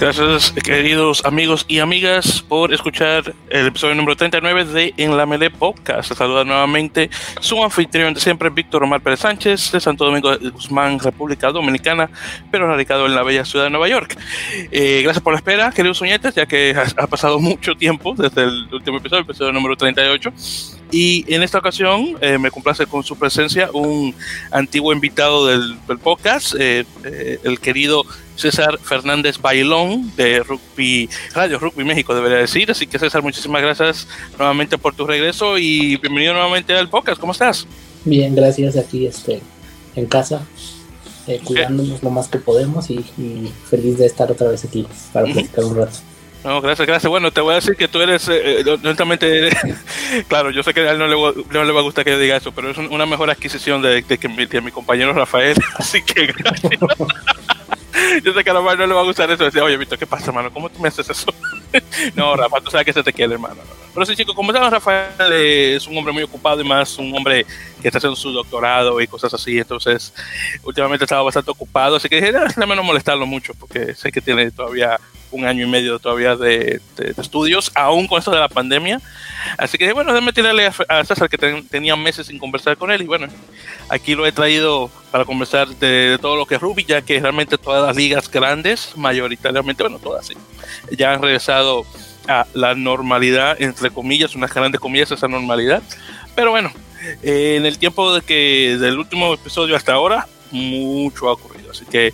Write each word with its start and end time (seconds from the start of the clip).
Gracias, 0.00 0.52
queridos 0.52 1.26
amigos 1.26 1.66
y 1.68 1.78
amigas, 1.78 2.40
por 2.40 2.72
escuchar 2.72 3.34
el 3.50 3.66
episodio 3.66 3.94
número 3.94 4.16
39 4.16 4.64
de 4.64 4.94
En 4.96 5.14
la 5.14 5.26
Mele 5.26 5.50
Podcast. 5.50 6.14
Saluda 6.14 6.42
nuevamente 6.42 7.10
su 7.38 7.62
anfitrión 7.62 8.14
de 8.14 8.20
siempre, 8.20 8.48
Víctor 8.48 8.82
Omar 8.82 9.02
Pérez 9.02 9.20
Sánchez, 9.20 9.72
de 9.72 9.78
Santo 9.78 10.06
Domingo 10.06 10.38
de 10.38 10.48
Guzmán, 10.48 10.98
República 11.00 11.52
Dominicana, 11.52 12.08
pero 12.50 12.66
radicado 12.66 13.04
en 13.04 13.14
la 13.14 13.22
bella 13.22 13.44
ciudad 13.44 13.66
de 13.66 13.70
Nueva 13.70 13.88
York. 13.88 14.16
Eh, 14.72 15.02
gracias 15.02 15.22
por 15.22 15.34
la 15.34 15.38
espera, 15.38 15.70
queridos 15.70 16.00
uñetes, 16.00 16.34
ya 16.34 16.46
que 16.46 16.74
ha, 16.96 17.06
pasado 17.06 17.38
mucho 17.38 17.74
tiempo 17.74 18.14
desde 18.16 18.44
el 18.44 18.72
último 18.72 18.96
episodio, 18.96 19.18
el 19.18 19.26
episodio 19.26 19.52
número 19.52 19.76
38. 19.76 20.32
Y 20.92 21.26
en 21.32 21.42
esta 21.42 21.58
ocasión 21.58 22.16
eh, 22.22 22.38
me 22.38 22.50
complace 22.50 22.86
con 22.86 23.04
su 23.04 23.18
presencia 23.18 23.68
un 23.74 24.14
antiguo 24.50 24.94
invitado 24.94 25.46
del, 25.46 25.76
podcast, 26.02 26.54
eh, 26.58 26.86
el 27.44 27.60
querido 27.60 28.06
César 28.40 28.78
Fernández 28.78 29.38
Bailón 29.38 30.14
de 30.16 30.40
Rugby 30.40 31.08
Radio 31.34 31.58
Rugby 31.58 31.84
México, 31.84 32.14
debería 32.14 32.38
decir. 32.38 32.70
Así 32.70 32.86
que 32.86 32.98
César, 32.98 33.22
muchísimas 33.22 33.60
gracias 33.60 34.08
nuevamente 34.38 34.78
por 34.78 34.94
tu 34.94 35.06
regreso 35.06 35.58
y 35.58 35.96
bienvenido 35.96 36.32
nuevamente 36.32 36.74
al 36.74 36.88
podcast. 36.88 37.20
¿Cómo 37.20 37.32
estás? 37.32 37.66
Bien, 38.04 38.34
gracias. 38.34 38.76
Aquí 38.76 39.06
este, 39.06 39.42
en 39.94 40.06
casa, 40.06 40.46
eh, 41.26 41.40
cuidándonos 41.44 42.02
lo 42.02 42.10
más 42.10 42.28
que 42.28 42.38
podemos 42.38 42.90
y, 42.90 43.04
feliz 43.68 43.98
de 43.98 44.06
estar 44.06 44.30
otra 44.32 44.48
vez 44.48 44.64
aquí 44.64 44.86
para 45.12 45.26
platicar 45.26 45.64
un 45.64 45.76
rato. 45.76 45.98
No, 46.42 46.62
gracias, 46.62 46.88
gracias. 46.88 47.10
Bueno, 47.10 47.30
te 47.30 47.42
voy 47.42 47.52
a 47.52 47.56
decir 47.56 47.76
que 47.76 47.88
tú 47.88 48.00
eres, 48.00 48.26
eh, 48.30 48.64
honestamente, 48.82 49.50
claro, 50.28 50.50
yo 50.50 50.62
sé 50.62 50.72
que 50.72 50.80
a 50.80 50.92
él 50.92 50.98
no 50.98 51.06
le, 51.06 51.44
no 51.50 51.64
le, 51.64 51.72
va 51.72 51.80
a 51.80 51.82
gustar 51.82 52.04
que 52.04 52.12
yo 52.12 52.18
diga 52.18 52.38
eso, 52.38 52.52
pero 52.52 52.70
es 52.70 52.78
una 52.78 53.04
mejor 53.04 53.28
adquisición 53.28 53.82
de, 53.82 54.02
que, 54.02 54.28
mi, 54.28 54.46
de 54.46 54.62
mi 54.62 54.70
compañero 54.70 55.12
Rafael, 55.12 55.58
así 55.76 56.02
que 56.02 56.26
gracias. 56.26 56.72
Yo 58.24 58.32
sé 58.32 58.44
que 58.44 58.50
a 58.50 58.54
Rafael 58.54 58.78
no 58.78 58.86
le 58.86 58.94
va 58.94 59.00
a 59.00 59.04
gustar 59.04 59.30
eso. 59.30 59.44
Decía, 59.44 59.64
oye, 59.64 59.76
Víctor, 59.76 59.98
¿qué 59.98 60.06
pasa, 60.06 60.26
hermano? 60.26 60.52
¿Cómo 60.52 60.68
tú 60.68 60.80
me 60.80 60.88
haces 60.88 61.08
eso? 61.08 61.32
no, 62.14 62.36
Rafael, 62.36 62.62
tú 62.62 62.70
sabes 62.70 62.86
que 62.86 62.92
se 62.92 63.02
te 63.02 63.12
quiere, 63.12 63.34
hermano. 63.34 63.60
Pero 63.92 64.06
sí, 64.06 64.14
chicos, 64.14 64.34
como 64.34 64.52
saben, 64.52 64.70
Rafael 64.70 65.32
es 65.32 65.86
un 65.86 65.96
hombre 65.98 66.12
muy 66.12 66.22
ocupado 66.22 66.60
y 66.60 66.64
más 66.64 66.96
un 66.98 67.14
hombre 67.14 67.44
que 67.80 67.88
está 67.88 67.98
haciendo 67.98 68.16
su 68.16 68.30
doctorado 68.32 69.00
y 69.00 69.06
cosas 69.06 69.34
así. 69.34 69.58
Entonces, 69.58 70.12
últimamente 70.62 71.04
estaba 71.04 71.22
bastante 71.22 71.50
ocupado. 71.50 71.96
Así 71.96 72.08
que 72.08 72.16
dije, 72.16 72.32
déjame 72.32 72.76
no 72.76 72.82
molestarlo 72.82 73.26
mucho 73.26 73.54
porque 73.54 73.94
sé 73.94 74.12
que 74.12 74.20
tiene 74.20 74.50
todavía 74.50 74.98
un 75.30 75.44
año 75.44 75.66
y 75.66 75.70
medio 75.70 75.98
todavía 75.98 76.36
de, 76.36 76.80
estudios, 77.16 77.70
aún 77.74 78.06
con 78.06 78.18
esto 78.18 78.30
de 78.30 78.38
la 78.38 78.48
pandemia. 78.48 79.00
Así 79.56 79.78
que 79.78 79.92
bueno, 79.92 80.12
déjame 80.12 80.32
tirarle 80.32 80.70
a, 80.88 81.04
César 81.04 81.28
que 81.28 81.38
tenía 81.38 81.96
meses 81.96 82.26
sin 82.26 82.38
conversar 82.38 82.76
con 82.76 82.90
él 82.90 83.02
y 83.02 83.06
bueno, 83.06 83.28
aquí 83.88 84.14
lo 84.14 84.26
he 84.26 84.32
traído 84.32 84.90
para 85.10 85.24
conversar 85.24 85.68
de, 85.68 86.18
todo 86.20 86.36
lo 86.36 86.46
que 86.46 86.56
es 86.56 86.60
Ruby, 86.60 86.84
ya 86.84 87.02
que 87.02 87.20
realmente 87.20 87.58
todas 87.58 87.86
las 87.86 87.96
ligas 87.96 88.30
grandes, 88.30 88.92
mayoritariamente, 88.96 89.82
bueno, 89.82 89.98
todas 89.98 90.26
sí, 90.26 90.34
ya 90.90 91.12
han 91.12 91.22
regresado 91.22 91.84
a 92.28 92.46
la 92.54 92.74
normalidad, 92.74 93.60
entre 93.60 93.90
comillas, 93.90 94.34
unas 94.34 94.52
grandes 94.52 94.80
comillas, 94.80 95.10
esa 95.10 95.28
normalidad. 95.28 95.82
Pero 96.34 96.50
bueno, 96.50 96.70
eh, 97.22 97.56
en 97.56 97.66
el 97.66 97.78
tiempo 97.78 98.14
de 98.14 98.20
que 98.22 98.76
del 98.78 98.98
último 98.98 99.34
episodio 99.34 99.76
hasta 99.76 99.94
ahora, 99.94 100.26
mucho 100.50 101.28
ha 101.28 101.32
ocurrido. 101.32 101.59
Así 101.70 101.84
que 101.86 102.12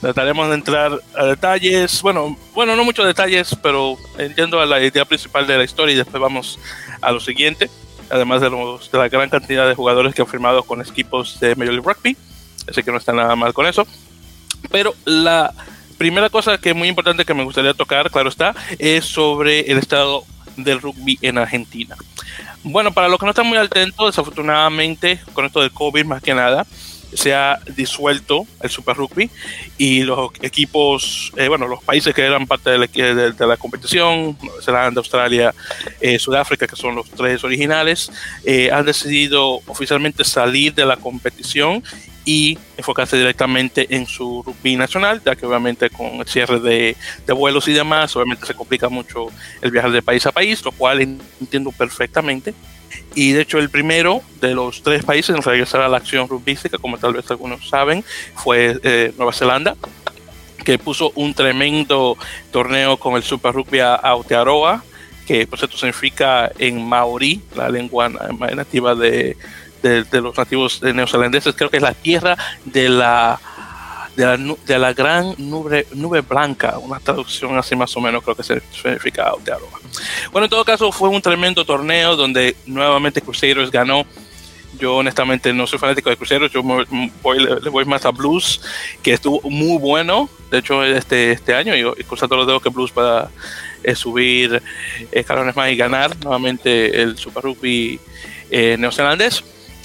trataremos 0.00 0.48
de 0.48 0.54
entrar 0.54 0.92
a 1.16 1.24
detalles. 1.24 2.00
Bueno, 2.02 2.36
bueno, 2.54 2.76
no 2.76 2.84
muchos 2.84 3.06
detalles, 3.06 3.56
pero 3.62 3.96
entiendo 4.18 4.60
a 4.60 4.66
la 4.66 4.82
idea 4.82 5.04
principal 5.04 5.46
de 5.46 5.58
la 5.58 5.64
historia 5.64 5.94
y 5.94 5.98
después 5.98 6.20
vamos 6.20 6.58
a 7.00 7.12
lo 7.12 7.20
siguiente. 7.20 7.70
Además 8.10 8.40
de, 8.40 8.50
los, 8.50 8.90
de 8.90 8.98
la 8.98 9.08
gran 9.08 9.30
cantidad 9.30 9.66
de 9.66 9.74
jugadores 9.74 10.14
que 10.14 10.22
han 10.22 10.28
firmado 10.28 10.62
con 10.62 10.80
equipos 10.80 11.40
de 11.40 11.56
Major 11.56 11.74
League 11.74 11.88
Rugby. 11.88 12.16
Así 12.68 12.82
que 12.82 12.90
no 12.90 12.98
está 12.98 13.12
nada 13.12 13.34
mal 13.36 13.52
con 13.52 13.66
eso. 13.66 13.86
Pero 14.70 14.94
la 15.04 15.52
primera 15.98 16.28
cosa 16.30 16.58
que 16.58 16.70
es 16.70 16.76
muy 16.76 16.88
importante 16.88 17.24
que 17.24 17.34
me 17.34 17.44
gustaría 17.44 17.74
tocar, 17.74 18.10
claro 18.10 18.28
está, 18.28 18.54
es 18.78 19.04
sobre 19.04 19.60
el 19.60 19.78
estado 19.78 20.24
del 20.56 20.80
rugby 20.80 21.18
en 21.22 21.38
Argentina. 21.38 21.96
Bueno, 22.62 22.92
para 22.92 23.08
los 23.08 23.18
que 23.18 23.26
no 23.26 23.30
están 23.30 23.46
muy 23.46 23.58
atentos, 23.58 24.06
desafortunadamente, 24.06 25.20
con 25.32 25.44
esto 25.44 25.60
del 25.60 25.70
COVID 25.70 26.04
más 26.04 26.22
que 26.22 26.34
nada, 26.34 26.66
se 27.14 27.34
ha 27.34 27.58
disuelto 27.74 28.46
el 28.60 28.70
Super 28.70 28.96
Rugby 28.96 29.30
y 29.78 30.02
los 30.02 30.30
equipos, 30.42 31.32
eh, 31.36 31.48
bueno, 31.48 31.66
los 31.66 31.82
países 31.82 32.14
que 32.14 32.22
eran 32.22 32.46
parte 32.46 32.70
de 32.70 32.78
la, 32.78 32.86
de, 32.86 33.46
la 33.46 33.56
competición, 33.56 34.36
Nueva 34.42 34.62
Zelanda, 34.62 35.00
Australia, 35.00 35.54
eh, 36.00 36.18
Sudáfrica, 36.18 36.66
que 36.66 36.76
son 36.76 36.94
los 36.94 37.10
tres 37.10 37.42
originales, 37.44 38.10
eh, 38.44 38.70
han 38.70 38.84
decidido 38.84 39.60
oficialmente 39.66 40.24
salir 40.24 40.74
de 40.74 40.84
la 40.84 40.96
competición 40.96 41.82
y 42.24 42.58
enfocarse 42.76 43.16
directamente 43.16 43.94
en 43.94 44.06
su 44.06 44.42
rugby 44.42 44.76
nacional, 44.76 45.20
ya 45.24 45.36
que 45.36 45.44
obviamente 45.44 45.90
con 45.90 46.06
el 46.14 46.26
cierre 46.26 46.58
de, 46.58 46.96
de, 47.26 47.32
vuelos 47.32 47.68
y 47.68 47.72
demás, 47.72 48.16
obviamente 48.16 48.46
se 48.46 48.54
complica 48.54 48.88
mucho 48.88 49.28
el 49.60 49.70
viajar 49.70 49.92
de 49.92 50.02
país 50.02 50.24
a 50.26 50.32
país, 50.32 50.64
lo 50.64 50.72
cual 50.72 51.00
entiendo 51.02 51.70
perfectamente. 51.72 52.54
Y 53.14 53.32
de 53.32 53.42
hecho 53.42 53.58
el 53.58 53.70
primero 53.70 54.22
de 54.40 54.54
los 54.54 54.82
tres 54.82 55.04
países 55.04 55.34
en 55.34 55.42
regresar 55.42 55.80
a 55.80 55.88
la 55.88 55.98
acción 55.98 56.28
rugbística, 56.28 56.78
como 56.78 56.98
tal 56.98 57.14
vez 57.14 57.30
algunos 57.30 57.68
saben, 57.68 58.04
fue 58.34 58.78
eh, 58.82 59.12
Nueva 59.16 59.32
Zelanda, 59.32 59.76
que 60.64 60.78
puso 60.78 61.12
un 61.14 61.34
tremendo 61.34 62.16
torneo 62.50 62.96
con 62.96 63.14
el 63.16 63.22
Super 63.22 63.52
Rugby 63.52 63.80
Aotearoa, 63.80 64.82
que 65.26 65.46
por 65.46 65.58
cierto 65.58 65.76
significa 65.76 66.50
en 66.58 66.84
maorí, 66.84 67.40
la 67.54 67.68
lengua 67.68 68.08
nativa 68.08 68.94
de, 68.94 69.36
de, 69.82 70.20
los 70.20 70.36
nativos 70.36 70.82
neozelandeses, 70.82 71.54
creo 71.54 71.70
que 71.70 71.76
es 71.76 71.82
la 71.82 71.94
tierra 71.94 72.36
de 72.64 72.88
la, 72.88 73.40
de 74.16 74.78
la, 74.78 74.92
gran 74.92 75.34
nube, 75.38 75.86
nube 75.94 76.20
blanca, 76.20 76.78
una 76.78 77.00
traducción 77.00 77.56
así 77.58 77.74
más 77.74 77.96
o 77.96 78.00
menos 78.00 78.22
creo 78.22 78.36
que 78.36 78.42
significa 78.42 79.24
Aotearoa. 79.24 79.80
Bueno, 80.30 80.44
en 80.44 80.50
todo 80.50 80.64
caso 80.64 80.92
fue 80.92 81.08
un 81.08 81.20
tremendo 81.20 81.64
torneo 81.64 82.16
donde 82.16 82.56
nuevamente 82.66 83.20
Crusaders 83.20 83.70
ganó. 83.70 84.04
Yo 84.78 84.96
honestamente 84.96 85.52
no 85.52 85.68
soy 85.68 85.78
fanático 85.78 86.10
de 86.10 86.16
Crusaders, 86.16 86.52
yo 86.52 86.62
voy, 86.62 87.38
le, 87.38 87.70
voy 87.70 87.84
más 87.84 88.04
a 88.04 88.10
Blues, 88.10 88.60
que 89.02 89.12
estuvo 89.12 89.40
muy 89.48 89.78
bueno, 89.78 90.28
de 90.50 90.58
hecho 90.58 90.82
este, 90.82 91.30
este 91.30 91.54
año, 91.54 91.76
y, 91.76 92.02
cruzando 92.02 92.36
los 92.36 92.46
dedos 92.46 92.60
que 92.60 92.70
Blues 92.70 92.90
pueda 92.90 93.30
eh, 93.84 93.94
subir 93.94 94.60
escalones 95.12 95.54
más 95.54 95.70
y 95.70 95.76
ganar 95.76 96.16
nuevamente 96.24 97.02
el 97.02 97.16
Super 97.16 97.44
Rugby 97.44 98.00
eh, 98.50 98.76
neozelandés. 98.76 99.44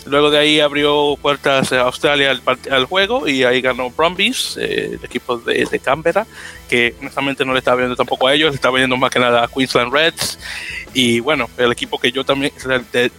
Luego 0.09 0.31
de 0.31 0.39
ahí 0.39 0.59
abrió 0.59 1.17
puertas 1.21 1.71
a 1.71 1.81
Australia 1.81 2.39
al, 2.71 2.85
juego 2.85 3.27
y 3.27 3.43
ahí 3.43 3.61
ganó 3.61 3.89
Brumbies, 3.91 4.57
eh, 4.59 4.97
el 4.99 5.05
equipo 5.05 5.37
de, 5.37 5.79
Canberra, 5.79 6.25
que 6.67 6.95
honestamente 6.99 7.45
no 7.45 7.53
le 7.53 7.59
estaba 7.59 7.77
viendo 7.77 7.95
tampoco 7.95 8.27
a 8.27 8.33
ellos, 8.33 8.51
le 8.51 8.55
estaba 8.55 8.77
viendo 8.77 8.97
más 8.97 9.11
que 9.11 9.19
nada 9.19 9.43
a 9.43 9.47
Queensland 9.47 9.93
Reds. 9.93 10.39
Y 10.93 11.19
bueno, 11.19 11.47
el 11.57 11.71
equipo 11.71 11.99
que 11.99 12.11
yo 12.11 12.23
también 12.23 12.51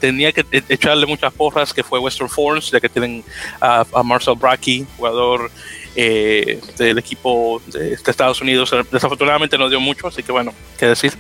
tenía 0.01 0.33
que 0.33 0.45
e, 0.51 0.63
echarle 0.69 1.07
muchas 1.07 1.33
porras, 1.33 1.73
que 1.73 1.85
fue 1.85 2.01
Western 2.01 2.29
Force, 2.29 2.73
ya 2.73 2.81
que 2.81 2.89
tienen 2.89 3.25
a, 3.61 3.85
a 3.93 4.03
Marcel 4.03 4.35
Bracky, 4.35 4.87
jugador 4.97 5.51
eh, 5.97 6.61
del 6.79 6.99
equipo 6.99 7.61
de, 7.67 7.95
Estados 7.95 8.41
Unidos. 8.41 8.75
Desafortunadamente 8.91 9.59
no 9.59 9.69
dio 9.69 9.81
mucho, 9.81 10.09
así 10.09 10.23
que 10.23 10.33
bueno, 10.33 10.55
qué 10.79 10.87
decir. 10.87 11.13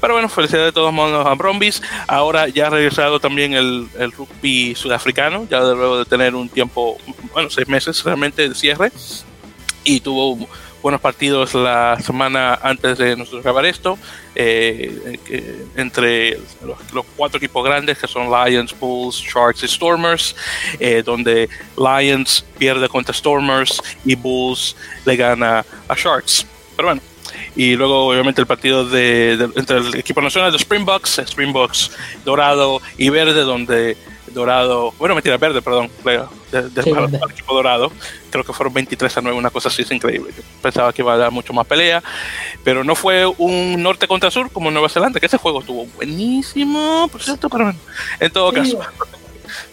Pero 0.00 0.14
bueno, 0.14 0.28
felicidades 0.28 0.68
de 0.68 0.72
todos 0.72 0.92
modos 0.92 1.26
a 1.26 1.34
Brombies. 1.34 1.82
Ahora 2.06 2.48
ya 2.48 2.66
ha 2.66 2.70
regresado 2.70 3.20
también 3.20 3.54
el, 3.54 3.88
el 3.98 4.12
rugby 4.12 4.74
sudafricano, 4.74 5.46
ya 5.50 5.60
luego 5.60 5.98
de 5.98 6.04
tener 6.04 6.34
un 6.34 6.48
tiempo, 6.48 6.98
bueno, 7.32 7.50
seis 7.50 7.68
meses 7.68 8.02
realmente 8.04 8.48
de 8.48 8.54
cierre. 8.54 8.92
Y 9.84 10.00
tuvo 10.00 10.48
buenos 10.82 11.00
partidos 11.00 11.54
la 11.54 11.98
semana 12.00 12.58
antes 12.62 12.98
de 12.98 13.16
nosotros 13.16 13.42
grabar 13.42 13.66
esto, 13.66 13.98
eh, 14.34 15.18
entre 15.76 16.38
los, 16.92 17.04
cuatro 17.16 17.38
equipos 17.38 17.64
grandes 17.64 17.98
que 17.98 18.06
son 18.06 18.30
Lions, 18.30 18.78
Bulls, 18.78 19.16
Sharks 19.16 19.62
y 19.64 19.68
Stormers, 19.68 20.36
eh, 20.78 21.02
donde 21.04 21.48
Lions 21.76 22.44
pierde 22.58 22.88
contra 22.88 23.14
Stormers 23.14 23.82
y 24.04 24.14
Bulls 24.14 24.76
le 25.04 25.16
gana 25.16 25.64
a 25.88 25.94
Sharks. 25.94 26.46
Pero 26.76 26.88
bueno, 26.88 27.02
y 27.56 27.74
luego 27.74 28.06
obviamente 28.06 28.40
el 28.40 28.46
partido 28.46 28.84
de, 28.84 29.32
entre 29.56 29.78
el 29.78 29.96
equipo 29.96 30.20
nacional 30.20 30.52
de 30.52 30.58
Springboks, 30.58 31.18
Springboks 31.18 31.90
dorado 32.24 32.80
y 32.96 33.08
verde, 33.08 33.42
donde 33.42 33.96
dorado, 34.38 34.94
bueno, 34.98 35.14
mentira, 35.14 35.36
verde, 35.36 35.60
perdón, 35.60 35.90
del 36.52 37.30
equipo 37.30 37.54
dorado, 37.54 37.92
creo 38.30 38.44
que 38.44 38.52
fueron 38.52 38.72
23 38.72 39.16
a 39.16 39.20
9, 39.20 39.36
una 39.36 39.50
cosa 39.50 39.68
así, 39.68 39.82
es 39.82 39.90
increíble. 39.90 40.32
pensaba 40.62 40.92
que 40.92 41.02
iba 41.02 41.12
a 41.12 41.16
dar 41.16 41.30
mucho 41.30 41.52
más 41.52 41.66
pelea, 41.66 42.02
pero 42.64 42.84
no 42.84 42.94
fue 42.94 43.26
un 43.26 43.82
norte 43.82 44.08
contra 44.08 44.30
sur 44.30 44.50
como 44.50 44.70
Nueva 44.70 44.88
Zelanda, 44.88 45.20
que 45.20 45.26
ese 45.26 45.38
juego 45.38 45.60
estuvo 45.60 45.86
buenísimo, 45.96 47.08
por 47.10 47.22
cierto, 47.22 47.48
pero 47.50 47.74
en 48.20 48.30
todo 48.30 48.52
caso. 48.52 48.78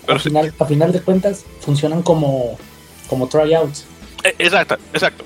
Pero 0.06 0.20
final, 0.20 0.54
a 0.58 0.66
final 0.66 0.92
de 0.92 1.02
cuentas, 1.02 1.46
funcionan 1.62 2.02
como, 2.02 2.58
como 3.08 3.28
tryouts. 3.28 3.86
E, 4.24 4.36
exacto, 4.40 4.78
exacto. 4.94 5.24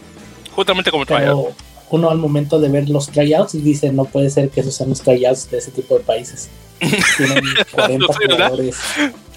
Justamente 0.51 0.91
como 0.91 1.05
tryouts 1.05 1.55
uno 1.91 2.09
al 2.09 2.17
momento 2.17 2.59
de 2.59 2.69
ver 2.69 2.89
los 2.89 3.07
tryouts 3.07 3.53
dice, 3.63 3.91
no 3.91 4.05
puede 4.05 4.29
ser 4.29 4.49
que 4.49 4.61
esos 4.61 4.75
sean 4.75 4.89
los 4.89 5.01
tryouts 5.01 5.49
de 5.49 5.57
ese 5.57 5.71
tipo 5.71 5.97
de 5.97 6.03
países. 6.03 6.49
Tienen 6.79 7.43
40 7.71 8.05
jugadores. 8.13 8.77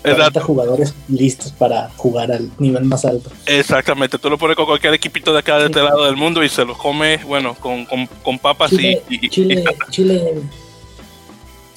40 0.03 0.41
jugadores 0.41 0.95
listos 1.09 1.53
para 1.53 1.89
jugar 1.97 2.33
al 2.33 2.51
nivel 2.59 2.85
más 2.85 3.05
alto. 3.05 3.31
Exactamente, 3.47 4.19
tú 4.19 4.29
lo 4.31 4.37
pones 4.37 4.57
con 4.57 4.67
cualquier 4.67 4.95
equipito 4.95 5.33
de 5.33 5.39
acá 5.39 5.59
de 5.59 5.67
este 5.67 5.81
lado 5.81 6.05
del 6.07 6.17
mundo 6.17 6.43
y 6.43 6.49
se 6.49 6.65
los 6.65 6.77
come, 6.77 7.19
bueno, 7.25 7.55
con, 7.55 7.85
con, 7.87 8.07
con 8.23 8.39
papas 8.41 8.71
Chile, 8.71 9.01
y, 9.09 9.27
y- 9.27 9.29
Chile, 9.29 9.65
Chile, 9.91 10.41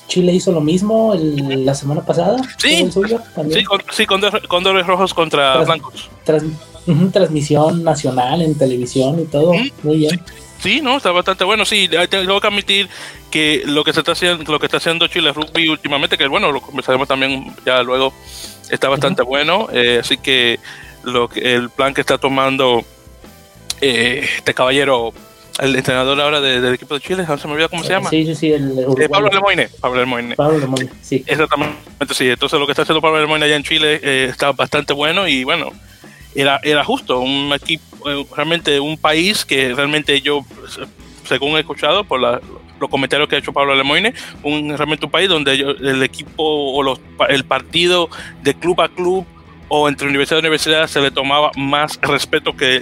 Chile 0.07 0.33
hizo 0.33 0.51
lo 0.51 0.61
mismo 0.61 1.13
el- 1.13 1.65
la 1.65 1.75
semana 1.75 2.01
pasada. 2.01 2.37
Sí, 2.57 2.75
el 2.75 2.91
suyo. 2.91 3.19
Sí, 3.51 3.63
con, 3.63 3.81
sí, 3.91 4.05
cóndor- 4.07 4.47
cóndores 4.47 4.87
rojos 4.87 5.13
contra 5.13 5.57
blancos. 5.63 6.09
Tras- 6.25 6.43
ujú, 6.87 7.09
transmisión 7.09 7.83
nacional 7.83 8.41
en 8.41 8.55
televisión 8.55 9.19
y 9.19 9.25
todo. 9.25 9.51
Ujú. 9.51 9.63
Muy 9.83 9.97
bien. 9.97 10.11
Sí, 10.25 10.33
no, 10.81 10.97
está 10.97 11.11
bastante 11.11 11.43
bueno. 11.43 11.65
Sí, 11.65 11.89
tengo 12.09 12.39
que 12.41 12.47
admitir 12.47 12.89
que 13.31 13.63
lo 13.65 13.83
que 13.83 13.93
se 13.93 13.99
está 13.99 14.13
haciendo, 14.13 14.51
lo 14.51 14.59
que 14.59 14.65
está 14.65 14.77
haciendo 14.77 15.07
Chile 15.07 15.31
Rugby 15.33 15.67
últimamente, 15.69 16.17
que 16.17 16.27
bueno, 16.27 16.51
lo 16.51 16.61
conversaremos 16.61 17.07
también 17.07 17.53
ya 17.65 17.83
luego, 17.83 18.13
está 18.69 18.89
bastante 18.89 19.21
bueno. 19.23 19.67
eh, 19.71 19.99
así 20.01 20.17
que 20.17 20.59
lo 21.03 21.27
que 21.27 21.53
el 21.55 21.69
plan 21.69 21.93
que 21.93 22.01
está 22.01 22.17
tomando 22.17 22.83
eh, 23.81 24.27
este 24.37 24.53
caballero, 24.53 25.13
el 25.59 25.75
entrenador 25.75 26.19
ahora 26.19 26.41
de- 26.41 26.61
del 26.61 26.73
equipo 26.75 26.95
de 26.95 27.01
Chile, 27.01 27.25
no 27.27 27.37
se 27.37 27.47
me 27.47 27.53
olvida 27.53 27.67
cómo 27.67 27.83
se 27.83 27.89
llama. 27.89 28.09
Sí, 28.09 28.25
sí, 28.25 28.35
sí, 28.35 28.51
el 28.51 28.77
Eh. 28.99 29.09
Pablo 29.09 29.29
Lemoine. 29.29 29.69
Pablo 29.79 29.99
Lemoine. 29.99 30.35
Pablo 30.35 30.57
Lemoine, 30.57 30.89
sí. 31.01 31.23
Exactamente, 31.27 31.75
sí. 32.13 32.29
Entonces 32.29 32.59
lo 32.59 32.65
que 32.65 32.71
está 32.71 32.81
haciendo 32.83 33.01
Pablo 33.01 33.19
Lemoine 33.21 33.45
allá 33.45 33.55
en 33.55 33.63
Chile 33.63 33.99
eh, 34.01 34.27
está 34.29 34.51
bastante 34.53 34.93
bueno 34.93 35.27
y 35.27 35.43
bueno, 35.43 35.71
era, 36.33 36.59
era 36.63 36.83
justo, 36.83 37.19
un 37.19 37.51
equipo, 37.53 37.83
eh, 37.94 37.94
realmente 38.35 38.79
un 38.79 38.97
país 38.97 39.45
que 39.45 39.73
realmente 39.73 40.21
yo, 40.21 40.39
eh, 40.79 40.85
según 41.25 41.57
he 41.57 41.59
escuchado 41.61 42.03
por 42.03 42.19
la- 42.21 42.39
los 42.79 42.89
comentarios 42.89 43.27
que 43.29 43.35
ha 43.37 43.39
hecho 43.39 43.53
Pablo 43.53 43.73
Lemoine, 43.73 44.13
un, 44.43 44.75
realmente 44.77 45.05
un 45.05 45.11
país 45.11 45.29
donde 45.29 45.53
ellos- 45.53 45.77
el 45.81 46.03
equipo 46.03 46.43
o 46.43 46.83
los, 46.83 46.99
el 47.29 47.45
partido 47.45 48.09
de 48.43 48.53
club 48.53 48.81
a 48.81 48.89
club 48.89 49.25
o 49.69 49.87
entre 49.89 50.07
universidad 50.07 50.37
y 50.37 50.41
universidad 50.41 50.87
se 50.87 51.01
le 51.01 51.09
tomaba 51.09 51.51
más 51.55 51.97
respeto 52.01 52.55
que 52.55 52.81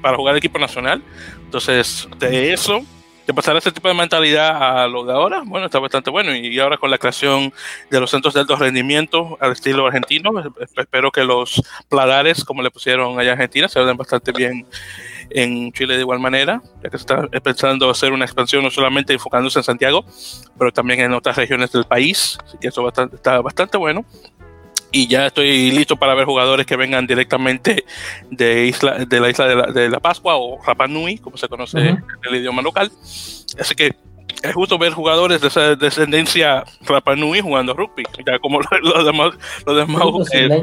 para 0.00 0.16
jugar 0.16 0.36
equipo 0.36 0.58
nacional. 0.58 1.02
Entonces, 1.44 2.08
de 2.18 2.52
eso 2.52 2.82
de 3.26 3.34
pasar 3.34 3.56
ese 3.56 3.70
tipo 3.70 3.88
de 3.88 3.94
mentalidad 3.94 4.82
a 4.82 4.88
lo 4.88 5.04
de 5.04 5.12
ahora, 5.12 5.42
bueno, 5.44 5.66
está 5.66 5.78
bastante 5.78 6.10
bueno. 6.10 6.34
Y 6.34 6.58
ahora 6.58 6.76
con 6.76 6.90
la 6.90 6.98
creación 6.98 7.52
de 7.90 8.00
los 8.00 8.10
centros 8.10 8.34
de 8.34 8.40
alto 8.40 8.56
rendimiento 8.56 9.36
al 9.40 9.52
estilo 9.52 9.86
argentino, 9.86 10.32
espero 10.76 11.10
que 11.10 11.24
los 11.24 11.62
pladares, 11.88 12.44
como 12.44 12.62
le 12.62 12.70
pusieron 12.70 13.18
allá 13.18 13.32
en 13.32 13.38
Argentina, 13.38 13.68
se 13.68 13.80
den 13.80 13.96
bastante 13.96 14.32
bien 14.32 14.66
en 15.30 15.72
Chile 15.72 15.94
de 15.94 16.00
igual 16.00 16.18
manera, 16.18 16.62
ya 16.82 16.90
que 16.90 16.98
se 16.98 17.02
está 17.02 17.26
pensando 17.42 17.88
hacer 17.88 18.12
una 18.12 18.24
expansión 18.24 18.62
no 18.62 18.70
solamente 18.70 19.12
enfocándose 19.12 19.58
en 19.58 19.64
Santiago, 19.64 20.04
pero 20.58 20.72
también 20.72 21.00
en 21.00 21.12
otras 21.12 21.36
regiones 21.36 21.72
del 21.72 21.84
país, 21.84 22.38
así 22.44 22.58
que 22.58 22.68
eso 22.68 22.82
bastante, 22.82 23.16
está 23.16 23.40
bastante 23.40 23.78
bueno. 23.78 24.04
Y 24.94 25.06
ya 25.08 25.26
estoy 25.26 25.70
listo 25.70 25.96
para 25.96 26.14
ver 26.14 26.26
jugadores 26.26 26.66
que 26.66 26.76
vengan 26.76 27.06
directamente 27.06 27.84
de, 28.30 28.66
isla, 28.66 29.04
de 29.06 29.20
la 29.20 29.30
isla 29.30 29.46
de 29.46 29.54
la, 29.56 29.66
de 29.66 29.88
la 29.88 30.00
Pascua 30.00 30.36
o 30.36 30.60
Rapa 30.62 30.86
Nui, 30.86 31.16
como 31.18 31.36
se 31.38 31.48
conoce 31.48 31.78
Ujú. 31.78 31.88
en 31.88 32.04
el 32.28 32.34
idioma 32.36 32.60
local. 32.60 32.90
Así 33.58 33.74
que 33.74 33.94
es 34.42 34.54
justo 34.54 34.76
ver 34.76 34.92
jugadores 34.92 35.40
de 35.40 35.48
esa 35.48 35.76
descendencia 35.76 36.64
Rapa 36.82 37.16
Nui 37.16 37.40
jugando 37.40 37.72
rugby, 37.74 38.02
ya 38.26 38.38
como 38.38 38.60
los 38.82 39.04
demás, 39.06 39.32
los 39.64 39.76
demás 39.76 40.02
Los 40.04 40.34
eh. 40.34 40.60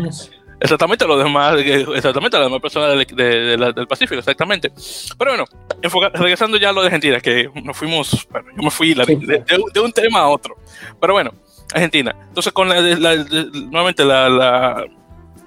Exactamente, 0.62 1.08
los 1.08 1.24
demás, 1.24 1.56
eh, 1.58 1.86
exactamente, 1.96 2.38
las 2.38 2.48
demás 2.48 2.60
personas 2.62 2.90
del, 2.90 3.06
de- 3.16 3.58
de 3.58 3.74
del 3.74 3.88
Pacífico, 3.88 4.20
exactamente. 4.20 4.70
Pero 5.18 5.32
bueno, 5.32 5.46
enfoca- 5.82 6.12
regresando 6.14 6.58
ya 6.58 6.70
a 6.70 6.74
lo 6.74 6.82
de 6.82 6.88
Argentina, 6.88 7.22
que 7.22 7.50
nos 7.64 7.78
fuimos, 7.78 8.28
bueno, 8.30 8.50
yo 8.58 8.64
me 8.64 8.70
fui 8.70 8.94
la- 8.94 9.06
Sí. 9.06 9.16
de, 9.16 9.42
de 9.74 9.80
un 9.80 9.92
tema 9.94 10.20
a 10.20 10.28
otro. 10.28 10.58
Pero 11.00 11.14
bueno, 11.14 11.32
Argentina. 11.74 12.16
Entonces, 12.28 12.52
con 12.54 12.70
la, 12.70 12.82
nuevamente 12.82 14.04
la, 14.06 14.30
la, 14.30 14.86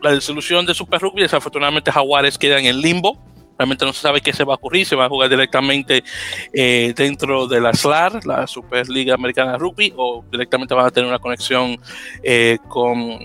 la 0.03 0.13
disolución 0.13 0.67
de 0.67 0.75
Super 0.75 1.01
Rugby, 1.01 1.23
desafortunadamente 1.23 1.91
Jaguares 1.91 2.39
queda 2.39 2.59
en 2.59 2.67
el 2.67 2.81
limbo. 2.81 3.19
Realmente 3.59 3.85
no 3.85 3.93
se 3.93 4.01
sabe 4.01 4.21
qué 4.21 4.33
se 4.33 4.45
va 4.45 4.55
a 4.55 4.57
ocurrir, 4.57 4.87
se 4.87 4.97
va 4.97 5.05
a 5.05 5.09
jugar 5.09 5.29
directamente 5.29 6.03
eh, 6.53 6.95
dentro 6.97 7.47
de 7.47 7.61
la 7.61 7.73
SLAR, 7.75 8.25
la 8.25 8.47
Superliga 8.47 9.15
Americana 9.15 9.53
de 9.53 9.59
Rugby, 9.59 9.93
o 9.97 10.25
directamente 10.33 10.75
van 10.75 10.87
a 10.87 10.91
tener 10.91 11.09
una 11.09 11.19
conexión 11.19 11.79
eh, 12.23 12.59
con 12.67 13.19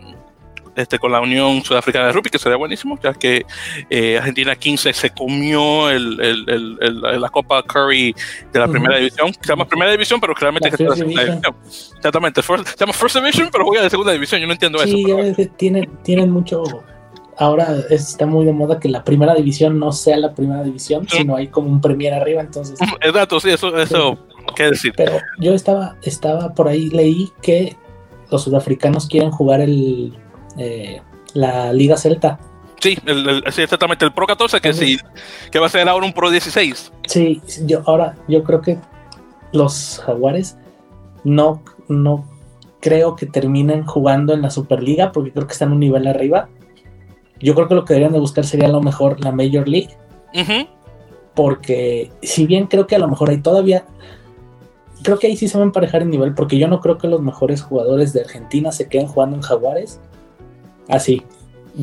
este, 0.78 0.98
con 1.00 1.12
la 1.12 1.20
Unión 1.20 1.64
Sudafricana 1.64 2.06
de 2.08 2.14
Rugby, 2.14 2.30
que 2.30 2.40
sería 2.40 2.56
buenísimo, 2.58 2.98
ya 3.04 3.14
que 3.14 3.46
eh, 3.90 4.18
Argentina 4.18 4.56
15 4.56 4.94
se 4.94 5.10
comió 5.10 5.90
el, 5.90 6.20
el- 6.22 6.46
el- 6.50 6.78
el- 6.82 7.22
la 7.22 7.30
Copa 7.30 7.62
Curry 7.64 8.16
de 8.54 8.60
la 8.60 8.68
primera 8.68 8.98
división, 8.98 9.34
que 9.34 9.40
se 9.42 9.50
llama 9.50 9.66
primera 9.68 9.92
división, 9.92 10.22
pero 10.22 10.34
claramente 10.34 10.70
La 10.70 10.78
que 10.78 10.84
First 10.86 10.90
la 10.90 11.06
segunda 11.06 11.24
división. 11.26 11.56
Exactamente, 11.98 12.42
first- 12.42 12.68
se 12.68 12.78
llama 12.78 12.94
First 12.94 13.16
Division, 13.18 13.50
pero 13.52 13.66
juega 13.66 13.84
de 13.84 13.90
segunda 13.90 14.12
división, 14.14 14.40
yo 14.40 14.48
no 14.48 14.54
entiendo 14.54 14.80
Sí, 14.80 15.02
eso. 15.04 15.08
ya 15.18 15.34
pero 15.36 15.50
tienen, 15.58 15.90
tienen 16.04 16.30
mucho. 16.32 16.64
Ahora 17.40 17.68
está 17.92 18.26
muy 18.26 18.46
de 18.46 18.52
moda 18.54 18.80
que 18.80 18.90
la 18.90 19.04
primera 19.04 19.36
división 19.36 19.78
no 19.78 19.92
sea 19.92 20.18
la 20.18 20.34
primera 20.34 20.64
división, 20.64 21.08
Sí. 21.08 21.18
sino 21.18 21.36
hay 21.36 21.48
como 21.50 21.70
un 21.70 21.82
premier 21.82 22.14
arriba, 22.14 22.42
entonces. 22.42 22.80
Exacto, 23.02 23.40
sí, 23.40 23.50
eso, 23.50 23.78
eso, 23.78 24.18
qué 24.56 24.64
decir. 24.72 24.94
Pero 24.98 25.20
yo 25.40 25.54
estaba, 25.54 25.96
estaba 26.02 26.54
por 26.56 26.68
ahí, 26.68 26.90
leí 26.90 27.30
que 27.44 27.76
los 28.32 28.44
sudafricanos 28.44 29.08
quieren 29.08 29.30
jugar 29.30 29.62
el 29.62 30.18
eh, 30.58 31.02
la 31.34 31.72
Liga 31.74 31.98
Celta. 31.98 32.40
Sí, 32.80 32.98
el, 33.06 33.28
el- 33.28 33.44
sí, 33.52 33.62
exactamente, 33.62 34.06
el 34.06 34.14
Pro 34.14 34.28
14, 34.28 34.62
que, 34.62 34.74
sí, 34.74 34.98
que 35.52 35.60
va 35.60 35.66
a 35.66 35.70
ser 35.70 35.88
ahora 35.90 36.06
un 36.06 36.14
Pro 36.14 36.30
16. 36.30 36.92
Sí, 37.08 37.42
yo 37.66 37.82
ahora 37.86 38.16
yo 38.28 38.44
creo 38.44 38.62
que 38.62 38.78
los 39.52 40.02
jaguares 40.06 40.58
no, 41.24 41.64
no 41.88 42.30
creo 42.80 43.16
que 43.16 43.26
terminen 43.26 43.86
jugando 43.86 44.34
en 44.34 44.42
la 44.44 44.50
Superliga 44.52 45.12
porque 45.12 45.32
creo 45.32 45.48
que 45.48 45.54
están 45.54 45.72
un 45.72 45.80
nivel 45.80 46.06
arriba. 46.08 46.50
Yo 47.40 47.56
creo 47.56 47.68
que 47.68 47.76
lo 47.76 47.86
que 47.86 47.94
deberían 47.94 48.14
de 48.14 48.20
buscar 48.20 48.46
sería 48.46 48.68
a 48.68 48.72
lo 48.72 48.82
mejor 48.82 49.20
la 49.24 49.32
Major 49.32 49.68
League. 49.68 49.96
Porque 51.36 52.12
si 52.22 52.46
bien 52.48 52.66
creo 52.68 52.88
que 52.88 52.96
a 52.96 53.00
lo 53.00 53.08
mejor 53.08 53.30
hay 53.30 53.38
todavía, 53.40 53.86
creo 55.04 55.20
que 55.20 55.28
ahí 55.28 55.38
sí 55.38 55.48
se 55.48 55.58
va 55.58 55.64
a 55.64 55.68
emparejar 55.68 56.02
el 56.02 56.10
nivel, 56.10 56.34
porque 56.34 56.58
yo 56.58 56.68
no 56.68 56.80
creo 56.80 56.98
que 56.98 57.08
los 57.08 57.22
mejores 57.22 57.62
jugadores 57.62 58.12
de 58.14 58.22
Argentina 58.22 58.72
se 58.72 58.88
queden 58.90 59.08
jugando 59.08 59.36
en 59.36 59.42
Jaguares 59.44 60.00
así. 60.90 61.22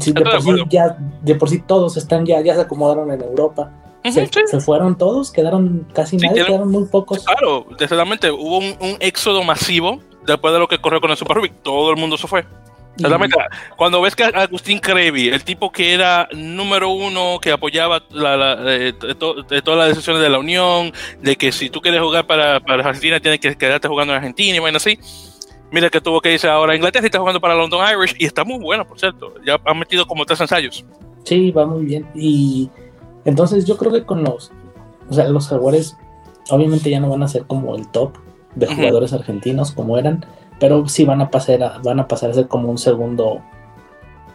Sí, 0.00 0.12
de, 0.12 0.22
por 0.22 0.42
sí 0.42 0.50
ya, 0.70 0.96
de 1.22 1.34
por 1.36 1.48
sí 1.48 1.60
todos 1.60 1.96
están 1.96 2.26
ya, 2.26 2.40
ya 2.40 2.54
se 2.54 2.62
acomodaron 2.62 3.10
en 3.12 3.20
Europa. 3.22 3.70
Ujú, 4.04 4.12
se, 4.12 4.26
sí. 4.26 4.40
se 4.46 4.60
fueron 4.60 4.98
todos, 4.98 5.30
quedaron 5.30 5.86
casi 5.94 6.16
nadie, 6.16 6.44
quedaron 6.44 6.70
muy 6.70 6.84
pocos. 6.86 7.24
Claro, 7.24 7.66
exactamente, 7.78 8.30
hubo 8.30 8.58
un, 8.58 8.76
un 8.80 8.96
éxodo 9.00 9.42
masivo 9.44 10.00
después 10.26 10.52
de 10.52 10.58
lo 10.58 10.66
que 10.68 10.76
ocurrió 10.76 11.00
con 11.00 11.10
el 11.10 11.16
Super 11.16 11.36
Rugby, 11.36 11.52
todo 11.62 11.90
el 11.90 11.96
mundo 11.96 12.16
se 12.18 12.26
fue. 12.26 12.40
Y- 12.96 13.02
Exactamente. 13.02 13.36
Cuando 13.76 14.00
ves 14.00 14.14
que 14.14 14.24
Agustín 14.24 14.78
Crevi, 14.78 15.28
el 15.28 15.42
tipo 15.44 15.70
que 15.72 15.94
era 15.94 16.28
número 16.32 16.90
uno, 16.90 17.38
que 17.40 17.50
apoyaba 17.52 18.02
la, 18.10 18.36
la- 18.36 18.74
eh, 18.74 18.92
de 19.00 19.14
to- 19.14 19.42
de 19.42 19.62
todas 19.62 19.78
las 19.78 19.88
decisiones 19.88 20.22
de 20.22 20.28
la 20.28 20.38
Unión, 20.38 20.92
de 21.20 21.36
que 21.36 21.50
si 21.52 21.70
tú 21.70 21.80
quieres 21.80 22.00
jugar 22.00 22.26
para, 22.26 22.60
para 22.60 22.84
Argentina, 22.86 23.18
tienes 23.20 23.40
que 23.40 23.56
quedarte 23.56 23.88
jugando 23.88 24.12
en 24.12 24.18
Argentina 24.18 24.56
y 24.56 24.60
bueno, 24.60 24.76
así. 24.76 24.98
Mira 25.74 25.90
que 25.90 26.00
tuvo 26.00 26.20
que 26.20 26.32
irse 26.32 26.48
ahora 26.48 26.72
a 26.72 26.76
Inglaterra 26.76 27.04
y 27.04 27.06
está 27.06 27.18
jugando 27.18 27.40
para 27.40 27.56
London 27.56 27.80
Irish 27.84 28.14
y 28.16 28.26
está 28.26 28.44
muy 28.44 28.60
bueno, 28.60 28.86
por 28.86 28.96
cierto. 28.96 29.34
Ya 29.44 29.60
han 29.64 29.76
metido 29.76 30.06
como 30.06 30.24
tres 30.24 30.40
ensayos. 30.40 30.84
Sí, 31.24 31.50
va 31.50 31.66
muy 31.66 31.84
bien. 31.84 32.06
Y 32.14 32.70
entonces 33.24 33.64
yo 33.64 33.76
creo 33.76 33.90
que 33.90 34.04
con 34.04 34.22
los, 34.22 34.52
o 35.10 35.12
sea, 35.12 35.28
los 35.28 35.48
jaguares 35.48 35.96
obviamente 36.48 36.90
ya 36.90 37.00
no 37.00 37.08
van 37.08 37.24
a 37.24 37.28
ser 37.28 37.44
como 37.46 37.74
el 37.74 37.88
top 37.88 38.12
de 38.54 38.68
jugadores 38.68 39.12
argentinos 39.12 39.72
como 39.72 39.98
eran, 39.98 40.24
pero 40.60 40.86
sí 40.86 41.04
van 41.04 41.20
a 41.20 41.30
pasar 41.30 41.60
a, 41.64 41.78
van 41.82 41.98
a 41.98 42.06
pasar 42.06 42.30
a 42.30 42.34
ser 42.34 42.46
como 42.46 42.70
un 42.70 42.78
segundo, 42.78 43.42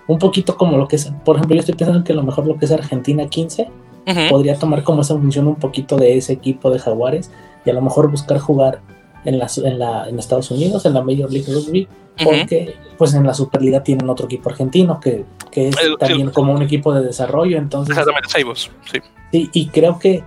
un 0.07 0.19
poquito 0.19 0.57
como 0.57 0.77
lo 0.77 0.89
que 0.89 0.97
es, 0.97 1.09
por 1.23 1.37
ejemplo, 1.37 1.55
yo 1.55 1.61
estoy 1.61 1.75
pensando 1.75 2.03
que 2.03 2.11
a 2.11 2.15
lo 2.17 2.23
mejor 2.23 2.47
lo 2.47 2.57
que 2.57 2.65
es 2.65 2.71
Argentina 2.73 3.29
15 3.29 3.69
Ujú. 4.07 4.19
podría 4.29 4.59
tomar 4.59 4.83
como 4.83 5.03
esa 5.03 5.15
función 5.15 5.47
un 5.47 5.55
poquito 5.55 5.95
de 5.95 6.17
ese 6.17 6.33
equipo 6.33 6.69
de 6.69 6.79
jaguares 6.79 7.31
y 7.63 7.69
a 7.69 7.73
lo 7.73 7.81
mejor 7.81 8.11
buscar 8.11 8.39
jugar 8.39 8.81
en, 9.25 9.39
la, 9.39 9.47
en, 9.63 9.79
la, 9.79 10.07
en 10.09 10.19
Estados 10.19 10.49
Unidos, 10.51 10.85
en 10.85 10.93
la 10.93 11.01
Major 11.01 11.31
League 11.31 11.51
Rugby, 11.53 11.87
porque 12.23 12.75
pues 12.97 13.13
en 13.13 13.25
la 13.25 13.33
Superliga 13.33 13.81
tienen 13.83 14.09
otro 14.09 14.25
equipo 14.25 14.49
argentino 14.49 14.99
que, 14.99 15.25
que 15.51 15.69
es 15.69 15.75
El- 15.81 15.97
también 15.97 16.29
como 16.31 16.53
un 16.53 16.61
equipo 16.61 16.93
de 16.93 17.01
desarrollo, 17.05 17.57
entonces 17.57 17.91
Exactamente, 17.97 18.29
Seibos, 18.29 18.69
sí. 18.91 18.99
sí, 19.31 19.49
y 19.53 19.67
creo 19.67 19.97
que 19.99 20.23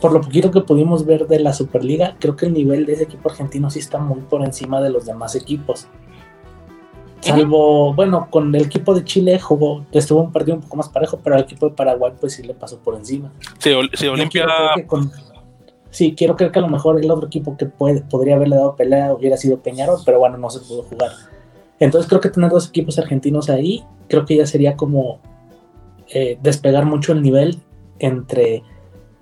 por 0.00 0.12
lo 0.12 0.20
poquito 0.20 0.50
que 0.50 0.60
pudimos 0.60 1.06
ver 1.06 1.26
de 1.28 1.40
la 1.40 1.52
Superliga, 1.52 2.16
creo 2.18 2.36
que 2.36 2.46
el 2.46 2.52
nivel 2.52 2.84
de 2.86 2.92
ese 2.94 3.04
equipo 3.04 3.30
argentino 3.30 3.70
sí 3.70 3.78
está 3.78 3.98
muy 3.98 4.20
por 4.20 4.42
encima 4.44 4.80
de 4.80 4.90
los 4.90 5.06
demás 5.06 5.34
equipos. 5.34 5.86
Salvo, 7.20 7.94
bueno, 7.94 8.28
con 8.30 8.54
el 8.54 8.62
equipo 8.66 8.94
de 8.94 9.02
Chile 9.02 9.38
jugó, 9.40 9.86
estuvo 9.92 10.20
un 10.20 10.30
partido 10.30 10.56
un 10.56 10.62
poco 10.62 10.76
más 10.76 10.90
parejo, 10.90 11.20
pero 11.24 11.36
al 11.36 11.42
equipo 11.42 11.66
de 11.70 11.74
Paraguay 11.74 12.12
pues 12.20 12.34
sí 12.34 12.42
le 12.42 12.52
pasó 12.52 12.78
por 12.80 12.96
encima. 12.96 13.32
Sí, 13.58 13.70
Ol- 13.70 13.88
sí, 13.94 14.04
Yo 14.04 14.12
Olimpia. 14.12 14.46
con- 14.86 15.10
sí, 15.94 16.14
quiero 16.16 16.36
creer 16.36 16.50
que 16.50 16.58
a 16.58 16.62
lo 16.62 16.68
mejor 16.68 17.00
el 17.00 17.10
otro 17.10 17.28
equipo 17.28 17.56
que 17.56 17.66
puede, 17.66 18.02
podría 18.02 18.34
haberle 18.34 18.56
dado 18.56 18.74
pelea 18.74 19.14
hubiera 19.14 19.36
sido 19.36 19.60
Peñarol, 19.60 20.00
pero 20.04 20.18
bueno, 20.18 20.36
no 20.36 20.50
se 20.50 20.58
pudo 20.60 20.82
jugar. 20.82 21.12
Entonces 21.78 22.08
creo 22.08 22.20
que 22.20 22.30
tener 22.30 22.50
dos 22.50 22.68
equipos 22.68 22.98
argentinos 22.98 23.48
ahí, 23.48 23.84
creo 24.08 24.24
que 24.26 24.36
ya 24.36 24.46
sería 24.46 24.76
como 24.76 25.20
eh, 26.12 26.36
despegar 26.42 26.84
mucho 26.84 27.12
el 27.12 27.22
nivel 27.22 27.60
entre 28.00 28.64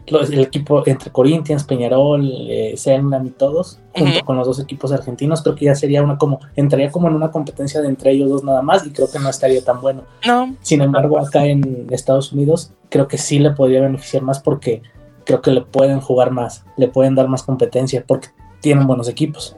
el 0.07 0.41
equipo 0.41 0.83
entre 0.87 1.13
Corinthians, 1.13 1.65
Peñarol, 1.65 2.27
eh, 2.49 2.75
y 2.75 3.31
todos, 3.31 3.79
junto 3.95 4.25
con 4.25 4.37
los 4.37 4.47
dos 4.47 4.59
equipos 4.59 4.93
argentinos, 4.93 5.43
creo 5.43 5.55
que 5.55 5.67
ya 5.67 5.75
sería 5.75 6.03
una 6.03 6.19
como, 6.19 6.41
entraría 6.57 6.91
como 6.91 7.09
en 7.09 7.15
una 7.15 7.31
competencia 7.31 7.81
de 7.81 7.89
entre 7.89 8.13
ellos 8.13 8.31
dos 8.31 8.45
nada 8.45 8.63
más 8.63 8.85
y 8.87 8.91
creo 8.91 9.11
que 9.11 9.19
no 9.19 9.29
estaría 9.29 9.63
tan 9.63 9.81
bueno. 9.81 10.03
No. 10.27 10.57
Sin 10.63 10.81
embargo, 10.81 11.19
acá 11.19 11.45
en 11.47 11.87
Estados 11.91 12.33
Unidos 12.33 12.73
creo 12.89 13.07
que 13.07 13.19
sí 13.19 13.39
le 13.39 13.51
podría 13.51 13.83
beneficiar 13.83 14.23
más 14.23 14.41
porque 14.41 14.83
creo 15.25 15.43
que 15.43 15.51
le 15.51 15.61
pueden 15.63 16.01
jugar 16.01 16.31
más, 16.31 16.65
le 16.77 16.89
pueden 16.89 17.15
dar 17.15 17.29
más 17.29 17.43
competencia 17.43 18.05
porque 18.07 18.29
tienen 18.61 18.87
buenos 18.87 19.09
equipos. 19.09 19.57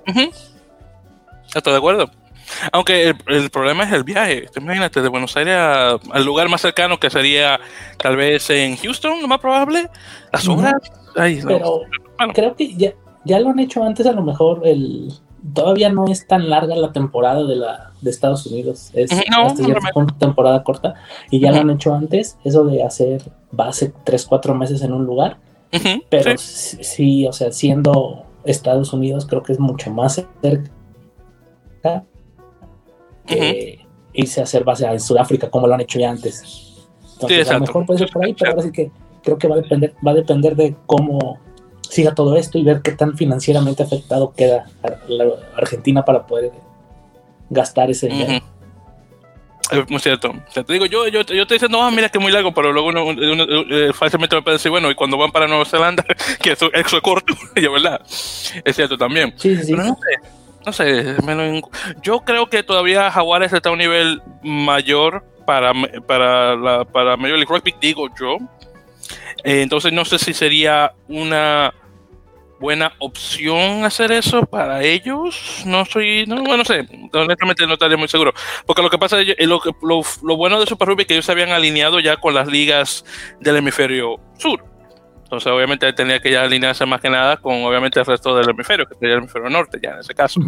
Estoy 1.55 1.73
de 1.73 1.79
acuerdo. 1.79 2.11
Aunque 2.73 3.15
el, 3.27 3.51
problema 3.51 3.85
es 3.85 3.93
el 3.93 4.05
viaje. 4.05 4.47
Imagínate, 4.57 5.01
de 5.01 5.09
Buenos 5.09 5.37
Aires 5.37 5.57
al 5.57 6.25
lugar 6.25 6.49
más 6.49 6.61
cercano 6.61 7.01
que 7.01 7.11
sería 7.11 7.59
tal 7.99 8.17
vez 8.17 8.51
en 8.51 8.77
Houston, 8.77 9.21
lo 9.23 9.29
más 9.29 9.41
probable. 9.41 9.89
Las 10.33 10.47
horas. 10.49 10.75
Pero 11.15 11.83
creo 12.35 12.55
que 12.55 12.75
ya, 12.75 12.93
ya 13.25 13.41
lo 13.41 13.51
han 13.51 13.59
hecho 13.59 13.83
antes, 13.83 14.07
a 14.07 14.13
lo 14.13 14.23
mejor 14.23 14.63
el 14.65 15.13
todavía 15.53 15.91
no 15.91 16.07
es 16.07 16.27
tan 16.27 16.49
larga 16.49 16.75
la 16.75 16.93
temporada 16.93 17.45
de 17.45 17.57
la 17.57 17.93
de 18.01 18.11
Estados 18.11 18.47
Unidos. 18.47 18.91
Es 18.95 19.11
una 19.13 20.07
temporada 20.19 20.63
corta. 20.63 20.95
Y 21.31 21.41
ya 21.41 21.53
lo 21.53 21.59
han 21.59 21.71
hecho 21.71 21.95
antes, 21.95 22.39
eso 22.45 22.65
de 22.65 22.83
hacer 22.83 23.23
base 23.51 23.93
3, 24.05 24.27
4 24.27 24.55
meses 24.55 24.83
en 24.83 24.93
un 24.93 25.05
lugar. 25.05 25.39
Pero 26.09 26.37
sí. 26.39 27.27
o 27.27 27.33
sea, 27.33 27.53
siendo 27.53 28.25
Estados 28.45 28.93
Unidos, 28.93 29.27
creo 29.27 29.43
que 29.43 29.53
es 29.53 29.61
mucho 29.61 29.91
más 29.91 30.25
cerca 30.43 32.05
que 33.27 33.87
irse 34.13 34.41
a 34.41 34.45
hacer 34.45 34.65
base 34.65 34.87
en 34.87 35.01
Sudáfrica, 35.01 35.51
como 35.51 35.67
lo 35.67 35.75
han 35.75 35.81
hecho 35.81 35.99
ya 35.99 36.11
antes. 36.11 36.77
Entonces, 37.15 37.49
a 37.51 37.55
lo 37.55 37.61
mejor 37.61 37.87
puede 37.87 37.99
ser 37.99 38.11
por 38.11 38.25
ahí, 38.25 38.35
pero 38.35 38.53
ahora 38.53 38.63
sí 38.63 38.73
que 38.73 38.91
creo 39.23 39.39
que 39.39 39.49
va 39.49 39.57
a 39.57 39.59
depender, 39.59 39.95
va 40.07 40.13
a 40.13 40.15
depender 40.15 40.55
de 40.57 40.77
cómo 40.87 41.39
siga 41.89 42.15
todo 42.15 42.37
esto 42.37 42.59
y 42.59 42.65
ver 42.65 42.83
qué 42.83 42.93
tan 42.93 43.17
financieramente 43.17 43.83
afectado 43.83 44.33
queda 44.33 44.67
la 45.09 45.27
Argentina 45.57 46.05
para 46.05 46.27
poder 46.27 46.53
gastar 47.51 47.91
ese 47.91 48.09
dinero. 48.09 48.45
Es 49.71 49.91
muy 49.91 50.01
cierto. 50.01 50.35
te 50.53 50.73
digo, 50.73 50.87
yo, 50.87 51.09
yo, 51.09 51.23
yo 51.23 51.47
te 51.47 51.55
diciendo, 51.55 51.79
no, 51.79 51.91
mira 51.91 52.09
que 52.09 52.19
es 52.19 52.23
muy 52.23 52.33
largo, 52.33 52.53
pero 52.53 52.73
luego 52.73 52.89
uno, 52.89 53.13
eh, 53.71 53.93
fácilmente 53.95 54.37
me 54.37 54.43
puede 54.43 54.57
decir, 54.57 54.71
bueno, 54.71 54.91
y 54.91 54.95
cuando 54.95 55.17
van 55.17 55.33
para 55.33 55.49
Nueva 55.49 55.65
Zelanda, 55.65 56.05
que 56.43 56.53
eso, 56.53 56.71
eso 56.73 56.97
es 56.97 57.03
corto, 57.03 57.35
y 57.57 57.67
verdad, 57.67 58.01
es 58.05 58.77
cierto 58.77 58.99
también. 58.99 59.33
Sí, 59.37 59.57
sí, 59.57 59.65
sí 59.65 59.75
no 60.67 60.73
sé, 60.73 61.17
yo 62.03 62.21
creo 62.21 62.47
que 62.49 62.63
todavía 62.63 63.11
Jaguares 63.11 63.53
está 63.53 63.69
a 63.69 63.73
un 63.73 63.79
nivel 63.79 64.23
mayor 64.43 65.23
para, 65.47 65.73
para, 66.07 66.57
la, 66.57 66.85
para 66.87 67.17
Major 67.17 67.37
League 67.37 67.55
Rugby, 67.55 67.75
digo 67.81 68.09
yo. 68.19 68.39
Eh, 69.45 69.61
entonces 69.61 69.93
no 69.93 70.07
sé 70.07 70.19
si 70.19 70.33
sería 70.33 70.93
una 71.07 71.75
buena 72.65 72.95
opción 72.99 73.85
hacer 73.85 74.11
eso 74.11 74.47
para 74.47 74.83
ellos. 74.83 75.63
No 75.67 75.85
soy, 75.85 76.25
no, 76.27 76.37
bueno, 76.37 76.59
no 76.59 76.65
sé, 76.65 76.89
honestamente 77.13 77.67
no 77.67 77.75
estaría 77.75 77.99
muy 77.99 78.09
seguro. 78.09 78.33
Porque 78.65 78.81
lo 78.81 78.89
que 78.89 78.97
pasa 78.97 79.21
es 79.21 79.37
lo, 79.47 79.61
lo, 79.83 80.01
lo 80.23 80.37
bueno 80.37 80.59
de 80.59 80.67
Super 80.67 80.89
Rugby 80.89 81.03
es 81.03 81.07
que 81.07 81.15
ellos 81.15 81.27
se 81.27 81.33
habían 81.33 81.51
alineado 81.51 82.01
ya 82.01 82.17
con 82.17 82.33
las 82.33 82.49
ligas 82.49 83.05
del 83.41 83.57
hemisferio 83.57 84.19
sur. 84.39 84.65
Entonces, 85.25 85.53
obviamente, 85.53 85.93
tenía 85.93 86.21
que 86.21 86.31
ya 86.31 86.43
alinearse 86.43 86.87
más 86.87 87.03
que 87.03 87.11
nada 87.11 87.37
con, 87.37 87.65
obviamente, 87.65 88.01
el 88.01 88.07
resto 88.07 88.35
del 88.35 88.49
hemisferio, 88.49 88.87
que 88.87 88.95
sería 88.95 89.15
el 89.15 89.21
hemisferio 89.21 89.51
norte, 89.51 89.79
ya 89.83 89.91
en 89.91 89.99
ese 89.99 90.15
caso. 90.15 90.41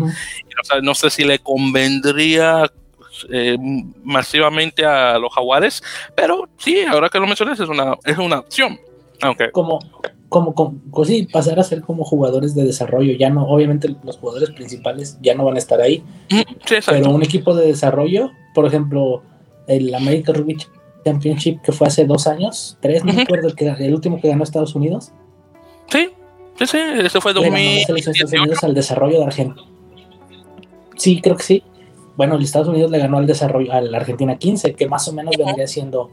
no 0.82 0.94
sé 0.94 1.10
si 1.10 1.24
le 1.24 1.38
convendría 1.40 2.70
eh, 3.30 3.58
masivamente 4.04 4.86
a 4.86 5.18
los 5.18 5.34
jaguares, 5.34 5.82
pero 6.14 6.48
sí, 6.56 6.82
ahora 6.84 7.10
que 7.10 7.18
lo 7.18 7.26
mencionas, 7.26 7.60
es 7.60 7.68
una, 7.68 7.94
es 8.04 8.16
una 8.16 8.38
opción. 8.38 8.78
Aunque... 9.22 9.50
Como, 9.50 9.78
como, 10.28 10.54
como, 10.54 10.78
pues 10.92 11.08
sí, 11.08 11.28
pasar 11.32 11.58
a 11.60 11.62
ser 11.62 11.82
como 11.82 12.04
jugadores 12.04 12.54
de 12.54 12.64
desarrollo, 12.64 13.12
ya 13.14 13.30
no, 13.30 13.46
obviamente 13.46 13.94
los 14.02 14.18
jugadores 14.18 14.50
principales 14.50 15.18
ya 15.22 15.34
no 15.34 15.44
van 15.44 15.54
a 15.54 15.58
estar 15.58 15.80
ahí, 15.80 16.02
pero 16.86 17.10
un 17.10 17.22
equipo 17.22 17.54
de 17.54 17.66
desarrollo, 17.66 18.32
por 18.54 18.66
ejemplo, 18.66 19.22
el 19.68 19.94
American 19.94 20.34
Rugby 20.34 20.56
Championship 21.04 21.60
que 21.62 21.72
fue 21.72 21.86
hace 21.86 22.04
dos 22.04 22.26
años, 22.26 22.76
tres, 22.80 23.04
no 23.04 23.12
recuerdo, 23.12 23.48
el, 23.48 23.54
que, 23.54 23.68
el 23.68 23.94
último 23.94 24.20
que 24.20 24.28
ganó 24.28 24.42
Estados 24.42 24.74
Unidos. 24.74 25.12
Sí, 25.88 26.10
sí, 26.58 26.66
sí, 26.66 26.78
eso 27.04 27.20
fue 27.20 27.32
2018. 27.32 28.12
al 28.62 28.74
desarrollo 28.74 29.20
de 29.20 29.24
Argentina. 29.24 29.68
Sí, 30.96 31.20
creo 31.20 31.36
que 31.36 31.44
sí. 31.44 31.62
Bueno, 32.16 32.34
el 32.36 32.42
Estados 32.42 32.68
Unidos 32.68 32.90
le 32.90 32.98
ganó 32.98 33.18
al 33.18 33.26
desarrollo 33.26 33.72
a 33.72 33.80
la 33.80 33.98
Argentina 33.98 34.36
15, 34.36 34.74
que 34.74 34.88
más 34.88 35.06
o 35.06 35.12
menos 35.12 35.36
vendría 35.36 35.66
siendo 35.66 36.10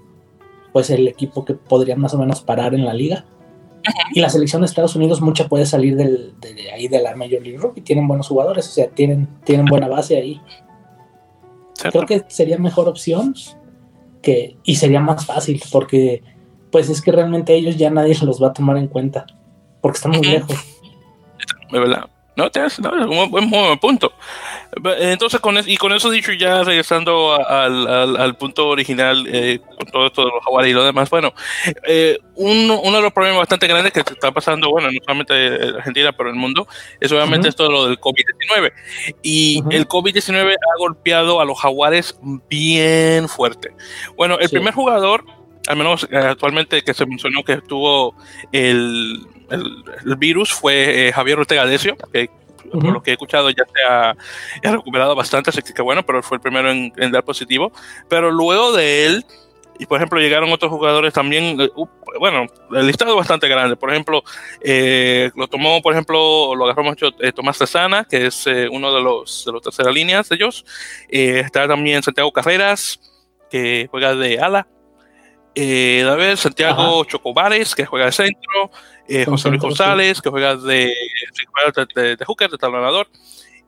pues 0.73 0.89
el 0.89 1.07
equipo 1.07 1.45
que 1.45 1.53
podría 1.53 1.95
más 1.95 2.13
o 2.13 2.17
menos 2.17 2.41
parar 2.41 2.73
en 2.73 2.85
la 2.85 2.93
liga. 2.93 3.25
Y 4.13 4.21
la 4.21 4.29
selección 4.29 4.61
de 4.61 4.65
Estados 4.65 4.95
Unidos 4.95 5.21
mucha 5.21 5.47
puede 5.47 5.65
salir 5.65 5.95
del, 5.95 6.33
de, 6.39 6.71
ahí 6.71 6.87
de 6.87 7.01
la 7.01 7.15
Major 7.15 7.41
League 7.41 7.57
Rugby, 7.57 7.81
tienen 7.81 8.07
buenos 8.07 8.29
jugadores, 8.29 8.67
o 8.69 8.71
sea, 8.71 8.87
tienen, 8.87 9.27
tienen 9.43 9.65
buena 9.65 9.89
base 9.89 10.17
ahí. 10.17 10.41
Creo 11.91 12.05
que 12.05 12.23
sería 12.27 12.57
mejor 12.57 12.87
opción 12.87 13.35
y 14.63 14.75
sería 14.75 15.01
más 15.01 15.25
fácil 15.25 15.61
porque 15.71 16.23
pues 16.71 16.89
es 16.89 17.01
que 17.01 17.11
realmente 17.11 17.53
ellos 17.53 17.77
ya 17.77 17.89
nadie 17.89 18.15
los 18.23 18.41
va 18.41 18.47
a 18.47 18.53
tomar 18.53 18.77
en 18.77 18.87
cuenta 18.87 19.25
porque 19.81 19.97
están 19.97 20.13
muy 20.13 20.25
lejos. 20.25 20.55
De 21.71 21.79
verdad. 21.79 22.09
No, 22.35 22.49
tienes, 22.49 22.79
no, 22.79 22.89
es 22.99 23.05
un 23.05 23.29
buen, 23.29 23.79
punto. 23.79 24.13
Entonces, 24.99 25.39
con 25.39 25.57
y 25.67 25.77
con 25.77 25.93
eso 25.93 26.09
dicho, 26.09 26.31
ya 26.33 26.63
regresando 26.63 27.33
al, 27.33 28.17
al, 28.17 28.35
punto 28.37 28.69
original, 28.69 29.27
eh, 29.27 29.59
con 29.77 29.87
todo 29.91 30.07
esto 30.07 30.25
de 30.25 30.31
los 30.31 30.43
jaguares 30.43 30.71
y 30.71 30.73
lo 30.73 30.83
demás, 30.83 31.11
bueno, 31.11 31.31
eh, 31.85 32.17
uno, 32.35 32.81
uno, 32.81 32.97
de 32.97 33.03
los 33.03 33.13
problemas 33.13 33.39
bastante 33.39 33.67
grandes 33.67 33.93
que 33.93 33.99
está 33.99 34.31
pasando, 34.31 34.71
bueno, 34.71 34.91
no 34.91 34.99
solamente 35.05 35.67
en 35.67 35.75
Argentina, 35.75 36.11
pero 36.11 36.29
en 36.29 36.35
el 36.35 36.41
mundo, 36.41 36.67
es 36.99 37.11
obviamente 37.11 37.49
esto 37.49 37.65
de 37.65 37.69
lo 37.69 37.85
del 37.85 37.99
COVID-19. 37.99 38.73
Y 39.21 39.63
el 39.69 39.87
COVID-19 39.87 40.53
ha 40.53 40.77
golpeado 40.79 41.39
a 41.39 41.45
los 41.45 41.59
jaguares 41.59 42.17
bien 42.49 43.29
fuerte. 43.29 43.73
Bueno, 44.17 44.39
el 44.39 44.49
primer 44.49 44.73
jugador 44.73 45.23
al 45.67 45.77
menos 45.77 46.07
eh, 46.11 46.17
actualmente 46.17 46.81
que 46.81 46.93
se 46.93 47.05
mencionó 47.05 47.43
que 47.43 47.53
estuvo 47.53 48.15
el, 48.51 49.25
el, 49.49 50.15
virus 50.17 50.51
fue 50.51 51.07
eh, 51.07 51.11
Javier 51.11 51.39
Ortega 51.39 51.65
Decio, 51.65 51.95
que 52.11 52.29
por 52.71 52.91
lo 52.91 53.03
que 53.03 53.11
he 53.11 53.13
escuchado 53.13 53.49
ya 53.49 53.63
se 53.65 53.83
ha, 53.83 54.15
recuperado 54.71 55.15
bastante, 55.15 55.49
así 55.49 55.61
que 55.61 55.81
bueno, 55.81 56.03
pero 56.05 56.23
fue 56.23 56.37
el 56.37 56.41
primero 56.41 56.71
en, 56.71 57.11
dar 57.11 57.23
positivo. 57.23 57.71
Pero 58.09 58.31
luego 58.31 58.71
de 58.71 59.05
él, 59.05 59.25
y 59.77 59.85
por 59.85 59.97
ejemplo 59.97 60.19
llegaron 60.19 60.51
otros 60.51 60.71
jugadores 60.71 61.13
también, 61.13 61.59
eh, 61.61 61.69
bueno, 62.19 62.47
el 62.71 62.87
listado 62.87 63.11
es 63.11 63.17
bastante 63.17 63.47
grande. 63.47 63.75
Por 63.75 63.91
ejemplo, 63.91 64.23
lo 65.35 65.47
tomó, 65.47 65.81
por 65.81 65.93
ejemplo, 65.93 66.55
lo 66.55 66.65
agarró 66.65 66.83
mucho 66.83 67.11
Tomás 67.35 67.57
Cesana, 67.57 68.05
que 68.05 68.27
es 68.27 68.45
uno 68.71 68.93
de 68.93 69.01
los 69.01 69.43
de 69.45 69.51
los 69.51 69.61
tercera 69.61 69.91
líneas 69.91 70.29
de 70.29 70.35
ellos. 70.35 70.65
está 71.09 71.67
también 71.67 72.01
Santiago 72.01 72.31
Carreras, 72.31 72.99
que 73.51 73.87
juega 73.91 74.15
de 74.15 74.39
ala 74.39 74.67
eh, 75.55 76.01
David 76.03 76.35
Santiago 76.37 77.03
Chocobares, 77.05 77.75
que 77.75 77.85
juega 77.85 78.07
de 78.07 78.11
centro, 78.11 78.71
eh, 79.07 79.25
José 79.25 79.49
Luis 79.49 79.61
González, 79.61 80.21
que 80.21 80.29
juega 80.29 80.55
de, 80.55 80.93
de, 81.95 82.15
de, 82.15 82.25
hooker, 82.25 82.49
de 82.49 82.57
talonador, 82.57 83.07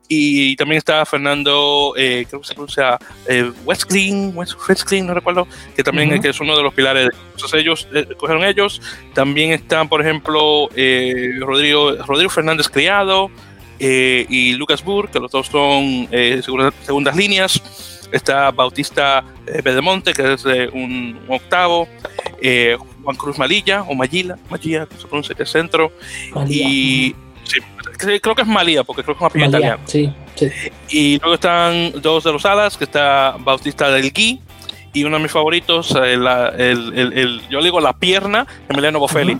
y 0.08 0.54
también 0.56 0.78
está 0.78 1.04
Fernando, 1.04 1.94
eh, 1.96 2.26
creo 2.28 2.40
que 2.40 2.46
se 2.46 2.54
pronuncia 2.54 2.98
eh, 3.28 3.50
West 3.64 3.90
Green, 3.90 4.34
no 4.34 5.14
recuerdo, 5.14 5.48
que 5.74 5.82
también 5.82 6.20
que 6.20 6.28
es 6.28 6.40
uno 6.40 6.56
de 6.56 6.62
los 6.62 6.72
pilares. 6.72 7.10
Entonces 7.34 7.60
ellos 7.60 7.88
eh, 7.92 8.06
cogieron 8.16 8.44
ellos. 8.44 8.80
También 9.14 9.50
están, 9.52 9.88
por 9.88 10.00
ejemplo, 10.00 10.68
Rodrigo, 11.40 11.92
Rodrigo 12.06 12.30
Fernández 12.30 12.68
Criado 12.68 13.30
y 13.78 14.52
Lucas 14.54 14.84
Burr, 14.84 15.10
que 15.10 15.18
los 15.18 15.30
dos 15.32 15.48
son 15.48 16.08
segundas 16.10 17.16
líneas 17.16 17.60
está 18.12 18.50
Bautista 18.50 19.24
eh, 19.46 19.62
Pedemonte, 19.62 20.12
que 20.12 20.34
es 20.34 20.44
un, 20.44 21.18
octavo, 21.28 21.88
eh, 22.40 22.76
Juan 23.02 23.16
Cruz 23.16 23.38
Malilla, 23.38 23.82
o 23.82 23.94
Magila, 23.94 24.38
Magilla, 24.50 24.86
que 24.86 24.96
se 24.96 25.06
pronuncia 25.06 25.34
que 25.34 25.44
es 25.44 25.50
centro, 25.50 25.92
y 26.48 27.14
creo 27.98 28.34
que 28.34 28.42
es 28.42 28.48
Malía, 28.48 28.84
porque 28.84 29.02
creo 29.02 29.16
que 29.16 29.24
es 29.26 29.34
más 29.34 29.48
italiano. 29.48 29.82
Sí, 29.86 30.12
sí. 30.34 30.50
Y 30.90 31.18
luego 31.18 31.34
están 31.34 31.92
dos 32.00 32.24
de 32.24 32.32
los 32.32 32.44
alas, 32.44 32.76
que 32.76 32.84
está 32.84 33.36
Bautista 33.38 33.90
del 33.90 34.10
Gui, 34.10 34.40
y 34.92 35.04
uno 35.04 35.18
de 35.18 35.22
mis 35.22 35.32
favoritos, 35.32 35.94
eh, 35.94 36.14
el, 36.14 36.26
el, 36.96 37.12
el, 37.12 37.48
yo 37.48 37.58
le 37.58 37.64
digo 37.64 37.80
la 37.80 37.92
pierna, 37.92 38.46
Emiliano 38.68 38.98
Bofelli. 38.98 39.38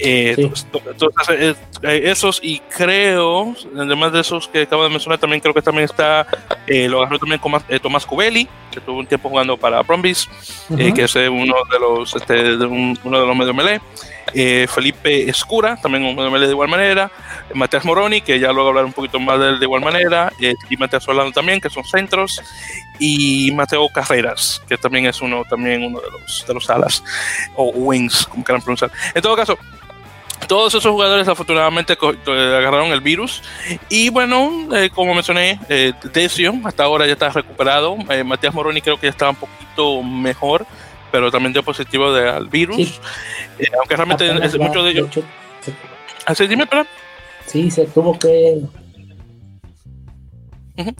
Eh, 0.00 0.36
entonces, 0.38 1.28
eh, 1.30 1.54
eh, 1.82 2.00
esos 2.04 2.38
y 2.40 2.60
creo, 2.60 3.56
además 3.76 4.12
de 4.12 4.20
esos 4.20 4.46
que 4.46 4.62
acabo 4.62 4.84
de 4.84 4.90
mencionar, 4.90 5.18
también 5.18 5.40
creo 5.40 5.52
que 5.52 5.62
también 5.62 5.86
está, 5.86 6.26
lo 6.66 7.00
agarró 7.00 7.18
también 7.18 7.40
con, 7.40 7.60
Tomás 7.82 8.06
Covelli, 8.06 8.48
que 8.70 8.80
tuvo 8.80 9.00
un 9.00 9.06
tiempo 9.06 9.28
jugando 9.28 9.56
para 9.56 9.82
Brombies, 9.82 10.28
que 10.68 11.02
es 11.02 11.16
uno 11.16 11.54
de 11.70 11.78
los, 11.80 12.14
este, 12.14 12.56
de 12.56 12.64
uno 12.66 13.20
de 13.20 13.26
los 13.26 13.36
medio 13.36 13.54
melee. 13.54 13.80
Felipe 14.68 15.28
Escura, 15.28 15.76
también 15.80 16.04
un 16.04 16.14
medio 16.14 16.30
melee 16.30 16.46
de 16.46 16.52
igual 16.52 16.68
manera. 16.68 17.10
Matías 17.54 17.84
Moroni, 17.84 18.20
que 18.20 18.38
ya 18.38 18.52
luego 18.52 18.68
hablar 18.68 18.84
un 18.84 18.92
poquito 18.92 19.18
más 19.18 19.40
de 19.40 19.48
él 19.48 19.58
de 19.58 19.64
igual 19.64 19.82
manera. 19.82 20.32
y 20.38 20.76
Matías 20.76 21.02
Solano 21.02 21.32
también, 21.32 21.60
que 21.60 21.70
son 21.70 21.82
centros. 21.84 22.40
Y 23.00 23.50
Mateo 23.52 23.88
Carreras, 23.88 24.62
que 24.68 24.76
también 24.76 25.06
es 25.06 25.20
uno, 25.22 25.44
también 25.48 25.82
uno 25.82 26.00
de 26.00 26.10
los, 26.10 26.44
de 26.46 26.54
los 26.54 26.68
alas, 26.68 27.02
o 27.56 27.70
wings, 27.70 28.26
como 28.26 28.44
quieran 28.44 28.60
pronunciar. 28.60 28.90
En 29.14 29.22
todo 29.22 29.36
caso, 29.36 29.56
todos 30.48 30.74
esos 30.74 30.90
jugadores 30.90 31.28
afortunadamente 31.28 31.96
agarraron 32.26 32.88
el 32.88 33.00
virus. 33.00 33.42
Y 33.88 34.08
bueno, 34.08 34.68
eh, 34.74 34.90
como 34.92 35.14
mencioné, 35.14 35.60
eh, 35.68 35.92
Decio 36.12 36.54
hasta 36.64 36.84
ahora 36.84 37.06
ya 37.06 37.12
está 37.12 37.28
recuperado. 37.28 37.96
Eh, 38.10 38.24
Matías 38.24 38.54
Moroni 38.54 38.80
creo 38.80 38.96
que 38.96 39.06
ya 39.06 39.10
está 39.10 39.30
un 39.30 39.36
poquito 39.36 40.02
mejor, 40.02 40.66
pero 41.12 41.30
también 41.30 41.52
dio 41.52 41.62
positivo 41.62 42.06
al 42.06 42.48
virus. 42.48 43.00
aunque 43.78 43.96
realmente 43.96 44.58
muchos 44.58 44.84
de 44.84 44.90
ellos... 44.90 45.08
¿Así 46.26 46.46
dime, 46.46 46.66
perdón? 46.66 46.86
Sí, 47.46 47.70
se 47.70 47.86
tuvo 47.86 48.18
que 48.18 48.60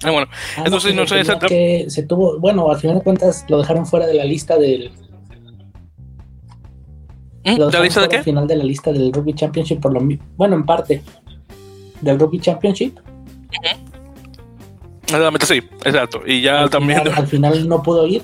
Ah, 0.02 0.10
bueno, 0.10 0.26
ah, 0.56 0.62
entonces 0.64 0.94
no, 0.94 1.06
sé 1.06 1.22
que 1.46 1.86
se 1.88 2.02
tuvo, 2.02 2.40
bueno, 2.40 2.68
al 2.68 2.80
final 2.80 2.98
de 2.98 3.04
cuentas 3.04 3.44
lo 3.48 3.58
dejaron 3.58 3.86
fuera 3.86 4.06
de 4.06 4.14
la 4.14 4.24
lista 4.24 4.58
del. 4.58 4.90
¿Mm? 7.52 7.58
¿De 7.58 7.72
la 7.72 7.80
lista 7.80 8.00
de 8.02 8.08
qué? 8.08 8.16
Al 8.18 8.24
final 8.24 8.46
de 8.46 8.56
la 8.56 8.64
lista 8.64 8.92
del 8.92 9.12
Rugby 9.12 9.34
Championship, 9.34 9.80
por 9.80 9.92
lo 9.92 10.00
bueno, 10.36 10.56
en 10.56 10.66
parte. 10.66 11.02
Del 12.00 12.18
Rugby 12.18 12.40
Championship. 12.40 12.98
Exactamente, 15.02 15.46
sí, 15.46 15.62
exacto. 15.84 16.20
Y 16.26 16.42
ya 16.42 16.68
también. 16.68 17.00
al 17.08 17.26
final 17.26 17.66
no 17.68 17.82
pudo 17.82 18.06
ir. 18.06 18.22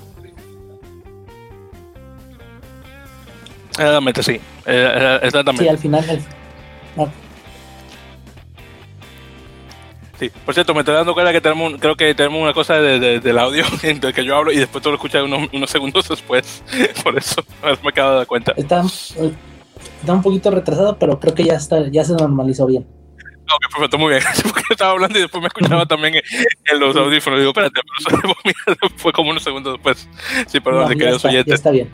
Exactamente, 3.71 4.23
sí. 4.23 4.33
Eh, 4.33 4.41
eh, 4.67 5.19
exactamente. 5.23 5.65
Sí, 5.65 5.69
al 5.69 5.79
final. 5.79 6.05
Sí, 10.19 10.31
por 10.45 10.55
cierto, 10.55 10.75
me 10.75 10.81
estoy 10.81 10.95
dando 10.95 11.13
cuenta 11.13 11.33
que 11.33 11.41
tenemos, 11.41 11.75
creo 11.81 11.97
que 11.97 12.15
tenemos 12.15 12.41
una 12.41 12.53
cosa 12.53 12.75
de, 12.75 13.21
del 13.21 13.39
audio 13.39 13.65
entre 13.83 14.13
que 14.13 14.25
yo 14.25 14.37
hablo 14.37 14.53
y 14.53 14.59
después 14.59 14.83
tú 14.83 14.91
lo 14.91 14.97
escuchas 14.97 15.25
unos, 15.25 15.49
unos 15.53 15.71
segundos 15.71 16.09
después. 16.09 16.63
Por 17.03 17.19
eso 17.19 17.43
me 17.83 17.91
he 17.91 17.93
quedado 17.93 18.21
de 18.21 18.27
cuenta. 18.27 18.53
Está, 18.57 18.83
está, 18.83 20.13
un 20.13 20.23
poquito 20.23 20.51
retrasado, 20.51 20.99
pero 20.99 21.19
creo 21.19 21.35
que 21.35 21.45
ya 21.45 21.55
está, 21.55 21.89
ya 21.89 22.05
se 22.05 22.13
normalizó 22.15 22.67
bien. 22.67 22.87
Ok, 23.45 23.73
perfecto, 23.73 23.99
muy 23.99 24.11
bien. 24.11 24.23
Porque 24.43 24.63
estaba 24.71 24.93
hablando 24.93 25.19
y 25.19 25.23
después 25.23 25.43
me 25.43 25.49
escuchaba 25.49 25.85
también 25.85 26.15
en, 26.15 26.81
los 26.81 26.97
audífonos. 26.97 27.39
Digo, 27.41 27.51
espérate, 27.51 27.81
pero 28.03 28.23
eso 28.67 28.95
fue 28.97 29.13
como 29.13 29.31
unos 29.31 29.43
segundos 29.43 29.75
después. 29.75 30.09
Sí, 30.47 30.61
perdón, 30.61 30.85
no, 30.85 30.89
queridos 30.89 31.25
oyentes. 31.25 31.51
Ya 31.51 31.55
está 31.55 31.71
bien. 31.71 31.91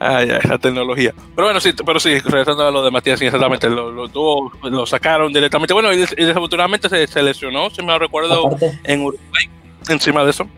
Ah, 0.00 0.22
ya, 0.24 0.38
la 0.44 0.58
tecnología. 0.58 1.12
Pero 1.34 1.48
bueno, 1.48 1.60
sí, 1.60 1.72
pero 1.84 1.98
sí, 1.98 2.18
regresando 2.20 2.66
a 2.66 2.70
lo 2.70 2.84
de 2.84 2.90
Matías, 2.90 3.20
exactamente, 3.20 3.68
lo, 3.68 3.90
lo, 3.90 4.52
lo 4.62 4.86
sacaron 4.86 5.32
directamente. 5.32 5.74
Bueno, 5.74 5.92
y, 5.92 5.98
desafortunadamente 5.98 6.88
se, 7.06 7.22
lesionó, 7.22 7.68
si 7.70 7.82
me 7.82 7.88
lo 7.88 7.98
recuerdo, 7.98 8.56
en 8.84 9.00
Uruguay, 9.00 9.48
encima 9.88 10.22
de 10.24 10.30
eso. 10.30 10.48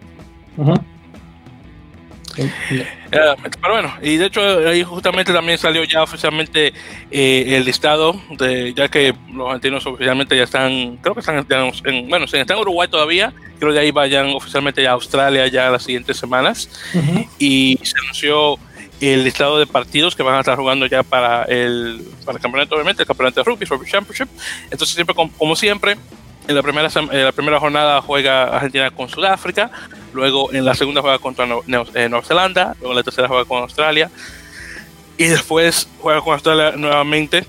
pero 3.11 3.73
bueno, 3.73 3.93
y 4.03 4.17
de 4.17 4.27
hecho 4.27 4.41
ahí 4.69 4.85
justamente 4.85 5.33
también 5.33 5.59
salió 5.59 5.83
ya 5.85 6.03
oficialmente 6.03 6.73
eh, 7.11 7.57
el 7.57 7.65
listado, 7.65 8.21
de, 8.39 8.75
ya 8.75 8.89
que 8.89 9.15
los 9.33 9.47
argentinos 9.49 9.87
oficialmente 9.87 10.37
ya 10.37 10.45
están, 10.45 10.99
creo 10.99 11.15
que 11.15 11.21
están 11.21 11.47
en, 11.85 12.09
bueno, 12.09 12.27
están 12.27 12.45
en 12.47 12.59
Uruguay 12.59 12.89
todavía, 12.89 13.33
creo 13.59 13.73
que 13.73 13.79
ahí 13.79 13.91
vayan 13.91 14.27
oficialmente 14.35 14.83
ya 14.83 14.91
a 14.91 14.95
Australia 14.95 15.47
ya 15.49 15.71
las 15.71 15.85
siguientes 15.85 16.19
semanas. 16.19 16.69
Y 17.39 17.79
se 17.83 17.95
anunció 18.05 18.59
el 19.01 19.25
listado 19.25 19.59
de 19.59 19.67
partidos 19.67 20.15
que 20.15 20.23
van 20.23 20.37
a 20.37 20.41
estar 20.41 20.57
jugando 20.57 20.87
ya 20.87 21.03
para 21.03 21.45
el, 21.45 22.03
para 22.25 22.37
el 22.37 22.43
campeonato, 22.43 22.75
obviamente, 22.75 23.03
el 23.03 23.07
campeonato 23.07 23.41
de 23.41 23.45
rugby, 23.45 23.65
Rugby 23.65 23.91
Championship. 23.91 24.29
Entonces, 24.65 24.95
siempre, 24.95 25.15
como, 25.15 25.57
siempre, 25.57 25.97
en 26.47 26.55
la, 26.55 26.63
primera, 26.63 26.89
la 27.11 27.33
primera 27.33 27.59
jornada 27.59 28.03
juega 28.03 28.45
Argentina 28.45 28.91
con 28.91 29.09
Sudáfrica, 29.09 29.71
luego 30.13 30.53
en 30.53 30.65
la 30.65 30.75
segunda 30.75 31.01
juega 31.01 31.19
contra 31.19 31.47
eh, 31.47 32.09
Nueva 32.09 32.23
Zelanda, 32.23 32.77
luego 32.79 32.93
en 32.93 32.97
la 32.97 33.03
tercera 33.03 33.29
juega 33.29 33.45
con 33.45 33.63
Australia, 33.63 34.11
y 35.17 35.25
después 35.25 35.89
juega 36.01 36.21
con 36.21 36.35
Australia 36.35 36.73
nuevamente 36.77 37.45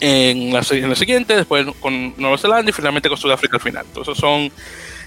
en 0.00 0.52
la, 0.52 0.62
en 0.70 0.88
la 0.88 0.96
siguiente, 0.96 1.36
después 1.36 1.66
con 1.80 2.14
Nueva 2.16 2.38
Zelanda 2.38 2.70
y 2.70 2.72
finalmente 2.72 3.08
con 3.08 3.18
Sudáfrica 3.18 3.56
al 3.56 3.62
final. 3.62 3.86
Entonces, 3.86 4.18
son 4.18 4.50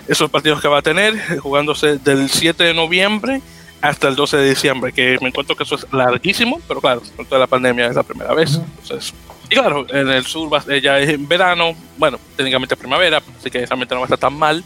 esos 0.08 0.30
partidos 0.30 0.62
que 0.62 0.68
va 0.68 0.80
a 0.80 0.82
tener, 0.82 1.40
jugándose 1.40 1.98
del 1.98 2.30
7 2.30 2.64
de 2.64 2.74
noviembre 2.74 3.42
hasta 3.82 4.08
el 4.08 4.16
12 4.16 4.38
de 4.38 4.50
diciembre, 4.50 4.92
que 4.92 5.18
me 5.22 5.30
encuentro 5.30 5.56
que 5.56 5.64
eso 5.64 5.76
es 5.76 5.86
larguísimo, 5.92 6.62
pero 6.68 6.82
claro, 6.82 7.02
con 7.16 7.26
toda 7.26 7.40
la 7.40 7.48
pandemia 7.48 7.88
es 7.88 7.96
la 7.96 8.04
primera 8.04 8.34
vez. 8.34 8.56
Entonces, 8.56 9.14
y 9.50 9.56
claro, 9.56 9.86
en 9.90 10.10
el 10.10 10.26
sur 10.26 10.50
ya 10.82 11.00
es 11.00 11.10
en 11.10 11.28
verano, 11.28 11.76
bueno, 11.98 12.20
técnicamente 12.36 12.76
es 12.76 12.80
primavera, 12.80 13.22
así 13.40 13.50
que 13.50 13.66
realmente 13.66 13.96
no 13.96 14.02
va 14.02 14.06
a 14.06 14.08
estar 14.08 14.20
tan 14.20 14.34
mal. 14.34 14.64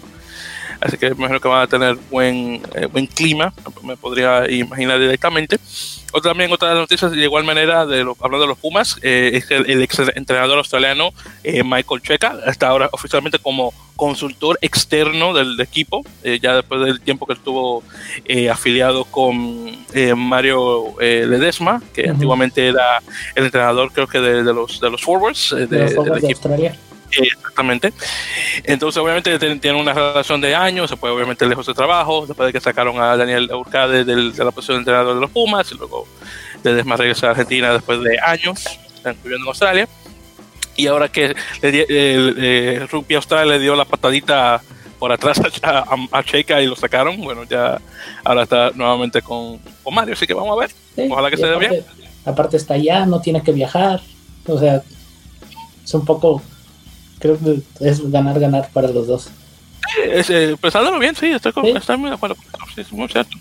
Así 0.81 0.97
que 0.97 1.09
me 1.11 1.15
imagino 1.15 1.39
que 1.39 1.47
van 1.47 1.61
a 1.61 1.67
tener 1.67 1.95
buen, 2.11 2.61
eh, 2.75 2.87
buen 2.87 3.07
clima, 3.07 3.53
me 3.83 3.95
podría 3.95 4.49
imaginar 4.51 4.99
directamente. 4.99 5.57
Otra, 6.15 6.29
también 6.31 6.51
otra 6.51 6.75
noticias 6.75 7.11
de 7.11 7.23
igual 7.23 7.43
manera, 7.43 7.87
de 7.87 8.01
hablando 8.01 8.41
de 8.41 8.47
los 8.47 8.57
Pumas, 8.59 8.99
eh, 9.01 9.31
es 9.33 9.49
el, 9.49 9.67
el, 9.67 9.81
ex 9.81 9.97
entrenador 10.15 10.59
australiano 10.59 11.11
eh, 11.43 11.63
Michael 11.63 12.03
Checa, 12.03 12.37
está 12.45 12.67
ahora 12.67 12.87
oficialmente 12.91 13.39
como 13.39 13.73
consultor 13.95 14.59
externo 14.61 15.33
del, 15.33 15.59
equipo, 15.59 16.03
eh, 16.23 16.37
ya 16.39 16.55
después 16.55 16.81
del 16.81 17.01
tiempo 17.01 17.25
que 17.25 17.33
estuvo 17.33 17.83
afiliado 18.51 19.05
con 19.05 19.75
Mario 20.15 20.95
Ledesma, 20.99 21.81
que 21.93 22.07
antiguamente 22.07 22.67
era 22.67 23.01
el 23.33 23.45
entrenador 23.45 23.91
creo 23.91 24.05
que 24.05 24.19
de, 24.19 24.43
los, 24.43 24.79
de 24.79 24.91
los 24.91 25.01
forwards 25.01 25.49
de, 25.49 25.65
del 25.65 26.17
equipo. 26.17 26.27
Australia 26.27 26.77
exactamente. 27.21 27.93
Entonces, 28.63 29.01
obviamente, 29.01 29.37
tienen 29.39 29.75
una 29.75 29.93
relación 29.93 30.41
de 30.41 30.55
años, 30.55 30.89
se 30.89 30.97
puede 30.97 31.13
obviamente 31.13 31.45
lejos 31.45 31.65
de 31.65 31.73
trabajo, 31.73 32.25
después 32.25 32.47
de 32.47 32.53
que 32.53 32.59
sacaron 32.59 32.99
a 32.99 33.15
Daniel 33.17 33.51
Urcade 33.51 34.03
de 34.03 34.43
la 34.43 34.51
posición 34.51 34.77
de 34.77 34.79
entrenador 34.79 35.15
de 35.15 35.21
los 35.21 35.31
Pumas, 35.31 35.71
y 35.71 35.75
luego 35.75 36.07
de 36.63 36.73
Desma 36.73 36.95
regresa 36.95 37.27
a 37.27 37.31
Argentina 37.31 37.73
después 37.73 38.01
de 38.01 38.17
años, 38.19 38.65
viviendo 39.03 39.45
en 39.45 39.47
Australia. 39.47 39.87
Y 40.75 40.87
ahora 40.87 41.09
que 41.09 41.35
el, 41.61 41.75
el, 41.75 42.89
Rugby 42.89 43.15
Australia 43.15 43.53
le 43.53 43.59
dio 43.59 43.75
la 43.75 43.85
patadita 43.85 44.61
por 44.97 45.11
atrás 45.11 45.39
a, 45.61 45.85
a, 46.11 46.23
Checa 46.23 46.61
y 46.61 46.65
lo 46.65 46.75
sacaron, 46.75 47.21
bueno, 47.21 47.43
ya 47.43 47.79
ahora 48.23 48.43
está 48.43 48.71
nuevamente 48.71 49.21
con, 49.21 49.59
con 49.83 49.93
Mario, 49.93 50.13
así 50.13 50.25
que 50.25 50.33
vamos 50.33 50.57
a 50.57 50.61
ver. 50.61 51.11
Ojalá 51.11 51.29
que 51.29 51.37
se 51.37 51.45
dé 51.45 51.57
bien. 51.57 51.85
Aparte 52.25 52.57
está 52.57 52.75
allá, 52.75 53.05
no 53.05 53.19
tiene 53.19 53.43
que 53.43 53.51
viajar, 53.51 54.01
o 54.47 54.57
sea, 54.57 54.81
es 55.83 55.93
un 55.93 56.05
poco 56.05 56.41
creo 57.23 57.39
que 57.39 57.61
es 57.79 58.11
ganar, 58.11 58.37
ganar 58.37 58.69
para 58.73 58.89
los 58.89 59.07
dos. 59.07 59.29
Es, 60.11 60.29
eh, 60.29 60.57
pensándolo 60.59 60.99
bien, 60.99 61.15
sí, 61.15 61.27
estoy, 61.27 61.53
muy 61.97 62.09
de 62.09 62.15
acuerdo. 62.15 62.35
Sí, 62.75 62.81
es 62.81 62.91
muy 62.91 63.07
cierto. 63.07 63.37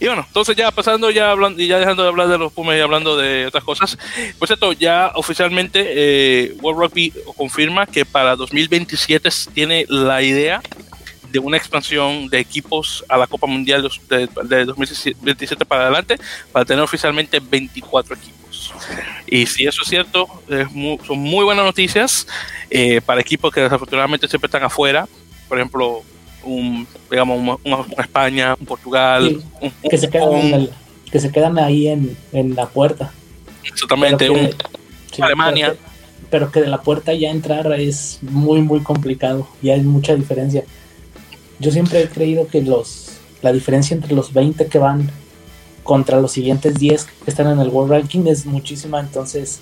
Y 0.00 0.06
bueno, 0.06 0.24
entonces 0.26 0.56
ya 0.56 0.70
pasando, 0.70 1.10
ya 1.10 1.30
hablando, 1.30 1.60
y 1.60 1.66
ya 1.66 1.78
dejando 1.78 2.02
de 2.02 2.08
hablar 2.08 2.28
de 2.28 2.38
los 2.38 2.52
Pumas 2.52 2.76
y 2.76 2.80
hablando 2.80 3.16
de 3.16 3.46
otras 3.46 3.62
cosas, 3.62 3.98
pues 4.38 4.50
esto 4.50 4.72
ya 4.72 5.12
oficialmente 5.16 5.82
eh, 5.84 6.56
World 6.62 6.80
Rugby 6.80 7.12
confirma 7.36 7.86
que 7.86 8.06
para 8.06 8.36
2027 8.36 9.28
tiene 9.52 9.84
la 9.88 10.22
idea 10.22 10.62
de 11.30 11.38
una 11.40 11.58
expansión 11.58 12.28
de 12.28 12.38
equipos 12.38 13.04
a 13.08 13.18
la 13.18 13.26
Copa 13.26 13.46
Mundial 13.46 13.86
de, 14.08 14.28
de 14.44 14.64
2027 14.64 15.64
para 15.66 15.82
adelante, 15.82 16.16
para 16.52 16.64
tener 16.64 16.82
oficialmente 16.82 17.40
24 17.40 18.14
equipos. 18.14 18.43
Y 19.26 19.46
si 19.46 19.66
eso 19.66 19.82
es 19.82 19.88
cierto, 19.88 20.28
son 21.06 21.18
muy 21.18 21.44
buenas 21.44 21.64
noticias 21.64 22.26
eh, 22.70 23.00
para 23.04 23.20
equipos 23.20 23.52
que 23.52 23.60
desafortunadamente 23.60 24.28
siempre 24.28 24.46
están 24.46 24.62
afuera. 24.62 25.08
Por 25.48 25.58
ejemplo, 25.58 26.02
un, 26.44 26.86
digamos, 27.10 27.58
una, 27.64 27.78
España, 27.98 28.54
un 28.58 28.66
Portugal. 28.66 29.42
que, 29.88 29.98
se 29.98 30.08
quedan 30.08 30.68
que 31.10 31.20
se 31.20 31.30
quedan 31.30 31.58
ahí 31.58 31.88
en, 31.88 32.16
en 32.32 32.54
la 32.54 32.66
puerta. 32.66 33.12
Exactamente, 33.64 34.28
un, 34.30 34.50
Alemania. 35.20 35.74
Pero 36.30 36.50
que, 36.50 36.60
de 36.60 36.66
la 36.66 36.82
puerta 36.82 37.12
ya 37.12 37.30
entrar 37.30 37.72
es 37.72 38.18
muy, 38.22 38.60
muy 38.60 38.80
complicado. 38.80 39.48
Y 39.62 39.70
hay 39.70 39.80
mucha 39.80 40.14
diferencia. 40.14 40.64
Yo 41.60 41.70
siempre 41.70 42.02
he 42.02 42.08
creído 42.08 42.48
que 42.48 42.62
los 42.62 43.14
la 43.44 43.52
diferencia 43.52 43.94
entre 43.94 44.14
los 44.14 44.32
20 44.32 44.66
que 44.68 44.78
van 44.78 45.10
contra 45.84 46.20
los 46.20 46.32
siguientes 46.32 46.74
10 46.74 47.04
que 47.04 47.30
están 47.30 47.46
en 47.46 47.60
el 47.60 47.68
World 47.68 47.92
Ranking 47.92 48.26
es 48.26 48.46
muchísima, 48.46 48.98
entonces 48.98 49.60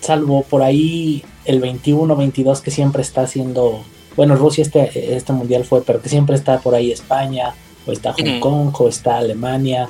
salvo 0.00 0.42
por 0.42 0.62
ahí 0.62 1.22
el 1.44 1.62
21-22 1.62 2.60
que 2.62 2.70
siempre 2.70 3.02
está 3.02 3.22
haciendo, 3.22 3.84
bueno, 4.16 4.34
Rusia 4.34 4.62
este, 4.62 5.14
este 5.14 5.32
mundial 5.32 5.64
fue, 5.64 5.82
pero 5.82 6.00
que 6.02 6.08
siempre 6.08 6.34
está 6.34 6.58
por 6.58 6.74
ahí 6.74 6.90
España, 6.90 7.54
o 7.86 7.92
está 7.92 8.12
Hong 8.12 8.40
Kong, 8.40 8.80
o 8.80 8.88
está 8.88 9.18
Alemania, 9.18 9.88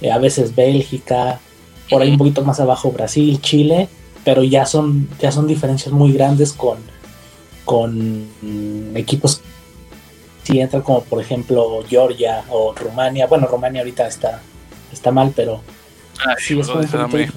eh, 0.00 0.12
a 0.12 0.18
veces 0.18 0.54
Bélgica, 0.54 1.40
por 1.90 2.02
ahí 2.02 2.10
un 2.10 2.18
poquito 2.18 2.44
más 2.44 2.60
abajo 2.60 2.92
Brasil, 2.92 3.40
Chile, 3.40 3.88
pero 4.24 4.42
ya 4.42 4.66
son, 4.66 5.08
ya 5.18 5.32
son 5.32 5.46
diferencias 5.46 5.92
muy 5.92 6.12
grandes 6.12 6.52
con, 6.52 6.78
con 7.64 8.28
equipos 8.94 9.40
si 10.48 10.60
entra 10.60 10.80
como 10.80 11.02
por 11.02 11.20
ejemplo 11.20 11.84
Georgia 11.86 12.42
o 12.48 12.72
Rumania, 12.74 13.26
bueno 13.26 13.46
Rumania 13.46 13.82
ahorita 13.82 14.06
está, 14.06 14.40
está 14.90 15.12
mal, 15.12 15.32
pero 15.36 15.60
ah, 16.26 16.34
sí, 16.38 16.58
es 16.58 16.68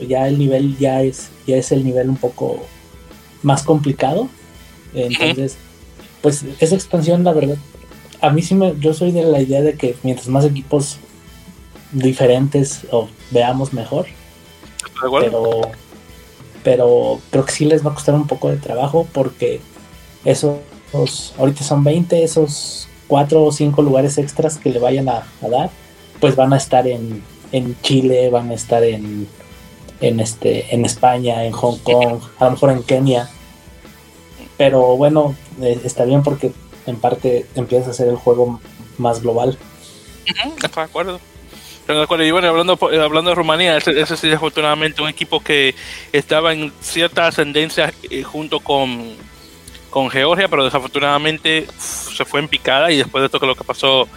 ya 0.08 0.30
el 0.30 0.40
nivel 0.40 0.78
ya 0.78 1.02
es, 1.02 1.30
ya 1.46 1.58
es 1.58 1.74
el 1.74 1.84
nivel 1.84 2.10
un 2.10 2.16
poco 2.16 2.66
más 3.44 3.64
complicado. 3.64 4.30
Entonces, 4.94 5.58
pues 6.22 6.46
esa 6.60 6.76
expansión, 6.76 7.24
la 7.24 7.34
verdad, 7.34 7.58
a 8.22 8.30
mí 8.30 8.42
sí 8.42 8.56
me, 8.56 8.76
yo 8.80 8.94
soy 8.94 9.12
de 9.12 9.24
la 9.24 9.42
idea 9.42 9.62
de 9.62 9.76
que 9.76 9.98
mientras 10.04 10.30
más 10.30 10.46
equipos 10.46 10.98
diferentes 11.92 12.86
o 12.92 13.10
veamos 13.32 13.74
mejor. 13.74 14.06
pero, 15.20 15.62
pero 16.64 17.20
creo 17.30 17.46
que 17.46 17.52
sí 17.52 17.66
les 17.66 17.86
va 17.86 17.92
a 17.92 17.96
costar 17.96 18.16
un 18.16 18.28
poco 18.28 18.50
de 18.50 18.58
trabajo 18.58 19.06
porque 19.12 19.60
esos, 20.24 20.60
ahorita 21.38 21.64
son 21.64 21.84
20, 21.84 22.24
esos 22.24 22.88
4 23.12 23.44
o 23.44 23.52
5 23.52 23.82
lugares 23.82 24.18
extras 24.18 24.58
que 24.58 24.70
le 24.70 24.80
vayan 24.80 25.10
a, 25.10 25.26
dar, 25.42 25.70
pues 26.22 26.38
van 26.38 26.54
a 26.54 26.56
estar 26.56 26.88
en, 26.88 27.22
en 27.52 27.76
Chile, 27.82 28.30
van 28.30 28.52
a 28.52 28.54
estar 28.54 28.86
en, 28.86 29.28
en, 30.00 30.22
este, 30.22 30.74
en 30.74 30.86
España, 30.86 31.44
en 31.44 31.52
Hong 31.52 31.78
Kong, 31.80 32.22
a 32.40 32.46
lo 32.46 32.52
mejor 32.52 32.72
en 32.72 32.84
Kenia. 32.84 33.30
Pero 34.56 34.96
bueno, 34.96 35.36
eh, 35.62 35.78
está 35.84 36.06
bien 36.06 36.24
porque 36.24 36.54
en 36.86 36.96
parte 36.96 37.48
empieza 37.56 37.90
a 37.90 37.94
ser 37.94 38.08
el 38.08 38.16
juego 38.16 38.62
más 38.98 39.22
global. 39.22 39.58
de 40.26 40.82
acuerdo. 40.82 41.20
de 41.90 42.02
acuerdo. 42.04 42.24
Y 42.24 42.32
bueno, 42.32 42.48
hablando, 42.48 42.80
hablando 42.82 43.32
de 43.32 43.36
Rumanía, 43.36 43.76
ese, 43.76 44.00
ese 44.00 44.16
sí 44.16 44.32
afortunadamente 44.32 45.02
un 45.02 45.10
equipo 45.10 45.42
que 45.42 45.76
estaba 46.14 46.54
en 46.54 46.72
cierta 46.80 47.28
ascendencia 47.28 47.94
eh, 48.10 48.24
junto 48.24 48.62
con 48.62 49.18
con 49.92 50.10
Georgia, 50.10 50.48
pero 50.48 50.64
desafortunadamente 50.64 51.68
se 51.78 52.26
fue 52.26 52.40
en 52.40 52.48
picada 52.48 52.92
y 52.92 52.98
después 52.98 53.22
de 53.22 53.26
esto 53.26 53.40
que 53.40 53.46
lo 53.46 53.56
que 53.56 53.64
pasó 53.64 54.08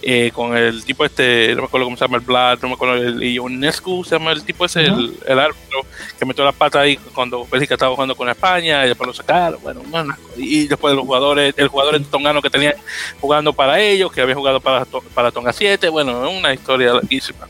eh, 0.00 0.30
con 0.32 0.56
el 0.56 0.84
tipo 0.84 1.04
este, 1.04 1.54
no 1.54 1.62
me 1.62 1.66
acuerdo 1.66 1.86
cómo 1.86 1.96
se 1.96 2.04
llama 2.04 2.16
el 2.16 2.22
Vlad, 2.22 2.60
no 2.62 2.68
me 2.68 2.74
acuerdo 2.74 2.94
el 2.94 3.22
Ionescu, 3.22 4.04
se 4.04 4.12
llama 4.12 4.32
el 4.32 4.44
tipo 4.44 4.64
ese, 4.64 4.84
el, 4.84 5.14
el, 5.26 5.38
árbitro 5.38 5.84
que 6.18 6.24
metió 6.24 6.44
la 6.44 6.52
pata 6.52 6.80
ahí 6.80 6.96
cuando 7.14 7.44
Bélgica 7.44 7.74
estaba 7.74 7.94
jugando 7.94 8.14
con 8.14 8.28
España 8.28 8.84
y 8.84 8.88
después 8.88 9.08
lo 9.08 9.12
sacaron, 9.12 9.60
bueno, 9.62 10.16
y 10.36 10.68
después 10.68 10.94
los 10.94 11.04
jugadores, 11.04 11.52
el 11.56 11.68
jugador 11.68 12.00
tongano 12.04 12.40
que 12.40 12.48
tenía 12.48 12.76
jugando 13.20 13.52
para 13.52 13.80
ellos, 13.80 14.12
que 14.12 14.20
había 14.22 14.36
jugado 14.36 14.60
para, 14.60 14.86
para 15.14 15.32
Tonga 15.32 15.52
7, 15.52 15.88
bueno, 15.88 16.30
una 16.30 16.54
historia 16.54 16.94
larguísima. 16.94 17.48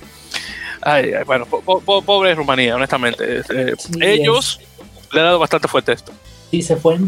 Ay, 0.81 1.13
bueno, 1.27 1.45
pobre 1.45 2.35
Rumanía, 2.35 2.77
honestamente. 2.77 3.43
Eh, 3.51 3.75
ellos 4.01 4.61
le 5.13 5.21
han 5.21 5.27
dado 5.27 5.39
bastante 5.39 5.69
fuerte 5.69 5.93
esto. 5.93 6.13
Sí, 6.51 6.63
se 6.63 6.77
fue 6.77 6.99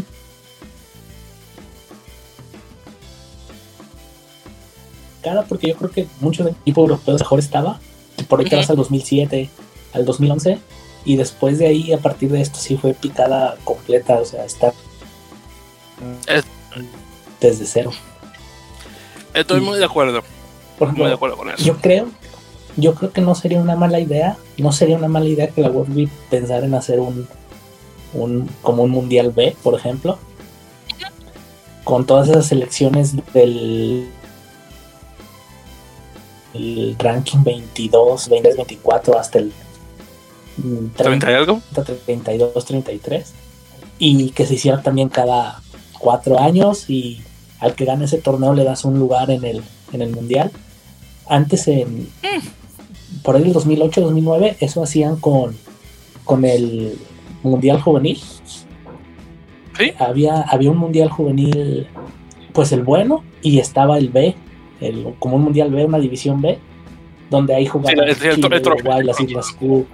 porque 5.47 5.69
yo 5.69 5.75
creo 5.75 5.91
que 5.91 6.07
muchos 6.19 6.47
equipos 6.47 6.83
europeos 6.83 7.21
mejor 7.21 7.39
estaba. 7.39 7.79
Por 8.27 8.39
ahí 8.39 8.49
te 8.49 8.55
vas 8.55 8.69
al 8.69 8.75
2007, 8.75 9.49
al 9.93 10.05
2011, 10.05 10.59
y 11.05 11.15
después 11.15 11.57
de 11.57 11.67
ahí, 11.67 11.93
a 11.93 11.97
partir 11.97 12.31
de 12.31 12.41
esto, 12.41 12.59
sí 12.59 12.77
fue 12.77 12.93
picada 12.93 13.57
completa, 13.63 14.19
o 14.19 14.25
sea, 14.25 14.45
está 14.45 14.73
desde 17.39 17.65
cero. 17.65 17.91
Estoy 19.33 19.61
muy 19.61 19.79
de 19.79 19.85
acuerdo. 19.85 20.23
muy 20.79 21.07
de 21.07 21.13
acuerdo 21.13 21.37
con 21.37 21.49
eso. 21.49 21.63
Yo 21.63 21.77
creo, 21.77 22.09
yo 22.77 22.93
creo 22.95 23.11
que 23.11 23.21
no 23.21 23.33
sería 23.35 23.59
una 23.59 23.75
mala 23.75 23.99
idea, 23.99 24.37
no 24.57 24.71
sería 24.71 24.97
una 24.97 25.07
mala 25.07 25.25
idea 25.25 25.47
que 25.47 25.61
la 25.61 25.69
World 25.69 26.09
pensara 26.29 26.65
en 26.65 26.73
hacer 26.73 26.99
un, 26.99 27.27
un 28.13 28.49
como 28.61 28.83
un 28.83 28.91
mundial 28.91 29.31
B, 29.31 29.55
por 29.63 29.73
ejemplo, 29.73 30.19
con 31.83 32.05
todas 32.05 32.29
esas 32.29 32.45
selecciones 32.47 33.15
del 33.33 34.07
el 36.53 36.95
ranking 36.99 37.43
22, 37.43 38.29
20, 38.29 38.53
24 38.55 39.19
hasta 39.19 39.39
el 39.39 39.51
30, 40.95 41.31
y 41.31 41.33
algo? 41.33 41.61
32, 42.05 42.65
33. 42.65 43.33
Y 43.99 44.29
que 44.31 44.45
se 44.45 44.55
hiciera 44.55 44.81
también 44.81 45.09
cada 45.09 45.61
cuatro 45.99 46.39
años 46.39 46.89
y 46.89 47.21
al 47.59 47.75
que 47.75 47.85
gane 47.85 48.05
ese 48.05 48.17
torneo 48.17 48.53
le 48.53 48.63
das 48.63 48.85
un 48.85 48.99
lugar 48.99 49.29
en 49.29 49.45
el, 49.45 49.63
en 49.93 50.01
el 50.01 50.09
mundial. 50.09 50.51
Antes 51.27 51.67
en 51.67 52.03
mm. 52.03 53.21
por 53.23 53.35
ahí 53.35 53.43
el 53.43 53.53
2008, 53.53 54.01
2009 54.01 54.57
eso 54.59 54.83
hacían 54.83 55.17
con 55.17 55.55
con 56.25 56.45
el 56.45 56.97
mundial 57.43 57.81
juvenil. 57.81 58.19
¿Sí? 59.77 59.93
Había 59.99 60.41
había 60.41 60.71
un 60.71 60.77
mundial 60.77 61.09
juvenil 61.09 61.87
pues 62.53 62.71
el 62.71 62.83
bueno 62.83 63.23
y 63.41 63.59
estaba 63.59 63.97
el 63.97 64.09
B 64.09 64.35
como 65.19 65.35
un 65.35 65.43
Mundial 65.43 65.71
B, 65.71 65.85
una 65.85 65.99
División 65.99 66.41
B, 66.41 66.57
donde 67.29 67.55
ahí 67.55 67.65
jugaban 67.65 67.97
Uruguay, 67.99 69.03
las 69.03 69.19
Islas 69.19 69.51
Cook, 69.51 69.87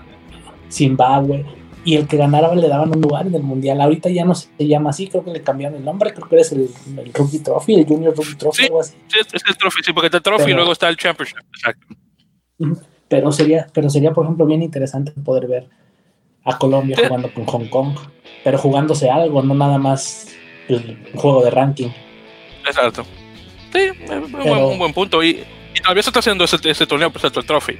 Zimbabue, 0.71 1.45
y 1.84 1.95
el 1.95 2.08
que 2.08 2.17
ganara 2.17 2.54
le 2.54 2.67
daban 2.67 2.89
un 2.89 3.02
lugar 3.02 3.28
en 3.28 3.36
el 3.36 3.43
Mundial. 3.43 3.80
Ahorita 3.80 4.10
ya 4.10 4.26
no 4.26 4.36
se 4.36 4.50
llama 4.60 4.89
así, 4.89 5.08
creo 5.08 5.23
que 5.23 5.32
le 5.32 5.41
cambiaron 5.41 5.78
el 5.78 5.86
nombre, 5.86 6.13
creo 6.13 6.28
que 6.28 6.36
eres 6.36 6.52
el, 6.52 6.69
Rookie 7.13 7.39
Trophy, 7.39 7.76
el 7.76 7.86
Junior 7.86 8.15
Rookie 8.15 8.36
Trophy, 8.36 8.65
algo 8.65 8.82
así. 8.82 8.95
Sí, 9.08 9.19
es 9.19 9.43
el 9.47 9.58
Trophy, 9.58 9.84
sí, 9.84 9.93
porque 9.93 10.08
está 10.08 10.17
el 10.17 10.23
Trophy 10.23 10.52
y 10.52 10.54
luego 10.54 10.73
está 10.73 10.89
el 10.89 10.97
Championship, 10.97 11.38
exacto. 11.54 11.88
Pero 13.08 13.32
sería, 13.32 13.67
pero 13.73 13.89
sería, 13.89 14.12
por 14.12 14.26
ejemplo, 14.26 14.45
bien 14.45 14.62
interesante 14.63 15.12
poder 15.12 15.47
ver 15.47 15.69
a 16.43 16.58
Colombia 16.58 16.97
jugando 16.97 17.34
con 17.34 17.45
Hong 17.45 17.67
Kong, 17.69 17.97
pero 18.43 18.58
jugándose 18.58 19.10
algo, 19.10 19.41
no 19.43 19.54
nada 19.54 19.78
más 19.78 20.28
el 20.67 20.97
juego 21.15 21.43
de 21.43 21.52
ranking. 21.52 21.89
Exacto. 22.65 23.06
Sí, 23.73 23.89
un, 24.10 24.77
buen, 24.77 24.93
punto. 24.93 25.23
Y, 25.23 25.43
todavía 25.82 26.03
se 26.03 26.10
está 26.10 26.19
haciendo 26.19 26.43
ese, 26.43 26.58
ese 26.63 26.88
torneo, 26.88 27.12
por 27.12 27.23
el 27.23 27.45
trophy. 27.45 27.77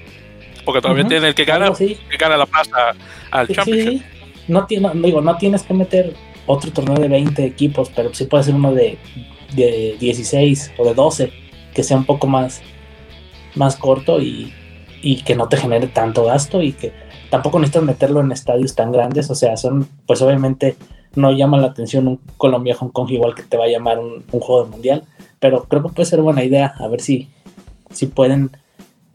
Porque 0.66 0.82
todavía 0.82 1.08
tiene 1.08 1.30
el 1.30 1.36
que 1.36 1.46
gana, 1.46 1.72
que 1.74 2.18
gana 2.20 2.36
la 2.38 2.46
plaza 2.46 2.94
al 3.32 3.48
Championship. 3.48 4.02
No, 4.48 4.68
digo, 4.70 5.22
no 5.22 5.38
tienes 5.38 5.64
que 5.64 5.74
meter 5.74 6.14
otro 6.46 6.72
torneo 6.72 6.96
de 6.96 7.08
20 7.08 7.46
equipos, 7.46 7.90
pero 7.96 8.14
sí 8.14 8.26
puede 8.26 8.44
ser 8.44 8.56
uno 8.56 8.74
de, 8.74 8.98
de 9.56 9.96
16 10.00 10.74
o 10.78 10.86
de 10.86 10.94
12, 10.94 11.32
que 11.74 11.84
sea 11.84 11.98
un 11.98 12.06
poco 12.06 12.28
más, 12.28 12.62
más 13.56 13.76
corto 13.76 14.22
y, 14.22 14.54
y 15.02 15.22
que 15.24 15.36
no 15.36 15.48
te 15.48 15.58
genere 15.58 15.88
tanto 15.88 16.26
gasto 16.26 16.62
y 16.62 16.74
que 16.74 16.92
tampoco 17.30 17.60
necesitas 17.60 17.84
meterlo 17.84 18.22
en 18.22 18.32
estadios 18.32 18.76
tan 18.76 18.92
grandes. 18.92 19.30
O 19.30 19.36
sea, 19.36 19.58
son, 19.58 19.88
pues 20.06 20.22
obviamente 20.22 20.76
no 21.16 21.32
llama 21.32 21.58
la 21.58 21.68
atención 21.68 22.08
un 22.08 22.20
Colombia-Hong 22.38 22.92
Kong 22.92 23.10
igual 23.12 23.36
que 23.36 23.44
te 23.44 23.58
va 23.58 23.66
a 23.66 23.70
llamar 23.70 24.00
un, 24.00 24.24
un 24.32 24.40
juego 24.40 24.66
de 24.66 24.72
mundial 24.72 25.04
pero 25.40 25.64
creo 25.66 25.84
que 25.84 25.90
puede 25.90 26.10
ser 26.10 26.22
buena 26.22 26.44
idea, 26.44 26.74
a 26.80 26.88
ver 26.88 27.02
si, 27.02 27.30
si 27.92 28.08
pueden 28.08 28.52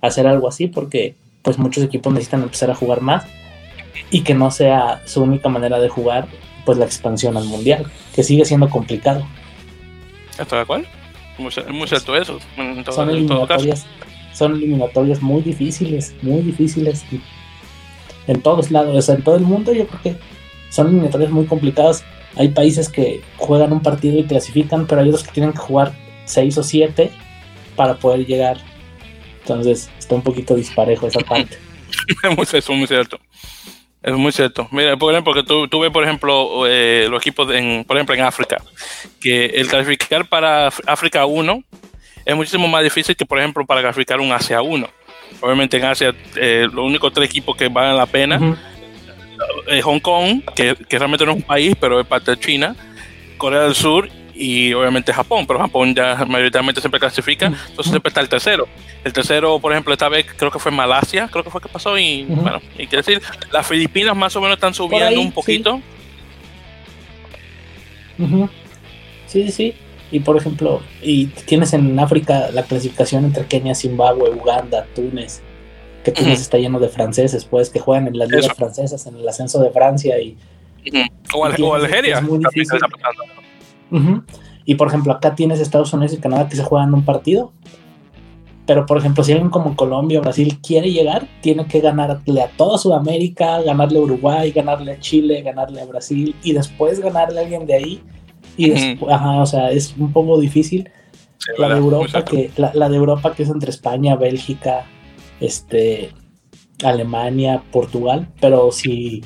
hacer 0.00 0.26
algo 0.26 0.48
así, 0.48 0.66
porque 0.66 1.16
pues 1.42 1.58
muchos 1.58 1.84
equipos 1.84 2.12
necesitan 2.12 2.42
empezar 2.42 2.70
a 2.70 2.74
jugar 2.74 3.00
más 3.00 3.24
y 4.10 4.22
que 4.22 4.34
no 4.34 4.50
sea 4.50 5.02
su 5.06 5.22
única 5.22 5.48
manera 5.48 5.80
de 5.80 5.88
jugar 5.88 6.28
pues 6.64 6.78
la 6.78 6.84
expansión 6.84 7.36
al 7.36 7.44
mundial, 7.44 7.86
que 8.14 8.22
sigue 8.22 8.44
siendo 8.44 8.68
complicado. 8.68 9.26
¿Estoy 10.38 10.58
de 10.58 10.62
acuerdo? 10.62 10.86
Muy, 11.38 11.50
muy 11.72 11.88
cierto 11.88 12.16
eso. 12.16 12.38
son, 12.92 13.10
eliminatorias, 13.10 13.86
son 14.32 14.54
eliminatorias 14.54 15.20
muy 15.20 15.42
difíciles, 15.42 16.14
muy 16.22 16.42
difíciles. 16.42 17.04
En 18.28 18.40
todos 18.40 18.70
lados, 18.70 18.96
o 18.96 19.02
sea, 19.02 19.16
en 19.16 19.22
todo 19.22 19.36
el 19.36 19.42
mundo 19.42 19.72
yo 19.72 19.86
creo 19.88 20.02
que 20.02 20.16
son 20.70 20.88
eliminatorias 20.88 21.30
muy 21.30 21.46
complicadas. 21.46 22.04
Hay 22.36 22.48
países 22.48 22.88
que 22.88 23.22
juegan 23.36 23.72
un 23.72 23.80
partido 23.80 24.18
y 24.18 24.24
clasifican, 24.24 24.86
pero 24.86 25.00
hay 25.00 25.08
otros 25.08 25.24
que 25.24 25.32
tienen 25.32 25.52
que 25.52 25.58
jugar 25.58 25.92
6 26.24 26.58
o 26.58 26.62
7 26.62 27.10
para 27.76 27.94
poder 27.96 28.26
llegar. 28.26 28.58
Entonces 29.40 29.90
está 29.98 30.14
un 30.14 30.22
poquito 30.22 30.54
disparejo 30.54 31.06
esa 31.06 31.20
parte. 31.20 31.58
es 32.22 32.36
muy 32.36 32.46
cierto. 32.86 33.18
Es 34.02 34.14
muy 34.14 34.32
cierto. 34.32 34.68
Mira, 34.72 34.96
por 34.96 35.12
ejemplo, 35.12 35.32
que 35.32 35.44
tú, 35.44 35.68
tú 35.68 35.80
ves, 35.80 35.90
por 35.92 36.02
ejemplo, 36.02 36.66
eh, 36.66 37.06
los 37.08 37.22
equipos, 37.22 37.52
en, 37.54 37.84
por 37.84 37.96
ejemplo, 37.96 38.14
en 38.16 38.22
África, 38.22 38.60
que 39.20 39.46
el 39.46 39.68
clasificar 39.68 40.28
para 40.28 40.68
África 40.86 41.24
1 41.24 41.62
es 42.24 42.36
muchísimo 42.36 42.66
más 42.66 42.82
difícil 42.82 43.14
que, 43.14 43.24
por 43.24 43.38
ejemplo, 43.38 43.64
para 43.64 43.80
clasificar 43.80 44.20
un 44.20 44.32
Asia 44.32 44.60
1. 44.60 44.88
Obviamente 45.40 45.76
en 45.76 45.84
Asia, 45.84 46.14
eh, 46.36 46.66
los 46.72 46.84
únicos 46.84 47.12
tres 47.12 47.28
equipos 47.28 47.56
que 47.56 47.68
valen 47.68 47.96
la 47.96 48.06
pena 48.06 48.56
es 49.68 49.84
Hong 49.84 50.00
Kong, 50.00 50.42
que, 50.54 50.74
que 50.88 50.98
realmente 50.98 51.24
no 51.24 51.32
es 51.32 51.36
un 51.38 51.42
país, 51.42 51.76
pero 51.80 52.00
es 52.00 52.06
parte 52.06 52.32
de 52.32 52.40
China, 52.40 52.76
Corea 53.38 53.62
del 53.62 53.74
Sur 53.74 54.08
y 54.42 54.74
obviamente 54.74 55.12
Japón, 55.12 55.46
pero 55.46 55.60
Japón 55.60 55.94
ya 55.94 56.24
mayoritariamente 56.26 56.80
siempre 56.80 56.98
clasifica, 56.98 57.46
entonces 57.46 57.92
siempre 57.92 58.08
está 58.08 58.20
el 58.20 58.28
tercero. 58.28 58.66
El 59.04 59.12
tercero, 59.12 59.60
por 59.60 59.70
ejemplo, 59.70 59.92
esta 59.92 60.08
vez 60.08 60.26
creo 60.36 60.50
que 60.50 60.58
fue 60.58 60.72
Malasia, 60.72 61.28
creo 61.30 61.44
que 61.44 61.50
fue 61.50 61.60
que 61.60 61.68
pasó, 61.68 61.96
y 61.96 62.24
bueno, 62.24 62.60
y 62.74 62.88
quiere 62.88 63.04
decir, 63.04 63.22
las 63.52 63.64
Filipinas 63.64 64.16
más 64.16 64.34
o 64.34 64.40
menos 64.40 64.56
están 64.56 64.74
subiendo 64.74 65.20
un 65.20 65.30
poquito. 65.30 65.80
Sí. 68.18 68.48
sí, 69.28 69.52
sí, 69.52 69.74
Y 70.10 70.18
por 70.18 70.36
ejemplo, 70.36 70.82
y 71.00 71.26
tienes 71.26 71.72
en 71.72 71.96
África 72.00 72.50
la 72.52 72.64
clasificación 72.64 73.24
entre 73.24 73.46
Kenia, 73.46 73.76
Zimbabue, 73.76 74.30
Uganda, 74.30 74.86
Túnez, 74.92 75.40
que 76.02 76.10
Túnez 76.10 76.40
está 76.40 76.58
lleno 76.58 76.80
de 76.80 76.88
franceses, 76.88 77.44
pues, 77.44 77.70
que 77.70 77.78
juegan 77.78 78.08
en 78.08 78.18
las 78.18 78.28
ligas 78.28 78.56
francesas, 78.56 79.06
en 79.06 79.14
el 79.18 79.28
ascenso 79.28 79.62
de 79.62 79.70
Francia 79.70 80.18
y... 80.20 80.36
O, 81.32 81.44
Algeria. 81.44 82.16
Es 82.18 82.22
muy 82.24 82.40
difícil. 82.40 82.80
Y 84.64 84.76
por 84.76 84.88
ejemplo, 84.88 85.12
acá 85.12 85.34
tienes 85.34 85.60
Estados 85.60 85.92
Unidos 85.92 86.14
y 86.14 86.18
Canadá 86.18 86.48
que 86.48 86.56
se 86.56 86.62
juegan 86.62 86.94
un 86.94 87.04
partido. 87.04 87.52
Pero 88.66 88.86
por 88.86 88.96
ejemplo, 88.98 89.24
si 89.24 89.32
alguien 89.32 89.50
como 89.50 89.74
Colombia 89.74 90.20
o 90.20 90.22
Brasil 90.22 90.58
quiere 90.62 90.92
llegar, 90.92 91.26
tiene 91.40 91.66
que 91.66 91.80
ganarle 91.80 92.42
a 92.42 92.48
toda 92.48 92.78
Sudamérica, 92.78 93.60
ganarle 93.62 93.98
a 93.98 94.02
Uruguay, 94.02 94.52
ganarle 94.52 94.92
a 94.92 95.00
Chile, 95.00 95.42
ganarle 95.42 95.80
a 95.80 95.86
Brasil 95.86 96.34
y 96.42 96.52
después 96.52 97.00
ganarle 97.00 97.40
a 97.40 97.42
alguien 97.42 97.66
de 97.66 97.74
ahí. 97.74 98.02
Y 98.56 98.70
después, 98.70 99.12
ajá, 99.12 99.42
o 99.42 99.46
sea, 99.46 99.70
es 99.70 99.94
un 99.98 100.12
poco 100.12 100.38
difícil. 100.40 100.88
la 101.58 101.68
de 101.70 101.78
Europa 101.78 102.24
que 102.24 102.50
la, 102.56 102.88
de 102.88 102.96
Europa 102.96 103.34
que 103.34 103.42
es 103.42 103.48
entre 103.48 103.70
España, 103.70 104.14
Bélgica, 104.14 104.86
este 105.40 106.10
Alemania, 106.84 107.64
Portugal, 107.72 108.28
pero 108.40 108.70
si 108.70 109.22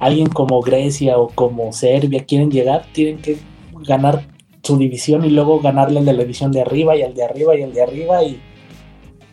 alguien 0.00 0.28
como 0.28 0.60
Grecia 0.60 1.18
o 1.18 1.28
como 1.28 1.72
Serbia 1.72 2.24
quieren 2.24 2.50
llegar, 2.50 2.84
tienen 2.92 3.18
que 3.18 3.38
ganar 3.84 4.26
su 4.62 4.76
división 4.78 5.24
y 5.24 5.30
luego 5.30 5.60
ganarle 5.60 6.00
al 6.00 6.04
de 6.04 6.12
la 6.12 6.22
división 6.22 6.52
de 6.52 6.60
arriba 6.60 6.96
y 6.96 7.02
al 7.02 7.14
de 7.14 7.24
arriba 7.24 7.56
y 7.56 7.62
al 7.62 7.72
de 7.72 7.82
arriba 7.82 8.22
y, 8.24 8.40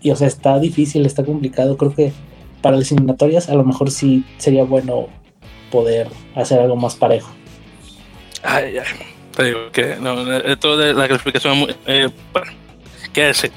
y 0.02 0.12
o 0.12 0.16
sea, 0.16 0.28
está 0.28 0.60
difícil, 0.60 1.06
está 1.06 1.24
complicado. 1.24 1.78
Creo 1.78 1.94
que 1.94 2.14
para 2.62 2.78
las 2.78 2.92
eliminatorias 2.92 3.50
a 3.50 3.56
lo 3.56 3.64
mejor 3.64 3.92
sí 3.92 4.24
sería 4.38 4.64
bueno 4.64 5.08
poder 5.72 6.08
hacer 6.36 6.60
algo 6.60 6.76
más 6.76 6.96
parejo. 6.96 7.32
Ay, 8.44 8.78
ay. 8.78 9.06
Te 9.36 9.46
digo 9.46 9.72
que 9.72 9.96
no, 10.00 10.32
esto 10.38 10.78
de 10.78 10.94
la 10.94 11.08
clasificación. 11.08 11.68
Eh, 11.88 12.10
qué 13.12 13.24
decir. 13.24 13.52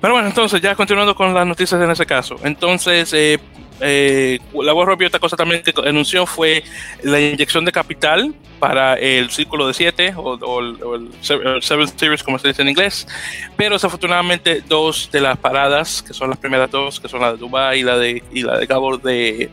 Pero 0.00 0.14
bueno, 0.14 0.28
entonces 0.28 0.60
ya 0.62 0.74
continuando 0.74 1.14
con 1.14 1.34
las 1.34 1.46
noticias 1.46 1.80
en 1.80 1.90
ese 1.90 2.06
caso. 2.06 2.36
Entonces, 2.42 3.12
eh, 3.12 3.38
eh, 3.80 4.38
la 4.54 4.72
voz 4.72 4.86
rápida, 4.86 5.08
otra 5.08 5.20
cosa 5.20 5.36
también 5.36 5.62
que 5.62 5.72
anunció 5.88 6.26
fue 6.26 6.62
la 7.02 7.20
inyección 7.20 7.64
de 7.64 7.72
capital 7.72 8.34
para 8.58 8.94
el 8.94 9.30
círculo 9.30 9.66
de 9.66 9.74
7 9.74 10.14
o, 10.16 10.60
el 10.60 11.08
7 11.20 11.86
Series, 11.96 12.22
como 12.22 12.38
se 12.38 12.48
dice 12.48 12.62
en 12.62 12.68
inglés. 12.68 13.08
Pero 13.56 13.74
desafortunadamente, 13.74 14.62
dos 14.68 15.10
de 15.10 15.20
las 15.20 15.38
paradas, 15.38 16.02
que 16.02 16.12
son 16.12 16.30
las 16.30 16.38
primeras 16.38 16.70
dos, 16.70 17.00
que 17.00 17.08
son 17.08 17.20
la 17.20 17.32
de 17.32 17.38
Dubai 17.38 17.80
y 17.80 17.82
la 17.82 17.96
de, 17.96 18.22
y 18.32 18.42
la 18.42 18.58
de 18.58 18.66
Cabo 18.66 18.98
de. 18.98 19.50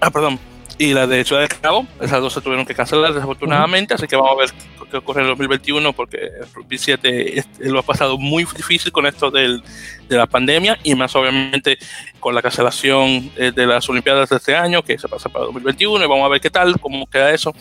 Ah, 0.00 0.10
perdón, 0.10 0.38
y 0.78 0.94
la 0.94 1.06
de 1.06 1.24
Ciudad 1.24 1.42
de 1.42 1.48
Cabo. 1.48 1.86
Esas 2.00 2.20
dos 2.20 2.32
se 2.32 2.40
tuvieron 2.40 2.64
que 2.64 2.74
cancelar 2.74 3.12
desafortunadamente, 3.12 3.94
así 3.94 4.06
que 4.06 4.16
vamos 4.16 4.32
a 4.32 4.36
ver 4.36 4.50
qué 4.88 4.96
ocurre 4.96 5.20
en 5.20 5.26
el 5.26 5.30
2021 5.32 5.92
porque 5.92 6.30
Rugby 6.54 6.78
7 6.78 7.44
lo 7.60 7.80
ha 7.80 7.82
pasado 7.82 8.18
muy 8.18 8.44
difícil 8.44 8.92
con 8.92 9.06
esto 9.06 9.30
del, 9.30 9.62
de 10.08 10.16
la 10.16 10.26
pandemia 10.26 10.78
y 10.82 10.94
más 10.94 11.14
obviamente 11.16 11.78
con 12.20 12.34
la 12.34 12.42
cancelación 12.42 13.30
eh, 13.36 13.52
de 13.54 13.66
las 13.66 13.88
Olimpiadas 13.88 14.30
de 14.30 14.36
este 14.36 14.56
año 14.56 14.82
que 14.82 14.98
se 14.98 15.08
pasa 15.08 15.28
para 15.28 15.46
2021 15.46 16.04
y 16.04 16.08
vamos 16.08 16.24
a 16.24 16.28
ver 16.28 16.40
qué 16.40 16.50
tal, 16.50 16.80
cómo 16.80 17.06
queda 17.06 17.32
eso. 17.32 17.54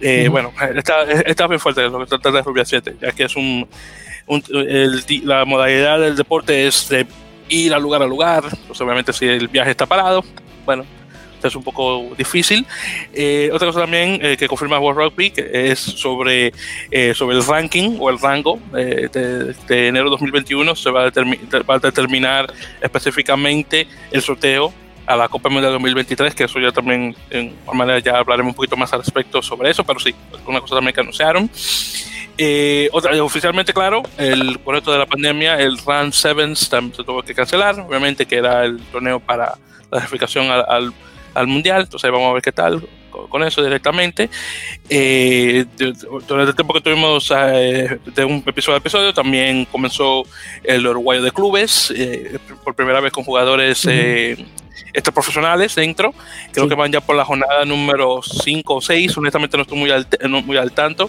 Eh, 0.00 0.28
Bueno, 0.30 0.52
está, 0.76 1.02
está, 1.04 1.46
bien 1.46 1.58
fuerte 1.58 1.82
lo 1.88 1.98
que 2.00 2.06
trata 2.06 2.30
de 2.30 2.42
Rugby 2.42 2.62
7, 2.64 2.96
ya 3.00 3.12
que 3.12 3.24
es 3.24 3.34
un, 3.34 3.68
un 4.26 4.44
el, 4.50 5.02
la 5.24 5.44
modalidad 5.44 5.98
del 5.98 6.16
deporte 6.16 6.66
es 6.66 6.88
de 6.88 7.06
ir 7.48 7.74
a 7.74 7.78
lugar 7.78 8.02
a 8.02 8.06
lugar, 8.06 8.44
pues 8.66 8.80
obviamente 8.80 9.12
si 9.12 9.26
el 9.26 9.48
viaje 9.48 9.70
está 9.70 9.86
parado, 9.86 10.24
bueno, 10.64 10.84
es 11.46 11.54
un 11.54 11.62
poco 11.62 12.08
difícil. 12.16 12.66
Eh, 13.12 13.50
otra 13.52 13.68
cosa 13.68 13.80
también 13.80 14.18
eh, 14.22 14.36
que 14.36 14.48
confirma 14.48 14.78
World 14.78 14.98
Rugby 14.98 15.32
es 15.36 15.78
sobre, 15.78 16.52
eh, 16.90 17.14
sobre 17.14 17.36
el 17.36 17.44
ranking 17.44 17.96
o 18.00 18.10
el 18.10 18.18
rango 18.18 18.58
de, 18.72 19.54
de, 19.68 19.88
enero 19.88 20.10
2021. 20.10 20.74
Se 20.74 20.90
va 20.90 21.04
a, 21.04 21.10
va 21.10 21.74
a, 21.74 21.78
determinar 21.78 22.52
específicamente 22.80 23.86
el 24.10 24.22
sorteo 24.22 24.72
a 25.06 25.16
la 25.16 25.28
Copa 25.28 25.48
Mundial 25.48 25.72
2023, 25.72 26.34
que 26.34 26.44
eso 26.44 26.58
ya 26.60 26.70
también, 26.70 27.16
en 27.30 27.54
manera, 27.72 27.98
ya 27.98 28.18
hablaremos 28.18 28.50
un 28.50 28.56
poquito 28.56 28.76
más 28.76 28.92
al 28.92 29.00
respecto 29.00 29.40
sobre 29.40 29.70
eso, 29.70 29.82
pero 29.82 29.98
sí, 29.98 30.14
una 30.46 30.60
cosa 30.60 30.74
también 30.74 30.94
que 30.94 31.00
anunciaron. 31.00 31.50
otra, 32.92 33.22
oficialmente, 33.22 33.72
claro, 33.72 34.02
el, 34.18 34.58
por 34.58 34.76
esto 34.76 34.92
de 34.92 34.98
la 34.98 35.06
pandemia, 35.06 35.58
el 35.60 35.78
Run 35.78 36.12
Sevens 36.12 36.58
se 36.58 37.04
tuvo 37.04 37.22
que 37.22 37.34
cancelar, 37.34 37.80
obviamente, 37.80 38.26
que 38.26 38.36
era 38.36 38.66
el 38.66 38.78
torneo 38.92 39.18
para 39.18 39.54
la 39.90 39.98
clasificación 39.98 40.50
al, 40.50 40.64
al 40.68 40.92
al 41.38 41.46
mundial. 41.46 41.82
Entonces 41.82 42.10
vamos 42.10 42.30
a 42.30 42.34
ver 42.34 42.42
qué 42.42 42.52
tal 42.52 42.82
con, 43.28 43.42
eso 43.42 43.62
directamente. 43.62 44.30
Eh, 44.88 45.64
durante 45.76 46.50
el 46.50 46.54
tiempo 46.54 46.74
que 46.74 46.80
tuvimos 46.80 47.32
eh, 47.34 47.98
de 48.14 48.24
un 48.24 48.42
episodio 48.46 48.76
a 48.76 48.78
episodio, 48.78 49.12
también 49.12 49.64
comenzó 49.66 50.24
el 50.62 50.86
uruguayo 50.86 51.22
de 51.22 51.32
clubes, 51.32 51.92
eh, 51.96 52.38
por 52.62 52.74
primera 52.74 53.00
vez 53.00 53.12
con 53.12 53.24
jugadores 53.24 53.84
uh 53.84 54.44
profesionales 55.14 55.74
dentro. 55.76 56.12
Creo 56.50 56.68
que 56.68 56.74
van 56.74 56.90
ya 56.90 57.00
por 57.00 57.14
la 57.14 57.24
jornada 57.24 57.64
número 57.64 58.20
5 58.22 58.74
o 58.74 58.80
6. 58.80 59.16
Honestamente 59.16 59.56
no 59.56 59.62
estoy 59.62 59.78
muy 59.78 59.90
al, 59.90 60.06
muy 60.44 60.56
al 60.56 60.72
tanto, 60.72 61.08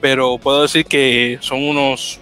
pero 0.00 0.38
puedo 0.38 0.62
decir 0.62 0.84
que 0.84 1.38
son 1.40 1.64
unos, 1.64 2.20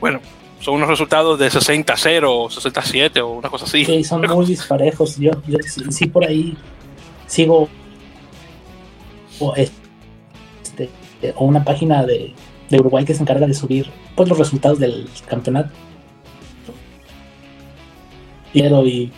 bueno, 0.00 0.20
son 0.60 0.74
unos 0.74 0.88
resultados 0.88 1.38
de 1.38 1.48
60-0 1.48 2.24
o 2.26 2.50
67 2.50 3.20
o 3.20 3.30
una 3.30 3.50
cosa 3.50 3.64
así. 3.64 3.84
Sí, 3.84 4.04
son 4.04 4.22
muy 4.34 4.46
disparejos. 4.46 5.16
Yo, 5.18 5.32
yo 5.46 5.58
sí, 5.90 6.06
por 6.06 6.24
ahí 6.24 6.56
sigo 7.26 7.68
o, 9.40 9.54
este, 9.56 10.90
o 11.34 11.44
una 11.44 11.64
página 11.64 12.04
de, 12.04 12.32
de, 12.70 12.80
Uruguay 12.80 13.04
que 13.04 13.14
se 13.14 13.22
encarga 13.22 13.46
de 13.46 13.54
subir 13.54 13.90
pues 14.14 14.28
los 14.28 14.38
resultados 14.38 14.78
del 14.78 15.08
campeonato. 15.26 15.70
Y 18.52 19.10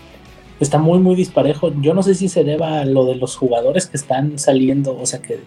está 0.58 0.78
muy 0.78 0.98
muy 0.98 1.14
disparejo. 1.14 1.72
Yo 1.80 1.92
no 1.92 2.02
sé 2.02 2.14
si 2.14 2.28
se 2.28 2.42
deba 2.42 2.80
a 2.80 2.84
lo 2.86 3.04
de 3.04 3.16
los 3.16 3.36
jugadores 3.36 3.86
que 3.86 3.98
están 3.98 4.38
saliendo, 4.38 4.98
o 4.98 5.04
sea 5.04 5.20
que 5.20 5.40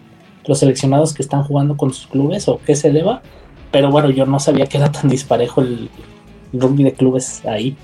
los 0.46 0.60
seleccionados 0.60 1.12
que 1.12 1.22
están 1.22 1.42
jugando 1.42 1.76
con 1.76 1.92
sus 1.92 2.06
clubes 2.06 2.48
o 2.48 2.60
qué 2.64 2.76
se 2.76 2.92
deba 2.92 3.22
pero 3.70 3.90
bueno, 3.90 4.10
yo 4.10 4.26
no 4.26 4.40
sabía 4.40 4.66
que 4.66 4.78
era 4.78 4.90
tan 4.90 5.08
disparejo 5.08 5.60
el 5.60 5.90
rugby 6.52 6.84
de 6.84 6.92
clubes 6.92 7.44
ahí. 7.46 7.76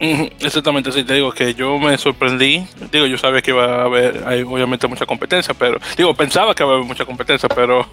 Exactamente, 0.00 0.92
sí, 0.92 1.02
te 1.02 1.14
digo 1.14 1.32
que 1.32 1.54
yo 1.54 1.76
me 1.78 1.98
sorprendí. 1.98 2.64
Digo, 2.92 3.06
yo 3.06 3.18
sabía 3.18 3.42
que 3.42 3.50
iba 3.50 3.82
a 3.82 3.84
haber, 3.84 4.22
hay 4.26 4.42
obviamente 4.42 4.86
mucha 4.86 5.04
competencia, 5.06 5.54
pero 5.54 5.78
digo, 5.96 6.14
pensaba 6.14 6.54
que 6.54 6.62
iba 6.62 6.72
a 6.72 6.74
haber 6.76 6.86
mucha 6.86 7.04
competencia, 7.04 7.48
pero 7.48 7.84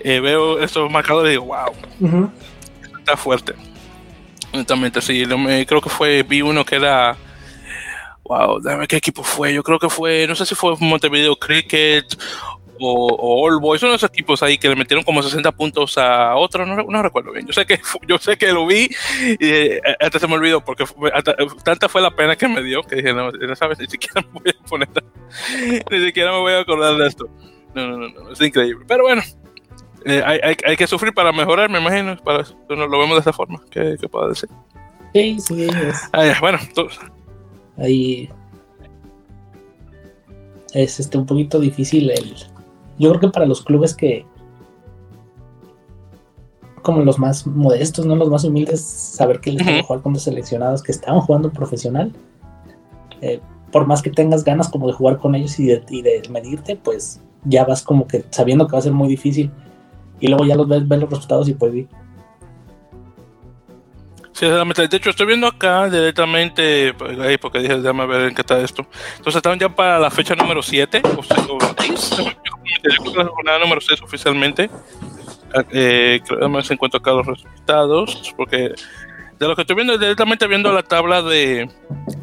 eh, 0.00 0.18
veo 0.20 0.58
estos 0.60 0.90
marcadores 0.90 1.28
y 1.28 1.32
digo, 1.32 1.44
wow, 1.44 2.30
está 2.98 3.16
fuerte. 3.16 3.54
Exactamente, 4.52 5.00
sí, 5.02 5.24
creo 5.66 5.80
que 5.80 5.90
fue, 5.90 6.22
vi 6.22 6.40
uno 6.40 6.64
que 6.64 6.76
era, 6.76 7.16
wow, 8.24 8.58
dame 8.60 8.86
qué 8.86 8.96
equipo 8.96 9.22
fue, 9.22 9.52
yo 9.52 9.62
creo 9.62 9.78
que 9.78 9.90
fue, 9.90 10.26
no 10.26 10.34
sé 10.34 10.46
si 10.46 10.54
fue 10.54 10.74
Montevideo 10.78 11.36
Cricket 11.36 12.06
o, 12.80 13.46
All 13.46 13.60
Boys, 13.60 13.80
son 13.80 13.90
esos 13.90 14.10
equipos 14.10 14.42
ahí 14.42 14.58
que 14.58 14.68
le 14.68 14.76
metieron 14.76 15.04
como 15.04 15.22
60 15.22 15.52
puntos 15.52 15.96
a 15.98 16.34
otro, 16.36 16.66
no, 16.66 16.76
no 16.76 17.02
recuerdo 17.02 17.32
bien. 17.32 17.46
Yo 17.46 17.52
sé 17.52 17.66
que 17.66 17.80
yo 18.08 18.18
sé 18.18 18.36
que 18.36 18.52
lo 18.52 18.66
vi 18.66 18.88
y 19.38 19.46
eh, 19.46 19.80
hasta 20.00 20.18
se 20.18 20.26
me 20.26 20.34
olvidó 20.34 20.64
porque 20.64 20.84
tanta 21.64 21.88
fue 21.88 22.02
la 22.02 22.10
pena 22.10 22.36
que 22.36 22.48
me 22.48 22.62
dio 22.62 22.82
que 22.82 22.96
dije, 22.96 23.12
no, 23.12 23.30
no 23.30 23.56
sabes, 23.56 23.78
ni 23.78 23.86
siquiera 23.86 24.22
me 24.32 24.40
voy 24.40 24.50
a 24.50 24.66
poner, 24.66 24.88
ni 25.90 26.04
siquiera 26.04 26.32
me 26.32 26.38
voy 26.38 26.52
a 26.52 26.60
acordar 26.60 26.96
de 26.96 27.06
esto. 27.06 27.28
No, 27.74 27.88
no, 27.88 27.96
no, 27.96 28.08
no 28.08 28.32
es 28.32 28.40
increíble. 28.40 28.84
Pero 28.86 29.04
bueno, 29.04 29.22
eh, 30.04 30.22
hay, 30.24 30.40
hay, 30.42 30.56
hay, 30.66 30.76
que 30.76 30.86
sufrir 30.86 31.14
para 31.14 31.32
mejorar, 31.32 31.70
me 31.70 31.78
imagino. 31.78 32.16
Para 32.18 32.42
eso, 32.42 32.56
lo 32.68 32.98
vemos 32.98 33.12
de 33.12 33.18
esta 33.18 33.32
forma. 33.32 33.62
¿Qué, 33.70 33.96
qué 34.00 34.08
puedo 34.08 34.28
decir? 34.28 34.48
Sí, 35.14 35.38
sí. 35.40 35.64
Es. 35.64 36.08
Ah, 36.12 36.34
bueno, 36.40 36.58
ahí 37.78 38.28
es 40.74 41.00
este 41.00 41.18
un 41.18 41.26
poquito 41.26 41.60
difícil 41.60 42.10
el 42.10 42.34
yo 43.02 43.08
creo 43.08 43.20
que 43.20 43.28
para 43.28 43.46
los 43.46 43.62
clubes 43.62 43.96
que, 43.96 44.24
como 46.82 47.02
los 47.02 47.18
más 47.18 47.44
modestos, 47.46 48.06
no 48.06 48.14
los 48.14 48.30
más 48.30 48.44
humildes, 48.44 48.80
saber 48.80 49.40
que 49.40 49.50
les 49.50 49.66
uh 49.66 49.84
jugar 49.84 50.02
con 50.02 50.12
los 50.12 50.22
seleccionados 50.22 50.84
que 50.84 50.92
estaban 50.92 51.20
jugando 51.20 51.50
profesional, 51.50 52.12
eh, 53.20 53.40
por 53.72 53.88
más 53.88 54.02
que 54.02 54.10
tengas 54.10 54.44
ganas 54.44 54.68
como 54.68 54.86
de 54.86 54.92
jugar 54.92 55.18
con 55.18 55.34
ellos 55.34 55.58
y 55.58 55.66
de, 55.66 56.22
medirte, 56.30 56.76
pues 56.76 57.20
ya 57.44 57.64
vas 57.64 57.82
como 57.82 58.06
que 58.06 58.24
sabiendo 58.30 58.68
que 58.68 58.72
va 58.72 58.78
a 58.78 58.82
ser 58.82 58.92
muy 58.92 59.08
difícil. 59.08 59.50
Y 60.20 60.28
luego 60.28 60.44
ya 60.44 60.54
los 60.54 60.68
ves, 60.68 60.86
ves 60.86 61.00
los 61.00 61.10
resultados 61.10 61.48
y 61.48 61.54
pues 61.54 61.72
Sí, 64.32 64.46
de 64.46 64.96
hecho, 64.96 65.10
estoy 65.10 65.26
viendo 65.26 65.46
acá 65.46 65.88
directamente, 65.88 66.94
pues, 66.94 67.38
porque 67.38 67.58
dije, 67.58 67.76
déjame 67.76 68.06
ver 68.06 68.28
en 68.28 68.34
qué 68.34 68.40
está 68.40 68.60
esto. 68.60 68.86
Entonces, 69.16 69.36
están 69.36 69.58
ya 69.58 69.68
para 69.68 69.98
la 69.98 70.10
fecha 70.10 70.34
número 70.34 70.62
7 70.62 71.02
o 71.16 71.22
6. 71.22 72.16
la 73.14 73.24
jornada 73.26 73.58
número 73.58 73.80
6 73.80 74.00
oficialmente. 74.02 74.70
Eh, 75.70 76.20
además 76.30 76.70
encuentro 76.70 76.98
acá 76.98 77.12
los 77.12 77.26
resultados, 77.26 78.32
porque 78.36 78.72
de 79.38 79.48
lo 79.48 79.54
que 79.54 79.62
estoy 79.62 79.76
viendo, 79.76 79.98
directamente 79.98 80.46
viendo 80.46 80.72
la 80.72 80.82
tabla 80.82 81.20
de, 81.20 81.68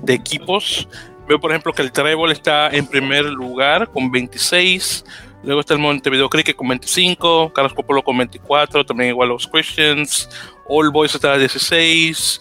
de 0.02 0.14
equipos, 0.14 0.88
veo 1.28 1.40
por 1.40 1.52
ejemplo 1.52 1.74
que 1.74 1.84
el 1.84 1.92
Trébol 1.92 2.32
está 2.32 2.70
en 2.70 2.88
primer 2.88 3.26
lugar 3.26 3.92
con 3.92 4.12
26. 4.12 5.06
Luego 5.44 5.62
está 5.62 5.74
el 5.74 5.80
Montevideo 5.80 6.30
Cricket 6.30 6.56
con 6.56 6.68
25, 6.68 7.54
Carlos 7.54 7.74
Popolo 7.74 8.04
con 8.04 8.18
24, 8.18 8.86
también 8.86 9.12
igual 9.12 9.30
los 9.30 9.48
Christians, 9.48 10.30
All 10.70 10.92
Boys 10.92 11.14
está 11.16 11.34
a 11.34 11.38
16, 11.38 12.40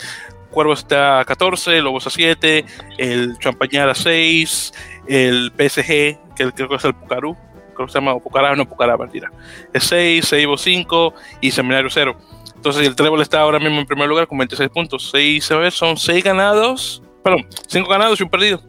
Cuervos 0.50 0.80
está 0.80 1.20
a 1.20 1.24
14, 1.24 1.80
Lobos 1.80 2.06
a 2.06 2.10
7, 2.10 2.64
el 2.98 3.38
Champañar 3.38 3.88
a 3.88 3.94
6, 3.94 4.72
el 5.06 5.52
PSG, 5.56 6.34
que 6.36 6.52
creo 6.54 6.68
que 6.68 6.76
es 6.76 6.84
el 6.84 6.94
Pucarú, 6.94 7.36
creo 7.74 7.86
que 7.86 7.92
se 7.92 7.98
llama 7.98 8.18
Pucará, 8.18 8.54
no 8.54 8.68
Pucará, 8.68 8.96
mentira, 8.96 9.32
es 9.72 9.84
6, 9.84 10.24
Seibo 10.24 10.56
5 10.56 11.14
y 11.40 11.50
Seminario 11.50 11.90
0. 11.90 12.16
Entonces 12.54 12.86
el 12.86 12.96
Trébol 12.96 13.22
está 13.22 13.40
ahora 13.40 13.58
mismo 13.58 13.78
en 13.78 13.86
primer 13.86 14.08
lugar 14.08 14.26
con 14.26 14.36
26 14.36 14.68
puntos. 14.70 15.10
6, 15.12 15.52
a 15.52 15.56
ver, 15.58 15.72
son 15.72 15.96
6 15.96 16.24
ganados, 16.24 17.02
perdón, 17.22 17.46
5 17.66 17.88
ganados 17.88 18.20
y 18.20 18.24
un 18.24 18.30
perdido. 18.30 18.60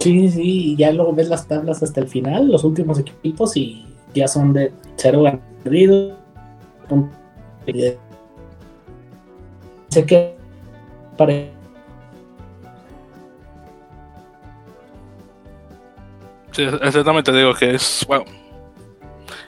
Sí, 0.00 0.28
sí, 0.30 0.76
ya 0.76 0.92
luego 0.92 1.12
ves 1.12 1.28
las 1.28 1.48
tablas 1.48 1.82
hasta 1.82 2.00
el 2.00 2.08
final, 2.08 2.48
los 2.48 2.64
últimos 2.64 2.98
equipos 2.98 3.56
y 3.56 3.84
ya 4.20 4.28
son 4.28 4.52
de 4.52 4.72
cero 4.96 5.24
perdido, 5.62 6.16
pensé 7.64 7.98
que 10.06 10.36
para 11.16 11.32
Sí, 16.52 16.62
exactamente, 16.62 17.32
digo 17.32 17.52
que 17.52 17.74
es, 17.74 18.06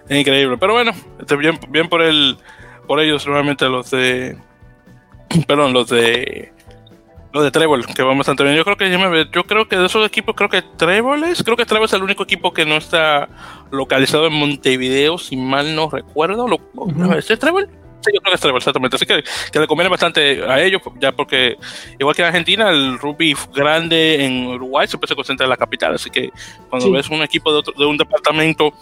es 0.09 0.19
increíble. 0.19 0.59
Pero 0.59 0.75
bueno, 0.75 0.93
este, 1.19 1.37
bien, 1.37 1.59
bien 1.71 1.89
por 1.89 2.03
el, 2.03 2.37
por 2.87 3.01
ellos, 3.01 3.27
nuevamente 3.27 3.67
los 3.67 3.91
de, 3.91 4.37
perdón, 5.47 5.73
los 5.73 5.89
de, 5.89 6.53
de 7.43 7.51
Trébol, 7.51 7.87
que 7.87 8.03
van 8.03 8.17
bastante 8.19 8.43
bien. 8.45 8.57
Yo 8.57 8.65
creo 8.65 8.77
que, 8.77 8.91
yo 9.33 9.45
creo 9.45 9.69
que 9.69 9.77
de 9.77 9.87
esos 9.87 10.07
equipos, 10.07 10.35
creo 10.37 10.49
que 10.49 10.63
Trébol 10.63 11.25
es, 11.25 11.43
creo 11.43 11.57
que 11.57 11.65
Trébol 11.67 11.87
es 11.87 11.93
el 11.93 12.03
único 12.03 12.23
equipo 12.23 12.53
que 12.53 12.65
no 12.67 12.77
está 12.77 13.29
localizado 13.71 14.27
en 14.27 14.33
Montevideo, 14.35 15.19
si 15.19 15.37
mal 15.37 15.75
no 15.75 15.89
recuerdo. 15.91 16.47
Lo, 16.49 16.59
¿Es 17.17 17.27
Trébol? 17.39 17.69
Sí, 18.01 18.13
yo 18.15 18.21
creo 18.21 18.31
que 18.31 18.35
es 18.37 18.41
Trébol, 18.41 18.59
exactamente. 18.59 18.97
Así 18.97 19.07
que, 19.07 19.25
que 19.53 19.59
le 19.59 19.67
conviene 19.67 19.89
bastante 19.91 20.43
a 20.45 20.63
ellos, 20.63 20.81
ya 21.01 21.11
porque, 21.13 21.57
igual 21.99 22.15
que 22.15 22.23
en 22.23 22.29
Argentina, 22.29 22.71
el 22.71 22.99
rugby 22.99 23.35
grande 23.55 24.25
en 24.25 24.47
Uruguay 24.47 24.87
siempre 24.87 25.09
se 25.09 25.17
concentra 25.17 25.45
en 25.47 25.51
la 25.51 25.57
capital. 25.57 25.95
Así 25.95 26.09
que 26.09 26.31
cuando 26.71 26.87
Sí. 26.87 26.93
ves 26.93 27.09
un 27.11 27.23
equipo 27.23 27.53
de, 27.53 27.59
otro- 27.59 27.75
de 27.77 27.85
un 27.87 27.97
departamento 27.97 28.73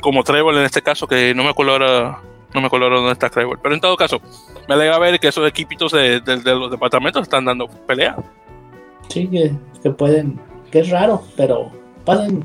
como 0.00 0.22
Trébol, 0.22 0.56
en 0.58 0.64
este 0.64 0.80
caso, 0.80 1.06
que 1.08 1.34
no 1.34 1.42
me 1.42 1.50
acuerdo 1.50 1.72
ahora, 1.72 2.20
no 2.54 2.60
me 2.60 2.66
acuerdo 2.68 2.86
ahora 2.86 2.96
dónde 2.98 3.12
está 3.12 3.28
Trébol. 3.30 3.58
Pero 3.60 3.74
en 3.74 3.80
todo 3.80 3.96
caso, 3.96 4.20
me 4.68 4.74
alegra 4.74 4.98
ver 4.98 5.18
que 5.20 5.28
esos 5.28 5.46
equipitos 5.48 5.92
de, 5.92 6.20
de- 6.20 6.36
de 6.38 6.54
los 6.54 6.70
departamentos 6.70 7.22
están 7.22 7.44
dando 7.44 7.68
pelea. 7.68 8.16
Sí, 9.08 9.26
que, 9.28 9.52
que 9.82 9.90
pueden, 9.90 10.40
que 10.70 10.80
es 10.80 10.90
raro, 10.90 11.22
pero 11.36 11.70
pasan 12.04 12.44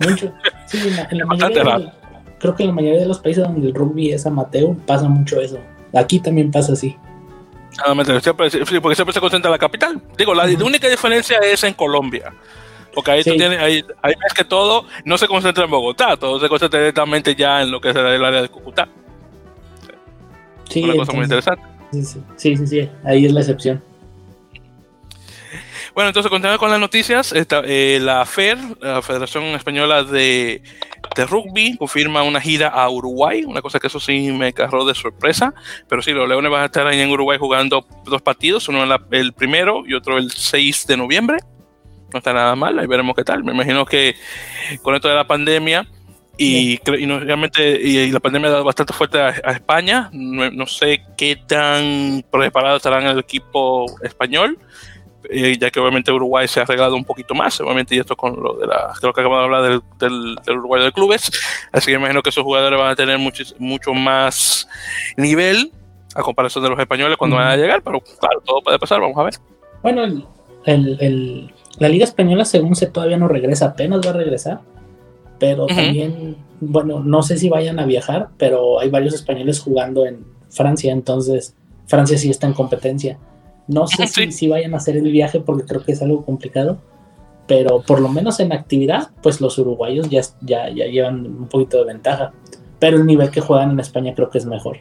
mucho. 0.00 0.32
Sí, 0.66 0.78
en 0.88 0.96
la, 0.96 1.08
en 1.10 1.18
la 1.18 1.26
mayoría, 1.26 1.64
de- 1.78 1.92
creo 2.38 2.54
que 2.54 2.62
en 2.64 2.68
la 2.70 2.74
mayoría 2.74 3.00
de 3.00 3.06
los 3.06 3.18
países 3.20 3.44
donde 3.44 3.66
el 3.68 3.74
rugby 3.74 4.12
es 4.12 4.26
amateur 4.26 4.74
pasa 4.86 5.08
mucho 5.08 5.40
eso. 5.40 5.58
Aquí 5.94 6.20
también 6.20 6.50
pasa 6.50 6.72
así. 6.72 6.96
Siempre- 8.22 8.50
sí, 8.50 8.80
porque 8.80 8.96
siempre 8.96 9.12
se 9.12 9.20
concentra 9.20 9.48
en 9.48 9.52
la 9.52 9.58
capital. 9.58 10.00
Digo, 10.16 10.34
la, 10.34 10.44
Ujú. 10.46 10.58
la 10.58 10.64
única 10.64 10.88
diferencia 10.88 11.38
es 11.38 11.62
en 11.64 11.74
Colombia. 11.74 12.32
Porque 12.94 13.10
ahí 13.12 13.22
tú 13.22 13.30
Sí. 13.30 13.36
tienes, 13.36 13.60
ahí, 13.60 13.84
ahí 14.02 14.14
ves 14.20 14.34
que 14.34 14.44
todo 14.44 14.84
no 15.04 15.16
se 15.18 15.28
concentra 15.28 15.64
en 15.64 15.70
Bogotá, 15.70 16.16
todo 16.16 16.40
se 16.40 16.48
concentra 16.48 16.80
directamente 16.80 17.34
ya 17.36 17.62
en 17.62 17.70
lo 17.70 17.80
que 17.80 17.90
es 17.90 17.96
el 17.96 18.24
área 18.24 18.42
de 18.42 18.48
Cúcuta. 18.48 18.88
Sí, 20.68 20.82
Una 20.84 20.94
cosa 20.96 21.12
muy 21.12 21.24
interesante. 21.24 21.62
sí, 21.92 22.04
sí, 22.36 22.66
sí, 22.66 22.88
ahí 23.04 23.26
es 23.26 23.32
la 23.32 23.40
excepción. 23.40 23.82
Bueno, 25.94 26.10
entonces 26.10 26.30
continuando 26.30 26.60
con 26.60 26.70
las 26.70 26.78
noticias, 26.78 27.32
esta, 27.32 27.60
eh, 27.64 27.98
la 28.00 28.24
FER, 28.24 28.56
la 28.80 29.02
Federación 29.02 29.42
Española 29.46 30.04
de, 30.04 30.62
de 31.16 31.26
Rugby, 31.26 31.76
confirma 31.76 32.22
una 32.22 32.40
gira 32.40 32.68
a 32.68 32.88
Uruguay, 32.88 33.42
una 33.44 33.62
cosa 33.62 33.80
que 33.80 33.88
eso 33.88 33.98
sí 33.98 34.30
me 34.30 34.48
agarró 34.48 34.84
de 34.84 34.94
sorpresa, 34.94 35.54
pero 35.88 36.00
sí, 36.02 36.12
los 36.12 36.28
Leones 36.28 36.52
van 36.52 36.62
a 36.62 36.66
estar 36.66 36.86
ahí 36.86 37.00
en 37.00 37.10
Uruguay 37.10 37.38
jugando 37.40 37.84
dos 38.04 38.22
partidos, 38.22 38.68
uno 38.68 38.86
la- 38.86 39.02
el 39.10 39.32
primero 39.32 39.82
y 39.86 39.94
otro 39.94 40.18
el 40.18 40.30
6 40.30 40.86
de 40.86 40.96
noviembre. 40.96 41.38
No 42.12 42.18
está 42.18 42.32
nada 42.32 42.54
mal, 42.54 42.78
ahí 42.78 42.86
veremos 42.86 43.16
qué 43.16 43.24
tal. 43.24 43.42
Me 43.42 43.52
imagino 43.52 43.84
que 43.84 44.14
con 44.82 44.94
esto 44.94 45.08
de 45.08 45.14
la 45.16 45.26
pandemia 45.26 45.86
y, 46.38 46.80
y 46.98 47.06
no- 47.06 47.20
realmente 47.20 47.80
y, 47.82 47.98
y 47.98 48.10
la 48.10 48.20
pandemia 48.20 48.48
ha 48.48 48.52
dado 48.52 48.64
bastante 48.64 48.92
fuerte 48.92 49.20
a, 49.20 49.28
a 49.44 49.52
España, 49.52 50.08
no, 50.12 50.50
no 50.50 50.66
sé 50.66 51.02
qué 51.16 51.36
tan 51.36 52.24
preparado 52.30 52.76
estarán 52.76 53.06
el 53.06 53.18
equipo 53.18 53.84
español 54.02 54.56
eh, 55.30 55.58
ya 55.60 55.70
que 55.70 55.78
obviamente 55.80 56.10
Uruguay 56.12 56.46
se 56.48 56.60
ha 56.60 56.62
arreglado 56.62 56.94
un 56.96 57.04
poquito 57.04 57.34
más, 57.34 57.60
obviamente, 57.60 57.94
y 57.94 57.98
esto 57.98 58.16
con 58.16 58.40
lo 58.42 58.54
de 58.54 58.66
la, 58.66 58.92
creo 58.98 59.12
que 59.12 59.20
acabamos 59.20 59.40
de 59.50 59.56
hablar 59.56 59.62
del, 59.70 59.82
del, 59.98 60.34
del 60.46 60.58
Uruguay 60.58 60.82
de 60.84 60.92
clubes, 60.92 61.30
así 61.72 61.86
que 61.90 61.96
imagino 61.98 62.22
que 62.22 62.30
esos 62.30 62.44
jugadores 62.44 62.78
van 62.78 62.92
a 62.92 62.96
tener 62.96 63.18
muchis- 63.18 63.54
mucho 63.58 63.92
más 63.92 64.66
nivel 65.16 65.70
a 66.14 66.22
comparación 66.22 66.64
de 66.64 66.70
los 66.70 66.78
españoles 66.78 67.16
cuando 67.18 67.36
Ujú. 67.36 67.44
van 67.44 67.52
a 67.52 67.56
llegar, 67.56 67.82
pero 67.82 68.00
claro, 68.00 68.40
todo 68.46 68.62
puede 68.62 68.78
pasar, 68.78 69.00
vamos 69.00 69.18
a 69.18 69.24
ver. 69.24 69.34
Bueno, 69.82 70.04
el, 70.04 70.24
el- 70.64 70.96
el- 71.00 71.52
la 71.78 71.88
Liga 71.88 72.04
Española, 72.04 72.44
según 72.46 72.74
sé, 72.74 72.86
todavía 72.86 73.18
no 73.18 73.28
regresa, 73.28 73.66
apenas 73.66 74.00
va 74.06 74.10
a 74.10 74.14
regresar. 74.14 74.60
Pero 75.38 75.66
también, 75.66 76.36
bueno, 76.60 77.00
no 77.00 77.22
sé 77.22 77.36
si 77.36 77.48
vayan 77.48 77.78
a 77.78 77.86
viajar, 77.86 78.28
pero 78.38 78.80
hay 78.80 78.90
varios 78.90 79.14
españoles 79.14 79.60
jugando 79.60 80.04
en 80.04 80.24
Francia, 80.48 80.92
entonces 80.92 81.54
Francia 81.86 82.18
sí 82.18 82.30
está 82.30 82.46
en 82.46 82.54
competencia. 82.54 83.18
No 83.68 83.86
sé 83.86 84.06
sí. 84.06 84.24
si, 84.26 84.32
si 84.32 84.48
vayan 84.48 84.74
a 84.74 84.78
hacer 84.78 84.96
el 84.96 85.10
viaje 85.10 85.40
porque 85.40 85.64
creo 85.64 85.84
que 85.84 85.92
es 85.92 86.02
algo 86.02 86.24
complicado, 86.24 86.78
pero 87.46 87.82
por 87.82 88.00
lo 88.00 88.08
menos 88.08 88.40
en 88.40 88.52
actividad, 88.52 89.10
pues 89.22 89.40
los 89.40 89.58
uruguayos 89.58 90.08
ya, 90.10 90.20
ya, 90.42 90.68
ya 90.68 90.86
llevan 90.86 91.26
un 91.26 91.48
poquito 91.48 91.78
de 91.78 91.84
ventaja. 91.84 92.32
Pero 92.78 92.98
el 92.98 93.06
nivel 93.06 93.30
que 93.30 93.40
juegan 93.40 93.70
en 93.70 93.80
España 93.80 94.14
creo 94.14 94.28
que 94.30 94.38
es 94.38 94.46
mejor. 94.46 94.78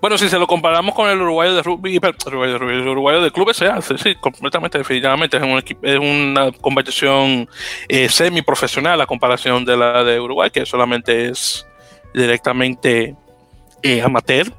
Bueno, 0.00 0.16
si 0.16 0.28
se 0.28 0.38
lo 0.38 0.46
comparamos 0.46 0.94
con 0.94 1.08
el 1.08 1.20
uruguayo 1.20 1.54
de 1.54 1.62
rugby, 1.62 1.98
el 1.98 2.88
uruguayo 2.88 3.20
de 3.20 3.30
clubes, 3.30 3.56
se 3.56 3.66
hace, 3.66 3.98
sí, 3.98 4.14
completamente, 4.16 4.78
definitivamente. 4.78 5.36
Es, 5.36 5.42
un 5.42 5.58
es 5.82 5.98
una 5.98 6.52
competición 6.52 7.48
eh, 7.88 8.08
semi-profesional 8.08 9.00
a 9.00 9.06
comparación 9.06 9.64
de 9.64 9.76
la 9.76 10.04
de 10.04 10.20
Uruguay, 10.20 10.50
que 10.50 10.64
solamente 10.66 11.28
es 11.28 11.66
directamente 12.14 13.16
eh, 13.82 14.02
amateur. 14.02 14.52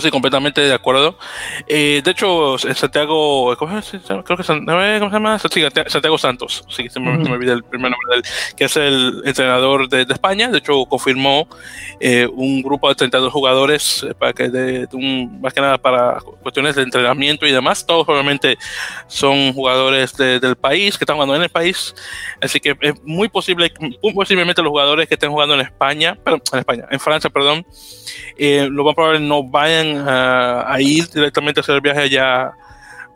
Sí, 0.00 0.10
completamente 0.10 0.60
de 0.60 0.72
acuerdo. 0.74 1.18
Eh, 1.66 2.00
de 2.04 2.10
hecho, 2.10 2.56
Santiago, 2.58 3.56
¿cómo 3.56 3.80
se 3.82 3.98
llama? 4.00 4.22
creo 4.22 4.36
que 4.36 4.42
San- 4.44 4.64
¿cómo 4.66 4.80
se 4.80 4.98
llama? 5.14 5.38
Sí, 5.38 5.62
Santiago 5.86 6.18
Santos, 6.18 6.64
sí, 6.68 6.88
se 6.88 7.00
me, 7.00 7.12
se 7.22 7.28
me 7.30 7.36
olvidó 7.36 7.54
el 7.54 7.64
primer 7.64 7.90
nombre 7.90 8.10
de 8.10 8.16
él, 8.18 8.22
que 8.56 8.64
es 8.64 8.76
el 8.76 9.22
entrenador 9.24 9.88
de, 9.88 10.04
de 10.04 10.12
España. 10.12 10.48
De 10.48 10.58
hecho, 10.58 10.84
confirmó 10.86 11.48
eh, 12.00 12.28
un 12.32 12.62
grupo 12.62 12.88
de 12.88 12.94
32 12.94 13.32
jugadores 13.32 14.02
eh, 14.08 14.14
para 14.14 14.32
que 14.32 14.48
de, 14.48 14.86
de 14.86 14.96
un, 14.96 15.40
más 15.40 15.52
que 15.54 15.60
nada 15.60 15.78
para 15.78 16.18
cuestiones 16.42 16.76
de 16.76 16.82
entrenamiento 16.82 17.46
y 17.46 17.52
demás. 17.52 17.86
Todos 17.86 18.08
obviamente 18.08 18.56
son 19.06 19.52
jugadores 19.52 20.16
de- 20.16 20.40
del 20.40 20.56
país, 20.56 20.98
que 20.98 21.04
están 21.04 21.16
jugando 21.16 21.34
en 21.36 21.42
el 21.42 21.48
país. 21.48 21.94
Así 22.40 22.60
que 22.60 22.76
es 22.80 22.94
muy 23.04 23.28
posible, 23.28 23.72
muy 24.02 24.12
posiblemente 24.12 24.62
los 24.62 24.70
jugadores 24.70 25.08
que 25.08 25.14
estén 25.14 25.30
jugando 25.30 25.54
en 25.54 25.60
España, 25.60 26.18
en 26.26 26.58
España, 26.58 26.84
en 26.90 27.00
Francia, 27.00 27.30
perdón, 27.30 27.66
eh, 28.36 28.68
lo 28.70 28.84
más 28.84 28.94
probable 28.94 29.20
no 29.20 29.42
vayan 29.42 29.77
a, 29.86 30.72
a 30.72 30.80
ir 30.80 31.08
directamente 31.08 31.60
a 31.60 31.62
hacer 31.62 31.76
el 31.76 31.80
viaje 31.80 32.00
allá 32.00 32.52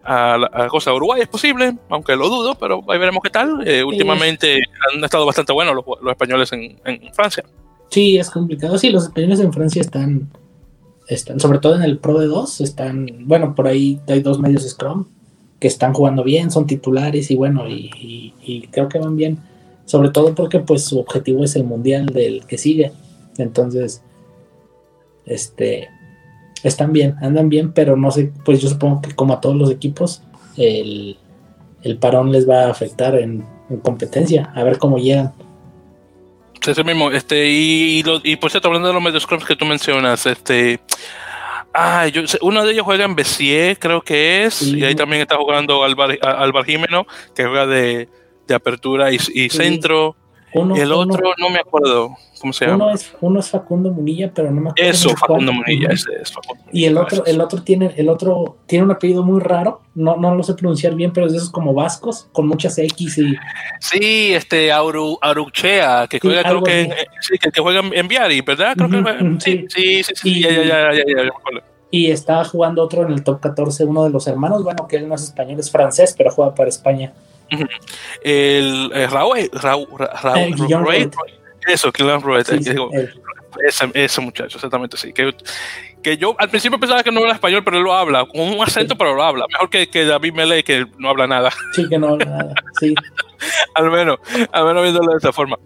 a 0.05 0.37
la 0.39 0.51
a 0.53 0.69
cosa 0.69 0.91
de 0.91 0.97
Uruguay. 0.97 1.21
Es 1.23 1.29
posible, 1.29 1.77
aunque 1.89 2.17
lo 2.17 2.29
dudo, 2.29 2.55
pero 2.57 2.83
ahí 2.89 2.99
veremos 2.99 3.23
qué 3.23 3.31
tal. 3.31 3.67
Eh, 3.67 3.83
últimamente 3.85 4.61
han 4.93 5.03
estado 5.05 5.27
bastante 5.27 5.53
buenos 5.53 5.75
los, 5.75 5.85
los 6.01 6.11
españoles 6.11 6.53
en, 6.53 6.77
en 6.85 7.13
Francia. 7.15 7.45
Sí, 7.91 8.17
es 8.19 8.31
complicado. 8.31 8.79
Sí, 8.79 8.91
los 8.91 9.05
españoles 9.05 9.41
en 9.41 9.53
Francia 9.53 9.81
están, 9.81 10.29
están, 11.09 11.39
sobre 11.41 11.59
todo 11.59 11.77
en 11.77 11.83
el 11.83 11.99
Pro 11.99 12.19
de 12.19 12.27
2, 12.27 12.61
están, 12.63 13.07
bueno, 13.27 13.55
por 13.55 13.67
ahí 13.69 14.01
hay 14.09 14.21
dos 14.21 14.39
medios 14.39 14.69
Scrum 14.69 15.07
que 15.61 15.69
están 15.69 15.93
jugando 15.93 16.25
bien, 16.25 16.51
son 16.51 16.67
titulares 16.67 17.31
y 17.31 17.37
bueno, 17.37 17.69
y, 17.69 17.91
y- 18.01 18.35
y 18.43 18.67
creo 18.69 18.89
que 18.89 18.99
van 18.99 19.17
bien. 19.17 19.39
Sobre 19.85 20.09
todo 20.11 20.35
porque 20.35 20.59
pues 20.61 20.85
su 20.85 20.99
objetivo 20.99 21.45
es 21.45 21.55
el 21.55 21.65
mundial 21.65 22.07
del 22.07 22.45
que 22.47 22.57
sigue. 22.59 22.93
Entonces, 23.39 24.03
este, 25.27 25.89
están 26.63 26.93
bien, 26.93 27.17
andan 27.21 27.49
bien, 27.49 27.73
pero 27.73 27.97
no 27.97 28.11
sé, 28.11 28.33
pues 28.45 28.61
yo 28.61 28.69
supongo 28.69 29.03
que 29.03 29.15
como 29.15 29.35
a 29.35 29.41
todos 29.41 29.57
los 29.57 29.71
equipos, 29.71 30.23
el, 30.57 31.17
el 31.83 31.97
parón 31.99 32.31
les 32.33 32.49
va 32.49 32.65
a 32.67 32.71
afectar 32.71 33.15
en, 33.17 33.45
en 33.71 33.77
competencia, 33.81 34.51
a 34.55 34.63
ver 34.65 34.79
cómo 34.79 34.99
llegan. 34.99 35.33
Ese 36.65 36.85
mismo, 36.85 37.11
este, 37.11 37.49
y, 37.49 37.99
y, 37.99 38.03
lo- 38.05 38.21
y 38.23 38.37
por 38.37 38.51
cierto, 38.51 38.69
hablando 38.69 38.89
de 38.89 38.95
los 38.95 39.03
medios 39.03 39.25
scrums 39.25 39.45
que 39.45 39.57
tú 39.57 39.65
mencionas, 39.65 40.25
este, 40.27 40.79
ah, 41.75 42.07
yo, 42.07 42.23
uno 42.43 42.65
de 42.65 42.73
ellos 42.73 42.85
juega 42.85 43.05
en 43.05 43.17
Bessier, 43.17 43.77
creo 43.79 44.01
que 44.01 44.45
es, 44.45 44.55
Sí. 44.55 44.79
y 44.79 44.85
ahí 44.85 44.95
también 44.95 45.23
está 45.23 45.37
jugando 45.37 45.83
Alvar, 45.83 46.17
Alvar 46.23 46.65
Jimeno, 46.65 47.05
que 47.35 47.45
juega 47.45 47.67
de, 47.67 48.09
de 48.47 48.55
apertura 48.55 49.13
y, 49.13 49.19
y 49.35 49.49
centro. 49.51 50.15
Uno, 50.55 50.77
el 50.77 50.93
uno- 50.93 51.15
otro, 51.15 51.33
no 51.39 51.51
me 51.51 51.59
acuerdo 51.59 52.17
cómo 52.41 52.53
se 52.53 52.65
Uno 52.67 52.79
llama. 52.79 52.93
es, 52.93 53.13
uno 53.21 53.41
es 53.41 53.49
Facundo 53.49 53.91
Munilla, 53.91 54.31
pero 54.35 54.51
no 54.51 54.61
me 54.61 54.71
acuerdo. 54.71 54.91
Eso. 54.91 55.11
Facundo 55.17 55.53
Munilla, 55.53 55.89
ese 55.93 56.11
es 56.21 56.33
Facundo 56.33 56.63
Y 56.73 56.85
el 56.85 56.95
Munilla, 56.95 57.07
otro, 57.21 57.27
el 57.27 57.41
otro 57.41 57.63
tiene, 57.63 57.95
el 57.97 58.09
otro 58.09 58.57
tiene 58.67 58.85
un 58.85 58.91
apellido 58.91 59.23
muy 59.23 59.41
raro, 59.41 59.81
no, 59.95 60.17
no 60.17 60.35
lo 60.35 60.43
sé 60.43 60.55
pronunciar 60.55 60.95
bien, 60.95 61.13
pero 61.13 61.27
es 61.27 61.33
de 61.33 61.39
esos 61.39 61.51
como 61.51 61.73
vascos, 61.73 62.29
con 62.33 62.47
muchas 62.49 62.77
X 62.79 63.19
y 63.19 63.35
Sí, 63.81 64.35
este 64.35 64.73
Auru, 64.73 65.19
Aruchea, 65.23 66.07
que 66.09 66.19
Sí, 66.19 66.27
juega, 66.29 66.43
creo 66.43 66.63
que, 66.63 66.83
eh, 66.83 67.07
sí, 67.21 67.39
que, 67.39 67.51
que 67.51 67.61
juega 67.61 67.81
en, 67.93 68.09
Viari, 68.09 68.41
¿verdad? 68.43 68.75
Creo 68.77 68.89
sí, 69.41 69.67
sí, 69.69 70.03
sí, 70.03 70.13
sí, 70.15 70.39
Y- 70.39 70.43
ya, 70.43 70.51
ya, 70.51 70.63
ya, 70.63 70.65
ya, 70.65 70.93
ya, 70.93 70.99
ya, 70.99 71.17
ya 71.17 71.23
me 71.23 71.29
acuerdo. 71.29 71.61
y 71.91 72.11
está 72.11 72.43
jugando 72.45 72.83
otro 72.83 73.03
en 73.07 73.13
el 73.13 73.23
top 73.23 73.41
14, 73.41 73.85
uno 73.85 74.05
de 74.05 74.11
los 74.11 74.27
hermanos, 74.27 74.63
bueno, 74.65 74.87
que 74.89 74.97
él 74.97 75.09
no 75.09 75.15
es 75.15 75.23
español, 75.25 75.61
es 75.61 75.71
francés, 75.71 76.15
pero 76.17 76.31
juega 76.31 76.55
para 76.55 76.69
España. 76.69 77.13
El 78.23 78.91
eh, 78.95 79.07
Raúl, 79.07 79.51
Raúl, 79.53 79.87
Raúl, 79.99 80.39
Eh, 80.39 80.53
Guillaume 80.55 80.87
Raúl- 80.87 81.11
Roet. 81.13 81.15
eso, 81.67 81.93
Kylian 81.93 82.21
Roet, 82.23 82.47
Sí, 82.47 82.55
eh, 82.57 82.63
sí, 82.63 82.71
él. 82.71 83.11
ese, 83.67 83.91
ese 83.95 84.21
muchacho, 84.21 84.57
exactamente, 84.57 84.97
sí. 84.97 85.13
Que, 85.13 85.35
que 86.03 86.17
yo 86.17 86.35
al 86.39 86.49
principio 86.51 86.79
pensaba 86.81 87.03
que 87.03 87.13
no 87.13 87.21
habla 87.21 87.35
español, 87.35 87.63
pero 87.65 87.77
él 87.79 87.85
lo 87.85 87.93
habla, 87.95 88.25
con 88.27 88.41
un 88.41 88.63
acento, 88.63 88.95
Sí. 88.95 88.99
pero 88.99 89.15
lo 89.15 89.23
habla. 89.23 89.47
Mejor 89.53 89.71
que, 89.71 89.89
que 89.89 90.05
David 90.05 90.33
Mele, 90.35 90.65
que 90.65 90.87
no 90.99 91.11
habla 91.11 91.27
nada, 91.27 91.51
Sí, 91.75 91.89
que 91.89 91.99
no 91.99 92.09
habla 92.09 92.25
nada. 92.25 92.55
Sí, 92.81 92.95
al 93.75 93.91
menos, 93.91 94.19
al 94.53 94.65
menos 94.67 94.83
viéndolo 94.83 95.13
de 95.13 95.19
esa 95.19 95.33
forma. 95.33 95.57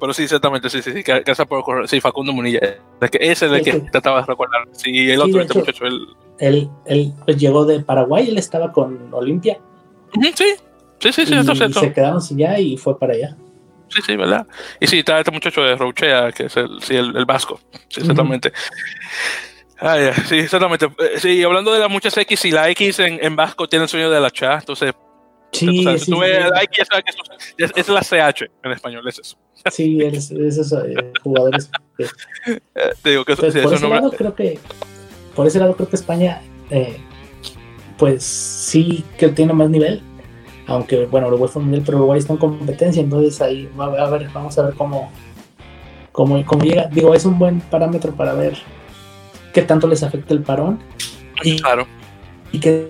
Pero 0.00 0.12
sí, 0.14 0.24
exactamente, 0.24 0.68
sí, 0.68 0.82
sí, 0.82 0.90
sí, 0.92 1.04
esa 1.26 1.44
por 1.44 1.62
correr- 1.62 1.86
sí, 1.86 2.00
Facundo 2.00 2.32
Munilla, 2.32 2.58
ese 3.20 3.46
es 3.46 3.52
el 3.52 3.62
que 3.62 3.72
trataba 3.92 4.20
de 4.22 4.26
recordar. 4.26 4.62
Sí, 4.72 5.08
el 5.10 5.20
otro, 5.20 5.40
este 5.42 5.58
muchacho, 5.60 5.84
el, 5.86 6.08
él, 6.40 6.68
él 6.86 7.12
pues, 7.24 7.36
llegó 7.36 7.64
de 7.64 7.78
Paraguay, 7.80 8.28
él 8.28 8.36
estaba 8.36 8.72
con 8.72 8.98
Olimpia. 9.12 9.60
Sí, 10.34 10.54
sí, 11.10 11.26
sí, 11.26 11.26
sí, 11.26 11.34
y 11.52 11.56
cierto. 11.56 11.80
se 11.80 11.92
quedaron 11.92 12.20
allá 12.30 12.58
y 12.58 12.76
fue 12.76 12.98
para 12.98 13.14
allá. 13.14 13.36
Sí, 13.88 14.00
sí, 14.06 14.16
¿verdad? 14.16 14.46
Y 14.80 14.86
sí, 14.86 15.00
está 15.00 15.18
este 15.18 15.30
muchacho 15.30 15.62
de 15.62 15.76
Rouchea, 15.76 16.32
que 16.32 16.44
es 16.44 16.56
el, 16.56 16.80
sí, 16.82 16.96
el, 16.96 17.14
el 17.16 17.24
vasco. 17.26 17.60
Sí, 17.88 18.00
exactamente. 18.00 18.52
Ah, 19.78 19.98
ya, 19.98 20.14
sí, 20.14 20.38
exactamente. 20.38 20.86
Eh, 20.86 21.18
Sí, 21.18 21.42
hablando 21.42 21.72
de 21.72 21.80
las 21.80 21.90
muchas 21.90 22.16
X, 22.16 22.44
y 22.46 22.50
la 22.52 22.70
X 22.70 23.00
en, 23.00 23.18
en 23.22 23.36
vasco 23.36 23.68
tiene 23.68 23.82
el 23.84 23.88
sueño 23.88 24.10
de 24.10 24.20
la 24.20 24.30
cha, 24.30 24.54
entonces, 24.54 24.92
Sí, 25.50 25.80
o 25.80 25.82
sea, 25.82 25.98
si 25.98 26.04
sí, 26.06 26.10
tú 26.10 26.18
ves 26.20 26.44
sí. 26.44 26.50
la 26.50 26.62
X, 26.62 26.88
ya 27.58 27.66
es, 27.66 27.72
es 27.76 27.88
la 27.88 28.00
CH 28.02 28.46
en 28.62 28.72
español, 28.72 29.06
es 29.06 29.18
eso. 29.18 29.36
Sí, 29.70 30.00
es, 30.00 30.30
es 30.30 30.56
esos 30.58 30.72
eh, 30.84 31.12
jugadores. 31.22 31.70
que- 31.98 32.06
te 33.02 33.10
digo 33.10 33.24
que 33.26 33.34
eso, 33.34 33.42
pues, 33.42 33.52
sí, 33.52 33.60
por 33.60 33.74
ese 33.74 33.88
lado 33.88 34.10
creo 34.12 34.34
que 34.34 34.58
por 35.36 35.46
ese 35.46 35.58
lado 35.58 35.76
creo 35.76 35.88
que 35.90 35.96
España 35.96 36.40
eh, 36.70 36.96
pues 37.98 38.24
sí 38.24 39.04
que 39.18 39.28
tiene 39.28 39.52
más 39.52 39.68
nivel 39.68 40.02
aunque 40.66 41.06
bueno 41.06 41.28
Uruguay 41.28 41.50
fue 41.52 41.62
un 41.62 41.70
nivel 41.70 41.84
pero 41.84 41.98
Uruguay 41.98 42.18
está 42.18 42.32
en 42.32 42.38
competencia 42.38 43.02
entonces 43.02 43.40
ahí 43.40 43.68
va 43.78 43.86
a 43.86 44.10
ver 44.10 44.28
vamos 44.32 44.56
a 44.58 44.62
ver 44.62 44.74
cómo 44.74 45.10
cómo, 46.12 46.44
cómo 46.44 46.64
llega 46.64 46.86
digo 46.88 47.14
es 47.14 47.24
un 47.24 47.38
buen 47.38 47.60
parámetro 47.60 48.12
para 48.12 48.34
ver 48.34 48.56
qué 49.52 49.62
tanto 49.62 49.86
les 49.86 50.02
afecta 50.02 50.34
el 50.34 50.42
parón 50.42 50.78
y, 51.42 51.60
Claro. 51.60 51.86
y 52.52 52.60
qué 52.60 52.88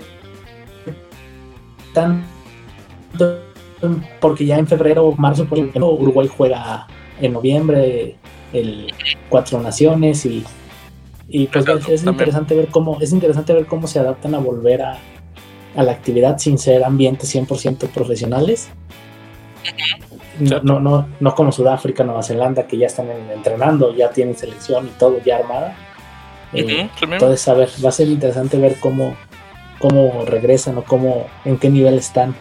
tanto 1.92 3.38
porque 4.20 4.46
ya 4.46 4.58
en 4.58 4.66
febrero 4.66 5.06
o 5.06 5.16
marzo 5.16 5.46
por 5.46 5.58
ejemplo 5.58 5.92
Uruguay 5.92 6.28
juega 6.28 6.86
en 7.20 7.32
noviembre 7.32 8.16
el 8.52 8.92
Cuatro 9.28 9.60
Naciones 9.60 10.24
y 10.26 10.44
y 11.28 11.46
pues 11.46 11.66
Exacto, 11.66 11.90
es, 11.90 12.04
interesante 12.04 12.54
ver 12.54 12.68
cómo 12.68 13.00
es 13.00 13.12
interesante 13.12 13.54
ver 13.54 13.64
cómo 13.64 13.86
se 13.86 13.98
adaptan 13.98 14.34
a 14.34 14.38
volver 14.38 14.82
a, 14.82 14.98
a 15.76 15.82
la 15.82 15.92
actividad 15.92 16.38
sin 16.38 16.58
ser 16.58 16.84
ambientes 16.84 17.34
100% 17.34 17.88
profesionales. 17.88 18.68
No, 20.40 20.60
no, 20.62 20.80
no, 20.80 21.08
no 21.20 21.34
como 21.34 21.52
Sudáfrica, 21.52 22.04
Nueva 22.04 22.22
Zelanda 22.22 22.66
que 22.66 22.76
ya 22.78 22.86
están 22.86 23.10
en- 23.10 23.30
entrenando, 23.30 23.94
ya 23.94 24.10
tienen 24.10 24.36
selección 24.36 24.86
y 24.86 24.90
todo 24.98 25.18
ya 25.24 25.36
armada. 25.36 25.76
Eh, 26.52 26.88
entonces, 27.14 27.46
a 27.48 27.54
ver, 27.54 27.68
va 27.84 27.88
a 27.90 27.92
ser 27.92 28.08
interesante 28.08 28.58
ver 28.58 28.76
cómo, 28.80 29.14
cómo 29.78 30.24
regresan 30.26 30.78
o 30.78 30.84
cómo, 30.84 31.26
en 31.44 31.58
qué 31.58 31.68
nivel 31.70 31.94
están. 31.98 32.34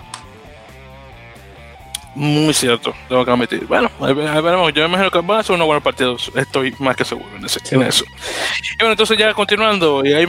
Muy 2.14 2.54
cierto, 2.54 2.94
tengo 3.08 3.24
que 3.24 3.32
admitir. 3.32 3.66
Bueno, 3.66 3.90
veremos. 4.00 4.74
Yo 4.74 4.82
me 4.84 4.90
imagino 4.90 5.10
que 5.10 5.22
van 5.22 5.40
a 5.40 5.44
ser 5.44 5.56
unos 5.56 5.66
buenos 5.66 5.82
partidos. 5.84 6.30
Estoy 6.36 6.76
más 6.80 6.96
que 6.98 7.06
seguro 7.06 7.30
en, 7.38 7.46
ese- 7.46 7.62
Sí. 7.64 7.76
en 7.76 7.84
eso. 7.84 8.04
Y 8.06 8.78
bueno, 8.80 8.92
entonces 8.92 9.18
ya 9.18 9.34
continuando, 9.34 10.04
y 10.06 10.12
ahí 10.14 10.28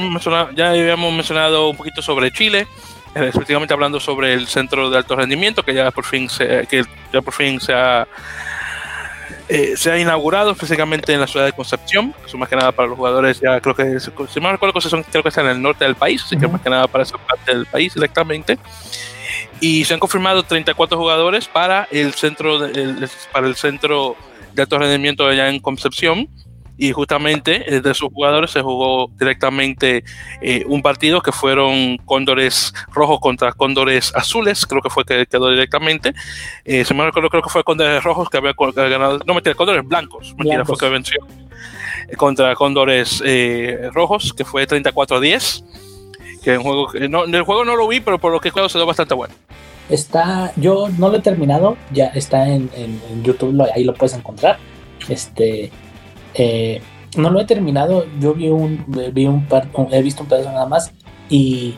ya 0.54 0.70
habíamos 0.70 1.12
mencionado 1.12 1.68
un 1.70 1.76
poquito 1.76 2.00
sobre 2.00 2.30
Chile, 2.30 2.68
eh, 3.16 3.26
específicamente 3.26 3.74
hablando 3.74 3.98
sobre 3.98 4.32
el 4.32 4.46
centro 4.46 4.90
de 4.90 4.96
alto 4.98 5.16
rendimiento, 5.16 5.64
que 5.64 5.74
ya 5.74 5.90
por 5.90 6.04
fin 6.04 6.30
se, 6.30 6.66
que 6.68 6.84
ya 7.12 7.20
por 7.20 7.34
fin 7.34 7.60
se 7.60 7.74
ha, 7.74 8.06
eh, 9.48 9.74
se 9.76 9.90
ha 9.90 9.98
inaugurado 9.98 10.52
específicamente 10.52 11.12
en 11.12 11.18
la 11.20 11.26
ciudad 11.26 11.46
de 11.46 11.52
Concepción. 11.52 12.14
Eso 12.24 12.38
más 12.38 12.48
que 12.48 12.54
nada 12.54 12.70
para 12.70 12.88
los 12.88 12.96
jugadores, 12.96 13.40
ya 13.40 13.60
creo 13.60 13.74
que, 13.74 13.98
si 13.98 14.40
no 14.40 14.52
recuerdo, 14.52 14.78
creo 15.10 15.22
que 15.24 15.28
está 15.28 15.40
en 15.40 15.48
el 15.48 15.60
norte 15.60 15.84
del 15.84 15.96
país, 15.96 16.22
así 16.24 16.36
que 16.38 16.44
Ujú. 16.46 16.52
más 16.52 16.62
que 16.62 16.70
nada 16.70 16.86
para 16.86 17.02
esa 17.02 17.18
parte 17.18 17.52
del 17.52 17.66
país 17.66 17.92
directamente 17.92 18.56
y 19.62 19.84
se 19.86 19.94
han 19.94 20.00
confirmado 20.00 20.42
34 20.42 20.98
jugadores 20.98 21.48
para 21.48 21.88
el 21.90 22.12
centro 22.12 22.58
de, 22.58 22.72
el- 22.82 23.08
para 23.32 23.46
el 23.46 23.54
centro 23.56 24.14
de 24.54 24.60
alto 24.62 24.78
rendimiento 24.78 25.26
allá 25.26 25.48
en 25.48 25.58
Concepción. 25.60 26.28
Y 26.78 26.90
justamente 26.90 27.76
eh, 27.76 27.80
de 27.82 27.90
esos 27.92 28.08
jugadores 28.12 28.50
se 28.50 28.62
jugó 28.62 29.08
directamente 29.18 30.02
eh, 30.40 30.64
un 30.66 30.80
partido 30.82 31.20
que 31.20 31.30
fueron 31.30 31.98
Cóndores 31.98 32.72
rojos 32.90 33.20
contra 33.20 33.52
Cóndores 33.52 34.10
azules 34.16 34.66
creo 34.66 34.80
que 34.80 34.88
fue 34.90 35.04
que 35.04 35.26
quedó 35.26 35.50
directamente. 35.50 36.12
Eh, 36.64 36.84
si 36.84 36.94
me 36.94 37.04
recuerdo 37.04 37.28
creo 37.28 37.42
que 37.42 37.50
fue 37.50 37.62
Cóndores 37.62 38.02
rojos 38.02 38.28
que 38.30 38.38
había 38.38 38.54
ganado 38.88 39.20
no 39.26 39.34
mentira 39.34 39.54
Cóndores 39.54 39.86
blancos 39.86 40.34
mentira 40.38 40.56
Blancos. 40.64 40.78
fue 40.78 40.88
que 40.88 40.92
venció 40.92 41.20
eh, 42.08 42.16
contra 42.16 42.54
Cóndores 42.56 43.22
eh, 43.24 43.90
rojos 43.92 44.32
que 44.32 44.44
fue 44.44 44.66
34 44.66 45.18
a 45.18 45.20
10 45.20 45.64
que 46.42 46.56
un 46.58 46.62
juego 46.64 46.86
que 46.88 47.08
no, 47.08 47.24
el 47.24 47.42
juego 47.42 47.64
no 47.64 47.76
lo 47.76 47.86
vi 47.88 48.00
pero 48.00 48.18
por 48.18 48.32
lo 48.32 48.40
que 48.40 48.50
juego 48.50 48.68
se 48.68 48.78
dio 48.78 48.86
bastante 48.86 49.14
bueno 49.14 49.34
Está, 49.90 50.52
yo 50.56 50.88
no 50.96 51.10
lo 51.10 51.16
he 51.18 51.20
terminado, 51.20 51.76
ya 51.92 52.06
está 52.06 52.48
en, 52.48 52.70
en- 52.74 53.00
YouTube, 53.24 53.60
ahí 53.74 53.84
lo 53.84 53.92
puedes 53.92 54.14
encontrar. 54.16 54.56
Este, 55.08 55.70
eh, 56.34 56.80
no 57.16 57.28
lo 57.30 57.40
he 57.40 57.44
terminado, 57.44 58.06
yo 58.20 58.32
vi 58.32 58.48
un, 58.48 58.84
vi 59.12 59.26
un 59.26 59.44
par, 59.46 59.68
he 59.90 60.00
visto 60.00 60.22
un 60.22 60.28
pedazo 60.30 60.50
nada 60.52 60.66
más 60.66 60.92
y 61.28 61.74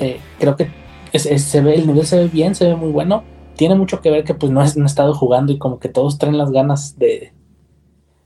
eh, 0.00 0.20
creo 0.38 0.56
que 0.56 0.68
es- 1.12 1.24
es- 1.26 1.44
se 1.44 1.60
ve, 1.62 1.76
el 1.76 1.86
nivel 1.86 2.04
se 2.06 2.18
ve 2.18 2.28
bien, 2.28 2.54
se 2.54 2.66
ve 2.66 2.76
muy 2.76 2.90
bueno. 2.90 3.24
Tiene 3.56 3.74
mucho 3.76 4.00
que 4.02 4.10
ver 4.10 4.24
que 4.24 4.34
pues 4.34 4.52
no, 4.52 4.62
es, 4.62 4.76
no 4.76 4.82
he 4.84 4.86
estado 4.86 5.14
jugando 5.14 5.52
y 5.52 5.58
como 5.58 5.78
que 5.78 5.88
todos 5.88 6.18
traen 6.18 6.36
las 6.36 6.50
ganas 6.50 6.98
de, 6.98 7.32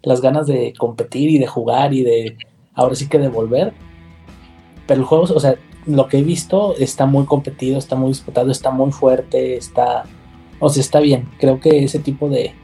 las 0.02 0.20
ganas 0.22 0.46
de 0.48 0.72
competir 0.76 1.30
y 1.30 1.38
de 1.38 1.46
jugar 1.46 1.92
y 1.94 2.02
de, 2.02 2.36
ahora 2.74 2.96
sí 2.96 3.06
que 3.08 3.18
de 3.18 3.28
volver. 3.28 3.72
Pero 4.90 5.02
el 5.02 5.06
juego, 5.06 5.22
o 5.32 5.38
sea, 5.38 5.54
lo 5.86 6.08
que 6.08 6.18
he 6.18 6.22
visto 6.24 6.74
está 6.76 7.06
muy 7.06 7.24
competido, 7.24 7.78
está 7.78 7.94
muy 7.94 8.08
disputado, 8.08 8.50
está 8.50 8.72
muy 8.72 8.90
fuerte, 8.90 9.56
está, 9.56 10.02
o 10.58 10.68
sea, 10.68 10.80
está 10.80 10.98
bien. 10.98 11.28
Creo 11.38 11.60
que 11.60 11.84
ese 11.84 12.00
tipo 12.00 12.28
de 12.28 12.54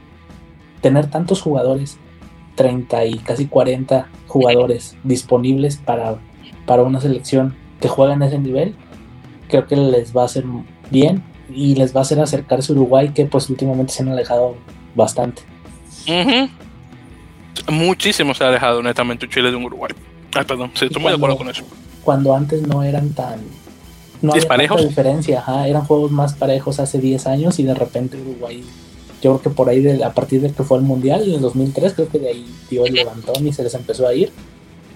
tener 0.81 1.09
tantos 1.09 1.41
jugadores, 1.41 1.97
30 2.55 3.05
y 3.05 3.13
casi 3.19 3.45
40 3.45 4.09
jugadores 4.27 4.97
disponibles 5.05 5.77
para, 5.77 6.17
para 6.65 6.83
una 6.83 6.99
selección 6.99 7.55
que 7.79 7.87
juega 7.87 8.13
en 8.13 8.23
ese 8.23 8.39
nivel, 8.39 8.75
creo 9.47 9.65
que 9.65 9.77
les 9.77 10.13
va 10.13 10.23
a 10.23 10.25
hacer 10.25 10.43
bien 10.91 11.23
y 11.49 11.75
les 11.75 11.95
va 11.95 11.99
a 11.99 12.03
hacer 12.03 12.19
acercarse 12.19 12.73
a 12.73 12.75
Uruguay, 12.75 13.11
que 13.15 13.23
pues 13.23 13.49
últimamente 13.49 13.93
se 13.93 14.03
han 14.03 14.09
alejado 14.09 14.57
bastante. 14.95 15.43
Muchísimo 17.71 18.33
se 18.33 18.43
ha 18.43 18.49
alejado 18.49 18.79
honestamente 18.79 19.29
Chile 19.29 19.49
de 19.49 19.55
un 19.55 19.63
Uruguay. 19.63 19.93
Ay, 20.35 20.43
perdón, 20.43 20.71
sí, 20.73 20.87
estoy 20.87 21.01
muy 21.01 21.11
de 21.11 21.15
acuerdo 21.15 21.37
con 21.37 21.49
eso. 21.49 21.63
Cuando 22.07 22.33
antes 22.33 22.61
no 22.65 22.83
eran 22.83 23.09
tan... 23.09 23.41
No 24.21 24.31
había 24.39 24.47
diferencia, 24.87 25.39
ajá, 25.39 25.67
eran 25.67 25.83
juegos 25.83 26.09
más 26.09 26.33
parejos 26.35 26.79
hace 26.79 26.99
10 26.99 27.27
años 27.27 27.59
y 27.59 27.63
de 27.63 27.73
repente 27.73 28.15
Uruguay, 28.19 28.63
yo 29.21 29.31
creo 29.37 29.41
que 29.41 29.49
por 29.49 29.67
ahí, 29.67 29.81
de, 29.81 30.01
a 30.05 30.13
partir 30.13 30.39
de 30.39 30.49
que 30.53 30.63
fue 30.63 30.77
el 30.77 30.85
Mundial, 30.85 31.23
en 31.27 31.33
el 31.35 31.41
2003, 31.41 31.93
creo 31.95 32.07
que 32.07 32.17
de 32.19 32.29
ahí 32.29 32.45
dio 32.69 32.85
el 32.85 32.93
levantón 32.93 33.45
y 33.45 33.51
se 33.51 33.61
les 33.63 33.73
empezó 33.73 34.07
a 34.07 34.13
ir. 34.13 34.31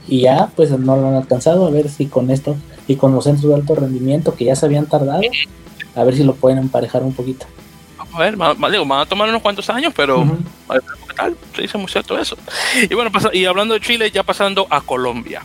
Y 0.07 0.21
ya, 0.21 0.49
pues 0.55 0.71
no 0.71 0.95
lo 0.95 1.07
han 1.09 1.15
alcanzado, 1.15 1.67
a 1.67 1.69
ver 1.69 1.89
si 1.89 2.05
con 2.05 2.31
esto 2.31 2.55
y 2.87 2.95
con 2.95 3.13
los 3.13 3.25
centros 3.25 3.49
de 3.49 3.55
alto 3.55 3.75
rendimiento 3.75 4.33
que 4.35 4.45
ya 4.45 4.55
se 4.55 4.65
habían 4.67 4.85
tardado, 4.85 5.21
a 5.95 6.03
ver 6.05 6.15
si 6.15 6.23
lo 6.23 6.33
pueden 6.35 6.59
emparejar 6.59 7.03
un 7.03 7.11
poquito. 7.13 7.45
A 8.13 8.19
ver, 8.19 8.39
va- 8.41 8.53
va- 8.53 8.69
digo, 8.71 8.85
van 8.85 9.01
a 9.01 9.05
tomar 9.05 9.27
unos 9.27 9.41
cuantos 9.41 9.69
años, 9.69 9.91
pero 9.95 10.23
tal. 11.21 11.37
Se 11.55 11.61
dice 11.61 11.77
muy 11.77 11.89
cierto 11.89 12.17
eso. 12.17 12.37
Y 12.89 12.93
bueno, 12.93 13.11
y 13.33 13.45
hablando 13.45 13.73
de 13.73 13.81
Chile, 13.81 14.11
ya 14.11 14.23
pasando 14.23 14.67
a 14.69 14.81
Colombia. 14.81 15.43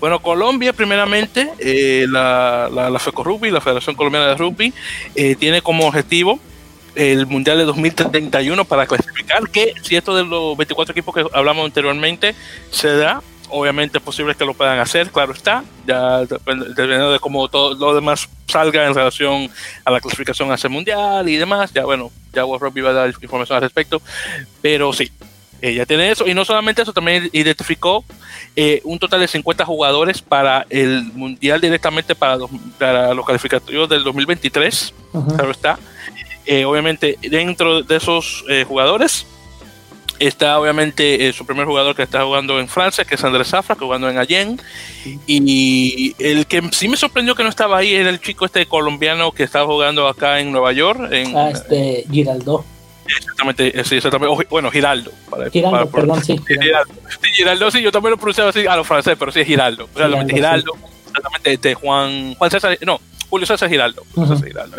Bueno, 0.00 0.20
Colombia, 0.20 0.72
primeramente, 0.72 1.50
eh, 1.58 2.06
la, 2.08 2.68
la, 2.72 2.90
la 2.90 2.98
la 2.98 3.60
Federación 3.60 3.96
Colombiana 3.96 4.28
de 4.28 4.36
Rugby, 4.36 4.72
eh, 5.14 5.36
tiene 5.36 5.62
como 5.62 5.86
objetivo 5.86 6.38
el 6.94 7.26
Mundial 7.26 7.58
de 7.58 7.64
2031 7.64 8.64
para 8.64 8.86
clasificar, 8.86 9.48
que 9.50 9.74
si 9.82 9.96
esto 9.96 10.14
de 10.14 10.24
los 10.24 10.56
24 10.56 10.92
equipos 10.92 11.14
que 11.14 11.24
hablamos 11.32 11.64
anteriormente 11.64 12.34
se 12.70 12.96
da, 12.96 13.20
obviamente 13.54 13.98
es 13.98 14.04
posible 14.04 14.34
que 14.34 14.44
lo 14.44 14.54
puedan 14.54 14.78
hacer, 14.78 15.10
claro 15.10 15.32
está, 15.32 15.64
ya 15.86 16.20
dependiendo 16.20 17.12
de 17.12 17.18
cómo 17.20 17.48
todo 17.48 17.74
lo 17.74 17.94
demás 17.94 18.28
salga 18.46 18.86
en 18.86 18.94
relación 18.94 19.50
a 19.84 19.90
la 19.90 20.00
clasificación 20.00 20.50
hacia 20.52 20.68
el 20.68 20.72
Mundial 20.74 21.28
y 21.28 21.36
demás, 21.36 21.72
ya 21.72 21.84
bueno, 21.84 22.10
ya 22.32 22.44
World 22.44 22.62
Rugby 22.64 22.80
va 22.82 22.90
a 22.90 22.94
dar 22.94 23.14
información 23.22 23.56
al 23.56 23.62
respecto, 23.62 24.02
pero 24.60 24.92
sí, 24.92 25.10
ya 25.62 25.86
tiene 25.86 26.10
eso, 26.10 26.26
y 26.26 26.34
no 26.34 26.44
solamente 26.44 26.82
eso, 26.82 26.92
también 26.92 27.30
identificó 27.32 28.04
eh, 28.54 28.80
un 28.84 28.98
total 28.98 29.20
de 29.20 29.28
50 29.28 29.64
jugadores 29.64 30.20
para 30.20 30.66
el 30.68 31.02
Mundial 31.14 31.60
directamente 31.60 32.14
para, 32.14 32.36
dos- 32.36 32.50
para 32.78 33.14
los 33.14 33.24
calificatorios 33.24 33.88
del 33.88 34.04
2023, 34.04 34.92
Ujú. 35.14 35.36
claro 35.36 35.50
está. 35.52 35.78
Eh, 36.46 36.66
obviamente, 36.66 37.16
dentro 37.22 37.82
de 37.82 37.96
esos 37.96 38.44
eh, 38.50 38.64
jugadores 38.68 39.26
está 40.18 40.58
obviamente 40.58 41.26
eh, 41.28 41.32
su 41.32 41.44
primer 41.46 41.66
jugador 41.66 41.94
que 41.96 42.02
está 42.02 42.24
jugando 42.24 42.58
en 42.60 42.68
Francia, 42.68 43.04
que 43.04 43.14
es 43.16 43.24
Andrés 43.24 43.48
Zafra, 43.48 43.74
que 43.74 43.84
jugando 43.84 44.08
en 44.08 44.18
Allen. 44.18 44.60
Y 45.26 46.14
el 46.18 46.46
que 46.46 46.62
sí 46.72 46.88
me 46.88 46.96
sorprendió 46.96 47.34
que 47.34 47.42
no 47.42 47.48
estaba 47.48 47.78
ahí 47.78 47.94
era 47.94 48.10
el 48.10 48.20
chico 48.20 48.44
este 48.44 48.66
colombiano 48.66 49.32
que 49.32 49.42
estaba 49.44 49.66
jugando 49.66 50.06
acá 50.08 50.40
en 50.40 50.52
Nueva 50.52 50.72
York. 50.72 51.08
En, 51.12 51.36
Ah, 51.36 51.50
este, 51.50 52.04
Giraldo. 52.10 52.64
Exactamente, 53.06 53.78
eh, 53.78 53.84
sí, 53.84 53.96
exactamente. 53.96 54.46
Bueno, 54.48 54.70
Giraldo. 54.70 55.12
Para, 55.28 55.50
Giraldo, 55.50 55.76
para- 55.78 55.90
perdón, 55.90 56.24
sí. 56.24 56.38
Giraldo. 56.46 56.94
Sí, 57.22 57.30
Giraldo, 57.34 57.70
sí, 57.70 57.82
yo 57.82 57.92
también 57.92 58.12
lo 58.12 58.16
pronunciaba 58.16 58.50
así 58.50 58.66
a 58.66 58.76
los 58.76 58.86
franceses, 58.86 59.18
pero 59.18 59.30
sí 59.32 59.40
es 59.40 59.46
Giraldo. 59.46 59.88
Realmente 59.94 60.34
Giraldo, 60.34 60.72
Giraldo. 60.74 60.88
Exactamente, 61.08 61.52
este, 61.52 61.74
Juan, 61.74 62.34
Juan 62.34 62.50
César, 62.50 62.78
no, 62.86 63.00
Julio 63.28 63.46
César 63.46 63.68
Giraldo. 63.68 64.02
Julio 64.14 64.24
Ujú. 64.32 64.34
César 64.36 64.48
Giraldo. 64.48 64.76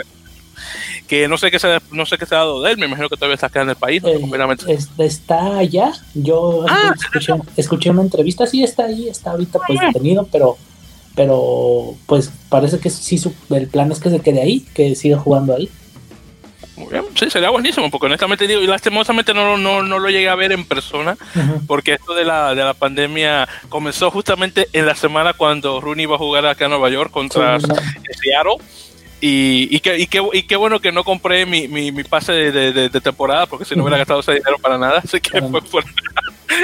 Que 1.07 1.27
no 1.27 1.37
sé 1.37 1.51
qué 1.51 1.59
se, 1.59 1.79
no 1.91 2.05
sé 2.05 2.17
qué 2.17 2.25
se 2.25 2.35
ha 2.35 2.39
dado 2.39 2.61
de 2.61 2.71
él, 2.71 2.77
me 2.77 2.85
imagino 2.87 3.09
que 3.09 3.15
todavía 3.15 3.35
está 3.35 3.47
acá 3.47 3.61
en 3.61 3.69
el 3.69 3.75
país. 3.75 4.01
¿no? 4.03 4.09
Eh, 4.09 4.19
es- 4.67 4.89
está 4.97 5.57
allá. 5.57 5.91
Yo 6.13 6.65
Ah. 6.67 6.93
escuché, 6.99 7.33
escuché 7.57 7.89
una 7.89 8.01
entrevista, 8.01 8.45
sí 8.47 8.63
está 8.63 8.85
ahí, 8.85 9.07
está 9.09 9.31
ahorita 9.31 9.59
pues 9.67 9.79
detenido, 9.79 10.27
pero 10.31 10.57
pero 11.15 11.95
pues 12.07 12.29
parece 12.49 12.77
que 12.79 12.89
sí, 12.89 13.17
el 13.49 13.67
plan 13.69 13.89
es 13.91 13.99
que 13.99 14.09
se 14.09 14.19
quede 14.19 14.41
ahí, 14.41 14.65
que 14.73 14.95
siga 14.95 15.17
jugando 15.17 15.55
ahí. 15.55 15.69
Muy 16.75 16.89
bien, 16.89 17.05
sí, 17.17 17.29
sería 17.29 17.49
buenísimo, 17.51 17.89
porque 17.89 18.07
honestamente 18.07 18.45
digo, 18.47 18.59
y 18.61 18.67
lastimosamente 18.67 19.33
no, 19.33 19.57
no, 19.57 19.81
no 19.81 19.97
lo 19.99 20.09
llegué 20.09 20.27
a 20.27 20.35
ver 20.35 20.51
en 20.51 20.65
persona, 20.65 21.15
porque 21.67 21.93
esto 21.93 22.13
de 22.15 22.25
la, 22.25 22.53
de 22.53 22.61
la 22.65 22.73
pandemia 22.73 23.47
comenzó 23.69 24.11
justamente 24.11 24.67
en 24.73 24.85
la 24.85 24.93
semana 24.95 25.31
cuando 25.31 25.79
Rooney 25.79 26.03
iba 26.03 26.15
a 26.15 26.19
jugar 26.19 26.45
acá 26.45 26.65
en 26.65 26.71
Nueva 26.71 26.89
York 26.89 27.11
contra 27.11 27.59
Seattle. 27.61 28.57
Y, 29.21 29.67
y, 29.75 29.79
qué, 29.79 29.97
y, 29.97 30.07
qué, 30.07 30.21
y 30.33 30.43
qué 30.43 30.55
bueno 30.55 30.79
que 30.79 30.91
no 30.91 31.03
compré 31.03 31.45
mi, 31.45 31.67
mi, 31.67 31.91
mi 31.91 32.03
pase 32.03 32.33
de, 32.33 32.71
de, 32.73 33.01
temporada, 33.01 33.45
porque 33.45 33.65
si 33.65 33.75
no 33.75 33.83
hubiera 33.83 33.97
gastado 33.97 34.19
ese 34.19 34.33
dinero 34.33 34.57
para 34.61 34.77
nada. 34.77 34.99
Así 35.03 35.19
que 35.19 35.41
fue 35.41 35.61
por, 35.61 35.83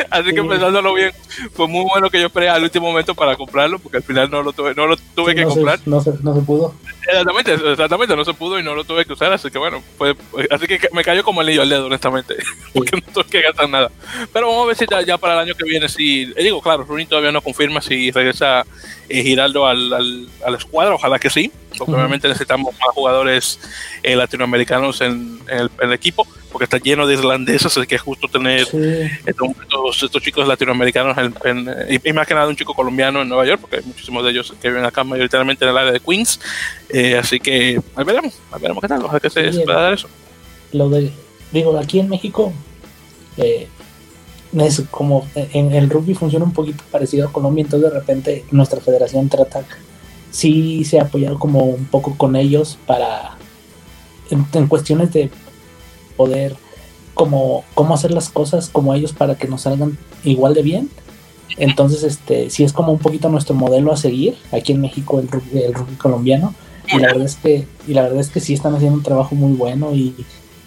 Así 0.09 0.33
que 0.33 0.43
pensándolo 0.43 0.93
bien, 0.93 1.11
fue 1.53 1.67
muy 1.67 1.85
bueno 1.85 2.09
que 2.09 2.19
yo 2.19 2.27
esperé 2.27 2.49
al 2.49 2.63
último 2.63 2.87
momento 2.87 3.15
para 3.15 3.35
comprarlo, 3.35 3.79
porque 3.79 3.97
al 3.97 4.03
final 4.03 4.29
no 4.29 4.43
lo 4.43 4.53
tuve, 4.53 4.75
no 4.75 4.85
lo 4.85 4.95
tuve 4.97 5.33
que 5.33 5.43
comprar. 5.43 5.79
no, 5.85 6.01
se, 6.01 6.13
no 6.21 6.35
se 6.35 6.41
pudo. 6.41 6.75
Exactamente, 7.07 7.53
exactamente, 7.53 8.15
no 8.15 8.25
se 8.25 8.33
pudo 8.33 8.59
y 8.59 8.63
no 8.63 8.75
lo 8.75 8.83
tuve 8.83 9.05
que 9.05 9.13
usar, 9.13 9.33
así 9.33 9.49
que 9.49 9.57
bueno, 9.57 9.83
pues, 9.97 10.15
así 10.51 10.67
que 10.67 10.79
me 10.93 11.03
cayó 11.03 11.23
como 11.23 11.41
el 11.41 11.47
niño 11.47 11.61
al 11.61 11.69
dedo, 11.69 11.85
honestamente, 11.87 12.35
porque 12.73 12.97
no 12.97 13.13
tuve 13.13 13.25
que 13.25 13.41
gastar 13.41 13.69
nada. 13.69 13.91
Pero 14.31 14.47
vamos 14.47 14.63
a 14.63 14.67
ver 14.67 14.75
si 14.75 14.85
ya, 15.05 15.17
para 15.17 15.33
el 15.33 15.39
año 15.39 15.55
que 15.55 15.63
viene, 15.63 15.89
si, 15.89 16.31
eh, 16.35 16.43
digo, 16.43 16.61
claro, 16.61 16.83
Rooney 16.83 17.05
todavía 17.05 17.31
no 17.31 17.41
confirma 17.41 17.81
si 17.81 18.11
regresa 18.11 18.65
eh, 19.09 19.23
Giraldo 19.23 19.65
al, 19.65 19.91
al, 19.91 20.29
a 20.45 20.51
la 20.51 20.57
escuadra, 20.57 20.95
ojalá 20.95 21.17
que 21.17 21.29
sí, 21.29 21.51
porque 21.77 21.93
obviamente 21.93 22.27
necesitamos 22.27 22.73
más 22.73 22.93
jugadores 22.93 23.59
eh, 24.03 24.15
latinoamericanos 24.15 25.01
en, 25.01 25.39
el, 25.47 25.93
equipo, 25.93 26.27
porque 26.51 26.65
está 26.65 26.77
lleno 26.77 27.07
de 27.07 27.15
islandeses, 27.15 27.77
así 27.77 27.87
que 27.87 27.97
justo 27.97 28.27
tener 28.27 28.67
estos, 29.25 30.03
estos, 30.03 30.21
chicos 30.21 30.47
latinoamericanos 30.47 31.17
y, 31.89 32.13
más 32.13 32.27
que 32.27 32.33
nada 32.33 32.47
un 32.47 32.55
chico 32.55 32.73
colombiano 32.73 33.21
en 33.21 33.29
Nueva 33.29 33.45
York, 33.45 33.61
porque 33.61 33.77
hay 33.77 33.83
muchísimos 33.83 34.23
de 34.23 34.31
ellos 34.31 34.53
que 34.61 34.69
viven 34.69 34.85
acá 34.85 35.03
mayoritariamente 35.03 35.65
en 35.65 35.71
el 35.71 35.77
área 35.77 35.91
de 35.91 35.99
Queens, 35.99 36.39
eh, 36.93 37.17
así 37.17 37.39
que 37.39 37.81
ahí 37.95 38.03
veremos, 38.03 38.33
ahí 38.51 38.61
veremos 38.61 38.81
qué 38.81 38.87
tal, 38.87 39.03
ojalá 39.03 39.19
que 39.19 39.29
se, 39.29 39.51
pueda 39.63 39.81
dar 39.81 39.93
eso. 39.93 40.07
Lo 40.71 40.89
de, 40.89 41.11
digo, 41.51 41.77
aquí 41.77 41.99
en 41.99 42.09
México, 42.09 42.53
eh, 43.37 43.67
es 44.59 44.81
como 44.91 45.27
en 45.35 45.73
el 45.73 45.89
rugby 45.89 46.13
funciona 46.13 46.45
un 46.45 46.53
poquito 46.53 46.83
parecido 46.91 47.27
a 47.27 47.31
Colombia, 47.31 47.63
entonces 47.63 47.89
de 47.89 47.99
repente 47.99 48.45
nuestra 48.51 48.81
federación 48.81 49.29
trata, 49.29 49.63
sí 50.29 50.83
se 50.83 50.99
ha 50.99 51.03
apoyado 51.03 51.39
como 51.39 51.63
un 51.63 51.85
poco 51.85 52.17
con 52.17 52.35
ellos 52.35 52.77
para, 52.85 53.37
en, 54.29 54.67
cuestiones 54.67 55.13
de 55.13 55.29
poder, 56.17 56.55
como, 57.13 57.63
cómo 57.73 57.93
hacer 57.93 58.11
las 58.11 58.29
cosas 58.29 58.69
como 58.69 58.93
ellos 58.93 59.13
para 59.13 59.35
que 59.35 59.47
nos 59.47 59.61
salgan 59.61 59.97
igual 60.23 60.53
de 60.53 60.63
bien. 60.63 60.89
Entonces, 61.57 62.03
este, 62.03 62.49
sí 62.49 62.63
es 62.63 62.71
como 62.71 62.93
un 62.93 62.99
poquito 62.99 63.29
nuestro 63.29 63.55
modelo 63.55 63.91
a 63.91 63.97
seguir 63.97 64.37
aquí 64.51 64.71
en 64.71 64.81
México, 64.81 65.19
el 65.19 65.27
rugby, 65.27 65.63
el 65.63 65.73
rugby 65.73 65.95
colombiano. 65.95 66.55
Y 66.87 66.99
la 66.99 67.07
verdad 67.07 67.25
es 67.25 67.35
que, 67.35 67.67
y 67.87 67.93
la 67.93 68.03
verdad 68.03 68.19
es 68.19 68.29
que 68.29 68.39
sí 68.39 68.53
están 68.53 68.75
haciendo 68.75 68.97
un 68.97 69.03
trabajo 69.03 69.35
muy 69.35 69.53
bueno 69.53 69.93
y, 69.93 70.15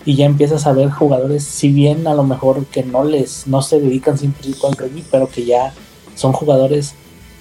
y 0.04 0.16
ya 0.16 0.26
empiezas 0.26 0.66
a 0.66 0.72
ver 0.72 0.90
jugadores, 0.90 1.44
si 1.44 1.70
bien 1.70 2.06
a 2.06 2.14
lo 2.14 2.24
mejor 2.24 2.66
que 2.66 2.82
no 2.82 3.04
les, 3.04 3.46
no 3.46 3.62
se 3.62 3.80
dedican 3.80 4.18
siempre 4.18 4.50
al 4.62 4.76
rugby, 4.76 5.04
pero 5.10 5.28
que 5.28 5.44
ya 5.44 5.72
son 6.14 6.32
jugadores, 6.32 6.94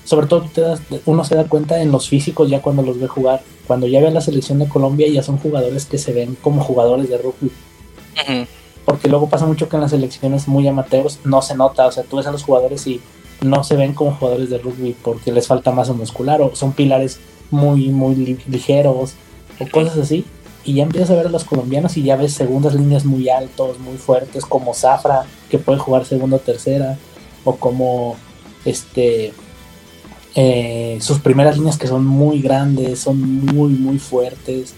sobre 0.05 0.27
todo 0.27 0.45
te 0.53 0.61
das, 0.61 0.81
uno 1.05 1.23
se 1.23 1.35
da 1.35 1.45
cuenta 1.45 1.81
en 1.81 1.91
los 1.91 2.07
físicos 2.07 2.49
ya 2.49 2.61
cuando 2.61 2.81
los 2.81 2.99
ve 2.99 3.07
jugar, 3.07 3.43
cuando 3.67 3.87
ya 3.87 4.01
ve 4.01 4.11
la 4.11 4.21
selección 4.21 4.59
de 4.59 4.67
Colombia 4.67 5.07
ya 5.07 5.23
son 5.23 5.37
jugadores 5.37 5.85
que 5.85 5.97
se 5.97 6.13
ven 6.13 6.37
como 6.41 6.63
jugadores 6.63 7.09
de 7.09 7.17
rugby. 7.17 7.51
Porque 8.85 9.09
luego 9.09 9.29
pasa 9.29 9.45
mucho 9.45 9.69
que 9.69 9.75
en 9.75 9.81
las 9.81 9.91
selecciones 9.91 10.47
muy 10.47 10.67
amateurs 10.67 11.19
no 11.23 11.41
se 11.41 11.55
nota, 11.55 11.87
o 11.87 11.91
sea, 11.91 12.03
tú 12.03 12.17
ves 12.17 12.27
a 12.27 12.31
los 12.31 12.43
jugadores 12.43 12.85
y 12.87 13.01
no 13.41 13.63
se 13.63 13.75
ven 13.75 13.93
como 13.93 14.15
jugadores 14.15 14.49
de 14.49 14.57
rugby 14.57 14.95
porque 15.03 15.31
les 15.31 15.47
falta 15.47 15.71
masa 15.71 15.93
muscular 15.93 16.41
o 16.41 16.55
son 16.55 16.71
pilares 16.71 17.19
muy, 17.51 17.89
muy 17.89 18.15
ligeros 18.47 19.13
o 19.59 19.69
cosas 19.71 19.97
así 19.97 20.25
y 20.65 20.75
ya 20.75 20.83
empiezas 20.83 21.11
a 21.11 21.15
ver 21.15 21.27
a 21.27 21.29
los 21.29 21.43
colombianos 21.43 21.97
y 21.97 22.03
ya 22.03 22.15
ves 22.15 22.33
segundas 22.33 22.73
líneas 22.73 23.05
muy 23.05 23.29
altos, 23.29 23.79
muy 23.79 23.97
fuertes, 23.97 24.45
como 24.45 24.73
Zafra, 24.73 25.25
que 25.49 25.59
puede 25.59 25.79
jugar 25.79 26.05
segunda 26.05 26.37
o 26.37 26.39
tercera, 26.39 26.97
o 27.43 27.55
como 27.57 28.15
este 28.63 29.33
eh, 30.35 30.97
sus 31.01 31.19
primeras 31.19 31.57
líneas 31.57 31.77
que 31.77 31.87
son 31.87 32.05
muy 32.05 32.41
grandes, 32.41 32.99
son 32.99 33.45
muy, 33.45 33.73
muy 33.73 33.99
fuertes. 33.99 34.73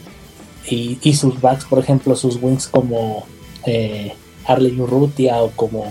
Y, 0.67 1.13
sus 1.13 1.39
backs, 1.39 1.65
por 1.65 1.77
ejemplo, 1.77 2.15
sus 2.15 2.41
wings 2.41 2.67
como 2.67 3.27
eh, 3.67 4.13
Arley 4.47 4.79
Urrutia 4.79 5.43
o 5.43 5.51
como 5.51 5.85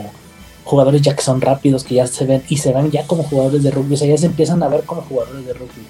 jugadores 0.64 1.00
ya 1.00 1.14
que 1.14 1.22
son 1.22 1.40
rápidos, 1.40 1.84
que 1.84 1.94
ya 1.94 2.08
se 2.08 2.24
ven 2.24 2.42
y 2.48 2.56
se 2.56 2.72
ven 2.72 2.90
ya 2.90 3.06
como 3.06 3.22
jugadores 3.22 3.62
de 3.62 3.70
rugby, 3.70 3.94
o 3.94 3.96
sea, 3.96 4.08
ya 4.08 4.18
se 4.18 4.26
empiezan 4.26 4.62
a 4.64 4.68
ver 4.68 4.82
como 4.82 5.02
jugadores 5.02 5.46
de 5.46 5.52
rugby. 5.52 5.86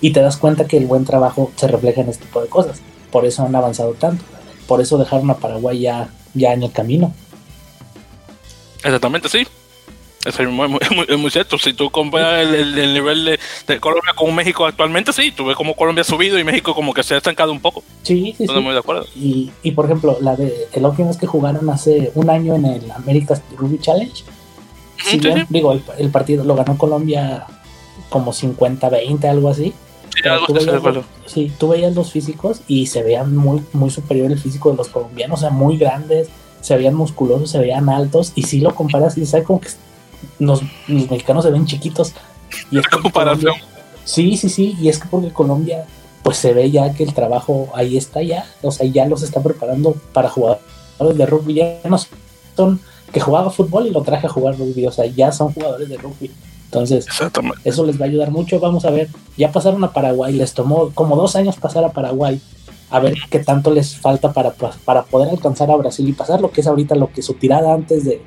Y 0.00 0.12
te 0.12 0.20
das 0.20 0.36
cuenta 0.36 0.66
que 0.66 0.76
el 0.76 0.86
buen 0.86 1.04
trabajo 1.04 1.50
se 1.56 1.66
refleja 1.68 2.00
en 2.00 2.08
este 2.08 2.24
tipo 2.24 2.40
de 2.40 2.48
cosas 2.48 2.80
por 3.10 3.24
eso 3.24 3.44
han 3.44 3.54
avanzado 3.54 3.92
tanto. 3.94 4.24
Por 4.66 4.80
eso 4.80 4.98
dejaron 4.98 5.30
a 5.30 5.36
Paraguay 5.36 5.80
ya, 5.80 6.08
ya 6.34 6.52
en 6.52 6.62
el 6.62 6.72
camino. 6.72 7.12
Exactamente, 8.84 9.28
sí. 9.28 9.46
es 10.24 10.40
muy, 10.48 10.68
muy, 11.18 11.30
cierto. 11.30 11.58
Si 11.58 11.72
tú 11.72 11.90
comparas 11.90 12.46
el, 12.46 12.92
nivel 12.92 13.38
de, 13.66 13.80
Colombia 13.80 14.12
con 14.14 14.34
México 14.34 14.66
actualmente, 14.66 15.12
sí, 15.12 15.32
tú 15.32 15.46
ves 15.46 15.56
como 15.56 15.74
Colombia 15.74 16.02
ha 16.02 16.04
subido 16.04 16.38
y 16.38 16.44
México 16.44 16.74
como 16.74 16.92
que 16.92 17.02
se 17.02 17.14
ha 17.14 17.16
estancado 17.16 17.50
un 17.50 17.60
poco. 17.60 17.82
Sí, 18.02 18.34
sí, 18.36 18.44
Estoy 18.44 18.62
muy 18.62 18.72
de 18.72 18.78
acuerdo. 18.78 19.06
Y, 19.16 19.50
y, 19.62 19.72
por 19.72 19.86
ejemplo, 19.86 20.18
la 20.20 20.36
de 20.36 20.68
la 20.74 20.88
última 20.88 21.08
vez 21.08 21.16
que 21.16 21.26
jugaron 21.26 21.68
hace 21.70 22.12
un 22.14 22.28
año 22.28 22.54
en 22.54 22.66
el 22.66 22.90
America's 22.90 23.42
Rugby 23.56 23.78
Challenge, 23.78 24.24
digo, 25.48 25.72
el, 25.72 25.82
el, 25.96 26.10
partido 26.10 26.44
lo 26.44 26.54
ganó 26.54 26.76
Colombia 26.76 27.46
como 28.10 28.32
50-20, 28.32 29.24
algo 29.24 29.48
así. 29.48 29.72
Sí, 31.26 31.52
tú 31.58 31.68
veías, 31.68 31.94
los, 31.94 32.10
físicos 32.10 32.60
y 32.66 32.86
se 32.86 33.02
veían 33.02 33.36
muy, 33.36 33.62
muy 33.72 33.90
superior 33.90 34.30
el 34.30 34.38
físico 34.38 34.70
de 34.70 34.76
los 34.76 34.88
colombianos, 34.88 35.40
o 35.40 35.42
sea, 35.42 35.50
muy 35.50 35.76
grandes, 35.76 36.28
se 36.60 36.76
veían 36.76 36.94
musculosos, 36.94 37.50
se 37.50 37.58
veían 37.58 37.88
altos, 37.88 38.32
y 38.34 38.42
si 38.42 38.60
lo 38.60 38.74
comparas 38.74 39.16
y 39.18 39.26
sabes 39.26 39.46
como 39.46 39.60
que 39.60 39.68
los, 40.38 40.62
mexicanos 40.88 41.44
se 41.44 41.50
ven 41.50 41.66
chiquitos. 41.66 42.12
Y 42.70 42.78
es 42.78 42.86
comparación. 43.02 43.54
sí, 44.04 44.36
sí, 44.36 44.48
sí, 44.48 44.76
y 44.80 44.88
es 44.88 44.98
que 44.98 45.08
porque 45.08 45.32
Colombia, 45.32 45.86
pues 46.22 46.36
se 46.38 46.52
ve 46.52 46.70
ya 46.70 46.92
que 46.94 47.04
el 47.04 47.14
trabajo 47.14 47.68
ahí 47.74 47.96
está 47.96 48.22
ya, 48.22 48.46
o 48.62 48.70
sea, 48.70 48.86
ya 48.86 49.06
los 49.06 49.22
está 49.22 49.42
preparando 49.42 49.94
para 50.12 50.28
jugar 50.28 50.60
de 50.98 51.26
rugby, 51.26 51.54
ya 51.54 51.80
no 51.84 51.96
son 52.56 52.80
que 53.12 53.20
jugaba 53.20 53.50
fútbol 53.50 53.86
y 53.86 53.90
lo 53.90 54.02
traje 54.02 54.26
a 54.26 54.30
jugar 54.30 54.58
rugby, 54.58 54.86
o 54.86 54.92
sea, 54.92 55.06
ya 55.06 55.32
son 55.32 55.52
jugadores 55.52 55.88
de 55.88 55.96
rugby. 55.96 56.30
Entonces, 56.68 57.06
eso 57.64 57.86
les 57.86 57.98
va 57.98 58.04
a 58.04 58.08
ayudar 58.08 58.30
mucho. 58.30 58.60
Vamos 58.60 58.84
a 58.84 58.90
ver, 58.90 59.08
ya 59.38 59.50
pasaron 59.50 59.82
a 59.84 59.92
Paraguay, 59.92 60.34
les 60.34 60.52
tomó 60.52 60.90
como 60.92 61.16
dos 61.16 61.34
años 61.34 61.56
pasar 61.56 61.82
a 61.84 61.92
Paraguay, 61.92 62.40
a 62.90 63.00
ver 63.00 63.14
qué 63.30 63.38
tanto 63.38 63.70
les 63.70 63.96
falta 63.96 64.34
para, 64.34 64.52
para 64.84 65.04
poder 65.04 65.30
alcanzar 65.30 65.70
a 65.70 65.76
Brasil 65.76 66.06
y 66.06 66.12
pasar 66.12 66.42
lo 66.42 66.50
que 66.50 66.60
es 66.60 66.66
ahorita 66.66 66.94
lo 66.94 67.10
que 67.10 67.22
su 67.22 67.34
tirada 67.34 67.72
antes 67.72 68.04
de, 68.04 68.20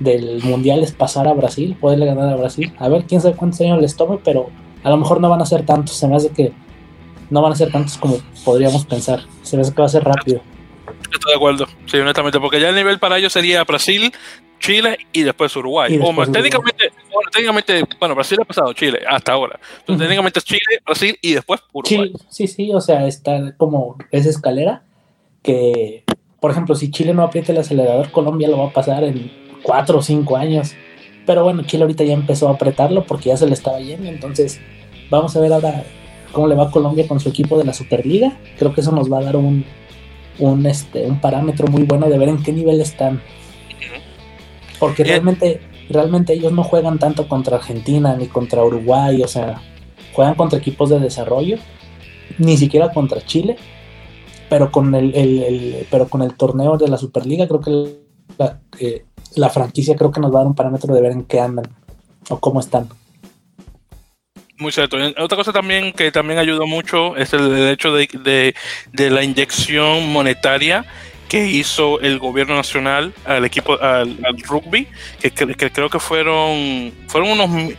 del 0.00 0.42
Mundial 0.42 0.82
es 0.82 0.92
pasar 0.92 1.26
a 1.28 1.32
Brasil, 1.32 1.76
poderle 1.80 2.04
ganar 2.04 2.28
a 2.28 2.36
Brasil. 2.36 2.74
A 2.78 2.88
ver 2.88 3.04
quién 3.04 3.22
sabe 3.22 3.36
cuántos 3.36 3.60
años 3.62 3.80
les 3.80 3.96
tome, 3.96 4.18
pero 4.22 4.50
a 4.82 4.90
lo 4.90 4.98
mejor 4.98 5.20
no 5.20 5.30
van 5.30 5.40
a 5.40 5.46
ser 5.46 5.64
tantos. 5.64 5.96
Se 5.96 6.06
me 6.06 6.16
hace 6.16 6.28
que 6.28 6.52
no 7.30 7.40
van 7.40 7.52
a 7.52 7.56
ser 7.56 7.72
tantos 7.72 7.96
como 7.96 8.18
podríamos 8.44 8.84
pensar. 8.84 9.20
Se 9.42 9.56
me 9.56 9.62
hace 9.62 9.72
que 9.72 9.80
va 9.80 9.86
a 9.86 9.90
ser 9.90 10.04
rápido. 10.04 10.42
Estoy 11.10 11.32
de 11.32 11.36
acuerdo, 11.36 11.66
sí, 11.86 11.98
honestamente, 11.98 12.38
porque 12.40 12.60
ya 12.60 12.68
el 12.68 12.74
nivel 12.74 12.98
para 12.98 13.18
ellos 13.18 13.32
sería 13.32 13.64
Brasil, 13.64 14.12
Chile 14.58 14.98
y 15.12 15.22
después 15.22 15.54
Uruguay. 15.56 15.98
técnicamente, 16.32 16.92
bueno, 17.12 17.30
técnicamente, 17.30 17.84
bueno, 17.98 18.14
Brasil 18.14 18.38
ha 18.40 18.44
pasado 18.44 18.72
Chile 18.72 19.00
hasta 19.08 19.32
ahora. 19.32 19.58
Entonces, 19.80 20.04
técnicamente 20.06 20.38
es 20.38 20.44
Chile, 20.44 20.60
Brasil 20.84 21.16
y 21.20 21.34
después 21.34 21.60
Uruguay. 21.72 22.12
Sí, 22.28 22.46
sí, 22.46 22.72
o 22.72 22.80
sea, 22.80 23.06
está 23.06 23.54
como 23.56 23.96
esa 24.10 24.30
escalera 24.30 24.82
que, 25.42 26.04
por 26.40 26.50
ejemplo, 26.50 26.74
si 26.74 26.90
Chile 26.90 27.14
no 27.14 27.22
aprieta 27.22 27.52
el 27.52 27.58
acelerador, 27.58 28.10
Colombia 28.10 28.48
lo 28.48 28.58
va 28.58 28.66
a 28.66 28.72
pasar 28.72 29.04
en 29.04 29.30
cuatro 29.62 29.98
o 29.98 30.02
cinco 30.02 30.36
años. 30.36 30.74
Pero 31.26 31.44
bueno, 31.44 31.62
Chile 31.64 31.84
ahorita 31.84 32.04
ya 32.04 32.14
empezó 32.14 32.48
a 32.48 32.52
apretarlo 32.52 33.04
porque 33.04 33.28
ya 33.28 33.36
se 33.36 33.46
le 33.46 33.54
estaba 33.54 33.78
yendo. 33.78 34.08
Entonces, 34.08 34.60
vamos 35.10 35.36
a 35.36 35.40
ver 35.40 35.52
ahora 35.52 35.84
cómo 36.32 36.48
le 36.48 36.54
va 36.54 36.64
a 36.64 36.70
Colombia 36.70 37.06
con 37.06 37.20
su 37.20 37.28
equipo 37.28 37.58
de 37.58 37.64
la 37.64 37.72
Superliga. 37.72 38.36
Creo 38.58 38.74
que 38.74 38.80
eso 38.80 38.92
nos 38.92 39.12
va 39.12 39.18
a 39.18 39.22
dar 39.22 39.36
un, 39.36 39.64
un, 40.38 40.66
este, 40.66 41.06
un 41.06 41.20
parámetro 41.20 41.68
muy 41.68 41.84
bueno 41.84 42.08
de 42.08 42.18
ver 42.18 42.28
en 42.28 42.42
qué 42.42 42.52
nivel 42.52 42.80
están. 42.80 43.22
Porque 44.80 45.04
realmente, 45.04 45.60
realmente 45.92 46.32
ellos 46.32 46.52
no 46.52 46.64
juegan 46.64 46.98
tanto 46.98 47.28
contra 47.28 47.56
Argentina 47.56 48.16
ni 48.16 48.26
contra 48.26 48.64
Uruguay, 48.64 49.22
o 49.22 49.28
sea, 49.28 49.60
juegan 50.12 50.34
contra 50.34 50.58
equipos 50.58 50.90
de 50.90 51.00
desarrollo, 51.00 51.58
ni 52.38 52.56
siquiera 52.56 52.92
contra 52.92 53.24
Chile, 53.24 53.56
pero 54.48 54.70
con 54.70 54.94
el, 54.94 55.86
pero 55.90 56.08
con 56.08 56.22
el 56.22 56.34
torneo 56.34 56.76
de 56.76 56.88
la 56.88 56.98
Superliga 56.98 57.46
creo 57.46 57.60
que 57.60 57.96
la, 58.38 58.60
eh, 58.78 59.04
la, 59.36 59.48
franquicia 59.50 59.96
creo 59.96 60.10
que 60.10 60.20
nos 60.20 60.32
va 60.32 60.36
a 60.36 60.42
dar 60.42 60.46
un 60.48 60.54
parámetro 60.54 60.94
de 60.94 61.00
ver 61.00 61.12
en 61.12 61.24
qué 61.24 61.40
andan 61.40 61.66
o 62.28 62.38
cómo 62.38 62.60
están. 62.60 62.88
Muy 64.58 64.70
cierto. 64.70 64.96
Otra 65.18 65.36
cosa 65.36 65.52
también 65.52 65.92
que 65.92 66.12
también 66.12 66.38
ayudó 66.38 66.66
mucho 66.66 67.16
es 67.16 67.32
el, 67.32 67.68
hecho 67.68 67.92
de, 67.94 68.08
de, 68.22 68.54
de, 68.92 69.10
la 69.10 69.24
inyección 69.24 70.12
monetaria 70.12 70.84
que 71.32 71.46
hizo 71.46 71.98
el 72.00 72.18
gobierno 72.18 72.54
nacional 72.54 73.14
al 73.24 73.46
equipo, 73.46 73.80
al, 73.80 74.18
rugby, 74.46 74.86
que, 75.18 75.30
creo 75.30 75.88
que 75.88 75.98
fueron, 75.98 76.92
fueron 77.06 77.30
unos 77.30 77.72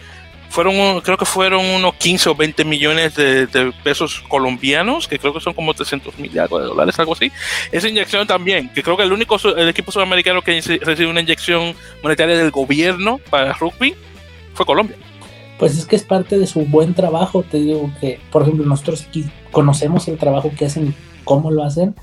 fueron, 0.50 1.02
creo 1.02 1.18
que 1.18 1.26
fueron 1.26 1.64
unos 1.64 1.94
15 1.94 2.30
o 2.30 2.36
20 2.36 2.66
millones 2.66 3.14
de, 3.14 3.72
pesos 3.84 4.24
colombianos, 4.28 5.08
que 5.08 5.20
creo 5.20 5.36
que 5.36 5.40
son 5.40 5.54
como 5.54 5.76
300 5.76 6.18
mil 6.18 6.34
de 6.34 6.48
dólares, 6.48 6.98
algo 6.98 7.14
así. 7.14 7.32
Esa 7.72 7.88
inyección 7.88 8.26
también, 8.26 8.74
que 8.74 8.82
creo 8.82 8.98
que 8.98 9.04
el 9.04 9.14
único 9.14 9.38
el 9.56 9.70
equipo 9.70 9.92
sudamericano 9.92 10.42
que 10.42 10.60
recibió 10.82 11.12
una 11.12 11.22
inyección 11.22 11.76
monetaria 12.02 12.36
del 12.36 12.50
gobierno 12.50 13.20
para 13.30 13.54
rugby 13.54 13.94
fue 14.56 14.66
Colombia. 14.66 14.98
Pues 15.60 15.78
es 15.78 15.86
que 15.86 15.96
es 15.96 16.04
parte 16.04 16.40
de 16.40 16.48
su 16.48 16.62
buen 16.62 16.96
trabajo, 16.96 17.44
te 17.44 17.58
digo 17.58 17.92
que, 18.02 18.20
por 18.32 18.42
ejemplo, 18.42 18.66
nosotros 18.66 19.06
aquí 19.08 19.26
conocemos 19.52 20.08
el 20.08 20.18
trabajo 20.18 20.52
que 20.58 20.66
hacen, 20.66 20.96
cómo 21.24 21.52
lo 21.52 21.64
hacen, 21.64 21.94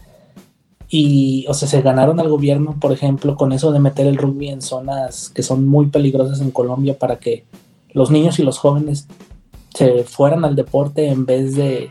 y, 0.92 1.46
o 1.48 1.54
sea, 1.54 1.68
se 1.68 1.82
ganaron 1.82 2.18
al 2.18 2.28
gobierno, 2.28 2.76
por 2.80 2.90
ejemplo, 2.90 3.36
con 3.36 3.52
eso 3.52 3.70
de 3.70 3.78
meter 3.78 4.08
el 4.08 4.16
rugby 4.16 4.48
en 4.48 4.60
zonas 4.60 5.30
que 5.30 5.44
son 5.44 5.68
muy 5.68 5.86
peligrosas 5.86 6.40
en 6.40 6.50
Colombia 6.50 6.98
para 6.98 7.20
que 7.20 7.44
los 7.92 8.10
niños 8.10 8.40
y 8.40 8.42
los 8.42 8.58
jóvenes 8.58 9.06
se 9.72 10.02
fueran 10.02 10.44
al 10.44 10.56
deporte 10.56 11.06
en 11.06 11.26
vez 11.26 11.54
de, 11.54 11.90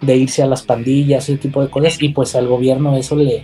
irse 0.00 0.44
a 0.44 0.46
las 0.46 0.62
pandillas, 0.62 1.28
ese 1.28 1.38
tipo 1.38 1.60
de 1.60 1.70
cosas, 1.70 2.00
y 2.00 2.10
pues 2.10 2.36
al 2.36 2.46
gobierno 2.46 2.96
eso 2.96 3.16
le, 3.16 3.42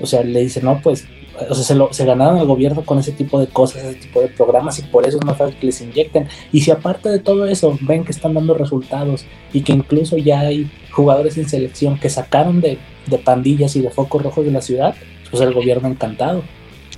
o 0.00 0.06
sea, 0.06 0.24
le 0.24 0.40
dice, 0.40 0.60
no, 0.60 0.80
pues, 0.82 1.06
o 1.48 1.54
sea, 1.54 1.64
se, 1.64 1.74
lo, 1.74 1.92
se 1.92 2.04
ganaron 2.04 2.38
al 2.38 2.46
gobierno 2.46 2.84
con 2.84 2.98
ese 2.98 3.12
tipo 3.12 3.38
de 3.38 3.46
cosas, 3.46 3.84
ese 3.84 3.94
tipo 4.00 4.20
de 4.20 4.28
programas, 4.28 4.78
y 4.78 4.82
por 4.82 5.06
eso 5.06 5.18
es 5.18 5.24
más 5.24 5.36
fácil 5.36 5.56
que 5.58 5.66
les 5.66 5.80
inyecten. 5.80 6.28
Y 6.52 6.60
si 6.60 6.70
aparte 6.70 7.08
de 7.08 7.18
todo 7.18 7.46
eso 7.46 7.78
ven 7.82 8.04
que 8.04 8.12
están 8.12 8.34
dando 8.34 8.54
resultados 8.54 9.24
y 9.52 9.62
que 9.62 9.72
incluso 9.72 10.16
ya 10.16 10.40
hay 10.40 10.70
jugadores 10.92 11.36
en 11.38 11.48
selección 11.48 11.98
que 11.98 12.08
sacaron 12.08 12.60
de, 12.60 12.78
de 13.06 13.18
pandillas 13.18 13.76
y 13.76 13.80
de 13.80 13.90
focos 13.90 14.22
rojos 14.22 14.44
de 14.44 14.50
la 14.50 14.60
ciudad, 14.60 14.94
pues 15.30 15.42
el 15.42 15.52
gobierno 15.52 15.88
encantado. 15.88 16.42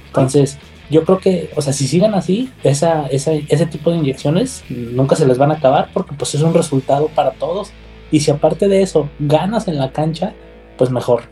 Entonces, 0.07 0.59
yo 0.91 1.05
creo 1.05 1.19
que, 1.19 1.51
o 1.55 1.63
sea, 1.63 1.73
si 1.73 1.87
siguen 1.87 2.15
así, 2.15 2.51
esa, 2.65 3.07
esa, 3.09 3.33
ese 3.33 3.67
tipo 3.67 3.91
de 3.91 3.99
inyecciones 3.99 4.65
nunca 4.71 5.17
se 5.17 5.27
les 5.27 5.37
van 5.37 5.51
a 5.51 5.55
acabar 5.55 5.91
porque 5.93 6.15
pues 6.15 6.35
es 6.35 6.43
un 6.43 6.55
resultado 6.55 7.09
para 7.09 7.33
todos. 7.33 7.71
Y 8.11 8.21
si 8.21 8.31
aparte 8.31 8.69
de 8.69 8.81
eso 8.83 9.11
ganas 9.19 9.69
en 9.69 9.79
la 9.79 9.93
cancha, 9.93 10.35
pues 10.79 10.91
mejor. 10.91 11.25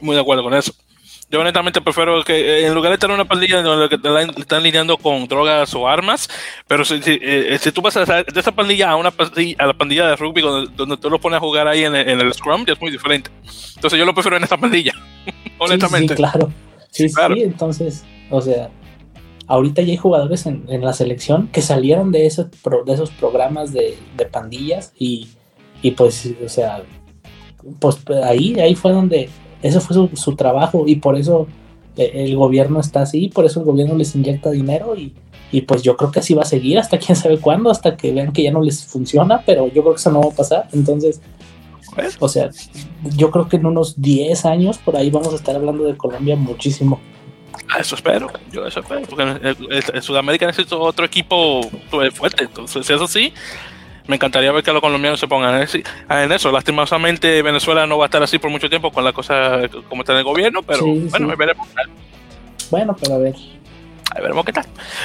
Muy 0.00 0.14
de 0.14 0.20
acuerdo 0.20 0.42
con 0.42 0.52
eso. 0.52 0.72
Yo 1.32 1.40
honestamente 1.40 1.80
prefiero 1.80 2.22
que 2.24 2.34
eh, 2.34 2.66
en 2.66 2.74
lugar 2.74 2.92
de 2.92 2.98
tener 2.98 3.14
una 3.14 3.24
pandilla 3.24 3.62
donde 3.62 3.96
están 4.38 4.62
lidiando 4.62 4.98
con 4.98 5.26
drogas 5.26 5.74
o 5.74 5.88
armas, 5.88 6.28
pero 6.68 6.84
si, 6.84 7.02
si, 7.02 7.18
eh, 7.22 7.58
tú 7.74 7.80
vas 7.80 7.96
a 7.96 8.04
de 8.04 8.40
esa 8.40 8.52
pandilla 8.52 8.90
a 8.90 8.96
una 8.96 9.10
pandilla, 9.10 9.56
a 9.58 9.66
la 9.66 9.72
pandilla 9.72 10.08
de 10.08 10.16
rugby 10.16 10.42
donde, 10.42 10.96
tú 10.98 11.08
lo 11.08 11.18
pones 11.18 11.38
a 11.38 11.40
jugar 11.40 11.66
ahí 11.68 11.84
en 11.84 11.94
el, 11.94 12.34
scrum, 12.34 12.66
ya 12.66 12.74
es 12.74 12.80
muy 12.80 12.90
diferente. 12.90 13.30
Entonces 13.76 13.98
yo 13.98 14.04
lo 14.04 14.12
prefiero 14.12 14.36
en 14.36 14.44
esa 14.44 14.58
pandilla, 14.58 14.92
honestamente. 15.58 16.14
Sí, 16.14 16.16
claro. 16.16 16.52
Sí, 16.90 17.10
claro. 17.10 17.34
sí, 17.34 17.42
entonces 17.42 18.04
o 18.32 18.40
sea, 18.40 18.70
ahorita 19.46 19.82
ya 19.82 19.92
hay 19.92 19.96
jugadores 19.96 20.46
en, 20.46 20.66
la 20.80 20.92
selección 20.94 21.48
que 21.48 21.60
salieron 21.60 22.10
de 22.12 22.26
esos, 22.26 22.46
de 22.86 22.92
esos 22.92 23.10
programas 23.10 23.72
de, 23.72 23.96
pandillas 24.30 24.92
y, 24.98 25.28
pues, 25.96 26.30
o 26.44 26.48
sea, 26.48 26.82
pues 27.78 27.98
ahí, 28.24 28.58
ahí 28.58 28.74
fue 28.74 28.92
donde, 28.92 29.28
eso 29.62 29.80
fue 29.80 30.08
su, 30.14 30.36
trabajo 30.36 30.84
y 30.86 30.96
por 30.96 31.16
eso 31.16 31.46
eh, 31.96 32.12
el 32.14 32.36
gobierno 32.36 32.80
está 32.80 33.02
así, 33.02 33.28
por 33.28 33.44
eso 33.44 33.60
el 33.60 33.66
gobierno 33.66 33.94
les 33.96 34.14
inyecta 34.14 34.50
dinero 34.50 34.94
y, 34.96 35.12
y 35.50 35.62
pues 35.62 35.82
yo 35.82 35.96
creo 35.96 36.10
que 36.10 36.20
así 36.20 36.34
va 36.34 36.42
a 36.42 36.46
seguir 36.46 36.78
hasta 36.78 36.98
quién 36.98 37.16
sabe 37.16 37.38
cuándo, 37.38 37.70
hasta 37.70 37.96
que 37.96 38.12
vean 38.12 38.32
que 38.32 38.42
ya 38.42 38.50
no 38.50 38.62
les 38.62 38.84
funciona, 38.84 39.42
pero 39.44 39.68
yo 39.68 39.82
creo 39.82 39.94
que 39.94 40.00
eso 40.00 40.10
no 40.10 40.20
va 40.22 40.32
a 40.32 40.36
pasar, 40.36 40.68
entonces... 40.72 41.20
O 42.20 42.28
sea, 42.28 42.48
yo 43.16 43.30
creo 43.30 43.48
que 43.48 43.56
en 43.56 43.66
unos 43.66 44.00
10 44.00 44.46
años 44.46 44.78
por 44.78 44.96
ahí 44.96 45.10
vamos 45.10 45.32
a 45.32 45.36
estar 45.36 45.54
hablando 45.54 45.84
de 45.84 45.94
Colombia 45.94 46.36
muchísimo. 46.36 46.98
Eso 47.78 47.96
espero, 47.96 48.30
yo 48.50 48.66
eso 48.66 48.80
espero, 48.80 49.02
porque 49.02 49.54
en, 49.94 50.02
Sudamérica 50.02 50.46
necesito 50.46 50.80
otro 50.80 51.04
equipo 51.04 51.62
fuerte, 52.12 52.44
entonces 52.44 52.86
si 52.86 52.92
es 52.92 53.00
así, 53.00 53.32
me 54.06 54.16
encantaría 54.16 54.50
ver 54.52 54.62
que 54.62 54.72
los 54.72 54.80
colombianos 54.80 55.20
se 55.20 55.28
pongan 55.28 55.66
en 56.08 56.32
eso. 56.32 56.50
Lastimosamente 56.50 57.42
Venezuela 57.42 57.86
no 57.86 57.98
va 57.98 58.04
a 58.04 58.08
estar 58.08 58.22
así 58.22 58.38
por 58.38 58.50
mucho 58.50 58.68
tiempo 58.68 58.90
con 58.90 59.04
la 59.04 59.12
cosa 59.12 59.60
como 59.88 60.02
está 60.02 60.12
en 60.12 60.18
el 60.18 60.24
gobierno, 60.24 60.62
pero 60.62 60.84
bueno, 60.84 61.28
me 61.28 61.36
veremos. 61.36 61.68
Bueno, 62.70 62.96
pero 63.00 63.14
a 63.14 63.18
ver, 63.18 63.34
a 64.10 64.20
veremos 64.20 64.44
qué 64.44 64.52
tal. 64.52 64.64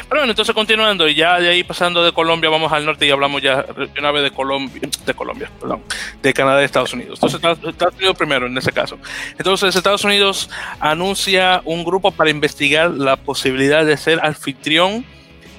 Pero 0.09 0.21
bueno, 0.21 0.31
entonces 0.31 0.55
continuando, 0.55 1.07
y 1.07 1.15
ya 1.15 1.39
de 1.39 1.49
ahí 1.49 1.63
pasando 1.63 2.03
de 2.03 2.11
Colombia, 2.11 2.49
vamos 2.49 2.71
al 2.73 2.85
norte 2.85 3.05
y 3.05 3.11
hablamos 3.11 3.41
ya 3.41 3.61
de 3.63 3.89
una 3.99 4.11
vez 4.11 4.23
de 4.23 4.31
Colombia, 4.31 4.81
de 5.05 5.13
Colombia, 5.13 5.51
perdón, 5.59 5.83
de 6.21 6.33
Canadá 6.33 6.61
y 6.61 6.65
Estados 6.65 6.93
Unidos. 6.93 7.19
Entonces, 7.21 7.41
Estados 7.67 7.95
Unidos 7.95 8.17
primero 8.17 8.47
en 8.47 8.57
ese 8.57 8.71
caso. 8.71 8.97
Entonces, 9.37 9.75
Estados 9.75 10.03
Unidos 10.03 10.49
anuncia 10.79 11.61
un 11.65 11.83
grupo 11.83 12.11
para 12.11 12.29
investigar 12.29 12.91
la 12.91 13.15
posibilidad 13.15 13.85
de 13.85 13.95
ser 13.97 14.19
anfitrión 14.23 15.05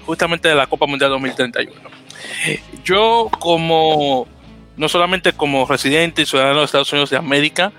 justamente 0.07 0.49
de 0.49 0.55
la 0.55 0.67
Copa 0.67 0.87
Mundial 0.87 1.11
2031. 1.11 1.73
Yo 2.85 3.31
como, 3.39 4.27
no 4.77 4.89
solamente 4.89 5.33
como 5.33 5.67
residente 5.67 6.23
y 6.23 6.27
ciudadano 6.27 6.61
de 6.61 6.65
Estados 6.65 6.93
Unidos 6.93 7.11
de 7.11 7.17
América, 7.17 7.73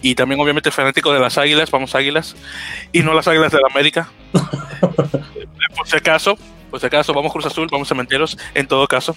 y 0.00 0.14
también 0.14 0.40
obviamente 0.40 0.70
fanático 0.70 1.12
de 1.12 1.20
las 1.20 1.38
águilas, 1.38 1.70
vamos 1.70 1.94
águilas, 1.94 2.36
y 2.92 3.02
no 3.02 3.14
las 3.14 3.28
águilas 3.28 3.52
de 3.52 3.58
la 3.58 3.68
América. 3.70 4.10
por 5.76 5.86
si 5.86 5.96
acaso, 5.96 6.38
por 6.70 6.80
si 6.80 6.86
acaso, 6.86 7.12
vamos 7.12 7.32
Cruz 7.32 7.46
Azul, 7.46 7.68
vamos 7.70 7.88
Cementeros, 7.88 8.38
en 8.54 8.66
todo 8.66 8.86
caso. 8.86 9.16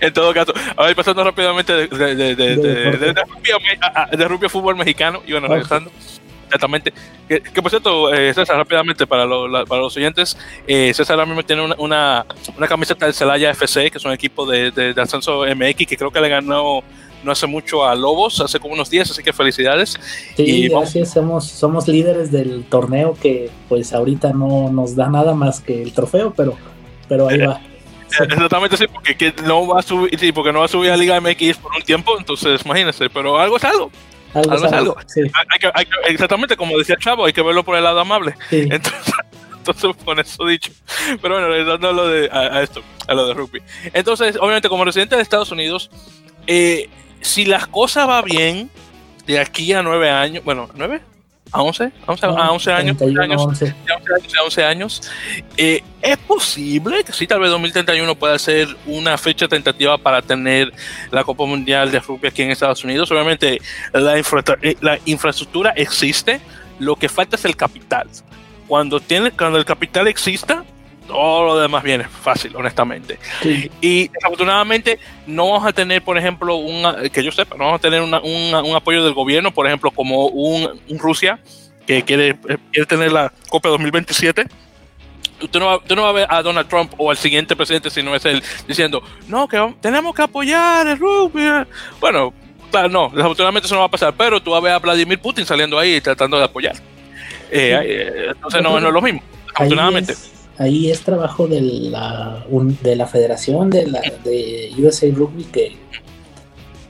en 0.00 0.12
todo 0.12 0.34
caso, 0.34 0.52
ahora 0.76 0.94
pasando 0.94 1.24
rápidamente 1.24 1.72
de, 1.72 2.34
de, 2.34 3.14
fútbol 4.48 4.76
mexicano, 4.76 5.22
y 5.26 5.32
bueno, 5.32 5.48
regresando. 5.48 5.90
Exactamente. 6.52 6.92
Que, 7.28 7.62
por 7.62 7.70
cierto, 7.70 8.12
eh, 8.12 8.34
César, 8.34 8.58
rápidamente 8.58 9.06
para, 9.06 9.26
para 9.66 9.80
los 9.80 9.96
oyentes, 9.96 10.36
eh, 10.66 10.92
César 10.94 11.14
ahora 11.14 11.26
mismo 11.26 11.42
tiene 11.42 11.62
una, 11.62 11.74
una, 11.78 12.26
una 12.56 12.68
camiseta 12.68 13.06
del 13.06 13.14
Celaya 13.14 13.50
FC, 13.50 13.90
que 13.90 13.96
es 13.96 14.04
un 14.04 14.12
equipo 14.12 14.44
de, 14.44 14.70
de, 14.70 14.92
de 14.92 15.00
ascenso 15.00 15.44
MX, 15.46 15.86
que 15.86 15.96
creo 15.96 16.10
que 16.10 16.20
le 16.20 16.28
ganó 16.28 16.82
no 17.24 17.32
hace 17.32 17.46
mucho 17.46 17.84
a 17.84 17.94
Lobos, 17.94 18.40
hace 18.40 18.58
como 18.58 18.74
unos 18.74 18.90
días, 18.90 19.10
así 19.10 19.22
que 19.22 19.32
felicidades. 19.32 19.98
Sí, 20.36 20.68
gracias, 20.68 21.12
somos, 21.12 21.46
somos 21.46 21.88
líderes 21.88 22.30
del 22.32 22.64
torneo 22.64 23.16
que 23.20 23.48
pues 23.68 23.92
ahorita 23.92 24.32
no 24.32 24.70
nos 24.70 24.96
da 24.96 25.08
nada 25.08 25.34
más 25.34 25.60
que 25.60 25.82
el 25.82 25.92
trofeo, 25.92 26.34
pero, 26.36 26.56
pero 27.08 27.28
ahí 27.28 27.38
va. 27.38 27.60
Exactamente, 28.20 28.76
sí, 28.76 28.86
porque 28.92 29.32
no 29.44 29.66
va 29.68 29.80
a 29.80 29.82
subir, 29.82 30.18
sí, 30.18 30.32
porque 30.32 30.52
no 30.52 30.58
va 30.58 30.66
a 30.66 30.68
subir 30.68 30.90
a 30.90 30.96
Liga 30.96 31.18
MX 31.20 31.56
por 31.56 31.72
un 31.74 31.82
tiempo, 31.82 32.18
entonces 32.18 32.60
imagínense, 32.64 33.08
pero 33.08 33.38
algo 33.38 33.56
es 33.56 33.64
algo. 33.64 33.90
Algo, 34.34 34.54
es 34.54 34.72
algo. 34.72 34.96
exactamente, 36.06 36.56
como 36.56 36.78
decía 36.78 36.96
Chavo, 36.98 37.26
hay 37.26 37.32
que 37.32 37.42
verlo 37.42 37.64
por 37.64 37.76
el 37.76 37.84
lado 37.84 38.00
amable. 38.00 38.34
Entonces, 38.50 39.14
entonces 39.58 39.96
con 40.04 40.18
eso 40.18 40.46
dicho. 40.46 40.72
Pero 41.20 41.34
bueno, 41.34 41.48
regresando 41.48 41.88
a 41.88 41.92
lo 41.92 42.08
de 42.08 42.30
a, 42.30 42.62
esto, 42.62 42.82
a 43.06 43.14
lo 43.14 43.26
de 43.26 43.34
rugby. 43.34 43.62
Entonces, 43.92 44.36
obviamente, 44.36 44.68
como 44.68 44.84
residente 44.84 45.16
de 45.16 45.22
Estados 45.22 45.50
Unidos, 45.50 45.90
eh, 46.46 46.88
si 47.20 47.44
las 47.44 47.66
cosas 47.66 48.08
va 48.08 48.22
bien, 48.22 48.70
de 49.26 49.38
aquí 49.38 49.72
a 49.72 49.82
nueve 49.82 50.10
años, 50.10 50.42
bueno, 50.44 50.68
nueve, 50.74 51.00
a 51.52 51.62
once, 51.62 51.92
a 52.06 52.10
once, 52.10 52.24
a 52.24 52.50
once 52.50 52.72
años, 52.72 52.96
a 53.00 54.42
once 54.42 54.64
años, 54.64 55.02
eh, 55.56 55.82
es 56.00 56.16
posible 56.16 57.04
que 57.04 57.12
sí, 57.12 57.26
tal 57.26 57.40
vez 57.40 57.50
2031 57.50 58.14
pueda 58.14 58.38
ser 58.38 58.68
una 58.86 59.18
fecha 59.18 59.46
tentativa 59.46 59.98
para 59.98 60.22
tener 60.22 60.72
la 61.10 61.22
Copa 61.24 61.44
Mundial 61.44 61.90
de 61.90 62.00
Rugby 62.00 62.28
aquí 62.28 62.42
en 62.42 62.50
Estados 62.50 62.82
Unidos. 62.84 63.10
Obviamente 63.10 63.60
la, 63.92 64.18
eh, 64.18 64.76
la 64.80 64.98
infraestructura 65.04 65.70
existe, 65.76 66.40
lo 66.78 66.96
que 66.96 67.10
falta 67.10 67.36
es 67.36 67.44
el 67.44 67.54
capital. 67.54 68.08
Cuando, 68.66 68.98
tiene, 69.00 69.30
cuando 69.30 69.58
el 69.58 69.66
capital 69.66 70.08
exista, 70.08 70.64
todo 71.06 71.44
lo 71.44 71.60
demás 71.60 71.82
viene 71.82 72.04
fácil, 72.04 72.54
honestamente. 72.56 73.18
Y 73.80 74.08
desafortunadamente 74.08 74.98
no 75.26 75.50
vamos 75.50 75.66
a 75.66 75.72
tener, 75.72 76.02
por 76.02 76.16
ejemplo, 76.18 76.56
un, 76.56 76.84
que 77.12 77.22
yo 77.22 77.32
sepa, 77.32 77.56
no 77.56 77.64
vamos 77.64 77.78
a 77.78 77.82
tener 77.82 78.02
un 78.02 78.74
apoyo 78.74 79.04
del 79.04 79.14
gobierno, 79.14 79.52
por 79.52 79.66
ejemplo, 79.66 79.90
como 79.90 80.26
un, 80.28 80.80
Rusia 80.98 81.38
que 81.86 82.02
quiere, 82.04 82.36
quiere 82.70 82.86
tener 82.86 83.10
la 83.10 83.32
Copa 83.48 83.68
2027 83.68 84.46
Usted 85.42 85.58
no, 85.58 85.66
va, 85.66 85.80
no 85.96 86.02
va 86.02 86.08
a 86.08 86.12
ver 86.12 86.26
a 86.30 86.40
Donald 86.40 86.68
Trump 86.68 86.92
o 86.96 87.10
al 87.10 87.16
siguiente 87.16 87.56
presidente 87.56 87.90
si 87.90 88.00
no 88.00 88.14
es 88.14 88.24
él 88.24 88.40
diciendo, 88.68 89.02
no, 89.26 89.48
que 89.48 89.74
tenemos 89.80 90.14
que 90.14 90.22
apoyar 90.22 90.86
el 90.86 90.98
rugby. 90.98 91.66
Bueno, 91.98 92.32
claro, 92.70 92.88
no, 92.88 93.08
desafortunadamente 93.08 93.66
eso 93.66 93.74
no 93.74 93.80
va 93.80 93.86
a 93.86 93.90
pasar, 93.90 94.14
pero 94.16 94.40
tú 94.40 94.52
vas 94.52 94.58
a 94.58 94.62
ver 94.62 94.72
a 94.72 94.78
Vladimir 94.78 95.18
Putin 95.18 95.44
saliendo 95.44 95.78
ahí 95.80 96.00
tratando 96.00 96.38
de 96.38 96.44
apoyar. 96.44 96.76
Eh, 97.50 97.76
eh, 97.82 98.26
entonces 98.28 98.62
no, 98.62 98.78
no, 98.78 98.86
es 98.86 98.94
lo 98.94 99.02
mismo, 99.02 99.20
desafortunadamente 99.46 100.14
ahí 100.62 100.90
es 100.90 101.02
trabajo 101.02 101.48
de 101.48 101.60
la, 101.60 102.46
de 102.82 102.96
la 102.96 103.06
federación 103.06 103.68
de, 103.70 103.86
la, 103.88 104.00
de 104.24 104.70
USA 104.78 105.08
Rugby 105.12 105.44
que 105.44 105.72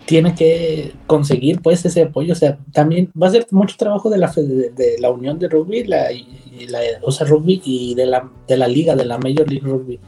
tiene 0.04 0.34
que 0.34 0.92
conseguir 1.06 1.60
pues 1.62 1.84
ese 1.84 2.02
apoyo. 2.02 2.32
O 2.32 2.36
sea, 2.36 2.58
también 2.72 3.10
va 3.20 3.28
a 3.28 3.30
ser 3.30 3.46
mucho 3.50 3.76
trabajo 3.78 4.10
de 4.10 4.18
la, 4.18 4.30
de, 4.30 4.96
la 4.98 5.10
Unión 5.10 5.38
de 5.38 5.48
Rugby 5.48 5.84
la, 5.84 6.12
y 6.12 6.66
la 6.68 6.80
USA 7.02 7.24
Rugby 7.24 7.62
y 7.64 7.94
de 7.94 8.06
la, 8.06 8.30
de 8.46 8.56
la 8.56 8.68
liga, 8.68 8.94
de 8.94 9.06
la 9.06 9.18
Major 9.18 9.50
League 9.50 9.66
Rugby. 9.66 10.00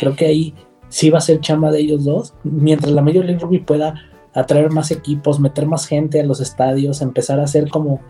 Creo 0.00 0.16
que 0.16 0.26
ahí 0.26 0.54
sí 0.88 1.10
va 1.10 1.18
a 1.18 1.22
ser 1.22 1.40
chama 1.40 1.70
de 1.70 1.80
ellos 1.80 2.04
dos. 2.04 2.34
Mientras 2.42 2.92
la 2.92 3.02
Major 3.02 3.24
League 3.24 3.40
Rugby 3.40 3.60
pueda 3.60 3.94
atraer 4.32 4.70
más 4.70 4.90
equipos, 4.90 5.38
meter 5.38 5.66
más 5.66 5.86
gente 5.86 6.20
a 6.20 6.24
los 6.24 6.40
estadios, 6.40 7.00
empezar 7.00 7.38
a 7.38 7.44
hacer 7.44 7.68
como 7.70 8.00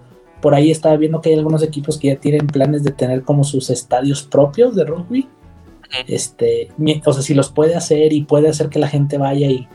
por 0.45 0.55
ahí 0.55 0.71
estaba 0.71 0.99
viendo 0.99 1.23
que 1.23 1.31
hay 1.31 1.37
algunos 1.37 1.63
equipos 1.63 1.97
que 1.97 2.09
ya 2.09 2.17
tienen 2.17 2.47
planes 2.47 2.85
de 2.85 2.91
tener 2.91 3.23
como 3.23 3.45
sus 3.45 3.71
estadios 3.71 4.25
propios 4.25 4.77
de 4.77 4.85
rugby. 4.85 5.27
este, 6.07 6.69
o 7.07 7.13
sea, 7.15 7.23
si 7.23 7.33
los 7.33 7.51
puede 7.51 7.75
hacer 7.75 8.13
y 8.13 8.25
puede 8.25 8.51
hacer 8.51 8.69
que 8.69 8.79
la 8.79 8.89
gente 8.89 9.17
vaya 9.17 9.49
y 9.49 9.67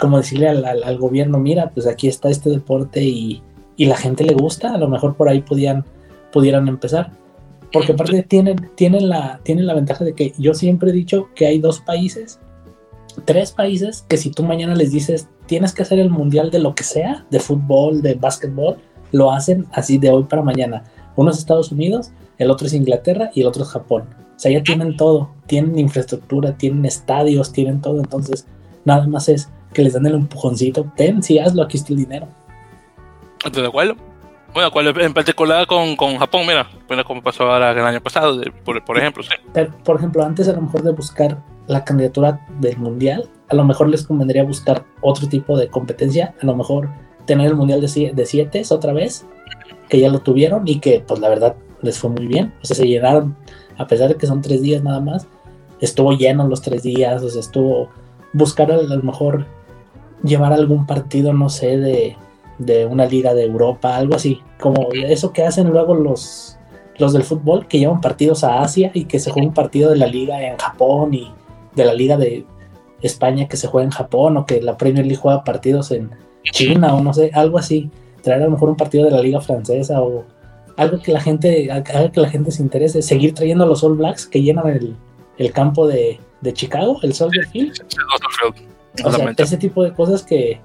como 0.00 0.16
decirle 0.16 0.48
al, 0.48 0.98
gobierno, 0.98 1.38
mira, 1.38 1.70
pues 1.70 1.86
aquí 1.86 2.08
está 2.08 2.28
este 2.28 2.50
deporte 2.50 3.04
y, 3.04 3.40
y, 3.76 3.86
la 3.86 3.96
gente 3.96 4.24
le 4.24 4.34
gusta, 4.34 4.74
a 4.74 4.78
lo 4.78 4.88
mejor 4.88 5.14
por 5.14 5.28
ahí 5.28 5.42
podían, 5.42 5.84
pudieran 6.32 6.66
empezar. 6.66 7.12
Porque 7.72 7.92
aparte 7.92 8.24
tienen, 8.24 8.68
tienen, 8.74 9.08
la, 9.08 9.38
tienen 9.44 9.68
la 9.68 9.74
ventaja 9.74 10.02
de 10.04 10.14
que 10.14 10.32
yo 10.38 10.54
siempre 10.54 10.90
he 10.90 10.92
dicho 10.92 11.28
que 11.36 11.46
hay 11.46 11.60
dos 11.60 11.78
países, 11.78 12.40
tres 13.24 13.52
países, 13.52 14.04
que 14.08 14.16
si 14.16 14.32
tú 14.32 14.42
mañana 14.42 14.74
les 14.74 14.90
dices, 14.90 15.28
tienes 15.46 15.72
que 15.72 15.82
hacer 15.82 16.00
el 16.00 16.10
mundial 16.10 16.50
de 16.50 16.58
lo 16.58 16.74
que 16.74 16.82
sea, 16.82 17.24
de 17.30 17.38
fútbol, 17.38 18.02
de 18.02 18.14
básquetbol, 18.14 18.78
lo 19.16 19.32
hacen 19.32 19.66
así 19.72 19.98
de 19.98 20.10
hoy 20.10 20.24
para 20.24 20.42
mañana. 20.42 20.84
Uno 21.16 21.30
es 21.30 21.38
Estados 21.38 21.72
Unidos, 21.72 22.12
el 22.38 22.50
otro 22.50 22.66
es 22.66 22.74
Inglaterra 22.74 23.30
y 23.34 23.40
el 23.40 23.46
otro 23.46 23.62
es 23.62 23.70
Japón. 23.70 24.04
O 24.36 24.38
sea, 24.38 24.52
ya 24.52 24.62
tienen 24.62 24.96
todo, 24.96 25.30
tienen 25.46 25.78
infraestructura, 25.78 26.56
tienen 26.56 26.84
estadios, 26.84 27.52
tienen 27.52 27.80
todo. 27.80 27.98
Entonces, 27.98 28.46
nada 28.84 29.06
más 29.06 29.28
es 29.28 29.48
que 29.72 29.82
les 29.82 29.94
dan 29.94 30.06
el 30.06 30.14
empujoncito. 30.14 30.92
Ten, 30.96 31.22
si 31.22 31.38
hazlo, 31.38 31.62
aquí 31.62 31.78
está 31.78 31.92
el 31.92 32.00
dinero. 32.00 32.28
¿De 33.50 33.66
acuerdo? 33.66 33.96
Bueno, 34.52 34.70
en 35.00 35.14
particular 35.14 35.66
con, 35.66 35.96
con 35.96 36.16
Japón, 36.16 36.46
mira, 36.46 36.66
bueno, 36.88 37.04
como 37.04 37.22
pasó 37.22 37.44
ahora 37.44 37.72
el 37.72 37.80
año 37.80 38.00
pasado, 38.00 38.40
por, 38.64 38.82
por, 38.84 38.98
ejemplo. 38.98 39.22
Sí. 39.22 39.30
por 39.84 39.96
ejemplo, 39.96 40.24
antes 40.24 40.48
a 40.48 40.52
lo 40.52 40.62
mejor 40.62 40.82
de 40.82 40.92
buscar 40.92 41.38
la 41.66 41.84
candidatura 41.84 42.46
del 42.58 42.78
mundial, 42.78 43.28
a 43.48 43.54
lo 43.54 43.64
mejor 43.64 43.88
les 43.88 44.06
convendría 44.06 44.44
buscar 44.44 44.84
otro 45.02 45.28
tipo 45.28 45.58
de 45.58 45.68
competencia, 45.68 46.34
a 46.40 46.46
lo 46.46 46.56
mejor 46.56 46.88
tener 47.26 47.48
el 47.48 47.54
mundial 47.54 47.80
de, 47.80 48.12
de 48.14 48.26
siete 48.26 48.62
otra 48.70 48.92
vez, 48.92 49.26
que 49.88 50.00
ya 50.00 50.08
lo 50.10 50.20
tuvieron 50.20 50.66
y 50.66 50.80
que 50.80 51.02
pues 51.06 51.20
la 51.20 51.28
verdad 51.28 51.56
les 51.82 51.98
fue 51.98 52.10
muy 52.10 52.26
bien, 52.26 52.52
o 52.62 52.66
sea, 52.66 52.76
se 52.76 52.86
llenaron, 52.86 53.36
a 53.76 53.86
pesar 53.86 54.08
de 54.08 54.16
que 54.16 54.26
son 54.26 54.40
tres 54.40 54.62
días 54.62 54.82
nada 54.82 55.00
más, 55.00 55.26
estuvo 55.80 56.12
lleno 56.12 56.48
los 56.48 56.62
tres 56.62 56.82
días, 56.82 57.22
o 57.22 57.28
sea, 57.28 57.40
estuvo 57.40 57.88
buscar 58.32 58.70
a 58.72 58.80
lo 58.80 59.02
mejor 59.02 59.46
llevar 60.22 60.52
algún 60.52 60.86
partido, 60.86 61.32
no 61.32 61.48
sé, 61.48 61.76
de, 61.76 62.16
de 62.58 62.86
una 62.86 63.06
liga 63.06 63.34
de 63.34 63.44
Europa, 63.44 63.96
algo 63.96 64.14
así, 64.14 64.40
como 64.58 64.88
eso 64.92 65.32
que 65.32 65.44
hacen 65.44 65.70
luego 65.70 65.94
los, 65.94 66.56
los 66.98 67.12
del 67.12 67.22
fútbol, 67.22 67.66
que 67.66 67.78
llevan 67.78 68.00
partidos 68.00 68.44
a 68.44 68.62
Asia 68.62 68.90
y 68.94 69.04
que 69.04 69.18
se 69.18 69.30
juega 69.30 69.48
un 69.48 69.54
partido 69.54 69.90
de 69.90 69.96
la 69.96 70.06
liga 70.06 70.42
en 70.42 70.56
Japón 70.56 71.14
y 71.14 71.32
de 71.74 71.84
la 71.84 71.94
liga 71.94 72.16
de 72.16 72.46
España 73.02 73.46
que 73.48 73.56
se 73.56 73.68
juega 73.68 73.84
en 73.84 73.90
Japón 73.90 74.36
o 74.36 74.46
que 74.46 74.62
la 74.62 74.76
Premier 74.76 75.04
League 75.04 75.20
juega 75.20 75.44
partidos 75.44 75.90
en 75.90 76.10
China 76.50 76.94
o 76.94 77.02
no 77.02 77.12
sé, 77.12 77.30
algo 77.34 77.58
así, 77.58 77.90
traer 78.22 78.42
a 78.42 78.44
lo 78.46 78.52
mejor 78.52 78.68
un 78.68 78.76
partido 78.76 79.04
de 79.04 79.10
la 79.10 79.20
liga 79.20 79.40
francesa 79.40 80.00
o 80.00 80.24
algo 80.76 81.00
que 81.00 81.12
la 81.12 81.20
gente, 81.20 81.70
haga 81.70 82.10
que 82.10 82.20
la 82.20 82.28
gente 82.28 82.50
se 82.50 82.62
interese, 82.62 83.02
seguir 83.02 83.34
trayendo 83.34 83.64
a 83.64 83.66
los 83.66 83.82
All 83.82 83.96
Blacks 83.96 84.26
que 84.26 84.42
llenan 84.42 84.68
el, 84.68 84.96
el 85.38 85.52
campo 85.52 85.86
de, 85.86 86.20
de, 86.40 86.52
Chicago, 86.52 86.98
el 87.02 87.14
Soldier 87.14 87.46
Field. 87.48 87.72
O 89.04 89.12
sea, 89.12 89.34
ese 89.36 89.56
tipo 89.56 89.82
de 89.82 89.92
cosas 89.92 90.22
que, 90.22 90.60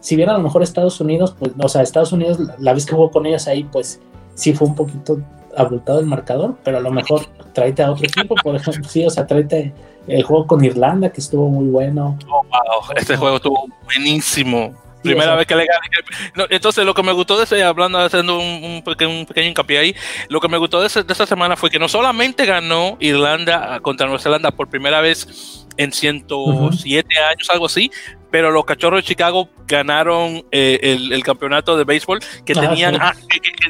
si 0.00 0.16
bien 0.16 0.28
a 0.28 0.34
lo 0.34 0.40
mejor 0.40 0.62
Estados 0.62 1.00
Unidos, 1.00 1.34
pues, 1.38 1.52
o 1.58 1.68
sea, 1.68 1.82
Estados 1.82 2.12
Unidos, 2.12 2.38
la 2.58 2.72
vez 2.72 2.86
que 2.86 2.94
jugó 2.94 3.10
con 3.10 3.26
ellos 3.26 3.46
ahí, 3.48 3.64
pues 3.64 4.00
sí 4.34 4.52
fue 4.52 4.68
un 4.68 4.74
poquito 4.74 5.20
abultado 5.56 6.00
el 6.00 6.06
marcador, 6.06 6.56
pero 6.64 6.78
a 6.78 6.80
lo 6.80 6.90
mejor 6.90 7.26
tráete 7.52 7.82
a 7.82 7.92
otro 7.92 8.06
equipo, 8.06 8.34
por 8.42 8.56
ejemplo, 8.56 8.84
sí, 8.88 9.04
o 9.04 9.10
sea, 9.10 9.26
tráete 9.26 9.72
el 10.06 10.22
juego 10.22 10.46
con 10.46 10.64
Irlanda, 10.64 11.10
que 11.10 11.20
estuvo 11.20 11.48
muy 11.48 11.68
bueno. 11.68 12.18
Oh, 12.28 12.42
wow, 12.42 12.96
este 12.96 13.16
juego 13.16 13.36
estuvo 13.36 13.66
buenísimo. 13.84 14.74
Primera 15.02 15.34
vez 15.34 15.46
que 15.46 15.56
le 15.56 15.66
gané. 15.66 16.46
entonces, 16.50 16.84
lo 16.84 16.94
que 16.94 17.02
me 17.02 17.12
gustó 17.12 17.36
de 17.36 17.44
ese, 17.44 17.62
hablando, 17.62 17.98
haciendo 17.98 18.38
un, 18.38 18.82
pequeño, 18.84 19.26
hincapié 19.36 19.78
ahí, 19.78 19.96
lo 20.28 20.40
que 20.40 20.48
me 20.48 20.58
gustó 20.58 20.80
de, 20.80 20.86
esa 20.86 21.26
semana 21.26 21.56
fue 21.56 21.70
que 21.70 21.78
no 21.78 21.88
solamente 21.88 22.46
ganó 22.46 22.96
Irlanda 23.00 23.80
contra 23.80 24.06
Nueva 24.06 24.22
Zelanda 24.22 24.50
por 24.50 24.68
primera 24.68 25.00
vez 25.00 25.66
en 25.76 25.92
107 25.92 27.18
años, 27.18 27.50
algo 27.50 27.66
así, 27.66 27.90
pero 28.30 28.50
los 28.50 28.64
cachorros 28.64 29.00
de 29.00 29.04
Chicago 29.04 29.48
ganaron 29.66 30.44
eh, 30.50 30.78
el, 30.82 31.22
campeonato 31.22 31.76
de 31.76 31.84
béisbol 31.84 32.20
que 32.44 32.54
tenían 32.54 32.96
ah, 33.00 33.14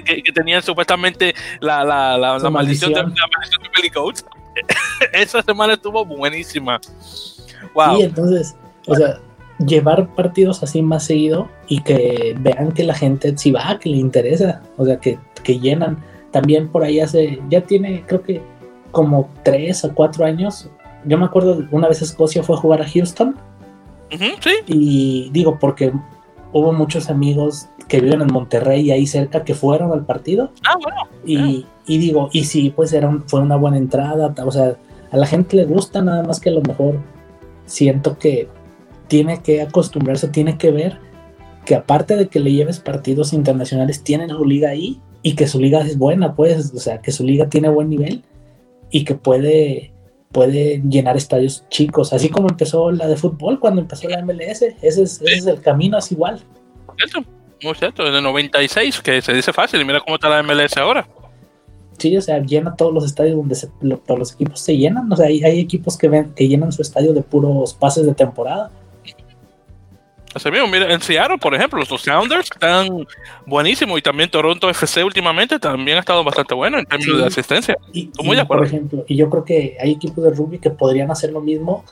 que, 0.07 0.33
tenían 0.33 0.63
supuestamente 0.63 1.35
la, 1.61 1.85
la, 1.85 2.17
la, 2.17 2.51
maldición, 2.51 2.93
de, 2.93 3.01
la 3.01 3.05
maldición 3.05 3.63
de 3.63 3.71
Billy. 3.77 3.91
Esa 5.13 5.43
semana 5.43 5.75
estuvo 5.75 6.05
buenísima. 6.05 6.81
Wow. 7.75 8.01
Y 8.01 8.03
entonces, 8.03 8.55
o 8.87 8.95
sea, 8.95 9.19
llevar 9.59 10.15
partidos 10.15 10.63
así 10.63 10.83
más 10.83 11.05
seguido 11.05 11.49
y 11.69 11.83
que 11.83 12.35
vean 12.41 12.73
que 12.73 12.85
la 12.85 12.95
gente 12.95 13.37
si 13.37 13.51
va, 13.51 13.79
que 13.79 13.91
le 13.91 13.97
interesa, 13.97 14.63
o 14.77 14.85
sea, 14.85 14.99
que, 14.99 15.19
llenan. 15.45 15.99
También 16.31 16.69
por 16.69 16.83
ahí 16.83 17.01
hace, 17.01 17.41
ya 17.51 17.61
tiene, 17.63 18.05
creo 18.07 18.23
que 18.23 18.41
como 18.91 19.29
tres 19.43 19.85
o 19.85 19.93
cuatro 19.95 20.25
años. 20.25 20.71
Yo 21.05 21.19
me 21.19 21.25
acuerdo 21.25 21.67
una 21.71 21.89
vez 21.89 22.01
Escocia 22.01 22.43
fue 22.43 22.57
a 22.57 22.59
jugar 22.61 22.81
a 22.81 22.89
Houston. 22.89 23.37
sí. 24.11 24.51
Y 24.67 25.31
digo, 25.33 25.59
porque 25.59 25.93
hubo 26.53 26.73
muchos 26.73 27.11
amigos 27.11 27.69
que 27.89 28.01
viven 28.01 28.23
en 28.23 28.33
Monterrey 28.33 28.91
ahí 28.91 29.07
cerca 29.07 29.45
que 29.45 29.55
fueron 29.55 29.93
al 29.93 30.07
partido. 30.07 30.53
Ah, 30.67 30.77
bueno. 30.83 31.03
Y, 31.25 31.67
y 31.87 31.99
digo, 31.99 32.31
y 32.33 32.45
sí, 32.45 32.73
pues 32.75 32.93
era 32.93 33.11
fue 33.27 33.41
una 33.41 33.57
buena 33.57 33.77
entrada. 33.77 34.33
O 34.45 34.51
sea, 34.51 34.77
a 35.11 35.17
la 35.17 35.27
gente 35.27 35.57
le 35.57 35.65
gusta, 35.67 36.01
nada 36.01 36.23
más 36.23 36.41
que 36.41 36.49
a 36.49 36.53
lo 36.53 36.63
mejor 36.63 37.01
siento 37.67 38.19
que 38.19 38.49
tiene 39.09 39.43
que 39.43 39.63
acostumbrarse, 39.63 40.29
tiene 40.29 40.59
que 40.59 40.71
ver 40.71 40.99
que 41.65 41.75
aparte 41.75 42.17
de 42.17 42.29
que 42.29 42.41
le 42.41 42.53
lleves 42.53 42.81
partidos 42.81 43.33
internacionales, 43.33 44.03
tienen 44.03 44.31
su 44.31 44.45
liga 44.45 44.71
ahí 44.71 45.01
y 45.23 45.35
que 45.35 45.47
su 45.47 45.61
liga 45.61 45.81
es 45.81 45.97
buena, 45.97 46.35
pues, 46.35 46.73
o 46.75 46.79
sea, 46.81 47.01
que 47.01 47.13
su 47.13 47.25
liga 47.25 47.49
tiene 47.49 47.69
buen 47.69 47.89
nivel 47.89 48.23
y 48.91 49.05
que 49.05 49.15
puede, 49.15 49.93
puede 50.33 50.83
llenar 50.89 51.17
estadios 51.17 51.65
chicos, 51.69 52.13
así 52.13 52.29
como 52.29 52.49
empezó 52.49 52.91
la 52.91 53.07
de 53.07 53.17
fútbol 53.17 53.61
cuando 53.61 53.81
empezó 53.81 54.09
la 54.09 54.23
MLS, 54.23 54.63
ese 54.63 54.77
es, 54.83 55.21
ese 55.21 55.25
es 55.25 55.47
el 55.47 55.61
camino, 55.61 55.99
es 55.99 56.11
igual. 56.11 56.41
Cierto, 56.97 57.25
muy 57.63 57.75
cierto, 57.75 58.11
de 58.11 58.21
96, 58.21 59.01
que 59.01 59.23
se 59.23 59.33
dice 59.33 59.53
fácil, 59.53 59.81
y 59.81 59.85
mira 59.85 60.01
cómo 60.01 60.17
está 60.17 60.29
la 60.29 60.43
MLS 60.43 60.77
ahora. 60.77 61.07
Sí, 61.99 62.17
o 62.17 62.21
sea, 62.21 62.41
llena 62.41 62.75
todos 62.75 62.93
los 62.93 63.05
estadios 63.05 63.37
donde 63.37 63.57
todos 64.05 64.19
los 64.19 64.33
equipos 64.33 64.59
se 64.59 64.77
llenan, 64.77 65.13
o 65.13 65.15
sea, 65.15 65.27
hay, 65.27 65.45
hay 65.45 65.61
equipos 65.61 65.97
que, 65.97 66.09
ven, 66.09 66.33
que 66.35 66.49
llenan 66.49 66.73
su 66.73 66.83
estadio 66.83 67.13
de 67.13 67.23
puros 67.23 67.75
pases 67.75 68.05
de 68.05 68.15
temporada 68.15 68.73
Así 70.35 70.51
mismo, 70.51 70.67
mira, 70.67 70.93
en 70.93 71.01
Seattle, 71.01 71.39
por 71.39 71.55
ejemplo, 71.55 71.79
los 71.79 72.01
Sounders 72.01 72.51
están 72.51 73.07
buenísimos 73.45 73.99
y 73.99 74.03
también 74.03 74.31
Toronto 74.31 74.71
FC 74.71 75.05
últimamente 75.05 75.59
también 75.59 75.99
ha 75.99 76.01
estado 76.01 76.25
bastante 76.25 76.55
bueno 76.55 76.79
en 76.79 76.87
términos 76.87 77.19
de 77.19 77.27
asistencia. 77.27 77.77
Y, 77.93 78.07
Por 78.47 78.65
ejemplo, 78.65 79.05
y 79.07 79.17
yo 79.17 79.29
creo 79.29 79.45
que 79.45 79.77
hay 79.81 79.93
equipos 79.93 80.25
de 80.25 80.31
rugby 80.31 80.59
que 80.59 80.71
podrían 80.71 81.11
hacer 81.11 81.33
lo 81.33 81.41
mismo 81.41 81.85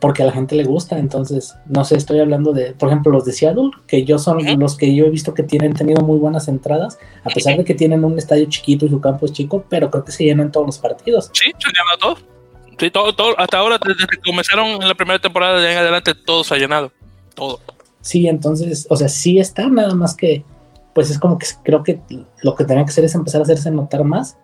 porque 0.00 0.22
a 0.22 0.26
la 0.26 0.32
gente 0.32 0.56
le 0.56 0.64
gusta. 0.64 0.98
Entonces, 0.98 1.56
no 1.66 1.84
sé, 1.84 1.96
estoy 1.96 2.18
hablando 2.20 2.52
de, 2.52 2.72
por 2.72 2.88
ejemplo, 2.88 3.12
los 3.12 3.24
de 3.24 3.32
Seattle, 3.32 3.70
que 3.86 4.04
yo 4.04 4.18
son 4.18 4.38
los 4.58 4.76
que 4.76 4.94
yo 4.94 5.06
he 5.06 5.10
visto 5.10 5.34
que 5.34 5.42
tienen 5.44 5.74
tenido 5.74 6.02
muy 6.02 6.18
buenas 6.18 6.48
entradas, 6.48 6.98
a 7.24 7.30
pesar 7.30 7.56
de 7.56 7.64
que 7.64 7.74
tienen 7.74 8.04
un 8.04 8.18
estadio 8.18 8.46
chiquito 8.46 8.86
y 8.86 8.88
su 8.88 9.00
campo 9.00 9.26
es 9.26 9.32
chico, 9.32 9.64
pero 9.68 9.90
creo 9.90 10.04
que 10.04 10.12
se 10.12 10.24
llenan 10.24 10.50
todos 10.50 10.66
los 10.66 10.78
partidos. 10.78 11.30
Sí, 11.32 11.52
se 11.58 11.68
llenan 11.68 11.98
todos. 12.00 12.24
Sí, 12.78 12.90
todo, 12.90 13.12
todo, 13.12 13.38
hasta 13.38 13.58
ahora, 13.58 13.78
desde 13.84 14.06
que 14.06 14.18
comenzaron 14.18 14.66
en 14.80 14.86
la 14.86 14.94
primera 14.94 15.18
temporada 15.18 15.60
de 15.60 15.72
en 15.72 15.78
adelante, 15.78 16.14
todo 16.14 16.44
se 16.44 16.54
ha 16.54 16.58
llenado 16.58 16.92
todo. 17.38 17.60
Sí, 18.00 18.26
entonces, 18.26 18.86
o 18.90 18.96
sea, 18.96 19.08
sí 19.08 19.38
está, 19.38 19.68
nada 19.68 19.94
más 19.94 20.14
que, 20.14 20.44
pues 20.94 21.10
es 21.10 21.18
como 21.18 21.38
que 21.38 21.46
creo 21.62 21.82
que 21.82 22.00
lo 22.42 22.54
que 22.54 22.64
tenía 22.64 22.84
que 22.84 22.90
hacer 22.90 23.04
es 23.04 23.14
empezar 23.14 23.40
a 23.40 23.44
hacerse 23.44 23.70
notar 23.70 24.04
más. 24.04 24.38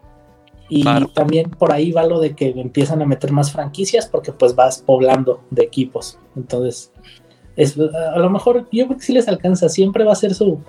Y 0.68 0.82
también 1.14 1.50
por 1.50 1.72
ahí 1.72 1.92
va 1.92 2.04
lo 2.06 2.20
de 2.20 2.34
que 2.34 2.48
empiezan 2.48 3.02
a 3.02 3.06
meter 3.06 3.30
más 3.32 3.52
franquicias 3.52 4.06
porque 4.06 4.32
pues 4.32 4.54
vas 4.54 4.78
poblando 4.78 5.42
de 5.50 5.62
equipos. 5.62 6.18
Entonces, 6.36 6.90
es, 7.56 7.78
a 7.78 8.18
lo 8.18 8.30
mejor 8.30 8.66
yo 8.72 8.86
creo 8.86 8.98
que 8.98 9.04
sí 9.04 9.12
les 9.12 9.28
alcanza, 9.28 9.68
siempre 9.68 10.04
va 10.04 10.12
a 10.12 10.16
ser 10.16 10.34
su, 10.34 10.60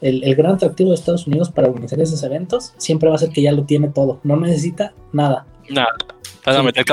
el, 0.00 0.34
gran 0.34 0.54
atractivo 0.54 0.90
de 0.90 0.96
Estados 0.96 1.26
Unidos 1.26 1.50
para 1.50 1.68
organizar 1.68 2.00
esos 2.00 2.22
eventos, 2.22 2.72
siempre 2.76 3.08
va 3.08 3.16
a 3.16 3.18
ser 3.18 3.30
que 3.30 3.42
ya 3.42 3.52
lo 3.52 3.64
tiene 3.64 3.88
todo, 3.88 4.20
no 4.24 4.36
necesita 4.36 4.94
nada. 5.12 5.46
Nada. 5.68 5.88
Nada, 6.46 6.60
el, 6.60 6.66
el 6.68 6.84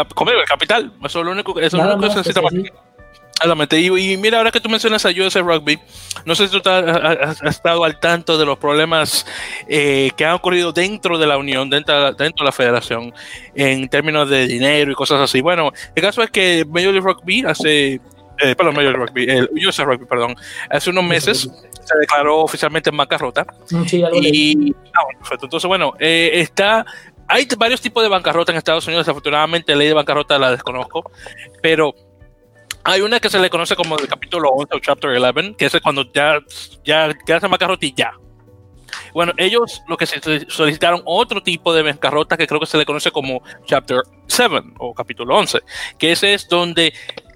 capital, 0.47 0.93
eso 1.03 1.19
es 1.19 1.26
lo 1.26 1.32
único, 1.32 1.59
eso 1.59 1.78
es 1.78 1.84
lo 1.84 1.95
único 1.95 2.09
que 2.09 2.15
necesita. 2.15 2.41
Y, 3.72 4.18
mira, 4.18 4.38
ahora 4.38 4.52
que 4.52 4.60
tú 4.60 4.70
mencionas 4.70 5.06
a 5.06 5.10
USA 5.10 5.41
Rugby, 5.41 5.80
no 6.26 6.36
sé 6.36 6.48
si 6.48 6.60
tú 6.60 6.70
has, 6.70 7.41
estado 7.44 7.84
al 7.84 8.00
tanto 8.00 8.38
de 8.38 8.46
los 8.46 8.58
problemas 8.58 9.26
eh, 9.68 10.12
que 10.16 10.26
han 10.26 10.34
ocurrido 10.34 10.72
dentro 10.72 11.18
de 11.18 11.28
la 11.28 11.38
Unión, 11.38 11.70
dentro, 11.70 12.14
dentro 12.14 12.44
de 12.44 12.46
la 12.46 12.52
Federación, 12.52 13.14
en 13.56 13.89
términos 13.89 14.30
de 14.30 14.48
dinero 14.48 14.91
y 14.91 14.96
cosas 14.96 15.20
así. 15.22 15.41
Bueno, 15.41 15.72
el 15.96 16.02
caso 16.02 16.24
es 16.24 16.32
que 16.32 16.66
Major 16.66 16.94
League 16.94 17.08
Rugby 17.08 17.44
hace, 17.46 17.94
eh, 18.39 18.56
perdón, 18.56 18.76
Major 18.76 18.96
Rugby, 18.96 19.30
el 19.30 19.50
USA 19.68 19.84
Rugby, 19.84 20.06
perdón, 20.06 20.36
hace 20.70 20.89
unos 20.89 21.04
meses 21.04 21.50
se 21.84 21.98
declaró 22.00 22.39
oficialmente 22.39 22.89
en 22.89 22.98
bancarrota. 22.98 23.46
Mm, 23.72 23.84
sí, 23.86 23.98
y, 23.98 24.76
ah, 24.94 25.04
bueno, 25.04 25.20
perfecto. 25.20 25.46
Entonces, 25.48 25.68
bueno, 25.68 25.94
eh, 26.00 26.32
está 26.36 26.86
hay 27.28 27.48
varios 27.58 27.82
tipos 27.82 28.04
de 28.04 28.10
bancarrota 28.10 28.52
en 28.52 28.58
Estados 28.58 28.86
Unidos. 28.86 29.06
Desafortunadamente, 29.06 29.72
la 29.72 29.80
ley 29.80 29.88
de 29.88 29.94
bancarrota 29.94 30.38
la 30.38 30.52
desconozco, 30.52 31.12
pero 31.62 31.96
hay 32.84 33.01
una 33.01 33.19
que 33.19 33.29
se 33.29 33.39
le 33.39 33.49
conoce 33.49 33.75
como 33.75 33.97
el 33.97 34.07
capítulo 34.07 34.49
11 34.49 34.75
o 34.75 34.79
chapter 34.79 35.11
11, 35.11 35.55
que 35.57 35.65
es 35.65 35.81
cuando 35.81 36.11
ya, 36.11 36.39
ya 36.86 37.05
en 37.05 37.51
bancarrota 37.51 37.86
y 37.86 37.93
ya. 37.93 38.13
Bueno, 39.13 39.34
ellos 39.38 39.81
lo 39.88 39.97
que 39.97 40.05
se 40.05 40.19
solicitaron 40.49 41.01
otro 41.05 41.41
tipo 41.41 41.73
de 41.73 41.84
bancarrota 41.84 42.38
que 42.38 42.47
creo 42.47 42.59
que 42.59 42.65
se 42.65 42.77
le 42.77 42.86
conoce 42.86 43.11
como 43.11 43.41
Chapter 43.65 44.01
7 44.27 44.61
o 44.79 44.93
capítulo 44.93 45.36
11, 45.38 45.59
que 45.97 46.11
ese 46.11 46.34
es 46.34 46.47
donde 46.47 46.93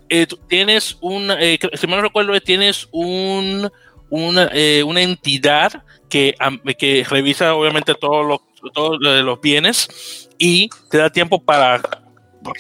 eh, 0.10 0.28
tienes 0.48 0.98
un, 1.02 1.32
eh, 1.32 1.58
si 1.74 1.88
mal 1.88 1.98
no 1.98 2.04
recuerdo, 2.04 2.40
tienes 2.42 2.88
un, 2.92 3.72
una, 4.10 4.50
eh, 4.54 4.84
una 4.84 5.02
entidad 5.02 5.84
que, 6.10 6.36
que 6.78 7.06
revisa 7.10 7.56
obviamente 7.56 7.94
todos 7.96 8.26
los, 8.26 8.40
todos 8.74 8.98
los 9.00 9.42
bienes 9.42 10.30
y 10.38 10.70
te 10.90 10.98
da 10.98 11.10
tiempo 11.10 11.44
para 11.44 11.82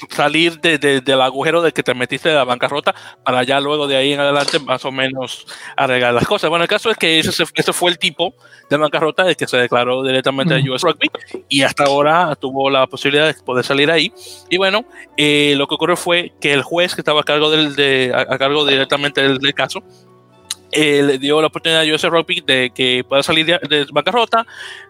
salir 0.10 0.60
de, 0.60 0.78
del 0.78 1.22
agujero 1.22 1.62
de 1.62 1.72
que 1.72 1.84
te 1.84 1.94
metiste 1.94 2.30
de 2.30 2.36
la 2.36 2.44
bancarrota 2.44 2.94
para 3.24 3.44
ya 3.44 3.60
luego 3.60 3.88
de 3.88 3.96
ahí 3.96 4.14
en 4.14 4.20
adelante 4.20 4.60
más 4.60 4.84
o 4.86 4.92
menos 4.92 5.48
arreglar 5.76 6.14
las 6.14 6.26
cosas. 6.26 6.50
Bueno, 6.50 6.64
el 6.64 6.70
caso 6.70 6.90
es 6.90 6.98
que 6.98 7.20
ese, 7.20 7.44
ese 7.54 7.74
fue 7.74 7.92
el 7.92 8.00
tipo 8.00 8.34
de 8.70 8.78
bancarrota 8.78 9.24
de 9.24 9.36
que 9.36 9.48
se 9.48 9.58
declaró 9.58 10.04
directamente 10.04 10.56
a 10.56 10.72
US 10.72 10.82
Rugby 10.82 11.10
y 11.50 11.62
hasta 11.62 11.86
ahora 11.86 12.36
tuvo 12.36 12.70
la 12.70 12.88
posibilidad 12.88 13.28
de 13.28 13.34
poder 13.44 13.66
salir 13.66 13.92
ahí. 13.92 14.12
Y 14.50 14.58
bueno, 14.58 14.86
eh, 15.16 15.56
lo 15.58 15.68
que 15.68 15.76
ocurrió 15.76 15.96
fue 15.96 16.34
que 16.40 16.54
el 16.54 16.64
juez 16.64 16.96
que 16.96 17.02
estaba 17.02 17.22
a 17.22 17.24
cargo, 17.24 17.50
del, 17.50 17.76
de, 17.76 18.12
a, 18.16 18.38
cargo 18.38 18.66
directamente 18.66 19.22
del, 19.22 19.38
del 19.40 19.54
caso 19.54 19.84
eh, 20.72 21.02
le 21.02 21.18
dio 21.18 21.40
la 21.42 21.48
oportunidad 21.48 21.82
a 21.82 21.94
US 21.94 22.04
Rugby 22.04 22.42
de 22.42 22.72
que 22.74 23.04
pueda 23.08 23.24
salir 23.24 23.46
de, 23.46 23.88
bancarrota, 23.92 24.46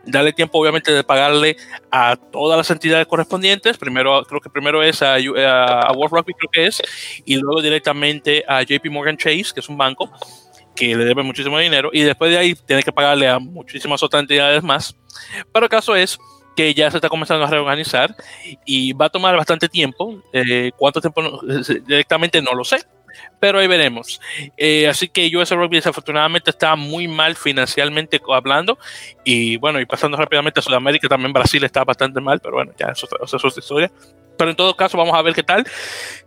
darle 0.06 0.34
tiempo 0.34 0.60
obviamente 0.60 0.92
de 0.92 1.04
pagarle 1.04 1.58
a 1.92 2.16
todas 2.16 2.58
las 2.58 2.70
entidades 2.72 3.06
correspondientes, 3.08 3.78
primero 3.78 4.24
creo 4.24 4.42
que 4.42 4.50
primero 4.50 4.82
es 4.82 5.02
a, 5.02 5.16
a, 5.16 5.92
World 5.94 6.14
Rugby 6.14 6.34
creo 6.34 6.50
que 6.52 6.66
es, 6.66 6.82
y 7.26 7.36
luego 7.36 7.62
directamente 7.62 8.44
a 8.48 8.64
JP 8.64 8.86
Morgan 8.90 9.18
Chase, 9.18 9.48
que 9.54 9.60
es 9.60 9.70
un 9.70 9.78
banco 9.78 10.12
que 10.76 10.96
le 10.96 11.06
debe 11.06 11.24
muchísimo 11.24 11.58
dinero, 11.60 11.90
y 11.94 12.02
después 12.02 12.32
de 12.32 12.38
ahí 12.38 12.56
tiene 12.56 12.84
que 12.84 12.92
pagarle 12.92 13.28
a 13.28 13.40
muchísimas 13.40 14.02
otras 14.04 14.22
entidades 14.22 14.64
más. 14.64 14.96
Pero 15.52 15.66
el 15.66 15.70
caso 15.70 15.96
es 15.96 16.18
que 16.56 16.74
ya 16.74 16.90
se 16.90 16.98
está 16.98 17.10
comenzando 17.10 17.46
a 17.46 17.50
reorganizar 17.50 18.16
y 18.66 18.94
va 18.94 19.06
a 19.06 19.10
tomar 19.10 19.36
bastante 19.36 19.70
tiempo. 19.70 20.22
Eh, 20.34 20.72
¿Cuánto 20.76 21.02
tiempo? 21.02 21.42
directamente 21.86 22.42
no 22.42 22.54
lo 22.54 22.64
sé 22.64 22.84
pero 23.40 23.60
ahí 23.60 23.68
veremos. 23.68 24.20
Eh, 24.56 24.88
así 24.88 25.08
que 25.08 25.36
US 25.36 25.52
Rugby 25.52 25.78
desafortunadamente 25.78 26.50
está 26.50 26.76
muy 26.76 27.08
mal 27.08 27.36
financieramente 27.36 28.20
hablando 28.34 28.78
y 29.24 29.58
bueno, 29.58 29.80
y 29.80 29.86
pasando 29.86 30.18
rápidamente 30.18 30.60
a 30.60 30.64
Sudamérica, 30.64 31.08
también 31.08 31.34
Brasil 31.34 31.64
está 31.64 31.84
bastante 31.84 32.20
mal, 32.20 32.40
pero 32.40 32.56
bueno, 32.56 32.72
ya 32.78 32.88
eso, 32.88 33.08
es 33.24 33.34
otra 33.34 33.50
historia. 33.60 33.92
Pero 34.38 34.52
en 34.52 34.56
todo 34.56 34.76
caso, 34.76 34.98
vamos 34.98 35.16
a 35.16 35.22
ver 35.24 35.34
qué 35.34 35.42
tal. 35.42 35.66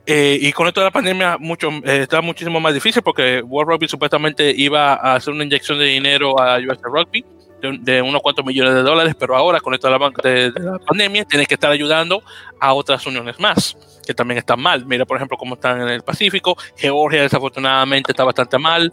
Eh, 0.05 0.37
y 0.41 0.51
con 0.53 0.67
esto 0.67 0.81
de 0.81 0.87
la 0.87 0.91
pandemia, 0.91 1.39
mucho, 1.39 1.71
eh, 1.85 2.01
está 2.03 2.21
muchísimo 2.21 2.59
más 2.59 2.75
difícil 2.75 3.03
porque 3.03 3.41
World 3.41 3.71
Rugby 3.71 3.89
supuestamente 3.89 4.53
iba 4.57 4.95
a 4.95 5.15
hacer 5.15 5.33
una 5.33 5.45
inyección 5.45 5.79
de 5.79 5.85
dinero 5.85 6.41
a 6.41 6.59
US 6.59 6.79
Rugby 6.83 7.25
de, 7.61 8.03
unos 8.03 8.23
cuantos 8.23 8.45
millones 8.45 8.75
de 8.75 8.83
dólares, 8.83 9.15
pero 9.19 9.37
ahora 9.37 9.61
con 9.61 9.75
esto 9.75 9.89
de 9.89 9.99
la, 9.99 10.11
de, 10.23 10.51
de 10.51 10.61
la 10.61 10.79
pandemia, 10.79 11.25
tiene 11.25 11.47
que 11.47 11.55
estar 11.55 11.71
ayudando 11.71 12.23
a 12.59 12.73
otras 12.73 13.07
uniones 13.07 13.39
más 13.39 13.77
que 14.11 14.15
también 14.15 14.39
están 14.39 14.61
mal. 14.61 14.85
Mira, 14.87 15.07
por 15.07 15.17
ejemplo, 15.17 15.37
cómo 15.37 15.55
están 15.55 15.81
en 15.83 15.89
el 15.89 16.03
Pacífico. 16.03 16.57
Georgia, 16.77 17.23
desafortunadamente, 17.23 18.11
está 18.11 18.25
bastante 18.25 18.59
mal. 18.59 18.93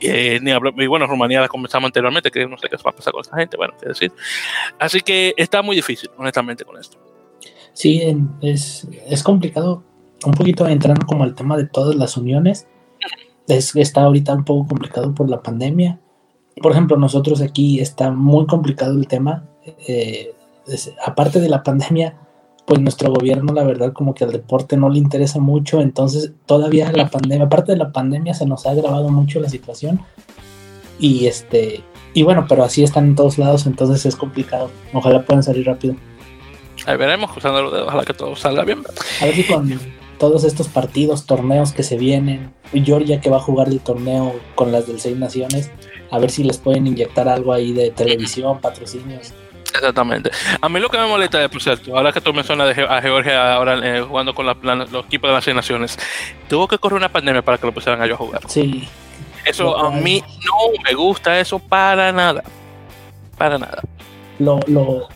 Eh, 0.00 0.40
y 0.42 0.86
bueno, 0.86 1.06
Rumanía 1.06 1.40
la 1.40 1.46
comenzamos 1.46 1.86
anteriormente, 1.86 2.32
que 2.32 2.48
no 2.48 2.58
sé 2.58 2.68
qué 2.68 2.76
va 2.76 2.90
a 2.90 2.96
pasar 2.96 3.12
con 3.12 3.20
esta 3.20 3.36
gente. 3.36 3.56
Bueno, 3.56 3.74
qué 3.80 3.88
decir. 3.88 4.12
Así 4.80 5.00
que 5.02 5.34
está 5.36 5.62
muy 5.62 5.76
difícil, 5.76 6.10
honestamente, 6.16 6.64
con 6.64 6.80
esto. 6.80 6.98
Sí, 7.74 8.02
es, 8.42 8.88
es 9.08 9.22
complicado 9.22 9.84
un 10.24 10.32
poquito 10.32 10.66
entrando 10.66 11.06
como 11.06 11.24
el 11.24 11.36
tema 11.36 11.56
de 11.56 11.66
todas 11.66 11.94
las 11.94 12.16
uniones. 12.16 12.66
Es, 13.46 13.76
está 13.76 14.02
ahorita 14.02 14.34
un 14.34 14.44
poco 14.44 14.66
complicado 14.66 15.14
por 15.14 15.30
la 15.30 15.42
pandemia. 15.42 16.00
Por 16.60 16.72
ejemplo, 16.72 16.96
nosotros 16.96 17.40
aquí 17.40 17.78
está 17.78 18.10
muy 18.10 18.46
complicado 18.46 18.98
el 18.98 19.06
tema. 19.06 19.44
Eh, 19.86 20.34
aparte 21.04 21.40
de 21.40 21.48
la 21.48 21.62
pandemia, 21.62 22.25
pues 22.66 22.80
nuestro 22.80 23.10
gobierno, 23.10 23.52
la 23.52 23.64
verdad, 23.64 23.92
como 23.92 24.14
que 24.14 24.24
al 24.24 24.32
deporte 24.32 24.76
no 24.76 24.88
le 24.88 24.98
interesa 24.98 25.38
mucho, 25.38 25.80
entonces 25.80 26.32
todavía 26.46 26.90
la 26.92 27.08
pandemia, 27.08 27.46
aparte 27.46 27.72
de 27.72 27.78
la 27.78 27.92
pandemia, 27.92 28.34
se 28.34 28.44
nos 28.44 28.66
ha 28.66 28.70
agravado 28.70 29.08
mucho 29.08 29.40
la 29.40 29.48
situación. 29.48 30.00
Y 30.98 31.26
este, 31.26 31.84
y 32.12 32.22
bueno, 32.22 32.46
pero 32.48 32.64
así 32.64 32.82
están 32.82 33.06
en 33.06 33.14
todos 33.14 33.38
lados, 33.38 33.66
entonces 33.66 34.04
es 34.04 34.16
complicado. 34.16 34.70
Ojalá 34.92 35.22
puedan 35.22 35.42
salir 35.42 35.66
rápido. 35.66 35.94
Ahí 36.86 36.96
veremos, 36.96 37.30
cruzando 37.30 37.62
los 37.62 37.72
dedos, 37.72 37.86
ojalá 37.86 38.04
que 38.04 38.14
todo 38.14 38.34
salga 38.36 38.64
bien. 38.64 38.82
A 39.20 39.26
ver 39.26 39.34
si 39.34 39.44
con 39.44 39.78
todos 40.18 40.44
estos 40.44 40.68
partidos, 40.68 41.26
torneos 41.26 41.72
que 41.72 41.82
se 41.82 41.96
vienen, 41.96 42.52
Georgia 42.72 43.20
que 43.20 43.30
va 43.30 43.36
a 43.36 43.40
jugar 43.40 43.68
el 43.68 43.80
torneo 43.80 44.34
con 44.54 44.72
las 44.72 44.86
del 44.86 44.98
Seis 44.98 45.16
Naciones, 45.16 45.70
a 46.10 46.18
ver 46.18 46.30
si 46.30 46.42
les 46.42 46.58
pueden 46.58 46.86
inyectar 46.86 47.28
algo 47.28 47.52
ahí 47.52 47.72
de 47.72 47.90
televisión, 47.90 48.60
patrocinios. 48.60 49.32
Exactamente. 49.76 50.30
A 50.60 50.68
mí 50.68 50.80
lo 50.80 50.88
que 50.88 50.98
me 50.98 51.06
molesta 51.06 51.42
es, 51.42 51.48
por 51.50 51.62
cierto, 51.62 51.96
ahora 51.96 52.12
que 52.12 52.20
tú 52.20 52.32
mencionas 52.32 52.76
a 52.76 53.02
Georgia 53.02 53.54
ahora 53.54 53.78
eh, 53.82 54.02
jugando 54.02 54.34
con 54.34 54.46
los 54.46 55.04
equipos 55.04 55.30
de 55.30 55.34
las 55.34 55.44
seis 55.44 55.56
naciones, 55.56 55.98
tuvo 56.48 56.66
que 56.68 56.78
correr 56.78 56.96
una 56.96 57.08
pandemia 57.08 57.42
para 57.42 57.58
que 57.58 57.66
lo 57.66 57.72
pusieran 57.72 58.00
a 58.00 58.06
ellos 58.06 58.20
a 58.20 58.24
jugar. 58.24 58.42
Sí. 58.48 58.88
Eso 59.44 59.78
a 59.78 59.90
mí 59.90 60.22
no 60.44 60.82
me 60.84 60.94
gusta 60.94 61.38
eso 61.38 61.58
para 61.58 62.10
nada. 62.10 62.42
Para 63.38 63.58
nada. 63.58 63.82
Lo, 64.38 64.60
lo, 64.66 65.08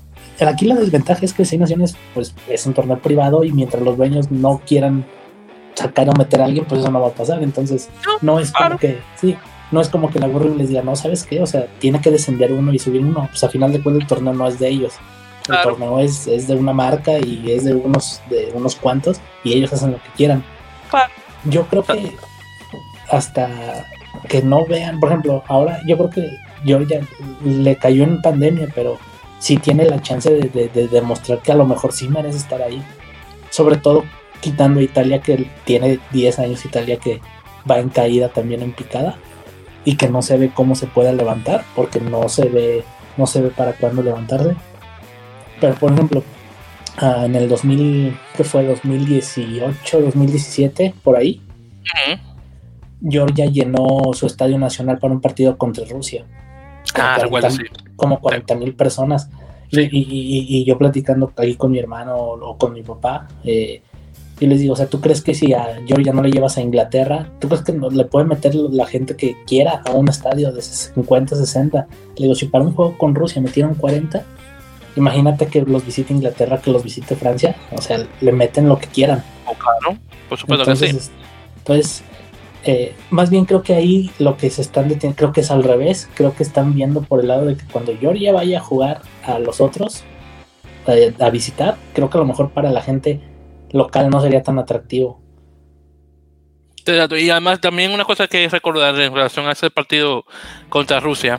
aquí 0.47 0.67
la 0.67 0.77
desventaja 0.77 1.25
es 1.25 1.33
que 1.33 1.45
Seis 1.45 1.61
Naciones 1.61 1.97
pues 2.15 2.35
es 2.49 2.65
un 2.67 2.75
torneo 2.75 2.99
privado 2.99 3.45
y 3.45 3.53
mientras 3.53 3.83
los 3.83 3.97
dueños 3.97 4.31
no 4.31 4.63
quieran 4.65 5.05
sacar 5.75 6.09
o 6.09 6.13
meter 6.13 6.43
a 6.43 6.45
alguien, 6.45 6.65
pues 6.65 6.81
eso 6.81 6.91
no 6.91 7.01
va 7.01 7.09
a 7.09 7.13
pasar. 7.13 7.43
Entonces, 7.43 7.89
no, 8.21 8.39
es 8.39 8.53
como 8.53 8.79
que, 8.79 9.01
sí, 9.17 9.37
no 9.71 9.81
es 9.81 9.89
como 9.89 10.11
que 10.11 10.19
la 10.19 10.27
Gorri 10.27 10.55
les 10.55 10.69
diga, 10.69 10.83
no, 10.83 10.97
¿sabes 10.97 11.25
qué? 11.25 11.41
O 11.41 11.47
sea, 11.47 11.67
tiene 11.79 12.01
que 12.01 12.11
descender 12.11 12.53
uno 12.53 12.73
y 12.73 12.79
subir 12.79 13.03
uno. 13.03 13.29
Pues 13.31 13.45
a 13.45 13.49
final 13.49 13.73
de 13.73 13.83
cuentas 13.83 14.03
el 14.03 14.09
torneo 14.09 14.33
no 14.33 14.49
es 14.49 14.59
de 14.59 14.69
ellos. 14.69 14.95
El 15.49 15.63
torneo 15.63 16.01
es, 16.01 16.27
es, 16.27 16.47
de 16.47 16.55
una 16.55 16.73
marca 16.73 17.19
y 17.19 17.51
es 17.51 17.65
de 17.65 17.75
unos, 17.75 18.21
de 18.29 18.53
unos 18.55 18.77
cuantos 18.77 19.21
y 19.43 19.55
ellos 19.55 19.73
hacen 19.73 19.93
lo 19.93 19.99
que 19.99 20.11
quieran. 20.17 20.45
Yo 21.45 21.67
creo 21.67 21.83
que 21.83 22.15
hasta 23.11 23.87
que 24.29 24.43
no 24.43 24.67
vean, 24.67 25.01
por 25.01 25.09
ejemplo, 25.09 25.43
ahora 25.49 25.81
yo 25.87 25.97
creo 25.97 26.11
que 26.11 26.31
Georgia 26.65 27.01
le 27.45 27.77
cayó 27.77 28.05
en 28.05 28.21
pandemia, 28.21 28.69
pero 28.75 28.99
sí 29.39 29.57
tiene 29.57 29.87
la 29.87 30.03
chance 30.03 30.31
de, 30.31 30.69
de 30.69 30.89
demostrar 30.89 31.39
que 31.41 31.53
a 31.53 31.57
lo 31.57 31.65
mejor 31.65 31.93
sí 31.93 32.09
merece 32.09 32.39
estar 32.39 32.61
ahí. 32.63 32.83
Sobre 33.49 33.77
todo 33.77 34.05
quitando 34.41 34.81
a 34.81 34.83
Italia, 34.83 35.21
que 35.21 35.51
tiene 35.65 35.99
10 36.13 36.39
años 36.41 36.65
Italia 36.65 36.99
que 36.99 37.21
va 37.69 37.79
en 37.79 37.89
caída 37.89 38.29
también 38.29 38.63
en 38.63 38.73
picada 38.73 39.17
y 39.85 39.97
que 39.97 40.09
no 40.09 40.23
se 40.23 40.37
ve 40.37 40.51
cómo 40.55 40.75
se 40.75 40.87
pueda 40.87 41.13
levantar 41.13 41.65
porque 41.75 42.01
no 42.01 42.29
se 42.29 42.49
ve 42.49 42.85
no 43.17 43.27
se 43.27 43.43
ve 43.43 43.51
para 43.51 43.73
cuándo 43.73 44.03
levantarse. 44.03 44.57
Pero 45.61 45.75
por 45.75 45.93
ejemplo 45.93 46.23
ah, 46.99 47.25
en 47.25 47.35
el 47.35 47.49
2000 47.49 48.17
que 48.37 48.45
fue 48.45 48.67
2018 48.67 50.01
2017 50.01 50.95
por 51.03 51.17
ahí 51.17 51.43
Georgia 53.09 53.47
llenó 53.47 54.13
su 54.13 54.27
estadio 54.27 54.59
nacional 54.59 54.99
para 54.99 55.15
un 55.15 55.21
partido 55.21 55.57
contra 55.57 55.85
Rusia. 55.87 56.25
Ah, 56.95 57.19
como 57.97 58.21
40 58.21 58.55
mil 58.57 58.75
personas. 58.75 59.31
Y, 59.71 59.89
y, 59.93 60.65
yo 60.65 60.77
platicando 60.77 61.33
ahí 61.37 61.55
con 61.55 61.71
mi 61.71 61.79
hermano 61.79 62.17
o, 62.17 62.59
con 62.59 62.73
mi 62.73 62.83
papá 62.83 63.29
eh, 63.45 63.83
y 64.41 64.47
les 64.47 64.61
digo, 64.61 64.73
o 64.73 64.77
sea, 64.77 64.87
¿tú 64.87 65.01
crees 65.03 65.21
que 65.21 65.35
si 65.35 65.53
a 65.53 65.81
Georgia 65.87 66.15
no 66.15 66.23
le 66.23 66.31
llevas 66.31 66.57
a 66.57 66.63
Inglaterra, 66.63 67.31
¿tú 67.39 67.49
crees 67.49 67.63
que 67.63 67.73
le 67.73 68.05
puede 68.07 68.25
meter 68.25 68.55
la 68.55 68.87
gente 68.87 69.15
que 69.15 69.37
quiera 69.47 69.83
a 69.85 69.93
un 69.93 70.09
estadio 70.09 70.51
de 70.51 70.63
50, 70.63 71.37
60? 71.37 71.87
Le 72.17 72.23
digo, 72.23 72.35
si 72.35 72.47
para 72.47 72.65
un 72.65 72.73
juego 72.73 72.97
con 72.97 73.15
Rusia 73.15 73.43
metieron 73.43 73.75
40, 73.75 74.25
imagínate 74.97 75.47
que 75.47 75.61
los 75.61 75.85
visite 75.85 76.15
Inglaterra, 76.15 76.59
que 76.59 76.71
los 76.71 76.83
visite 76.83 77.17
Francia, 77.17 77.55
o 77.77 77.83
sea, 77.83 78.07
le 78.23 78.33
meten 78.33 78.67
lo 78.67 78.79
que 78.79 78.87
quieran. 78.87 79.23
Claro, 79.45 79.99
por 80.31 80.39
supuesto 80.39 80.63
entonces, 80.63 80.95
que 80.95 81.01
sí. 81.01 81.11
Entonces, 81.59 82.03
eh, 82.65 82.95
más 83.11 83.29
bien 83.29 83.45
creo 83.45 83.63
que 83.63 83.75
ahí 83.75 84.11
lo 84.19 84.39
que 84.39 84.49
se 84.49 84.63
están 84.63 84.89
deteniendo, 84.89 85.19
creo 85.19 85.33
que 85.33 85.43
es 85.43 85.51
al 85.51 85.65
revés, 85.65 86.09
creo 86.15 86.35
que 86.35 86.43
están 86.43 86.75
viendo 86.75 87.03
por 87.03 87.21
el 87.21 87.29
lado 87.29 87.45
de 87.45 87.57
que 87.59 87.65
cuando 87.71 87.95
Georgia 87.99 88.33
vaya 88.33 88.59
a 88.59 88.63
jugar 88.63 89.03
a 89.23 89.39
los 89.39 89.61
otros, 89.61 90.03
eh, 90.87 91.13
a 91.21 91.29
visitar, 91.29 91.77
creo 91.93 92.09
que 92.09 92.17
a 92.17 92.21
lo 92.21 92.27
mejor 92.27 92.51
para 92.53 92.71
la 92.71 92.81
gente 92.81 93.21
local 93.73 94.11
no 94.11 94.21
sería 94.21 94.43
tan 94.43 94.59
atractivo. 94.59 95.21
Y 96.87 97.31
además 97.31 97.61
también 97.61 97.93
una 97.93 98.05
cosa 98.05 98.27
que 98.27 98.49
recordar 98.49 98.99
en 99.01 99.15
relación 99.15 99.47
a 99.47 99.53
ese 99.53 99.71
partido 99.71 100.25
contra 100.69 100.99
Rusia 100.99 101.39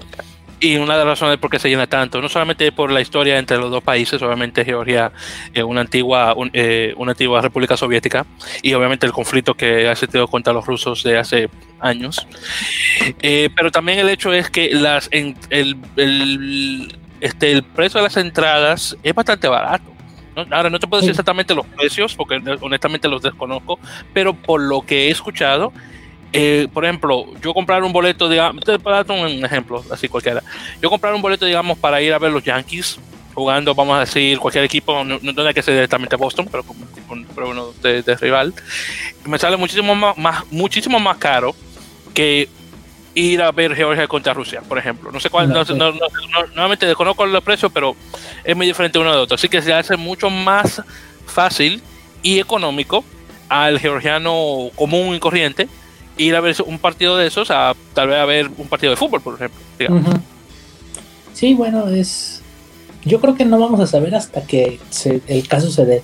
y 0.61 0.77
una 0.77 0.93
de 0.93 0.99
las 0.99 1.19
razones 1.19 1.39
por 1.39 1.49
qué 1.49 1.57
se 1.57 1.69
llena 1.69 1.87
tanto, 1.87 2.21
no 2.21 2.29
solamente 2.29 2.71
por 2.71 2.91
la 2.91 3.01
historia 3.01 3.39
entre 3.39 3.57
los 3.57 3.71
dos 3.71 3.83
países, 3.83 4.21
obviamente 4.21 4.63
Georgia 4.63 5.11
es 5.53 5.63
una 5.63 5.81
antigua, 5.81 6.35
eh, 6.53 6.93
una 6.97 7.13
antigua 7.13 7.41
república 7.41 7.75
soviética 7.75 8.27
y 8.61 8.73
obviamente 8.75 9.07
el 9.07 9.11
conflicto 9.11 9.55
que 9.55 9.87
ha 9.87 9.93
existido 9.93 10.27
contra 10.27 10.53
los 10.53 10.65
rusos 10.65 11.01
de 11.03 11.17
hace 11.17 11.49
años, 11.79 12.27
eh, 13.23 13.49
pero 13.55 13.71
también 13.71 13.97
el 13.97 14.09
hecho 14.09 14.31
es 14.31 14.51
que 14.51 14.69
las, 14.75 15.09
el, 15.11 15.35
el, 15.97 16.95
este, 17.19 17.51
el 17.51 17.63
precio 17.63 17.99
de 17.99 18.03
las 18.03 18.17
entradas 18.17 18.95
es 19.01 19.15
bastante 19.15 19.47
barato. 19.47 19.91
Ahora 20.35 20.69
no 20.69 20.79
te 20.79 20.87
puedo 20.87 21.01
decir 21.01 21.11
exactamente 21.11 21.53
los 21.53 21.65
precios, 21.65 22.15
porque 22.15 22.41
honestamente 22.61 23.07
los 23.07 23.21
desconozco, 23.21 23.79
pero 24.13 24.33
por 24.33 24.61
lo 24.61 24.81
que 24.81 25.07
he 25.07 25.11
escuchado, 25.11 25.73
eh, 26.33 26.67
por 26.73 26.85
ejemplo, 26.85 27.25
yo 27.41 27.53
comprar 27.53 27.83
un 27.83 27.91
boleto, 27.91 28.29
digamos, 28.29 28.63
para 28.81 29.03
dar 29.03 29.19
un 29.19 29.45
ejemplo, 29.45 29.83
así 29.91 30.07
cualquiera, 30.07 30.41
yo 30.81 30.89
comprar 30.89 31.13
un 31.13 31.21
boleto, 31.21 31.45
digamos, 31.45 31.77
para 31.77 32.01
ir 32.01 32.13
a 32.13 32.19
ver 32.19 32.31
los 32.31 32.43
Yankees 32.43 32.97
jugando, 33.33 33.75
vamos 33.75 33.97
a 33.97 34.01
decir, 34.01 34.39
cualquier 34.39 34.63
equipo, 34.63 35.03
no, 35.03 35.19
no 35.21 35.33
tiene 35.33 35.53
que 35.53 35.61
ser 35.61 35.73
directamente 35.73 36.15
Boston, 36.15 36.47
pero, 36.49 36.63
pero 37.35 37.49
uno 37.49 37.73
de, 37.81 38.01
rival, 38.15 38.53
me 39.25 39.37
sale 39.37 39.57
muchísimo 39.57 39.95
más, 39.95 40.43
muchísimo 40.51 40.99
más 40.99 41.17
caro 41.17 41.53
que 42.13 42.47
ir 43.13 43.41
a 43.41 43.51
ver 43.51 43.75
Georgia 43.75 44.07
contra 44.07 44.33
Rusia, 44.33 44.61
por 44.61 44.77
ejemplo. 44.77 45.11
No 45.11 45.19
sé 45.19 45.29
cuál, 45.29 45.49
no, 45.49 45.63
no, 45.63 45.91
nuevamente 46.53 46.85
desconozco 46.85 47.25
los 47.25 47.43
precios, 47.43 47.71
pero 47.73 47.95
es 48.43 48.55
muy 48.55 48.65
diferente 48.65 48.99
uno 48.99 49.11
de 49.11 49.17
otro. 49.17 49.35
Así 49.35 49.49
que 49.49 49.61
se 49.61 49.73
hace 49.73 49.97
mucho 49.97 50.29
más 50.29 50.81
fácil 51.25 51.81
y 52.23 52.39
económico 52.39 53.03
al 53.49 53.79
georgiano 53.79 54.69
común 54.75 55.15
y 55.15 55.19
corriente 55.19 55.67
ir 56.17 56.35
a 56.35 56.41
ver 56.41 56.55
un 56.65 56.79
partido 56.79 57.17
de 57.17 57.27
esos 57.27 57.51
a 57.51 57.73
tal 57.93 58.09
vez 58.09 58.17
a 58.17 58.25
ver 58.25 58.49
un 58.57 58.67
partido 58.67 58.91
de 58.91 58.97
fútbol, 58.97 59.21
por 59.21 59.35
ejemplo. 59.35 59.59
Sí, 61.33 61.53
bueno, 61.53 61.87
es. 61.89 62.41
Yo 63.03 63.19
creo 63.19 63.35
que 63.35 63.45
no 63.45 63.59
vamos 63.59 63.79
a 63.79 63.87
saber 63.87 64.13
hasta 64.13 64.41
que 64.43 64.79
el 65.27 65.47
caso 65.47 65.71
se 65.71 65.85
dé. 65.85 66.03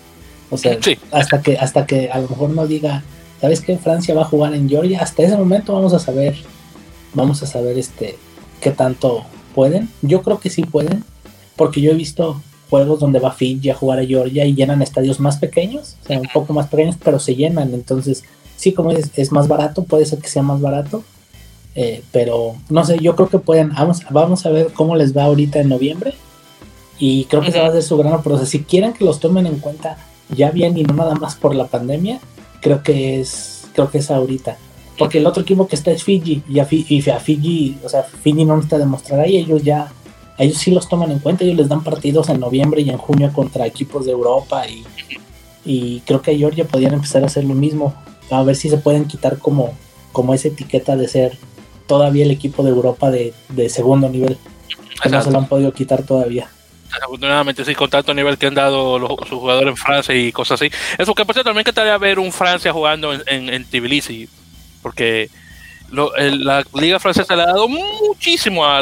O 0.49 0.57
sea, 0.57 0.77
hasta 1.11 1.41
que 1.41 1.57
hasta 1.57 1.85
que 1.85 2.09
a 2.09 2.19
lo 2.19 2.29
mejor 2.29 2.49
no 2.49 2.65
diga, 2.65 3.03
¿sabes 3.39 3.61
que 3.61 3.77
Francia 3.77 4.15
va 4.15 4.21
a 4.21 4.25
jugar 4.25 4.53
en 4.53 4.67
Georgia? 4.67 5.01
Hasta 5.01 5.23
ese 5.23 5.37
momento 5.37 5.73
vamos 5.73 5.93
a 5.93 5.99
saber, 5.99 6.35
vamos 7.17 7.43
a 7.43 7.47
saber 7.47 7.77
este 7.77 8.17
qué 8.61 8.71
tanto 8.71 9.25
pueden. 9.53 9.89
Yo 10.01 10.21
creo 10.21 10.39
que 10.39 10.49
sí 10.49 10.63
pueden, 10.63 11.03
porque 11.57 11.81
yo 11.81 11.91
he 11.91 11.95
visto 11.95 12.41
juegos 12.69 12.99
donde 12.99 13.19
va 13.19 13.31
Fiji 13.31 13.69
a 13.69 13.75
jugar 13.75 13.99
a 13.99 14.05
Georgia 14.05 14.45
y 14.45 14.55
llenan 14.55 14.81
estadios 14.81 15.19
más 15.19 15.37
pequeños, 15.37 15.97
o 16.03 16.07
sea, 16.07 16.19
un 16.19 16.27
poco 16.33 16.53
más 16.53 16.67
pequeños, 16.67 16.95
pero 17.03 17.19
se 17.19 17.35
llenan. 17.35 17.73
Entonces, 17.73 18.23
sí, 18.55 18.73
como 18.73 18.91
es, 18.91 19.11
es 19.15 19.31
más 19.31 19.47
barato, 19.47 19.83
puede 19.83 20.05
ser 20.05 20.19
que 20.19 20.29
sea 20.29 20.43
más 20.43 20.61
barato. 20.61 21.03
Eh, 21.75 22.01
pero 22.11 22.55
no 22.69 22.83
sé, 22.85 22.97
yo 22.99 23.15
creo 23.15 23.29
que 23.29 23.39
pueden. 23.39 23.73
Vamos, 23.73 24.01
vamos 24.09 24.45
a 24.45 24.49
ver 24.49 24.73
cómo 24.73 24.95
les 24.95 25.15
va 25.15 25.25
ahorita 25.25 25.59
en 25.59 25.69
noviembre. 25.69 26.13
Y 26.99 27.25
creo 27.25 27.43
que 27.43 27.51
se 27.51 27.59
va 27.59 27.65
a 27.65 27.69
hacer 27.69 27.83
su 27.83 27.97
gran 27.97 28.23
proceso. 28.23 28.49
Si 28.49 28.63
quieren 28.63 28.93
que 28.93 29.05
los 29.05 29.19
tomen 29.19 29.45
en 29.45 29.59
cuenta 29.59 29.97
ya 30.35 30.49
bien 30.49 30.77
y 30.77 30.83
no 30.83 30.93
nada 30.93 31.13
más 31.15 31.35
por 31.35 31.53
la 31.53 31.67
pandemia, 31.67 32.19
creo 32.61 32.81
que 32.81 33.19
es, 33.19 33.67
creo 33.73 33.91
que 33.91 33.99
es 33.99 34.09
ahorita. 34.09 34.57
Porque 34.97 35.19
el 35.19 35.27
otro 35.27 35.43
equipo 35.43 35.67
que 35.67 35.75
está 35.75 35.91
es 35.91 36.03
Fiji 36.03 36.43
y 36.49 36.59
a, 36.59 36.65
Fiji, 36.65 36.99
o 37.83 37.89
sea, 37.89 38.03
Fiji 38.03 38.45
no 38.45 38.59
está 38.59 38.77
demostrar 38.77 39.19
ahí, 39.19 39.37
ellos 39.37 39.63
ya, 39.63 39.91
ellos 40.37 40.57
sí 40.57 40.71
los 40.71 40.89
toman 40.89 41.11
en 41.11 41.19
cuenta, 41.19 41.43
ellos 41.43 41.57
les 41.57 41.69
dan 41.69 41.83
partidos 41.83 42.29
en 42.29 42.39
noviembre 42.39 42.81
y 42.81 42.89
en 42.89 42.97
junio 42.97 43.31
contra 43.31 43.67
equipos 43.67 44.05
de 44.05 44.11
Europa 44.11 44.67
y, 44.67 44.83
y 45.65 45.99
creo 46.01 46.21
que 46.21 46.35
Georgia 46.35 46.65
podrían 46.65 46.93
empezar 46.93 47.23
a 47.23 47.27
hacer 47.27 47.43
lo 47.43 47.53
mismo, 47.53 47.93
a 48.31 48.41
ver 48.43 48.55
si 48.55 48.69
se 48.69 48.77
pueden 48.77 49.05
quitar 49.05 49.37
como, 49.37 49.73
como 50.11 50.33
esa 50.33 50.47
etiqueta 50.47 50.95
de 50.95 51.07
ser 51.07 51.37
todavía 51.85 52.25
el 52.25 52.31
equipo 52.31 52.63
de 52.63 52.69
Europa 52.69 53.11
de, 53.11 53.33
de 53.49 53.69
segundo 53.69 54.09
nivel, 54.09 54.37
que 55.01 55.09
no 55.09 55.21
se 55.21 55.31
lo 55.31 55.37
han 55.37 55.47
podido 55.47 55.71
quitar 55.73 56.03
todavía. 56.03 56.49
Desafortunadamente 56.93 57.65
sí, 57.65 57.75
con 57.75 57.89
tanto 57.89 58.13
nivel 58.13 58.37
que 58.37 58.47
han 58.47 58.55
dado 58.55 58.97
los, 58.97 59.11
sus 59.27 59.39
jugadores 59.39 59.71
en 59.71 59.77
Francia 59.77 60.15
y 60.15 60.31
cosas 60.31 60.61
así. 60.61 60.71
Eso 60.97 61.13
que 61.13 61.25
por 61.25 61.33
cierto, 61.33 61.49
también 61.49 61.63
que 61.63 61.71
estaría 61.71 61.97
ver 61.97 62.19
un 62.19 62.31
Francia 62.31 62.71
jugando 62.71 63.13
en, 63.13 63.49
en, 63.49 63.65
Tbilisi, 63.65 64.27
porque 64.81 65.29
la 65.89 66.65
liga 66.73 66.99
francesa 66.99 67.35
le 67.35 67.43
ha 67.43 67.47
dado 67.47 67.67
muchísimo 67.67 68.65
a, 68.65 68.81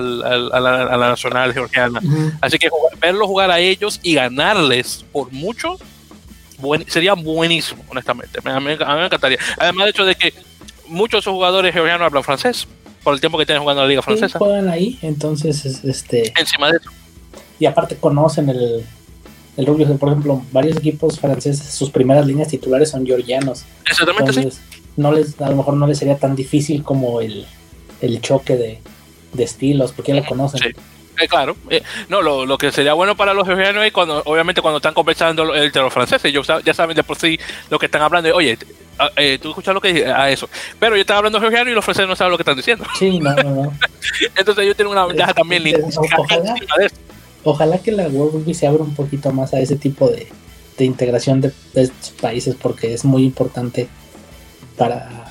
la, 0.00 0.96
nacional 0.98 1.52
georgiana. 1.52 2.00
Así 2.40 2.58
que 2.58 2.68
verlo 3.00 3.26
jugar 3.26 3.50
a 3.50 3.58
ellos 3.58 4.00
y 4.02 4.14
ganarles 4.14 5.04
por 5.12 5.32
mucho 5.32 5.78
sería 6.88 7.14
buenísimo, 7.14 7.84
honestamente. 7.88 8.40
A 8.44 8.60
mí, 8.60 8.66
me 8.66 8.72
encantaría. 8.72 9.38
Además, 9.58 9.86
de 9.86 9.90
hecho 9.90 10.04
de 10.04 10.14
que 10.14 10.34
muchos 10.86 11.18
de 11.18 11.20
esos 11.20 11.32
jugadores 11.32 11.72
georgianos 11.72 12.06
hablan 12.06 12.24
francés 12.24 12.66
por 13.02 13.14
el 13.14 13.20
tiempo 13.20 13.38
que 13.38 13.46
tienen 13.46 13.62
jugando 13.62 13.82
en 13.82 13.86
la 13.86 13.90
liga 13.90 14.02
francesa. 14.02 14.38
juegan 14.38 14.68
ahí, 14.68 14.98
entonces 15.02 15.64
este. 15.84 16.32
Encima 16.38 16.70
de 16.70 16.78
eso 16.78 16.90
y 17.60 17.66
aparte 17.66 17.94
conocen 17.94 18.48
el, 18.48 18.84
el 19.56 19.66
rugby. 19.66 19.84
por 19.84 20.08
ejemplo, 20.08 20.42
varios 20.50 20.78
equipos 20.78 21.20
franceses, 21.20 21.64
sus 21.72 21.90
primeras 21.90 22.26
líneas 22.26 22.48
titulares 22.48 22.88
son 22.88 23.06
georgianos. 23.06 23.64
Exactamente, 23.88 24.32
sí. 24.32 24.58
No 24.96 25.12
les, 25.12 25.40
a 25.40 25.48
lo 25.50 25.56
mejor 25.56 25.74
no 25.74 25.86
les 25.86 25.98
sería 25.98 26.18
tan 26.18 26.36
difícil 26.36 26.82
como 26.82 27.20
el, 27.20 27.46
choque 28.20 28.56
de, 28.56 28.80
estilos, 29.42 29.92
porque 29.92 30.12
ya 30.12 30.20
lo 30.20 30.26
conocen. 30.26 30.60
Sí. 30.60 30.68
Eh, 31.22 31.28
claro, 31.28 31.54
eh, 31.68 31.82
no, 32.08 32.22
lo, 32.22 32.46
lo, 32.46 32.56
que 32.56 32.72
sería 32.72 32.94
bueno 32.94 33.14
para 33.14 33.34
los 33.34 33.46
georgianos 33.46 33.84
es 33.84 33.92
cuando, 33.92 34.22
obviamente, 34.24 34.62
cuando 34.62 34.78
están 34.78 34.94
conversando 34.94 35.54
entre 35.54 35.82
los 35.82 35.92
franceses, 35.92 36.24
ellos 36.26 36.48
ya 36.64 36.72
saben 36.72 36.96
de 36.96 37.04
por 37.04 37.18
sí 37.18 37.38
lo 37.68 37.78
que 37.78 37.86
están 37.86 38.02
hablando. 38.02 38.34
Oye, 38.34 38.56
eh, 39.16 39.38
tú 39.40 39.50
escuchas 39.50 39.74
lo 39.74 39.80
que 39.80 39.92
dije, 39.92 40.06
a 40.06 40.30
eso. 40.30 40.48
Pero 40.78 40.96
yo 40.96 41.00
estaba 41.00 41.18
hablando 41.18 41.40
georgiano 41.40 41.70
y 41.70 41.74
los 41.74 41.84
franceses 41.84 42.08
no 42.08 42.16
saben 42.16 42.32
lo 42.32 42.36
que 42.36 42.42
están 42.42 42.56
diciendo. 42.56 42.84
Sí, 42.98 43.18
no, 43.18 43.34
no, 43.36 43.42
no. 43.42 43.72
Entonces 44.36 44.64
ellos 44.64 44.76
tienen 44.76 44.92
una 44.92 45.06
ventaja 45.06 45.34
también. 45.34 45.62
de 45.64 46.90
ojalá 47.44 47.78
que 47.78 47.92
la 47.92 48.08
World 48.08 48.34
Rugby 48.34 48.54
se 48.54 48.66
abra 48.66 48.82
un 48.82 48.94
poquito 48.94 49.32
más 49.32 49.54
a 49.54 49.60
ese 49.60 49.76
tipo 49.76 50.08
de, 50.10 50.28
integración 50.78 51.40
de, 51.40 51.52
estos 51.74 52.10
países 52.20 52.56
porque 52.60 52.94
es 52.94 53.04
muy 53.04 53.24
importante 53.24 53.88
para 54.80 55.30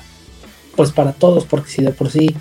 pues 0.76 0.92
para 0.92 1.12
todos 1.12 1.44
porque 1.44 1.70
si 1.70 1.82
de 1.82 1.90
por 1.90 2.08
sí 2.08 2.36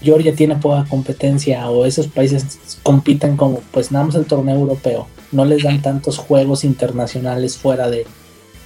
Georgia 0.00 0.34
tiene 0.34 0.56
poca 0.56 0.86
competencia 0.88 1.68
o 1.68 1.84
esos 1.84 2.06
países 2.08 2.78
compiten 2.82 3.36
como 3.36 3.60
pues 3.72 3.92
nada 3.92 4.06
más 4.06 4.14
el 4.14 4.24
torneo 4.24 4.56
europeo 4.56 5.06
no 5.32 5.44
les 5.44 5.62
dan 5.62 5.82
tantos 5.82 6.16
juegos 6.16 6.64
internacionales 6.64 7.58
fuera 7.58 7.90
de 7.90 8.06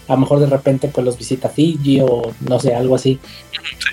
a 0.06 0.12
lo 0.14 0.20
mejor 0.20 0.38
de 0.38 0.46
repente 0.46 0.86
pues 0.86 1.04
los 1.04 1.18
visita 1.18 1.48
Fiji 1.48 2.00
o 2.00 2.32
no 2.48 2.58
sé 2.58 2.74
algo 2.74 2.96
así. 2.96 3.20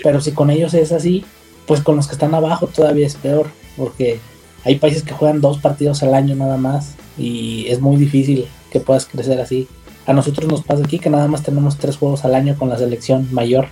Pero 0.04 0.20
si 0.22 0.32
con 0.32 0.52
ellos 0.52 0.76
es 0.76 0.92
así 0.92 1.26
pues 1.66 1.82
con 1.82 1.96
los 1.96 2.08
que 2.08 2.14
están 2.14 2.36
abajo 2.36 2.68
todavía 2.68 3.08
es 3.08 3.16
peor 3.16 3.48
porque 3.78 4.20
hay 4.64 4.76
países 4.76 5.02
que 5.02 5.14
juegan 5.14 5.42
dos 5.42 5.58
partidos 5.58 6.04
al 6.04 6.14
año 6.14 6.36
nada 6.36 6.58
más 6.58 6.94
y 7.18 7.66
es 7.68 7.82
muy 7.82 7.98
difícil 7.98 8.46
que 8.72 8.80
puedas 8.80 9.08
crecer 9.08 9.42
así. 9.42 9.68
A 10.06 10.14
nosotros 10.14 10.48
nos 10.48 10.64
pasa 10.64 10.84
aquí 10.84 11.00
que 11.00 11.10
nada 11.10 11.28
más 11.28 11.42
tenemos 11.42 11.78
tres 11.78 11.98
juegos 11.98 12.26
al 12.26 12.36
año 12.36 12.56
con 12.58 12.70
la 12.70 12.78
selección 12.78 13.28
mayor 13.34 13.68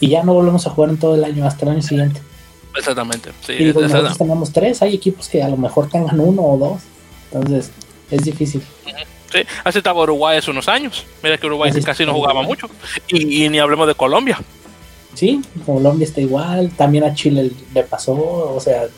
y 0.00 0.08
ya 0.08 0.22
no 0.22 0.34
volvemos 0.34 0.66
a 0.66 0.70
jugar 0.70 0.90
en 0.90 0.98
todo 0.98 1.14
el 1.14 1.24
año 1.24 1.46
hasta 1.46 1.64
el 1.64 1.72
año 1.72 1.82
siguiente. 1.82 2.20
Exactamente. 2.76 3.30
Sí, 3.46 3.54
y 3.54 3.64
nosotros 3.72 4.18
tenemos 4.18 4.52
tres, 4.52 4.82
hay 4.82 4.94
equipos 4.94 5.28
que 5.28 5.42
a 5.42 5.48
lo 5.48 5.56
mejor 5.56 5.88
tengan 5.88 6.18
uno 6.20 6.42
o 6.42 6.56
dos, 6.56 6.82
entonces 7.32 7.70
es 8.10 8.24
difícil. 8.24 8.62
Sí, 9.32 9.38
así 9.64 9.78
estaba 9.78 10.02
Uruguay 10.02 10.36
hace 10.36 10.50
unos 10.50 10.68
años. 10.68 11.06
Mira 11.22 11.38
que 11.38 11.46
Uruguay 11.46 11.72
casi 11.82 12.04
no 12.04 12.12
jugaba 12.12 12.42
mucho. 12.42 12.68
Y, 13.08 13.48
ni 13.48 13.58
hablemos 13.58 13.86
de 13.86 13.94
Colombia. 13.94 14.38
Sí, 15.14 15.40
Colombia 15.64 16.04
está 16.04 16.20
igual. 16.20 16.70
También 16.76 17.04
a 17.04 17.14
Chile 17.14 17.50
le 17.72 17.82
pasó. 17.84 18.12
O 18.54 18.60
sea, 18.60 18.88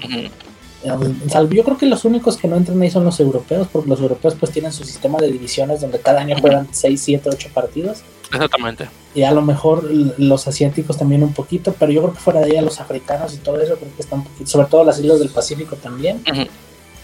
yo 0.85 1.65
creo 1.65 1.79
que 1.79 1.87
los 1.87 2.05
únicos 2.05 2.37
que 2.37 2.49
no 2.49 2.57
entran 2.57 2.83
ahí 2.83 2.91
son 2.91 3.05
los 3.05 3.21
europeos, 3.21 3.69
porque 3.73 3.89
los 3.89 4.01
europeos 4.01 4.35
pues 4.35 4.51
tienen 4.51 4.73
su 4.73 4.85
sistema 4.85 5.19
de 5.19 5.31
divisiones 5.31 5.81
donde 5.81 6.01
cada 6.01 6.21
año 6.21 6.37
juegan 6.41 6.69
6, 6.73 7.01
7, 7.01 7.31
8 7.33 7.51
partidos. 7.55 8.03
Exactamente. 8.33 8.89
Y 9.15 9.23
a 9.23 9.31
lo 9.31 9.43
mejor 9.43 9.89
los 10.19 10.49
asiáticos 10.49 10.99
también 10.99 11.23
un 11.23 11.33
poquito, 11.33 11.75
pero 11.79 11.93
yo 11.93 12.03
creo 12.03 12.15
que 12.15 12.21
fuera 12.21 12.41
de 12.41 12.59
ahí 12.59 12.65
los 12.65 12.81
africanos 12.81 13.35
y 13.35 13.39
todo 13.39 13.61
eso, 13.61 13.77
creo 13.77 13.95
que 13.95 14.03
están 14.03 14.21
un 14.21 14.25
poquito, 14.25 14.51
sobre 14.51 14.67
todo 14.67 14.85
las 14.85 14.99
islas 14.99 15.21
del 15.21 15.29
Pacífico 15.29 15.77
también. 15.77 16.23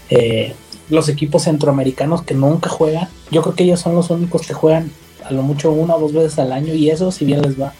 Eh, 0.09 0.53
los 0.89 1.07
equipos 1.07 1.43
centroamericanos 1.43 2.23
que 2.23 2.33
nunca 2.33 2.69
juegan, 2.69 3.07
yo 3.31 3.41
creo 3.41 3.55
que 3.55 3.63
ellos 3.63 3.79
son 3.79 3.95
los 3.95 4.09
únicos 4.09 4.45
que 4.45 4.53
juegan 4.53 4.91
a 5.23 5.31
lo 5.31 5.41
mucho 5.41 5.71
una 5.71 5.95
o 5.95 5.99
dos 6.01 6.13
veces 6.13 6.37
al 6.39 6.51
año 6.51 6.73
y 6.73 6.89
eso 6.89 7.11
si 7.11 7.23
bien 7.23 7.41
les 7.41 7.59
va. 7.59 7.73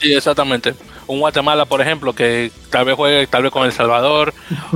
Sí, 0.00 0.12
exactamente. 0.12 0.74
Un 1.06 1.20
Guatemala, 1.20 1.64
por 1.64 1.80
ejemplo, 1.80 2.12
que 2.12 2.52
tal 2.70 2.84
vez 2.84 2.94
juegue 2.94 3.26
tal 3.26 3.42
vez 3.42 3.52
con 3.52 3.64
El 3.64 3.72
Salvador 3.72 4.34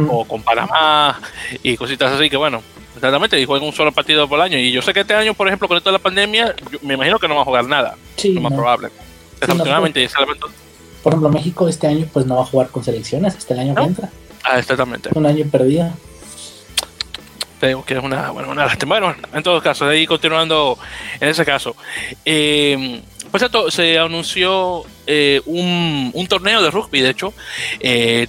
o 0.08 0.24
con 0.24 0.42
Panamá 0.42 1.20
y 1.62 1.76
cositas 1.76 2.12
así 2.12 2.30
que 2.30 2.36
bueno, 2.38 2.62
exactamente, 3.08 3.40
y 3.40 3.44
juega 3.44 3.64
un 3.64 3.72
solo 3.72 3.92
partido 3.92 4.28
por 4.28 4.40
año. 4.40 4.58
Y 4.58 4.70
yo 4.70 4.80
sé 4.80 4.92
que 4.92 5.00
este 5.00 5.14
año, 5.14 5.34
por 5.34 5.48
ejemplo, 5.48 5.66
con 5.68 5.76
esto 5.76 5.90
de 5.90 5.94
la 5.94 6.02
pandemia, 6.02 6.54
me 6.82 6.94
imagino 6.94 7.18
que 7.18 7.28
no 7.28 7.34
va 7.34 7.42
a 7.42 7.44
jugar 7.44 7.64
nada. 7.66 7.96
Sí, 8.16 8.32
lo 8.32 8.40
más 8.40 8.52
probable. 8.52 8.88
Desafortunadamente, 9.40 10.08
por 11.02 11.12
ejemplo, 11.12 11.30
México 11.30 11.68
este 11.68 11.88
año 11.88 12.06
pues 12.12 12.26
no 12.26 12.36
va 12.36 12.42
a 12.42 12.46
jugar 12.46 12.68
con 12.68 12.84
selecciones 12.84 13.34
hasta 13.34 13.54
el 13.54 13.60
año 13.60 13.74
que 13.74 13.82
entra. 13.82 14.10
Ah, 14.44 14.58
exactamente. 14.58 15.10
Un 15.14 15.26
año 15.26 15.44
perdido. 15.50 15.92
Te 17.58 17.68
digo 17.68 17.84
que 17.84 17.94
es 17.94 18.02
una, 18.02 18.30
bueno, 18.30 18.50
una 18.50 18.66
lástima. 18.66 19.00
Bueno, 19.00 19.16
en 19.32 19.42
todos 19.42 19.62
casos, 19.62 19.88
ahí 19.88 20.06
continuando 20.06 20.78
en 21.20 21.28
ese 21.28 21.44
caso. 21.44 21.74
Eh, 22.24 23.02
por 23.32 23.40
cierto, 23.40 23.70
se 23.70 23.98
anunció 23.98 24.84
eh, 25.06 25.40
un, 25.46 26.26
torneo 26.28 26.62
de 26.62 26.70
rugby, 26.70 27.00
de 27.00 27.10
hecho, 27.10 27.32
eh, 27.80 28.28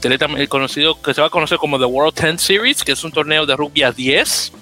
conocido, 0.50 1.02
que 1.02 1.14
se 1.14 1.22
va 1.22 1.28
a 1.28 1.30
conocer 1.30 1.58
como 1.58 1.78
The 1.78 1.86
World 1.86 2.18
10 2.18 2.42
Series, 2.42 2.84
que 2.84 2.94
es 2.94 3.04
un 3.04 3.12
torneo 3.12 3.46
de 3.46 3.56
rugby 3.56 3.84
a 3.84 3.92
10, 3.92 4.54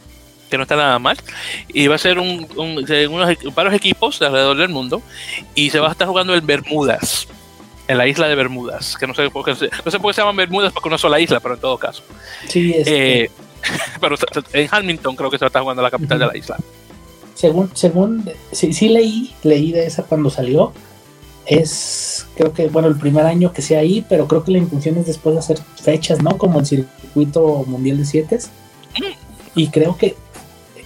que 0.52 0.58
no 0.58 0.64
está 0.64 0.76
nada 0.76 1.00
mal, 1.00 1.18
y 1.70 1.88
va 1.88 1.96
a 1.96 1.98
ser 1.98 2.20
un, 2.20 2.48
unos, 2.56 3.26
varios 3.56 3.74
equipos 3.74 4.20
de 4.20 4.28
alrededor 4.28 4.58
del 4.58 4.70
mundo, 4.70 5.02
y 5.56 5.72
se 5.72 5.80
va 5.80 5.88
a 5.88 5.92
estar 5.94 6.08
jugando 6.08 6.36
en 6.36 6.46
Bermudas, 6.46 7.28
en 7.88 7.98
la 7.98 8.06
isla 8.06 8.28
de 8.28 8.36
Bermudas, 8.36 8.96
que 8.98 9.08
no 9.08 9.16
sé 9.16 9.32
por 9.32 9.44
qué, 9.44 9.52
no 9.52 9.92
sé 9.92 10.00
por 10.00 10.12
qué 10.12 10.16
se 10.16 10.22
llaman 10.22 10.36
Bermudas, 10.36 10.72
porque 10.72 10.90
no 10.90 10.96
es 10.96 11.02
sola 11.02 11.20
isla, 11.20 11.40
pero 11.40 11.56
en 11.56 11.62
todo 11.62 11.78
caso. 11.80 12.04
Sí, 12.48 12.74
es. 12.76 12.88
Eh, 12.88 13.32
pero 14.00 14.16
en 14.54 14.70
Hamilton 14.70 15.16
creo 15.16 15.32
que 15.32 15.40
se 15.40 15.46
va 15.46 15.48
a 15.48 15.50
estar 15.50 15.62
jugando 15.64 15.82
la 15.82 15.90
capital 15.90 16.20
de 16.20 16.28
la 16.28 16.38
isla 16.38 16.58
según, 17.42 17.72
según, 17.74 18.30
sí, 18.52 18.90
leí, 18.90 19.34
leí 19.42 19.72
de 19.72 19.88
esa 19.88 20.04
cuando 20.04 20.30
salió, 20.30 20.74
es, 21.48 22.28
creo 22.36 22.54
que, 22.54 22.68
bueno, 22.68 22.88
el 22.88 22.98
primer 22.98 23.26
año 23.26 23.52
que 23.52 23.64
sea 23.64 23.80
ahí, 23.80 24.06
pero 24.08 24.28
creo 24.28 24.44
que 24.44 24.52
la 24.52 24.60
intención 24.60 24.96
es 24.98 25.08
después 25.08 25.34
de 25.34 25.40
hacer 25.40 25.60
fechas, 25.82 26.22
¿no? 26.22 26.38
Como 26.38 26.60
el 26.60 26.68
circuito 26.68 27.64
mundial 27.66 27.98
de 27.98 28.06
siete. 28.06 28.40
Y 29.56 29.70
creo 29.70 29.98
que, 29.98 30.16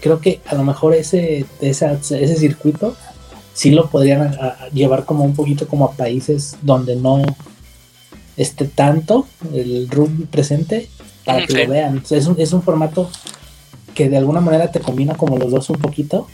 creo 0.05 0.19
que 0.19 0.39
a 0.45 0.53
lo 0.53 0.63
mejor 0.63 0.93
ese, 0.93 1.47
ese 1.61 2.35
circuito 2.35 2.95
sí 3.53 3.71
lo 3.71 3.89
podrían 3.89 4.37
llevar 4.71 5.03
como 5.03 5.23
un 5.23 5.33
poquito 5.33 5.67
como 5.67 5.85
a 5.85 5.93
países 5.93 6.57
donde 6.61 6.95
no 6.95 7.23
esté 8.37 8.65
tanto 8.65 9.25
el 9.51 9.89
rugby 9.89 10.25
presente 10.25 10.89
para 11.25 11.47
que 11.47 11.65
lo 11.65 11.71
vean. 11.71 12.03
es, 12.07 12.27
un, 12.27 12.39
es 12.39 12.53
un 12.53 12.61
formato 12.61 13.09
que 13.95 14.07
de 14.07 14.17
alguna 14.17 14.41
manera 14.41 14.71
te 14.71 14.79
combina 14.79 15.15
como 15.15 15.39
los 15.39 15.49
dos 15.49 15.71
un 15.71 15.77
poquito. 15.77 16.27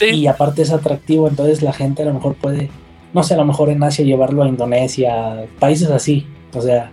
Y 0.00 0.28
aparte 0.28 0.62
es 0.62 0.70
atractivo, 0.70 1.26
entonces 1.26 1.62
la 1.62 1.72
gente 1.72 2.02
a 2.02 2.06
lo 2.06 2.14
mejor 2.14 2.36
puede 2.36 2.70
no 3.12 3.24
sé, 3.24 3.34
a 3.34 3.38
lo 3.38 3.44
mejor 3.44 3.70
en 3.70 3.82
Asia 3.82 4.04
llevarlo 4.04 4.44
a 4.44 4.48
Indonesia, 4.48 5.46
países 5.58 5.90
así, 5.90 6.28
o 6.54 6.60
sea, 6.60 6.92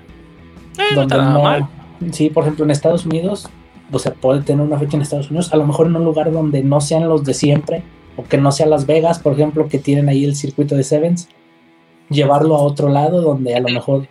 eh, 0.79 0.95
donde 0.95 1.15
no, 1.15 1.69
sí, 2.11 2.31
por 2.31 2.41
ejemplo 2.41 2.65
en 2.65 2.71
Estados 2.71 3.05
Unidos, 3.05 3.47
o 3.91 3.99
sea, 3.99 4.13
puede 4.13 4.41
tener 4.41 4.65
una 4.65 4.79
fecha 4.79 4.97
en 4.97 5.01
Estados 5.01 5.29
Unidos, 5.29 5.53
a 5.53 5.57
lo 5.57 5.65
mejor 5.65 5.87
en 5.87 5.95
un 5.95 6.05
lugar 6.05 6.31
donde 6.31 6.63
no 6.63 6.81
sean 6.81 7.07
los 7.07 7.23
de 7.23 7.33
siempre, 7.33 7.83
o 8.15 8.23
que 8.23 8.37
no 8.37 8.51
sea 8.51 8.65
Las 8.65 8.85
Vegas, 8.85 9.19
por 9.19 9.33
ejemplo, 9.33 9.67
que 9.67 9.79
tienen 9.79 10.09
ahí 10.09 10.25
el 10.25 10.35
circuito 10.35 10.75
de 10.75 10.83
Sevens, 10.83 11.29
llevarlo 12.09 12.55
a 12.55 12.61
otro 12.61 12.89
lado 12.89 13.21
donde 13.21 13.55
a 13.55 13.59
lo 13.59 13.69
mejor, 13.69 14.07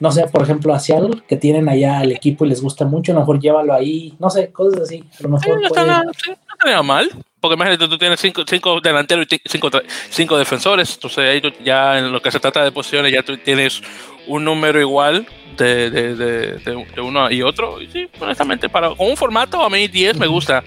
no 0.00 0.12
sé, 0.12 0.26
por 0.28 0.42
ejemplo 0.42 0.74
a 0.74 0.78
Seattle, 0.78 1.22
que 1.26 1.36
tienen 1.36 1.68
allá 1.68 2.02
el 2.02 2.12
equipo 2.12 2.44
y 2.44 2.48
les 2.48 2.62
gusta 2.62 2.84
mucho, 2.84 3.12
a 3.12 3.14
lo 3.14 3.20
mejor 3.20 3.40
llévalo 3.40 3.72
ahí, 3.72 4.14
no 4.18 4.30
sé, 4.30 4.50
cosas 4.52 4.82
así, 4.82 5.04
a 5.18 5.22
lo 5.22 5.28
mejor... 5.30 5.60
no, 5.60 5.68
puede... 5.68 6.82
mal. 6.82 7.10
Porque 7.40 7.54
imagínate, 7.54 7.86
tú 7.86 7.96
tienes 7.96 8.18
cinco, 8.18 8.42
cinco 8.46 8.80
delanteros 8.80 9.24
y 9.30 9.40
cinco, 9.44 9.70
cinco 10.10 10.36
defensores. 10.36 10.94
Entonces 10.94 11.18
ahí 11.18 11.42
ya 11.64 11.98
en 11.98 12.10
lo 12.10 12.20
que 12.20 12.32
se 12.32 12.40
trata 12.40 12.64
de 12.64 12.72
posiciones 12.72 13.12
ya 13.12 13.22
tú 13.22 13.36
tienes 13.36 13.80
un 14.26 14.44
número 14.44 14.80
igual 14.80 15.24
de, 15.64 15.90
de, 15.90 16.58
de, 16.58 17.00
uno 17.00 17.30
y 17.30 17.42
otro. 17.42 17.80
Y 17.80 17.88
sí, 17.88 18.08
honestamente, 18.20 18.68
para, 18.68 18.94
con 18.94 19.08
un 19.08 19.16
formato 19.16 19.62
a 19.62 19.70
mí 19.70 19.88
10 19.88 20.18
me 20.18 20.26
gusta. 20.26 20.62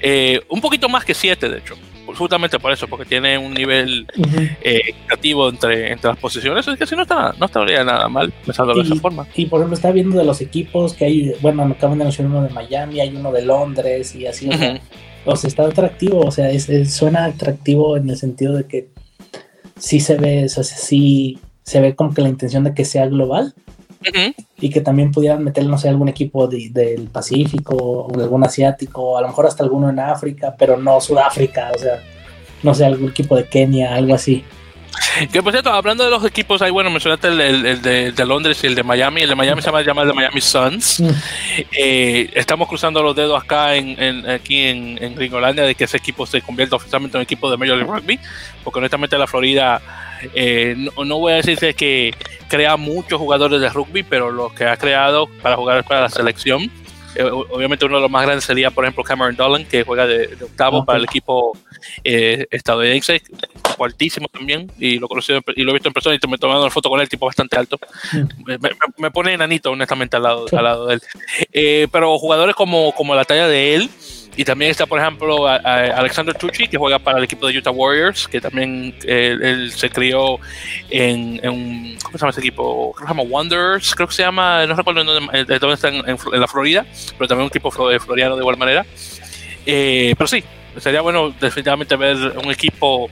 Eh, 0.00 0.40
un 0.48 0.60
poquito 0.60 0.88
más 0.88 1.04
que 1.04 1.14
7, 1.14 1.48
de 1.48 1.58
hecho. 1.58 1.74
Justamente 2.16 2.58
por 2.58 2.72
eso, 2.72 2.88
porque 2.88 3.04
tiene 3.04 3.36
un 3.36 3.52
nivel 3.52 4.06
eh, 4.62 4.94
creativo 5.06 5.50
entre, 5.50 5.92
entre 5.92 6.08
las 6.08 6.18
posiciones. 6.18 6.66
Es 6.66 6.78
que 6.78 6.86
si 6.86 6.96
no 6.96 7.02
está, 7.02 7.34
no 7.38 7.46
estaría 7.46 7.84
nada 7.84 8.08
mal 8.08 8.32
pensando 8.46 8.74
de 8.74 8.80
esa 8.80 8.94
forma. 8.94 9.26
Y 9.34 9.44
por 9.44 9.60
ejemplo, 9.60 9.76
está 9.76 9.90
viendo 9.90 10.16
de 10.16 10.24
los 10.24 10.40
equipos 10.40 10.94
que 10.94 11.04
hay, 11.04 11.34
bueno, 11.42 11.66
me 11.66 11.74
acaban 11.74 11.98
de 11.98 12.04
mencionar 12.04 12.32
uno 12.32 12.48
de 12.48 12.54
Miami, 12.54 13.00
hay 13.00 13.14
uno 13.14 13.30
de 13.30 13.42
Londres 13.42 14.14
y 14.14 14.26
así 14.26 14.48
o 15.30 15.36
sea, 15.36 15.48
está 15.48 15.66
atractivo, 15.66 16.20
o 16.20 16.30
sea, 16.30 16.48
suena 16.86 17.26
atractivo 17.26 17.98
en 17.98 18.08
el 18.08 18.16
sentido 18.16 18.54
de 18.54 18.64
que 18.64 18.88
sí 19.78 20.00
se 20.00 20.16
ve, 20.16 20.46
o 20.46 20.48
sea, 20.48 20.64
sí 20.64 21.38
se 21.64 21.82
ve 21.82 21.94
como 21.94 22.14
que 22.14 22.22
la 22.22 22.30
intención 22.30 22.64
de 22.64 22.72
que 22.72 22.86
sea 22.86 23.06
global 23.06 23.54
y 24.60 24.70
que 24.70 24.80
también 24.80 25.10
pudieran 25.10 25.42
meter, 25.42 25.64
no 25.66 25.78
sé, 25.78 25.88
algún 25.88 26.08
equipo 26.08 26.46
del 26.46 27.08
Pacífico 27.12 27.74
o 27.76 28.20
algún 28.20 28.44
asiático, 28.44 29.18
a 29.18 29.22
lo 29.22 29.28
mejor 29.28 29.46
hasta 29.46 29.62
alguno 29.62 29.90
en 29.90 29.98
África, 29.98 30.54
pero 30.58 30.76
no 30.76 31.00
Sudáfrica, 31.00 31.70
o 31.74 31.78
sea, 31.78 32.02
no 32.62 32.74
sé, 32.74 32.84
algún 32.84 33.10
equipo 33.10 33.36
de 33.36 33.48
Kenia, 33.48 33.94
algo 33.94 34.14
así. 34.14 34.44
Que 35.32 35.42
por 35.42 35.52
cierto, 35.52 35.70
hablando 35.70 36.04
de 36.04 36.10
los 36.10 36.24
equipos, 36.24 36.62
ahí 36.62 36.70
bueno, 36.70 36.90
mencionaste 36.90 37.28
el, 37.28 37.82
de, 37.82 38.26
Londres 38.26 38.62
y 38.62 38.66
el 38.66 38.74
de 38.74 38.82
Miami. 38.82 39.22
El 39.22 39.28
de 39.28 39.34
Miami 39.34 39.62
se 39.62 39.68
llama, 39.68 40.02
el 40.02 40.08
de 40.08 40.14
Miami 40.14 40.40
Suns. 40.40 41.00
Mm. 41.00 41.10
Eh, 41.72 42.30
estamos 42.34 42.68
cruzando 42.68 43.02
los 43.02 43.14
dedos 43.14 43.40
acá 43.42 43.74
en, 43.76 44.28
aquí 44.28 44.66
en, 44.66 45.02
en 45.02 45.14
Gringolandia 45.14 45.64
de 45.64 45.74
que 45.74 45.84
ese 45.84 45.96
equipo 45.96 46.26
se 46.26 46.40
convierta 46.42 46.76
oficialmente 46.76 47.16
en 47.16 47.20
un 47.20 47.24
equipo 47.24 47.50
de 47.50 47.56
Major 47.56 47.76
League 47.76 47.92
Rugby, 47.92 48.18
porque 48.64 48.78
honestamente 48.78 49.18
la 49.18 49.26
Florida, 49.26 49.80
eh, 50.34 50.74
no, 51.04 51.18
voy 51.18 51.32
a 51.32 51.36
decir 51.36 51.74
que 51.74 52.14
crea 52.48 52.76
muchos 52.76 53.18
jugadores 53.18 53.60
de 53.60 53.68
rugby, 53.68 54.02
pero 54.02 54.30
los 54.30 54.52
que 54.52 54.64
ha 54.64 54.76
creado 54.76 55.26
para 55.42 55.56
jugar 55.56 55.84
para 55.84 56.02
la 56.02 56.08
selección 56.08 56.70
eh, 57.14 57.22
obviamente 57.22 57.84
uno 57.84 57.96
de 57.96 58.02
los 58.02 58.10
más 58.10 58.24
grandes 58.24 58.44
sería, 58.44 58.70
por 58.70 58.84
ejemplo, 58.84 59.02
Cameron 59.02 59.34
Dolan, 59.34 59.64
que 59.64 59.82
juega 59.82 60.06
de, 60.06 60.36
octavo 60.40 60.84
para 60.84 60.98
el 60.98 61.04
equipo 61.04 61.56
eh, 62.04 62.46
estadounidense, 62.50 63.22
altísimo 63.78 64.28
también, 64.28 64.70
y 64.78 64.98
lo 64.98 65.08
conocido 65.08 65.40
y 65.56 65.62
lo 65.62 65.70
he 65.70 65.74
visto 65.74 65.88
en 65.88 65.94
persona 65.94 66.16
y 66.16 66.28
me 66.28 66.36
he 66.36 66.38
tomado 66.38 66.62
una 66.62 66.70
foto 66.70 66.88
con 66.88 67.00
él, 67.00 67.08
tipo 67.08 67.26
bastante 67.26 67.56
alto. 67.56 67.78
Mm. 68.12 68.54
Me, 68.98 69.10
pone 69.10 69.32
enanito, 69.32 69.72
honestamente, 69.72 70.16
al 70.16 70.22
lado, 70.22 70.46
al 70.52 70.64
lado 70.64 70.86
de 70.86 70.94
él. 70.94 71.02
Eh, 71.52 71.88
pero 71.90 72.18
jugadores 72.18 72.54
como, 72.54 72.92
como 72.92 73.14
la 73.14 73.24
talla 73.24 73.48
de 73.48 73.74
él, 73.74 73.90
y 74.38 74.44
también 74.44 74.70
está, 74.70 74.86
por 74.86 75.00
ejemplo, 75.00 75.48
Alexander 75.48 76.32
Tucci, 76.32 76.68
que 76.68 76.78
juega 76.78 77.00
para 77.00 77.18
el 77.18 77.24
equipo 77.24 77.48
de 77.48 77.58
Utah 77.58 77.72
Warriors, 77.72 78.28
que 78.28 78.40
también 78.40 78.94
eh, 79.02 79.36
él 79.42 79.72
se 79.72 79.90
crió 79.90 80.38
en, 80.90 81.40
un. 81.48 81.98
¿Cómo 82.00 82.16
se 82.16 82.22
llama 82.22 82.30
ese 82.30 82.38
equipo? 82.38 82.92
Creo 82.94 83.04
que 83.04 83.12
se 83.12 83.18
llama 83.18 83.28
Wonders, 83.28 83.94
creo 83.96 84.06
que 84.06 84.14
se 84.14 84.22
llama. 84.22 84.64
No 84.64 84.76
recuerdo 84.76 85.02
dónde, 85.02 85.74
está 85.74 85.88
en, 85.88 86.18
la 86.34 86.46
Florida, 86.46 86.86
pero 87.16 87.26
también 87.26 87.46
un 87.46 87.48
equipo 87.48 87.72
floriano 87.72 88.36
de 88.36 88.42
igual 88.42 88.56
manera. 88.56 88.86
Eh, 89.66 90.14
pero 90.16 90.28
sí, 90.28 90.44
sería 90.76 91.00
bueno 91.00 91.34
definitivamente 91.40 91.96
ver 91.96 92.16
un 92.16 92.52
equipo 92.52 93.10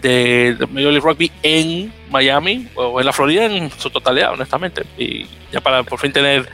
de, 0.00 0.56
Major 0.70 0.92
League 0.92 1.00
Rugby 1.00 1.30
en 1.42 1.92
Miami 2.10 2.68
o 2.74 3.00
en 3.00 3.06
la 3.06 3.12
Florida 3.12 3.46
en 3.46 3.70
su 3.70 3.90
totalidad, 3.90 4.32
honestamente. 4.32 4.82
Y 4.98 5.26
ya 5.52 5.60
para 5.60 5.82
por 5.82 5.98
fin 5.98 6.12
tener 6.12 6.48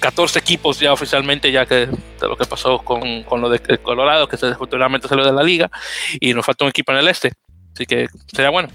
14 0.00 0.38
eh, 0.38 0.42
equipos 0.42 0.78
ya 0.80 0.92
oficialmente, 0.92 1.50
ya 1.52 1.66
que 1.66 1.86
de 1.86 2.28
lo 2.28 2.36
que 2.36 2.44
pasó 2.44 2.78
con, 2.78 3.22
con 3.24 3.40
lo 3.40 3.48
de 3.48 3.60
Colorado, 3.78 4.28
que 4.28 4.36
se 4.36 4.54
futuramente 4.54 5.08
salió 5.08 5.24
de 5.24 5.32
la 5.32 5.42
liga, 5.42 5.70
y 6.20 6.34
nos 6.34 6.44
falta 6.44 6.64
un 6.64 6.70
equipo 6.70 6.92
en 6.92 6.98
el 6.98 7.08
este. 7.08 7.32
Así 7.74 7.86
que 7.86 8.08
sería 8.26 8.50
bueno. 8.50 8.68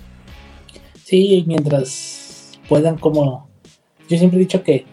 Sí, 1.04 1.44
mientras 1.48 2.60
puedan 2.68 2.98
como... 2.98 3.50
Yo 4.10 4.18
siempre 4.18 4.38
he 4.38 4.42
dicho 4.42 4.64
que 4.64 4.86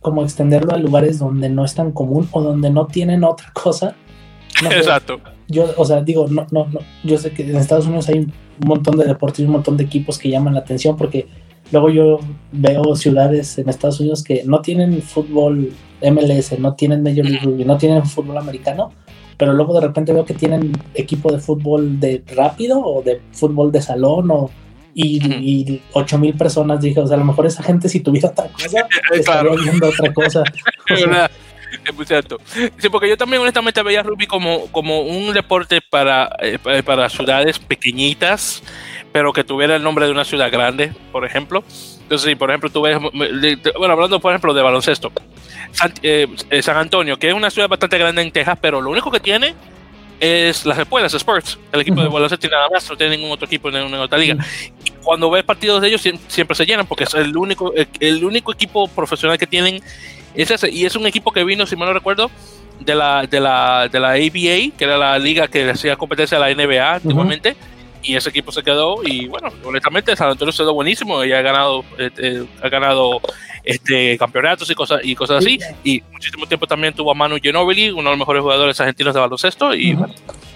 como 0.00 0.22
extenderlo 0.22 0.72
a 0.72 0.78
lugares 0.78 1.18
donde 1.18 1.48
no 1.48 1.64
es 1.64 1.74
tan 1.74 1.92
común 1.92 2.28
o 2.30 2.40
donde 2.40 2.70
no 2.70 2.86
tienen 2.86 3.24
otra 3.24 3.50
cosa. 3.52 3.96
Exacto 4.70 5.20
yo, 5.48 5.72
o 5.76 5.84
sea, 5.84 6.02
digo, 6.02 6.26
no, 6.28 6.46
no, 6.50 6.66
no, 6.66 6.80
yo 7.04 7.18
sé 7.18 7.32
que 7.32 7.42
en 7.42 7.56
Estados 7.56 7.86
Unidos 7.86 8.08
hay 8.08 8.18
un 8.18 8.32
montón 8.66 8.96
de 8.96 9.04
deportes 9.04 9.40
y 9.40 9.44
un 9.44 9.52
montón 9.52 9.76
de 9.76 9.84
equipos 9.84 10.18
que 10.18 10.28
llaman 10.28 10.54
la 10.54 10.60
atención 10.60 10.96
porque 10.96 11.26
luego 11.72 11.90
yo 11.90 12.20
veo 12.52 12.96
ciudades 12.96 13.58
en 13.58 13.68
Estados 13.68 14.00
Unidos 14.00 14.22
que 14.22 14.42
no 14.44 14.60
tienen 14.60 15.02
fútbol 15.02 15.72
MLS, 16.02 16.58
no 16.58 16.74
tienen 16.74 17.02
Major 17.02 17.24
League 17.24 17.44
Rugby, 17.44 17.64
no 17.64 17.78
tienen 17.78 18.04
fútbol 18.04 18.38
americano, 18.38 18.92
pero 19.36 19.52
luego 19.52 19.74
de 19.74 19.86
repente 19.86 20.12
veo 20.12 20.24
que 20.24 20.34
tienen 20.34 20.72
equipo 20.94 21.32
de 21.32 21.38
fútbol 21.38 22.00
de 22.00 22.22
rápido 22.34 22.80
o 22.80 23.02
de 23.02 23.20
fútbol 23.32 23.70
de 23.72 23.82
salón 23.82 24.30
o 24.30 24.50
y, 24.98 25.82
ocho 25.92 26.16
mil 26.18 26.34
personas 26.34 26.80
dije, 26.80 27.00
o 27.00 27.06
sea, 27.06 27.16
a 27.16 27.20
lo 27.20 27.26
mejor 27.26 27.44
esa 27.44 27.62
gente 27.62 27.86
si 27.86 28.00
tuviera 28.00 28.30
otra 28.30 28.48
cosa 28.48 28.86
estaría 29.12 29.52
viendo 29.62 29.88
otra 29.88 30.12
cosa. 30.12 30.42
muy 31.94 32.06
cierto. 32.06 32.38
Sí, 32.78 32.88
porque 32.90 33.08
yo 33.08 33.16
también 33.16 33.42
honestamente 33.42 33.82
veía 33.82 34.02
rugby 34.02 34.26
como, 34.26 34.66
como 34.72 35.00
un 35.00 35.32
deporte 35.32 35.80
para, 35.80 36.30
eh, 36.40 36.58
para 36.84 37.08
ciudades 37.08 37.58
pequeñitas, 37.58 38.62
pero 39.12 39.32
que 39.32 39.44
tuviera 39.44 39.76
el 39.76 39.82
nombre 39.82 40.06
de 40.06 40.12
una 40.12 40.24
ciudad 40.24 40.50
grande, 40.50 40.92
por 41.12 41.24
ejemplo. 41.24 41.64
Entonces, 42.02 42.28
si 42.28 42.34
por 42.36 42.50
ejemplo 42.50 42.70
tú 42.70 42.82
ves, 42.82 42.98
bueno, 43.00 43.92
hablando 43.92 44.20
por 44.20 44.32
ejemplo 44.32 44.54
de 44.54 44.62
baloncesto, 44.62 45.10
San, 45.72 45.92
eh, 46.02 46.28
San 46.62 46.76
Antonio, 46.76 47.18
que 47.18 47.28
es 47.28 47.34
una 47.34 47.50
ciudad 47.50 47.68
bastante 47.68 47.98
grande 47.98 48.22
en 48.22 48.30
Texas, 48.30 48.58
pero 48.60 48.80
lo 48.80 48.90
único 48.90 49.10
que 49.10 49.18
tiene 49.18 49.54
es 50.20 50.64
las 50.64 50.78
escuelas, 50.78 51.12
Sports. 51.14 51.58
El 51.72 51.80
equipo 51.80 52.00
de 52.00 52.08
baloncesto 52.08 52.46
y 52.46 52.50
nada 52.50 52.68
más, 52.72 52.88
no 52.88 52.96
tiene 52.96 53.16
ningún 53.16 53.32
otro 53.32 53.46
equipo 53.46 53.68
en 53.68 53.74
ninguna 53.74 54.02
otra 54.02 54.18
liga. 54.18 54.36
Y 54.84 54.90
cuando 55.02 55.30
ves 55.30 55.44
partidos 55.44 55.82
de 55.82 55.88
ellos, 55.88 56.02
siempre 56.28 56.54
se 56.54 56.64
llenan, 56.64 56.86
porque 56.86 57.04
es 57.04 57.14
el 57.14 57.36
único, 57.36 57.72
el 58.00 58.24
único 58.24 58.52
equipo 58.52 58.88
profesional 58.88 59.38
que 59.38 59.46
tienen 59.46 59.82
y 60.36 60.84
es 60.84 60.96
un 60.96 61.06
equipo 61.06 61.32
que 61.32 61.44
vino, 61.44 61.66
si 61.66 61.76
mal 61.76 61.88
no 61.88 61.94
recuerdo, 61.94 62.30
de 62.80 62.94
la, 62.94 63.26
de 63.26 63.40
la, 63.40 63.88
de 63.88 64.00
la 64.00 64.10
ABA, 64.10 64.76
que 64.76 64.84
era 64.84 64.98
la 64.98 65.18
liga 65.18 65.48
que 65.48 65.70
hacía 65.70 65.96
competencia 65.96 66.38
a 66.38 66.40
la 66.40 66.54
NBA 66.54 66.94
antiguamente. 66.94 67.56
Y 68.02 68.14
ese 68.14 68.28
equipo 68.28 68.52
se 68.52 68.62
quedó. 68.62 69.02
Y 69.02 69.26
bueno, 69.26 69.48
honestamente, 69.64 70.14
San 70.14 70.30
Antonio 70.30 70.52
se 70.52 70.62
quedó 70.62 70.74
buenísimo. 70.74 71.24
Y 71.24 71.32
ha 71.32 71.42
ganado, 71.42 71.84
este, 71.98 72.44
ha 72.62 72.68
ganado 72.68 73.20
este, 73.64 74.16
campeonatos 74.16 74.70
y 74.70 74.74
cosas, 74.74 75.00
y 75.02 75.14
cosas 75.16 75.38
así. 75.38 75.58
Y 75.82 76.02
muchísimo 76.12 76.46
tiempo 76.46 76.66
también 76.66 76.94
tuvo 76.94 77.10
a 77.10 77.14
Manu 77.14 77.36
Ginobili, 77.42 77.90
uno 77.90 78.02
de 78.02 78.10
los 78.10 78.18
mejores 78.18 78.42
jugadores 78.42 78.78
argentinos 78.80 79.12
de 79.14 79.20
baloncesto. 79.20 79.74
Y 79.74 79.92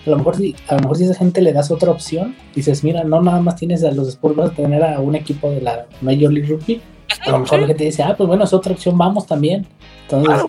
a 0.07 0.11
lo 0.11 0.19
mejor 0.19 0.37
si 0.37 0.55
a 0.69 0.75
lo 0.75 0.81
mejor 0.81 0.97
si 0.97 1.05
esa 1.05 1.15
gente 1.15 1.43
le 1.43 1.53
das 1.53 1.71
otra 1.71 1.91
opción 1.91 2.35
dices 2.55 2.83
mira 2.83 3.05
no 3.05 3.21
nada 3.21 3.39
más 3.41 3.57
tienes 3.57 3.85
a 3.85 3.91
los 3.91 4.09
Spurs 4.09 4.35
vas 4.35 4.51
a 4.51 4.55
tener 4.55 4.83
a 4.83 4.99
un 4.99 5.15
equipo 5.15 5.51
de 5.51 5.61
la 5.61 5.87
Major 6.01 6.33
League 6.33 6.49
Rugby 6.49 6.81
a 7.27 7.31
lo 7.31 7.39
mejor 7.41 7.61
la 7.61 7.67
gente 7.67 7.85
dice, 7.85 8.03
ah, 8.03 8.15
pues 8.17 8.27
bueno, 8.27 8.45
es 8.45 8.53
otra 8.53 8.73
opción, 8.73 8.97
vamos 8.97 9.27
también. 9.27 9.67
Entonces, 10.03 10.47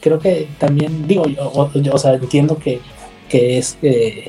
creo 0.00 0.18
que 0.18 0.48
también, 0.58 1.06
digo, 1.06 1.26
yo, 1.26 1.50
o, 1.52 1.98
sea, 1.98 2.14
entiendo 2.14 2.58
que, 2.58 2.80
que 3.28 3.58
es 3.58 3.78
eh, 3.82 4.28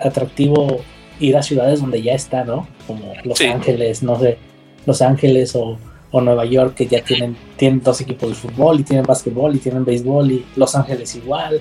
atractivo 0.00 0.80
ir 1.18 1.36
a 1.36 1.42
ciudades 1.42 1.80
donde 1.80 2.02
ya 2.02 2.14
está, 2.14 2.44
¿no? 2.44 2.66
Como 2.86 3.12
Los 3.24 3.40
Ángeles, 3.40 4.02
no 4.02 4.18
sé, 4.18 4.38
Los 4.84 5.02
Ángeles 5.02 5.56
o, 5.56 5.78
o, 6.10 6.20
Nueva 6.20 6.44
York, 6.44 6.74
que 6.74 6.86
ya 6.86 7.02
tienen, 7.02 7.36
tienen 7.56 7.80
dos 7.82 8.00
equipos 8.00 8.28
de 8.28 8.34
fútbol 8.34 8.80
y 8.80 8.84
tienen 8.84 9.04
básquetbol 9.04 9.54
y 9.54 9.58
tienen 9.58 9.84
béisbol 9.84 10.30
y 10.30 10.44
Los 10.56 10.74
Ángeles 10.74 11.14
igual. 11.16 11.60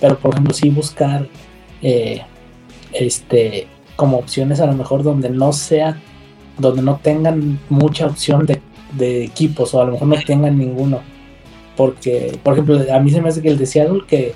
Pero, 0.00 0.18
por 0.18 0.32
ejemplo, 0.32 0.52
sí 0.52 0.70
buscar 0.70 1.26
eh, 1.80 2.22
este 2.92 3.66
como 3.96 4.18
opciones 4.18 4.60
a 4.60 4.66
lo 4.66 4.72
mejor 4.72 5.02
donde 5.02 5.28
no 5.30 5.52
sea 5.52 6.00
donde 6.58 6.82
no 6.82 7.00
tengan 7.02 7.58
mucha 7.68 8.06
opción 8.06 8.46
de, 8.46 8.61
de 8.92 9.24
equipos 9.24 9.74
o 9.74 9.80
a 9.80 9.84
lo 9.84 9.92
mejor 9.92 10.08
no 10.08 10.16
tengan 10.26 10.58
ninguno. 10.58 11.00
Porque, 11.76 12.38
por 12.42 12.52
ejemplo, 12.52 12.80
a 12.92 12.98
mí 13.00 13.10
se 13.10 13.20
me 13.20 13.28
hace 13.28 13.42
que 13.42 13.48
el 13.48 13.58
de 13.58 13.66
Seattle 13.66 14.02
que 14.06 14.34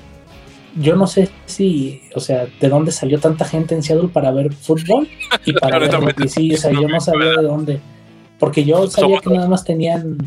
yo 0.79 0.95
no 0.95 1.07
sé 1.07 1.31
si, 1.47 2.03
o 2.15 2.21
sea, 2.21 2.47
de 2.61 2.69
dónde 2.69 2.93
salió 2.93 3.19
tanta 3.19 3.45
gente 3.45 3.75
en 3.75 3.83
Seattle 3.83 4.09
para 4.09 4.31
ver 4.31 4.53
fútbol 4.53 5.09
y 5.45 5.53
para 5.61 5.79
ver 5.79 5.93
rugby. 5.93 6.29
Sí, 6.29 6.55
o 6.55 6.57
sea, 6.57 6.71
yo 6.71 6.89
no 6.89 7.01
sabía 7.01 7.31
de 7.31 7.43
dónde. 7.43 7.81
Porque 8.39 8.65
yo 8.65 8.87
sabía 8.89 9.21
que 9.21 9.31
nada 9.31 9.49
más 9.49 9.65
tenían, 9.65 10.19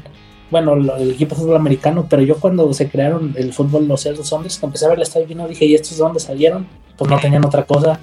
bueno, 0.49 0.73
el 0.73 1.11
equipo 1.11 1.35
de 1.35 1.41
fútbol 1.41 1.57
americano, 1.57 2.07
pero 2.10 2.23
yo 2.23 2.38
cuando 2.39 2.73
se 2.73 2.89
crearon 2.89 3.34
el 3.38 3.53
fútbol, 3.53 3.88
los 3.88 4.01
Seattle 4.01 4.23
Sounders, 4.23 4.61
empecé 4.64 4.85
a 4.85 4.89
ver 4.89 4.97
el 4.97 5.03
estadio 5.03 5.27
y 5.30 5.49
dije, 5.49 5.65
¿y 5.65 5.76
estos 5.76 5.97
de 5.97 6.03
dónde 6.03 6.19
salieron? 6.19 6.68
Pues 6.97 7.10
no 7.10 7.19
tenían 7.19 7.45
otra 7.45 7.64
cosa. 7.65 7.99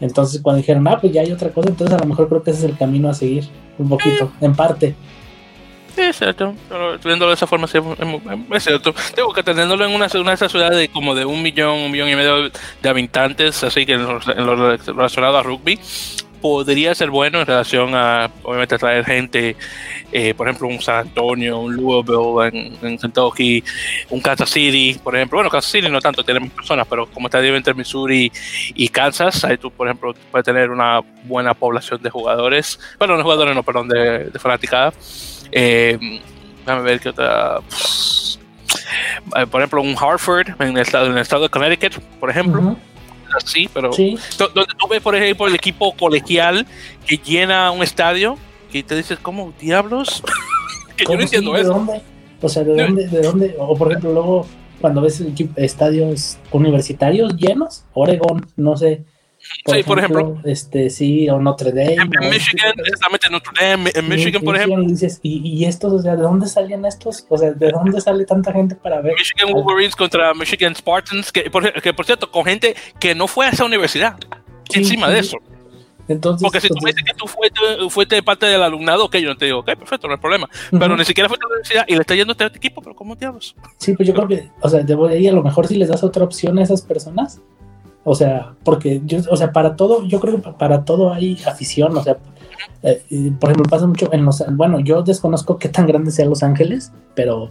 Entonces 0.00 0.40
cuando 0.42 0.58
dijeron, 0.58 0.86
ah, 0.88 0.98
pues 1.00 1.12
ya 1.12 1.22
hay 1.22 1.32
otra 1.32 1.50
cosa, 1.50 1.68
entonces 1.68 1.96
a 1.96 2.00
lo 2.00 2.06
mejor 2.06 2.28
creo 2.28 2.42
que 2.42 2.50
ese 2.50 2.60
es 2.60 2.70
el 2.70 2.76
camino 2.76 3.08
a 3.08 3.14
seguir, 3.14 3.48
un 3.78 3.88
poquito, 3.88 4.30
en 4.40 4.54
parte. 4.54 4.94
Sí, 5.96 6.02
es 6.02 6.18
cierto. 6.18 6.54
Pero 6.68 6.98
viéndolo 6.98 7.30
de 7.30 7.36
esa 7.36 7.46
forma, 7.46 7.66
sí, 7.66 7.78
es, 8.52 8.64
cierto. 8.64 8.94
Tengo 9.14 9.32
que 9.32 9.42
teniéndolo 9.42 9.86
en 9.86 9.94
una, 9.94 10.06
una 10.14 10.30
de 10.30 10.34
esas 10.34 10.52
ciudades 10.52 10.76
de 10.76 10.88
como 10.88 11.14
de 11.14 11.24
un 11.24 11.42
millón, 11.42 11.78
un 11.78 11.90
millón 11.90 12.10
y 12.10 12.14
medio 12.14 12.50
de 12.82 12.88
habitantes, 12.88 13.64
así 13.64 13.86
que 13.86 13.94
en 13.94 14.04
lo, 14.04 14.18
relacionado 14.76 15.38
a 15.38 15.42
rugby, 15.42 15.78
podría 16.46 16.94
ser 16.94 17.10
bueno 17.10 17.40
en 17.40 17.46
relación 17.46 17.92
a, 17.96 18.30
obviamente, 18.44 18.78
traer 18.78 19.04
gente, 19.04 19.56
eh, 20.12 20.32
por 20.32 20.46
ejemplo, 20.46 20.68
un 20.68 20.80
San 20.80 21.08
Antonio, 21.08 21.58
un 21.58 21.74
Louisville 21.74 22.48
en, 22.80 22.86
en, 22.86 22.98
Kentucky, 22.98 23.64
un 24.10 24.20
Kansas 24.20 24.50
City, 24.50 24.96
por 25.02 25.16
ejemplo. 25.16 25.38
Bueno, 25.38 25.50
Kansas 25.50 25.72
City 25.72 25.88
no 25.88 26.00
tanto, 26.00 26.22
tenemos 26.22 26.50
personas, 26.50 26.86
pero 26.88 27.06
como 27.06 27.26
está 27.26 27.44
entre 27.44 27.74
Missouri 27.74 28.30
y 28.76 28.88
Kansas, 28.88 29.44
ahí 29.44 29.58
tú, 29.58 29.72
por 29.72 29.88
ejemplo, 29.88 30.14
puedes 30.30 30.44
tener 30.44 30.70
una 30.70 31.00
buena 31.24 31.52
población 31.52 32.00
de 32.00 32.10
jugadores, 32.10 32.78
bueno, 32.96 33.16
no 33.16 33.24
jugadores, 33.24 33.54
no, 33.56 33.64
perdón, 33.64 33.88
de, 33.88 34.30
de 34.30 34.38
fanaticada. 34.38 34.92
Eh, 35.50 36.20
déjame 36.64 36.82
ver 36.82 37.00
qué 37.00 37.08
otra. 37.08 37.58
Eh, 39.36 39.46
por 39.50 39.60
ejemplo, 39.60 39.82
un 39.82 39.96
Hartford 39.98 40.46
en 40.60 40.76
el 40.76 40.78
estado, 40.78 41.06
en 41.06 41.18
estado 41.18 41.42
de 41.42 41.48
Connecticut, 41.48 42.00
por 42.20 42.30
ejemplo. 42.30 42.76
Sí, 43.44 43.68
pero 43.72 43.92
sí. 43.92 44.18
donde 44.38 44.72
tú 44.78 44.88
ves, 44.88 45.00
por 45.00 45.14
ejemplo, 45.14 45.46
el 45.46 45.54
equipo 45.54 45.94
colegial 45.96 46.66
que 47.06 47.18
llena 47.18 47.70
un 47.70 47.82
estadio 47.82 48.36
y 48.72 48.82
te 48.82 48.96
dices, 48.96 49.18
¿cómo 49.20 49.52
diablos? 49.60 50.22
que 50.96 51.04
yo 51.04 51.14
no 51.14 51.22
entiendo 51.22 51.54
sí, 51.54 51.60
eso. 51.60 51.68
¿De 51.68 51.74
dónde? 51.74 52.02
O 52.42 52.48
sea, 52.48 52.64
¿de 52.64 52.82
dónde, 52.82 53.08
¿de 53.08 53.22
dónde? 53.22 53.56
O 53.58 53.76
por 53.76 53.88
ejemplo, 53.88 54.12
luego 54.12 54.46
cuando 54.80 55.00
ves 55.00 55.22
estadios 55.56 56.38
universitarios 56.52 57.36
llenos, 57.36 57.84
Oregon, 57.94 58.46
no 58.56 58.76
sé, 58.76 59.04
por 59.64 59.74
sí, 59.74 59.80
ejemplo, 59.80 59.94
por 59.94 59.98
ejemplo. 59.98 60.50
Este, 60.50 60.90
sí, 60.90 61.28
o 61.28 61.40
Notre 61.40 61.70
Dame. 61.70 61.94
En, 61.94 62.00
en 62.00 62.30
Michigan, 62.30 62.72
exactamente, 62.78 63.30
Notre 63.30 63.68
Dame, 63.68 63.90
en 63.94 64.08
Michigan, 64.08 64.42
por 64.42 64.56
ejemplo. 64.56 64.82
Dices, 64.82 65.20
¿y, 65.22 65.40
¿y, 65.48 65.64
estos, 65.64 65.92
o 65.92 65.98
sea, 66.00 66.16
de 66.16 66.22
dónde 66.22 66.46
salían 66.46 66.84
estos? 66.84 67.26
O 67.28 67.38
sea, 67.38 67.52
¿de 67.52 67.70
dónde 67.70 68.00
sale 68.00 68.24
tanta 68.24 68.52
gente 68.52 68.74
para 68.74 69.00
ver? 69.00 69.14
Michigan 69.14 69.52
Wolverines 69.52 69.96
contra 69.96 70.34
Michigan 70.34 70.74
Spartans, 70.74 71.32
que 71.32 71.50
por, 71.50 71.72
que 71.80 71.92
por 71.92 72.06
cierto, 72.06 72.30
con 72.30 72.44
gente 72.44 72.74
que 72.98 73.14
no 73.14 73.26
fue 73.26 73.46
a 73.46 73.50
esa 73.50 73.64
universidad. 73.64 74.16
Sí, 74.70 74.80
encima 74.80 75.06
sí. 75.08 75.12
de 75.12 75.18
eso. 75.20 75.38
Entonces, 76.08 76.42
Porque 76.42 76.60
si 76.60 76.68
tú 76.68 76.76
me 76.82 76.90
dices 76.90 77.04
que 77.04 77.14
tú 77.14 77.26
fuiste, 77.26 77.60
fuiste 77.90 78.22
parte 78.22 78.46
del 78.46 78.62
alumnado, 78.62 79.06
ok, 79.06 79.16
yo 79.16 79.30
no 79.30 79.36
te 79.36 79.46
digo, 79.46 79.58
ok, 79.60 79.74
perfecto, 79.76 80.06
no 80.06 80.14
hay 80.14 80.20
problema. 80.20 80.46
Uh 80.46 80.76
-huh. 80.76 80.78
Pero 80.78 80.96
ni 80.96 81.04
siquiera 81.04 81.28
fuiste 81.28 81.44
a 81.44 81.48
la 81.48 81.54
universidad 81.54 81.84
y 81.88 81.94
le 81.94 82.00
está 82.00 82.14
yendo 82.14 82.32
a 82.38 82.44
este 82.44 82.58
equipo, 82.58 82.80
pero 82.80 82.94
¿cómo 82.94 83.16
diablos? 83.16 83.56
Sí, 83.78 83.92
pues 83.94 84.06
yo 84.06 84.14
creo 84.14 84.28
que, 84.28 84.50
o 84.60 84.68
sea, 84.68 84.82
de 84.82 84.96
ahí 85.10 85.26
a 85.26 85.32
lo 85.32 85.42
mejor 85.42 85.66
si 85.66 85.74
les 85.76 85.88
das 85.88 86.04
otra 86.04 86.24
opción 86.24 86.58
a 86.58 86.62
esas 86.62 86.82
personas, 86.82 87.40
o 88.08 88.14
sea, 88.14 88.54
porque 88.62 89.02
yo, 89.04 89.18
o 89.28 89.36
sea, 89.36 89.50
para 89.50 89.74
todo, 89.74 90.04
yo 90.04 90.20
creo 90.20 90.40
que 90.40 90.52
para 90.52 90.84
todo 90.84 91.12
hay 91.12 91.36
afición, 91.44 91.96
o 91.96 92.04
sea, 92.04 92.18
eh, 92.84 93.02
por 93.40 93.50
ejemplo, 93.50 93.68
pasa 93.68 93.84
mucho 93.88 94.08
en 94.12 94.24
los, 94.24 94.44
bueno, 94.52 94.78
yo 94.78 95.02
desconozco 95.02 95.58
qué 95.58 95.68
tan 95.68 95.88
grande 95.88 96.12
sea 96.12 96.24
Los 96.24 96.44
Ángeles, 96.44 96.92
pero 97.16 97.50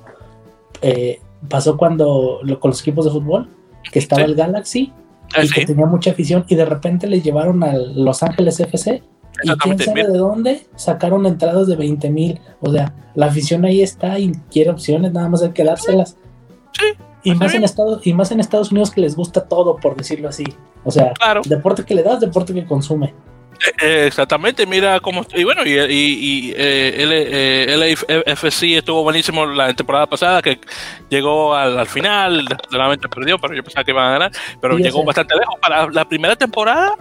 eh, 0.82 1.20
pasó 1.50 1.76
cuando 1.76 2.40
lo, 2.42 2.58
con 2.62 2.72
los 2.72 2.80
equipos 2.80 3.04
de 3.04 3.12
fútbol, 3.12 3.50
que 3.92 4.00
estaba 4.00 4.22
sí. 4.22 4.30
el 4.30 4.36
Galaxy 4.36 4.94
ah, 5.36 5.44
y 5.44 5.50
sí. 5.50 5.56
que 5.56 5.66
tenía 5.66 5.88
mucha 5.88 6.12
afición 6.12 6.46
y 6.48 6.56
de 6.56 6.64
repente 6.64 7.06
les 7.08 7.22
llevaron 7.22 7.62
a 7.62 7.74
Los 7.76 8.24
Ángeles 8.24 8.58
FC 8.58 9.04
y 9.44 9.50
quién 9.58 9.78
sabe 9.78 10.08
de 10.08 10.18
dónde 10.18 10.68
sacaron 10.78 11.26
entradas 11.26 11.68
de 11.68 11.76
20 11.76 12.10
mil, 12.12 12.40
o 12.62 12.72
sea, 12.72 12.94
la 13.14 13.26
afición 13.26 13.66
ahí 13.66 13.82
está 13.82 14.18
y 14.20 14.32
quiere 14.50 14.70
opciones, 14.70 15.12
nada 15.12 15.28
más 15.28 15.44
hay 15.44 15.50
que 15.50 15.66
dárselas. 15.66 16.16
Sí. 16.72 16.86
Y 17.26 17.34
más, 17.34 17.54
en 17.56 17.64
Estados, 17.64 18.06
y 18.06 18.14
más 18.14 18.32
en 18.32 18.40
Estados 18.40 18.72
Unidos 18.72 18.92
que 18.92 19.02
les 19.02 19.16
gusta 19.16 19.46
todo, 19.46 19.76
por 19.78 19.96
decirlo 19.96 20.30
así. 20.30 20.46
O 20.84 20.92
sea, 20.92 21.12
claro. 21.14 21.42
deporte 21.44 21.84
que 21.84 21.96
le 21.96 22.04
das, 22.04 22.20
deporte 22.20 22.54
que 22.54 22.66
consume. 22.66 23.14
Eh, 23.82 24.06
exactamente, 24.08 24.66
mira 24.66 25.00
cómo. 25.00 25.26
Y 25.34 25.44
bueno, 25.44 25.66
y, 25.66 25.72
y, 25.72 26.50
y 26.50 26.54
eh, 26.56 28.04
LAFC 28.26 28.64
estuvo 28.78 29.04
buenísimo 29.04 29.46
la 29.46 29.74
temporada 29.74 30.06
pasada, 30.06 30.42
que 30.42 30.60
llegó 31.10 31.56
al, 31.56 31.80
al, 31.80 31.88
final, 31.88 32.46
solamente 32.70 33.08
perdió, 33.10 33.40
pero 33.40 33.56
yo 33.56 33.64
pensaba 33.64 33.84
que 33.84 33.92
iban 33.92 34.06
a 34.06 34.12
ganar, 34.12 34.32
pero 34.62 34.78
sí, 34.78 34.84
llegó 34.84 35.04
bastante 35.04 35.36
lejos. 35.36 35.56
Para 35.60 35.90
la 35.90 36.08
primera 36.08 36.36
temporada, 36.36 36.96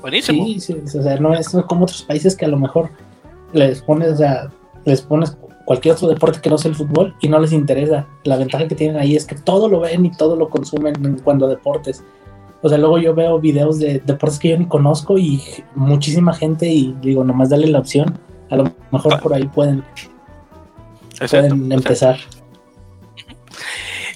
buenísimo. 0.00 0.46
Sí, 0.46 0.60
sí, 0.60 0.74
o 0.98 1.02
sea, 1.02 1.16
no 1.16 1.34
es 1.34 1.48
como 1.66 1.84
otros 1.84 2.02
países 2.02 2.36
que 2.36 2.44
a 2.44 2.48
lo 2.48 2.58
mejor 2.58 2.90
les 3.52 3.82
pones, 3.82 4.12
o 4.12 4.16
sea, 4.16 4.48
les 4.84 5.02
pones 5.02 5.36
cualquier 5.66 5.96
otro 5.96 6.08
deporte 6.08 6.40
que 6.40 6.48
no 6.48 6.56
sea 6.56 6.70
el 6.70 6.76
fútbol 6.76 7.14
y 7.20 7.28
no 7.28 7.38
les 7.38 7.52
interesa. 7.52 8.06
La 8.24 8.36
ventaja 8.36 8.66
que 8.68 8.74
tienen 8.74 8.96
ahí 8.96 9.16
es 9.16 9.26
que 9.26 9.34
todo 9.34 9.68
lo 9.68 9.80
ven 9.80 10.06
y 10.06 10.12
todo 10.12 10.36
lo 10.36 10.48
consumen 10.48 10.94
en 11.04 11.18
cuanto 11.18 11.44
a 11.44 11.48
deportes. 11.48 12.02
O 12.62 12.68
sea, 12.68 12.78
luego 12.78 12.98
yo 12.98 13.14
veo 13.14 13.38
videos 13.40 13.78
de 13.80 14.00
deportes 14.04 14.38
que 14.38 14.50
yo 14.50 14.58
ni 14.58 14.66
conozco 14.66 15.18
y 15.18 15.42
muchísima 15.74 16.32
gente 16.32 16.68
y 16.68 16.94
digo, 17.02 17.24
nomás 17.24 17.50
dale 17.50 17.66
la 17.66 17.80
opción. 17.80 18.18
A 18.48 18.56
lo 18.56 18.72
mejor 18.92 19.20
por 19.20 19.34
ahí 19.34 19.46
pueden, 19.48 19.84
exacto, 21.10 21.48
pueden 21.48 21.72
empezar. 21.72 22.14
Exacto. 22.14 22.36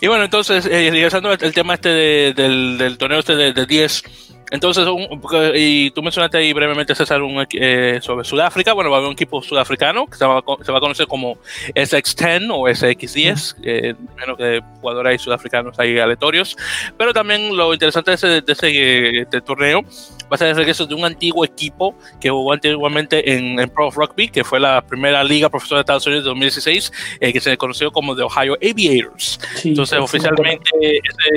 Y 0.01 0.06
bueno, 0.06 0.24
entonces, 0.24 0.64
eh, 0.66 0.89
regresando 0.90 1.31
al 1.31 1.52
tema 1.52 1.74
este 1.74 1.89
de, 1.90 2.32
del, 2.35 2.78
del, 2.78 2.97
torneo 2.97 3.18
este 3.18 3.35
de, 3.35 3.52
de 3.52 3.66
10, 3.66 4.02
entonces, 4.51 4.86
un, 4.86 5.20
y 5.55 5.90
tú 5.93 6.02
mencionaste 6.02 6.39
ahí 6.39 6.52
brevemente, 6.52 6.94
César, 6.94 7.22
un, 7.22 7.47
eh, 7.52 8.01
sobre 8.02 8.24
Sudáfrica. 8.24 8.72
Bueno, 8.72 8.90
va 8.90 8.97
a 8.97 8.98
haber 8.98 9.09
un 9.09 9.14
equipo 9.14 9.43
sudafricano 9.43 10.06
que 10.06 10.16
se 10.16 10.24
va, 10.24 10.43
se 10.62 10.72
va 10.72 10.78
a 10.78 10.81
conocer 10.81 11.06
como 11.06 11.39
SX10 11.74 12.51
o 12.52 12.68
SX10, 12.68 13.56
eh, 13.62 13.94
menos 14.16 14.36
que 14.36 14.60
jugadores 14.81 15.22
sudafricanos 15.22 15.78
ahí 15.78 15.98
aleatorios. 15.98 16.56
Pero 16.97 17.12
también 17.12 17.56
lo 17.56 17.72
interesante 17.72 18.10
de 18.10 18.14
ese, 18.16 18.27
de 18.40 18.52
ese 18.52 18.66
de 18.66 19.20
este 19.20 19.40
torneo 19.40 19.85
va 20.31 20.36
a 20.36 20.39
ser 20.39 20.48
el 20.48 20.56
regreso 20.56 20.86
de 20.86 20.94
un 20.94 21.05
antiguo 21.05 21.44
equipo 21.44 21.94
que 22.20 22.31
jugó 22.31 22.52
antiguamente 22.52 23.32
en, 23.32 23.59
en, 23.59 23.68
Pro 23.68 23.90
Rugby, 23.90 24.28
que 24.28 24.44
fue 24.44 24.60
la 24.60 24.81
primera 24.81 25.24
liga 25.24 25.48
profesora 25.48 25.78
de 25.78 25.82
Estados 25.82 26.06
Unidos 26.06 26.24
de 26.24 26.28
2016, 26.31 26.93
eh, 27.20 27.32
que 27.32 27.40
se 27.40 27.56
conoció 27.56 27.90
como 27.90 28.14
The 28.14 28.22
Ohio 28.22 28.56
Aviators. 28.62 29.40
Sí, 29.56 29.70
Entonces, 29.70 29.98
oficialmente, 29.98 30.70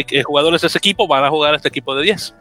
ese, 0.05 0.23
jugadores 0.23 0.61
de 0.61 0.67
ese 0.67 0.77
equipo 0.77 1.07
van 1.07 1.23
a 1.23 1.29
jugar 1.29 1.53
a 1.53 1.57
este 1.57 1.69
equipo 1.69 1.95
de 1.95 2.03
10. 2.03 2.35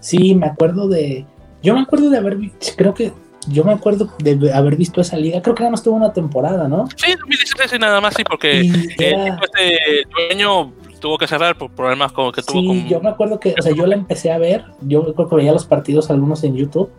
Sí, 0.00 0.34
me 0.34 0.46
acuerdo 0.46 0.88
de. 0.88 1.26
Yo 1.62 1.74
me 1.74 1.80
acuerdo 1.80 2.10
de 2.10 2.18
haber. 2.18 2.38
Creo 2.76 2.94
que. 2.94 3.12
Yo 3.48 3.64
me 3.64 3.72
acuerdo 3.72 4.12
de 4.18 4.52
haber 4.52 4.76
visto 4.76 5.00
esa 5.00 5.16
liga. 5.16 5.40
Creo 5.40 5.54
que 5.54 5.62
nada 5.62 5.70
más 5.70 5.82
tuvo 5.82 5.96
una 5.96 6.12
temporada, 6.12 6.68
¿no? 6.68 6.86
Sí, 6.96 7.12
2016 7.18 7.72
y 7.72 7.78
nada 7.78 8.00
más, 8.00 8.14
sí, 8.14 8.22
porque 8.22 8.60
era... 8.98 9.38
este 9.42 10.06
dueño 10.10 10.72
tuvo 11.00 11.16
que 11.16 11.26
cerrar 11.26 11.56
por 11.56 11.70
problemas 11.70 12.12
como 12.12 12.30
que 12.30 12.42
tuvo 12.42 12.60
sí, 12.60 12.66
con... 12.66 12.88
yo 12.88 13.00
me 13.00 13.08
acuerdo 13.08 13.40
que, 13.40 13.54
o 13.58 13.62
sea, 13.62 13.72
yo 13.72 13.86
la 13.86 13.94
empecé 13.94 14.30
a 14.30 14.36
ver, 14.36 14.66
yo 14.82 15.14
creo 15.14 15.28
que 15.28 15.36
veía 15.36 15.52
los 15.52 15.64
partidos 15.64 16.10
algunos 16.10 16.44
en 16.44 16.54
YouTube, 16.54 16.90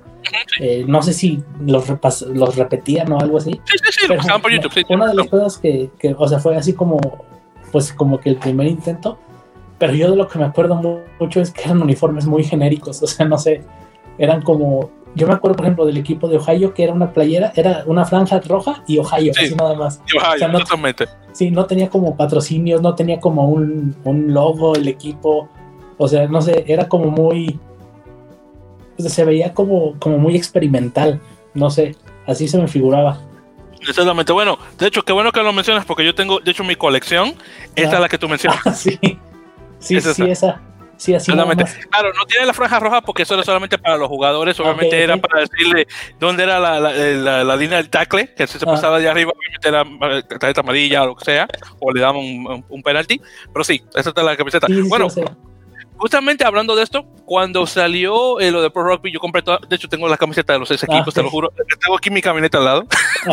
eh, 0.60 0.84
no 0.88 1.02
sé 1.02 1.14
si 1.14 1.44
los, 1.66 1.88
repas 1.88 2.22
los 2.24 2.56
repetían 2.56 3.12
o 3.12 3.20
algo 3.20 3.38
así. 3.38 3.52
Sí, 3.66 3.78
sí, 3.84 4.00
sí, 4.02 4.08
lo 4.08 4.18
pasaban 4.18 4.42
por 4.42 4.52
YouTube, 4.52 4.74
sí. 4.74 4.84
Una 4.90 5.08
de 5.08 5.16
las 5.16 5.28
cosas 5.28 5.58
que, 5.58 5.90
que, 6.00 6.16
o 6.18 6.28
sea, 6.28 6.40
fue 6.40 6.56
así 6.56 6.74
como, 6.74 7.00
pues 7.72 7.94
como 7.94 8.20
que 8.20 8.30
el 8.30 8.38
primer 8.38 8.68
intento, 8.68 9.20
pero 9.82 9.96
yo 9.96 10.12
de 10.12 10.16
lo 10.16 10.28
que 10.28 10.38
me 10.38 10.46
acuerdo 10.46 10.80
mucho 11.20 11.42
es 11.42 11.50
que 11.50 11.64
eran 11.64 11.82
uniformes 11.82 12.28
muy 12.28 12.44
genéricos, 12.44 13.02
o 13.02 13.08
sea, 13.08 13.26
no 13.26 13.36
sé, 13.40 13.64
eran 14.20 14.44
como, 14.44 14.92
yo 15.16 15.26
me 15.26 15.34
acuerdo 15.34 15.56
por 15.56 15.66
ejemplo 15.66 15.88
del 15.88 15.98
equipo 15.98 16.28
de 16.28 16.38
Ohio 16.38 16.72
que 16.76 16.84
era 16.84 16.94
una 16.94 17.12
playera, 17.12 17.52
era 17.56 17.82
una 17.88 18.06
franja 18.06 18.40
roja 18.42 18.84
y 18.86 19.00
Ohio, 19.00 19.34
sí, 19.34 19.46
así 19.46 19.56
nada 19.56 19.74
más. 19.74 20.00
Y 20.06 20.20
Ohio, 20.20 20.36
o 20.36 20.38
sea, 20.38 20.48
no, 20.50 20.60
totalmente. 20.60 21.08
Sí, 21.32 21.50
no 21.50 21.66
tenía 21.66 21.90
como 21.90 22.16
patrocinios, 22.16 22.80
no 22.80 22.94
tenía 22.94 23.20
como 23.20 23.50
un, 23.50 23.96
un 24.04 24.32
logo 24.32 24.76
el 24.76 24.88
equipo, 24.88 25.50
o 25.98 26.08
sea, 26.08 26.28
no 26.28 26.44
sé, 26.44 26.64
era 26.68 26.88
como 26.88 27.10
muy, 27.10 27.60
sea, 29.00 29.10
se 29.10 29.26
veía 29.26 29.56
como, 29.56 29.98
como 29.98 30.20
muy 30.20 30.36
experimental, 30.36 31.20
no 31.56 31.72
sé, 31.72 31.96
así 32.28 32.48
se 32.48 32.60
me 32.60 32.68
figuraba. 32.68 33.20
Exactamente, 33.80 34.32
bueno, 34.32 34.60
de 34.78 34.86
hecho, 34.86 35.02
qué 35.02 35.12
bueno 35.12 35.32
que 35.32 35.42
lo 35.42 35.52
mencionas 35.54 35.86
porque 35.86 36.06
yo 36.06 36.14
tengo, 36.14 36.40
de 36.40 36.52
hecho, 36.52 36.64
mi 36.64 36.76
colección, 36.76 37.34
esta 37.76 37.94
ah. 37.94 37.96
es 37.96 38.02
la 38.02 38.10
que 38.10 38.20
tú 38.20 38.30
mencionas. 38.30 38.62
Ah, 38.64 38.74
sí. 38.76 39.00
Sí, 39.82 39.98
es 39.98 40.04
sí, 40.16 40.30
esa. 40.30 40.62
Sí, 40.96 41.16
así. 41.16 41.32
Claro, 41.32 42.14
no 42.14 42.26
tiene 42.28 42.46
la 42.46 42.54
franja 42.54 42.80
roja 42.80 43.02
porque 43.02 43.24
eso 43.24 43.34
era 43.34 43.44
solamente 43.44 43.80
para 43.80 43.98
los 43.98 44.08
jugadores, 44.08 44.60
obviamente 44.60 44.88
okay, 44.88 45.02
era 45.02 45.16
okay. 45.16 45.30
para 45.30 45.42
decirle 45.42 45.88
dónde 46.20 46.44
era 46.44 46.60
la, 46.60 46.80
la, 46.80 46.92
la, 46.92 47.44
la, 47.44 47.56
línea 47.56 47.78
del 47.78 47.90
tackle, 47.90 48.32
que 48.36 48.46
si 48.46 48.60
se 48.60 48.66
ah. 48.66 48.74
pasaba 48.74 49.00
de 49.00 49.10
arriba, 49.10 49.32
obviamente 49.36 49.68
era 49.68 50.24
tarjeta 50.40 50.62
amarilla 50.62 51.02
o 51.02 51.08
lo 51.08 51.16
que 51.16 51.26
sea, 51.26 51.48
o 51.80 51.92
le 51.92 52.02
daban 52.02 52.18
un, 52.18 52.46
un, 52.46 52.66
un 52.70 52.84
penalti. 52.84 53.20
Pero 53.52 53.64
sí, 53.64 53.84
esa 53.96 54.12
es 54.16 54.24
la 54.24 54.38
camiseta. 54.38 54.68
Sí, 54.68 54.82
bueno, 54.82 55.10
sí, 55.10 55.22
justamente 56.02 56.44
hablando 56.44 56.76
de 56.76 56.82
esto, 56.82 57.06
cuando 57.26 57.68
salió 57.68 58.40
eh, 58.40 58.50
lo 58.50 58.64
de 58.64 58.72
Pro 58.72 58.84
Rugby, 58.84 59.12
yo 59.12 59.20
compré 59.20 59.44
toda, 59.44 59.60
de 59.70 59.76
hecho 59.76 59.88
tengo 59.88 60.08
la 60.08 60.18
camiseta 60.18 60.54
de 60.54 60.58
los 60.58 60.68
seis 60.68 60.82
equipos, 60.82 61.10
Ah, 61.10 61.12
te 61.14 61.22
lo 61.22 61.30
juro, 61.30 61.54
tengo 61.80 61.96
aquí 61.96 62.10
mi 62.10 62.24
camioneta 62.24 62.58
al 62.58 62.66
lado. 62.66 62.88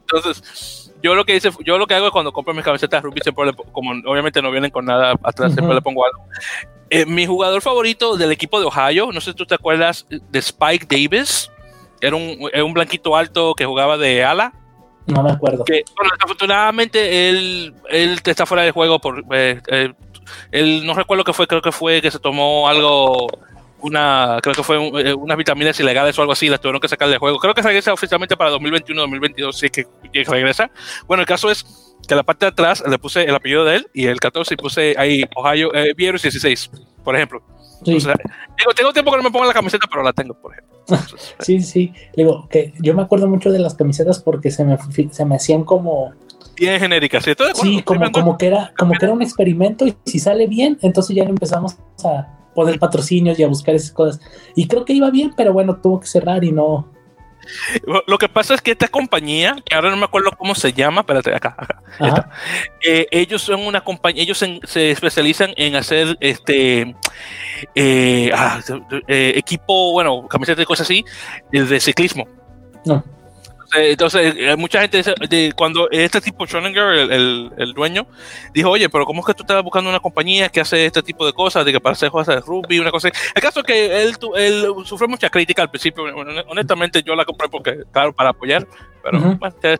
Entonces, 0.00 0.87
yo 1.02 1.14
lo 1.14 1.24
que 1.24 1.36
hice, 1.36 1.50
yo 1.64 1.78
lo 1.78 1.86
que 1.86 1.94
hago 1.94 2.06
es 2.06 2.12
cuando 2.12 2.32
compro 2.32 2.54
mis 2.54 2.64
camisetas 2.64 3.02
de 3.02 3.08
rugby, 3.08 3.20
siempre 3.22 3.46
le, 3.46 3.52
como 3.54 3.92
obviamente 4.06 4.42
no 4.42 4.50
vienen 4.50 4.70
con 4.70 4.84
nada 4.84 5.14
atrás, 5.22 5.52
siempre 5.52 5.74
le 5.74 5.82
pongo 5.82 6.04
algo. 6.04 6.24
Eh, 6.90 7.04
mi 7.06 7.26
jugador 7.26 7.60
favorito 7.60 8.16
del 8.16 8.32
equipo 8.32 8.60
de 8.60 8.66
Ohio, 8.66 9.10
no 9.12 9.20
sé 9.20 9.32
si 9.32 9.36
tú 9.36 9.46
te 9.46 9.54
acuerdas 9.54 10.06
de 10.08 10.38
Spike 10.38 10.86
Davis, 10.88 11.50
era 12.00 12.16
un, 12.16 12.48
era 12.52 12.64
un 12.64 12.72
blanquito 12.72 13.16
alto 13.16 13.54
que 13.54 13.66
jugaba 13.66 13.98
de 13.98 14.24
ala. 14.24 14.52
No 15.06 15.22
me 15.22 15.30
acuerdo. 15.30 15.64
Que, 15.64 15.84
bueno, 15.96 16.10
desafortunadamente 16.14 17.28
él, 17.28 17.74
él 17.88 18.20
está 18.24 18.46
fuera 18.46 18.62
de 18.62 18.72
juego 18.72 18.98
por. 18.98 19.24
eh, 19.32 19.60
eh, 19.68 19.92
él 20.52 20.86
no 20.86 20.94
recuerdo 20.94 21.24
qué 21.24 21.32
fue, 21.32 21.46
creo 21.46 21.62
que 21.62 21.72
fue 21.72 22.02
que 22.02 22.10
se 22.10 22.18
tomó 22.18 22.68
algo. 22.68 23.26
Una, 23.80 24.38
creo 24.42 24.54
que 24.54 24.62
fue 24.62 24.78
un- 24.78 24.98
eh, 24.98 25.14
unas 25.14 25.36
vitaminas 25.36 25.78
ilegales 25.78 26.18
o 26.18 26.22
algo 26.22 26.32
así, 26.32 26.48
las 26.48 26.60
tuvieron 26.60 26.80
que 26.80 26.88
sacar 26.88 27.08
de 27.08 27.18
juego. 27.18 27.38
Creo 27.38 27.54
que 27.54 27.62
regresa 27.62 27.92
oficialmente 27.92 28.36
para 28.36 28.50
2021-2022, 28.50 29.52
si 29.52 29.66
es 29.66 29.72
que, 29.72 29.86
que 30.12 30.24
regresa. 30.24 30.70
Bueno, 31.06 31.20
el 31.22 31.26
caso 31.26 31.50
es 31.50 31.64
que 32.06 32.14
la 32.14 32.22
parte 32.22 32.46
de 32.46 32.50
atrás 32.50 32.82
le 32.86 32.98
puse 32.98 33.22
el 33.24 33.34
apellido 33.34 33.64
de 33.64 33.76
él 33.76 33.86
y 33.92 34.06
el 34.06 34.18
14 34.20 34.54
y 34.54 34.56
puse 34.56 34.94
ahí 34.98 35.24
Ohio 35.36 35.74
eh, 35.74 35.92
Vieros 35.96 36.22
16, 36.22 36.70
por 37.04 37.14
ejemplo. 37.14 37.42
Sí, 37.84 37.94
O 37.96 38.00
sea, 38.00 38.14
digo, 38.58 38.72
tengo 38.74 38.92
tiempo 38.92 39.12
que 39.12 39.18
no 39.18 39.22
me 39.22 39.30
pongo 39.30 39.44
la 39.44 39.52
camiseta, 39.52 39.86
pero 39.88 40.02
la 40.02 40.12
tengo, 40.12 40.34
por 40.34 40.52
ejemplo. 40.52 40.78
Entonces, 40.88 41.36
sí, 41.40 41.60
sí. 41.60 41.92
Digo, 42.16 42.48
que 42.48 42.72
yo 42.80 42.94
me 42.94 43.02
acuerdo 43.02 43.28
mucho 43.28 43.52
de 43.52 43.60
las 43.60 43.74
camisetas 43.74 44.20
porque 44.20 44.50
se 44.50 44.64
me, 44.64 44.76
se 45.12 45.24
me 45.24 45.36
hacían 45.36 45.62
como, 45.62 46.12
bien 46.56 46.80
genérica, 46.80 47.20
¿sí? 47.20 47.32
Sí, 47.54 47.82
como, 47.82 48.10
como 48.10 48.36
que 48.36 48.46
era, 48.48 48.72
como 48.76 48.94
que 48.94 49.04
era 49.04 49.14
un 49.14 49.22
experimento 49.22 49.86
y 49.86 49.94
si 50.04 50.18
sale 50.18 50.48
bien, 50.48 50.76
entonces 50.82 51.14
ya 51.14 51.22
empezamos 51.22 51.76
a 52.04 52.37
poner 52.54 52.78
patrocinios 52.78 53.38
y 53.38 53.42
a 53.42 53.48
buscar 53.48 53.74
esas 53.74 53.92
cosas. 53.92 54.20
Y 54.54 54.66
creo 54.66 54.84
que 54.84 54.92
iba 54.92 55.10
bien, 55.10 55.32
pero 55.36 55.52
bueno, 55.52 55.76
tuvo 55.76 56.00
que 56.00 56.06
cerrar 56.06 56.44
y 56.44 56.52
no. 56.52 56.88
Lo 58.06 58.18
que 58.18 58.28
pasa 58.28 58.54
es 58.54 58.60
que 58.60 58.72
esta 58.72 58.88
compañía, 58.88 59.56
que 59.64 59.74
ahora 59.74 59.90
no 59.90 59.96
me 59.96 60.04
acuerdo 60.04 60.32
cómo 60.36 60.54
se 60.54 60.72
llama, 60.72 61.00
espérate, 61.00 61.34
acá, 61.34 61.56
acá, 61.98 62.30
eh, 62.86 63.06
ellos 63.10 63.40
son 63.40 63.60
una 63.60 63.80
compañía, 63.80 64.22
ellos 64.22 64.44
se 64.64 64.90
especializan 64.90 65.54
en 65.56 65.76
hacer 65.76 66.16
este 66.20 66.94
eh, 67.74 68.30
ah, 68.34 68.60
eh, 69.06 69.32
equipo, 69.36 69.92
bueno, 69.92 70.26
camisetas 70.28 70.62
y 70.62 70.66
cosas 70.66 70.86
así, 70.86 71.04
eh, 71.52 71.62
de 71.62 71.80
ciclismo. 71.80 72.26
No. 72.84 73.02
Entonces, 73.74 74.34
eh, 74.36 74.56
mucha 74.56 74.80
gente, 74.80 74.96
dice- 74.98 75.14
de, 75.28 75.52
cuando 75.56 75.88
este 75.90 76.20
tipo, 76.20 76.46
Schoninger, 76.46 76.84
el, 76.84 77.12
el- 77.12 77.50
el 77.58 77.72
dueño, 77.74 78.06
dijo, 78.54 78.70
oye, 78.70 78.88
pero 78.88 79.04
¿cómo 79.04 79.20
es 79.20 79.26
que 79.26 79.34
tú 79.34 79.42
estás 79.42 79.62
buscando 79.62 79.90
una 79.90 80.00
compañía 80.00 80.48
que 80.48 80.60
hace 80.60 80.86
este 80.86 81.02
tipo 81.02 81.26
de 81.26 81.32
cosas, 81.32 81.64
de 81.66 81.72
que 81.72 81.80
para 81.80 81.92
hacer 81.92 82.10
cosas 82.10 82.36
de 82.36 82.40
rugby, 82.40 82.78
una 82.78 82.90
cosa 82.90 83.08
así? 83.08 83.18
El 83.34 83.42
caso 83.42 83.60
es 83.60 83.66
que 83.66 84.02
él, 84.02 84.18
tu- 84.18 84.34
él 84.34 84.66
sufrió 84.84 85.08
mucha 85.08 85.28
crítica 85.28 85.62
al 85.62 85.70
principio, 85.70 86.04
Bueno, 86.14 86.32
honestamente 86.48 87.02
yo 87.02 87.14
la 87.14 87.24
compré 87.24 87.48
porque, 87.48 87.82
claro, 87.92 88.12
para 88.14 88.30
apoyar, 88.30 88.66
pero, 89.02 89.18
Ujú. 89.18 89.36
bueno, 89.38 89.56
ya- 89.62 89.76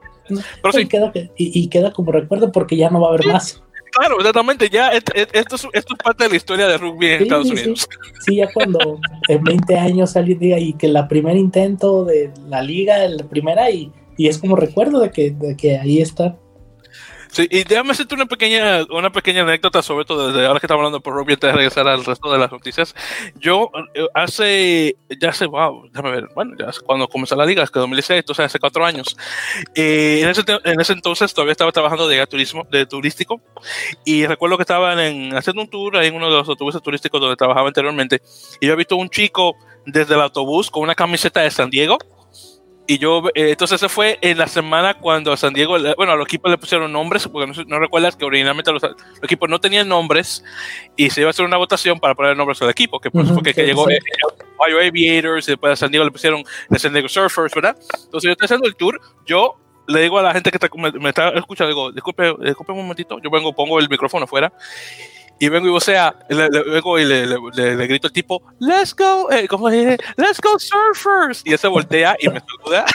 pero 0.62 0.72
sí, 0.72 0.80
Y, 0.82 0.86
queda, 0.86 1.10
que- 1.10 1.30
y, 1.36 1.60
y 1.64 1.68
queda 1.68 1.90
como 1.92 2.12
recuerdo 2.12 2.52
porque 2.52 2.76
ya 2.76 2.90
no 2.90 3.00
va 3.00 3.08
a 3.08 3.10
haber 3.14 3.26
más. 3.26 3.62
Claro, 3.90 4.18
exactamente, 4.18 4.68
ya 4.70 4.90
esto 4.90 5.12
es, 5.14 5.28
esto 5.34 5.56
es 5.72 5.98
parte 6.02 6.24
de 6.24 6.30
la 6.30 6.36
historia 6.36 6.66
de 6.66 6.78
rugby 6.78 7.06
en 7.06 7.18
Sí, 7.18 7.22
Estados 7.24 7.50
Unidos. 7.50 7.88
Sí, 8.20 8.36
ya 8.36 8.52
cuando 8.52 9.00
en 9.28 9.44
20 9.44 9.76
años 9.76 10.10
salí 10.12 10.34
diga, 10.34 10.58
y 10.58 10.72
que 10.74 10.88
la 10.88 11.08
primer 11.08 11.36
intento 11.36 12.04
de 12.04 12.30
la 12.48 12.62
liga, 12.62 13.06
la 13.08 13.24
primera, 13.24 13.70
y, 13.70 13.92
y 14.16 14.28
es 14.28 14.38
como 14.38 14.56
recuerdo 14.56 15.00
de 15.00 15.10
que, 15.10 15.30
de 15.30 15.56
que 15.56 15.78
ahí 15.78 16.00
está. 16.00 16.36
Sí, 17.30 17.46
y 17.50 17.64
déjame 17.64 17.92
hacerte 17.92 18.14
una 18.14 18.26
pequeña, 18.26 18.84
una 18.90 19.10
pequeña 19.12 19.42
anécdota 19.42 19.82
sobre 19.82 20.04
todo 20.04 20.28
desde 20.32 20.46
ahora 20.46 20.60
que 20.60 20.66
estamos 20.66 20.80
hablando 20.80 21.00
por 21.00 21.14
rugby 21.14 21.34
antes 21.34 21.48
de 21.50 21.56
regresar 21.56 21.86
al 21.86 22.04
resto 22.04 22.32
de 22.32 22.38
las 22.38 22.50
noticias. 22.50 22.94
Yo 23.36 23.70
eh, 23.94 24.06
hace, 24.14 24.96
ya 25.20 25.28
hace, 25.30 25.46
wow, 25.46 25.88
déjame 25.92 26.10
ver, 26.10 26.28
bueno, 26.34 26.54
ya 26.58 26.68
hace- 26.70 26.80
cuando 26.80 27.06
comenzó 27.08 27.36
la 27.36 27.44
liga, 27.46 27.62
es 27.62 27.70
que 27.70 27.78
2016, 27.80 28.20
entonces 28.20 28.46
hace 28.46 28.58
cuatro 28.58 28.84
años. 28.84 29.16
Eh, 29.74 30.20
en, 30.22 30.30
ese, 30.30 30.42
en 30.64 30.80
ese 30.80 30.92
entonces 30.94 31.32
todavía 31.34 31.52
estaba 31.52 31.70
trabajando 31.72 32.08
de 32.08 32.26
turismo, 32.26 32.66
de 32.70 32.86
turístico 32.86 33.40
y 34.04 34.26
recuerdo 34.26 34.56
que 34.56 34.62
estaban 34.62 34.98
en, 34.98 35.36
haciendo 35.36 35.62
un 35.62 35.68
tour 35.68 35.96
ahí 35.96 36.08
en 36.08 36.14
uno 36.16 36.30
de 36.30 36.36
los 36.38 36.48
autobuses 36.48 36.82
turísticos 36.82 37.20
donde 37.20 37.36
trabajaba 37.36 37.68
anteriormente 37.68 38.20
y 38.60 38.66
yo 38.66 38.72
he 38.72 38.76
visto 38.76 38.96
un 38.96 39.08
chico 39.08 39.54
desde 39.86 40.14
el 40.14 40.20
autobús 40.20 40.70
con 40.70 40.82
una 40.82 40.94
camiseta 40.94 41.40
de 41.40 41.50
San 41.50 41.70
Diego 41.70 41.98
y 42.88 42.98
yo, 42.98 43.22
eh, 43.34 43.50
entonces 43.50 43.76
ese 43.80 43.88
fue 43.88 44.18
en 44.22 44.38
la 44.38 44.46
semana 44.48 44.94
cuando 44.94 45.30
a 45.30 45.36
San 45.36 45.52
Diego, 45.52 45.76
bueno, 45.96 46.12
a 46.12 46.16
los 46.16 46.26
equipos 46.26 46.50
le 46.50 46.56
pusieron 46.58 46.90
nombres, 46.90 47.28
porque 47.28 47.46
no, 47.46 47.64
no 47.66 47.78
recuerdas 47.78 48.16
que 48.16 48.24
originalmente 48.24 48.72
los, 48.72 48.82
los 48.82 48.94
equipos 49.22 49.48
no 49.48 49.60
tenían 49.60 49.86
nombres 49.88 50.42
y 50.96 51.10
se 51.10 51.20
iba 51.20 51.28
a 51.28 51.30
hacer 51.30 51.44
una 51.44 51.58
votación 51.58 52.00
para 52.00 52.14
poner 52.14 52.36
nombres 52.36 52.60
al 52.62 52.70
equipo, 52.70 52.98
que 52.98 53.10
por 53.10 53.24
eso 53.24 53.34
fue 53.34 53.42
que, 53.42 53.52
que 53.54 53.66
llegó 53.66 53.88
eh, 53.90 53.96
eh, 53.96 54.44
Ohio 54.56 54.78
Aviators 54.88 55.46
y 55.48 55.52
después 55.52 55.72
a 55.74 55.76
San 55.76 55.90
Diego 55.90 56.04
le 56.04 56.10
pusieron 56.10 56.42
the 56.70 56.78
San 56.78 56.92
Diego 56.94 57.08
Surfers, 57.08 57.54
¿verdad? 57.54 57.76
Entonces 58.04 58.28
yo 58.28 58.32
estoy 58.32 58.46
haciendo 58.46 58.66
el 58.66 58.74
tour, 58.74 58.98
yo 59.26 59.54
le 59.86 60.00
digo 60.00 60.18
a 60.18 60.22
la 60.22 60.32
gente 60.32 60.50
que 60.50 60.56
está- 60.56 60.68
me, 60.76 60.90
me 60.92 61.10
está 61.10 61.28
escuchando, 61.30 61.68
digo, 61.68 61.92
disculpe, 61.92 62.34
disculpe 62.42 62.72
un 62.72 62.78
momentito, 62.78 63.18
yo 63.22 63.30
vengo, 63.30 63.52
pongo 63.54 63.78
el 63.78 63.88
micrófono 63.88 64.24
afuera 64.24 64.50
y 65.38 65.48
vengo 65.48 65.66
y 65.68 65.70
vocea, 65.70 66.14
le, 66.28 66.48
le- 66.48 66.62
vengo 66.64 66.98
y 66.98 67.04
le, 67.04 67.86
grito 67.86 68.08
al 68.08 68.12
tipo, 68.12 68.42
let's 68.58 68.94
go, 68.94 69.30
eh. 69.30 69.46
Let's 70.16 70.40
go 70.40 70.58
surfers. 70.58 71.42
Y 71.44 71.52
él 71.52 71.58
se 71.58 71.68
voltea 71.68 72.16
y 72.18 72.28
me 72.28 72.40
saluda. 72.40 72.84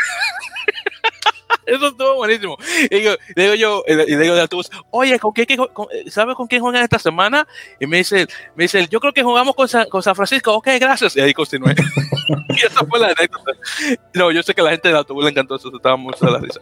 Eso 1.65 1.87
estuvo 1.87 2.15
buenísimo. 2.15 2.57
Y 2.89 2.95
digo, 2.99 3.11
le 3.35 3.43
digo 3.43 3.55
yo, 3.55 3.83
y 3.87 3.93
le, 3.95 4.05
digo 4.05 4.35
de 4.35 4.41
autobús, 4.41 4.69
oye, 4.91 5.17
¿con 5.17 5.33
qué, 5.33 5.45
con- 5.73 5.87
¿sabes 6.09 6.35
con 6.35 6.47
quién 6.47 6.61
juegan 6.61 6.83
esta 6.83 6.99
semana? 6.99 7.47
Y 7.79 7.87
me 7.87 7.97
dice, 7.97 8.27
me 8.55 8.65
dice, 8.65 8.85
yo 8.89 8.99
creo 8.99 9.13
que 9.13 9.23
jugamos 9.23 9.55
con 9.55 9.67
San, 9.69 9.87
con 9.87 10.03
San 10.03 10.13
Francisco, 10.15 10.53
ok, 10.53 10.67
gracias. 10.79 11.15
Y 11.15 11.21
ahí 11.21 11.33
continué. 11.33 11.73
y 12.49 12.65
esa 12.65 12.85
fue 12.85 12.99
la 12.99 13.07
anécdota. 13.07 13.51
No, 14.13 14.31
yo 14.31 14.43
sé 14.43 14.53
que 14.53 14.59
a 14.59 14.65
la 14.65 14.71
gente 14.71 14.89
del 14.89 14.97
autobús 14.97 15.23
le 15.23 15.29
encantó 15.29 15.55
eso, 15.55 15.71
estaba 15.73 15.95
mucho 15.95 16.25
de 16.25 16.31
la 16.31 16.39
risa. 16.39 16.59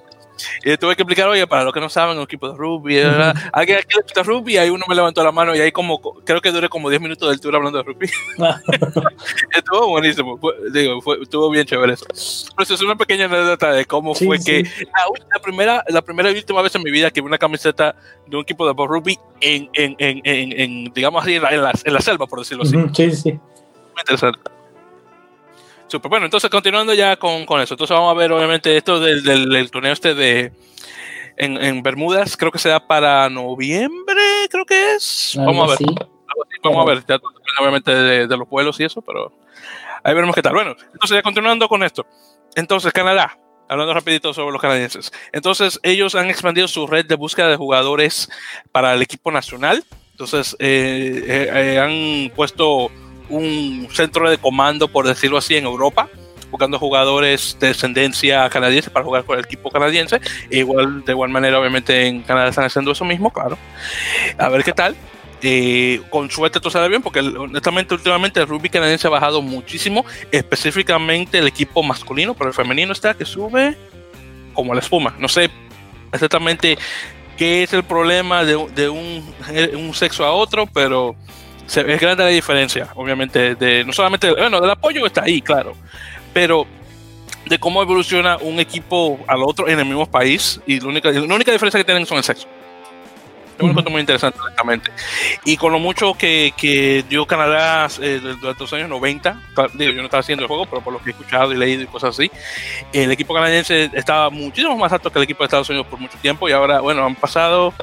Y 0.66 0.76
tuve 0.78 0.96
que 0.96 1.04
explicar, 1.04 1.28
oye, 1.28 1.46
para 1.46 1.64
los 1.64 1.74
que 1.74 1.80
no 1.80 1.90
saben, 1.90 2.18
un 2.18 2.24
equipo 2.24 2.50
de 2.50 2.58
rugby, 2.58 2.96
¿verdad? 2.96 3.36
alguien 3.54 3.78
aquí 3.78 3.96
le 3.96 4.02
gusta 4.02 4.24
rugby, 4.24 4.54
y 4.54 4.58
ahí 4.58 4.70
uno 4.70 4.86
me 4.88 4.96
levantó 4.96 5.24
la 5.24 5.32
mano 5.32 5.56
y 5.56 5.60
ahí 5.60 5.72
como, 5.72 6.00
creo 6.02 6.42
que 6.42 6.52
duré 6.52 6.68
como 6.70 6.90
10 6.90 7.02
minutos 7.02 7.30
del 7.30 7.40
tour 7.40 7.56
hablando 7.56 7.78
de 7.78 7.84
rugby. 7.84 8.10
estuvo 9.56 9.88
buenísimo, 9.88 10.38
fue- 10.38 10.56
digo, 10.74 11.02
fue- 11.02 11.20
estuvo 11.22 11.50
bien 11.50 11.66
chévere 11.66 11.94
eso. 11.94 12.06
Pero 12.10 12.64
eso 12.64 12.74
es 12.74 12.82
una 12.82 12.96
pequeña 12.96 13.26
anécdota 13.26 13.72
de 13.72 13.86
cómo 13.86 14.16
Sí, 14.16 14.26
fue 14.26 14.38
sí. 14.40 14.44
que 14.46 14.64
la, 14.86 15.06
la 15.34 15.40
primera, 15.42 15.84
la 15.88 16.02
primera 16.02 16.32
y 16.32 16.36
última 16.36 16.62
vez 16.62 16.74
en 16.76 16.84
mi 16.84 16.92
vida 16.92 17.12
que 17.12 17.22
vi 17.22 17.28
una 17.28 17.38
camiseta 17.38 17.96
de 18.28 18.36
un 18.38 18.42
equipo 18.44 18.66
de 18.68 18.74
rugby 18.74 19.18
en, 19.42 19.70
en, 19.74 19.96
en, 20.00 20.22
en, 20.24 20.94
digamos 20.94 21.24
así, 21.24 21.36
en 21.36 21.44
la, 21.44 21.50
en 21.52 21.62
la, 21.62 21.72
en 21.84 21.94
la 21.94 22.00
selva, 22.02 22.28
por 22.28 22.40
decirlo 22.40 22.64
así. 22.64 22.76
Sí, 22.96 23.12
sí. 23.12 23.32
Muy 23.32 24.00
interesante. 24.02 24.40
Super. 25.92 26.10
Bueno, 26.10 26.26
entonces 26.26 26.50
continuando 26.50 26.94
ya 26.94 27.18
con, 27.18 27.46
con 27.46 27.60
eso. 27.60 27.74
Entonces 27.74 27.94
vamos 27.94 28.16
a 28.16 28.18
ver, 28.18 28.32
obviamente, 28.32 28.78
esto 28.78 29.02
del, 29.02 29.24
del, 29.24 29.50
del 29.50 29.70
torneo 29.70 29.92
este 29.92 30.16
de 30.16 30.54
en, 31.36 31.62
en 31.62 31.84
Bermudas. 31.84 32.38
Creo 32.38 32.50
que 32.50 32.60
se 32.60 32.70
da 32.70 32.88
para 32.88 33.30
noviembre, 33.30 34.24
creo 34.50 34.66
que 34.66 34.96
es. 34.96 35.36
Algo 35.38 35.52
Vamos 35.52 35.66
a 35.66 35.68
ver. 35.72 35.76
así. 35.76 35.86
Algo 35.86 36.44
así, 36.44 36.56
Vamos 36.64 36.88
a 36.88 36.90
ver. 36.94 37.04
Ya, 37.06 37.20
obviamente 37.60 37.94
de, 37.94 38.26
de 38.26 38.38
los 38.38 38.48
vuelos 38.48 38.80
y 38.80 38.86
eso, 38.86 39.02
pero 39.02 39.34
ahí 40.02 40.14
veremos 40.14 40.34
qué 40.34 40.42
tal. 40.42 40.54
Bueno, 40.54 40.78
entonces 40.94 41.16
ya 41.18 41.22
continuando 41.22 41.68
con 41.68 41.84
esto. 41.84 42.06
Entonces, 42.56 42.94
Canadá. 42.94 43.38
Hablando 43.68 43.94
rapidito 43.94 44.34
sobre 44.34 44.52
los 44.52 44.62
canadienses. 44.62 45.12
Entonces, 45.32 45.80
ellos 45.84 46.16
han 46.16 46.30
expandido 46.30 46.68
su 46.68 46.88
red 46.88 47.06
de 47.06 47.16
búsqueda 47.16 47.48
de 47.48 47.56
jugadores 47.56 48.30
para 48.72 48.94
el 48.94 49.02
equipo 49.02 49.32
nacional. 49.32 49.84
Entonces, 50.12 50.58
eh, 50.60 51.24
eh, 51.26 51.50
eh, 51.54 51.80
han 51.80 52.36
puesto 52.36 52.92
un 53.32 53.88
centro 53.92 54.30
de 54.30 54.38
comando, 54.38 54.88
por 54.88 55.08
decirlo 55.08 55.38
así, 55.38 55.56
en 55.56 55.66
Europa, 55.66 56.10
buscando 56.50 56.78
jugadores 56.78 57.58
de 57.60 57.68
descendencia 57.68 58.50
canadiense 58.50 58.90
para 58.90 59.06
jugar 59.06 59.24
con 59.24 59.40
el 59.40 59.46
equipo 59.46 59.72
canadiense. 59.72 60.20
Igual, 60.50 61.04
de 61.06 61.14
igual 61.14 61.30
manera, 61.30 61.60
obviamente, 61.60 62.08
en 62.08 62.22
Canadá 62.22 62.50
están 62.50 62.66
haciendo 62.66 62.92
eso 62.92 63.06
mismo, 63.06 63.32
claro. 63.32 63.58
A 64.38 64.50
ver 64.50 64.64
qué 64.64 64.74
tal. 64.74 64.96
Eh, 65.44 66.02
con 66.12 66.30
suerte 66.30 66.60
todo 66.60 66.70
sale 66.70 66.88
bien, 66.88 67.02
porque 67.02 67.20
honestamente, 67.20 67.96
últimamente 67.96 68.40
el 68.40 68.48
rugby 68.48 68.70
canadiense 68.70 69.08
ha 69.08 69.10
bajado 69.10 69.42
muchísimo, 69.42 70.06
específicamente 70.32 71.40
el 71.40 71.48
equipo 71.48 71.82
masculino, 71.82 72.36
pero 72.36 72.50
el 72.50 72.54
femenino 72.54 72.94
está 72.94 73.16
que 73.16 73.26
sube 73.26 73.76
como 74.54 74.76
la 74.76 74.82
espuma. 74.82 75.16
No 75.18 75.28
sé 75.28 75.50
exactamente 76.12 76.78
qué 77.38 77.64
es 77.64 77.74
el 77.74 77.84
problema 77.84 78.44
de, 78.44 78.56
de 78.76 78.90
un, 78.90 79.34
un 79.74 79.94
sexo 79.96 80.26
a 80.26 80.32
otro, 80.32 80.68
pero 80.68 81.16
se, 81.72 81.90
es 81.90 82.02
grande 82.02 82.24
la 82.24 82.30
diferencia, 82.30 82.90
obviamente, 82.96 83.56
de 83.56 83.86
no 83.86 83.94
solamente, 83.94 84.30
bueno, 84.32 84.62
el 84.62 84.70
apoyo 84.70 85.06
está 85.06 85.24
ahí, 85.24 85.42
claro, 85.42 85.74
pero 86.34 86.68
de 87.46 87.58
cómo 87.60 87.82
evoluciona 87.82 88.36
un 88.38 88.60
equipo 88.60 89.18
al 89.26 89.42
otro 89.42 89.70
en 89.70 89.80
el 89.80 89.86
mismo 89.86 90.06
país 90.06 90.60
y 90.68 90.82
la 90.82 90.88
única, 90.88 91.10
la 91.12 91.34
única 91.34 91.52
diferencia 91.52 91.80
que 91.80 91.86
tienen 91.86 92.06
son 92.06 92.18
el 92.18 92.26
sexo. 92.26 92.46
Es 93.58 93.64
un 93.64 93.92
muy 93.92 94.02
interesante, 94.02 94.40
honestamente. 94.42 94.92
Y 95.46 95.56
con 95.56 95.72
lo 95.72 95.80
mucho 95.80 96.14
que, 96.14 96.54
que 96.58 97.06
dio 97.08 97.26
Canadá 97.26 97.88
eh, 98.02 98.20
durante 98.20 98.64
los 98.64 98.74
años 98.74 98.90
90, 98.90 99.42
digo, 99.76 99.92
yo 99.94 100.00
no 100.00 100.06
estaba 100.06 100.22
haciendo 100.22 100.44
el 100.44 100.48
juego, 100.48 100.66
pero 100.66 100.82
por 100.82 100.92
lo 100.92 101.00
que 101.00 101.12
he 101.12 101.14
escuchado 101.14 101.54
y 101.54 101.58
leído 101.58 101.84
y 101.84 101.86
cosas 101.86 102.18
así, 102.18 102.30
el 102.92 103.12
equipo 103.12 103.34
canadiense 103.34 103.92
estaba 103.94 104.30
muchísimo 104.30 104.76
más 104.78 104.92
alto 104.92 105.10
que 105.10 105.20
el 105.20 105.24
equipo 105.24 105.44
de 105.44 105.46
Estados 105.46 105.70
Unidos 105.70 105.88
por 105.88 106.00
mucho 106.00 106.18
tiempo 106.18 106.50
y 106.50 106.52
ahora, 106.52 106.82
bueno, 106.82 107.06
han 107.06 107.16
pasado, 107.16 107.74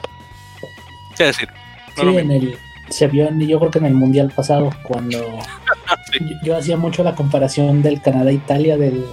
¿qué 1.17 1.25
decir? 1.25 1.49
No 1.97 2.13
Sí, 2.13 2.19
en 2.19 2.31
el, 2.31 2.59
se 2.91 3.07
vio, 3.07 3.29
en, 3.29 3.41
yo 3.47 3.59
creo 3.59 3.71
que 3.71 3.79
en 3.79 3.87
el 3.87 3.95
Mundial 3.95 4.33
pasado, 4.35 4.71
cuando 4.83 5.19
yo, 6.21 6.37
yo 6.43 6.57
hacía 6.57 6.77
mucho 6.77 7.03
la 7.03 7.15
comparación 7.15 7.83
del 7.83 8.01
Canadá-Italia 8.01 8.77
del 8.77 9.05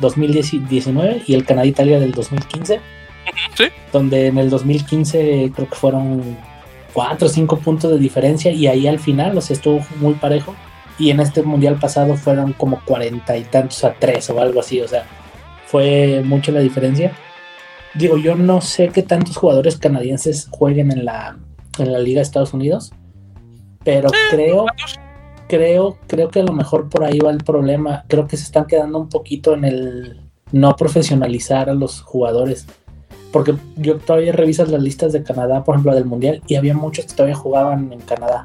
2019 0.00 1.22
y 1.26 1.34
el 1.34 1.44
Canadá-Italia 1.44 1.98
del 1.98 2.12
2015. 2.12 2.80
Sí. 3.56 3.64
Donde 3.92 4.26
en 4.26 4.38
el 4.38 4.50
2015 4.50 5.52
creo 5.54 5.68
que 5.68 5.74
fueron 5.74 6.36
4 6.92 7.26
o 7.26 7.30
5 7.30 7.58
puntos 7.58 7.90
de 7.90 7.98
diferencia 7.98 8.50
y 8.50 8.66
ahí 8.66 8.86
al 8.86 8.98
final, 8.98 9.36
o 9.36 9.40
sea, 9.40 9.54
estuvo 9.54 9.84
muy 10.00 10.14
parejo. 10.14 10.54
Y 10.98 11.10
en 11.10 11.20
este 11.20 11.42
mundial 11.42 11.78
pasado 11.78 12.16
fueron 12.16 12.52
como 12.52 12.80
40 12.84 13.36
y 13.36 13.44
tantos 13.44 13.82
a 13.84 13.94
3 13.94 14.30
o 14.30 14.40
algo 14.40 14.60
así, 14.60 14.80
o 14.80 14.88
sea, 14.88 15.04
fue 15.66 16.22
mucho 16.24 16.52
la 16.52 16.60
diferencia. 16.60 17.12
Digo, 17.94 18.18
yo 18.18 18.36
no 18.36 18.60
sé 18.60 18.88
qué 18.88 19.02
tantos 19.02 19.36
jugadores 19.36 19.78
canadienses 19.78 20.48
jueguen 20.50 20.92
en 20.92 21.04
la, 21.04 21.38
en 21.78 21.92
la 21.92 21.98
Liga 21.98 22.18
de 22.18 22.22
Estados 22.22 22.54
Unidos, 22.54 22.92
pero 23.84 24.10
creo, 24.30 24.66
creo, 25.48 25.98
creo 26.06 26.28
que 26.30 26.40
a 26.40 26.44
lo 26.44 26.52
mejor 26.52 26.88
por 26.88 27.04
ahí 27.04 27.18
va 27.18 27.30
el 27.30 27.42
problema. 27.44 28.04
Creo 28.08 28.26
que 28.26 28.36
se 28.36 28.44
están 28.44 28.66
quedando 28.66 28.98
un 28.98 29.08
poquito 29.08 29.54
en 29.54 29.64
el 29.64 30.20
no 30.52 30.76
profesionalizar 30.76 31.68
a 31.68 31.74
los 31.74 32.02
jugadores. 32.02 32.66
Porque 33.32 33.54
yo 33.76 33.96
todavía 33.96 34.32
revisas 34.32 34.68
las 34.68 34.82
listas 34.82 35.12
de 35.12 35.22
Canadá, 35.22 35.64
por 35.64 35.74
ejemplo, 35.74 35.94
del 35.94 36.04
Mundial, 36.04 36.42
y 36.46 36.56
había 36.56 36.74
muchos 36.74 37.06
que 37.06 37.14
todavía 37.14 37.34
jugaban 37.34 37.92
en 37.92 38.00
Canadá. 38.00 38.44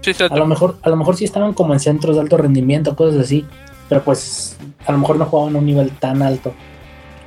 Sí, 0.00 0.12
A 0.30 0.36
lo 0.36 0.46
mejor, 0.46 0.78
a 0.82 0.88
lo 0.88 0.96
mejor 0.96 1.16
sí 1.16 1.24
estaban 1.24 1.52
como 1.52 1.72
en 1.72 1.80
centros 1.80 2.14
de 2.14 2.22
alto 2.22 2.36
rendimiento, 2.36 2.94
cosas 2.94 3.20
así, 3.20 3.44
pero 3.88 4.02
pues 4.02 4.56
a 4.86 4.92
lo 4.92 4.98
mejor 4.98 5.16
no 5.16 5.24
jugaban 5.24 5.56
a 5.56 5.58
un 5.58 5.66
nivel 5.66 5.90
tan 5.90 6.22
alto. 6.22 6.54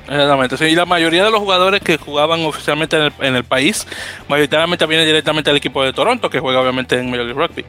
Exactamente, 0.10 0.70
y 0.70 0.76
la 0.76 0.86
mayoría 0.86 1.26
de 1.26 1.32
los 1.32 1.42
jugadores 1.42 1.82
que 1.82 1.98
jugaban 1.98 2.42
oficialmente 2.46 2.96
en 3.20 3.36
el, 3.36 3.44
país, 3.44 3.86
mayoritariamente 4.30 4.86
vienen 4.86 5.06
directamente 5.06 5.50
del 5.50 5.58
equipo 5.58 5.84
de 5.84 5.92
Toronto, 5.92 6.30
que 6.30 6.40
juega 6.40 6.62
obviamente 6.62 6.98
en 6.98 7.10
Major 7.10 7.26
League 7.26 7.48
Rugby. 7.48 7.66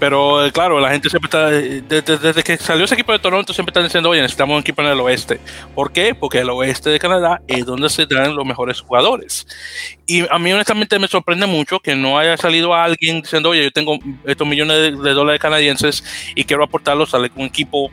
Pero 0.00 0.44
eh, 0.44 0.50
claro, 0.50 0.80
la 0.80 0.90
gente 0.90 1.08
siempre 1.08 1.26
está, 1.26 1.52
eh, 1.52 1.82
desde, 1.86 2.42
que 2.42 2.56
salió 2.56 2.84
ese 2.84 2.94
equipo 2.94 3.12
de 3.12 3.20
Toronto, 3.20 3.52
siempre 3.52 3.70
están 3.70 3.84
diciendo, 3.84 4.10
oye, 4.10 4.20
necesitamos 4.20 4.54
un 4.54 4.60
equipo 4.60 4.82
en 4.82 4.88
el 4.88 5.00
oeste. 5.00 5.40
¿Por 5.74 5.92
qué? 5.92 6.16
Porque 6.16 6.38
el 6.38 6.50
oeste 6.50 6.90
de 6.90 6.98
Canadá 6.98 7.42
es 7.46 7.64
donde 7.64 7.88
se 7.90 8.06
dan 8.06 8.34
los 8.34 8.44
mejores 8.44 8.80
jugadores. 8.80 9.46
Y 10.06 10.24
a 10.32 10.38
mí 10.38 10.52
honestamente 10.52 10.98
me 10.98 11.06
sorprende 11.06 11.46
mucho 11.46 11.78
que 11.78 11.94
no 11.94 12.18
haya 12.18 12.36
salido 12.36 12.74
alguien 12.74 13.22
diciendo, 13.22 13.50
oye, 13.50 13.62
yo 13.64 13.70
tengo 13.70 13.98
estos 14.24 14.46
millones 14.46 14.78
de, 14.78 14.90
de 14.92 15.14
dólares 15.14 15.40
canadienses 15.40 16.04
y 16.34 16.44
quiero 16.44 16.64
aportarlos 16.64 17.14
a 17.14 17.18
un 17.18 17.44
equipo 17.44 17.90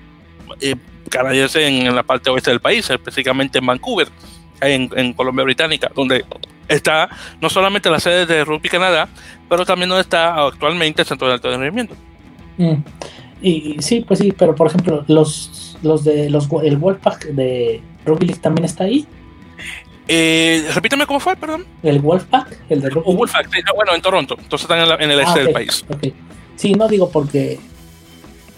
eh, 0.61 0.75
canadiense 1.09 1.67
en, 1.67 1.87
en, 1.87 1.95
la 1.95 2.03
parte 2.03 2.29
oeste 2.29 2.51
del 2.51 2.59
país, 2.59 2.89
específicamente 2.89 3.59
en 3.59 3.65
Vancouver, 3.65 4.07
en, 4.61 4.89
en, 4.95 5.13
Colombia 5.13 5.43
Británica, 5.43 5.91
donde 5.95 6.25
está 6.67 7.09
no 7.41 7.49
solamente 7.49 7.89
la 7.89 7.99
sede 7.99 8.25
de 8.25 8.43
Rugby 8.43 8.69
Canadá, 8.69 9.07
pero 9.49 9.65
también 9.65 9.89
donde 9.89 10.01
está 10.01 10.45
actualmente 10.45 11.01
el 11.01 11.07
Centro 11.07 11.27
de 11.27 11.33
Alto 11.33 11.49
Rendimiento. 11.49 11.95
Mm. 12.57 12.75
Y, 13.41 13.77
sí, 13.79 14.03
pues 14.07 14.19
sí, 14.19 14.31
pero 14.31 14.55
por 14.55 14.67
ejemplo, 14.67 15.03
los, 15.07 15.77
los 15.83 16.03
de 16.03 16.29
los 16.29 16.47
el 16.63 16.77
Wolfpack 16.77 17.25
de 17.27 17.81
Rugby 18.05 18.27
League 18.27 18.41
también 18.41 18.65
está 18.65 18.85
ahí. 18.85 19.05
Eh, 20.07 20.67
repítame 20.73 21.05
cómo 21.05 21.19
fue, 21.19 21.35
perdón. 21.35 21.65
El 21.83 21.99
Wolfpack, 21.99 22.57
el 22.69 22.81
de 22.81 22.89
Rugby. 22.89 23.15
Wolfpack, 23.15 23.51
sí, 23.51 23.61
bueno, 23.75 23.93
en 23.93 24.01
Toronto, 24.01 24.35
entonces 24.39 24.63
están 24.63 24.79
en, 24.79 24.89
la, 24.89 24.95
en 24.95 25.11
el 25.11 25.19
este 25.19 25.29
ah, 25.29 25.31
okay, 25.33 25.43
del 25.43 25.53
país. 25.53 25.85
Okay. 25.89 26.13
Sí, 26.55 26.73
no 26.73 26.87
digo 26.87 27.09
porque, 27.09 27.59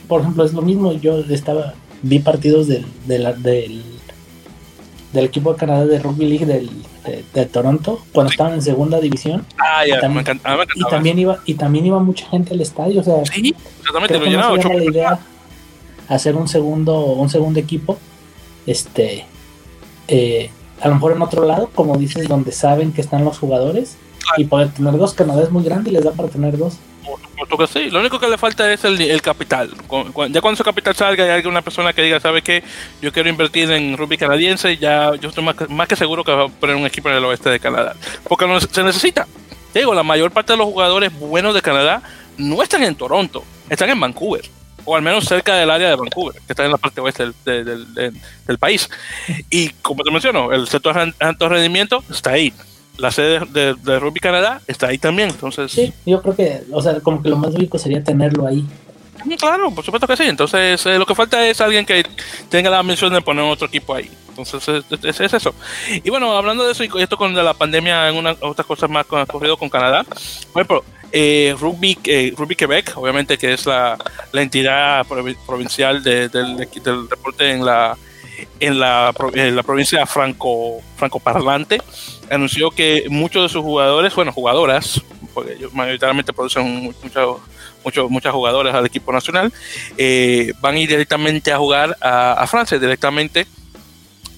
por 0.07 0.21
ejemplo, 0.21 0.43
es 0.43 0.53
lo 0.53 0.61
mismo, 0.61 0.93
yo 0.93 1.19
estaba 1.19 1.73
vi 2.01 2.19
partidos 2.19 2.67
del, 2.67 2.85
del, 3.05 3.23
del, 3.41 3.83
del, 5.13 5.25
equipo 5.25 5.53
de 5.53 5.59
Canadá 5.59 5.85
de 5.85 5.99
Rugby 5.99 6.25
League 6.25 6.45
del, 6.45 6.69
de, 7.05 7.23
de 7.33 7.45
Toronto 7.45 8.01
cuando 8.13 8.29
sí. 8.29 8.35
estaban 8.35 8.53
en 8.53 8.61
segunda 8.61 8.99
división. 8.99 9.45
Ah, 9.57 9.85
ya, 9.85 9.97
y 9.97 9.99
también, 9.99 10.13
me, 10.13 10.21
encanta, 10.21 10.57
me 10.57 10.63
y 10.75 10.83
también 10.89 11.19
iba 11.19 11.39
y 11.45 11.53
también 11.55 11.85
iba 11.85 11.99
mucha 11.99 12.27
gente 12.27 12.53
al 12.53 12.61
estadio, 12.61 13.01
o 13.01 13.03
sea, 13.03 13.25
sí, 13.25 13.55
exactamente, 13.79 14.19
creo 14.19 14.55
que 14.55 14.63
no 14.63 14.73
la 14.73 14.83
idea 14.83 15.19
hacer 16.07 16.35
un 16.35 16.47
segundo 16.47 17.05
un 17.05 17.29
segundo 17.29 17.59
equipo 17.59 17.97
este 18.65 19.25
eh, 20.07 20.49
a 20.81 20.87
lo 20.87 20.95
mejor 20.95 21.13
en 21.13 21.21
otro 21.21 21.45
lado, 21.45 21.69
como 21.73 21.97
dices, 21.97 22.27
donde 22.27 22.51
saben 22.51 22.93
que 22.93 23.01
están 23.01 23.25
los 23.25 23.39
jugadores 23.39 23.97
y 24.37 24.45
poder 24.45 24.69
tener 24.69 24.97
dos. 24.97 25.13
Canadá 25.13 25.43
es 25.43 25.51
muy 25.51 25.63
grande 25.63 25.89
y 25.89 25.93
les 25.93 26.03
da 26.03 26.11
para 26.11 26.29
tener 26.29 26.57
dos. 26.57 26.77
Lo 27.91 27.99
único 27.99 28.19
que 28.19 28.27
le 28.27 28.37
falta 28.37 28.71
es 28.71 28.83
el, 28.83 29.21
capital. 29.21 29.69
Ya 29.69 30.41
cuando 30.41 30.53
ese 30.53 30.63
capital 30.63 30.95
salga 30.95 31.25
y 31.25 31.29
hay 31.29 31.35
alguna 31.37 31.61
persona 31.61 31.93
que 31.93 32.01
diga, 32.01 32.19
¿sabe 32.19 32.41
qué? 32.41 32.63
Yo 33.01 33.11
quiero 33.11 33.29
invertir 33.29 33.71
en 33.71 33.97
rugby 33.97 34.17
canadiense, 34.17 34.77
ya 34.77 35.15
yo 35.15 35.29
estoy 35.29 35.43
más, 35.43 35.87
que 35.87 35.95
seguro 35.95 36.23
que 36.23 36.31
va 36.31 36.45
a 36.45 36.47
poner 36.49 36.75
un 36.75 36.85
equipo 36.85 37.09
en 37.09 37.15
el 37.15 37.25
oeste 37.25 37.49
de 37.49 37.59
Canadá. 37.59 37.95
Porque 38.27 38.47
no, 38.47 38.59
se 38.59 38.83
necesita. 38.83 39.27
Digo, 39.73 39.93
la 39.93 40.03
mayor 40.03 40.31
parte 40.31 40.53
de 40.53 40.57
los 40.57 40.67
jugadores 40.67 41.17
buenos 41.17 41.53
de 41.53 41.61
Canadá 41.61 42.01
no 42.37 42.61
están 42.61 42.83
en 42.83 42.95
Toronto, 42.95 43.43
están 43.69 43.89
en 43.89 43.99
Vancouver 43.99 44.57
o 44.87 44.95
al 44.95 45.01
menos 45.01 45.25
cerca 45.25 45.53
del 45.55 45.69
área 45.69 45.89
de 45.89 45.95
Vancouver, 45.97 46.41
que 46.47 46.53
está 46.53 46.63
en 46.63 46.71
la 46.71 46.77
parte 46.77 47.01
oeste 47.01 47.23
del, 47.23 47.65
del, 47.65 47.93
del, 47.93 48.21
del 48.47 48.57
país. 48.57 48.89
Y 49.49 49.69
como 49.81 50.01
te 50.01 50.11
menciono, 50.11 50.53
el 50.53 50.65
sector 50.69 50.95
de 50.95 51.13
alto 51.19 51.49
rendimiento 51.49 52.05
está 52.09 52.31
ahí. 52.31 52.53
La 52.97 53.11
sede 53.11 53.41
de, 53.49 53.75
de, 53.75 53.99
Rugby 53.99 54.19
Canadá 54.19 54.61
está 54.67 54.87
ahí 54.87 54.97
también. 54.97 55.29
Entonces, 55.29 55.71
sí, 55.71 55.93
yo 56.05 56.21
creo 56.21 56.35
que, 56.35 56.63
o 56.71 56.81
sea, 56.81 56.99
como 56.99 57.21
que 57.21 57.29
lo 57.29 57.37
más 57.37 57.53
lógico 57.53 57.77
sería 57.77 58.03
tenerlo 58.03 58.47
ahí. 58.47 58.65
Claro, 59.37 59.71
por 59.71 59.83
supuesto 59.83 60.07
que 60.07 60.17
sí. 60.17 60.23
Entonces, 60.23 60.85
eh, 60.85 60.97
lo 60.97 61.05
que 61.05 61.15
falta 61.15 61.45
es 61.47 61.59
alguien 61.61 61.85
que 61.85 62.05
tenga 62.49 62.69
la 62.69 62.83
misión 62.83 63.13
de 63.13 63.21
poner 63.21 63.43
otro 63.43 63.67
equipo 63.67 63.93
ahí. 63.93 64.09
Entonces, 64.29 64.85
es, 64.89 65.03
es, 65.03 65.19
es 65.19 65.33
eso. 65.33 65.53
Y 65.91 66.09
bueno, 66.09 66.35
hablando 66.37 66.65
de 66.65 66.71
eso 66.71 66.83
y 66.83 66.89
esto 67.01 67.17
con 67.17 67.33
la 67.33 67.53
pandemia, 67.53 68.09
en 68.09 68.15
una, 68.15 68.35
otras 68.41 68.65
cosas 68.65 68.89
más 68.89 69.05
que 69.05 69.15
han 69.15 69.23
ocurrido 69.23 69.57
con 69.57 69.69
Canadá. 69.69 70.03
Por 70.03 70.61
ejemplo, 70.61 70.83
eh, 71.11 71.55
Rugby, 71.59 71.97
eh, 72.03 72.33
Rugby 72.35 72.55
Quebec, 72.55 72.93
obviamente 72.95 73.37
que 73.37 73.53
es 73.53 73.65
la, 73.65 73.97
la 74.31 74.41
entidad 74.41 75.05
provincial 75.45 76.03
de, 76.03 76.29
del, 76.29 76.57
del, 76.57 77.07
deporte 77.07 77.51
en 77.51 77.65
la, 77.65 77.97
en 78.59 78.79
la, 78.79 79.13
en 79.33 79.55
la 79.55 79.63
provincia 79.63 80.05
franco, 80.05 80.81
francoparlante, 80.97 81.81
anunció 82.29 82.71
que 82.71 83.05
muchos 83.09 83.43
de 83.43 83.49
sus 83.49 83.61
jugadores, 83.61 84.13
bueno, 84.15 84.31
jugadoras, 84.31 85.01
porque 85.33 85.53
ellos 85.53 85.73
mayoritariamente 85.73 86.33
producen 86.33 86.93
muchos 87.01 87.37
mucho, 87.83 88.09
muchas 88.09 88.33
jugadoras 88.33 88.75
al 88.75 88.85
equipo 88.85 89.13
nacional, 89.13 89.53
eh, 89.97 90.51
van 90.59 90.75
a 90.75 90.79
ir 90.79 90.89
directamente 90.89 91.51
a 91.51 91.57
jugar 91.57 91.95
a, 92.01 92.33
a 92.33 92.47
Francia, 92.47 92.77
directamente 92.77 93.47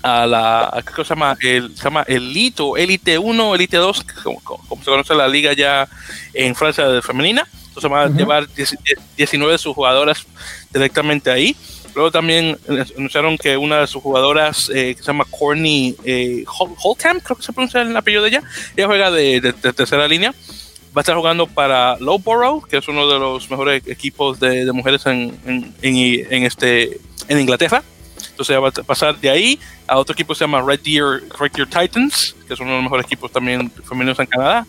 a 0.01 0.25
la 0.25 0.83
¿qué 0.85 1.03
se 1.03 1.09
llama? 1.09 1.35
El, 1.41 1.75
se 1.75 1.83
llama 1.83 2.03
Elite 2.07 2.61
o 2.61 2.77
Elite 2.77 3.17
1, 3.17 3.55
Elite 3.55 3.77
2, 3.77 4.05
como, 4.23 4.39
como, 4.41 4.83
se 4.83 4.89
conoce 4.89 5.13
la 5.15 5.27
liga 5.27 5.53
ya 5.53 5.87
en 6.33 6.55
Francia 6.55 6.87
de 6.87 7.01
femenina. 7.01 7.47
Entonces 7.67 7.89
van 7.89 8.01
a 8.01 8.05
uh 8.05 8.13
-huh. 8.13 8.17
llevar 8.17 8.47
19 9.17 9.51
de 9.51 9.57
sus 9.57 9.75
jugadoras 9.75 10.25
directamente 10.71 11.29
ahí. 11.31 11.55
Luego 11.95 12.11
también 12.11 12.57
anunciaron 12.95 13.37
que 13.37 13.57
una 13.57 13.79
de 13.81 13.87
sus 13.87 14.01
jugadoras, 14.01 14.69
eh, 14.73 14.95
que 14.95 15.01
se 15.01 15.07
llama 15.07 15.25
Courtney 15.29 15.95
eh, 16.03 16.45
creo 16.45 17.37
que 17.37 17.43
se 17.43 17.53
pronuncia 17.53 17.81
el 17.81 17.95
apellido 17.95 18.23
de 18.23 18.29
ella, 18.29 18.43
ella 18.75 18.87
juega 18.87 19.11
de, 19.11 19.41
de, 19.41 19.53
tercera 19.53 20.07
línea. 20.07 20.33
Va 20.95 21.01
a 21.01 21.01
estar 21.01 21.15
jugando 21.15 21.45
para 21.45 21.97
Loughborough, 21.97 22.67
que 22.67 22.77
es 22.77 22.87
uno 22.87 23.07
de 23.07 23.19
los 23.19 23.49
mejores 23.51 23.87
equipos 23.87 24.39
de, 24.39 24.71
mujeres 24.71 25.05
en, 25.05 25.37
en, 25.45 26.43
este, 26.43 26.99
en 27.27 27.39
Inglaterra. 27.39 27.83
Entonces 28.39 28.57
va 28.57 28.69
a 28.69 28.85
pasar 28.85 29.19
de 29.19 29.29
ahí 29.29 29.59
a 29.85 29.97
otro 29.97 30.13
equipo 30.13 30.31
que 30.31 30.37
se 30.37 30.45
llama 30.45 30.61
Red 30.61 30.79
Deer, 30.79 31.23
Red 31.37 31.51
Deer 31.51 31.67
Titans, 31.67 32.33
que 32.47 32.53
es 32.53 32.59
uno 32.61 32.69
de 32.69 32.75
los 32.77 32.83
mejores 32.83 33.05
equipos 33.05 33.29
también 33.29 33.69
femeninos 33.85 34.17
en 34.17 34.27
Canadá. 34.27 34.65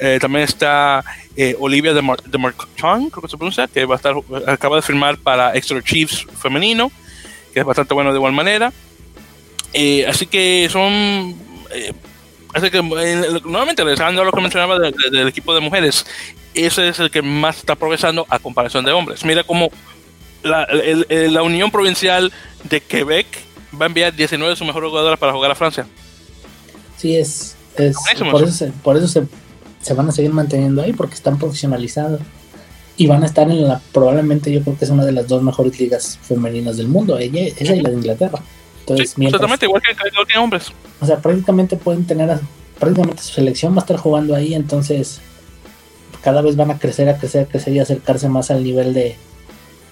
Eh, 0.00 0.18
también 0.20 0.42
está 0.42 1.04
eh, 1.36 1.54
Olivia 1.60 1.94
de, 1.94 2.02
Mar 2.02 2.20
de 2.20 2.36
creo 2.36 3.22
que 3.22 3.28
se 3.28 3.36
pronuncia, 3.36 3.68
que 3.68 3.84
va 3.84 3.94
a 3.94 3.98
estar, 3.98 4.16
acaba 4.48 4.74
de 4.74 4.82
firmar 4.82 5.18
para 5.18 5.52
Exeter 5.52 5.84
Chiefs 5.84 6.26
femenino, 6.36 6.90
que 7.54 7.60
es 7.60 7.64
bastante 7.64 7.94
bueno 7.94 8.10
de 8.10 8.16
igual 8.16 8.32
manera. 8.32 8.72
Eh, 9.72 10.04
así 10.08 10.26
que 10.26 10.68
son. 10.68 11.36
así 12.54 12.70
que 12.72 12.82
nuevamente, 12.82 13.84
regresando 13.84 14.22
a 14.22 14.24
lo 14.24 14.32
que 14.32 14.40
mencionaba 14.40 14.80
del 14.80 14.92
de, 14.92 15.10
de, 15.22 15.28
equipo 15.28 15.54
de 15.54 15.60
mujeres, 15.60 16.04
ese 16.54 16.88
es 16.88 16.98
el 16.98 17.12
que 17.12 17.22
más 17.22 17.58
está 17.58 17.76
progresando 17.76 18.26
a 18.28 18.40
comparación 18.40 18.84
de 18.84 18.90
hombres. 18.90 19.24
Mira 19.24 19.44
cómo 19.44 19.70
la, 20.46 20.64
el, 20.64 21.06
el, 21.08 21.34
la 21.34 21.42
Unión 21.42 21.70
Provincial 21.70 22.32
de 22.64 22.80
Quebec 22.80 23.26
va 23.80 23.86
a 23.86 23.88
enviar 23.88 24.14
19 24.14 24.50
de 24.50 24.56
sus 24.56 24.66
mejores 24.66 24.90
jugadoras 24.90 25.18
para 25.18 25.32
jugar 25.32 25.50
a 25.50 25.54
Francia. 25.54 25.86
Sí, 26.96 27.16
es. 27.16 27.56
es 27.76 27.96
por, 28.30 28.42
eso 28.42 28.52
se, 28.52 28.66
por 28.68 28.96
eso 28.96 29.06
se, 29.06 29.26
se, 29.82 29.94
van 29.94 30.08
a 30.08 30.12
seguir 30.12 30.32
manteniendo 30.32 30.82
ahí, 30.82 30.92
porque 30.92 31.14
están 31.14 31.38
profesionalizados. 31.38 32.20
Y 32.98 33.06
van 33.06 33.22
a 33.22 33.26
estar 33.26 33.50
en 33.50 33.68
la. 33.68 33.80
Probablemente 33.92 34.50
yo 34.50 34.62
creo 34.62 34.78
que 34.78 34.86
es 34.86 34.90
una 34.90 35.04
de 35.04 35.12
las 35.12 35.28
dos 35.28 35.42
mejores 35.42 35.78
ligas 35.78 36.18
femeninas 36.22 36.78
del 36.78 36.88
mundo. 36.88 37.18
Ella, 37.18 37.42
esa 37.42 37.76
y 37.76 37.80
la 37.82 37.90
de 37.90 37.96
Inglaterra. 37.96 38.38
Entonces, 38.80 39.10
sí, 39.10 39.14
mientras, 39.18 39.42
exactamente, 39.42 39.66
igual 39.66 39.82
que, 39.82 40.32
que 40.32 40.38
hombres. 40.38 40.72
O 41.00 41.06
sea, 41.06 41.18
prácticamente 41.18 41.76
pueden 41.76 42.06
tener. 42.06 42.38
Prácticamente 42.78 43.22
su 43.22 43.34
selección 43.34 43.74
va 43.74 43.78
a 43.78 43.80
estar 43.80 43.98
jugando 43.98 44.34
ahí, 44.34 44.54
entonces. 44.54 45.20
Cada 46.22 46.40
vez 46.40 46.56
van 46.56 46.70
a 46.70 46.78
crecer, 46.78 47.08
a 47.08 47.18
crecer, 47.18 47.44
a 47.44 47.48
crecer 47.48 47.74
y 47.74 47.78
acercarse 47.78 48.28
más 48.28 48.50
al 48.50 48.64
nivel 48.64 48.94
de, 48.94 49.16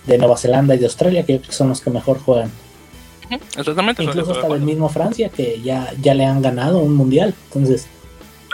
de 0.06 0.18
Nueva 0.18 0.36
Zelanda 0.36 0.74
y 0.74 0.78
de 0.78 0.86
Australia, 0.86 1.24
que 1.24 1.40
son 1.48 1.68
los 1.68 1.80
que 1.80 1.90
mejor 1.90 2.18
juegan. 2.20 2.50
Exactamente. 3.56 4.02
Incluso 4.04 4.32
hasta 4.32 4.46
el 4.54 4.60
mismo 4.60 4.88
Francia, 4.88 5.28
que 5.30 5.60
ya, 5.62 5.92
ya 6.00 6.14
le 6.14 6.24
han 6.26 6.42
ganado 6.42 6.78
un 6.78 6.94
mundial. 6.94 7.34
Entonces. 7.46 7.86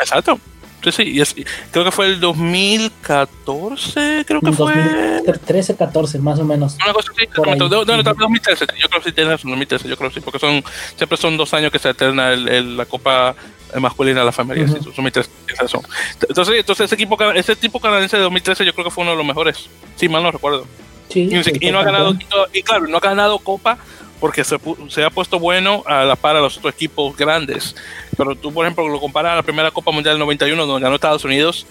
Exacto. 0.00 0.38
Sí, 0.82 0.92
sí, 0.92 1.02
y 1.02 1.20
es- 1.20 1.34
creo 1.70 1.84
que 1.84 1.90
fue 1.90 2.06
el 2.06 2.20
2014, 2.20 4.24
creo 4.26 4.40
que 4.40 4.52
fue. 4.52 4.74
2013, 4.74 5.76
14, 5.76 6.18
más 6.18 6.38
o 6.38 6.44
menos. 6.44 6.76
Una 6.82 6.94
cosa 6.94 7.10
así, 7.14 7.26
no, 7.36 7.44
no, 7.68 7.84
no, 7.84 8.00
Ujú. 8.10 8.20
2013, 8.20 8.64
yo 8.80 8.88
creo 8.88 9.02
que 9.02 9.10
sí 9.10 9.14
tienes 9.14 9.32
razón, 9.32 9.50
2013, 9.50 9.88
yo 9.88 9.96
creo 9.98 10.08
que 10.08 10.14
sí, 10.14 10.20
porque 10.20 10.38
son, 10.38 10.64
siempre 10.96 11.18
son 11.18 11.36
dos 11.36 11.52
años 11.52 11.70
que 11.70 11.78
se 11.78 11.88
alterna 11.88 12.32
el- 12.32 12.48
el- 12.48 12.76
la 12.78 12.86
Copa 12.86 13.34
masculina 13.78 14.20
de 14.20 14.26
la 14.26 14.32
familia, 14.32 14.64
Ujú. 14.64 14.72
sí, 14.72 14.78
son 14.84 14.92
2013, 14.92 15.28
tienes 15.44 15.60
razón. 15.60 15.82
Entonces, 16.28 16.54
entonces 16.58 16.84
ese 16.86 16.94
equipo, 16.94 17.18
ese 17.34 17.56
tipo 17.56 17.78
canadiense 17.78 18.16
de 18.16 18.22
2013 18.22 18.64
yo 18.64 18.72
creo 18.72 18.86
que 18.86 18.90
fue 18.90 19.02
uno 19.02 19.10
de 19.10 19.18
los 19.18 19.26
mejores, 19.26 19.68
sí, 19.96 20.08
mal 20.08 20.22
no 20.22 20.30
recuerdo. 20.30 20.66
Sí, 21.10 21.28
Y, 21.30 21.42
sí, 21.44 21.52
y 21.60 21.70
no 21.70 21.78
ha 21.80 21.84
ganado, 21.84 22.14
y, 22.52 22.62
claro, 22.62 22.86
no 22.86 22.96
ha 22.96 23.00
ganado 23.00 23.38
Copa 23.38 23.78
porque 24.20 24.44
se, 24.44 24.58
se 24.88 25.02
ha 25.04 25.10
puesto 25.10 25.38
bueno 25.38 25.82
a 25.86 26.04
la 26.04 26.14
par 26.14 26.36
a 26.36 26.40
los 26.40 26.58
otros 26.58 26.74
equipos 26.74 27.16
grandes. 27.16 27.74
Pero 28.16 28.34
tú, 28.36 28.52
por 28.52 28.64
ejemplo, 28.66 28.86
lo 28.88 29.00
comparas 29.00 29.32
a 29.32 29.36
la 29.36 29.42
primera 29.42 29.70
Copa 29.70 29.90
Mundial 29.90 30.14
del 30.14 30.20
91, 30.20 30.66
donde 30.66 30.82
ganó 30.82 30.94
Estados 30.94 31.24
Unidos, 31.24 31.66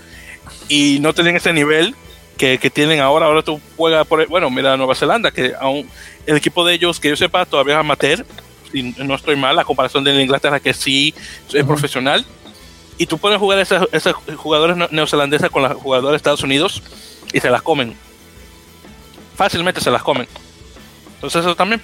y 0.67 0.97
no 0.99 1.13
tenían 1.13 1.35
ese 1.35 1.53
nivel 1.53 1.95
que, 2.37 2.57
que 2.57 2.69
tienen 2.69 2.99
ahora. 3.01 3.27
Ahora 3.27 3.43
tú 3.43 3.61
juegas 3.77 4.05
por. 4.07 4.27
Bueno, 4.27 4.49
mira, 4.49 4.75
Nueva 4.77 4.95
Zelanda, 4.95 5.29
que 5.31 5.53
aún 5.59 5.87
el 6.25 6.37
equipo 6.37 6.65
de 6.65 6.73
ellos, 6.73 6.99
que 6.99 7.09
yo 7.09 7.15
sepa, 7.15 7.45
todavía 7.45 7.75
es 7.75 7.79
amateur, 7.81 8.25
y 8.73 8.81
no 8.97 9.13
estoy 9.15 9.35
mal, 9.35 9.55
la 9.55 9.63
comparación 9.63 10.03
de 10.03 10.19
Inglaterra, 10.21 10.59
que 10.59 10.73
sí 10.73 11.13
es 11.49 11.55
Ujú. 11.55 11.67
profesional. 11.67 12.25
Y 12.97 13.05
tú 13.05 13.17
puedes 13.19 13.37
jugar 13.39 13.59
esas, 13.59 13.87
esas 13.91 14.13
jugadores 14.35 14.75
ne- 14.75 14.87
neozelandeses 14.91 15.49
con 15.51 15.61
los 15.63 15.73
jugadores 15.73 16.13
de 16.13 16.17
Estados 16.17 16.43
Unidos 16.43 16.81
y 17.31 17.39
se 17.39 17.49
las 17.49 17.61
comen. 17.61 17.95
Fácilmente 19.39 19.79
se 19.79 19.89
las 19.89 20.03
comen. 20.03 20.27
Entonces 21.15 21.39
eso 21.45 21.55
también. 21.55 21.81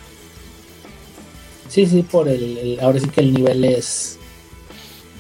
Sí, 1.70 1.86
sí, 1.86 2.04
por 2.04 2.28
el, 2.28 2.58
el- 2.58 2.80
ahora 2.82 3.00
sí 3.00 3.08
que 3.08 3.22
el 3.22 3.34
nivel 3.34 3.64
es. 3.64 4.20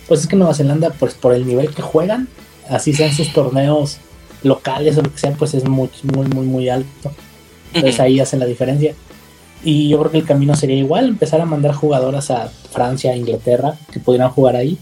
Pues 0.05 0.19
es 0.19 0.27
que 0.27 0.35
Nueva 0.35 0.53
Zelanda, 0.53 0.89
pues 0.89 1.13
por 1.13 1.33
el 1.33 1.47
nivel 1.47 1.73
que 1.73 1.81
juegan, 1.81 2.27
así 2.69 2.93
sean 2.93 3.13
sus 3.13 3.31
torneos 3.31 3.99
locales 4.43 4.97
o 4.97 5.01
lo 5.01 5.13
que 5.13 5.17
sea, 5.17 5.31
pues 5.31 5.53
es 5.53 5.63
muy, 5.63 5.89
muy, 6.03 6.27
muy, 6.27 6.45
muy 6.45 6.67
alto. 6.67 7.13
Entonces 7.73 8.01
ahí 8.01 8.19
hacen 8.19 8.41
la 8.41 8.45
diferencia. 8.45 8.93
Y 9.63 9.87
yo 9.87 9.97
creo 9.99 10.11
que 10.11 10.17
el 10.17 10.25
camino 10.25 10.57
sería 10.57 10.75
igual, 10.75 11.07
empezar 11.07 11.39
a 11.39 11.45
mandar 11.45 11.73
jugadoras 11.73 12.31
a 12.31 12.49
Francia, 12.73 13.13
a 13.13 13.15
Inglaterra, 13.15 13.77
que 13.93 14.01
pudieran 14.01 14.29
jugar 14.29 14.57
ahí, 14.57 14.77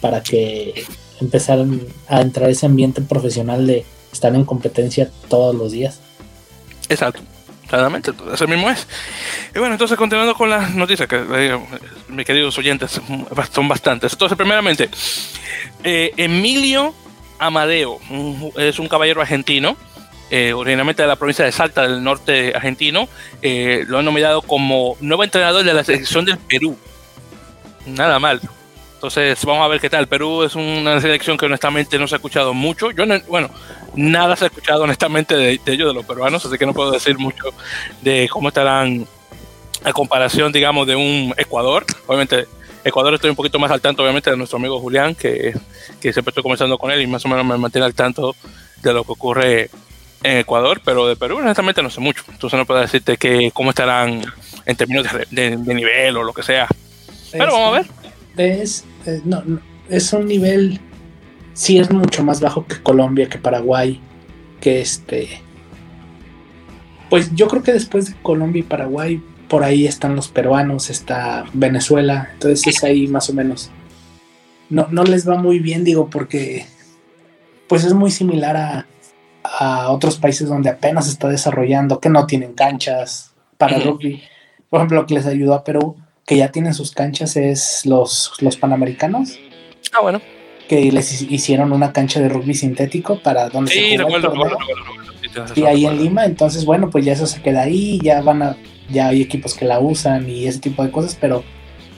para 0.00 0.20
que 0.24 0.82
empezaran 1.20 1.80
a 2.08 2.20
entrar 2.22 2.50
ese 2.50 2.66
ambiente 2.66 3.02
profesional 3.02 3.68
de 3.68 3.84
estar 4.12 4.34
en 4.34 4.44
competencia 4.44 5.08
todos 5.28 5.54
los 5.54 5.70
días. 5.70 6.00
Exacto. 6.88 7.22
Claramente, 7.68 8.12
ese 8.32 8.46
mismo 8.46 8.70
es. 8.70 8.86
Y 9.54 9.58
bueno, 9.58 9.74
entonces 9.74 9.98
continuando 9.98 10.34
con 10.34 10.48
las 10.48 10.74
noticias, 10.74 11.06
que 11.06 11.22
eh, 11.30 11.58
mis 12.08 12.24
queridos 12.24 12.56
oyentes 12.56 12.98
son 13.52 13.68
bastantes. 13.68 14.12
Entonces, 14.14 14.38
primeramente, 14.38 14.88
eh, 15.84 16.12
Emilio 16.16 16.94
Amadeo 17.38 18.00
es 18.56 18.78
un 18.78 18.88
caballero 18.88 19.20
argentino, 19.20 19.76
eh, 20.30 20.52
originalmente 20.52 21.02
de 21.02 21.08
la 21.08 21.16
provincia 21.16 21.44
de 21.44 21.52
Salta, 21.52 21.82
del 21.82 22.02
norte 22.02 22.52
argentino. 22.54 23.08
Eh, 23.42 23.84
lo 23.86 23.98
han 23.98 24.04
nominado 24.04 24.42
como 24.42 24.96
nuevo 25.00 25.24
entrenador 25.24 25.64
de 25.64 25.74
la 25.74 25.84
selección 25.84 26.24
del 26.24 26.38
Perú. 26.38 26.78
Nada 27.86 28.18
mal. 28.18 28.40
Entonces, 28.98 29.44
vamos 29.44 29.64
a 29.64 29.68
ver 29.68 29.80
qué 29.80 29.88
tal. 29.88 30.08
Perú 30.08 30.42
es 30.42 30.56
una 30.56 31.00
selección 31.00 31.36
que 31.36 31.46
honestamente 31.46 32.00
no 32.00 32.08
se 32.08 32.16
ha 32.16 32.18
escuchado 32.18 32.52
mucho. 32.52 32.90
Yo, 32.90 33.06
no, 33.06 33.14
bueno, 33.28 33.48
nada 33.94 34.34
se 34.34 34.44
ha 34.44 34.48
escuchado 34.48 34.82
honestamente 34.82 35.36
de, 35.36 35.60
de 35.64 35.72
ellos, 35.72 35.86
de 35.86 35.94
los 35.94 36.04
peruanos, 36.04 36.44
así 36.44 36.58
que 36.58 36.66
no 36.66 36.74
puedo 36.74 36.90
decir 36.90 37.16
mucho 37.16 37.44
de 38.02 38.28
cómo 38.28 38.48
estarán 38.48 39.06
a 39.84 39.92
comparación, 39.92 40.50
digamos, 40.50 40.84
de 40.88 40.96
un 40.96 41.32
Ecuador. 41.36 41.84
Obviamente, 42.08 42.48
Ecuador 42.82 43.14
estoy 43.14 43.30
un 43.30 43.36
poquito 43.36 43.60
más 43.60 43.70
al 43.70 43.80
tanto, 43.80 44.02
obviamente, 44.02 44.30
de 44.32 44.36
nuestro 44.36 44.58
amigo 44.58 44.80
Julián, 44.80 45.14
que, 45.14 45.54
que 46.00 46.12
siempre 46.12 46.30
estoy 46.30 46.42
conversando 46.42 46.76
con 46.76 46.90
él 46.90 47.00
y 47.00 47.06
más 47.06 47.24
o 47.24 47.28
menos 47.28 47.46
me 47.46 47.56
mantiene 47.56 47.84
al 47.86 47.94
tanto 47.94 48.34
de 48.82 48.92
lo 48.92 49.04
que 49.04 49.12
ocurre 49.12 49.70
en 50.24 50.38
Ecuador, 50.38 50.80
pero 50.84 51.06
de 51.06 51.14
Perú 51.14 51.36
honestamente 51.38 51.84
no 51.84 51.90
sé 51.90 52.00
mucho. 52.00 52.24
Entonces 52.32 52.58
no 52.58 52.66
puedo 52.66 52.80
decirte 52.80 53.16
que 53.16 53.52
cómo 53.54 53.70
estarán 53.70 54.24
en 54.66 54.76
términos 54.76 55.06
de, 55.12 55.26
de- 55.30 55.56
de 55.56 55.74
nivel 55.74 56.16
o 56.16 56.24
lo 56.24 56.32
que 56.32 56.42
sea. 56.42 56.66
Pero 57.30 57.52
vamos 57.52 57.68
a 57.68 57.78
ver. 57.78 57.86
Eh, 59.08 59.22
no, 59.24 59.42
no, 59.44 59.60
es 59.88 60.12
un 60.12 60.26
nivel, 60.26 60.80
sí 61.54 61.78
es 61.78 61.90
mucho 61.90 62.22
más 62.22 62.40
bajo 62.40 62.66
que 62.66 62.82
Colombia, 62.82 63.28
que 63.28 63.38
Paraguay, 63.38 64.00
que 64.60 64.80
este... 64.80 65.42
Pues 67.08 67.34
yo 67.34 67.48
creo 67.48 67.62
que 67.62 67.72
después 67.72 68.06
de 68.06 68.20
Colombia 68.20 68.60
y 68.60 68.64
Paraguay, 68.64 69.22
por 69.48 69.64
ahí 69.64 69.86
están 69.86 70.14
los 70.14 70.28
peruanos, 70.28 70.90
está 70.90 71.46
Venezuela, 71.54 72.28
entonces 72.34 72.66
es 72.66 72.84
ahí 72.84 73.06
más 73.06 73.30
o 73.30 73.32
menos. 73.32 73.70
No, 74.68 74.88
no 74.90 75.04
les 75.04 75.26
va 75.26 75.38
muy 75.38 75.58
bien, 75.58 75.84
digo, 75.84 76.10
porque 76.10 76.66
pues 77.66 77.84
es 77.84 77.94
muy 77.94 78.10
similar 78.10 78.56
a, 78.58 78.86
a 79.42 79.90
otros 79.90 80.18
países 80.18 80.48
donde 80.48 80.68
apenas 80.68 81.08
está 81.08 81.28
desarrollando, 81.28 81.98
que 81.98 82.10
no 82.10 82.26
tienen 82.26 82.52
canchas 82.52 83.32
para 83.56 83.78
rugby. 83.78 84.22
Por 84.68 84.80
ejemplo, 84.80 85.00
lo 85.00 85.06
que 85.06 85.14
les 85.14 85.24
ayudó 85.24 85.54
a 85.54 85.64
Perú, 85.64 85.96
que 86.28 86.36
ya 86.36 86.52
tienen 86.52 86.74
sus 86.74 86.92
canchas, 86.92 87.34
es 87.36 87.80
los, 87.86 88.32
los 88.40 88.56
panamericanos, 88.58 89.38
Ah, 89.92 90.00
bueno. 90.02 90.20
que 90.68 90.92
les 90.92 91.22
hi- 91.22 91.26
hicieron 91.34 91.72
una 91.72 91.92
cancha 91.92 92.20
de 92.20 92.28
rugby 92.28 92.52
sintético 92.54 93.18
para 93.22 93.48
donde 93.48 93.72
Sí, 93.72 93.78
se 93.96 93.98
jugó 94.02 94.16
el 94.16 94.22
recuerdo, 94.22 94.28
torneo. 94.28 94.44
recuerdo, 94.58 94.74
recuerdo, 94.76 95.02
recuerdo. 95.02 95.12
Sí, 95.22 95.28
tienes 95.32 95.56
Y 95.58 95.64
ahí 95.64 95.86
en. 95.86 95.96
Lima, 96.02 96.24
entonces 96.26 96.64
bueno, 96.66 96.90
pues 96.90 97.04
ya 97.06 97.14
eso 97.14 97.26
se 97.26 97.40
queda 97.40 97.62
ahí, 97.62 97.98
ya 98.02 98.20
van 98.20 98.42
a, 98.42 98.56
ya 98.90 99.08
hay 99.08 99.22
equipos 99.22 99.54
que 99.54 99.64
la 99.64 99.80
usan 99.80 100.28
y 100.28 100.46
ese 100.46 100.58
tipo 100.60 100.84
de 100.84 100.90
cosas, 100.90 101.16
pero 101.18 101.42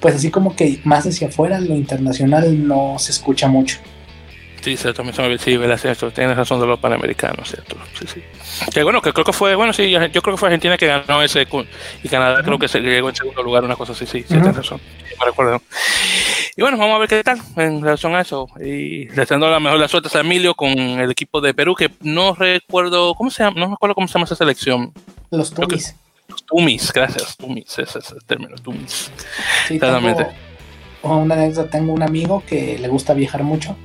pues 0.00 0.14
así 0.14 0.30
como 0.30 0.54
que 0.56 0.80
más 0.84 1.04
hacia 1.06 1.26
afuera, 1.28 1.60
lo 1.60 1.74
internacional 1.74 2.66
no 2.66 2.96
se 3.00 3.10
escucha 3.10 3.48
mucho. 3.48 3.78
Sí, 4.62 4.76
cierto, 4.76 5.02
me 5.02 5.12
me 5.12 5.38
sí. 5.38 5.58
Cierto, 5.78 6.10
tienes 6.10 6.36
razón 6.36 6.60
de 6.60 6.66
los 6.66 6.78
panamericanos, 6.78 7.48
cierto. 7.48 7.76
Sí, 7.98 8.06
sí. 8.06 8.22
Que 8.72 8.82
bueno, 8.82 9.00
que 9.00 9.12
creo 9.12 9.24
que 9.24 9.32
fue, 9.32 9.54
bueno, 9.54 9.72
sí, 9.72 9.90
yo 9.90 9.98
creo 10.00 10.34
que 10.34 10.36
fue 10.36 10.48
Argentina 10.48 10.76
que 10.76 10.86
ganó 10.86 11.22
ese, 11.22 11.46
y 12.02 12.08
Canadá 12.08 12.42
creo 12.42 12.58
que 12.58 12.68
se 12.68 12.80
llegó 12.80 13.08
en 13.08 13.16
segundo 13.16 13.42
lugar, 13.42 13.64
una 13.64 13.76
cosa 13.76 13.92
así, 13.92 14.04
sí, 14.06 14.24
sí, 14.26 14.34
Ujú. 14.34 14.42
tienes 14.42 14.56
razón. 14.56 14.80
Me 15.18 15.26
recuerdo. 15.26 15.62
Y 16.56 16.62
bueno, 16.62 16.76
vamos 16.76 16.96
a 16.96 16.98
ver 16.98 17.08
qué 17.08 17.24
tal 17.24 17.40
en 17.56 17.82
relación 17.82 18.14
a 18.14 18.20
eso. 18.20 18.48
Y 18.60 19.06
deseando 19.06 19.50
la 19.50 19.60
mejor 19.60 19.78
de 19.78 19.82
las 19.82 19.90
suertes 19.90 20.14
a 20.14 20.20
Emilio 20.20 20.54
con 20.54 20.70
el 20.70 21.10
equipo 21.10 21.40
de 21.40 21.54
Perú, 21.54 21.74
que 21.74 21.90
no 22.00 22.34
recuerdo, 22.34 23.14
¿cómo 23.14 23.30
se 23.30 23.42
llama? 23.42 23.60
No 23.60 23.70
recuerdo 23.70 23.94
cómo 23.94 24.08
se 24.08 24.14
llama 24.14 24.24
esa 24.24 24.36
selección. 24.36 24.92
Los 25.30 25.52
Tumis. 25.54 25.94
Los 26.28 26.44
Tumis, 26.44 26.92
gracias, 26.92 27.36
Tumis, 27.36 27.78
ese 27.78 27.98
es 27.98 28.10
el 28.12 28.24
término, 28.24 28.56
Tumis. 28.56 29.10
Sí, 29.66 29.74
Exactamente. 29.74 30.26
tengo 31.02 31.16
una 31.16 31.34
anécdota, 31.34 31.70
tengo 31.70 31.92
un 31.92 32.02
amigo 32.02 32.42
que 32.46 32.78
le 32.78 32.88
gusta 32.88 33.14
viajar 33.14 33.42
mucho 33.42 33.76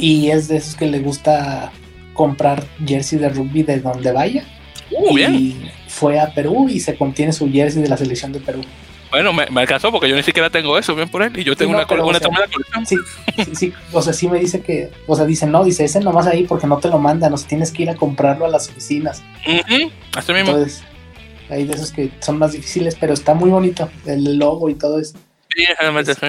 Y 0.00 0.30
es 0.30 0.48
de 0.48 0.56
esos 0.58 0.74
que 0.74 0.86
le 0.86 1.00
gusta 1.00 1.72
comprar 2.12 2.64
jersey 2.84 3.18
de 3.18 3.28
rugby 3.28 3.62
de 3.62 3.80
donde 3.80 4.12
vaya. 4.12 4.44
Uh, 4.90 5.14
bien. 5.14 5.34
Y 5.34 5.70
fue 5.88 6.20
a 6.20 6.32
Perú 6.34 6.68
y 6.68 6.80
se 6.80 6.96
contiene 6.96 7.32
su 7.32 7.50
jersey 7.50 7.82
de 7.82 7.88
la 7.88 7.96
selección 7.96 8.32
de 8.32 8.40
Perú. 8.40 8.62
Bueno, 9.10 9.32
me, 9.32 9.46
me 9.46 9.62
alcanzó 9.62 9.90
porque 9.90 10.08
yo 10.08 10.14
ni 10.14 10.22
siquiera 10.22 10.50
tengo 10.50 10.78
eso, 10.78 10.94
bien 10.94 11.08
por 11.08 11.22
él, 11.22 11.36
y 11.36 11.42
yo 11.42 11.56
tengo 11.56 11.72
una, 11.72 11.82
o 11.82 11.86
sea, 12.14 12.30
colección. 12.52 12.86
Sí, 12.86 12.96
sí, 13.44 13.54
sí, 13.54 13.72
o 13.92 14.00
sea, 14.00 14.12
sí 14.12 14.28
me 14.28 14.38
dice 14.38 14.60
que, 14.60 14.90
o 15.06 15.16
sea, 15.16 15.24
dice, 15.24 15.46
no, 15.46 15.64
dice, 15.64 15.84
ese 15.84 15.98
nomás 15.98 16.28
ahí 16.28 16.44
porque 16.44 16.68
no 16.68 16.78
te 16.78 16.88
lo 16.88 16.98
mandan, 16.98 17.32
o 17.32 17.36
sea, 17.36 17.48
tienes 17.48 17.72
que 17.72 17.82
ir 17.82 17.90
a 17.90 17.96
comprarlo 17.96 18.44
a 18.44 18.48
las 18.48 18.68
oficinas. 18.68 19.22
Ujú, 19.46 19.90
Así 20.14 20.32
mismo. 20.32 20.50
Entonces, 20.50 20.84
hay 21.48 21.64
de 21.64 21.74
esos 21.74 21.90
que 21.90 22.12
son 22.20 22.38
más 22.38 22.52
difíciles, 22.52 22.96
pero 23.00 23.12
está 23.12 23.34
muy 23.34 23.50
bonito, 23.50 23.90
el 24.06 24.38
logo 24.38 24.70
y 24.70 24.74
todo 24.74 25.00
eso. 25.00 25.14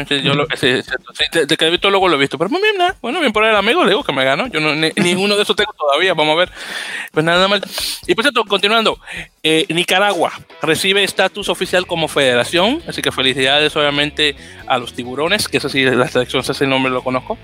Sí, 0.07 0.21
yo 0.21 0.33
lo, 0.33 0.45
sí, 0.55 0.81
sí, 0.81 1.45
de, 1.45 1.57
que 1.57 1.65
he 1.67 1.69
visto 1.69 1.89
luego 1.89 2.07
lo 2.07 2.15
he 2.15 2.19
visto, 2.19 2.37
pero 2.37 2.49
muy 2.49 2.61
bien, 2.61 2.77
nada, 2.77 2.95
bueno, 3.01 3.19
bien 3.19 3.31
por 3.31 3.45
el 3.45 3.55
amigo, 3.55 3.83
le 3.83 3.89
digo 3.91 4.03
que 4.03 4.13
me 4.13 4.25
ganó, 4.25 4.47
yo 4.47 4.59
no, 4.59 4.73
ni, 4.75 4.89
ninguno 4.95 5.35
de 5.35 5.43
esos 5.43 5.55
tengo 5.55 5.73
todavía, 5.73 6.13
vamos 6.13 6.33
a 6.33 6.39
ver, 6.39 6.51
pues 7.11 7.23
nada 7.25 7.47
mal. 7.47 7.61
Y 8.07 8.15
por 8.15 8.23
cierto, 8.23 8.43
continuando, 8.45 8.99
eh, 9.43 9.65
Nicaragua 9.69 10.31
recibe 10.61 11.03
estatus 11.03 11.49
oficial 11.49 11.85
como 11.85 12.07
federación, 12.07 12.81
así 12.87 13.01
que 13.01 13.11
felicidades 13.11 13.75
obviamente 13.75 14.35
a 14.67 14.77
los 14.79 14.93
tiburones, 14.93 15.47
que 15.47 15.57
eso 15.57 15.69
sí, 15.69 15.83
la 15.83 16.07
selección, 16.07 16.41
ese 16.47 16.65
nombre 16.67 16.91
lo 16.91 17.03
conozco, 17.03 17.37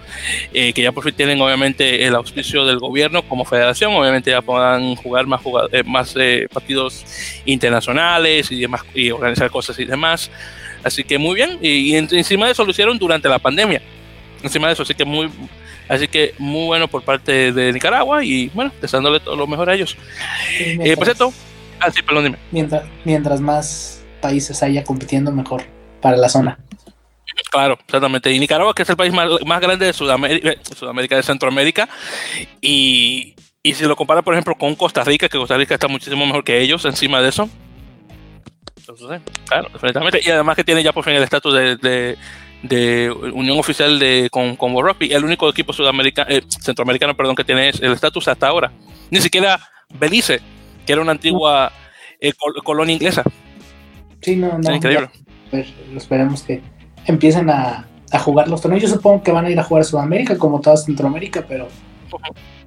eh, 0.54 0.74
que 0.74 0.82
ya 0.82 0.92
por 0.92 1.04
fin 1.04 1.14
tienen 1.16 1.40
obviamente 1.42 2.06
el 2.06 2.16
auspicio 2.16 2.66
del 2.66 2.80
gobierno 2.80 3.22
como 3.24 3.46
federación, 3.46 3.94
obviamente 3.94 4.32
ya 4.32 4.42
puedan 4.42 4.96
jugar 4.96 5.28
más, 5.28 5.42
jugad- 5.42 5.70
eh, 5.72 5.84
más 5.84 6.14
eh, 6.18 6.48
partidos 6.52 7.06
internacionales 7.46 8.52
y 8.52 8.60
demás, 8.62 8.82
y 8.94 9.12
organizar 9.12 9.50
cosas 9.52 9.78
y 9.80 9.86
demás. 9.86 10.32
Así 10.88 11.04
que 11.04 11.18
muy 11.18 11.36
bien. 11.36 11.60
Y, 11.62 11.70
y 11.92 11.96
en- 11.96 12.08
encima 12.12 12.46
de 12.48 12.54
eso 12.54 12.64
lo 12.66 12.72
hicieron 12.72 12.98
durante 12.98 13.30
la 13.30 13.40
pandemia. 13.40 13.82
Encima 14.44 14.68
de 14.68 14.74
eso, 14.74 14.84
así 14.84 14.94
que 14.94 15.04
muy, 15.06 15.30
así 15.90 16.08
que 16.08 16.34
muy 16.38 16.66
bueno 16.68 16.88
por 16.88 17.02
parte 17.04 17.52
de 17.52 17.74
Nicaragua 17.74 18.24
y 18.24 18.50
bueno, 18.54 18.72
deseándole 18.82 19.20
todo 19.20 19.36
lo 19.36 19.48
mejor 19.48 19.70
a 19.70 19.74
ellos. 19.76 19.98
Y 20.60 20.64
Eh, 20.64 20.66
mientras, 20.78 20.96
por 20.98 21.06
cierto, 21.06 21.34
ah, 21.80 21.92
sí, 21.92 22.02
perdón, 22.04 22.24
dime. 22.26 22.38
mientras, 22.52 22.84
mientras 23.04 23.42
más 23.42 24.04
países 24.22 24.62
haya 24.64 24.84
compitiendo, 24.84 25.32
mejor 25.32 25.64
para 26.02 26.18
la 26.18 26.30
zona. 26.30 26.58
Claro, 27.52 27.78
exactamente. 27.86 28.32
Y 28.32 28.40
Nicaragua, 28.40 28.74
que 28.74 28.82
es 28.84 28.90
el 28.90 28.96
país 28.98 29.14
más, 29.14 29.30
más 29.46 29.62
grande 29.62 29.86
de 29.86 29.94
Sudamérica, 29.94 30.50
eh, 30.50 30.58
Sudamérica, 30.76 31.16
de 31.16 31.24
Centroamérica. 31.24 31.88
Y, 32.62 33.36
y 33.64 33.74
si 33.74 33.86
lo 33.86 33.96
compara, 33.96 34.22
por 34.22 34.34
ejemplo, 34.34 34.56
con 34.56 34.76
Costa 34.76 35.04
Rica, 35.04 35.30
que 35.30 35.38
Costa 35.38 35.56
Rica 35.58 35.74
está 35.76 35.88
muchísimo 35.88 36.26
mejor 36.26 36.44
que 36.44 36.60
ellos 36.62 36.84
encima 36.86 37.22
de 37.22 37.30
eso. 37.30 37.50
Entonces, 38.88 39.20
eh, 39.20 39.32
claro, 39.46 39.70
definitivamente. 39.74 40.22
Y 40.24 40.30
además 40.30 40.56
que 40.56 40.64
tiene 40.64 40.82
ya 40.82 40.94
por 40.94 41.04
fin 41.04 41.14
el 41.14 41.24
estatus 41.24 41.54
de, 41.54 41.76
de, 41.76 42.18
de 42.64 43.12
unión 43.12 43.60
oficial 43.60 44.00
de 44.00 44.30
con, 44.32 44.56
con 44.56 44.74
Rugby, 44.74 45.12
el 45.12 45.26
único 45.26 45.50
equipo 45.50 45.74
sudamericano, 45.74 46.30
eh, 46.30 46.42
centroamericano, 46.48 47.16
perdón, 47.16 47.36
que 47.36 47.44
tiene 47.44 47.70
el 47.70 47.92
estatus 47.92 48.28
hasta 48.28 48.48
ahora. 48.48 48.72
Ni 49.10 49.20
siquiera 49.20 49.60
Belice, 49.90 50.40
que 50.86 50.94
era 50.94 51.02
una 51.02 51.12
antigua 51.12 51.72
eh, 52.20 52.32
colonia 52.64 52.94
inglesa. 52.94 53.24
Sí, 54.22 54.38
no, 54.38 54.58
no. 54.58 54.76
increíble. 54.76 55.10
Pues, 55.52 55.68
esperemos 55.96 56.44
que 56.44 56.62
empiecen 57.06 57.50
a, 57.50 57.88
a, 58.12 58.20
jugar 58.20 58.48
los 58.48 58.62
torneos. 58.62 58.84
Yo 58.84 58.90
supongo 58.90 59.22
que 59.22 59.32
van 59.32 59.46
a 59.46 59.50
ir 59.50 59.60
a 59.60 59.64
jugar 59.64 59.82
a 59.82 59.86
Sudamérica, 59.86 60.38
como 60.38 60.62
toda 60.62 60.78
Centroamérica, 60.78 61.46
pero, 61.48 61.68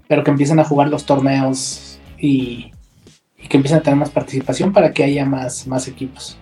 pero 0.06 0.22
que 0.22 0.30
empiecen 0.30 0.60
a 0.60 0.64
jugar 0.64 0.88
los 0.88 1.04
torneos 1.04 1.98
y, 2.18 2.72
y 3.42 3.48
que 3.48 3.56
empiecen 3.56 3.78
a 3.78 3.82
tener 3.82 3.98
más 3.98 4.10
participación 4.10 4.72
para 4.72 4.92
que 4.92 5.04
haya 5.04 5.24
más, 5.24 5.66
más 5.66 5.88
equipos. 5.88 6.36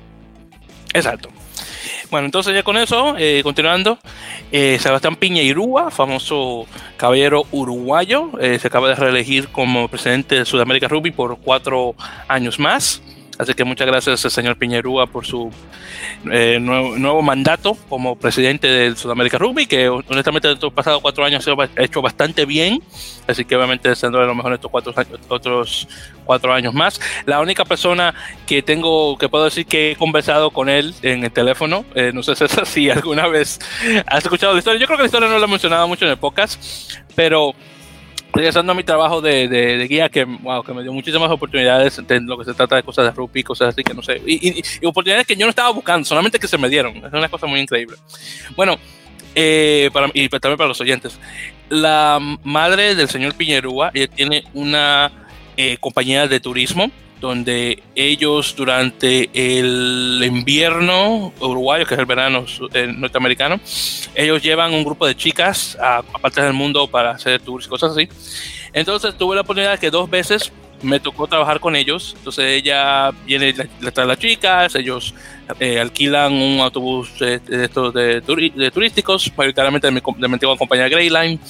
Exacto. 0.94 1.28
Bueno, 2.10 2.24
entonces 2.24 2.54
ya 2.54 2.62
con 2.62 2.78
eso, 2.78 3.16
eh, 3.18 3.42
continuando, 3.42 3.98
eh, 4.50 4.78
Sebastián 4.80 5.16
Piñeirúa, 5.16 5.90
famoso 5.90 6.66
caballero 6.96 7.44
uruguayo, 7.50 8.30
eh, 8.40 8.58
se 8.58 8.68
acaba 8.68 8.88
de 8.88 8.94
reelegir 8.94 9.48
como 9.48 9.88
presidente 9.88 10.36
de 10.36 10.44
Sudamérica 10.46 10.88
Rugby 10.88 11.10
por 11.10 11.38
cuatro 11.38 11.94
años 12.26 12.58
más. 12.58 13.02
Así 13.38 13.54
que 13.54 13.64
muchas 13.64 13.86
gracias 13.86 14.24
al 14.24 14.30
señor 14.32 14.56
Piñerúa 14.56 15.06
por 15.06 15.24
su 15.24 15.50
eh, 16.30 16.58
nuevo, 16.60 17.22
mandato 17.22 17.76
como 17.88 18.16
presidente 18.16 18.66
del 18.66 18.96
Sudamérica 18.96 19.38
Rugby, 19.38 19.66
que 19.66 19.88
honestamente 19.88 20.48
en 20.48 20.54
estos 20.54 20.72
pasados 20.72 21.00
cuatro 21.00 21.24
años 21.24 21.46
ha 21.46 21.82
hecho 21.82 22.02
bastante 22.02 22.44
bien. 22.44 22.82
Así 23.28 23.44
que 23.44 23.54
obviamente 23.54 23.88
a 23.88 24.08
lo 24.08 24.34
mejor 24.34 24.54
estos 24.54 24.70
cuatro 24.70 24.92
años, 24.96 25.20
otros 25.28 25.88
cuatro 26.24 26.52
años 26.52 26.74
más. 26.74 27.00
La 27.26 27.40
única 27.40 27.64
persona 27.64 28.12
que 28.46 28.60
tengo, 28.62 29.16
que 29.16 29.28
puedo 29.28 29.44
decir 29.44 29.66
que 29.66 29.92
he 29.92 29.96
conversado 29.96 30.50
con 30.50 30.68
él 30.68 30.94
en 31.02 31.22
el 31.22 31.30
teléfono, 31.30 31.84
eh, 31.94 32.10
no 32.12 32.22
sé 32.22 32.34
si 32.64 32.90
alguna 32.90 33.28
vez 33.28 33.60
has 34.06 34.24
escuchado 34.24 34.52
la 34.52 34.58
historia. 34.58 34.80
Yo 34.80 34.86
creo 34.86 34.96
que 34.96 35.04
la 35.04 35.06
historia 35.06 35.28
no 35.28 35.38
la 35.38 35.46
he 35.46 35.48
mencionado 35.48 35.86
mucho 35.86 36.04
en 36.04 36.10
el 36.10 36.18
podcast, 36.18 36.60
pero 37.14 37.54
regresando 38.32 38.72
a 38.72 38.74
mi 38.74 38.84
trabajo 38.84 39.20
de, 39.20 39.48
de, 39.48 39.86
guía, 39.88 40.08
que, 40.08 40.24
wow, 40.24 40.62
que 40.62 40.72
me 40.74 40.82
dio 40.82 40.92
muchísimas 40.92 41.30
oportunidades 41.30 41.98
en 42.08 42.26
lo 42.26 42.38
que 42.38 42.44
se 42.44 42.54
trata 42.54 42.76
de 42.76 42.82
cosas 42.82 43.06
de 43.06 43.10
rugby, 43.12 43.42
cosas 43.42 43.68
así 43.68 43.82
que 43.82 43.94
no 43.94 44.02
sé, 44.02 44.20
y, 44.26 44.62
oportunidades 44.86 45.26
que 45.26 45.36
yo 45.36 45.46
no 45.46 45.50
estaba 45.50 45.70
buscando, 45.70 46.04
solamente 46.04 46.38
que 46.38 46.48
se 46.48 46.58
me 46.58 46.68
dieron. 46.68 46.96
Es 46.96 47.12
una 47.12 47.28
cosa 47.28 47.46
muy 47.46 47.60
increíble. 47.60 47.96
Bueno, 48.56 48.76
eh, 49.34 49.90
para, 49.92 50.08
y 50.14 50.28
también 50.28 50.56
para 50.56 50.68
los 50.68 50.80
oyentes, 50.80 51.18
la 51.68 52.18
madre 52.44 52.94
del 52.94 53.08
señor 53.08 53.34
Piñerúa, 53.34 53.92
tiene 54.14 54.44
una 54.54 55.10
eh, 55.60 55.76
compañía 55.80 56.28
de 56.28 56.38
turismo 56.38 56.88
donde 57.20 57.82
ellos 57.96 58.54
durante 58.56 59.28
el 59.34 60.22
invierno 60.24 61.32
uruguayo, 61.40 61.84
que 61.84 61.94
es 61.94 62.00
el 62.00 62.06
verano 62.06 62.44
eh, 62.72 62.86
norteamericano, 62.86 63.58
ellos 64.14 64.40
llevan 64.40 64.72
un 64.72 64.84
grupo 64.84 65.04
de 65.04 65.16
chicas 65.16 65.76
a, 65.80 66.02
partes 66.02 66.44
del 66.44 66.52
mundo 66.52 66.86
para 66.86 67.10
hacer 67.10 67.40
tours 67.40 67.66
y 67.66 67.68
cosas 67.68 67.90
así. 67.90 68.08
Entonces 68.72 69.16
tuve 69.18 69.34
la 69.34 69.40
oportunidad 69.40 69.80
que 69.80 69.90
dos 69.90 70.08
veces 70.08 70.52
me 70.80 71.00
tocó 71.00 71.26
trabajar 71.26 71.58
con 71.58 71.74
ellos. 71.74 72.14
Entonces 72.18 72.44
ella 72.52 73.10
viene, 73.26 73.52
le 73.80 73.90
trae 73.90 74.04
a 74.04 74.08
las 74.08 74.18
chicas, 74.20 74.76
ellos 74.76 75.12
eh, 75.58 75.80
alquilan 75.80 76.32
un 76.32 76.60
autobús 76.60 77.18
de, 77.18 77.40
estos 77.48 77.92
de, 77.94 78.70
turísticos, 78.72 79.32
mayoritariamente 79.36 79.88
de 79.88 79.90
mi, 79.90 80.00
de 80.00 80.28
mi 80.28 80.34
antigua 80.34 80.56
compañía 80.56 80.88
Greyline. 80.88 81.40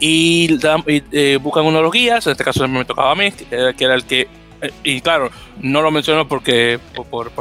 Y, 0.00 0.58
eh, 0.86 1.38
buscan 1.40 1.64
uno 1.64 1.78
de 1.78 1.82
los 1.82 1.92
guías, 1.92 2.26
en 2.26 2.32
este 2.32 2.44
caso 2.44 2.66
me 2.68 2.84
tocaba 2.84 3.12
a 3.12 3.14
mí, 3.14 3.32
que 3.32 3.84
era 3.84 3.94
el 3.94 4.04
que 4.04 4.28
y 4.82 5.00
claro, 5.00 5.30
no 5.60 5.82
lo 5.82 5.90
menciono 5.90 6.26
porque 6.26 6.80
por, 6.94 7.06
por, 7.06 7.32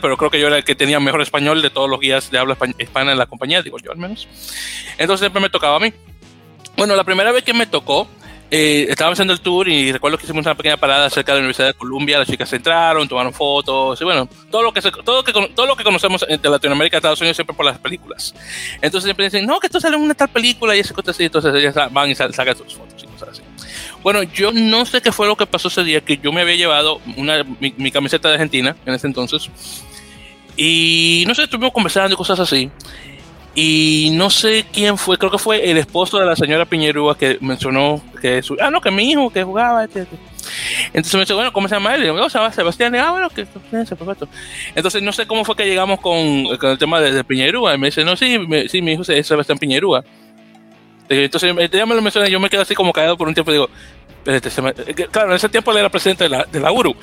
pero 0.00 0.16
creo 0.16 0.30
que 0.30 0.40
yo 0.40 0.48
era 0.48 0.58
el 0.58 0.64
que 0.64 0.74
tenía 0.74 1.00
mejor 1.00 1.22
español 1.22 1.62
de 1.62 1.70
todos 1.70 1.88
los 1.88 2.00
guías 2.00 2.30
de 2.30 2.38
habla 2.38 2.56
hispana 2.78 3.12
en 3.12 3.18
la 3.18 3.26
compañía, 3.26 3.62
digo 3.62 3.78
yo 3.78 3.90
al 3.90 3.98
menos. 3.98 4.28
Entonces 4.98 5.20
siempre 5.20 5.40
me 5.40 5.48
tocaba 5.48 5.76
a 5.76 5.80
mí. 5.80 5.92
Bueno, 6.76 6.94
la 6.94 7.04
primera 7.04 7.32
vez 7.32 7.42
que 7.42 7.54
me 7.54 7.66
tocó, 7.66 8.06
eh, 8.50 8.86
estábamos 8.88 9.16
haciendo 9.16 9.34
el 9.34 9.40
tour 9.40 9.68
y 9.68 9.92
recuerdo 9.92 10.16
que 10.16 10.24
hicimos 10.24 10.44
una 10.46 10.54
pequeña 10.54 10.76
parada 10.76 11.10
cerca 11.10 11.32
de 11.32 11.38
la 11.38 11.40
Universidad 11.40 11.68
de 11.68 11.74
Columbia, 11.74 12.18
las 12.18 12.28
chicas 12.28 12.52
entraron, 12.52 13.06
tomaron 13.06 13.32
fotos, 13.32 14.00
y 14.00 14.04
bueno, 14.04 14.28
todo 14.50 14.62
lo 14.62 14.72
que, 14.72 14.80
todo 14.80 15.22
que, 15.22 15.32
todo 15.32 15.66
lo 15.66 15.76
que 15.76 15.84
conocemos 15.84 16.24
de 16.26 16.48
Latinoamérica 16.48 16.96
Estados 16.96 17.20
Unidos 17.20 17.36
siempre 17.36 17.54
por 17.54 17.66
las 17.66 17.78
películas. 17.78 18.34
Entonces 18.80 19.04
siempre 19.04 19.26
dicen, 19.26 19.46
no, 19.46 19.60
que 19.60 19.66
esto 19.66 19.80
sale 19.80 19.96
en 19.96 20.02
una 20.02 20.14
tal 20.14 20.28
película 20.28 20.74
y 20.76 20.80
ese 20.80 20.94
cosas 20.94 21.16
así, 21.16 21.24
entonces 21.24 21.54
ellas 21.54 21.74
van 21.92 22.10
y 22.10 22.14
sacan 22.14 22.56
sus 22.56 22.74
fotos 22.74 23.02
y 23.02 23.06
cosas 23.06 23.28
así. 23.30 23.42
Bueno, 24.02 24.22
yo 24.22 24.52
no 24.52 24.86
sé 24.86 25.02
qué 25.02 25.12
fue 25.12 25.26
lo 25.26 25.36
que 25.36 25.46
pasó 25.46 25.68
ese 25.68 25.84
día, 25.84 26.00
que 26.00 26.18
yo 26.18 26.32
me 26.32 26.40
había 26.40 26.56
llevado 26.56 27.00
una, 27.16 27.44
mi, 27.60 27.90
camiseta 27.90 28.28
de 28.28 28.34
Argentina 28.34 28.76
en 28.86 28.94
ese 28.94 29.06
entonces. 29.06 29.50
Y 30.56 31.24
no 31.26 31.34
sé, 31.34 31.44
estuvimos 31.44 31.72
conversando 31.72 32.14
y 32.14 32.16
cosas 32.16 32.40
así. 32.40 32.70
Y 33.60 34.10
no 34.12 34.30
sé 34.30 34.66
quién 34.72 34.96
fue, 34.96 35.18
creo 35.18 35.32
que 35.32 35.38
fue 35.38 35.68
el 35.68 35.78
esposo 35.78 36.20
de 36.20 36.26
la 36.26 36.36
señora 36.36 36.64
Piñerúa 36.64 37.18
que 37.18 37.38
mencionó 37.40 38.00
que 38.22 38.40
su, 38.40 38.56
ah, 38.60 38.70
no, 38.70 38.80
que 38.80 38.92
mi 38.92 39.10
hijo 39.10 39.30
que 39.30 39.42
jugaba. 39.42 39.82
Este, 39.82 40.02
este. 40.02 40.16
Entonces 40.86 41.14
me 41.14 41.20
dice, 41.22 41.34
bueno, 41.34 41.52
¿cómo 41.52 41.66
se 41.66 41.74
llama 41.74 41.92
él? 41.96 42.04
Y 42.04 42.06
yo, 42.06 42.28
llama 42.28 42.52
Sebastián. 42.52 42.94
ah, 42.94 43.10
bueno, 43.10 43.28
que 43.30 43.46
perfecto. 43.46 44.28
Entonces 44.76 45.02
no 45.02 45.10
sé 45.10 45.26
cómo 45.26 45.44
fue 45.44 45.56
que 45.56 45.64
llegamos 45.64 45.98
con, 45.98 46.16
el 46.16 46.78
tema 46.78 47.00
de, 47.00 47.10
de, 47.10 47.24
Piñerúa. 47.24 47.74
Y 47.74 47.78
me 47.78 47.88
dice, 47.88 48.04
no, 48.04 48.14
sí, 48.14 48.38
sí, 48.68 48.80
mi 48.80 48.92
hijo 48.92 49.02
es 49.02 49.26
Sebastián 49.26 49.58
Piñerúa. 49.58 50.04
Entonces, 51.08 51.52
ya 51.72 51.84
me 51.84 51.96
lo 51.96 52.00
menciona, 52.00 52.28
yo 52.28 52.38
me 52.38 52.50
quedo 52.50 52.62
así 52.62 52.76
como 52.76 52.92
callado 52.92 53.16
por 53.16 53.26
un 53.26 53.34
tiempo 53.34 53.50
y 53.50 53.54
digo, 53.54 53.68
eh, 54.24 54.40
claro, 55.10 55.30
en 55.30 55.36
ese 55.36 55.48
tiempo 55.48 55.72
él 55.72 55.78
era 55.78 55.88
presidente 55.88 56.24
de 56.24 56.30
la, 56.30 56.44
de 56.44 56.60
la 56.60 56.70
URU. 56.70 56.94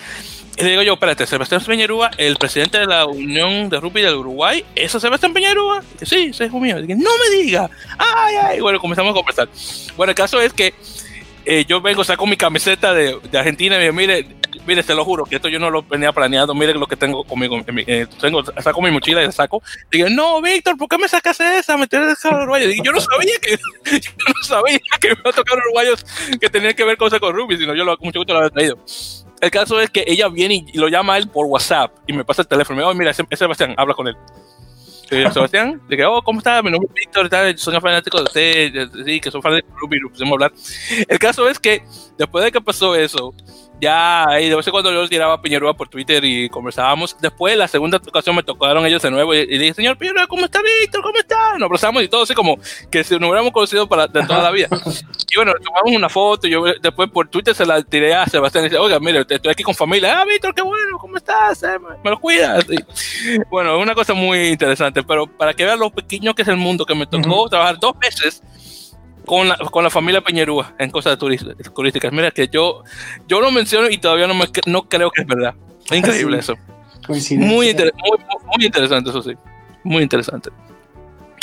Y 0.58 0.64
le 0.64 0.70
digo 0.70 0.84
yo, 0.84 0.94
espérate, 0.94 1.28
Sebastián 1.28 1.62
Peñerúa, 1.66 2.12
el 2.18 2.38
presidente 2.38 2.80
de 2.80 2.86
la 2.86 3.06
Unión 3.06 3.70
de 3.70 3.80
Rugby 3.80 4.02
del 4.02 4.16
Uruguay, 4.16 4.64
¿eso 4.74 4.98
es 4.98 5.02
Sebastián 5.02 5.34
Peñerúa? 5.34 5.84
sí, 6.02 6.28
ese 6.32 6.46
es 6.46 6.54
mío. 6.54 6.78
No 6.78 6.86
me 6.86 7.36
diga. 7.36 7.70
Ay, 7.98 8.36
ay. 8.36 8.60
Bueno, 8.62 8.80
comenzamos 8.80 9.12
a 9.12 9.16
conversar. 9.16 9.50
Bueno, 9.98 10.12
el 10.12 10.16
caso 10.16 10.40
es 10.40 10.54
que 10.54 10.74
eh, 11.46 11.66
yo 11.68 11.82
vengo, 11.82 12.04
saco 12.04 12.26
mi 12.26 12.38
camiseta 12.38 12.94
de, 12.94 13.20
de 13.30 13.38
Argentina 13.38 13.76
y 13.76 13.80
me 13.80 13.84
digo, 13.84 13.94
mire, 13.94 14.28
mire, 14.66 14.84
te 14.84 14.96
lo 14.96 15.06
juro 15.06 15.26
que 15.26 15.36
esto 15.38 15.50
yo 15.50 15.60
no 15.60 15.70
lo 15.70 15.84
venía 15.84 16.12
planeado. 16.12 16.54
Mire 16.54 16.74
lo 16.74 16.88
que 16.88 16.96
tengo 16.96 17.24
conmigo. 17.24 17.60
Eh, 17.68 18.08
tengo, 18.20 18.44
saco 18.44 18.82
mi 18.82 18.92
mochila 18.92 19.22
y 19.22 19.26
la 19.26 19.32
saco. 19.32 19.62
Digo, 19.92 20.10
no, 20.10 20.42
Víctor, 20.42 20.78
¿por 20.78 20.88
qué 20.88 20.98
me 20.98 21.08
sacas 21.08 21.40
esa? 21.40 21.78
Me 21.78 21.88
tienes 21.88 22.20
que 22.20 22.28
uruguayo. 22.28 22.68
Digo, 22.68 22.84
yo 22.84 22.92
no 22.92 23.00
sabía 23.00 23.34
que, 23.42 23.52
yo 24.00 24.12
no 24.28 24.44
sabía 24.44 24.80
que 25.00 25.10
me 25.10 25.16
iba 25.20 25.30
a 25.30 25.34
tocar 25.34 25.58
uruguayos 25.58 26.06
que 26.40 26.50
tenían 26.50 26.74
que 26.74 26.84
ver 26.84 26.98
cosas 26.98 27.20
con 27.20 27.36
rugby, 27.36 27.58
sino 27.58 27.76
yo 27.76 27.84
lo, 27.84 27.98
mucho 28.00 28.20
gusto 28.20 28.34
lo 28.34 28.40
había 28.40 28.52
traído. 28.52 28.78
El 29.42 29.52
caso 29.52 29.80
es 29.80 29.90
que 29.90 30.04
ella 30.08 30.28
viene 30.30 30.66
y, 30.68 30.78
lo 30.78 30.88
llama 30.88 31.16
a 31.16 31.18
él 31.18 31.28
por 31.28 31.46
WhatsApp 31.46 31.92
y 32.08 32.14
me 32.14 32.26
pasa 32.26 32.42
el 32.42 32.48
teléfono. 32.48 32.78
Me 32.78 32.84
dice, 32.84 32.92
oh, 32.92 32.96
mira, 32.96 33.12
ese, 33.12 33.24
ese 33.30 33.40
Sebastián, 33.40 33.76
habla 33.78 33.94
con 33.94 34.08
él. 34.08 34.16
Sebastián, 35.10 35.82
de 35.88 35.98
que, 35.98 36.06
oh, 36.06 36.22
¿cómo 36.22 36.40
está? 36.40 36.62
Mi 36.62 36.72
nombre 36.72 36.90
es 36.90 37.06
Víctor, 37.06 37.30
soy 37.58 37.80
fanático 37.80 38.18
de 38.18 38.24
usted, 38.24 38.90
sí, 39.06 39.20
que 39.20 39.30
soy 39.30 39.42
fanático 39.42 39.68
de 39.72 39.80
Rugby, 39.80 40.00
pusimos 40.10 40.34
hablar. 40.34 40.52
El 41.08 41.20
caso 41.20 41.48
es 41.48 41.60
que 41.60 41.84
después 42.18 42.44
de 42.44 42.52
que 42.52 42.62
pasó 42.62 42.96
eso, 42.96 43.34
ya 43.82 44.28
ahí 44.28 44.50
de 44.50 44.56
vez 44.56 44.66
en 44.68 44.72
cuando 44.72 44.92
yo 44.92 45.08
tiraba 45.08 45.34
a 45.34 45.42
Piñerúa 45.42 45.74
por 45.76 45.88
Twitter 45.88 46.24
y 46.24 46.50
conversábamos. 46.50 47.16
Después, 47.20 47.58
la 47.58 47.68
segunda 47.68 47.98
ocasión 47.98 48.36
me 48.36 48.44
tocaron 48.44 48.86
ellos 48.86 49.02
de 49.02 49.12
nuevo 49.12 49.34
y, 49.34 49.46
dije, 49.46 49.74
señor 49.74 49.98
Piñerúa, 49.98 50.28
¿cómo 50.28 50.46
está 50.46 50.62
Víctor? 50.62 51.02
¿Cómo 51.02 51.18
está? 51.18 51.54
Nos 51.54 51.64
abrazamos 51.64 52.04
y 52.04 52.08
todo 52.08 52.24
así 52.24 52.34
como 52.34 52.58
que 52.90 53.04
si 53.04 53.14
nos 53.16 53.30
hubiéramos 53.30 53.52
conocido 53.52 53.88
para, 53.88 54.08
de 54.08 54.24
toda 54.26 54.42
la 54.42 54.52
vida. 54.52 54.70
Y 55.28 55.38
bueno, 55.38 55.52
tomamos 55.62 55.94
una 55.94 56.08
foto 56.08 56.48
y 56.48 56.52
yo 56.52 56.64
después 56.82 57.10
por 57.10 57.28
Twitter 57.28 57.54
se 57.54 57.66
la 57.66 57.82
tiré 57.84 58.16
a 58.16 58.26
Sebastián 58.26 58.64
y 58.64 58.70
dije, 58.70 58.80
oiga, 58.80 59.02
mire, 59.02 59.26
estoy 59.28 59.52
aquí 59.52 59.64
con 59.64 59.76
familia. 59.76 60.22
Ah, 60.22 60.24
Víctor, 60.24 60.56
qué 60.56 60.62
bueno, 60.62 60.98
¿cómo 60.98 61.18
estás? 61.18 61.62
Eh, 61.64 61.78
me 62.02 62.10
lo 62.10 62.18
cuidas. 62.18 62.66
bueno, 63.52 63.76
es 63.76 63.84
una 63.84 63.94
cosa 63.94 64.14
muy 64.14 64.48
interesante, 64.48 65.04
pero 65.04 65.28
para 65.28 65.54
que 65.54 65.66
vean 65.66 65.80
lo 65.80 65.90
pequeño 65.90 66.34
que 66.34 66.44
es 66.44 66.48
el 66.48 66.56
mundo, 66.56 66.86
que 66.86 66.96
me 66.96 67.06
tocó 67.06 67.50
trabajar 67.50 67.78
dos 67.80 68.00
veces 68.00 68.42
con 69.26 69.50
la, 69.50 69.58
con 69.58 69.84
la 69.84 69.90
familia 69.90 70.22
Peñerúa 70.22 70.74
en 70.80 70.90
cosas 70.92 71.18
turísticas. 71.18 72.12
Mira 72.12 72.32
que 72.32 72.48
yo, 72.48 72.84
yo 73.28 73.42
lo 73.42 73.52
menciono 73.52 73.90
y 73.90 73.98
todavía 73.98 74.28
no, 74.28 74.34
me, 74.34 74.46
no 74.66 74.84
creo 74.84 75.12
que 75.12 75.22
es 75.22 75.28
verdad. 75.28 75.56
Es 75.90 75.98
increíble 75.98 76.40
eso. 76.40 76.56
Muy, 77.08 77.20
muy, 77.38 77.76
muy, 77.76 78.66
interesante, 78.66 79.10
eso 79.10 79.22
sí. 79.22 79.34
Muy 79.84 80.04
interesante. 80.04 80.50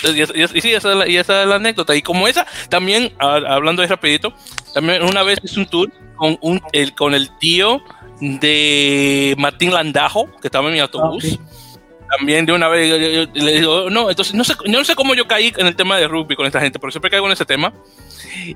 Y, 0.03 0.23
y, 0.23 0.61
sí, 0.61 0.73
esa 0.73 0.91
es, 0.91 0.97
la, 0.97 1.09
y 1.09 1.17
esa 1.17 1.43
es 1.43 1.49
la 1.49 1.57
anécdota. 1.57 1.95
Y 1.95 2.03
como 2.03 2.27
esa, 2.27 2.47
también, 2.69 3.13
hablando 3.19 3.83
ahí 3.83 3.89
rapidito, 3.89 4.33
también 4.75 5.03
una 5.03 5.23
vez 5.23 5.39
hice 5.43 5.61
un 5.61 5.67
tour 5.67 5.93
con, 6.17 6.39
un, 6.41 6.61
el, 6.73 6.95
con 6.95 7.15
el 7.15 7.31
tío 7.39 7.83
de 8.21 9.35
Martín 9.39 9.73
Landajo, 9.73 10.29
que 10.41 10.49
estaba 10.49 10.69
en 10.69 10.75
mi 10.75 10.81
autobús. 10.81 11.39
Ah, 11.41 11.62
también 12.17 12.45
de 12.45 12.53
una 12.53 12.69
vez 12.69 13.29
le 13.33 13.53
digo, 13.53 13.89
no, 13.89 14.11
entonces 14.11 14.35
no 14.35 14.45
sé, 14.45 14.55
no 14.67 14.85
sé 14.85 14.95
cómo 14.95 15.15
yo 15.15 15.27
caí 15.27 15.53
en 15.57 15.67
el 15.67 15.75
tema 15.75 15.97
de 15.97 16.09
rugby 16.09 16.37
con 16.37 16.47
esta 16.47 16.61
gente, 16.61 16.79
pero 16.79 16.91
siempre 16.91 17.11
caigo 17.11 17.27
en 17.27 17.33
ese 17.33 17.47
tema. 17.47 17.73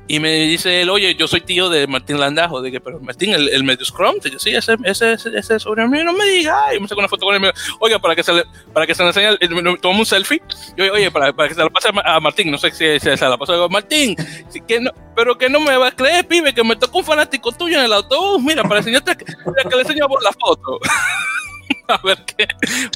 Y 0.09 0.21
me 0.21 0.33
dice 0.41 0.83
él, 0.83 0.91
oye, 0.91 1.15
yo 1.15 1.29
soy 1.29 1.41
tío 1.41 1.69
de 1.69 1.87
Martín 1.87 2.19
Landajo. 2.19 2.61
De 2.63 2.71
que, 2.71 2.81
pero 2.81 3.01
Martín, 3.01 3.33
el, 3.33 3.49
el 3.49 3.65
medio 3.65 3.85
scrum. 3.85 4.17
Yo, 4.31 4.39
sí, 4.39 4.51
ese, 4.51 4.77
ese, 4.85 5.13
ese, 5.13 5.37
ese 5.37 5.57
no 5.67 6.13
me 6.13 6.27
diga. 6.27 6.75
Y 6.75 6.81
me 6.81 6.89
saco 6.89 7.01
una 7.01 7.09
foto 7.09 7.27
con 7.27 7.45
él. 7.45 7.53
Oiga, 7.81 7.99
para 7.99 8.15
que 8.15 8.23
se 8.23 8.33
le, 8.33 8.45
para 8.73 8.87
que 8.87 8.95
se 8.95 9.03
le 9.03 9.09
enseñe, 9.09 9.79
tomo 9.81 10.01
un 10.01 10.07
selfie. 10.07 10.43
Yo, 10.77 10.93
oye, 10.93 11.11
para, 11.11 11.33
para 11.33 11.49
que 11.49 11.55
se 11.55 11.63
la 11.63 11.71
pase 11.71 11.89
a 12.05 12.21
Martín. 12.21 12.51
No 12.51 12.59
sé 12.59 12.71
si, 12.71 12.99
se 13.01 13.17
la 13.17 13.37
pasó. 13.37 13.53
Digo, 13.53 13.69
Martín, 13.69 14.17
que 14.67 14.81
no, 14.81 14.91
pero 15.15 15.37
que 15.37 15.49
no 15.49 15.61
me 15.61 15.77
va 15.77 15.89
a 15.89 15.93
creer, 15.93 16.27
pibe, 16.27 16.55
que 16.55 16.65
me 16.65 16.77
tocó 16.77 16.99
un 16.99 17.05
fanático 17.05 17.53
tuyo 17.53 17.79
en 17.79 17.85
el 17.85 17.93
autobús. 17.93 18.43
Mira, 18.43 18.63
para 18.63 18.79
enseñarte, 18.79 19.17
que 19.17 19.25
le 19.25 19.83
enseño 19.83 20.07
la 20.23 20.33
foto. 20.33 20.79
a 21.95 22.01
ver 22.03 22.25
qué. 22.25 22.47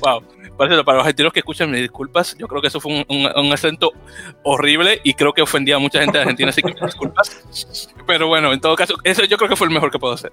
Wow 0.02 0.22
para 0.60 0.76
los 0.76 1.04
argentinos 1.04 1.32
que 1.32 1.40
escuchan, 1.40 1.70
mis 1.70 1.80
disculpas. 1.80 2.36
Yo 2.38 2.46
creo 2.46 2.60
que 2.60 2.68
eso 2.68 2.80
fue 2.80 3.04
un, 3.08 3.52
acento 3.52 3.92
horrible 4.42 5.00
y 5.02 5.14
creo 5.14 5.32
que 5.32 5.40
ofendía 5.40 5.76
a 5.76 5.78
mucha 5.78 6.00
gente 6.00 6.18
de 6.18 6.22
Argentina, 6.22 6.50
así 6.50 6.62
que 6.62 6.74
me 6.74 6.86
disculpas. 6.86 7.88
Pero 8.06 8.28
bueno, 8.28 8.52
en 8.52 8.60
todo 8.60 8.76
caso, 8.76 8.94
eso 9.04 9.24
yo 9.24 9.38
creo 9.38 9.48
que 9.48 9.56
fue 9.56 9.68
el 9.68 9.72
mejor 9.72 9.90
que 9.90 9.98
puedo 9.98 10.12
hacer. 10.12 10.32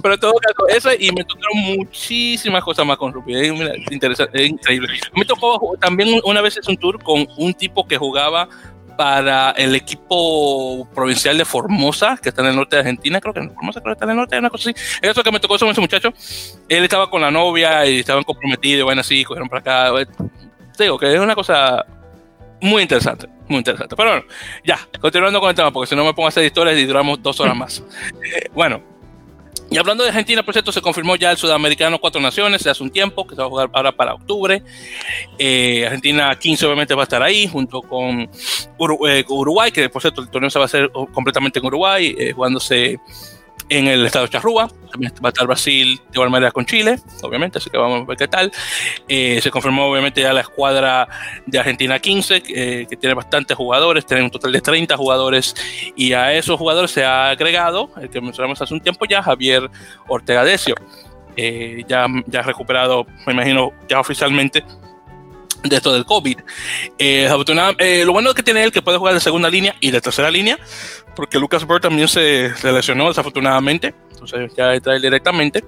Pero 0.00 0.14
en 0.14 0.20
todo 0.20 0.34
caso, 0.34 0.68
eso 0.68 0.90
y 0.98 1.10
me 1.10 1.24
tocaron 1.24 1.76
muchísimas 1.76 2.62
cosas 2.62 2.86
más 2.86 2.96
con 2.96 3.12
rugby. 3.12 3.34
Es, 3.34 3.92
interesante, 3.92 4.44
es 4.44 4.50
increíble. 4.50 4.88
Me 5.14 5.24
tocó 5.24 5.76
también 5.80 6.20
una 6.24 6.40
vez 6.40 6.56
es 6.56 6.68
un 6.68 6.76
tour 6.76 7.02
con 7.02 7.26
un 7.36 7.54
tipo 7.54 7.86
que 7.86 7.96
jugaba 7.96 8.48
para 8.96 9.50
el 9.52 9.74
equipo 9.74 10.88
provincial 10.94 11.36
de 11.36 11.44
Formosa, 11.44 12.18
que 12.22 12.30
está 12.30 12.42
en 12.42 12.48
el 12.48 12.56
norte 12.56 12.76
de 12.76 12.80
Argentina, 12.80 13.20
creo 13.20 13.34
que 13.34 13.40
en 13.40 13.54
Formosa 13.54 13.80
creo 13.80 13.94
que 13.94 13.96
está 13.96 14.04
en 14.04 14.10
el 14.10 14.16
norte, 14.16 14.38
una 14.38 14.50
cosa 14.50 14.70
así. 14.70 14.80
Eso 15.02 15.22
que 15.22 15.32
me 15.32 15.40
tocó 15.40 15.58
con 15.58 15.68
ese 15.68 15.80
muchacho, 15.80 16.12
él 16.68 16.84
estaba 16.84 17.10
con 17.10 17.20
la 17.20 17.30
novia 17.30 17.86
y 17.86 18.00
estaban 18.00 18.24
comprometidos, 18.24 18.84
bueno, 18.84 19.00
así, 19.00 19.24
cogieron 19.24 19.48
para 19.48 19.60
acá. 19.60 20.06
Digo 20.78 20.98
que 20.98 21.12
es 21.12 21.20
una 21.20 21.34
cosa 21.34 21.84
muy 22.60 22.82
interesante, 22.82 23.28
muy 23.48 23.58
interesante. 23.58 23.94
Pero 23.94 24.10
bueno, 24.10 24.26
ya, 24.64 24.78
continuando 25.00 25.40
con 25.40 25.50
el 25.50 25.54
tema, 25.54 25.72
porque 25.72 25.88
si 25.88 25.96
no 25.96 26.04
me 26.04 26.14
pongo 26.14 26.26
a 26.26 26.28
hacer 26.30 26.44
historias 26.44 26.78
y 26.78 26.86
duramos 26.86 27.22
dos 27.22 27.38
horas 27.40 27.56
más. 27.56 27.82
Eh, 28.24 28.48
bueno, 28.54 28.80
y 29.70 29.78
hablando 29.78 30.04
de 30.04 30.10
Argentina, 30.10 30.42
por 30.44 30.54
cierto, 30.54 30.70
se 30.70 30.80
confirmó 30.80 31.16
ya 31.16 31.32
el 31.32 31.36
sudamericano 31.36 31.98
Cuatro 31.98 32.20
Naciones 32.20 32.64
hace 32.66 32.82
un 32.82 32.90
tiempo, 32.90 33.26
que 33.26 33.34
se 33.34 33.40
va 33.40 33.46
a 33.46 33.50
jugar 33.50 33.70
ahora 33.72 33.92
para 33.92 34.14
octubre. 34.14 34.62
Eh, 35.38 35.84
Argentina 35.84 36.32
15 36.38 36.66
obviamente 36.66 36.94
va 36.94 37.02
a 37.02 37.04
estar 37.04 37.22
ahí, 37.22 37.48
junto 37.48 37.82
con 37.82 38.20
eh, 38.20 39.24
Uruguay, 39.28 39.72
que 39.72 39.88
por 39.88 40.00
cierto 40.00 40.20
el 40.20 40.28
torneo 40.28 40.50
se 40.50 40.58
va 40.58 40.64
a 40.64 40.66
hacer 40.66 40.90
completamente 41.12 41.58
en 41.58 41.66
Uruguay, 41.66 42.14
eh, 42.16 42.32
jugándose 42.32 43.00
en 43.68 43.88
el 43.88 44.04
estado 44.06 44.26
de 44.26 44.30
Charrúa. 44.30 44.68
También 44.90 45.12
va 45.24 45.28
a 45.28 45.30
estar 45.30 45.46
Brasil 45.46 45.96
de 45.96 46.12
igual 46.12 46.30
manera 46.30 46.52
con 46.52 46.64
Chile, 46.66 46.98
obviamente, 47.22 47.58
así 47.58 47.68
que 47.68 47.76
vamos 47.76 48.02
a 48.02 48.04
ver 48.04 48.16
qué 48.16 48.28
tal. 48.28 48.52
Eh, 49.08 49.40
se 49.42 49.50
confirmó 49.50 49.86
obviamente 49.86 50.20
ya 50.20 50.32
la 50.32 50.42
escuadra 50.42 51.08
de 51.46 51.58
Argentina 51.58 51.98
15, 51.98 52.42
eh, 52.48 52.86
que 52.88 52.96
tiene 52.96 53.14
bastantes 53.14 53.56
jugadores, 53.56 54.06
tiene 54.06 54.22
un 54.22 54.30
total 54.30 54.52
de 54.52 54.60
30 54.60 54.96
jugadores, 54.96 55.54
y 55.96 56.12
a 56.12 56.32
esos 56.32 56.58
jugadores 56.58 56.92
se 56.92 57.04
ha 57.04 57.30
agregado, 57.30 57.90
el 58.00 58.08
que 58.08 58.20
mencionamos 58.20 58.60
hace 58.62 58.72
un 58.72 58.80
tiempo 58.80 59.04
ya, 59.06 59.22
Javier 59.22 59.68
Ortega 60.06 60.44
Decio. 60.44 60.74
Eh, 61.36 61.82
ya, 61.88 62.06
ya 62.26 62.42
recuperado, 62.42 63.06
me 63.26 63.32
imagino, 63.32 63.72
ya 63.88 63.98
oficialmente 63.98 64.62
de 65.64 65.76
esto 65.76 65.92
del 65.92 66.04
COVID. 66.04 66.38
Eh, 66.98 67.28
lo 68.04 68.12
bueno 68.12 68.34
que 68.34 68.42
tiene 68.42 68.62
él 68.62 68.72
que 68.72 68.82
puede 68.82 68.98
jugar 68.98 69.14
de 69.14 69.20
segunda 69.20 69.50
línea 69.50 69.74
y 69.80 69.90
de 69.90 70.00
tercera 70.00 70.30
línea, 70.30 70.58
porque 71.16 71.38
Lucas 71.38 71.66
Bird 71.66 71.80
también 71.80 72.08
se, 72.08 72.52
lesionó 72.62 73.08
desafortunadamente, 73.08 73.94
entonces 74.12 74.52
ya 74.56 74.78
trae 74.80 75.00
directamente. 75.00 75.64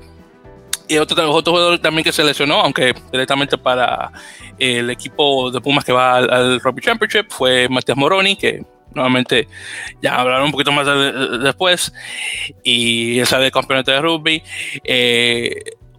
Y 0.89 0.99
otro, 0.99 1.31
otro 1.33 1.53
jugador 1.53 1.79
también 1.81 2.05
que 2.05 2.13
se 2.13 2.23
lesionó, 2.23 2.61
aunque 2.61 2.95
directamente 3.11 3.59
para 3.59 4.13
el 4.57 4.89
equipo 4.89 5.51
de 5.51 5.61
Pumas 5.61 5.85
que 5.85 5.93
va 5.93 6.17
al, 6.17 6.61
Rugby 6.61 6.81
Championship, 6.81 7.27
fue 7.31 7.69
Matías 7.69 7.97
Moroni, 7.97 8.37
que 8.37 8.63
nuevamente 8.95 9.49
ya 10.01 10.15
hablaron 10.15 10.47
un 10.47 10.53
poquito 10.53 10.71
más 10.71 10.87
después, 11.43 11.93
y 12.63 13.19
él 13.19 13.27
sale 13.27 13.51
campeonato 13.51 13.91
de 13.91 14.01
rugby. 14.01 14.43
Eh, 14.85 15.57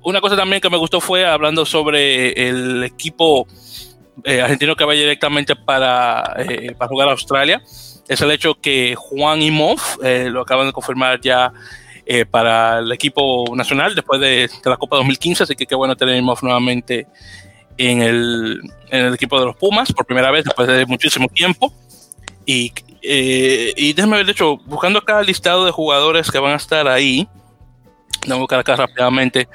una 0.07 0.21
cosa 0.21 0.37
también 0.37 0.61
que 0.61 0.69
me 0.69 0.77
gustó 0.77 1.01
fue 1.01 1.25
hablando 1.25 1.65
sobre 1.65 2.31
el 2.47 2.81
equipo 2.85 3.45
eh, 4.23 4.41
argentino 4.41 4.75
que 4.75 4.85
va 4.85 4.93
directamente 4.93 5.55
para, 5.55 6.35
eh, 6.39 6.73
para 6.77 6.89
jugar 6.89 7.07
a 7.09 7.11
Australia 7.11 7.61
es 8.07 8.21
el 8.21 8.31
hecho 8.31 8.55
que 8.55 8.95
Juan 8.95 9.39
Moff 9.51 9.97
eh, 10.03 10.29
lo 10.29 10.41
acaban 10.41 10.67
de 10.67 10.73
confirmar 10.73 11.19
ya 11.21 11.51
eh, 12.05 12.25
para 12.25 12.79
el 12.79 12.91
equipo 12.91 13.45
nacional 13.55 13.93
después 13.95 14.21
de, 14.21 14.49
la 14.63 14.77
Copa 14.77 14.97
2015, 14.97 15.43
así 15.43 15.55
que 15.55 15.65
qué 15.65 15.75
bueno 15.75 15.95
tener 15.95 16.21
Moff 16.21 16.41
nuevamente 16.41 17.07
en 17.77 18.01
el, 18.01 18.61
en 18.89 19.05
el, 19.05 19.13
equipo 19.13 19.39
de 19.39 19.47
los 19.47 19.55
Pumas 19.57 19.91
por 19.91 20.05
primera 20.05 20.31
vez 20.31 20.45
después 20.45 20.67
de 20.67 20.85
muchísimo 20.85 21.27
tiempo. 21.27 21.73
Y, 22.45 22.71
eh, 23.01 23.73
y 23.75 23.91
déjame 23.93 24.17
ver, 24.17 24.25
de 24.25 24.31
hecho, 24.31 24.57
buscando 24.65 24.99
acá 24.99 25.19
el 25.19 25.27
listado 25.27 25.65
de 25.65 25.71
jugadores 25.71 26.31
que 26.31 26.39
van 26.39 26.53
a 26.53 26.57
estar 26.57 26.87
ahí, 26.87 27.27
A 28.29 28.35
buscar 28.35 28.59
acá 28.59 28.75
rápidamente. 28.75 29.47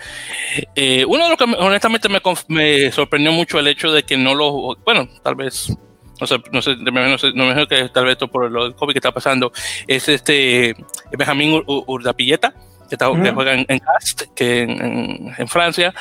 uno 1.06 1.24
de 1.24 1.30
los 1.30 1.38
que 1.38 1.44
honestamente 1.44 2.08
me, 2.08 2.20
me, 2.48 2.92
sorprendió 2.92 3.32
mucho 3.32 3.58
el 3.58 3.68
hecho 3.68 3.92
de 3.92 4.02
que 4.02 4.16
no 4.16 4.34
lo, 4.34 4.76
bueno, 4.84 5.08
tal 5.22 5.34
vez 5.34 5.76
no 6.20 6.26
sé, 6.26 6.36
no 6.52 6.62
sé, 6.62 6.76
no 6.76 7.18
sé, 7.18 7.32
no 7.34 7.46
me 7.46 7.66
que 7.66 7.88
tal 7.88 8.04
vez 8.04 8.12
esto 8.12 8.28
por 8.28 8.48
lo 8.48 8.64
del 8.64 8.74
COVID 8.76 8.92
que 8.92 8.98
está 8.98 9.10
pasando, 9.10 9.52
es 9.88 10.08
este 10.08 10.76
Benjamín 11.10 11.62
Urdapilleta, 11.66 12.54
que, 12.88 12.94
está, 12.94 13.10
que 13.10 13.32
juega 13.32 13.54
en, 13.54 13.78
Cast, 13.80 14.22
que 14.34 14.60
en, 14.60 15.34
en, 15.36 15.48
Francia, 15.48 15.92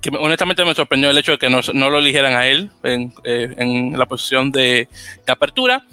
que 0.00 0.10
honestamente 0.18 0.64
me 0.64 0.74
sorprendió 0.74 1.10
el 1.10 1.18
hecho 1.18 1.32
de 1.32 1.38
que 1.38 1.48
no, 1.48 1.60
no 1.74 1.90
lo 1.90 1.98
eligieran 1.98 2.32
a 2.32 2.46
él 2.48 2.70
en, 2.82 3.14
eh, 3.22 3.54
en 3.56 3.96
la 3.96 4.06
posición 4.06 4.50
de, 4.50 4.88
de, 5.24 5.32
apertura. 5.32 5.84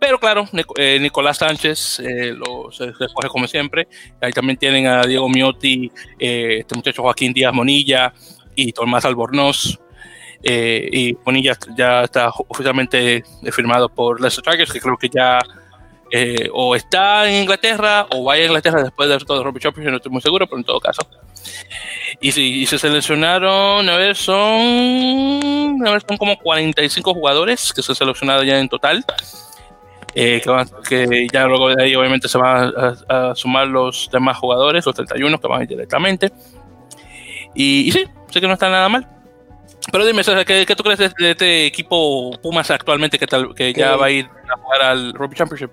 Pero 0.00 0.18
claro, 0.18 0.48
eh, 0.76 0.98
Nicolás 1.00 1.38
Sánchez 1.38 2.00
eh, 2.00 2.32
lo, 2.32 2.70
se, 2.70 2.94
se, 2.94 3.04
escoge 3.04 3.28
como 3.28 3.48
siempre. 3.48 3.88
Ahí 4.20 4.32
también 4.32 4.56
tienen 4.56 4.86
a 4.86 5.02
Diego 5.02 5.28
Miotti, 5.28 5.90
este 6.18 6.74
muchacho 6.74 7.02
Joaquín 7.02 7.32
Díaz 7.32 7.52
Monilla 7.52 8.12
y 8.54 8.72
Tomás 8.72 9.04
Albornoz. 9.04 9.78
Eh, 10.42 10.88
y 10.92 11.12
Bonilla 11.14 11.56
ya 11.76 12.04
está 12.04 12.30
oficialmente 12.48 13.24
firmado 13.50 13.88
por 13.88 14.20
Leicester 14.20 14.44
Tigers, 14.44 14.72
que 14.72 14.80
creo 14.80 14.96
que 14.96 15.08
ya 15.08 15.40
eh, 16.10 16.48
o 16.52 16.74
está 16.76 17.28
en 17.28 17.42
Inglaterra 17.42 18.06
o 18.10 18.24
va 18.24 18.34
a 18.34 18.40
Inglaterra 18.42 18.82
después 18.82 19.08
de 19.08 19.18
todo 19.18 19.42
Robbie 19.42 19.60
Chopper, 19.60 19.84
no 19.90 19.96
estoy 19.96 20.12
muy 20.12 20.22
seguro, 20.22 20.46
pero 20.46 20.58
en 20.58 20.64
todo 20.64 20.80
caso. 20.80 21.02
Y, 22.20 22.32
si, 22.32 22.66
se 22.66 22.78
seleccionaron, 22.78 23.88
a 23.88 23.96
ver, 23.96 24.16
son, 24.16 25.86
a 25.86 25.90
ver, 25.90 26.02
son 26.06 26.16
como 26.16 26.38
45 26.38 27.14
jugadores 27.14 27.72
que 27.72 27.82
se 27.82 27.92
han 27.92 27.96
seleccionado 27.96 28.42
ya 28.42 28.58
en 28.58 28.68
total. 28.68 29.04
Eh, 30.14 30.42
que, 30.88 31.26
ya 31.32 31.46
luego 31.46 31.68
de 31.68 31.82
ahí 31.82 31.94
obviamente 31.94 32.28
se 32.28 32.38
van 32.38 32.72
a, 33.08 33.34
sumar 33.34 33.68
los 33.68 34.08
demás 34.12 34.36
jugadores, 34.38 34.84
los 34.84 34.94
31 34.94 35.38
que 35.38 35.48
van 35.48 35.60
a 35.60 35.62
ir 35.62 35.68
directamente. 35.68 36.32
Y, 37.54 37.88
y 37.88 37.92
sí, 37.92 38.04
sé 38.30 38.40
que 38.40 38.46
no 38.46 38.54
está 38.54 38.68
nada 38.68 38.88
mal. 38.88 39.08
Pero 39.90 40.04
dime, 40.04 40.22
¿qué, 40.46 40.66
¿qué, 40.66 40.76
tú 40.76 40.82
crees 40.82 40.98
de, 40.98 41.30
este 41.30 41.66
equipo 41.66 42.38
Pumas 42.42 42.70
actualmente 42.70 43.18
que, 43.18 43.26
tal, 43.26 43.54
que 43.54 43.72
ya 43.72 43.96
va 43.96 44.06
a 44.06 44.10
ir 44.10 44.26
a 44.26 44.58
jugar 44.58 44.82
al 44.82 45.14
Rugby 45.14 45.34
Championship? 45.34 45.70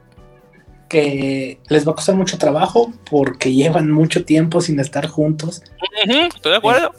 Que 0.88 1.60
les 1.68 1.86
va 1.86 1.92
a 1.92 1.96
costar 1.96 2.16
mucho 2.16 2.38
trabajo 2.38 2.94
porque 3.10 3.52
llevan 3.52 3.92
mucho 3.92 4.24
tiempo 4.24 4.62
sin 4.62 4.80
estar 4.80 5.08
juntos. 5.08 5.64
estoy 6.06 6.52
de 6.52 6.58
acuerdo. 6.58 6.94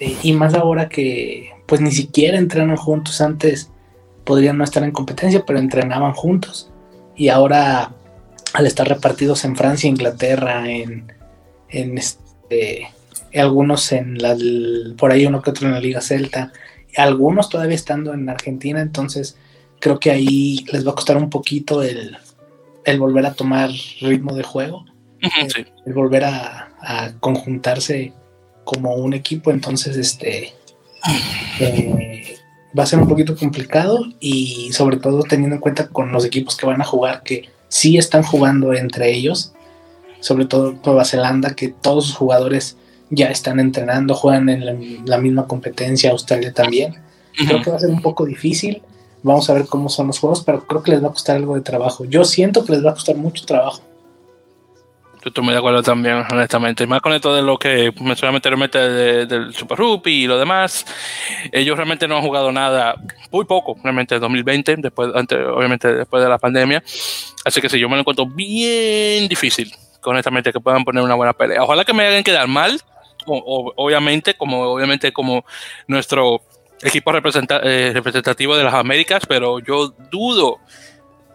Eh, 0.00 0.16
y 0.22 0.32
más 0.32 0.54
ahora 0.54 0.88
que 0.88 1.50
pues 1.66 1.80
ni 1.80 1.92
siquiera 1.92 2.36
entrenan 2.36 2.76
juntos. 2.76 3.20
Antes 3.20 3.70
podrían 4.24 4.58
no 4.58 4.64
estar 4.64 4.82
en 4.82 4.92
competencia, 4.92 5.44
pero 5.46 5.58
entrenaban 5.58 6.12
juntos. 6.12 6.69
Y 7.20 7.28
ahora 7.28 7.92
al 8.54 8.66
estar 8.66 8.88
repartidos 8.88 9.44
en 9.44 9.54
Francia, 9.54 9.90
Inglaterra, 9.90 10.70
en, 10.70 11.12
en 11.68 11.98
este 11.98 12.88
algunos 13.34 13.92
en 13.92 14.16
la, 14.16 14.34
por 14.96 15.12
ahí 15.12 15.26
uno 15.26 15.42
que 15.42 15.50
otro 15.50 15.68
en 15.68 15.74
la 15.74 15.80
Liga 15.80 16.00
Celta, 16.00 16.50
algunos 16.96 17.50
todavía 17.50 17.74
estando 17.76 18.14
en 18.14 18.26
Argentina, 18.30 18.80
entonces 18.80 19.36
creo 19.80 20.00
que 20.00 20.10
ahí 20.10 20.64
les 20.72 20.86
va 20.86 20.92
a 20.92 20.94
costar 20.94 21.18
un 21.18 21.28
poquito 21.28 21.82
el, 21.82 22.16
volver 22.98 23.26
a 23.26 23.34
tomar 23.34 23.68
ritmo 24.00 24.34
de 24.34 24.42
juego, 24.42 24.86
el, 25.20 25.92
volver 25.92 26.24
a, 26.24 26.68
conjuntarse 27.20 28.14
como 28.64 28.94
un 28.94 29.12
equipo, 29.12 29.50
entonces 29.50 29.98
este 29.98 30.54
eh, 31.60 32.19
va 32.78 32.84
a 32.84 32.86
ser 32.86 32.98
un 32.98 33.08
poquito 33.08 33.36
complicado 33.36 34.04
y 34.20 34.70
sobre 34.72 34.96
todo 34.96 35.22
teniendo 35.22 35.56
en 35.56 35.60
cuenta 35.60 35.88
con 35.88 36.12
los 36.12 36.24
equipos 36.24 36.56
que 36.56 36.66
van 36.66 36.80
a 36.80 36.84
jugar 36.84 37.22
que 37.22 37.48
sí 37.68 37.98
están 37.98 38.22
jugando 38.22 38.74
entre 38.74 39.12
ellos, 39.12 39.52
sobre 40.20 40.44
todo 40.44 40.74
Nueva 40.84 41.04
Zelanda, 41.04 41.54
que 41.54 41.68
todos 41.68 42.06
sus 42.06 42.16
jugadores 42.16 42.76
ya 43.10 43.26
están 43.26 43.58
entrenando, 43.58 44.14
juegan 44.14 44.48
en 44.48 45.04
la, 45.06 45.18
misma 45.18 45.46
competencia, 45.46 46.10
Australia 46.10 46.52
también. 46.52 46.94
Creo 47.34 47.62
que 47.62 47.70
va 47.70 47.76
a 47.76 47.80
ser 47.80 47.90
un 47.90 48.02
poco 48.02 48.24
difícil. 48.24 48.82
Vamos 49.22 49.50
a 49.50 49.54
ver 49.54 49.66
cómo 49.66 49.88
son 49.88 50.06
los 50.06 50.18
juegos, 50.18 50.42
pero 50.44 50.66
creo 50.66 50.82
que 50.82 50.92
les 50.92 51.02
va 51.02 51.08
a 51.08 51.12
costar 51.12 51.36
algo 51.36 51.54
de 51.54 51.60
trabajo. 51.60 52.04
Yo 52.04 52.24
siento 52.24 52.64
que 52.64 52.72
les 52.72 52.84
va 52.84 52.90
a 52.90 52.94
costar 52.94 53.16
mucho 53.16 53.44
trabajo. 53.44 53.82
Yo 55.22 55.28
estoy 55.28 55.44
muy 55.44 55.52
de 55.52 55.58
acuerdo 55.58 55.82
también, 55.82 56.24
honestamente. 56.30 56.86
Más 56.86 57.02
con 57.02 57.12
esto 57.12 57.34
de 57.34 57.42
lo 57.42 57.58
que 57.58 57.92
mencioné 58.00 58.36
anteriormente 58.36 58.78
del 59.26 59.54
Super 59.54 59.76
Rugby 59.76 60.24
y 60.24 60.26
lo 60.26 60.38
demás. 60.38 60.86
Ellos 61.52 61.76
realmente 61.76 62.08
no 62.08 62.16
han 62.16 62.22
jugado 62.22 62.50
nada, 62.52 62.94
muy 63.30 63.44
poco, 63.44 63.76
realmente, 63.82 64.14
en 64.14 64.20
2020, 64.22 64.76
después, 64.76 65.10
antes, 65.14 65.38
obviamente 65.38 65.92
después 65.92 66.22
de 66.22 66.28
la 66.28 66.38
pandemia. 66.38 66.82
Así 67.44 67.60
que 67.60 67.68
sí, 67.68 67.78
yo 67.78 67.88
me 67.88 67.96
lo 67.96 68.00
encuentro 68.00 68.24
bien 68.26 69.28
difícil, 69.28 69.70
honestamente, 70.04 70.52
que 70.52 70.60
puedan 70.60 70.84
poner 70.84 71.02
una 71.04 71.14
buena 71.14 71.34
pelea. 71.34 71.62
Ojalá 71.62 71.84
que 71.84 71.92
me 71.92 72.06
hagan 72.06 72.24
quedar 72.24 72.48
mal, 72.48 72.80
obviamente, 73.26 74.34
como 74.34 74.62
obviamente 74.62 75.12
como 75.12 75.44
nuestro 75.86 76.40
equipo 76.82 77.12
eh, 77.12 77.90
representativo 77.92 78.56
de 78.56 78.64
las 78.64 78.72
Américas, 78.72 79.24
pero 79.28 79.58
yo 79.58 79.88
dudo 80.10 80.60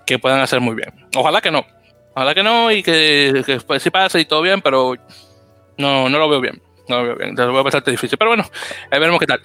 que 0.08 0.18
puedan 0.18 0.40
hacer 0.42 0.60
muy 0.60 0.76
bien. 0.76 0.92
Ojalá 1.16 1.40
que 1.40 1.52
no. 1.52 1.66
Ojalá 2.16 2.34
que 2.34 2.44
no 2.44 2.72
y 2.72 2.82
que, 2.82 3.44
que 3.46 3.60
pues, 3.60 3.84
sí 3.84 3.90
pase 3.90 4.20
y 4.20 4.26
todo 4.26 4.42
bien, 4.42 4.62
pero 4.62 4.96
no, 5.78 6.10
no 6.10 6.18
lo 6.18 6.30
veo 6.30 6.42
bien. 6.42 6.62
No 6.88 7.00
lo 7.00 7.04
veo 7.08 7.16
bien. 7.18 7.36
Lo 7.36 7.54
veo 7.54 7.64
bastante 7.64 7.92
difícil. 7.92 8.18
Pero 8.18 8.32
bueno, 8.32 8.46
ahí 8.90 9.00
veremos 9.00 9.20
qué 9.20 9.28
tal. 9.28 9.42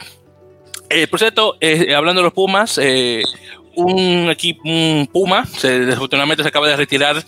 Eh, 0.89 1.07
por 1.07 1.19
cierto, 1.19 1.57
eh, 1.61 1.95
hablando 1.95 2.21
de 2.21 2.25
los 2.25 2.33
Pumas, 2.33 2.79
eh, 2.79 3.23
un 3.77 4.31
equipo, 4.31 4.63
un 4.65 5.09
Puma, 5.13 5.47
se, 5.47 5.81
desafortunadamente 5.81 6.43
se 6.43 6.49
acaba 6.49 6.69
de 6.69 6.77
retirar 6.77 7.23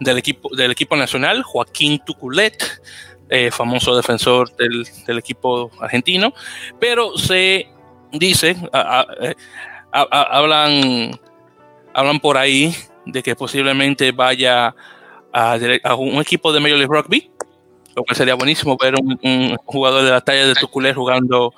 del 0.00 0.18
equipo, 0.18 0.54
del 0.54 0.70
equipo 0.70 0.96
nacional, 0.96 1.42
Joaquín 1.42 2.00
Tuculet, 2.04 2.80
eh, 3.30 3.50
famoso 3.50 3.96
defensor 3.96 4.54
del, 4.56 4.86
del, 5.06 5.18
equipo 5.18 5.70
argentino, 5.80 6.34
pero 6.78 7.16
se 7.16 7.68
dice, 8.12 8.56
a, 8.72 9.00
a, 9.00 9.06
eh, 9.20 9.34
a, 9.92 10.02
hablan, 10.02 11.18
hablan 11.94 12.20
por 12.20 12.36
ahí 12.36 12.74
de 13.06 13.22
que 13.22 13.36
posiblemente 13.36 14.12
vaya 14.12 14.74
a, 15.32 15.94
un 15.96 16.20
equipo 16.20 16.52
de 16.52 16.60
Major 16.60 16.78
League 16.78 16.94
Rugby, 16.94 17.30
lo 17.96 18.04
cual 18.04 18.16
sería 18.16 18.34
buenísimo 18.34 18.76
ver 18.76 18.94
un, 19.00 19.18
un 19.22 19.56
jugador 19.64 20.04
de 20.04 20.10
la 20.10 20.20
talla 20.20 20.46
de 20.46 20.54
Tuculet 20.54 20.94
jugando 20.94 21.52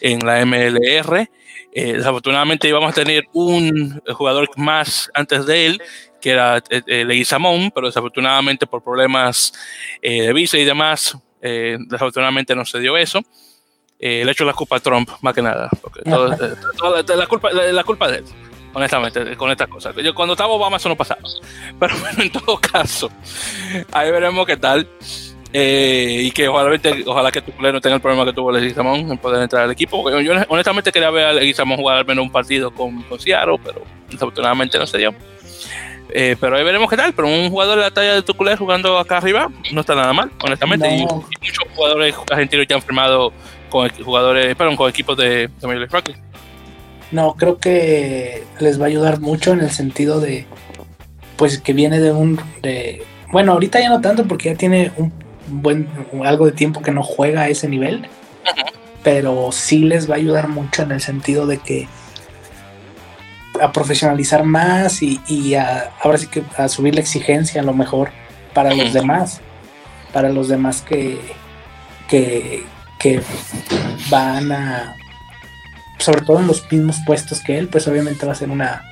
en 0.00 0.24
la 0.24 0.44
MLR. 0.44 1.28
Eh, 1.72 1.92
desafortunadamente 1.94 2.68
íbamos 2.68 2.90
a 2.90 2.94
tener 2.94 3.24
un 3.32 4.00
jugador 4.14 4.48
más 4.56 5.10
antes 5.14 5.46
de 5.46 5.66
él, 5.66 5.82
que 6.20 6.30
era 6.30 6.58
eh, 6.70 6.82
eh 6.86 7.04
Leguizamón, 7.04 7.70
pero 7.74 7.86
desafortunadamente 7.86 8.66
por 8.66 8.82
problemas 8.82 9.52
eh, 10.00 10.22
de 10.22 10.32
visa 10.32 10.58
y 10.58 10.64
demás, 10.64 11.16
desafortunadamente 11.40 12.56
no 12.56 12.64
se 12.64 12.80
dio 12.80 12.96
eso. 12.96 13.20
le 14.00 14.30
echo 14.30 14.44
la 14.44 14.54
culpa 14.54 14.76
a 14.76 14.80
Trump, 14.80 15.08
más 15.20 15.34
que 15.34 15.42
nada, 15.42 15.68
porque 15.80 16.02
todo, 16.02 16.34
todo, 16.76 17.16
la, 17.16 17.26
culpa, 17.26 17.52
la, 17.52 17.70
la, 17.70 17.84
culpa 17.84 18.10
de 18.10 18.18
él, 18.18 18.24
honestamente, 18.72 19.36
con 19.36 19.50
estas 19.50 19.68
cosas. 19.68 19.94
Yo, 19.96 20.14
cuando 20.14 20.34
estaba 20.34 20.52
Obama 20.52 20.76
eso 20.76 20.88
no 20.88 20.96
pasaba. 20.96 21.20
Pero 21.78 21.94
bueno, 22.00 22.22
en 22.22 22.30
todo 22.30 22.58
caso, 22.58 23.10
ahí 23.92 24.10
veremos 24.10 24.46
qué 24.46 24.56
tal. 24.56 24.88
Eh, 25.50 26.24
y 26.24 26.30
que 26.30 26.46
ojalá, 26.46 26.78
ojalá 27.06 27.32
que 27.32 27.40
tu 27.40 27.52
no 27.58 27.80
tenga 27.80 27.96
el 27.96 28.02
problema 28.02 28.26
que 28.26 28.34
tuvo 28.34 28.52
Leguizamón 28.52 29.10
en 29.10 29.16
poder 29.18 29.42
entrar 29.42 29.62
al 29.62 29.70
equipo. 29.70 30.10
Yo 30.20 30.32
honestamente 30.48 30.92
quería 30.92 31.10
ver 31.10 31.24
a 31.24 31.32
Leguizamón 31.32 31.78
jugar 31.78 31.96
al 31.98 32.04
menos 32.04 32.22
un 32.22 32.30
partido 32.30 32.70
con, 32.70 33.02
con 33.04 33.18
Seattle, 33.18 33.58
pero 33.64 33.82
desafortunadamente 34.10 34.78
no 34.78 34.86
se 34.86 34.98
dio. 34.98 35.14
Eh, 36.10 36.36
pero 36.40 36.56
ahí 36.56 36.64
veremos 36.64 36.88
qué 36.88 36.96
tal. 36.96 37.12
Pero 37.14 37.28
un 37.28 37.50
jugador 37.50 37.78
de 37.78 37.84
la 37.84 37.90
talla 37.90 38.14
de 38.14 38.22
Tuculé 38.22 38.56
jugando 38.56 38.98
acá 38.98 39.18
arriba 39.18 39.48
no 39.72 39.80
está 39.80 39.94
nada 39.94 40.12
mal, 40.12 40.30
honestamente. 40.42 40.86
No. 40.88 40.94
Y, 40.94 41.46
y, 41.46 41.48
muchos 41.48 41.64
jugadores 41.74 42.14
argentinos 42.30 42.66
ya 42.68 42.76
han 42.76 42.82
firmado 42.82 43.32
con 43.68 43.88
jugadores, 43.90 44.54
perdón, 44.56 44.76
con 44.76 44.88
equipos 44.88 45.16
de, 45.16 45.48
de 45.48 45.66
Major 45.66 45.88
League. 45.90 46.20
No, 47.10 47.34
creo 47.34 47.58
que 47.58 48.44
les 48.60 48.80
va 48.80 48.84
a 48.84 48.88
ayudar 48.88 49.20
mucho 49.20 49.52
en 49.52 49.60
el 49.60 49.70
sentido 49.70 50.20
de, 50.20 50.46
pues 51.36 51.58
que 51.58 51.72
viene 51.72 52.00
de 52.00 52.12
un, 52.12 52.38
de, 52.62 53.02
bueno, 53.32 53.52
ahorita 53.52 53.80
ya 53.80 53.88
no 53.88 54.00
tanto 54.00 54.26
porque 54.26 54.50
ya 54.50 54.56
tiene 54.56 54.92
un 54.96 55.12
buen 55.46 55.88
algo 56.24 56.46
de 56.46 56.52
tiempo 56.52 56.82
que 56.82 56.90
no 56.90 57.02
juega 57.02 57.42
a 57.42 57.48
ese 57.48 57.68
nivel, 57.68 58.00
uh 58.00 58.48
-huh. 58.48 58.72
pero 59.02 59.50
sí 59.52 59.78
les 59.78 60.08
va 60.08 60.14
a 60.14 60.18
ayudar 60.18 60.48
mucho 60.48 60.82
en 60.82 60.92
el 60.92 61.00
sentido 61.00 61.46
de 61.46 61.58
que 61.58 61.88
a 63.60 63.72
profesionalizar 63.72 64.44
más 64.44 65.02
y, 65.02 65.20
y 65.26 65.54
a, 65.54 65.90
ahora 66.02 66.18
sí 66.18 66.26
que 66.26 66.42
a 66.56 66.68
subir 66.68 66.94
la 66.94 67.00
exigencia 67.00 67.62
a 67.62 67.64
lo 67.64 67.72
mejor 67.72 68.10
para 68.52 68.74
los 68.74 68.92
demás, 68.92 69.40
para 70.12 70.28
los 70.28 70.48
demás 70.48 70.82
que, 70.82 71.18
que, 72.08 72.64
que 72.98 73.20
van 74.10 74.52
a, 74.52 74.97
sobre 75.98 76.22
todo 76.22 76.40
en 76.40 76.46
los 76.46 76.70
mismos 76.70 76.96
puestos 77.04 77.40
que 77.40 77.58
él, 77.58 77.68
pues 77.68 77.86
obviamente 77.88 78.26
va 78.26 78.32
a 78.32 78.36
ser 78.36 78.50
una, 78.50 78.84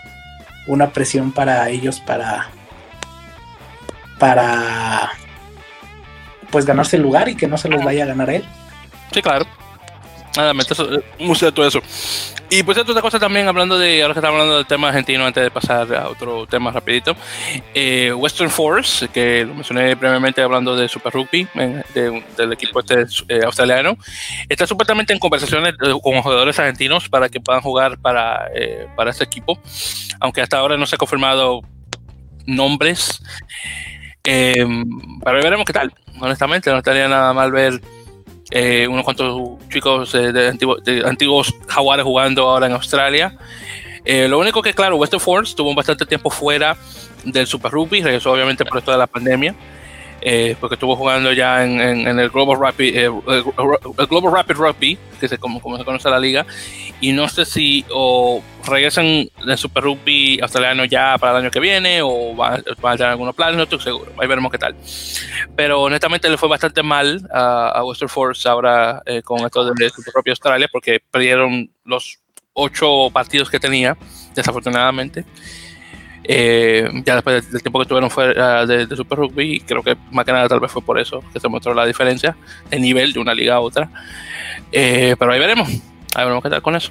una 0.66 0.90
presión 0.90 1.32
para 1.32 1.68
ellos 1.70 2.00
para, 2.00 2.48
para 4.18 5.12
pues 6.50 6.64
ganarse 6.66 6.96
el 6.96 7.02
lugar 7.02 7.28
y 7.28 7.36
que 7.36 7.48
no 7.48 7.58
se 7.58 7.68
los 7.68 7.84
vaya 7.84 8.04
a 8.04 8.06
ganar 8.08 8.30
él. 8.30 8.44
Sí, 9.12 9.22
claro. 9.22 9.46
Nada, 10.36 10.52
eso, 10.68 10.88
muy 11.18 11.34
cierto 11.34 11.66
eso. 11.66 11.80
Y 12.48 12.62
pues 12.62 12.78
otra 12.78 13.00
cosa 13.02 13.18
también, 13.18 13.48
hablando 13.48 13.78
de, 13.78 14.02
ahora 14.02 14.14
que 14.14 14.20
estamos 14.20 14.38
hablando 14.38 14.56
del 14.58 14.66
tema 14.66 14.88
argentino, 14.88 15.26
antes 15.26 15.42
de 15.42 15.50
pasar 15.50 15.92
a 15.94 16.08
otro 16.08 16.46
tema 16.46 16.70
rapidito, 16.70 17.16
eh, 17.74 18.12
Western 18.12 18.50
Force, 18.50 19.08
que 19.08 19.44
lo 19.44 19.54
mencioné 19.54 19.94
brevemente 19.96 20.42
hablando 20.42 20.76
de 20.76 20.88
Super 20.88 21.12
Rugby, 21.12 21.48
eh, 21.54 21.82
de, 21.92 22.24
del 22.36 22.52
equipo 22.52 22.80
este 22.80 23.06
eh, 23.28 23.40
australiano, 23.44 23.96
está 24.48 24.66
supuestamente 24.66 25.12
en 25.12 25.18
conversaciones 25.18 25.74
con 26.02 26.22
jugadores 26.22 26.58
argentinos 26.58 27.08
para 27.08 27.28
que 27.28 27.40
puedan 27.40 27.62
jugar 27.62 27.98
para, 27.98 28.48
eh, 28.54 28.86
para 28.94 29.10
este 29.10 29.24
equipo, 29.24 29.58
aunque 30.20 30.40
hasta 30.40 30.58
ahora 30.58 30.76
no 30.76 30.86
se 30.86 30.94
ha 30.94 30.98
confirmado 30.98 31.62
nombres. 32.46 33.22
Eh, 34.22 34.66
pero 35.24 35.42
veremos 35.42 35.64
qué 35.64 35.72
tal. 35.72 35.92
Honestamente, 36.20 36.70
no 36.70 36.78
estaría 36.78 37.08
nada 37.08 37.32
mal 37.32 37.52
ver 37.52 37.80
eh, 38.50 38.86
unos 38.88 39.04
cuantos 39.04 39.58
chicos 39.70 40.12
de, 40.12 40.32
de, 40.32 40.58
de, 40.84 41.06
antiguos 41.06 41.54
jaguares 41.66 42.04
jugando 42.04 42.48
ahora 42.48 42.66
en 42.66 42.72
Australia. 42.72 43.36
Eh, 44.04 44.28
lo 44.28 44.38
único 44.38 44.62
que, 44.62 44.72
claro, 44.72 44.96
Western 44.96 45.20
Force 45.20 45.54
tuvo 45.54 45.74
bastante 45.74 46.06
tiempo 46.06 46.30
fuera 46.30 46.76
del 47.24 47.46
Super 47.46 47.72
Rugby, 47.72 48.02
regresó 48.02 48.32
obviamente 48.32 48.64
por 48.64 48.78
esto 48.78 48.92
de 48.92 48.98
la 48.98 49.08
pandemia. 49.08 49.54
Eh, 50.22 50.56
porque 50.58 50.74
estuvo 50.74 50.96
jugando 50.96 51.32
ya 51.32 51.62
en, 51.64 51.78
el, 51.80 52.30
Global 52.30 52.58
Rapid, 52.58 52.96
eh, 52.96 53.04
el 53.04 54.06
Global 54.06 54.32
Rapid 54.32 54.54
Rugby, 54.54 54.98
que 55.20 55.26
es 55.26 55.38
como, 55.38 55.60
como 55.60 55.76
se 55.76 55.84
conoce 55.84 56.08
la 56.08 56.18
liga, 56.18 56.46
y 57.00 57.12
no 57.12 57.28
sé 57.28 57.44
si 57.44 57.84
o 57.90 58.42
regresan 58.66 59.28
del 59.44 59.58
Super 59.58 59.84
Rugby 59.84 60.40
australiano 60.40 60.84
ya 60.86 61.16
para 61.18 61.32
el 61.32 61.44
año 61.44 61.50
que 61.50 61.60
viene 61.60 62.00
o 62.02 62.34
van 62.34 62.64
va 62.84 62.92
a 62.92 62.96
tener 62.96 63.12
algunos 63.12 63.34
planes, 63.34 63.56
no 63.56 63.64
estoy 63.64 63.80
seguro, 63.80 64.10
ahí 64.18 64.26
veremos 64.26 64.50
qué 64.50 64.58
tal. 64.58 64.74
Pero 65.54 65.82
honestamente 65.82 66.28
le 66.28 66.38
fue 66.38 66.48
bastante 66.48 66.82
mal 66.82 67.28
a, 67.30 67.68
a 67.68 67.84
Western 67.84 68.08
Force 68.08 68.48
ahora 68.48 69.02
eh, 69.04 69.22
con 69.22 69.44
esto 69.44 69.64
de 69.74 69.90
su 69.90 70.02
propia 70.12 70.32
Australia 70.32 70.68
porque 70.72 71.00
perdieron 71.10 71.70
los 71.84 72.18
ocho 72.54 73.10
partidos 73.12 73.50
que 73.50 73.60
tenía, 73.60 73.96
desafortunadamente. 74.34 75.24
Eh, 76.28 76.88
ya 77.04 77.14
después 77.14 77.50
del 77.50 77.62
tiempo 77.62 77.78
que 77.78 77.84
estuvieron 77.84 78.10
fuera 78.10 78.66
de, 78.66 78.86
de, 78.86 78.96
Super 78.96 79.18
Rugby, 79.18 79.60
creo 79.60 79.82
que 79.82 79.96
más 80.10 80.24
que 80.24 80.32
nada 80.32 80.48
tal 80.48 80.60
vez 80.60 80.72
fue 80.72 80.82
por 80.82 80.98
eso 80.98 81.22
que 81.32 81.38
se 81.38 81.48
mostró 81.48 81.72
la 81.72 81.86
diferencia 81.86 82.36
de 82.68 82.80
nivel 82.80 83.12
de 83.12 83.20
una 83.20 83.34
liga 83.34 83.54
a 83.54 83.60
otra. 83.60 83.88
Eh, 84.72 85.14
pero 85.18 85.32
ahí 85.32 85.38
veremos, 85.38 85.68
ahí 85.68 86.24
veremos 86.24 86.42
qué 86.42 86.50
tal 86.50 86.62
con 86.62 86.76
eso. 86.76 86.90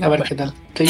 A 0.00 0.08
ver 0.08 0.22
qué 0.22 0.34
tal. 0.34 0.52
Sí. 0.74 0.86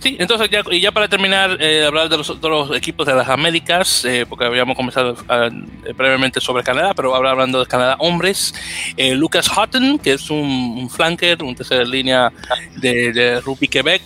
Sí, 0.00 0.16
entonces 0.18 0.50
ya, 0.50 0.62
y 0.70 0.80
ya 0.80 0.90
para 0.90 1.08
terminar, 1.08 1.58
eh, 1.60 1.84
hablar 1.86 2.08
de 2.08 2.16
los 2.16 2.28
otros 2.28 2.76
equipos 2.76 3.06
de 3.06 3.14
las 3.14 3.28
Américas, 3.28 4.04
eh, 4.04 4.26
porque 4.28 4.44
habíamos 4.44 4.76
comenzado 4.76 5.16
a, 5.28 5.46
eh, 5.46 5.92
brevemente 5.96 6.40
sobre 6.40 6.64
Canadá, 6.64 6.92
pero 6.94 7.14
ahora 7.14 7.30
hablando 7.30 7.60
de 7.60 7.66
Canadá 7.66 7.96
hombres, 7.98 8.54
eh, 8.96 9.14
Lucas 9.14 9.48
Houghton, 9.48 9.98
que 9.98 10.14
es 10.14 10.30
un, 10.30 10.38
un 10.38 10.90
flanker, 10.90 11.42
un 11.42 11.54
tercera 11.54 11.84
línea 11.84 12.32
de, 12.76 13.12
de 13.12 13.40
Rugby 13.40 13.68
Quebec, 13.68 14.02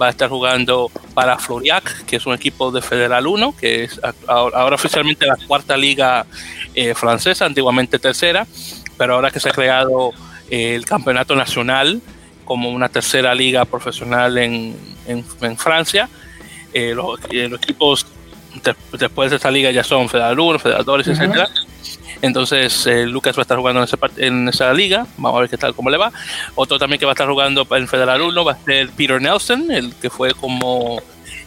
va 0.00 0.06
a 0.06 0.10
estar 0.10 0.28
jugando 0.28 0.90
para 1.14 1.38
Floriac, 1.38 2.04
que 2.04 2.16
es 2.16 2.26
un 2.26 2.34
equipo 2.34 2.70
de 2.70 2.82
Federal 2.82 3.26
1, 3.26 3.54
que 3.58 3.84
es 3.84 4.00
ahora 4.26 4.74
oficialmente 4.74 5.26
la 5.26 5.36
cuarta 5.46 5.76
liga 5.76 6.26
eh, 6.74 6.94
francesa, 6.94 7.46
antiguamente 7.46 7.98
tercera, 7.98 8.46
pero 8.96 9.14
ahora 9.14 9.30
que 9.30 9.40
se 9.40 9.48
ha 9.48 9.52
creado 9.52 10.12
eh, 10.50 10.74
el 10.74 10.84
campeonato 10.84 11.34
nacional 11.34 12.00
como 12.44 12.70
una 12.70 12.88
tercera 12.88 13.34
liga 13.34 13.64
profesional 13.64 14.36
en, 14.38 14.76
en, 15.06 15.56
Francia, 15.56 16.08
eh, 16.72 16.94
los, 16.94 17.20
equipos 17.30 18.06
de, 18.62 18.74
después 18.98 19.30
de 19.30 19.36
esta 19.36 19.50
liga 19.50 19.70
ya 19.70 19.84
son 19.84 20.08
Federal 20.08 20.38
1, 20.38 20.58
Federal 20.58 20.84
2, 20.84 21.06
uh 21.06 21.10
-huh. 21.10 21.12
etcétera. 21.12 21.48
Entonces, 22.22 22.86
eh, 22.86 23.06
Lucas 23.06 23.36
va 23.36 23.40
a 23.40 23.42
estar 23.42 23.56
jugando 23.56 23.80
en, 23.80 23.84
ese, 23.84 23.96
en, 24.26 24.48
esa 24.48 24.72
liga. 24.74 25.06
Vamos 25.16 25.38
a 25.38 25.40
ver 25.40 25.50
qué 25.50 25.56
tal, 25.56 25.74
cómo 25.74 25.88
le 25.88 25.96
va. 25.96 26.12
Otro 26.54 26.78
también 26.78 26.98
que 26.98 27.06
va 27.06 27.12
a 27.12 27.14
estar 27.14 27.28
jugando 27.28 27.66
en 27.70 27.88
Federal 27.88 28.20
1 28.20 28.44
va 28.44 28.52
a 28.52 28.58
ser 28.64 28.90
Peter 28.90 29.20
Nelson, 29.20 29.70
el 29.70 29.94
que 29.94 30.10
fue 30.10 30.34
como 30.34 31.00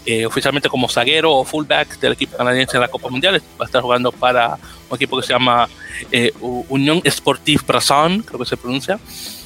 eh, 0.06 0.26
oficialmente 0.26 0.68
como 0.68 0.90
zaguero 0.90 1.32
o 1.32 1.46
fullback 1.46 1.98
del 2.00 2.14
equipo 2.14 2.36
canadiense 2.36 2.76
en 2.76 2.82
la 2.82 2.88
Copa 2.88 3.10
Mundial. 3.10 3.42
Va 3.60 3.66
a 3.66 3.68
estar 3.68 3.82
jugando 3.82 4.12
para 4.12 4.58
un 4.90 4.96
equipo 4.96 5.18
que 5.18 5.28
se 5.28 5.34
llama 5.34 5.70
eh, 6.12 6.34
Unión 6.42 7.02
Sportive 7.06 7.64
Brazon, 7.66 8.22
creo 8.22 8.40
que 8.40 8.46
se 8.46 8.58
pronuncia. 8.58 9.00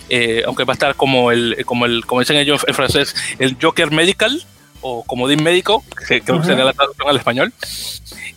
Eh, 0.10 0.44
aunque 0.46 0.64
va 0.64 0.72
a 0.72 0.76
estar 0.76 0.96
como 0.96 1.32
el, 1.32 1.64
como 1.66 1.86
el, 1.86 2.06
como 2.06 2.22
dicen 2.22 2.38
ellos 2.38 2.64
en 2.68 2.74
francés, 2.74 3.14
el 3.40 3.58
Joker 3.62 3.92
Medical 3.92 4.42
o 4.82 5.04
comodín 5.04 5.44
médico, 5.44 5.84
que 6.08 6.22
creo 6.22 6.38
uh 6.38 6.40
-huh. 6.40 6.42
que 6.42 6.48
sería 6.48 6.66
la 6.66 6.74
traducción 6.74 7.10
al 7.10 7.18
español. 7.18 7.54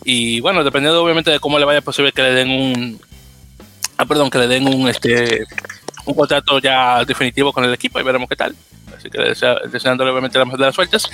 Y 0.03 0.39
bueno, 0.41 0.63
dependiendo 0.63 1.03
obviamente 1.03 1.31
de 1.31 1.39
cómo 1.39 1.59
le 1.59 1.65
vaya, 1.65 1.79
es 1.79 1.85
posible 1.85 2.11
que 2.11 2.23
le 2.23 2.33
den 2.33 2.49
un. 2.49 3.01
Ah, 3.97 4.05
perdón, 4.05 4.29
que 4.29 4.39
le 4.39 4.47
den 4.47 4.67
un 4.67 4.89
este 4.89 5.45
un 6.05 6.15
contrato 6.15 6.59
ya 6.59 7.05
definitivo 7.05 7.53
con 7.53 7.63
el 7.63 7.73
equipo 7.73 7.99
y 7.99 8.03
veremos 8.03 8.27
qué 8.27 8.35
tal. 8.35 8.55
Así 8.95 9.09
que 9.09 9.19
desea, 9.19 9.55
deseándole 9.71 10.11
obviamente 10.11 10.37
la 10.37 10.45
mejor 10.45 10.59
de 10.59 10.65
las 10.67 10.75
suertes. 10.75 11.09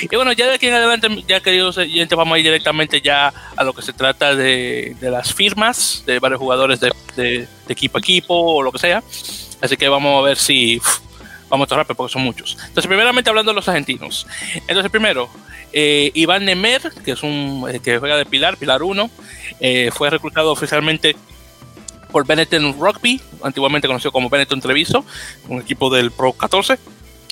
Y 0.00 0.14
bueno, 0.14 0.32
ya 0.32 0.46
de 0.46 0.54
aquí 0.54 0.68
en 0.68 0.74
adelante, 0.74 1.08
ya 1.26 1.40
queridos 1.40 1.76
oyentes, 1.78 2.16
vamos 2.16 2.34
a 2.34 2.38
ir 2.38 2.44
directamente 2.44 3.00
ya 3.00 3.32
a 3.56 3.64
lo 3.64 3.72
que 3.72 3.82
se 3.82 3.92
trata 3.92 4.34
de, 4.34 4.96
de 5.00 5.10
las 5.10 5.32
firmas 5.34 6.04
de 6.06 6.18
varios 6.18 6.40
jugadores 6.40 6.80
de, 6.80 6.92
de, 7.16 7.22
de, 7.66 7.72
equipo 7.72 7.98
a 7.98 8.00
equipo 8.00 8.34
o 8.34 8.62
lo 8.62 8.70
que 8.70 8.78
sea. 8.78 9.02
Así 9.60 9.76
que 9.76 9.88
vamos 9.88 10.22
a 10.22 10.26
ver 10.26 10.36
si 10.36 10.80
vamos 11.52 11.70
a 11.70 11.76
rápido 11.76 11.94
porque 11.94 12.12
son 12.14 12.22
muchos. 12.22 12.56
Entonces, 12.58 12.86
primeramente 12.86 13.28
hablando 13.28 13.52
de 13.52 13.56
los 13.56 13.68
argentinos. 13.68 14.26
Entonces, 14.66 14.90
primero, 14.90 15.28
eh, 15.72 16.10
Iván 16.14 16.46
Nemer, 16.46 16.80
que 17.04 17.12
es 17.12 17.22
un 17.22 17.66
eh, 17.70 17.78
que 17.78 17.98
juega 17.98 18.16
de 18.16 18.24
Pilar, 18.24 18.56
Pilar 18.56 18.82
1, 18.82 19.10
eh, 19.60 19.90
fue 19.92 20.08
reclutado 20.08 20.50
oficialmente 20.50 21.14
por 22.10 22.26
Benetton 22.26 22.74
Rugby, 22.80 23.20
antiguamente 23.42 23.86
conocido 23.86 24.12
como 24.12 24.30
Benetton 24.30 24.60
Treviso, 24.60 25.04
un 25.48 25.60
equipo 25.60 25.90
del 25.90 26.10
Pro 26.10 26.32
14 26.32 26.78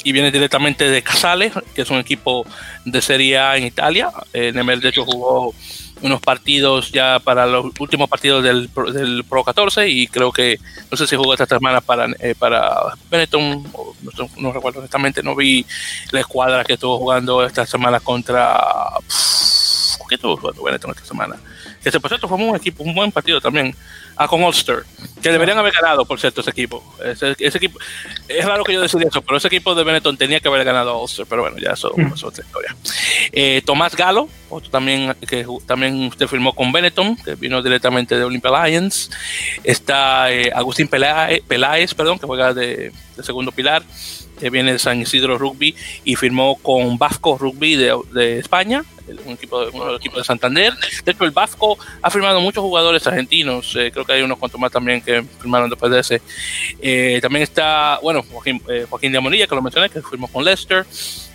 y 0.05 0.13
viene 0.13 0.31
directamente 0.31 0.89
de 0.89 1.03
Casale, 1.03 1.51
que 1.75 1.83
es 1.83 1.91
un 1.91 1.99
equipo 1.99 2.47
de 2.85 3.01
Serie 3.01 3.39
A 3.39 3.57
en 3.57 3.65
Italia. 3.65 4.11
Eh, 4.35 4.53
Nemer, 4.53 4.81
de 4.81 4.91
hecho, 4.91 5.07
jugó 5.07 5.55
unos 6.03 6.21
partidos 6.21 6.91
ya 6.93 7.19
para 7.19 7.47
los 7.47 7.67
últimos 7.79 8.09
partidos 8.09 8.43
del, 8.43 8.71
del, 8.93 9.25
Pro 9.25 9.45
14 9.45 9.89
y 9.89 10.07
creo 10.07 10.33
que, 10.33 10.59
no 10.91 10.97
sé 10.97 11.07
si 11.07 11.17
jugó 11.17 11.33
esta 11.33 11.47
semana 11.47 11.81
para, 11.81 12.07
eh, 12.21 12.35
para 12.39 12.95
Benetton, 13.11 13.63
no, 13.63 14.31
no, 14.37 14.53
recuerdo 14.53 14.81
exactamente, 14.81 15.23
no 15.23 15.37
vi 15.37 15.65
la 16.11 16.21
escuadra 16.21 16.65
que 16.65 16.75
estuvo 16.75 16.99
jugando 16.99 17.45
esta 17.45 17.67
semana 17.67 18.01
contra... 18.01 18.59
¿Qué 20.09 20.17
estuvo 20.17 20.37
jugando 20.37 20.65
Benetton 20.65 20.91
esta 20.91 21.05
semana? 21.05 21.37
Que 21.83 21.91
se 21.91 21.99
pasó, 22.01 22.19
fue 22.19 22.37
un 22.37 22.57
equipo, 22.57 22.83
un 22.83 22.95
buen 22.95 23.11
partido 23.11 23.41
también 23.41 23.75
a 24.17 24.29
con 24.29 24.43
Ulster, 24.43 24.85
que 25.23 25.31
deberían 25.31 25.57
haber 25.57 25.73
ganado, 25.73 26.05
por 26.05 26.21
cierto, 26.21 26.43
ese 26.43 26.51
equipo. 26.51 26.85
Ese, 27.03 27.35
ese, 27.39 27.57
equipo. 27.57 27.79
Es 28.29 28.45
raro 28.45 28.65
que 28.65 28.75
yo 28.75 28.83
decida 28.83 29.05
eso, 29.09 29.23
pero 29.23 29.39
ese 29.39 29.49
equipo 29.49 29.75
de 29.75 29.83
Benetton 29.83 30.17
tenía 30.19 30.41
que 30.41 30.49
haber 30.49 30.63
ganado 30.63 30.91
a 30.91 31.03
Ulster, 31.03 31.25
pero 31.27 31.41
bueno, 31.41 31.57
ya 31.57 31.71
eso 31.71 31.95
es 31.97 32.23
otra 32.23 32.45
historia. 32.45 32.77
Eh, 33.33 33.63
Tomás 33.65 33.97
Galo, 33.97 34.29
otro 34.51 34.71
también 34.71 35.15
que 35.27 35.47
también 35.67 36.09
usted 36.09 36.27
firmó 36.27 36.55
con 36.55 36.71
Benetton, 36.71 37.17
que 37.17 37.35
vino 37.35 37.63
directamente 37.63 38.15
de 38.17 38.25
Olympia 38.25 38.67
Lions. 38.67 39.11
Está 39.65 40.31
eh, 40.31 40.51
Agustín 40.55 40.87
Peláez, 40.87 41.43
Peláez, 41.49 41.95
perdón, 41.95 42.19
que 42.19 42.27
juega 42.27 42.53
de, 42.53 42.93
de 43.17 43.23
segundo 43.23 43.53
pilar 43.53 43.83
viene 44.49 44.73
de 44.73 44.79
San 44.79 45.01
Isidro 45.01 45.37
Rugby 45.37 45.75
y 46.05 46.17
firmó 46.17 46.57
con 46.57 46.97
Vasco 46.97 47.37
Rugby 47.37 47.77
de, 47.77 47.95
de 48.13 48.39
España, 48.39 48.85
un 49.27 49.33
equipo, 49.33 49.61
de 49.61 49.71
de 49.71 50.25
Santander. 50.25 50.73
De 51.05 51.13
hecho, 51.13 51.25
el 51.25 51.31
Vasco 51.31 51.79
ha 52.03 52.11
firmado 52.11 52.41
muchos 52.41 52.63
jugadores 52.63 53.07
argentinos, 53.07 53.75
eh, 53.77 53.91
creo 53.93 54.05
que 54.05 54.13
hay 54.13 54.23
unos 54.23 54.39
cuantos 54.39 54.61
más 54.61 54.71
también 54.71 55.01
que 55.01 55.23
firmaron 55.41 55.69
después 55.69 55.91
de 55.93 56.01
ese. 56.01 56.23
Eh, 56.81 57.19
también 57.21 57.43
está, 57.43 57.99
bueno, 58.03 58.23
Joaquín, 58.31 58.63
eh, 58.69 58.87
Joaquín 58.89 59.13
de 59.13 59.19
Amonilla, 59.19 59.47
que 59.47 59.55
lo 59.55 59.63
mencioné, 59.63 59.91
que 59.91 60.03
firmó 60.03 60.29
con 60.29 60.45
Leicester. 60.45 60.87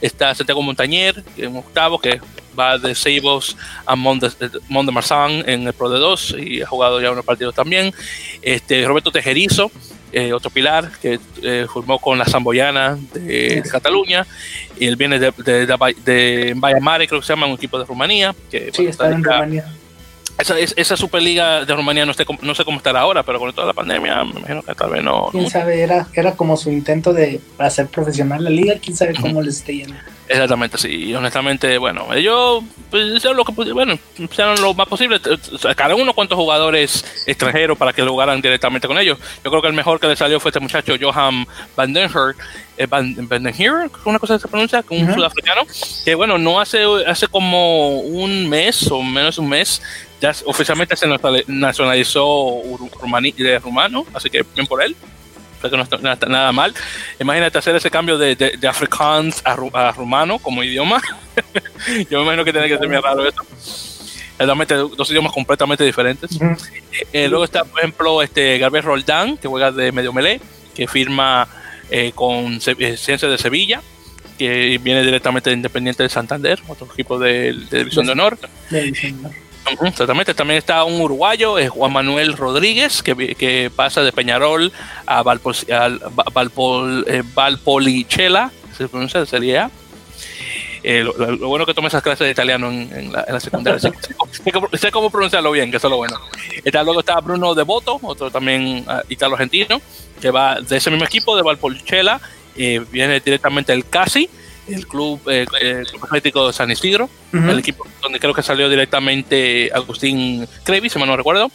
Está 0.02 0.34
Santiago 0.36 0.62
Montañer, 0.62 1.24
en 1.38 1.56
octavo, 1.56 2.00
que 2.00 2.20
va 2.58 2.78
de 2.78 2.96
Seibos 2.96 3.58
a 3.86 3.96
Mont 3.96 4.24
de, 4.24 4.50
de 4.50 4.92
Marsan 4.92 5.44
en 5.48 5.68
el 5.68 5.74
Pro 5.74 5.90
de 5.90 6.00
2 6.00 6.36
y 6.40 6.62
ha 6.62 6.68
jugado 6.68 7.02
ya 7.02 7.12
unos 7.12 7.26
partidos 7.26 7.54
también. 7.54 7.94
Este, 8.42 8.86
Roberto 8.86 9.12
Tejerizo, 9.12 9.72
eh, 10.16 10.32
otro 10.32 10.50
pilar 10.50 10.90
que 11.02 11.20
eh, 11.44 11.68
formó 11.72 12.00
con 12.00 12.18
la 12.18 12.24
Zamboyana 12.24 12.98
de, 13.14 13.62
de, 13.62 13.70
Cataluña 13.70 14.26
y 14.80 14.88
él 14.88 14.96
viene 14.96 15.20
de, 15.20 15.34
de, 15.38 15.66
de, 15.66 15.96
de 16.06 16.54
Bayamare, 16.56 17.06
creo 17.06 17.20
que 17.20 17.28
se 17.28 17.34
llama, 17.34 17.48
un 17.48 17.56
equipo 17.56 17.78
de 17.78 17.84
Rumanía. 17.84 18.34
Que, 18.50 18.72
sí, 18.72 18.78
bueno, 18.78 18.92
está, 18.92 19.12
en 19.12 19.24
Rumanía. 19.26 19.66
Esa, 20.38 20.58
esa 20.58 20.96
Superliga 20.96 21.66
de 21.66 21.76
Rumanía 21.76 22.06
no, 22.06 22.12
esté, 22.12 22.26
no 22.42 22.56
sé 22.56 22.64
cómo 22.64 22.78
estará 22.78 23.02
ahora, 23.02 23.24
pero 23.24 23.40
con 23.40 23.52
toda 23.52 23.68
la 23.68 23.74
pandemia 23.74 24.24
me 24.24 24.40
imagino 24.40 24.64
que 24.64 24.74
tal 24.74 24.90
vez 24.90 25.04
no. 25.04 25.28
Quién 25.34 25.50
sabe, 25.50 25.82
era, 25.82 26.08
era 26.14 26.32
como 26.32 26.56
su 26.56 26.72
intento 26.72 27.12
de 27.12 27.42
hacer 27.58 27.88
profesional 27.88 28.42
la 28.42 28.50
liga, 28.50 28.76
quién 28.82 28.96
sabe 28.96 29.16
cómo 29.20 29.42
les 29.42 29.58
esté 29.58 29.76
yendo. 29.76 29.96
Exactamente, 30.28 30.78
sí. 30.78 30.90
Y 30.90 31.16
honestamente, 31.16 31.78
bueno, 31.78 32.14
ellos 32.14 32.64
pues, 32.90 33.06
hicieron 33.16 33.38
lo 33.38 33.46
que 33.46 33.52
bueno, 33.74 33.98
hicieron 34.18 34.60
lo 34.62 34.74
más 34.74 34.88
posible. 34.88 35.20
Cada 35.76 35.96
uno 35.96 36.14
cuantos 36.14 36.38
jugadores 36.38 37.24
extranjeros 37.28 37.78
para 37.78 37.94
que 37.94 38.02
lo 38.02 38.12
jugaran 38.12 38.42
directamente 38.42 38.88
con 38.88 38.98
ellos. 38.98 39.20
Yo 39.44 39.52
creo 39.52 39.62
que 39.62 39.68
el 39.68 39.74
mejor 39.74 40.00
que 40.00 40.08
le 40.08 40.16
salió 40.16 40.40
fue 40.40 40.50
este 40.50 40.60
muchacho, 40.60 40.96
Johan 41.00 41.46
Van 41.76 41.94
Den 41.94 42.10
Her, 42.10 42.36
eh, 42.78 42.88
Van, 42.88 43.16
Van 43.28 43.44
Den 43.44 43.54
Her, 43.56 43.90
una 44.06 44.20
cosa 44.20 44.36
que 44.36 44.42
se 44.42 44.48
pronuncia, 44.48 44.84
un 44.90 45.04
uh 45.04 45.08
-huh. 45.10 45.16
sudafricano, 45.16 45.62
que 46.04 46.16
bueno, 46.16 46.38
no 46.38 46.60
hace, 46.60 46.84
hace 47.06 47.28
como 47.28 48.00
un 48.00 48.50
mes 48.50 48.90
o 48.92 49.04
menos 49.04 49.38
un 49.38 49.50
mes, 49.50 49.82
ya 50.20 50.34
oficialmente 50.46 50.96
se 50.96 51.08
nacionalizó 51.48 52.62
de 53.38 53.60
rumano, 53.60 54.06
así 54.14 54.30
que 54.30 54.44
bien 54.56 54.66
por 54.66 54.82
él 54.82 54.96
que 55.70 55.78
no 55.78 55.84
está 55.84 55.98
nada, 55.98 56.28
nada, 56.28 56.52
mal. 56.52 56.74
Imagínate 57.20 57.58
hacer 57.58 57.76
ese 57.76 57.90
cambio 57.90 58.18
de, 58.18 58.36
de, 58.36 58.58
de 58.58 58.68
afrikaans 58.68 59.42
a, 59.46 59.54
a, 59.54 59.92
rumano 59.92 60.40
como 60.40 60.64
idioma. 60.64 61.02
Yo 62.10 62.20
me 62.20 62.24
imagino 62.24 62.46
que 62.46 62.52
tiene 62.52 62.68
que 62.68 62.78
ser 62.78 62.88
muy 62.88 62.98
raro 62.98 63.28
eso. 63.28 63.42
Realmente 64.38 64.76
dos 64.76 65.10
idiomas 65.10 65.32
completamente 65.32 65.84
diferentes. 65.84 66.32
Uh 66.34 66.40
-huh. 66.40 66.70
eh, 67.14 67.28
luego 67.30 67.46
está, 67.46 67.64
por 67.64 67.80
ejemplo, 67.80 68.22
este 68.22 68.58
Gabriel 68.58 68.86
Roldán, 68.86 69.38
que 69.38 69.48
juega 69.48 69.72
de 69.72 69.92
medio 69.92 70.12
melee, 70.12 70.42
que 70.76 70.88
firma 70.88 71.48
eh, 71.90 72.12
con 72.14 72.60
eh, 72.66 72.98
Ciencia 72.98 73.30
de 73.30 73.38
Sevilla, 73.38 73.82
que 74.38 74.80
viene 74.84 75.04
directamente 75.04 75.50
de 75.50 75.56
Independiente 75.56 76.04
de 76.04 76.10
Santander, 76.10 76.60
otro 76.68 76.88
equipo 76.92 77.18
de, 77.18 77.54
de 77.70 77.78
División 77.80 78.06
de 78.06 78.12
Honor. 78.12 78.38
De 78.70 78.92
Exactamente, 79.68 80.34
también 80.34 80.58
está 80.58 80.84
un 80.84 81.02
uruguayo, 81.02 81.58
es 81.58 81.70
Juan 81.70 81.92
Manuel 81.92 82.34
Rodríguez, 82.34 83.02
que, 83.02 83.36
que 83.36 83.72
pasa 83.76 84.02
de 84.02 84.12
Peñarol 84.12 84.72
a, 85.06 85.24
Valpol, 85.24 85.56
a 85.72 85.90
eh, 87.08 87.24
Valpolichela, 87.34 88.52
se 88.78 88.88
pronuncia 88.88 89.20
de 89.20 89.26
Serie 89.26 89.58
A. 89.60 89.72
Eh, 90.88 91.04
lo, 91.04 91.14
lo, 91.32 91.48
bueno 91.48 91.66
que 91.66 91.74
tome 91.74 91.88
esas 91.88 92.04
clases 92.04 92.26
de 92.26 92.32
italiano 92.32 92.70
en, 92.70 92.94
en, 92.94 93.12
la, 93.12 93.24
en 93.28 93.34
la, 93.34 93.40
secundaria. 93.40 93.80
sé, 93.80 93.92
sé, 94.78 94.92
cómo 94.92 95.10
pronunciarlo 95.10 95.52
bien, 95.52 95.72
que 95.72 95.78
eso 95.78 95.88
es 95.88 95.92
lo 95.92 95.98
bueno. 95.98 96.16
Está, 96.64 96.84
luego 96.84 97.00
está 97.00 97.20
Bruno 97.22 97.56
Devoto, 97.56 98.00
otro 98.04 98.30
también 98.30 98.86
uh, 98.88 99.02
italo-argentino, 99.10 99.82
que 100.22 100.30
va 100.30 100.62
de 100.62 100.78
ese 100.78 100.92
mismo 100.92 101.06
equipo, 101.06 101.36
de 101.36 101.42
Valpolichela, 101.42 102.22
eh, 102.56 102.86
viene 102.92 103.20
directamente 103.20 103.72
del 103.72 103.90
Casi 103.90 104.30
el 104.68 104.88
club, 104.88 105.22
eh, 105.30 105.46
el 105.62 105.88
club 105.88 106.04
atlético 106.06 106.48
de 106.48 106.54
San 106.54 106.72
Isidro, 106.72 107.06
uh 107.06 107.38
-huh. 107.38 107.50
el 107.50 107.60
equipo 107.60 107.86
donde 108.02 108.20
creo 108.20 108.34
que 108.34 108.42
salió 108.42 108.70
directamente 108.70 109.70
Agustín 109.74 110.48
Crevi, 110.64 110.90
si 110.90 111.00
mal 111.00 111.08
no 111.08 111.18
recuerdo. 111.18 111.52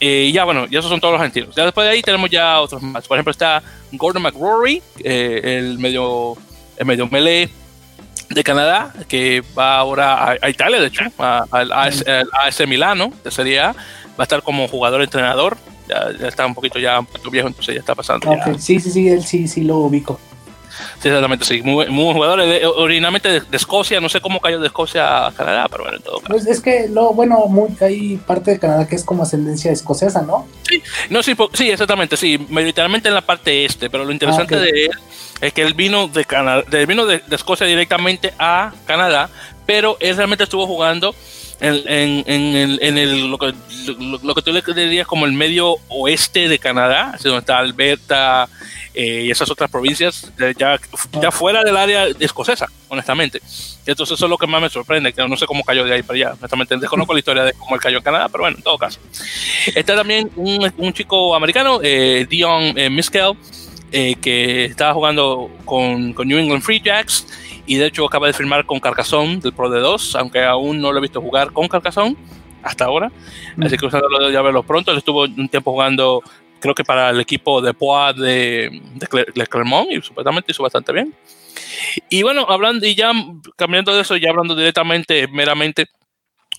Eh, 0.00 0.26
y 0.28 0.32
ya, 0.32 0.44
bueno, 0.44 0.66
y 0.68 0.76
esos 0.76 0.90
son 0.90 1.00
todos 1.00 1.12
los 1.12 1.20
argentinos. 1.20 1.54
Ya 1.54 1.64
después 1.64 1.86
de 1.86 1.92
ahí 1.92 2.02
tenemos 2.02 2.28
ya 2.28 2.60
otros 2.60 2.82
más. 2.82 3.06
Por 3.06 3.16
ejemplo, 3.16 3.30
está 3.30 3.62
Gordon 3.92 4.22
McRory, 4.22 4.82
eh, 5.04 5.58
el 5.58 5.78
medio 5.78 6.36
el 6.76 6.86
medio 6.86 7.06
melee 7.06 7.48
de 8.28 8.42
Canadá, 8.42 8.92
que 9.08 9.44
va 9.56 9.76
ahora 9.76 10.14
a, 10.14 10.36
a 10.42 10.50
Italia, 10.50 10.80
de 10.80 10.88
hecho, 10.88 11.04
al 11.18 11.70
AS, 11.70 12.04
AS, 12.32 12.66
Milano, 12.66 13.12
de 13.22 13.30
Serie 13.30 13.60
A. 13.60 13.72
Va 13.72 14.18
a 14.18 14.22
estar 14.24 14.42
como 14.42 14.66
jugador-entrenador. 14.66 15.56
Ya, 15.88 16.10
ya, 16.18 16.28
está 16.28 16.46
un 16.46 16.54
poquito 16.54 16.78
ya 16.78 16.98
un 16.98 17.06
poquito 17.06 17.30
viejo, 17.30 17.48
entonces 17.48 17.74
ya 17.74 17.80
está 17.80 17.94
pasando. 17.94 18.30
Okay. 18.30 18.54
Ya. 18.54 18.58
Sí, 18.58 18.80
sí, 18.80 18.90
sí, 18.90 19.08
él 19.08 19.22
sí, 19.22 19.46
sí 19.46 19.62
lo 19.62 19.78
ubico. 19.78 20.18
Sí, 21.00 21.08
exactamente, 21.08 21.44
sí. 21.44 21.62
Muy, 21.62 21.88
muy 21.88 22.12
jugador, 22.12 22.40
de, 22.42 22.66
originalmente 22.66 23.28
de, 23.28 23.40
de, 23.40 23.56
Escocia, 23.56 24.00
no 24.00 24.08
sé 24.08 24.20
cómo 24.20 24.40
cayó 24.40 24.60
de 24.60 24.66
Escocia 24.66 25.26
a 25.26 25.32
Canadá, 25.32 25.66
pero 25.70 25.84
bueno, 25.84 25.98
en 25.98 26.02
todo 26.02 26.18
caso. 26.18 26.28
Pues 26.28 26.46
es 26.46 26.60
que, 26.60 26.88
lo, 26.88 27.12
bueno, 27.12 27.46
muy, 27.46 27.70
hay 27.80 28.16
parte 28.16 28.52
de 28.52 28.58
Canadá 28.58 28.86
que 28.86 28.96
es 28.96 29.04
como 29.04 29.22
ascendencia 29.22 29.70
escocesa, 29.70 30.22
¿no? 30.22 30.46
Sí, 30.68 30.82
no, 31.10 31.22
sí, 31.22 31.36
sí, 31.52 31.70
exactamente, 31.70 32.16
sí, 32.16 32.38
mayoritariamente 32.48 33.08
en 33.08 33.14
la 33.14 33.22
parte 33.22 33.64
este, 33.64 33.90
pero 33.90 34.04
lo 34.04 34.12
interesante 34.12 34.54
ah, 34.54 34.58
okay. 34.58 34.72
de 34.72 34.84
él 34.86 34.90
es 35.40 35.52
que 35.52 35.62
él 35.62 35.74
vino 35.74 36.08
de 36.08 36.24
Canadá, 36.24 36.64
vino 36.86 37.04
de, 37.04 37.18
de, 37.26 37.36
Escocia 37.36 37.66
directamente 37.66 38.32
a 38.38 38.72
Canadá, 38.86 39.28
pero 39.66 39.96
él 40.00 40.16
realmente 40.16 40.44
estuvo 40.44 40.66
jugando 40.66 41.14
en, 41.62 41.82
en, 41.86 42.24
en, 42.26 42.56
el, 42.56 42.78
en 42.82 42.98
el, 42.98 43.30
lo, 43.30 43.38
que, 43.38 43.54
lo, 43.98 44.18
lo, 44.18 44.34
que 44.34 44.42
tú 44.42 44.52
le 44.52 44.62
dirías 44.62 45.06
como 45.06 45.26
el 45.26 45.32
medio 45.32 45.76
oeste 45.88 46.48
de 46.48 46.58
Canadá, 46.58 47.16
donde 47.22 47.38
está 47.38 47.58
Alberta, 47.58 48.48
eh, 48.94 49.24
y 49.26 49.30
esas 49.30 49.50
otras 49.50 49.70
provincias 49.70 50.30
ya, 50.58 50.78
ya 51.20 51.30
fuera 51.30 51.62
del 51.64 51.76
área 51.76 52.06
escocesa, 52.20 52.68
honestamente. 52.88 53.40
Entonces 53.86 54.14
eso 54.14 54.26
es 54.26 54.30
lo 54.30 54.38
que 54.38 54.46
más 54.46 54.60
me 54.60 54.68
sorprende, 54.68 55.12
que 55.12 55.26
no 55.26 55.36
sé 55.36 55.46
cómo 55.46 55.64
cayó 55.64 55.84
de 55.84 55.94
ahí 55.94 56.02
para 56.02 56.16
allá, 56.16 56.32
honestamente 56.38 56.76
desconozco 56.76 57.12
la 57.12 57.18
historia 57.18 57.44
de 57.44 57.52
cómo 57.54 57.74
él 57.74 57.80
cayó 57.80 57.98
en 57.98 58.04
Canadá, 58.04 58.28
pero 58.28 58.44
bueno, 58.44 58.56
en 58.56 58.62
todo 58.62 58.78
caso. 58.78 59.00
Está 59.74 59.96
también 59.96 60.30
un, 60.36 60.72
un 60.76 60.92
chico 60.92 61.34
americano, 61.34 61.80
eh, 61.82 62.26
Dion 62.28 62.78
eh, 62.78 62.90
Miskel, 62.90 63.32
eh, 63.92 64.16
que 64.20 64.64
estaba 64.66 64.94
jugando 64.94 65.50
con, 65.64 66.12
con, 66.12 66.28
New 66.28 66.38
England 66.38 66.62
Free 66.62 66.80
Jacks 66.80 67.26
y 67.66 67.76
de 67.76 67.86
hecho 67.86 68.06
acaba 68.06 68.26
de 68.26 68.32
firmar 68.32 68.64
con 68.64 68.80
Carcassonne 68.80 69.36
del 69.40 69.52
Pro 69.52 69.68
de 69.68 69.80
2, 69.80 70.16
aunque 70.16 70.42
aún 70.42 70.80
no 70.80 70.92
lo 70.92 70.98
he 70.98 71.02
visto 71.02 71.20
jugar 71.20 71.52
con 71.52 71.68
Carcassonne 71.68 72.16
hasta 72.62 72.84
ahora, 72.84 73.10
mm. 73.56 73.64
así 73.64 73.76
que 73.76 73.86
usándolo 73.86 74.30
ya 74.30 74.40
verlo 74.40 74.62
pronto, 74.62 74.92
él 74.92 74.98
estuvo 74.98 75.22
un 75.22 75.48
tiempo 75.48 75.72
jugando 75.72 76.22
creo 76.62 76.74
que 76.74 76.84
para 76.84 77.10
el 77.10 77.20
equipo 77.20 77.60
de 77.60 77.72
de, 77.72 78.80
de, 78.94 79.26
de 79.34 79.46
Clermont 79.46 79.90
y 79.90 80.00
supuestamente 80.00 80.52
hizo 80.52 80.62
bastante 80.62 80.92
bien. 80.92 81.14
Y 82.08 82.22
bueno, 82.22 82.46
hablando 82.48 82.86
y 82.86 82.94
ya 82.94 83.12
cambiando 83.56 83.94
de 83.94 84.00
eso, 84.00 84.16
ya 84.16 84.30
hablando 84.30 84.54
directamente, 84.54 85.26
meramente 85.28 85.86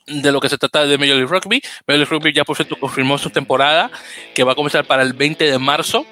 de 0.06 0.32
lo 0.32 0.42
que 0.42 0.50
se 0.50 0.58
trata 0.58 0.86
de 0.86 0.98
Major 0.98 1.16
League 1.16 1.32
Rugby, 1.32 1.62
Major 1.88 2.00
League 2.00 2.12
Rugby 2.12 2.34
ya 2.34 2.44
por 2.44 2.58
cierto 2.58 2.76
confirmó 2.76 3.18
su 3.18 3.30
temporada 3.30 3.90
que 4.36 4.44
va 4.44 4.52
a 4.52 4.56
comenzar 4.56 4.86
para 4.86 5.02
el 5.02 5.14
20 5.14 5.50
de 5.50 5.60
marzo. 5.60 6.06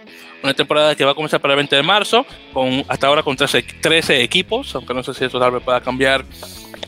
Una 0.44 0.56
temporada 0.56 0.96
que 0.96 1.06
va 1.06 1.12
a 1.12 1.14
comenzar 1.14 1.40
para 1.40 1.54
el 1.54 1.58
20 1.58 1.76
de 1.76 1.84
marzo, 1.84 2.26
con 2.52 2.84
hasta 2.88 3.06
ahora 3.06 3.22
con 3.22 3.36
13, 3.36 3.62
13 3.80 4.24
equipos, 4.24 4.74
aunque 4.74 4.92
no 4.96 5.04
sé 5.04 5.14
si 5.14 5.26
eso 5.26 5.40
tal 5.40 5.52
vez 5.52 5.62
pueda 5.62 5.82
cambiar 5.82 6.26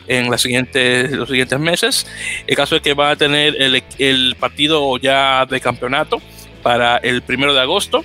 en 0.08 0.32
las 0.32 0.42
siguientes, 0.42 1.12
los 1.12 1.30
siguientes 1.30 1.60
meses. 1.60 2.08
El 2.48 2.56
caso 2.56 2.76
es 2.76 2.82
que 2.82 2.96
va 2.96 3.12
a 3.12 3.16
tener 3.16 3.62
el, 3.62 3.84
el 4.00 4.36
partido 4.40 4.98
ya 4.98 5.46
de 5.46 5.62
campeonato, 5.62 6.20
para 6.64 6.98
el 6.98 7.22
primero 7.22 7.54
de 7.54 7.60
agosto. 7.60 8.04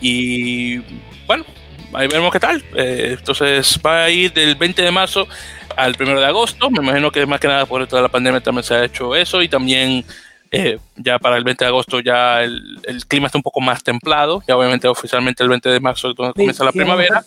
Y 0.00 0.78
bueno, 1.26 1.44
ahí 1.92 2.08
veremos 2.08 2.32
qué 2.32 2.40
tal. 2.40 2.64
Eh, 2.74 3.16
entonces 3.18 3.78
va 3.84 4.04
a 4.04 4.10
ir 4.10 4.32
del 4.32 4.54
20 4.54 4.80
de 4.80 4.90
marzo 4.90 5.28
al 5.76 5.94
primero 5.94 6.20
de 6.20 6.26
agosto. 6.26 6.70
Me 6.70 6.78
imagino 6.78 7.10
que 7.10 7.26
más 7.26 7.40
que 7.40 7.48
nada 7.48 7.66
por 7.66 7.86
toda 7.86 8.00
la 8.02 8.08
pandemia 8.08 8.40
también 8.40 8.64
se 8.64 8.74
ha 8.74 8.84
hecho 8.84 9.14
eso 9.14 9.42
y 9.42 9.48
también 9.48 10.04
Eh, 10.50 10.78
ya 10.96 11.18
para 11.18 11.36
el 11.36 11.44
20 11.44 11.62
de 11.62 11.68
agosto 11.68 12.00
ya 12.00 12.42
el, 12.42 12.80
el, 12.84 13.04
clima 13.04 13.26
está 13.26 13.36
un 13.36 13.42
poco 13.42 13.60
más 13.60 13.82
templado. 13.82 14.42
Ya 14.48 14.56
obviamente 14.56 14.88
oficialmente 14.88 15.42
el 15.42 15.50
20 15.50 15.68
de 15.68 15.80
marzo 15.80 16.14
comienza 16.14 16.64
la 16.64 16.72
primavera. 16.72 17.22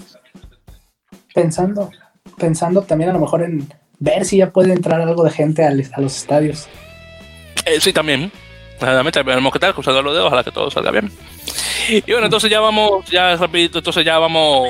Pensando, 1.34 1.92
pensando 2.38 2.82
también 2.82 3.12
a 3.12 3.14
lo 3.14 3.20
mejor 3.20 3.44
en 3.44 3.68
ver 4.00 4.26
si 4.26 4.38
ya 4.38 4.50
puede 4.50 4.74
entrar 4.74 5.00
algo 5.02 5.24
de 5.24 5.30
gente 5.30 5.64
a, 5.64 5.70
a 5.70 6.02
los 6.02 6.18
estadios. 6.18 6.68
Eh, 7.66 7.80
sí, 7.80 7.94
también. 7.94 8.32
Realmente 8.82 9.24
tenemos 9.24 9.52
que 9.52 9.58
estar 9.58 9.74
cruzando 9.74 10.02
los 10.02 10.14
dedos, 10.14 10.28
ojalá 10.28 10.44
que 10.44 10.52
todo 10.52 10.72
salga 10.72 10.92
bien. 10.92 11.12
Y 11.88 12.02
bueno, 12.12 12.26
entonces 12.26 12.50
ya 12.50 12.60
vamos, 12.60 13.06
ya 13.10 13.36
rapidito, 13.36 13.78
entonces 13.78 14.04
ya 14.04 14.18
vamos 14.18 14.70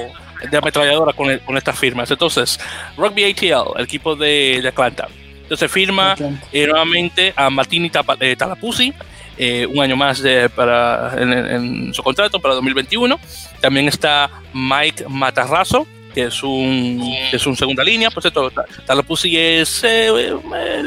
de 0.50 0.58
ametralladora 0.58 1.14
con, 1.14 1.38
con 1.40 1.58
estas 1.58 1.78
firmas. 1.78 2.10
Entonces, 2.12 2.60
Rugby 2.98 3.24
ATL, 3.24 3.78
el 3.78 3.86
equipo 3.86 4.16
de, 4.16 4.60
de 4.62 4.68
Atlanta. 4.68 5.08
Entonces 5.44 5.70
firma 5.70 6.16
eh, 6.54 6.66
nuevamente 6.68 7.34
a 7.36 7.50
Martini 7.50 7.92
eh, 8.22 8.36
Talapuzzi, 8.38 8.94
eh, 9.38 9.66
un 9.66 9.82
año 9.82 9.98
más 9.98 10.22
de, 10.22 10.50
para, 10.50 11.14
en, 11.18 11.34
en, 11.34 11.94
su 11.94 12.02
contrato 12.04 12.40
para 12.40 12.56
2021. 12.56 13.20
También 13.60 13.88
está 13.88 14.30
Mike 14.54 15.06
Matarrazo, 15.10 15.86
que 16.14 16.24
es 16.24 16.44
un, 16.44 17.02
que 17.30 17.38
es 17.38 17.46
un 17.46 17.56
segunda 17.56 17.84
línea. 17.84 18.10
Por 18.10 18.22
cierto, 18.22 18.52
Talapuzzi 18.86 19.38
es, 19.38 19.84
eh, 19.84 20.36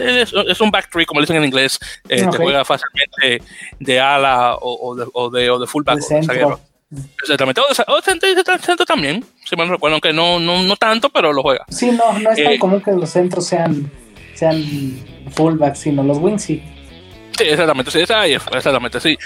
es, 0.01 0.33
es, 0.33 0.61
un 0.61 0.71
back 0.71 0.91
three, 0.91 1.07
como 1.07 1.21
dicen 1.21 1.37
en 1.37 1.45
inglés. 1.45 1.79
Eh, 2.09 2.23
okay. 2.23 2.31
Te 2.31 2.37
juega 2.37 2.65
fácilmente 2.65 3.43
de 3.79 4.01
ala 4.01 4.55
o, 4.55 4.91
o, 4.91 4.95
de, 4.95 5.07
o, 5.13 5.31
de, 5.31 5.51
o 5.51 5.59
de 5.59 5.67
fullback. 5.67 5.99
De. 5.99 6.57
Exactamente. 7.23 7.61
O, 7.61 8.03
centro, 8.03 8.29
centro 8.61 8.87
también, 8.87 9.25
si 9.45 9.57
me 9.57 9.65
recuerdo, 9.65 9.95
aunque 9.95 10.13
no, 10.13 10.39
no, 10.39 10.63
no 10.63 10.77
tanto, 10.77 11.09
pero 11.09 11.33
lo 11.33 11.43
juega. 11.43 11.65
Sí, 11.69 11.91
no, 11.91 12.19
no 12.19 12.31
es 12.31 12.43
tan 12.43 12.53
eh, 12.53 12.59
común 12.59 12.81
que 12.81 12.93
los 12.93 13.11
centros 13.11 13.47
sean, 13.47 13.91
sean 14.35 14.63
fullbacks, 15.35 15.81
sino 15.81 16.03
los 16.03 16.19
wings 16.19 16.43
sí. 16.43 16.63
Sí, 17.37 17.45
exactamente, 17.45 17.91
sí, 17.91 17.99
exactamente, 17.99 19.01
sí. 19.01 19.19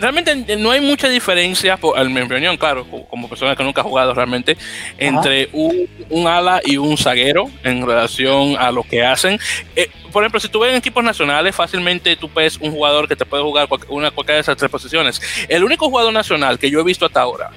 Realmente 0.00 0.56
no 0.56 0.70
hay 0.70 0.80
mucha 0.80 1.08
diferencia, 1.08 1.76
por, 1.78 1.98
en 1.98 2.12
mi 2.12 2.20
opinión, 2.20 2.56
claro, 2.58 2.86
como 3.08 3.28
persona 3.28 3.56
que 3.56 3.64
nunca 3.64 3.80
ha 3.80 3.84
jugado 3.84 4.12
realmente, 4.12 4.56
entre 4.98 5.48
un, 5.52 5.88
un, 6.10 6.26
ala 6.26 6.60
y 6.64 6.76
un 6.76 6.98
zaguero 6.98 7.50
en 7.62 7.86
relación 7.86 8.56
a 8.58 8.70
lo 8.70 8.82
que 8.82 9.02
hacen. 9.02 9.38
Eh, 9.76 9.88
por 10.12 10.22
ejemplo, 10.22 10.40
si 10.40 10.48
tú 10.48 10.60
ves 10.60 10.72
en 10.72 10.76
equipos 10.76 11.02
nacionales, 11.02 11.56
fácilmente 11.56 12.16
tú 12.16 12.30
ves 12.34 12.58
un 12.60 12.70
jugador 12.70 13.08
que 13.08 13.16
te 13.16 13.24
puede 13.24 13.42
jugar 13.42 13.66
una, 13.88 14.10
cualquiera 14.10 14.36
de 14.36 14.42
esas 14.42 14.56
tres 14.56 14.70
posiciones. 14.70 15.20
El 15.48 15.64
único 15.64 15.88
jugador 15.88 16.12
nacional 16.12 16.58
que 16.58 16.70
yo 16.70 16.80
he 16.80 16.84
visto 16.84 17.06
hasta 17.06 17.22
ahora 17.22 17.50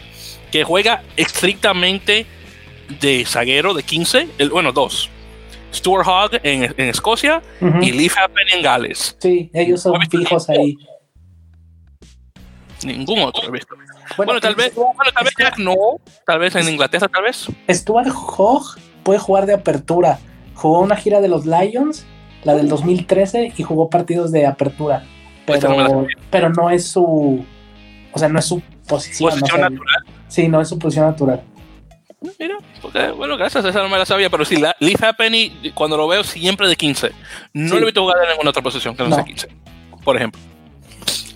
que 0.52 0.64
juega 0.64 1.04
estrictamente 1.18 2.26
de 3.02 3.26
zaguero 3.26 3.74
de 3.74 3.84
15, 3.84 4.30
el, 4.38 4.50
bueno, 4.50 4.72
dos, 4.72 5.10
Stuart 5.74 6.08
Hogg 6.08 6.40
en, 6.44 6.64
en 6.64 6.90
Escocia 6.90 7.42
uh 7.62 7.66
-huh. 7.66 7.84
y 7.84 7.92
Leaf 7.92 8.18
Happen 8.18 8.48
en 8.50 8.62
Gales. 8.64 9.18
Sí, 9.20 9.50
ellos 9.54 9.82
son 9.82 10.00
fijos 10.10 10.50
ahí. 10.50 10.76
Ningún 12.86 13.20
otro 13.20 13.48
he 13.48 13.52
visto. 13.52 13.76
Bueno, 13.76 14.34
bueno 14.34 14.40
tal 14.40 14.56
vez, 14.56 14.72
Stuart, 14.72 14.96
bueno, 14.96 15.12
tal 15.12 15.24
vez 15.24 15.34
Jack 15.38 15.58
no, 15.58 15.76
tal 16.26 16.40
vez 16.40 16.56
en 16.56 16.70
Inglaterra, 16.70 17.08
tal 17.08 17.24
vez. 17.24 17.48
Stuart 17.70 18.08
Hogg 18.10 18.78
puede 19.04 19.20
jugar 19.20 19.46
de 19.46 19.54
apertura. 19.54 20.20
Jugó 20.54 20.80
una 20.80 20.96
gira 20.96 21.22
de 21.22 21.28
los 21.28 21.46
Lions, 21.46 22.06
la 22.44 22.56
del 22.56 22.68
2013, 22.70 23.54
y 23.56 23.64
jugó 23.64 23.90
partidos 23.90 24.32
de 24.32 24.46
apertura. 24.46 25.04
Pero, 25.46 25.70
no, 25.70 26.08
pero 26.30 26.50
no 26.50 26.70
es 26.70 26.88
su. 26.88 27.46
O 28.12 28.20
sea, 28.20 28.30
no 28.30 28.40
es 28.40 28.46
su 28.46 28.62
posición. 28.88 29.30
¿Posición 29.30 29.62
no 29.62 29.68
sé, 29.68 29.74
natural? 29.74 30.04
Sí, 30.28 30.48
no 30.48 30.62
es 30.62 30.68
su 30.68 30.80
posición 30.80 31.06
natural. 31.08 31.42
Mira, 32.40 32.58
porque, 32.82 33.08
bueno, 33.10 33.38
gracias, 33.38 33.66
esa 33.66 33.82
no 33.82 33.90
me 33.90 33.98
la 33.98 34.06
sabía, 34.06 34.30
pero 34.30 34.46
sí, 34.46 34.58
la, 34.58 34.76
Leaf 34.80 35.02
Penny, 35.18 35.72
cuando 35.74 35.98
lo 35.98 36.08
veo, 36.08 36.24
siempre 36.24 36.68
de 36.68 36.76
15. 36.76 37.12
No 37.54 37.70
sí. 37.70 37.76
lo 37.76 37.82
he 37.82 37.86
visto 37.86 38.02
jugar 38.02 38.18
en 38.24 38.30
ninguna 38.30 38.50
otra 38.50 38.62
posición 38.62 38.96
que 38.96 39.04
no, 39.04 39.10
no. 39.10 39.16
sea 39.16 39.26
15, 39.26 39.48
por 40.04 40.16
ejemplo. 40.16 40.40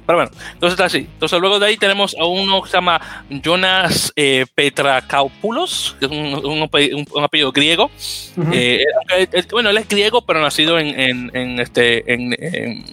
Pero 0.06 0.18
bueno, 0.18 0.32
entonces 0.54 0.74
está 0.74 0.86
así. 0.86 0.98
Entonces 0.98 1.40
luego 1.40 1.60
de 1.60 1.68
ahí 1.68 1.78
tenemos 1.78 2.16
a 2.20 2.26
uno 2.26 2.62
que 2.62 2.70
se 2.70 2.78
llama 2.78 3.00
Jonas 3.30 4.12
eh, 4.16 4.46
Petrakopoulos, 4.56 5.96
que 6.00 6.06
es 6.06 6.12
un, 6.12 6.34
un, 6.44 6.62
un, 6.62 7.08
un 7.14 7.24
apellido 7.24 7.52
griego. 7.52 7.86
Uh 8.36 8.42
-huh. 8.42 8.50
eh, 8.54 8.84
él, 9.32 9.48
bueno, 9.52 9.70
él 9.70 9.78
es 9.78 9.88
griego, 9.88 10.22
pero 10.24 10.42
nacido 10.42 10.80
en, 10.80 11.00
en, 11.00 11.32
en 11.36 11.60
este, 11.60 12.12
en, 12.12 12.36
en 12.40 12.86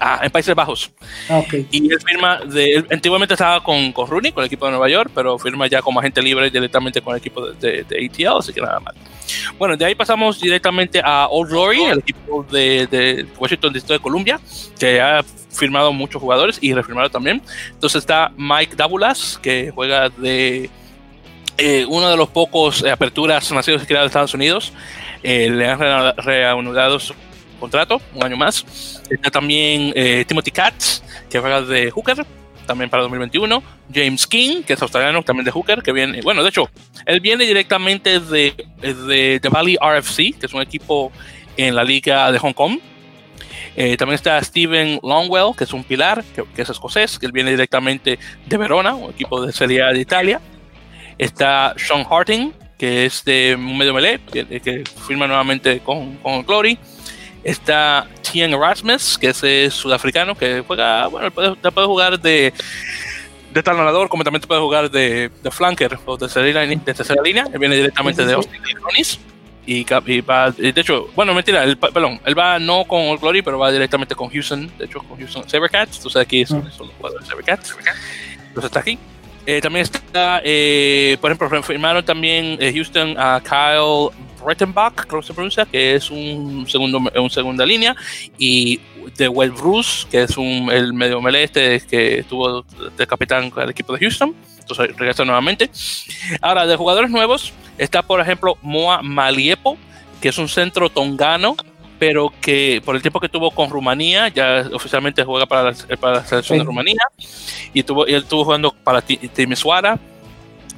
ah, 0.00 0.20
en 0.22 0.30
Países 0.30 0.54
Bajos. 0.54 0.90
Okay. 1.28 1.66
Y 1.70 1.92
él 1.92 1.98
firma, 2.04 2.40
de, 2.46 2.74
él 2.74 2.86
antiguamente 2.90 3.34
estaba 3.34 3.62
con, 3.62 3.92
con 3.92 4.08
Rooney, 4.08 4.32
con 4.32 4.42
el 4.42 4.46
equipo 4.46 4.66
de 4.66 4.72
Nueva 4.72 4.88
York, 4.88 5.10
pero 5.14 5.38
firma 5.38 5.66
ya 5.66 5.82
como 5.82 6.00
agente 6.00 6.22
libre 6.22 6.50
directamente 6.50 7.00
con 7.00 7.14
el 7.14 7.18
equipo 7.18 7.46
de, 7.46 7.84
de, 7.84 7.84
de 7.84 8.06
ATL, 8.06 8.38
así 8.38 8.52
que 8.52 8.60
nada 8.60 8.80
mal. 8.80 8.94
Bueno, 9.58 9.76
de 9.76 9.84
ahí 9.84 9.94
pasamos 9.94 10.40
directamente 10.40 11.00
a 11.04 11.28
Old 11.28 11.50
Glory, 11.50 11.82
el 11.84 11.98
equipo 11.98 12.44
de, 12.50 12.86
de 12.86 13.26
Washington 13.38 13.72
Distrito 13.72 13.94
de 13.94 14.00
Columbia, 14.00 14.40
que 14.78 15.00
ha 15.00 15.22
firmado 15.50 15.92
muchos 15.92 16.20
jugadores 16.20 16.58
y 16.60 16.74
refirmado 16.74 17.10
también. 17.10 17.42
Entonces 17.70 18.00
está 18.00 18.32
Mike 18.36 18.76
Dabulas, 18.76 19.38
que 19.42 19.72
juega 19.74 20.08
de 20.10 20.70
eh, 21.58 21.86
uno 21.88 22.10
de 22.10 22.16
los 22.16 22.28
pocos 22.28 22.84
aperturas 22.84 23.50
nacidos 23.52 23.82
y 23.82 23.86
creados 23.86 24.06
de 24.06 24.08
Estados 24.08 24.34
Unidos. 24.34 24.72
Eh, 25.22 25.50
le 25.50 25.66
han 25.68 25.78
reanudado 26.18 27.00
su 27.00 27.14
contrato, 27.56 28.00
un 28.14 28.24
año 28.24 28.36
más. 28.36 29.02
Está 29.08 29.30
también 29.30 29.92
eh, 29.94 30.24
Timothy 30.26 30.50
Katz, 30.50 31.02
que 31.28 31.38
juega 31.38 31.62
de 31.62 31.90
Hooker, 31.90 32.26
también 32.66 32.90
para 32.90 33.02
2021. 33.04 33.62
James 33.92 34.26
King, 34.26 34.62
que 34.62 34.74
es 34.74 34.82
australiano, 34.82 35.22
también 35.22 35.44
de 35.44 35.50
Hooker, 35.50 35.82
que 35.82 35.92
viene, 35.92 36.20
bueno, 36.22 36.42
de 36.42 36.50
hecho, 36.50 36.68
él 37.06 37.20
viene 37.20 37.44
directamente 37.44 38.20
de, 38.20 38.54
de, 38.80 39.40
de 39.40 39.48
Valley 39.48 39.76
RFC, 39.80 40.38
que 40.38 40.46
es 40.46 40.52
un 40.52 40.62
equipo 40.62 41.12
en 41.56 41.74
la 41.74 41.84
liga 41.84 42.30
de 42.32 42.38
Hong 42.38 42.52
Kong. 42.52 42.78
Eh, 43.76 43.96
también 43.96 44.14
está 44.14 44.42
Steven 44.42 45.00
Longwell, 45.02 45.54
que 45.56 45.64
es 45.64 45.72
un 45.72 45.84
pilar, 45.84 46.24
que, 46.34 46.44
que, 46.54 46.62
es 46.62 46.70
escocés, 46.70 47.18
que 47.18 47.26
él 47.26 47.32
viene 47.32 47.50
directamente 47.50 48.18
de 48.46 48.56
Verona, 48.56 48.94
un 48.94 49.10
equipo 49.10 49.44
de 49.44 49.52
Serie 49.52 49.82
A 49.82 49.92
de 49.92 50.00
Italia. 50.00 50.40
Está 51.18 51.74
Sean 51.76 52.04
Harting, 52.08 52.52
que 52.78 53.06
es 53.06 53.24
de 53.24 53.56
medio 53.58 53.94
melee, 53.94 54.18
que, 54.32 54.60
que 54.60 54.84
firma 55.06 55.26
nuevamente 55.26 55.80
con, 55.80 56.16
con 56.16 56.44
Glory 56.44 56.78
está 57.46 58.08
Tien 58.22 58.52
Erasmus, 58.52 59.16
que 59.16 59.28
es 59.28 59.42
eh, 59.44 59.70
sudafricano, 59.70 60.34
que 60.34 60.64
juega, 60.66 61.06
bueno, 61.06 61.30
puede, 61.30 61.54
puede 61.54 61.86
jugar 61.86 62.20
de, 62.20 62.52
de 63.52 63.62
talonador, 63.62 64.08
como 64.08 64.24
también 64.24 64.42
puede 64.42 64.60
jugar 64.60 64.90
de, 64.90 65.30
de 65.42 65.50
flanker 65.50 65.96
o 66.04 66.16
de 66.16 66.26
tercera 66.26 66.44
línea, 66.44 66.66
de 66.66 66.94
tercera 66.94 67.22
línea. 67.22 67.44
Él 67.52 67.58
viene 67.58 67.76
directamente 67.76 68.22
sí, 68.22 68.24
sí, 68.24 68.28
de 68.28 68.34
Austin. 68.34 69.20
Y, 69.64 69.86
y, 70.06 70.20
va, 70.20 70.50
de 70.50 70.80
hecho, 70.80 71.08
bueno, 71.14 71.34
mentira, 71.34 71.64
él, 71.64 71.76
perdón, 71.76 72.20
él 72.24 72.38
va 72.38 72.58
no 72.58 72.84
con 72.84 73.02
Old 73.02 73.20
Glory, 73.20 73.42
pero 73.42 73.58
va 73.58 73.72
directamente 73.72 74.14
con 74.14 74.28
Houston, 74.28 74.70
de 74.78 74.84
hecho, 74.84 75.00
con 75.00 75.18
Houston 75.18 75.48
Sabercats. 75.48 75.96
Entonces 75.96 76.22
aquí 76.22 76.44
son, 76.46 76.58
mm. 76.58 76.70
son 76.70 76.86
los 76.88 76.96
jugadores 76.96 77.24
de 77.24 77.30
Sabercats. 77.30 77.76
Entonces 78.48 78.64
está 78.64 78.80
aquí. 78.80 78.98
Eh, 79.46 79.60
también 79.60 79.84
está, 79.84 80.40
eh, 80.44 81.16
por 81.20 81.30
ejemplo, 81.30 81.62
firmaron 81.62 82.04
también 82.04 82.58
eh, 82.60 82.72
Houston 82.74 83.14
a 83.16 83.40
Kyle 83.40 84.10
Rettenbach, 84.44 85.06
creo 85.06 85.20
que 85.20 85.26
se 85.26 85.34
pronuncia, 85.34 85.64
que 85.64 85.94
es 85.94 86.10
un 86.10 86.66
segundo, 86.68 87.00
un 87.14 87.30
segunda 87.30 87.64
línea, 87.64 87.94
y 88.38 88.80
de 89.16 89.28
Will 89.28 89.52
Bruce, 89.52 90.06
que 90.10 90.22
es 90.22 90.36
un, 90.36 90.68
el 90.70 90.92
medio 90.92 91.20
melee 91.20 91.44
este 91.44 91.80
que 91.80 92.18
estuvo 92.18 92.62
de 92.62 93.06
capitán 93.06 93.50
del 93.50 93.70
equipo 93.70 93.92
de 93.92 94.00
Houston. 94.00 94.34
Entonces 94.58 94.96
regresa 94.96 95.24
nuevamente. 95.24 95.70
Ahora, 96.40 96.66
de 96.66 96.74
jugadores 96.74 97.10
nuevos, 97.10 97.52
está 97.78 98.02
por 98.02 98.20
ejemplo 98.20 98.58
Moa 98.62 99.00
Maliepo, 99.02 99.78
que 100.20 100.30
es 100.30 100.38
un 100.38 100.48
centro 100.48 100.90
tongano, 100.90 101.56
pero 101.98 102.32
que 102.40 102.82
por 102.84 102.96
el 102.96 103.02
tiempo 103.02 103.20
que 103.20 103.28
tuvo 103.28 103.50
con 103.50 103.70
Rumanía, 103.70 104.28
ya 104.28 104.68
oficialmente 104.72 105.24
juega 105.24 105.46
para 105.46 105.70
la, 105.70 105.96
para 105.96 106.16
la 106.16 106.24
selección 106.24 106.58
sí. 106.58 106.60
de 106.60 106.64
Rumanía, 106.64 107.02
y, 107.72 107.82
tuvo, 107.82 108.06
y 108.06 108.14
él 108.14 108.22
estuvo 108.22 108.44
jugando 108.44 108.74
para 108.84 109.02
Timisoara. 109.02 109.98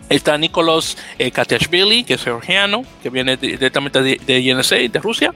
Está 0.08 0.38
Nicolás 0.38 0.96
eh, 1.18 1.30
Katiashvili, 1.30 2.02
que 2.02 2.14
es 2.14 2.24
georgiano, 2.24 2.82
que 3.02 3.10
viene 3.10 3.36
directamente 3.36 4.00
de, 4.00 4.18
de 4.24 4.40
INSA, 4.40 4.76
de 4.76 4.98
Rusia. 5.00 5.34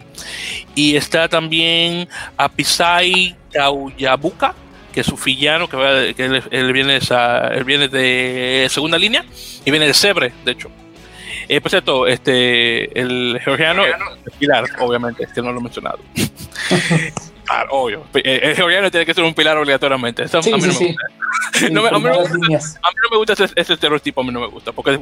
Y 0.74 0.96
está 0.96 1.28
también 1.28 2.08
Apisai 2.38 3.36
Kauyabuka, 3.52 4.54
que 4.94 5.00
es 5.02 5.08
un 5.08 5.18
fillano, 5.18 5.68
que, 5.68 5.76
va, 5.76 6.14
que 6.14 6.24
él, 6.24 6.42
él, 6.50 6.72
viene 6.72 6.96
esa, 6.96 7.48
él, 7.48 7.64
viene 7.64 7.88
de 7.88 8.66
segunda 8.70 8.96
línea 8.96 9.26
y 9.64 9.70
viene 9.70 9.86
de 9.86 9.94
Sebre, 9.94 10.32
de 10.42 10.52
hecho. 10.52 10.70
Eh, 11.48 11.60
por 11.60 11.70
cierto, 11.70 12.06
este, 12.06 12.98
el 12.98 13.40
georgiano, 13.42 13.84
el 13.84 13.94
pilar, 14.38 14.64
obviamente, 14.80 15.24
es 15.24 15.32
que 15.32 15.42
no 15.42 15.52
lo 15.52 15.60
he 15.60 15.62
mencionado. 15.62 15.98
claro, 17.44 17.68
obvio. 17.70 18.06
El 18.14 18.54
georgiano 18.54 18.90
tiene 18.90 19.06
que 19.06 19.14
ser 19.14 19.24
un 19.24 19.34
pilar 19.34 19.56
obligatoriamente. 19.56 20.24
Eso 20.24 20.42
sí, 20.42 20.52
a 20.52 20.56
mí 20.56 20.62
no 20.62 20.72
sí, 20.72 20.84
me 20.84 20.88
gusta. 20.90 21.06
Sí. 21.08 21.22
No, 21.70 21.86
a, 21.86 21.90
mí 21.90 21.90
no 21.92 22.00
me 22.00 22.16
gusta, 22.16 22.34
a, 22.34 22.38
mí 22.38 22.96
no 23.02 23.10
me 23.10 23.16
gusta, 23.18 23.32
ese, 23.34 23.44
ese, 23.56 23.74
estereotipo, 23.74 24.20
a 24.20 24.24
mí 24.24 24.32
no 24.32 24.40
me 24.40 24.46
gusta. 24.46 24.72
Porque 24.72 24.98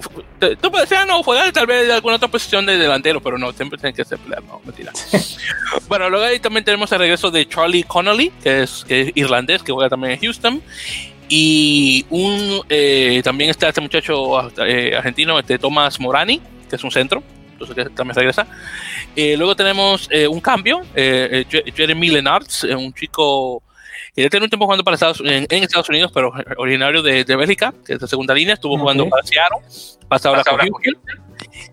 tú 0.61 0.71
puedes 0.71 0.89
ser, 0.89 1.07
no, 1.07 1.23
jugar 1.23 1.51
tal 1.53 1.67
vez 1.67 1.87
de 1.87 1.93
alguna 1.93 2.17
otra 2.17 2.29
posición 2.29 2.67
de 2.67 2.77
delantero, 2.77 3.21
pero 3.21 3.39
no, 3.39 3.53
siempre 3.53 3.79
tiene 3.79 3.95
que 3.95 4.05
ser 4.05 4.19
pilar, 4.19 4.43
no, 4.45 4.61
mentira. 4.65 4.93
bueno, 5.89 6.11
luego 6.11 6.25
ahí 6.25 6.39
también 6.39 6.65
tenemos 6.65 6.91
el 6.93 6.99
regreso 6.99 7.31
de 7.31 7.47
Charlie 7.49 7.85
Connolly, 7.85 8.31
que 8.43 8.63
es, 8.63 8.85
que 8.87 9.01
es 9.03 9.13
irlandés, 9.15 9.63
que 9.63 9.73
juega 9.73 9.89
también 9.89 10.15
en 10.15 10.21
Houston. 10.21 10.63
Y 11.33 12.05
un, 12.11 12.61
eh, 12.69 13.21
también 13.23 13.51
está 13.51 13.69
este 13.69 13.81
muchacho 13.81 14.51
eh, 14.67 14.97
argentino, 14.97 15.39
este 15.39 15.61
Tomás 15.61 16.01
Morani, 16.01 16.41
que 16.69 16.75
es 16.75 16.83
un 16.83 16.91
centro, 16.91 17.23
entonces 17.53 17.77
que 17.77 17.85
también 17.91 18.17
regresa. 18.17 18.49
Eh, 19.15 19.37
luego 19.37 19.55
tenemos 19.55 20.09
eh, 20.11 20.27
un 20.27 20.41
cambio, 20.41 20.83
eh, 20.97 21.45
Jeremy 21.77 22.11
Lenartz, 22.11 22.65
un 22.65 22.93
chico 22.93 23.63
que 24.13 24.23
ya 24.23 24.29
tiene 24.29 24.47
un 24.47 24.51
tiempo 24.51 24.65
jugando 24.65 24.83
para 24.83 24.97
Estados, 24.97 25.21
en, 25.21 25.47
en 25.49 25.63
Estados 25.63 25.89
Unidos, 25.89 26.11
pero 26.13 26.33
originario 26.57 27.01
de, 27.01 27.23
de 27.23 27.37
Bélgica, 27.37 27.73
que 27.87 27.93
es 27.93 28.01
de 28.01 28.09
segunda 28.09 28.35
línea, 28.35 28.55
estuvo 28.55 28.77
jugando 28.77 29.09
para 29.09 29.23
Seattle, 29.23 29.59
pasa 30.09 30.31
ahora 30.31 30.43
con. 30.43 30.59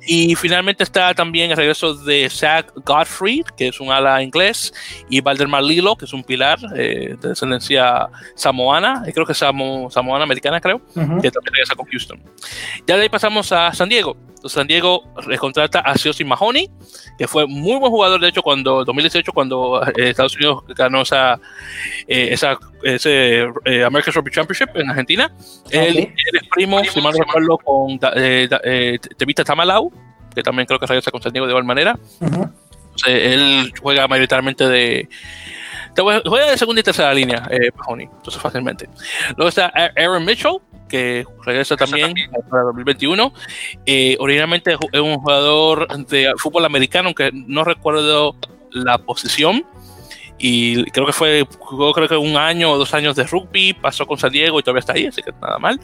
Y 0.09 0.35
finalmente 0.35 0.83
está 0.83 1.13
también 1.13 1.51
el 1.51 1.57
regreso 1.57 1.93
de 1.93 2.29
Zach 2.29 2.71
Godfrey, 2.85 3.43
que 3.57 3.67
es 3.67 3.79
un 3.81 3.91
ala 3.91 4.23
inglés, 4.23 4.73
y 5.09 5.19
Valdemar 5.19 5.61
Lilo, 5.61 5.97
que 5.97 6.05
es 6.05 6.13
un 6.13 6.23
pilar 6.23 6.57
eh, 6.77 7.17
de 7.19 7.29
descendencia 7.29 8.07
samoana, 8.33 9.03
creo 9.13 9.25
que 9.25 9.33
es 9.33 9.37
samo, 9.37 9.91
samoana 9.91 10.23
americana, 10.23 10.61
creo, 10.61 10.77
uh 10.77 10.99
-huh. 10.99 11.21
que 11.21 11.29
también 11.29 11.53
regresa 11.53 11.75
con 11.75 11.85
Houston. 11.87 12.21
Ya 12.87 12.95
de 12.95 13.03
ahí 13.03 13.09
pasamos 13.09 13.51
a 13.51 13.73
San 13.73 13.89
Diego. 13.89 14.15
San 14.45 14.67
Diego 14.67 15.03
recontrata 15.17 15.79
a 15.79 15.97
Siosi 15.97 16.23
Mahoney, 16.23 16.69
que 17.17 17.27
fue 17.27 17.47
muy 17.47 17.77
buen 17.77 17.91
jugador, 17.91 18.19
de 18.21 18.29
hecho, 18.29 18.41
cuando 18.41 18.83
2018, 18.85 19.31
cuando 19.33 19.81
eh, 19.95 20.09
Estados 20.09 20.35
Unidos 20.35 20.63
ganó 20.69 21.01
esa, 21.01 21.39
eh, 22.07 22.29
esa 22.31 22.57
ese 22.83 23.47
eh, 23.65 23.83
American 23.83 24.13
Rugby 24.13 24.31
Championship 24.31 24.69
en 24.75 24.89
Argentina. 24.89 25.31
Okay. 25.65 25.87
Él, 25.87 25.97
él, 25.97 26.41
es 26.41 26.47
primo, 26.49 26.83
si 26.83 27.01
mal 27.01 27.13
no 27.13 27.19
recuerdo, 27.19 27.57
con 27.57 27.99
eh, 28.15 28.99
Tevita 29.17 29.43
Tamalau, 29.43 29.91
que 30.33 30.43
también 30.43 30.65
creo 30.65 30.79
que 30.79 30.85
regresa 30.85 31.11
con 31.11 31.21
San 31.21 31.33
Diego 31.33 31.47
de 31.47 31.51
igual 31.51 31.65
manera. 31.65 31.97
Uh 32.19 32.25
-huh. 32.25 32.51
Entonces, 32.97 33.33
él 33.33 33.73
juega 33.79 34.07
mayoritariamente 34.07 34.67
de 34.67 35.09
juega 36.03 36.51
de 36.51 36.57
segunda 36.57 36.81
y 36.81 36.83
tercera 36.83 37.13
línea, 37.13 37.47
eh, 37.49 37.71
Mahoney, 37.75 38.07
entonces 38.11 38.41
fácilmente. 38.41 38.89
Luego 39.35 39.49
está 39.49 39.71
Aaron 39.95 40.25
Mitchell, 40.25 40.57
que 40.87 41.25
regresa 41.43 41.75
también, 41.75 42.07
también. 42.07 42.31
para 42.49 42.63
2021. 42.63 43.33
Eh, 43.85 44.15
originalmente 44.19 44.77
es 44.91 44.99
un 44.99 45.15
jugador 45.15 45.87
de 46.07 46.33
fútbol 46.37 46.65
americano, 46.65 47.13
que 47.13 47.31
no 47.33 47.63
recuerdo 47.63 48.35
la 48.71 48.97
posición. 48.97 49.65
Y 50.39 50.83
creo 50.91 51.07
que 51.07 51.13
fue, 51.13 51.47
jugó 51.57 51.93
creo 51.93 52.07
que 52.07 52.15
un 52.15 52.37
año 52.37 52.71
o 52.71 52.77
dos 52.77 52.93
años 52.93 53.15
de 53.15 53.23
rugby, 53.23 53.73
pasó 53.73 54.05
con 54.05 54.19
San 54.19 54.31
Diego 54.31 54.59
y 54.59 54.63
todavía 54.63 54.81
está 54.81 54.93
ahí, 54.93 55.07
así 55.07 55.23
que 55.23 55.31
nada 55.41 55.57
mal. 55.57 55.79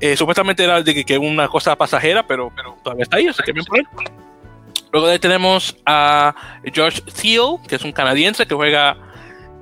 Eh, 0.00 0.16
supuestamente 0.16 0.64
era 0.64 0.82
de 0.82 0.92
que, 0.92 1.04
que, 1.04 1.18
una 1.18 1.46
cosa 1.46 1.76
pasajera, 1.76 2.26
pero, 2.26 2.50
pero 2.54 2.76
todavía 2.82 3.04
está 3.04 3.18
ahí, 3.18 3.28
así 3.28 3.42
que 3.44 3.52
bien 3.52 3.64
por 3.64 3.78
él. 3.78 3.86
Luego 4.92 5.06
de 5.06 5.14
ahí 5.14 5.18
tenemos 5.18 5.76
a 5.86 6.34
George 6.72 7.00
Thiel, 7.02 7.56
que 7.68 7.76
es 7.76 7.84
un 7.84 7.92
canadiense 7.92 8.46
que 8.46 8.54
juega, 8.54 8.96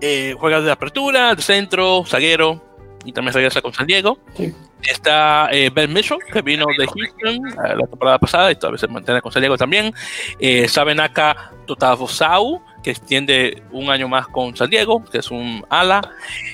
eh, 0.01 0.35
juega 0.39 0.61
de 0.61 0.71
apertura, 0.71 1.35
de 1.35 1.43
centro, 1.43 2.05
zaguero, 2.07 2.63
y 3.05 3.13
también 3.13 3.35
regresa 3.35 3.61
con 3.61 3.73
San 3.73 3.87
Diego. 3.87 4.19
Sí. 4.37 4.55
Está 4.83 5.49
eh, 5.53 5.71
Ben 5.71 5.93
Mitchell, 5.93 6.19
que 6.33 6.43
vino 6.43 6.67
de 6.77 6.87
Houston 6.87 7.49
eh, 7.49 7.77
la 7.77 7.87
temporada 7.87 8.19
pasada 8.19 8.51
y 8.51 8.57
todavía 8.57 8.79
se 8.79 8.89
mantiene 8.89 9.21
con 9.21 9.31
San 9.33 9.43
Diego 9.43 9.57
también. 9.57 9.95
Eh, 10.39 10.67
Sabenaka 10.69 11.53
Totavosau, 11.67 12.63
que 12.83 12.91
extiende 12.91 13.63
un 13.71 13.91
año 13.91 14.09
más 14.09 14.27
con 14.29 14.57
San 14.57 14.71
Diego, 14.71 15.05
que 15.05 15.19
es 15.19 15.31
un 15.31 15.65
ala. 15.69 16.01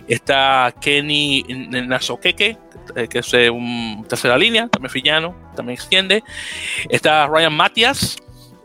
Está 0.06 0.74
Kenny 0.80 1.44
Nasokeke, 1.48 2.58
que 3.08 3.18
es 3.18 3.32
un 3.50 4.04
tercera 4.08 4.36
línea, 4.36 4.68
también 4.68 4.90
fillano, 4.90 5.34
también 5.56 5.74
extiende. 5.74 6.22
Está 6.90 7.26
Ryan 7.26 7.54
Matias, 7.54 8.18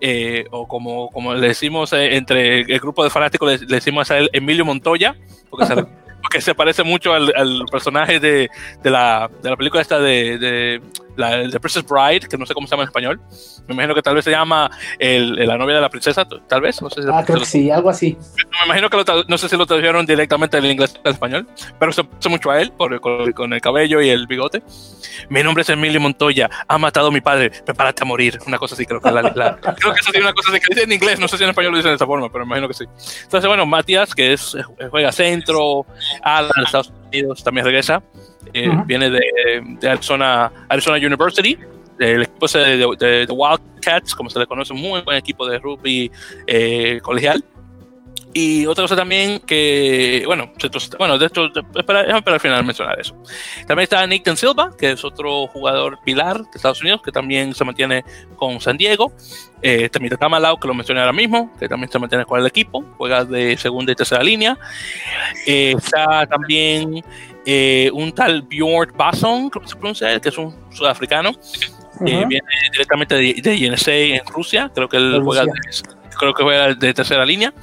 eh, 0.06 0.48
o 0.52 0.68
como, 0.68 1.10
como 1.12 1.34
le 1.34 1.48
decimos 1.48 1.94
eh, 1.94 2.18
entre 2.18 2.60
el 2.60 2.80
grupo 2.82 3.06
de 3.06 3.10
fanáticos, 3.10 3.50
le, 3.50 3.66
le, 3.66 3.76
decimos 3.76 4.12
a 4.12 4.18
él 4.18 4.30
Emilio 4.34 4.66
Montoya, 4.66 5.16
porque, 5.50 5.66
se, 5.66 5.76
porque 6.24 6.42
se, 6.42 6.56
parece 6.56 6.84
mucho 6.84 7.14
al, 7.14 7.34
al 7.36 7.66
personaje 7.70 8.20
de, 8.20 8.50
la, 8.84 9.30
de, 9.42 9.50
la, 9.50 9.58
película 9.58 9.82
esta 9.82 10.00
de, 10.00 10.82
la, 11.16 11.38
de 11.38 11.60
Princess 11.60 11.86
Bride, 11.86 12.28
que 12.28 12.38
no 12.38 12.46
sé 12.46 12.54
cómo 12.54 12.68
se 12.68 12.72
llama 12.72 12.84
en 12.84 12.90
español. 12.90 13.22
Me 13.68 13.74
imagino 13.74 13.96
que 13.96 14.02
tal 14.02 14.16
vez 14.16 14.26
se 14.26 14.32
llama 14.32 14.70
el, 15.00 15.36
la 15.36 15.58
novia 15.58 15.76
de 15.76 15.82
la 15.82 15.90
princesa, 15.90 16.26
tal 16.26 16.62
vez. 16.62 16.82
No 16.82 16.90
sé 16.90 17.04
si 17.04 17.08
ah, 17.12 17.24
creo 17.26 17.40
que 17.40 17.46
sí, 17.46 17.72
algo 17.72 17.90
así. 17.90 18.18
Me 18.36 18.66
imagino 18.66 18.90
que 18.90 18.98
lo, 18.98 19.24
no 19.28 19.38
sé 19.38 19.50
si 19.50 19.58
lo 19.58 19.66
tradujeron 19.66 20.06
directamente 20.06 20.58
del 20.58 20.72
inglés 20.72 21.00
al 21.04 21.14
español, 21.14 21.48
pero 21.80 21.92
se 21.92 22.04
parece 22.04 22.30
mucho 22.30 22.52
a 22.52 22.62
él 22.62 22.72
por, 22.72 23.00
con, 23.02 23.32
con, 23.32 23.54
el 23.54 23.62
cabello 23.62 24.02
y 24.02 24.10
el 24.10 24.28
bigote. 24.28 24.64
Mi 25.30 25.44
nombre 25.44 25.62
es 25.62 25.70
Emilio 25.70 26.00
Montoya, 26.00 26.50
ha 26.68 26.78
matado 26.78 27.08
a 27.08 27.12
mi 27.12 27.22
padre, 27.22 27.52
prepárate 27.66 28.04
a 28.04 28.06
morir. 28.06 28.40
Una 28.46 28.58
cosa 28.58 28.76
así, 28.76 28.86
creo 28.86 29.02
que 29.02 29.12
la, 29.12 29.22
la 29.22 29.58
creo 29.58 29.94
que 29.94 30.00
eso 30.00 30.12
tiene 30.12 30.26
una 30.26 30.34
cosa 30.34 30.52
así 30.52 30.60
que 30.60 30.74
dice 30.74 30.84
en 30.84 30.92
inglés, 30.92 31.20
no 31.20 31.28
sé 31.28 31.38
si 31.38 31.44
en 31.44 31.50
español 31.50 31.72
lo 31.72 31.78
dicen 31.78 31.92
de 31.92 31.96
esa 31.96 32.06
forma, 32.06 32.32
pero 32.32 32.46
me 32.46 32.50
imagino 32.50 32.68
que 32.68 32.74
sí. 32.74 32.86
Entonces, 33.24 33.48
bueno, 33.48 33.66
Matías, 33.66 34.14
que 34.14 34.34
es 34.34 34.58
juega 34.90 35.12
centro, 35.12 35.86
ala 36.22 36.50
en 36.58 36.64
Estados 36.64 36.92
Unidos, 37.08 37.44
también 37.44 37.66
regresa. 37.66 38.04
Eh, 38.54 38.70
uh 38.70 38.74
-huh. 38.74 38.86
Viene 38.86 39.10
de, 39.10 39.22
de 39.80 39.90
Arizona, 39.90 40.52
Arizona 40.70 40.98
University, 40.98 41.58
el 42.00 42.24
equipo 42.24 42.48
de, 42.48 42.78
de, 43.00 43.26
de, 43.26 43.34
Wildcats, 43.34 44.16
como 44.16 44.30
se 44.30 44.40
le 44.40 44.48
conoce, 44.48 44.74
un 44.74 44.82
muy 44.82 45.02
buen 45.02 45.18
equipo 45.18 45.48
de 45.48 45.60
rugby 45.60 46.12
eh, 46.48 47.00
colegial. 47.02 47.44
Y 48.36 48.66
otra 48.66 48.84
cosa 48.84 48.96
también 48.96 49.40
que, 49.42 50.24
bueno, 50.26 50.52
bueno 50.98 51.20
de 51.20 51.28
esto, 51.28 51.52
espera, 51.76 52.02
espera 52.18 52.34
al 52.34 52.40
final 52.40 52.66
mencionar 52.66 53.00
eso. 53.00 53.16
También 53.68 53.84
está 53.84 54.08
Nathan 54.08 54.36
Silva, 54.36 54.72
que 54.76 54.92
es 54.92 55.06
otro 55.06 55.46
jugador 55.48 56.00
pilar 56.04 56.40
de 56.40 56.50
Estados 56.56 56.82
Unidos, 56.82 57.02
que 57.04 57.12
también 57.12 57.54
se 57.54 57.64
mantiene 57.64 58.04
con 58.36 58.60
San 58.60 58.76
Diego. 58.76 59.14
Eh, 59.62 59.88
también 59.88 60.14
está 60.14 60.28
Malau, 60.30 60.60
que 60.60 60.68
lo 60.68 60.74
mencioné 60.74 61.02
ahora 61.02 61.14
mismo, 61.14 61.56
que 61.60 61.70
también 61.70 61.92
se 61.92 62.00
mantiene 62.00 62.26
con 62.26 62.40
el 62.40 62.48
equipo, 62.48 62.84
juega 62.98 63.24
de 63.24 63.56
segunda 63.56 63.92
y 63.92 63.96
tercera 63.96 64.24
línea. 64.24 64.58
Eh, 65.46 65.76
está 65.78 66.26
también 66.26 67.04
eh, 67.46 67.90
un 67.94 68.12
tal 68.14 68.42
Bjorn 68.44 68.94
Basson, 68.96 69.50
creo 69.50 69.62
que 69.64 69.70
se 69.70 69.76
pronuncia, 69.76 70.20
que 70.20 70.30
es 70.30 70.38
un 70.38 70.56
sudafricano, 70.72 71.32
uh 71.32 72.04
-huh. 72.04 72.28
viene 72.28 72.48
directamente 72.72 73.16
de, 73.16 73.34
de 73.42 74.16
en 74.16 74.26
Rusia, 74.28 74.72
creo 74.74 74.88
que 74.88 74.98
él 74.98 75.22
juega 75.24 75.46
de, 75.46 75.52
creo 76.18 76.34
que 76.34 76.44
juega 76.44 76.74
de 76.74 76.94
tercera 76.94 77.26
línea. 77.26 77.54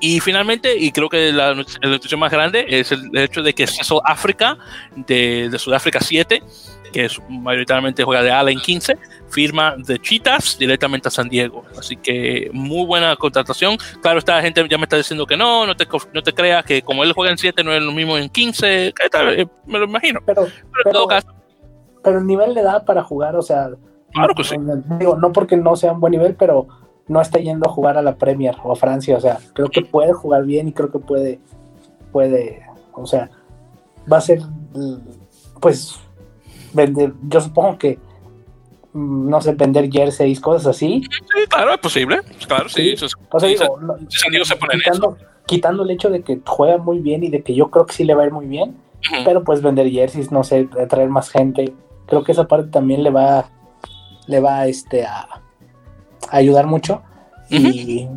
Y 0.00 0.20
finalmente, 0.20 0.76
y 0.76 0.90
creo 0.92 1.08
que 1.08 1.32
la, 1.32 1.54
la 1.54 1.88
noticia 1.88 2.18
más 2.18 2.30
grande 2.30 2.66
es 2.68 2.92
el, 2.92 3.08
el 3.14 3.24
hecho 3.24 3.42
de 3.42 3.54
que 3.54 3.66
Cecil 3.66 4.00
África, 4.04 4.58
de, 4.96 5.48
de, 5.48 5.58
Sudáfrica 5.58 6.00
7, 6.00 6.42
que 6.94 7.06
es 7.06 7.20
mayoritariamente 7.28 8.04
juega 8.04 8.22
de 8.22 8.30
ala 8.30 8.52
en 8.52 8.60
15, 8.60 8.96
firma 9.28 9.74
de 9.76 9.98
Chitas 9.98 10.56
directamente 10.56 11.08
a 11.08 11.10
San 11.10 11.28
Diego. 11.28 11.64
Así 11.76 11.96
que 11.96 12.50
muy 12.52 12.86
buena 12.86 13.16
contratación. 13.16 13.76
Claro, 14.00 14.20
esta 14.20 14.40
gente 14.40 14.64
ya 14.70 14.78
me 14.78 14.84
está 14.84 14.96
diciendo 14.96 15.26
que 15.26 15.36
no, 15.36 15.66
no 15.66 15.74
te, 15.74 15.88
no 16.12 16.22
te 16.22 16.32
creas 16.32 16.64
que 16.64 16.82
como 16.82 17.02
él 17.02 17.12
juega 17.12 17.32
en 17.32 17.38
7 17.38 17.64
no 17.64 17.72
es 17.72 17.82
lo 17.82 17.90
mismo 17.90 18.16
en 18.16 18.28
15, 18.28 18.94
me 19.66 19.78
lo 19.80 19.86
imagino. 19.86 20.20
Pero, 20.24 20.44
pero, 20.44 20.52
pero 20.70 20.86
en 20.86 20.92
todo 20.92 21.06
caso. 21.08 21.26
Pero 22.04 22.18
el 22.20 22.26
nivel 22.28 22.54
le 22.54 22.62
da 22.62 22.84
para 22.84 23.02
jugar, 23.02 23.34
o 23.34 23.42
sea. 23.42 23.70
Claro 24.12 24.32
que 24.36 24.44
sí. 24.44 24.54
Digo, 25.00 25.16
no 25.16 25.32
porque 25.32 25.56
no 25.56 25.74
sea 25.74 25.90
un 25.90 26.00
buen 26.00 26.12
nivel, 26.12 26.36
pero 26.36 26.68
no 27.08 27.20
está 27.20 27.40
yendo 27.40 27.68
a 27.68 27.72
jugar 27.72 27.98
a 27.98 28.02
la 28.02 28.14
Premier 28.14 28.54
o 28.62 28.70
a 28.70 28.76
Francia, 28.76 29.16
o 29.16 29.20
sea, 29.20 29.38
creo 29.52 29.68
que 29.68 29.82
puede 29.82 30.12
jugar 30.12 30.44
bien 30.44 30.68
y 30.68 30.72
creo 30.72 30.92
que 30.92 31.00
puede, 31.00 31.40
puede, 32.12 32.62
o 32.92 33.04
sea, 33.04 33.30
va 34.10 34.18
a 34.18 34.20
ser, 34.20 34.38
pues, 35.60 35.98
vender, 36.74 37.12
yo 37.28 37.40
supongo 37.40 37.78
que, 37.78 37.98
no 38.92 39.40
sé, 39.40 39.52
vender 39.52 39.90
jerseys, 39.90 40.40
cosas 40.40 40.66
así. 40.66 41.02
Sí, 41.02 41.46
claro, 41.48 41.72
es 41.72 41.78
posible, 41.78 42.20
claro, 42.46 42.68
sí. 42.68 42.96
sí. 42.96 43.06
o 43.30 43.40
sea, 43.40 43.48
digo, 43.48 43.78
no, 43.80 43.96
se 44.44 44.56
pone 44.56 44.74
quitando, 44.74 45.16
quitando, 45.46 45.82
el 45.82 45.90
hecho 45.90 46.10
de 46.10 46.22
que 46.22 46.40
juega 46.44 46.78
muy 46.78 46.98
bien 46.98 47.24
y 47.24 47.28
de 47.28 47.42
que 47.42 47.54
yo 47.54 47.70
creo 47.70 47.86
que 47.86 47.94
sí 47.94 48.04
le 48.04 48.14
va 48.14 48.24
a 48.24 48.26
ir 48.26 48.32
muy 48.32 48.46
bien, 48.46 48.70
uh 48.70 49.14
-huh. 49.16 49.24
pero 49.24 49.42
pues 49.44 49.62
vender 49.62 49.90
jerseys, 49.90 50.30
no 50.30 50.44
sé, 50.44 50.68
atraer 50.80 51.08
más 51.08 51.30
gente, 51.30 51.74
creo 52.06 52.22
que 52.22 52.32
esa 52.32 52.46
parte 52.46 52.70
también 52.70 53.02
le 53.02 53.10
va, 53.10 53.50
le 54.26 54.40
va, 54.40 54.66
este, 54.66 55.04
a 55.04 55.28
ayudar 56.30 56.66
mucho. 56.66 57.02
Uh 57.50 57.54
-huh. 57.54 57.74
Y 57.74 58.08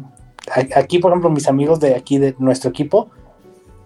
aquí, 0.76 1.00
por 1.00 1.12
ejemplo, 1.12 1.30
mis 1.30 1.48
amigos 1.48 1.80
de 1.80 1.96
aquí 1.96 2.18
de 2.18 2.36
nuestro 2.40 2.70
equipo, 2.70 3.10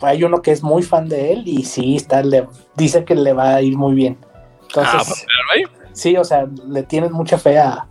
hay 0.02 0.24
uno 0.24 0.42
que 0.42 0.52
es 0.52 0.64
muy 0.64 0.84
fan 0.84 1.08
de 1.08 1.34
él 1.34 1.44
y 1.46 1.64
sí, 1.64 1.96
está, 1.96 2.24
le, 2.24 2.48
dice 2.76 3.06
que 3.06 3.16
le 3.16 3.34
va 3.34 3.56
a 3.56 3.62
ir 3.62 3.78
muy 3.78 3.94
bien. 3.94 4.18
Entonces, 4.74 5.26
ah, 5.28 5.88
sí, 5.94 6.18
o 6.18 6.24
sea, 6.24 6.48
le 6.68 6.84
tienen 6.84 7.12
mucha 7.12 7.38
fe 7.38 7.60
a, 7.60 7.88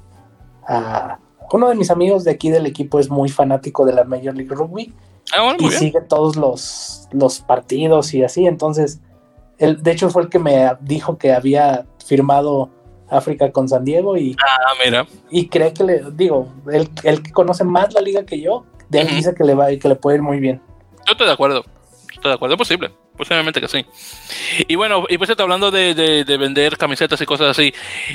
a, 0.66 1.19
Uno 1.52 1.69
de 1.69 1.74
mis 1.74 1.90
amigos 1.90 2.24
de 2.24 2.31
aquí 2.31 2.51
del 2.51 2.66
equipo 2.66 2.98
es 2.98 3.11
muy 3.11 3.28
fanático 3.28 3.85
de 3.85 3.93
la 3.93 4.05
Major 4.05 4.35
League 4.35 4.55
Rugby 4.55 4.94
ah, 5.36 5.43
bueno, 5.43 5.59
y 5.61 5.70
sigue 5.70 6.01
todos 6.01 6.36
los, 6.36 7.09
los 7.12 7.40
partidos 7.40 8.15
y 8.15 8.24
así. 8.24 8.47
Entonces, 8.47 9.01
él, 9.59 9.82
de 9.82 9.93
hecho, 9.93 10.09
fue 10.11 10.23
el 10.23 10.28
que 10.28 10.39
me 10.39 10.70
dijo 10.81 11.19
que 11.19 11.32
había 11.32 11.86
firmado 12.05 12.70
África 13.11 13.52
con 13.52 13.69
San 13.69 13.85
Diego 13.85 14.16
y, 14.16 14.36
ah, 14.40 14.73
mira. 14.85 15.07
y 15.31 15.48
cree 15.48 15.74
que 15.74 15.85
le 15.85 16.02
digo, 16.12 16.48
él, 16.73 16.89
él 17.02 17.23
que 17.23 17.32
conoce 17.32 17.65
más 17.65 17.93
la 17.93 18.01
liga 18.01 18.24
que 18.24 18.40
yo, 18.40 18.65
de 18.89 19.01
él 19.01 19.07
uh 19.07 19.11
-huh. 19.11 19.16
dice 19.16 19.35
que 19.35 19.44
le 19.44 19.55
va 19.55 19.70
y 19.70 19.78
que 19.78 19.89
le 19.89 19.97
puede 19.97 20.16
ir 20.16 20.23
muy 20.23 20.40
bien. 20.40 20.62
Yo 21.07 21.12
estoy 21.12 21.27
de 21.27 21.32
acuerdo, 21.32 21.65
estoy 22.12 22.31
de 22.31 22.35
acuerdo, 22.35 22.55
es 22.55 22.59
posible, 22.59 22.90
posiblemente 23.21 23.61
que 23.61 23.69
sí. 23.69 23.85
Y 24.67 24.77
bueno, 24.77 25.05
y 25.07 25.19
pues 25.19 25.29
está 25.29 25.43
hablando 25.43 25.71
de, 25.71 25.93
de, 25.95 26.37
vender 26.39 26.79
camisetas 26.79 27.21
y 27.21 27.27
cosas 27.27 27.49
así. 27.49 27.71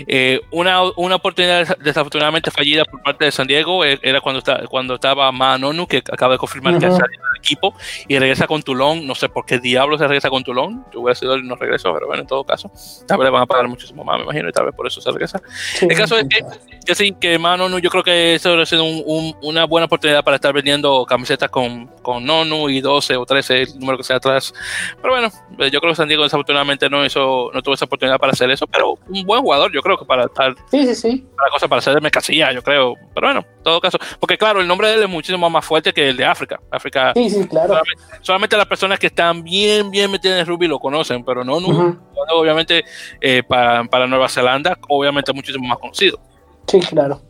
Eh, 0.07 0.41
una, 0.49 0.81
una 0.95 1.17
oportunidad 1.17 1.77
desafortunadamente 1.77 2.49
fallida 2.49 2.85
por 2.85 3.03
parte 3.03 3.25
de 3.25 3.31
San 3.31 3.45
Diego 3.45 3.85
eh, 3.85 3.99
era 4.01 4.19
cuando, 4.19 4.39
está, 4.39 4.65
cuando 4.65 4.95
estaba 4.95 5.31
Manonu, 5.31 5.85
que 5.85 5.97
acaba 5.97 6.33
de 6.33 6.39
confirmar 6.39 6.73
que 6.79 6.87
salido 6.87 7.01
del 7.01 7.37
equipo, 7.37 7.75
y 8.07 8.17
regresa 8.17 8.47
con 8.47 8.63
Tulón. 8.63 9.05
No 9.05 9.13
sé 9.13 9.29
por 9.29 9.45
qué 9.45 9.59
diablos 9.59 9.99
se 9.99 10.07
regresa 10.07 10.31
con 10.31 10.43
Tulón. 10.43 10.83
Yo 10.91 11.01
hubiera 11.01 11.13
sido 11.13 11.37
no 11.37 11.55
regresó, 11.55 11.93
pero 11.93 12.07
bueno, 12.07 12.23
en 12.23 12.27
todo 12.27 12.43
caso, 12.43 12.71
tal 13.07 13.19
vez 13.19 13.25
le 13.25 13.29
van 13.29 13.43
a 13.43 13.45
pagar 13.45 13.67
muchísimo 13.67 14.03
más, 14.03 14.17
me 14.17 14.23
imagino, 14.23 14.49
y 14.49 14.51
tal 14.51 14.65
vez 14.65 14.73
por 14.73 14.87
eso 14.87 15.01
se 15.01 15.11
regresa. 15.11 15.39
el 15.81 15.95
caso 15.95 16.17
es 16.17 16.25
que, 16.27 16.41
que 16.83 16.95
sí, 16.95 17.15
que 17.21 17.37
Manonu, 17.37 17.77
yo 17.77 17.91
creo 17.91 18.03
que 18.03 18.33
eso 18.33 18.59
ha 18.59 18.65
sido 18.65 18.85
un, 18.85 19.35
una 19.43 19.65
buena 19.65 19.85
oportunidad 19.85 20.23
para 20.23 20.37
estar 20.37 20.51
vendiendo 20.51 21.05
camisetas 21.05 21.51
con, 21.51 21.85
con 22.01 22.25
Nonu 22.25 22.69
y 22.69 22.81
12 22.81 23.17
o 23.17 23.25
13, 23.27 23.61
el 23.61 23.79
número 23.79 23.99
que 23.99 24.03
sea 24.03 24.15
atrás 24.15 24.55
pero 25.01 25.13
bueno, 25.13 25.29
eh, 25.59 25.69
yo 25.71 25.79
creo 25.79 25.91
que 25.91 25.95
San 25.95 26.07
Diego 26.07 26.23
desafortunadamente 26.23 26.89
no 26.89 27.05
hizo, 27.05 27.51
no 27.53 27.61
tuvo 27.61 27.75
esa 27.75 27.85
oportunidad 27.85 28.17
para 28.17 28.33
hacer 28.33 28.49
eso, 28.49 28.67
pero 28.67 28.97
un 29.07 29.23
buen 29.25 29.41
jugador, 29.41 29.71
yo 29.71 29.81
creo 29.81 29.97
que 29.97 30.05
para 30.05 30.25
estar. 30.25 30.55
Sí, 30.71 30.85
sí, 30.87 30.95
sí. 30.95 31.27
Para 31.35 31.51
cosa 31.51 31.67
para 31.67 31.79
hacer 31.79 31.95
de 31.95 32.01
mercancía, 32.01 32.51
yo 32.51 32.61
creo. 32.61 32.95
Pero 33.13 33.27
bueno, 33.27 33.45
en 33.57 33.63
todo 33.63 33.79
caso. 33.79 33.97
Porque 34.19 34.37
claro, 34.37 34.61
el 34.61 34.67
nombre 34.67 34.87
de 34.87 34.95
él 34.95 35.03
es 35.03 35.09
muchísimo 35.09 35.49
más 35.49 35.65
fuerte 35.65 35.93
que 35.93 36.09
el 36.09 36.17
de 36.17 36.25
África. 36.25 36.59
África. 36.71 37.13
Sí, 37.15 37.29
sí, 37.29 37.47
claro. 37.47 37.79
Solamente, 38.21 38.57
las 38.57 38.67
personas 38.67 38.99
que 38.99 39.07
están 39.07 39.43
bien, 39.43 39.91
bien 39.91 40.11
metidas 40.11 40.39
en 40.39 40.45
rugby 40.45 40.67
lo 40.67 40.79
conocen, 40.79 41.23
pero 41.23 41.43
no, 41.43 41.59
no 41.59 41.97
obviamente, 42.33 42.83
eh, 43.21 43.43
para, 43.47 43.83
para 43.85 44.07
Nueva 44.07 44.29
Zelanda, 44.29 44.77
obviamente 44.87 45.33
muchísimo 45.33 45.67
más 45.67 45.77
conocido. 45.77 46.19
Sí, 46.67 46.79
claro. 46.79 47.21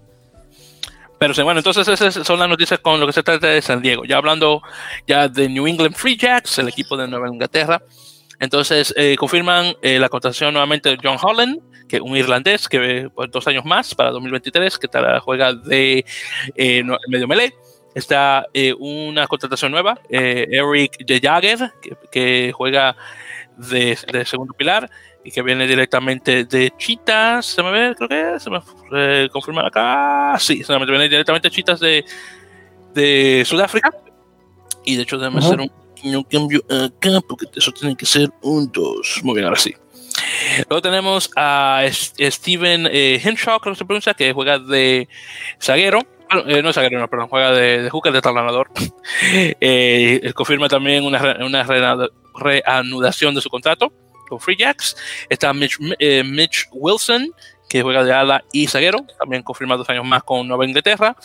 Pero 1.34 1.44
bueno, 1.44 1.60
entonces 1.60 1.88
esas 1.88 2.14
son 2.26 2.38
las 2.38 2.48
noticias 2.48 2.80
con 2.80 3.00
lo 3.00 3.08
que 3.08 3.14
se 3.14 3.24
trata 3.24 3.48
de 3.48 3.60
San 3.60 3.82
Diego. 3.82 4.06
Ya 4.06 4.18
hablando 4.18 4.62
ya 5.08 5.28
de 5.28 5.50
New 5.50 5.66
England 5.66 5.96
Free 5.96 6.16
Jacks, 6.16 6.60
el 6.60 6.68
equipo 6.68 6.96
de 6.96 7.08
Nueva 7.08 7.30
Inglaterra. 7.30 7.82
Entonces 8.40 8.94
eh, 8.96 9.16
confirman 9.18 9.74
eh, 9.82 9.98
la 9.98 10.08
contratación 10.10 10.54
nuevamente 10.54 10.90
de 10.90 10.98
John 11.02 11.18
Holland, 11.20 11.62
que 11.88 12.00
un 12.00 12.16
irlandés 12.16 12.70
que 12.70 13.10
por 13.16 13.32
dos 13.32 13.48
años 13.48 13.66
más 13.66 13.96
para 13.96 14.12
2023, 14.12 14.78
que 14.78 14.88
juega 15.22 15.54
de 15.54 16.06
eh, 16.56 16.84
medio 17.08 17.28
melee. 17.28 17.56
Está 17.96 18.46
una 18.78 19.26
contratación 19.26 19.72
nueva, 19.72 19.98
Eric 20.10 21.06
de 21.06 21.20
Jagger, 21.20 21.72
que, 22.12 22.52
juega 22.54 22.96
de, 23.58 23.98
de 24.12 24.26
segundo 24.26 24.54
pilar 24.54 24.92
y 25.26 25.32
que 25.32 25.42
viene 25.42 25.66
directamente 25.66 26.46
de 26.46 26.72
Chitas, 26.78 27.48
se 27.48 27.64
me 27.64 27.72
ve, 27.72 27.96
creo 27.96 28.08
que 28.08 28.40
se 28.40 28.50
me 28.52 28.60
eh, 28.94 29.28
confirma 29.32 29.66
acá, 29.66 30.38
sí, 30.40 30.64
se 30.64 30.78
me 30.78 30.86
viene 30.86 31.10
directamente 31.10 31.50
de 31.50 31.56
Chitas 31.56 31.80
de, 31.80 32.06
de 32.94 33.44
Sudáfrica, 33.44 33.92
y 34.86 34.96
de 34.96 35.02
hecho 35.02 35.18
déjame 35.18 35.40
hacer 35.40 35.60
un 35.60 35.72
pequeño 35.96 36.24
cambio 36.26 36.64
acá, 36.70 37.22
porque 37.28 37.48
eso 37.56 37.72
tiene 37.72 37.96
que 37.96 38.06
ser 38.06 38.30
un 38.44 38.72
2, 38.72 39.22
muy 39.24 39.34
bien, 39.34 39.46
ahora 39.46 39.60
sí. 39.60 39.74
Luego 40.70 40.84
tenemos 40.84 41.32
a 41.36 41.82
Steven 41.90 42.88
eh, 42.92 43.20
Henshaw, 43.22 43.60
creo 43.60 43.74
que 43.74 43.80
se 43.80 43.86
pronuncia, 43.86 44.14
que 44.14 44.32
juega 44.32 44.60
de 44.60 45.10
zaguero, 45.60 46.02
eh, 46.46 46.62
no 46.62 46.70
es 46.70 46.76
zaguero, 46.76 47.00
no, 47.00 47.10
perdón, 47.10 47.30
juega 47.30 47.52
de, 47.52 47.82
de 47.82 47.90
hooker, 47.90 48.14
de 48.14 48.22
talanador. 48.22 48.70
eh, 49.32 50.32
confirma 50.36 50.68
también 50.68 51.04
una, 51.04 51.38
una 51.44 51.66
reanudación 52.36 53.34
de 53.34 53.42
su 53.42 53.50
contrato 53.50 53.92
con 54.28 54.40
Free 54.40 54.58
Jacks. 54.58 54.96
Está 55.30 55.52
eh, 56.00 56.24
Mitch, 56.24 56.68
Wilson, 56.72 57.34
que 57.70 57.82
juega 57.82 58.04
de 58.04 58.14
ala 58.14 58.44
y 58.52 58.68
zaguero, 58.68 59.06
también 59.20 59.44
confirmado 59.44 59.80
dos 59.80 59.90
años 59.90 60.06
más 60.06 60.24
con 60.24 60.48
Nueva 60.48 60.66
Inglaterra. 60.66 61.16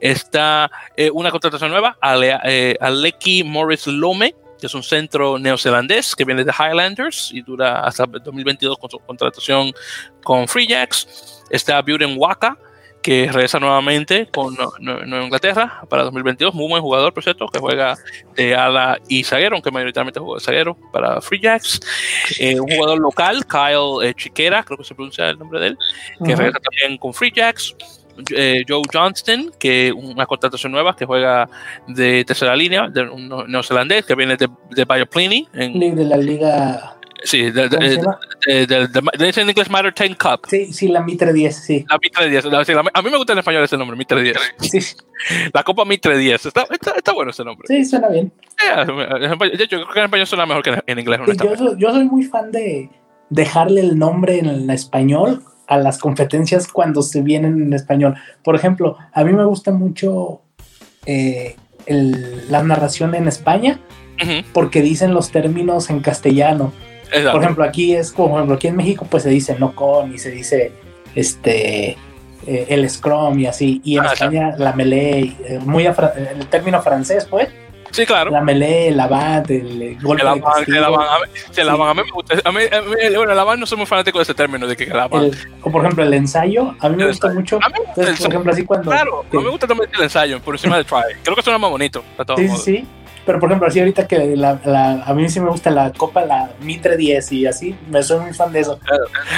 Está 0.00 0.70
eh, 0.96 1.10
una 1.10 1.30
contratación 1.30 1.70
nueva, 1.70 1.96
Ale, 2.00 2.38
eh, 2.44 2.76
Aleki 2.80 3.44
Morris 3.44 3.86
Lome, 3.86 4.34
que 4.58 4.66
es 4.66 4.74
un 4.74 4.82
centro 4.82 5.38
neozelandés 5.38 6.14
que 6.16 6.24
viene 6.24 6.44
de 6.44 6.52
Highlanders 6.52 7.30
y 7.32 7.42
dura 7.42 7.80
hasta 7.80 8.06
2022 8.06 8.78
con 8.78 8.90
su 8.90 8.98
contratación 8.98 9.72
con 10.22 10.48
Free 10.48 10.66
Jacks. 10.66 11.42
Está 11.50 11.80
Buren 11.82 12.14
Waka, 12.16 12.56
que 13.04 13.30
regresa 13.30 13.60
nuevamente 13.60 14.26
con 14.32 14.56
Nueva 14.80 15.24
Inglaterra 15.24 15.84
para 15.90 16.04
2022. 16.04 16.54
Muy 16.54 16.68
buen 16.68 16.80
jugador, 16.80 17.12
por 17.12 17.22
cierto, 17.22 17.46
que 17.48 17.58
juega 17.58 17.98
de 18.34 18.54
ala 18.54 18.98
y 19.08 19.24
zaguero, 19.24 19.56
aunque 19.56 19.70
mayoritariamente 19.70 20.20
juega 20.20 20.38
de 20.38 20.44
zaguero 20.44 20.74
para 20.90 21.20
Free 21.20 21.38
Jacks. 21.38 21.80
Eh, 22.40 22.58
un 22.58 22.66
jugador 22.66 22.98
local, 22.98 23.44
Kyle 23.46 24.08
eh, 24.08 24.14
Chiquera, 24.14 24.62
creo 24.62 24.78
que 24.78 24.84
se 24.84 24.94
pronuncia 24.94 25.28
el 25.28 25.38
nombre 25.38 25.60
de 25.60 25.66
él, 25.66 25.78
que 26.24 26.34
regresa 26.34 26.58
también 26.60 26.96
con 26.96 27.12
Free 27.12 27.30
Jacks. 27.30 27.76
Eh, 28.34 28.64
Joe 28.66 28.80
Johnston, 28.90 29.50
que 29.58 29.92
una 29.92 30.24
contratación 30.24 30.72
nueva, 30.72 30.96
que 30.96 31.04
juega 31.04 31.46
de 31.86 32.24
tercera 32.24 32.56
línea, 32.56 32.88
de 32.88 33.02
un 33.02 33.28
neozelandés, 33.48 34.06
que 34.06 34.14
viene 34.14 34.38
de, 34.38 34.48
de 34.70 34.84
Bioplini. 34.86 35.46
En, 35.52 35.94
de 35.94 36.04
la 36.04 36.16
liga 36.16 36.96
Sí, 37.24 37.50
de, 37.50 37.68
de, 37.68 38.66
de, 38.66 39.32
en 39.36 39.48
inglés 39.48 39.70
Matter 39.70 39.94
10 39.94 40.16
Cup. 40.16 40.46
Sí, 40.48 40.72
sí, 40.72 40.88
la 40.88 41.02
Mitre 41.02 41.32
10, 41.32 41.56
sí. 41.56 41.84
La 41.88 41.98
Mitre 42.00 42.28
10. 42.28 42.44
a 42.92 43.02
mí 43.02 43.10
me 43.10 43.16
gusta 43.16 43.32
en 43.32 43.38
español 43.38 43.64
ese 43.64 43.76
nombre, 43.76 43.96
Mitre 43.96 44.22
10. 44.22 44.36
Sí. 44.60 44.78
La 45.52 45.62
Copa 45.62 45.84
Mitre 45.84 46.18
10. 46.18 46.46
Está, 46.46 46.66
está, 46.70 46.92
está, 46.96 47.12
bueno 47.12 47.30
ese 47.30 47.44
nombre. 47.44 47.66
Sí, 47.66 47.84
suena 47.84 48.08
bien. 48.08 48.32
de 48.58 49.64
hecho, 49.64 49.76
creo 49.76 49.92
que 49.92 49.98
en 49.98 50.04
español 50.04 50.26
suena 50.26 50.46
mejor 50.46 50.62
que 50.62 50.82
en 50.86 50.98
inglés. 50.98 51.20
yo, 51.42 51.56
soy, 51.56 51.76
yo 51.78 51.92
soy 51.92 52.04
muy 52.04 52.24
fan 52.24 52.52
de 52.52 52.90
dejarle 53.30 53.80
el 53.80 53.98
nombre 53.98 54.38
en 54.38 54.68
español 54.70 55.42
a 55.66 55.78
las 55.78 55.98
competencias 55.98 56.68
cuando 56.68 57.02
se 57.02 57.22
vienen 57.22 57.62
en 57.62 57.72
español. 57.72 58.16
Por 58.42 58.54
ejemplo, 58.54 58.98
a 59.12 59.24
mí 59.24 59.32
me 59.32 59.44
gusta 59.44 59.70
mucho 59.70 60.42
eh, 61.06 61.56
el, 61.86 62.50
la 62.50 62.62
narración 62.62 63.14
en 63.14 63.28
España 63.28 63.80
porque 64.52 64.80
dicen 64.80 65.12
los 65.12 65.30
términos 65.30 65.90
en 65.90 66.00
castellano. 66.00 66.72
Por 67.32 67.42
ejemplo, 67.42 67.64
aquí 67.64 67.94
es 67.94 68.12
como, 68.12 68.30
por 68.30 68.38
ejemplo, 68.38 68.56
aquí 68.56 68.68
en 68.68 68.76
México 68.76 69.06
pues 69.08 69.22
se 69.22 69.30
dice 69.30 69.56
no 69.58 69.74
con 69.74 70.12
y 70.12 70.18
se 70.18 70.30
dice 70.30 70.72
este 71.14 71.96
eh, 72.46 72.66
el 72.68 72.88
scrum 72.88 73.38
y 73.38 73.46
así. 73.46 73.80
Y 73.84 73.96
en 73.96 74.04
ah, 74.04 74.12
España 74.12 74.54
la 74.58 74.72
melee, 74.72 75.36
eh, 75.44 75.58
muy 75.64 75.86
el 75.86 76.46
término 76.48 76.82
francés 76.82 77.26
pues. 77.28 77.48
Sí, 77.90 78.04
claro. 78.06 78.32
La 78.32 78.40
melee, 78.40 78.88
el 78.88 78.98
avant, 78.98 79.48
el 79.48 79.96
golpe 80.02 80.22
el 80.22 80.28
avant, 80.28 80.44
el 80.68 80.74
a, 80.82 80.88
mí, 81.20 81.32
el 81.56 81.68
avant, 81.68 81.90
a 81.90 81.94
mí 81.94 82.02
me 82.04 82.10
gusta. 82.10 82.34
A 82.44 82.50
mí, 82.50 82.62
a 82.70 82.80
mí, 82.82 83.16
bueno, 83.16 83.32
el 83.32 83.38
avant 83.38 83.60
no 83.60 83.66
soy 83.66 83.78
muy 83.78 83.86
fanático 83.86 84.18
de 84.18 84.24
ese 84.24 84.34
término 84.34 84.66
de 84.66 84.76
que 84.76 84.84
el 84.84 84.98
avant. 84.98 85.32
o 85.62 85.70
por 85.70 85.82
ejemplo, 85.82 86.02
el 86.02 86.12
ensayo, 86.12 86.74
a 86.80 86.88
mí 86.88 86.96
me 86.96 87.06
gusta 87.06 87.32
mucho. 87.32 87.60
A 87.62 87.68
mí 87.68 87.76
gusta 87.78 88.16
por 88.18 88.30
ejemplo, 88.30 88.52
así 88.52 88.64
cuando. 88.64 88.90
Claro, 88.90 89.20
a 89.20 89.36
mí 89.36 89.42
me 89.44 89.50
gusta 89.50 89.68
también 89.68 89.88
el 89.94 90.02
ensayo 90.02 90.40
por 90.40 90.56
encima 90.56 90.76
del 90.76 90.86
try. 90.86 91.14
Creo 91.22 91.36
que 91.36 91.42
suena 91.42 91.58
más 91.58 91.70
bonito. 91.70 92.02
sí, 92.36 92.48
sí, 92.48 92.56
sí. 92.56 92.86
Pero 93.26 93.40
por 93.40 93.48
ejemplo, 93.48 93.68
así 93.68 93.78
ahorita 93.78 94.06
que 94.06 94.36
la, 94.36 94.60
la, 94.64 95.02
a 95.04 95.14
mí 95.14 95.28
sí 95.28 95.40
me 95.40 95.48
gusta 95.48 95.70
la 95.70 95.92
Copa, 95.92 96.24
la 96.24 96.50
Mitre 96.60 96.96
10 96.96 97.32
y 97.32 97.46
así, 97.46 97.74
me 97.88 98.02
soy 98.02 98.20
muy 98.20 98.34
fan 98.34 98.52
de 98.52 98.60
eso. 98.60 98.78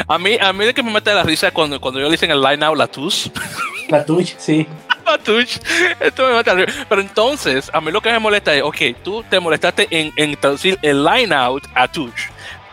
A 0.09 0.19
mí, 0.19 0.37
a 0.41 0.53
mí 0.53 0.65
de 0.65 0.75
que 0.75 0.83
me 0.83 0.91
mete 0.91 1.15
la 1.15 1.23
risa 1.23 1.51
cuando, 1.51 1.81
cuando 1.81 2.01
yo 2.01 2.07
le 2.07 2.13
dicen 2.13 2.31
el 2.31 2.43
line 2.43 2.65
out 2.65 2.77
la 2.77 2.87
touch. 2.87 3.29
La 3.89 4.05
touch, 4.05 4.35
sí. 4.37 4.67
la 5.07 5.17
touch. 5.17 5.59
Esto 6.01 6.27
me 6.27 6.33
mata 6.33 6.55
la 6.55 6.65
risa. 6.65 6.85
Pero 6.89 7.01
entonces, 7.01 7.71
a 7.73 7.81
mí 7.81 7.93
lo 7.93 8.01
que 8.01 8.11
me 8.11 8.19
molesta 8.19 8.53
es, 8.53 8.65
ok, 8.65 8.79
tú 9.05 9.23
te 9.31 9.39
molestaste 9.39 9.87
en, 9.91 10.11
en 10.17 10.35
traducir 10.35 10.77
el 10.83 11.05
line 11.05 11.33
out 11.33 11.63
a 11.73 11.87
touch. 11.87 12.23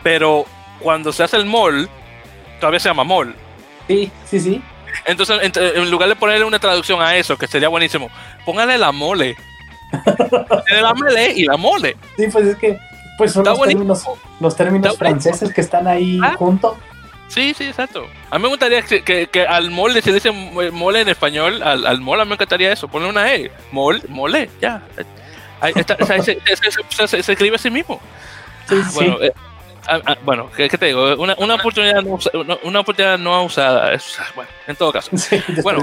Pero 0.02 0.44
cuando 0.80 1.12
se 1.12 1.22
hace 1.22 1.36
el 1.36 1.46
mall, 1.46 1.88
todavía 2.58 2.80
se 2.80 2.88
llama 2.88 3.04
mall. 3.04 3.32
Sí, 3.86 4.10
sí, 4.24 4.40
sí. 4.40 4.62
Entonces, 5.04 5.38
en, 5.42 5.90
lugar 5.90 6.08
de 6.08 6.16
ponerle 6.16 6.44
una 6.44 6.58
traducción 6.58 7.00
a 7.02 7.16
eso, 7.16 7.36
que 7.36 7.46
sería 7.46 7.68
buenísimo, 7.68 8.10
póngale 8.44 8.78
la 8.78 8.92
mole. 8.92 9.36
Tiene 10.66 10.82
la 10.82 10.94
melee 10.94 11.32
y 11.36 11.44
la 11.44 11.56
mole. 11.56 11.96
Sí, 12.16 12.26
pues 12.32 12.46
es 12.46 12.56
que 12.56 12.78
pues 13.16 13.32
son 13.32 13.44
los 13.44 13.60
términos, 13.60 14.04
los 14.40 14.56
términos, 14.56 14.96
franceses 14.96 15.52
que 15.52 15.60
están 15.60 15.86
ahí 15.86 16.18
ah. 16.22 16.34
juntos. 16.36 16.76
Sí, 17.28 17.54
sí, 17.56 17.64
exacto. 17.64 18.06
A 18.30 18.38
mí 18.38 18.42
me 18.42 18.48
gustaría 18.48 18.82
que, 18.82 19.02
que, 19.02 19.46
al 19.46 19.70
mole, 19.70 20.02
si 20.02 20.12
dice 20.12 20.30
mole 20.30 21.00
en 21.00 21.08
español, 21.08 21.62
al, 21.62 21.86
al 21.86 22.00
mole 22.00 22.22
a 22.22 22.24
mí 22.24 22.28
me 22.30 22.34
encantaría 22.34 22.72
eso, 22.72 22.86
ponle 22.88 23.08
una 23.08 23.34
E, 23.34 23.50
mole, 23.72 24.02
mole, 24.08 24.50
ya. 24.60 24.82
se, 26.22 27.18
escribe 27.18 27.56
así 27.56 27.70
mismo. 27.70 28.00
Sí, 28.68 28.76
ah, 28.80 28.90
bueno, 28.94 29.18
eh, 29.20 29.32
ah, 29.88 30.16
bueno 30.24 30.50
¿qué, 30.56 30.68
te 30.68 30.86
digo? 30.86 31.16
Una, 31.16 31.34
una, 31.38 31.54
oportunidad 31.56 32.02
no, 32.02 32.18
una 32.62 32.80
oportunidad 32.80 33.18
no 33.18 33.44
usada, 33.44 33.92
es, 33.92 34.16
bueno, 34.34 34.50
en 34.66 34.76
todo 34.76 34.92
caso. 34.92 35.10
bueno, 35.62 35.82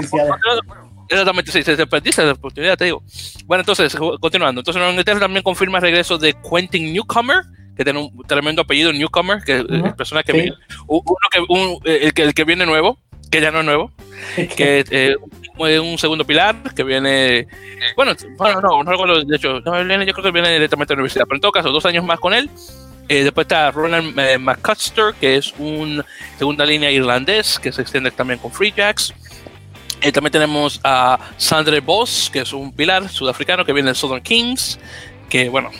Exactamente, 1.12 1.52
sí, 1.52 1.62
se 1.62 1.76
desperdicia 1.76 2.24
la 2.24 2.32
oportunidad, 2.32 2.76
te 2.76 2.86
digo. 2.86 3.02
Bueno, 3.44 3.60
entonces, 3.60 3.94
continuando. 3.94 4.60
Entonces, 4.60 4.78
Nueva 4.78 4.92
Inglaterra 4.92 5.20
también 5.20 5.42
confirma 5.42 5.78
el 5.78 5.82
regreso 5.82 6.16
de 6.16 6.34
Quentin 6.34 6.90
Newcomer, 6.92 7.42
que 7.76 7.84
tiene 7.84 7.98
un 7.98 8.22
tremendo 8.26 8.62
apellido, 8.62 8.92
Newcomer, 8.92 9.42
que 9.44 9.58
es 9.58 9.94
persona 9.94 10.22
que 10.22 10.32
viene, 10.32 10.52
uno 10.86 11.02
que, 11.30 11.40
un, 11.48 11.78
el, 11.84 12.14
que, 12.14 12.22
el 12.22 12.34
que 12.34 12.44
viene 12.44 12.64
nuevo, 12.64 12.98
que 13.30 13.40
ya 13.42 13.50
no 13.50 13.60
es 13.60 13.64
nuevo, 13.66 13.92
que 14.56 14.80
es 14.80 14.86
eh, 14.90 15.16
un 15.58 15.98
segundo 15.98 16.24
pilar, 16.24 16.56
que 16.74 16.82
viene, 16.82 17.46
bueno, 17.94 18.14
bueno, 18.38 18.60
no, 18.60 18.82
no 18.82 18.90
recuerdo, 18.90 19.22
de 19.22 19.36
hecho, 19.36 19.60
no, 19.60 19.82
yo 19.82 20.12
creo 20.14 20.24
que 20.24 20.30
viene 20.30 20.52
directamente 20.52 20.92
de 20.92 20.96
la 20.96 21.00
universidad, 21.00 21.24
pero 21.26 21.36
en 21.36 21.40
todo 21.42 21.52
caso, 21.52 21.70
dos 21.70 21.84
años 21.84 22.04
más 22.04 22.18
con 22.20 22.32
él. 22.32 22.48
Eh, 23.08 23.24
después 23.24 23.44
está 23.44 23.70
Ronald 23.70 24.18
eh, 24.18 24.38
McCuster, 24.38 25.12
que 25.20 25.36
es 25.36 25.52
un 25.58 26.02
segunda 26.38 26.64
línea 26.64 26.90
irlandés, 26.90 27.58
que 27.58 27.72
se 27.72 27.82
extiende 27.82 28.10
también 28.10 28.38
con 28.38 28.52
Free 28.52 28.72
Jacks. 28.74 29.12
Eh, 30.02 30.10
también 30.10 30.32
tenemos 30.32 30.80
a 30.82 31.18
Sandre 31.36 31.80
Boss, 31.80 32.28
que 32.32 32.40
es 32.40 32.52
un 32.52 32.72
pilar 32.72 33.08
sudafricano 33.08 33.64
que 33.64 33.72
viene 33.72 33.90
de 33.90 33.94
Southern 33.94 34.22
Kings, 34.22 34.78
que 35.28 35.48
bueno, 35.48 35.70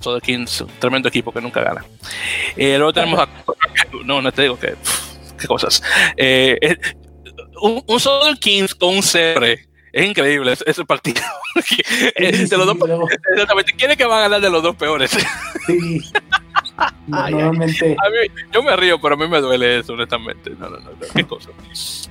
Southern 0.00 0.20
Kings, 0.20 0.64
tremendo 0.78 1.08
equipo 1.08 1.32
que 1.32 1.40
nunca 1.40 1.60
gana. 1.62 1.84
Eh, 2.56 2.76
luego 2.78 2.92
tenemos 2.92 3.18
a. 3.20 3.28
No, 4.04 4.22
no 4.22 4.32
te 4.32 4.42
digo 4.42 4.58
que. 4.58 4.74
Qué 5.38 5.46
cosas. 5.46 5.82
Eh, 6.16 6.76
un, 7.60 7.82
un 7.86 8.00
Southern 8.00 8.36
Kings 8.36 8.74
con 8.74 8.96
un 8.96 9.02
cebre. 9.02 9.66
Es 9.92 10.06
increíble 10.06 10.52
ese, 10.52 10.64
ese 10.66 10.84
partido. 10.84 11.20
Eh, 12.16 12.46
de 12.48 12.56
los 12.56 12.66
dos, 12.66 12.76
exactamente. 13.30 13.74
¿Quién 13.74 13.90
es 13.90 13.96
que 13.98 14.06
va 14.06 14.18
a 14.18 14.20
ganar 14.22 14.40
de 14.40 14.48
los 14.48 14.62
dos 14.62 14.74
peores? 14.74 15.10
Sí. 15.66 16.00
Ay, 17.12 17.32
Normalmente. 17.34 17.96
A 18.04 18.10
mí, 18.10 18.16
yo 18.52 18.62
me 18.62 18.76
río, 18.76 19.00
pero 19.00 19.14
a 19.14 19.18
mí 19.18 19.26
me 19.28 19.40
duele 19.40 19.80
eso, 19.80 19.92
honestamente. 19.94 20.50
No, 20.50 20.68
no, 20.70 20.78
no, 20.78 20.90
no, 20.90 20.96
qué 21.14 21.24
cosa. 21.24 21.50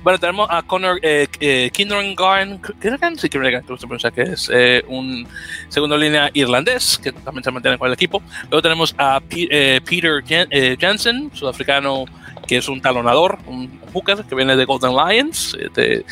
Bueno, 0.02 0.18
tenemos 0.18 0.48
a 0.50 0.62
Connor 0.62 0.98
eh, 1.02 1.26
eh, 1.40 1.70
Kindergarten, 1.72 2.60
Kindergarten, 2.80 3.18
sí, 3.18 3.28
que 3.28 3.38
se 3.38 3.86
pronuncia, 3.86 4.10
que 4.10 4.22
es 4.22 4.50
eh, 4.52 4.84
un 4.88 5.26
segundo 5.68 5.96
línea 5.96 6.30
irlandés, 6.34 6.98
que 7.02 7.12
también 7.12 7.44
se 7.44 7.50
mantiene 7.50 7.78
con 7.78 7.88
el 7.88 7.94
equipo. 7.94 8.22
Luego 8.50 8.62
tenemos 8.62 8.94
a 8.98 9.20
P- 9.20 9.48
eh, 9.50 9.80
Peter 9.80 10.22
Jen- 10.24 10.48
eh, 10.50 10.76
Jensen, 10.78 11.30
sudafricano, 11.34 12.04
que 12.46 12.56
es 12.58 12.68
un 12.68 12.80
talonador, 12.82 13.38
un 13.46 13.80
hooker, 13.92 14.24
que 14.24 14.34
viene 14.34 14.56
de 14.56 14.64
Golden 14.64 14.92
Lions, 14.96 15.56
eh, 15.58 15.68
de, 15.74 16.04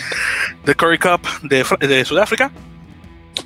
de 0.64 0.74
Curry 0.74 0.98
Cup 0.98 1.20
de, 1.42 1.64
de 1.86 2.04
Sudáfrica. 2.04 2.50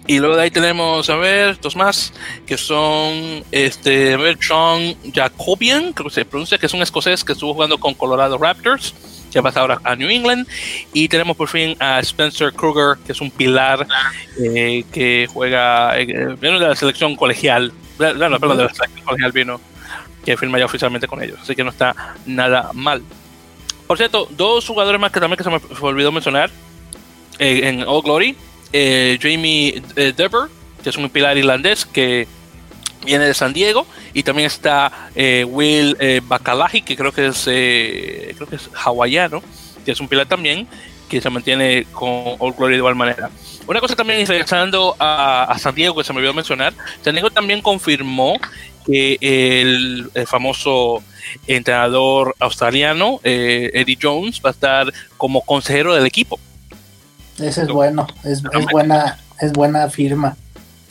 Y 0.06 0.18
luego 0.18 0.36
de 0.36 0.42
ahí 0.42 0.50
tenemos, 0.50 1.08
a 1.08 1.16
ver, 1.16 1.58
dos 1.60 1.76
más, 1.76 2.12
que 2.46 2.58
son, 2.58 3.42
este, 3.50 4.12
a 4.12 4.16
ver, 4.18 4.36
Sean 4.38 4.96
Jacobian, 5.14 5.94
creo 5.94 6.08
que 6.08 6.14
se 6.14 6.24
pronuncia, 6.26 6.58
que 6.58 6.66
es 6.66 6.74
un 6.74 6.82
escocés 6.82 7.24
que 7.24 7.32
estuvo 7.32 7.54
jugando 7.54 7.78
con 7.78 7.94
Colorado 7.94 8.36
Raptors, 8.36 8.94
que 9.32 9.42
pasa 9.42 9.60
ahora 9.60 9.80
a 9.82 9.96
New 9.96 10.10
England. 10.10 10.46
Y 10.92 11.08
tenemos 11.08 11.36
por 11.36 11.48
fin 11.48 11.74
a 11.80 12.00
Spencer 12.00 12.52
Kruger, 12.52 12.98
que 13.06 13.12
es 13.12 13.20
un 13.22 13.30
pilar 13.30 13.86
eh, 14.38 14.84
que 14.92 15.26
juega, 15.32 15.98
eh, 15.98 16.06
de 16.06 16.50
la 16.50 16.76
selección 16.76 17.16
colegial, 17.16 17.72
no, 17.98 18.38
perdón, 18.38 18.58
de 18.58 18.64
la 18.64 18.74
selección 18.74 19.04
colegial 19.04 19.32
vino, 19.32 19.60
que 20.24 20.36
firma 20.36 20.58
ya 20.58 20.66
oficialmente 20.66 21.08
con 21.08 21.22
ellos, 21.22 21.38
así 21.40 21.54
que 21.54 21.64
no 21.64 21.70
está 21.70 21.94
nada 22.26 22.70
mal. 22.74 23.02
Por 23.86 23.96
cierto, 23.96 24.28
dos 24.30 24.66
jugadores 24.66 25.00
más 25.00 25.12
que 25.12 25.20
también 25.20 25.38
que 25.38 25.44
se 25.44 25.50
me 25.50 25.60
olvidó 25.80 26.12
mencionar 26.12 26.50
eh, 27.38 27.60
en 27.64 27.84
All 27.86 28.02
Glory, 28.02 28.36
eh, 28.76 29.18
Jamie 29.22 29.80
eh, 29.94 30.12
Dever, 30.16 30.48
que 30.82 30.90
es 30.90 30.96
un 30.96 31.08
pilar 31.08 31.38
irlandés 31.38 31.86
que 31.86 32.26
viene 33.04 33.24
de 33.24 33.32
San 33.32 33.52
Diego, 33.52 33.86
y 34.12 34.24
también 34.24 34.46
está 34.46 35.10
eh, 35.14 35.44
Will 35.48 35.96
Bacalaji, 36.24 36.82
que 36.82 36.96
creo 36.96 37.12
que 37.12 37.28
es 37.28 37.44
creo 37.44 38.48
que 38.48 38.56
es 38.56 38.68
hawaiano, 38.74 39.42
que 39.84 39.92
es 39.92 40.00
un 40.00 40.08
pilar 40.08 40.26
también, 40.26 40.66
que 41.08 41.20
se 41.20 41.30
mantiene 41.30 41.86
con 41.92 42.34
All 42.40 42.52
Glory 42.52 42.72
de 42.72 42.78
igual 42.78 42.96
manera. 42.96 43.30
Una 43.68 43.78
cosa 43.78 43.94
también, 43.94 44.26
regresando 44.26 44.96
a, 44.98 45.54
San 45.60 45.76
Diego, 45.76 45.94
que 45.94 46.02
se 46.02 46.12
me 46.12 46.18
olvidó 46.18 46.34
mencionar, 46.34 46.74
San 47.02 47.14
Diego 47.14 47.30
también 47.30 47.62
confirmó 47.62 48.40
que 48.84 49.18
el, 49.20 50.10
famoso 50.26 51.00
entrenador 51.46 52.34
australiano, 52.40 53.20
Eddie 53.22 53.98
Jones, 54.02 54.40
va 54.44 54.50
a 54.50 54.52
estar 54.52 54.92
como 55.16 55.42
consejero 55.42 55.94
del 55.94 56.06
equipo. 56.06 56.40
Ese 57.38 57.62
es 57.62 57.68
bueno. 57.68 58.06
Es, 58.22 58.42
es 58.52 58.66
buena, 58.70 59.18
es 59.40 59.52
buena 59.52 59.88
firma. 59.90 60.36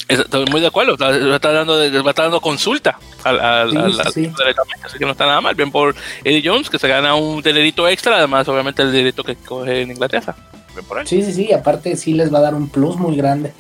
Es- 0.08 0.20
Estoy 0.20 0.46
muy 0.48 0.60
de 0.62 0.68
acuerdo, 0.68 0.94
está, 0.94 1.08
va 1.10 1.14
a 1.34 1.36
estar 1.36 1.54
dando, 1.54 1.82
estar 1.82 2.14
dando 2.16 2.42
consulta 2.42 2.98
al, 3.24 3.40
al, 3.40 3.72
Sí, 3.72 3.78
al- 3.78 3.94
sí, 3.94 4.00
al 4.06 4.14
sí. 4.14 4.20
equipo 4.26 4.38
directamente, 4.40 4.86
así 4.88 4.98
que 4.98 5.06
no 5.06 5.12
está 5.12 5.26
nada 5.26 5.40
mal. 5.42 5.56
Bien 5.56 5.72
por 5.72 5.96
Eddie 6.24 6.42
Jones, 6.48 6.70
que 6.70 6.78
se 6.78 6.88
gana 6.88 7.16
un 7.16 7.42
dinerito 7.42 7.88
extra, 7.88 8.18
además, 8.18 8.48
obviamente, 8.50 8.82
el 8.82 8.92
dinerito 8.92 9.24
que 9.24 9.36
coge 9.38 9.82
en 9.82 9.92
Inglaterra. 9.92 10.36
Bien 10.74 10.86
por 10.86 11.00
él. 11.00 11.08
Sí, 11.08 11.22
sí, 11.24 11.32
sí. 11.34 11.54
Aparte, 11.54 11.96
sí 11.96 12.14
les 12.14 12.34
va 12.34 12.40
a 12.40 12.42
dar 12.42 12.56
un 12.56 12.68
plus 12.68 12.98
muy 12.98 13.16
grande. 13.16 13.54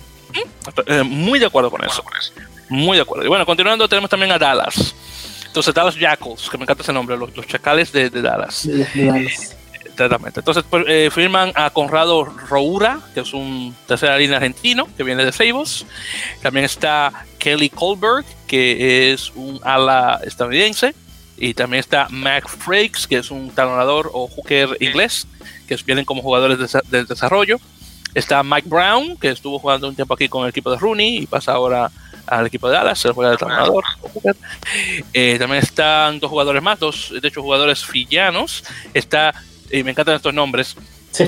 Eh, 0.87 1.03
muy 1.03 1.39
de 1.39 1.45
acuerdo 1.45 1.69
con 1.71 1.83
eso. 1.85 2.03
Muy 2.69 2.97
de 2.97 3.03
acuerdo. 3.03 3.23
Y 3.23 3.27
bueno, 3.29 3.45
continuando, 3.45 3.87
tenemos 3.87 4.09
también 4.09 4.31
a 4.31 4.37
Dallas. 4.39 4.95
Entonces, 5.45 5.73
Dallas 5.73 5.95
Jackals, 5.95 6.49
que 6.49 6.57
me 6.57 6.63
encanta 6.63 6.81
ese 6.81 6.91
nombre, 6.91 7.15
los, 7.15 7.35
los 7.37 7.45
chacales 7.47 7.91
de, 7.91 8.09
de 8.09 8.21
Dallas. 8.21 8.65
de- 8.67 8.83
de 8.85 9.05
Dallas. 9.05 9.55
Exactamente. 9.93 10.39
Entonces 10.39 10.63
pues, 10.69 10.85
eh, 10.87 11.09
firman 11.11 11.51
a 11.55 11.69
Conrado 11.69 12.25
Roura, 12.25 12.99
que 13.13 13.21
es 13.21 13.33
un 13.33 13.75
tercera 13.87 14.17
línea 14.17 14.37
argentino 14.37 14.87
que 14.97 15.03
viene 15.03 15.23
de 15.23 15.31
Seibos. 15.31 15.85
También 16.41 16.65
está 16.65 17.25
Kelly 17.37 17.69
Colberg, 17.69 18.25
que 18.47 19.13
es 19.13 19.31
un 19.35 19.59
ala 19.63 20.19
estadounidense. 20.25 20.95
Y 21.37 21.53
también 21.53 21.79
está 21.79 22.07
Mac 22.09 22.47
Frakes, 22.47 23.07
que 23.07 23.17
es 23.17 23.31
un 23.31 23.49
talonador 23.49 24.09
o 24.13 24.27
hooker 24.27 24.77
inglés, 24.79 25.27
que 25.67 25.75
vienen 25.85 26.05
como 26.05 26.21
jugadores 26.21 26.57
de, 26.59 26.81
de 26.89 27.05
desarrollo. 27.05 27.59
Está 28.13 28.43
Mike 28.43 28.69
Brown, 28.69 29.17
que 29.17 29.29
estuvo 29.29 29.57
jugando 29.57 29.87
un 29.87 29.95
tiempo 29.95 30.13
aquí 30.13 30.29
con 30.29 30.43
el 30.43 30.49
equipo 30.49 30.69
de 30.71 30.77
Rooney 30.77 31.17
y 31.17 31.25
pasa 31.25 31.53
ahora 31.53 31.91
al 32.27 32.45
equipo 32.45 32.69
de 32.69 32.75
Dallas, 32.75 33.03
el 33.05 33.13
juega 33.13 33.31
de 33.31 33.37
hooker. 33.37 34.35
Eh, 35.13 35.37
también 35.39 35.63
están 35.63 36.19
dos 36.19 36.29
jugadores 36.29 36.61
más, 36.61 36.79
dos 36.79 37.13
de 37.19 37.27
hecho 37.27 37.41
jugadores 37.41 37.83
fillanos. 37.83 38.63
Está, 38.93 39.33
y 39.73 39.83
me 39.83 39.91
encantan 39.91 40.15
estos 40.15 40.33
nombres, 40.33 40.75
Sí. 41.11 41.25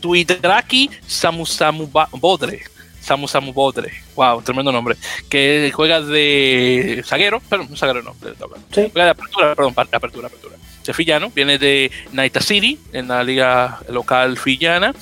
Tuidraki 0.00 0.90
Samusamu 1.06 1.86
Ba- 1.88 2.08
Bodre. 2.12 2.62
Samu 3.00 3.26
Samu 3.28 3.52
Bodre. 3.52 3.92
Wow, 4.16 4.42
tremendo 4.42 4.70
nombre. 4.72 4.96
Que 5.28 5.70
juega 5.74 6.00
de 6.00 7.02
zaguero, 7.06 7.40
pero 7.48 7.64
no 7.64 7.76
zaguero 7.76 8.02
no. 8.02 8.14
Sí. 8.72 8.82
Juega 8.92 9.04
de 9.04 9.10
apertura, 9.10 9.54
perdón, 9.54 9.74
apertura, 9.92 10.26
apertura. 10.26 10.56
Es 10.86 10.96
fillano, 10.96 11.30
viene 11.34 11.58
de 11.58 11.90
Naita 12.12 12.40
City, 12.40 12.78
en 12.92 13.08
la 13.08 13.22
liga 13.22 13.80
local 13.90 14.38
fillana. 14.38 14.94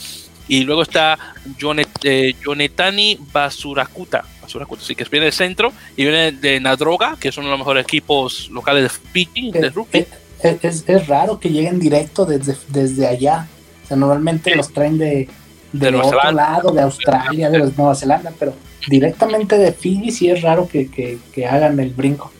Y 0.48 0.62
luego 0.64 0.82
está 0.82 1.18
Jonet, 1.60 1.88
eh, 2.04 2.34
Jonetani 2.44 3.18
Basurakuta. 3.32 4.24
Basurakuta, 4.42 4.82
sí, 4.84 4.94
que 4.94 5.04
viene 5.04 5.24
del 5.26 5.32
centro. 5.32 5.72
Y 5.96 6.02
viene 6.04 6.32
de 6.32 6.60
Nadroga, 6.60 7.16
que 7.18 7.28
es 7.28 7.36
uno 7.36 7.46
de 7.46 7.50
los 7.52 7.58
mejores 7.60 7.84
equipos 7.84 8.48
locales 8.50 8.82
de 8.84 8.88
Fiji, 8.88 9.50
de 9.52 9.70
rugby. 9.70 10.06
Es, 10.42 10.84
es 10.86 11.06
raro 11.06 11.40
que 11.40 11.50
lleguen 11.50 11.78
directo 11.80 12.24
desde, 12.26 12.56
desde 12.68 13.06
allá. 13.06 13.46
O 13.84 13.88
sea, 13.88 13.96
normalmente 13.96 14.54
los 14.54 14.72
traen 14.72 14.98
de, 14.98 15.28
De 15.72 15.90
de, 15.90 15.96
otro 15.96 16.32
lado, 16.32 16.70
de 16.72 16.82
Australia, 16.82 17.50
de 17.50 17.58
Nueva 17.76 17.94
Zelanda, 17.94 18.32
pero 18.38 18.54
directamente 18.88 19.56
de 19.58 19.72
Fiji 19.72 20.10
sí 20.10 20.28
es 20.28 20.42
raro 20.42 20.68
que, 20.68 20.90
que- 20.90 21.18
que 21.32 21.46
hagan 21.46 21.78
el 21.80 21.90
brinco. 21.90 22.32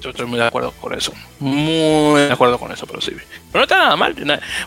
Yo 0.00 0.10
estoy 0.10 0.26
muy 0.26 0.38
de 0.38 0.44
acuerdo 0.46 0.70
con 0.80 0.92
eso. 0.92 1.12
Muy 1.40 2.20
de 2.20 2.32
acuerdo 2.32 2.58
con 2.58 2.70
eso, 2.70 2.86
pero 2.86 3.00
sí. 3.00 3.12
Pero 3.12 3.60
no 3.60 3.62
está 3.62 3.78
nada 3.78 3.96
mal. 3.96 4.14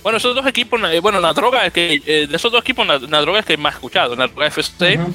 Bueno, 0.02 0.18
esos 0.18 0.34
dos 0.34 0.48
equipos, 0.48 0.80
eh, 0.92 1.00
bueno, 1.00 1.20
la 1.20 1.32
droga 1.34 1.64
es 1.68 1.74
que, 1.74 2.02
eh, 2.06 2.26
de 2.28 2.36
esos 2.36 2.52
dos 2.52 2.62
equipos, 2.62 2.88
la, 2.88 3.22
droga 3.22 3.40
es 3.42 3.46
que 3.46 3.56
más 3.56 3.76
escuchado. 3.76 4.16
La 4.16 4.26
droga 4.28 4.48
FC 4.48 4.98
Ujú. 4.98 5.14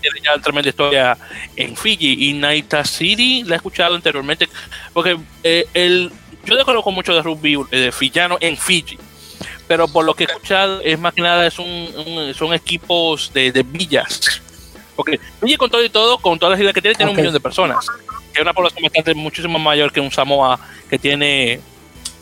tiene 0.00 0.20
ya 0.24 0.40
tremenda 0.40 0.70
historia 0.70 1.18
en 1.54 1.76
Fiji 1.76 2.30
y 2.30 2.32
Naita 2.32 2.82
City 2.84 3.42
la 3.44 3.54
he 3.54 3.56
escuchado 3.56 3.94
anteriormente. 3.94 4.48
Porque 4.94 5.18
eh, 5.42 5.66
el, 5.74 6.12
yo 6.48 6.56
desconozco 6.56 6.90
mucho 6.90 7.14
de 7.14 7.22
rugby 7.22 7.54
eh, 7.70 7.76
de 7.78 7.92
fillano 7.92 8.36
en 8.40 8.56
Fiji. 8.56 8.98
Pero 9.66 9.86
por 9.86 10.04
lo 10.04 10.14
que 10.14 10.24
he 10.24 10.26
escuchado, 10.26 10.80
es 10.82 10.98
más 10.98 11.12
que 11.12 11.20
nada 11.22 11.46
es 11.46 11.58
un, 11.58 11.66
un- 11.66 12.32
son 12.34 12.54
equipos 12.54 13.30
de, 13.34 13.52
de 13.52 13.62
villas. 13.62 14.40
Porque 14.96 15.20
Fiji 15.40 15.56
con 15.56 15.70
todo 15.70 15.84
y 15.84 15.90
todo, 15.90 16.18
con 16.18 16.38
todas 16.38 16.52
las 16.52 16.60
islas 16.60 16.74
que 16.74 16.80
tiene, 16.82 16.94
tiene 16.94 17.10
un 17.12 17.16
millón 17.16 17.34
de 17.34 17.40
personas. 17.40 17.86
Que 18.32 18.40
es 18.40 18.42
una 18.42 18.52
población 18.54 18.82
bastante 18.82 19.14
muchísimo 19.14 19.58
mayor 19.58 19.92
que 19.92 20.00
un 20.00 20.10
Samoa 20.10 20.58
que 20.88 20.98
tiene 20.98 21.60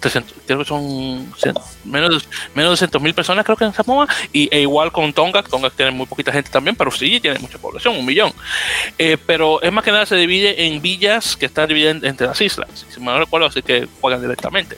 300, 0.01 0.35
creo 0.47 0.59
que 0.59 0.64
son 0.64 1.32
menos 1.85 2.28
menos 2.55 2.70
de 2.70 2.86
200 2.86 3.02
mil 3.02 3.14
personas 3.14 3.44
creo 3.44 3.56
que 3.56 3.64
en 3.64 3.73
Samoa 3.73 4.06
y 4.32 4.48
e 4.55 4.60
igual 4.60 4.93
con 4.93 5.12
Tonga 5.12 5.43
Tonga 5.43 5.70
tiene 5.70 5.90
muy 5.90 6.06
poquita 6.06 6.32
gente 6.32 6.51
también 6.51 6.77
pero 6.77 6.90
sí 6.90 7.20
tiene 7.20 7.39
mucha 7.39 7.59
población 7.59 7.97
un 7.97 8.05
millón. 8.05 8.32
Eh, 8.98 9.16
pero 9.27 9.60
es 9.62 9.73
más 9.73 9.85
que 9.85 9.93
nada 9.93 10.06
se 10.06 10.16
divide 10.16 10.66
en 10.66 10.81
villas 10.81 11.36
que 11.36 11.47
están 11.47 11.68
divididas 11.68 12.02
entre 12.02 12.27
las 12.27 12.40
islas 12.40 12.86
si 12.89 13.01
me 13.01 13.06
no 13.06 13.18
recuerdo 13.18 13.47
así 13.47 13.62
que 13.62 13.89
juegan 14.01 14.20
directamente 14.20 14.77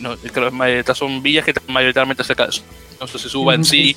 no, 0.00 0.16
que 0.20 0.78
estas 0.78 0.98
son 0.98 1.22
villas 1.22 1.44
que 1.44 1.54
mayoritariamente 1.66 2.22
de 2.22 2.44
eso 2.48 2.62
no 3.00 3.06
sé 3.06 3.18
si 3.18 3.28
suba 3.28 3.54
en 3.54 3.60
Ujú, 3.60 3.70
sí 3.70 3.94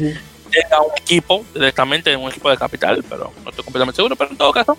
llega 0.52 0.82
un 0.82 0.92
equipo 0.98 1.46
directamente, 1.54 2.16
un 2.16 2.30
equipo 2.30 2.50
de 2.50 2.58
capital, 2.58 3.04
pero 3.08 3.32
no 3.44 3.50
estoy 3.50 3.64
completamente 3.64 3.96
seguro, 3.96 4.16
pero 4.16 4.32
en 4.32 4.38
todo 4.38 4.52
caso, 4.52 4.78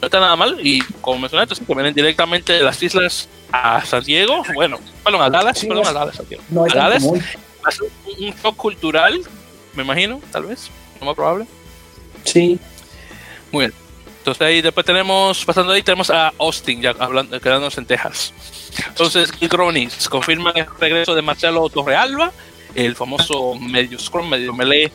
no 0.00 0.06
está 0.06 0.18
nada 0.18 0.34
mal. 0.34 0.56
Y 0.62 0.80
como 1.00 1.18
mencionaste, 1.18 1.54
sí, 1.54 1.64
que 1.64 1.74
vienen 1.74 1.94
directamente 1.94 2.54
de 2.54 2.62
las 2.62 2.82
islas 2.82 3.28
a 3.52 3.84
San 3.84 4.02
Diego, 4.02 4.42
bueno, 4.54 4.78
perdón, 5.04 5.22
a 5.22 5.30
Dallas, 5.30 5.58
Sí, 5.58 5.66
perdón, 5.66 5.84
no- 5.84 5.90
a 5.90 5.92
Dallas. 5.92 6.22
No 6.48 6.64
A 6.64 6.68
Dallas, 6.68 7.02
común. 7.04 7.22
va 7.64 7.68
a 7.68 8.14
un 8.18 8.24
un 8.28 8.34
shock 8.34 8.56
cultural, 8.56 9.20
me 9.74 9.82
imagino, 9.82 10.20
tal 10.32 10.44
vez, 10.46 10.70
lo 10.98 11.06
más 11.06 11.14
probable. 11.14 11.46
Sí, 12.24 12.58
Muy 13.52 13.66
bien. 13.66 13.74
Entonces 14.18 14.46
ahí 14.46 14.62
después 14.62 14.84
tenemos, 14.86 15.44
pasando 15.44 15.72
ahí, 15.72 15.82
tenemos 15.82 16.10
a 16.10 16.32
Austin, 16.38 16.80
ya 16.82 16.94
hablando, 16.98 17.38
quedándonos 17.40 17.76
en 17.78 17.86
Texas. 17.86 18.32
Entonces, 18.88 19.32
el 19.40 19.48
Cronis 19.48 20.08
confirman 20.08 20.56
el 20.56 20.66
regreso 20.78 21.14
de 21.14 21.22
Marcelo 21.22 21.68
Torrealba, 21.68 22.32
el 22.74 22.94
famoso 22.94 23.54
medio 23.54 23.98
scrum, 23.98 24.28
medio 24.28 24.52
melee 24.54 24.92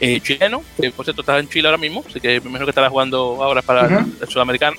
eh, 0.00 0.20
chileno, 0.20 0.62
que 0.80 0.90
por 0.90 1.04
cierto 1.04 1.22
está 1.22 1.38
en 1.38 1.48
Chile 1.48 1.68
ahora 1.68 1.78
mismo, 1.78 2.04
así 2.08 2.20
que 2.20 2.40
me 2.40 2.48
imagino 2.48 2.66
que 2.66 2.70
estará 2.70 2.88
jugando 2.88 3.42
ahora 3.42 3.62
para 3.62 3.86
Ujú. 3.86 3.94
el, 3.94 4.16
el 4.20 4.28
sudamericano. 4.28 4.76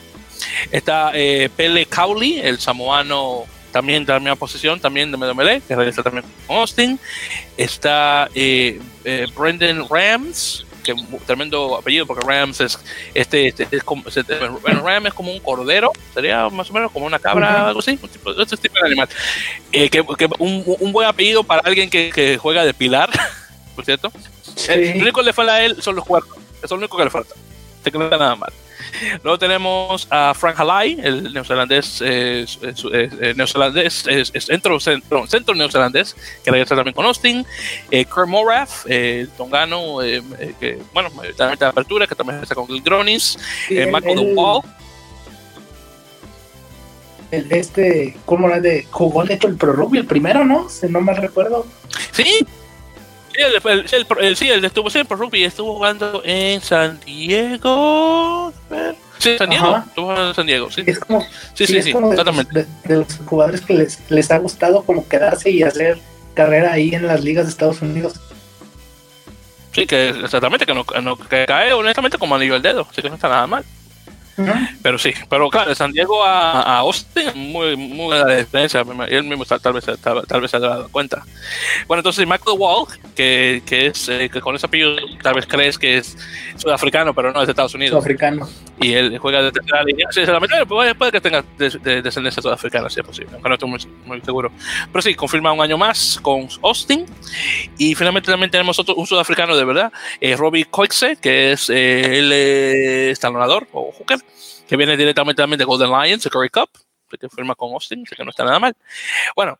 Está 0.72 1.12
eh, 1.14 1.50
Pele 1.56 1.86
Cowley, 1.88 2.40
el 2.40 2.60
samoano 2.60 3.46
también 3.72 4.06
de 4.06 4.14
la 4.14 4.20
misma 4.20 4.36
posición, 4.36 4.80
también 4.80 5.12
de 5.12 5.18
medio 5.18 5.36
melee, 5.36 5.62
que 5.68 5.76
regresa 5.76 6.04
también 6.04 6.26
con 6.48 6.58
Austin. 6.58 7.00
Está 7.58 8.30
eh, 8.34 8.80
eh, 9.04 9.28
Brendan 9.38 9.88
Rams, 9.90 10.66
que 10.96 10.96
tremendo 11.26 11.78
apellido, 11.78 12.06
porque 12.06 12.26
Rams 12.26 12.62
es, 12.62 12.80
este, 13.14 13.48
este 13.48 13.68
es 13.72 13.84
como, 13.84 14.04
bueno, 14.62 14.82
Ram 14.82 15.08
es 15.08 15.14
como 15.14 15.32
un 15.32 15.40
cordero, 15.40 15.92
sería 16.14 16.50
más 16.50 16.70
o 16.70 16.74
menos 16.74 16.92
como 16.92 17.06
una 17.06 17.20
cabra, 17.20 17.68
algo 17.68 17.80
así, 17.80 18.00
un 18.02 18.10
tipo, 18.10 18.32
este 18.32 18.58
tipo 18.58 18.76
de 18.80 18.88
animal. 18.88 19.10
Eh, 19.72 19.90
que, 19.90 20.04
que 20.18 20.30
un, 20.40 20.64
un, 20.80 20.92
buen 20.92 21.08
apellido 21.08 21.44
para 21.44 21.62
alguien 21.62 21.90
que, 21.90 22.12
que 22.14 22.38
juega 22.38 22.66
de 22.66 22.74
pilar, 22.74 23.10
por 23.76 23.86
cierto. 23.86 24.12
El 24.68 25.02
único 25.02 25.20
que 25.22 25.28
le 25.28 25.34
falta 25.34 25.54
a 25.54 25.64
él 25.64 25.82
son 25.82 25.96
los 25.96 26.06
cuartos, 26.06 26.38
es 26.64 26.70
lo 26.70 26.78
único 26.78 26.98
que 26.98 27.04
le 27.04 27.10
falta. 27.10 27.36
Te 27.84 27.92
queda 27.92 28.10
nada 28.10 28.36
mal. 28.36 28.52
Luego 29.24 29.38
tenemos 29.38 30.08
a 30.10 30.34
Frank 30.34 30.60
Halai, 30.60 31.00
el 31.02 31.34
neozelandés, 31.34 32.02
eh, 32.04 32.46
eh, 32.94 33.34
neozelandés 33.36 34.06
es, 34.08 34.32
centro, 34.46 34.80
centro, 34.80 35.28
centro, 35.28 35.56
neozelandés, 35.56 36.16
que 36.44 36.52
regresa 36.52 36.76
también 36.76 36.94
con 36.96 37.06
Austin. 37.06 37.46
Eh, 37.92 38.06
Kurt 38.06 38.28
Morath, 38.28 38.86
el 38.88 39.30
tongano, 39.30 40.00
que, 40.60 40.80
bueno, 40.94 41.10
también 41.36 41.60
de 41.60 41.66
apertura, 41.66 42.08
que 42.08 42.16
también 42.16 42.42
está 42.42 42.56
con 42.56 42.68
Gronis. 42.84 43.38
Michael 43.70 44.20
el, 44.20 44.36
Wall. 44.36 44.62
El, 47.32 47.52
este, 47.52 48.16
¿cómo 48.26 48.48
era 48.48 48.62
de? 48.62 48.88
Jugó 48.90 49.24
de 49.26 49.34
hecho 49.34 49.48
el 49.48 49.58
Pro 49.58 49.74
Rugby, 49.74 49.98
el 49.98 50.06
primero, 50.06 50.46
¿no? 50.46 50.70
Si 50.70 50.88
no 50.88 51.02
me 51.02 51.14
recuerdo. 51.14 51.66
Sí, 52.12 52.46
Sí, 53.38 53.44
el, 53.44 54.08
el, 54.20 54.36
sí, 54.36 54.50
el 54.50 54.66
estuvo 54.66 54.90
siempre 54.90 55.16
rugby 55.16 55.44
estuvo 55.44 55.76
jugando 55.76 56.24
en 56.26 56.60
San 56.60 57.00
Diego. 57.02 58.52
Sí, 59.20 59.38
San 59.38 59.52
Diego. 59.52 59.78
Estuvo 59.78 60.06
jugando 60.06 60.30
en 60.30 60.34
San 60.34 60.48
Diego, 60.48 60.72
sí. 60.72 60.84
Es 60.88 60.98
como, 60.98 61.22
sí, 61.54 61.68
sí, 61.68 61.84
sí, 61.84 61.94
totalmente. 61.94 62.66
De, 62.84 62.96
los 62.96 63.20
jugadores 63.28 63.62
que 63.62 63.76
les, 63.76 64.00
les 64.10 64.32
ha 64.32 64.40
gustado 64.40 64.84
como 64.84 65.08
quedarse 65.08 65.52
y 65.52 65.62
hacer 65.62 66.00
carrera 66.34 66.74
ahí 66.74 66.96
en 66.96 67.06
las 67.06 67.24
ligas 67.24 67.46
de 67.46 67.52
Estados 67.52 67.80
Unidos. 67.84 68.20
Sí, 69.72 69.86
que 69.86 70.10
exactamente, 70.10 70.66
que, 70.66 70.74
no, 70.74 70.86
que 71.16 71.46
cae 71.46 71.74
honestamente 71.74 72.18
como 72.18 72.34
anillo 72.34 72.56
el 72.56 72.64
dedo, 72.64 72.88
así 72.90 73.04
que 73.04 73.10
no 73.10 73.16
está 73.16 73.30
nada 73.30 73.46
mal. 73.46 73.64
Pero 74.84 74.98
sí, 75.00 75.14
pero 75.30 75.50
claro, 75.50 75.70
de 75.70 75.76
San 75.76 75.92
Diego 75.92 76.24
a, 76.24 76.62
a 76.62 76.78
Austin, 76.80 77.32
muy, 77.36 77.76
muy 77.76 78.06
buena 78.06 78.36
diferencia. 78.36 78.84
Él 79.08 79.24
mismo 79.24 79.46
tal, 79.46 79.74
vez, 79.74 79.86
tal, 80.02 80.42
vez 80.42 80.52
se 80.52 80.58
ha 80.58 80.60
dado 80.60 80.90
cuenta. 80.90 81.24
Bueno, 81.88 82.00
entonces 82.00 82.28
Michael 82.28 82.58
Wall, 82.58 82.88
que, 83.16 83.64
que 83.66 83.88
es 83.88 84.10
eh, 84.10 84.30
que 84.32 84.40
con 84.40 84.56
ese 84.56 84.68
apellido 84.68 84.96
tal 85.24 85.34
vez 85.34 85.48
crees 85.48 85.80
que 85.80 85.98
es 85.98 86.18
sudafricano, 86.56 87.14
pero 87.14 87.34
no 87.34 87.42
es 87.42 87.48
de 87.48 87.52
Estados 87.52 87.74
Unidos. 87.74 87.92
Sudafricano. 87.92 88.48
Y 88.80 88.94
él 88.94 89.18
juega 89.18 89.42
de 89.42 89.52
tercera 89.52 89.84
línea. 89.84 90.08
Sí, 90.12 90.22
puede, 90.68 90.94
puede 90.94 91.12
que 91.12 91.22
tenga 91.22 91.44
de, 91.58 92.02
descendencia 92.02 92.42
sudafricana, 92.42 92.90
si 92.90 93.00
es 93.00 93.06
posible, 93.06 93.32
aunque 93.34 93.50
no 93.50 93.56
estoy 93.56 93.70
muy, 93.70 93.80
muy, 94.06 94.22
seguro. 94.22 94.52
Pero 94.92 95.02
sí, 95.02 95.16
confirma 95.16 95.52
un 95.52 95.62
año 95.62 95.78
más 95.78 96.20
con 96.22 96.48
Austin. 96.62 97.06
Y 97.78 97.96
finalmente 97.96 98.30
también 98.30 98.52
tenemos 98.52 98.78
otro, 98.78 98.94
un 98.96 99.08
sudafricano 99.08 99.58
de 99.58 99.66
verdad, 99.66 99.92
eh, 100.22 100.36
Robbie 100.36 100.66
Coixe, 100.66 101.18
que 101.20 101.54
es 101.54 101.72
eh, 101.72 102.20
el 102.20 102.32
estalonador 103.12 103.68
o 103.72 103.92
hooker 103.92 104.20
que 104.68 104.78
viene 104.78 104.98
directamente 104.98 105.42
también 105.42 105.58
de 105.58 105.66
Golden 105.66 105.90
Lions, 105.92 106.24
de 106.24 106.30
Curry 106.30 106.50
Cup, 106.50 106.70
que 107.16 107.30
firma 107.30 107.56
con 107.56 107.72
Austin, 107.74 108.04
así 108.06 108.16
que 108.16 108.24
no 108.24 108.32
está 108.32 108.44
nada 108.44 108.60
mal. 108.60 108.76
Bueno, 109.36 109.60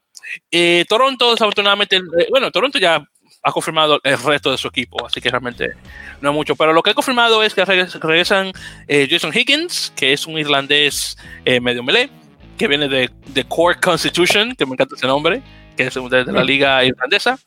eh, 0.52 0.86
Toronto, 0.90 1.32
desafortunadamente, 1.32 1.98
eh, 1.98 2.28
bueno, 2.30 2.52
Toronto 2.52 2.78
ya 2.78 3.02
ha 3.44 3.52
confirmado 3.52 4.00
el 4.04 4.22
resto 4.22 4.52
de 4.52 4.58
su 4.58 4.68
equipo, 4.68 5.06
así 5.06 5.22
que 5.22 5.30
realmente 5.30 5.72
no 6.20 6.34
mucho. 6.34 6.56
Pero 6.56 6.74
lo 6.74 6.84
que 6.84 6.90
ha 6.90 6.94
confirmado 6.94 7.42
es 7.44 7.54
que 7.54 7.64
regresan 7.64 8.52
eh, 8.88 9.08
Jason 9.10 9.32
Higgins, 9.34 9.94
que 9.96 10.12
es 10.12 10.28
un 10.28 10.38
irlandés 10.38 11.18
medio 11.62 11.84
melee, 11.84 12.10
que 12.58 12.68
viene 12.68 12.90
de, 12.90 13.10
de 13.28 13.44
Core 13.46 13.80
Constitution, 13.80 14.54
que 14.56 14.66
me 14.66 14.74
encanta 14.74 14.96
ese 14.96 15.08
nombre, 15.08 15.42
que 15.78 15.84
es 15.84 15.94
de, 15.94 16.26
la 16.26 16.44
liga 16.44 16.84
irlandesa, 16.84 17.40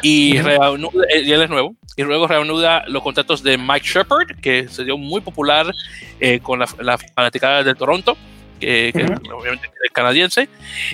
y, 0.00 0.36
y 0.36 0.38
él 0.38 1.42
es 1.42 1.50
nuevo 1.50 1.76
y 1.96 2.02
luego 2.02 2.26
reanuda 2.26 2.84
los 2.88 3.02
contratos 3.02 3.42
de 3.42 3.56
Mike 3.56 3.86
Shepard, 3.86 4.40
que 4.40 4.68
se 4.68 4.84
dio 4.84 4.96
muy 4.96 5.20
popular 5.20 5.72
eh, 6.20 6.40
con 6.40 6.58
la, 6.58 6.68
la 6.80 6.98
fanaticada 6.98 7.62
de 7.62 7.74
Toronto, 7.74 8.16
que, 8.58 8.90
obviamente 9.32 9.70
es 9.84 9.92
canadiense, 9.92 10.48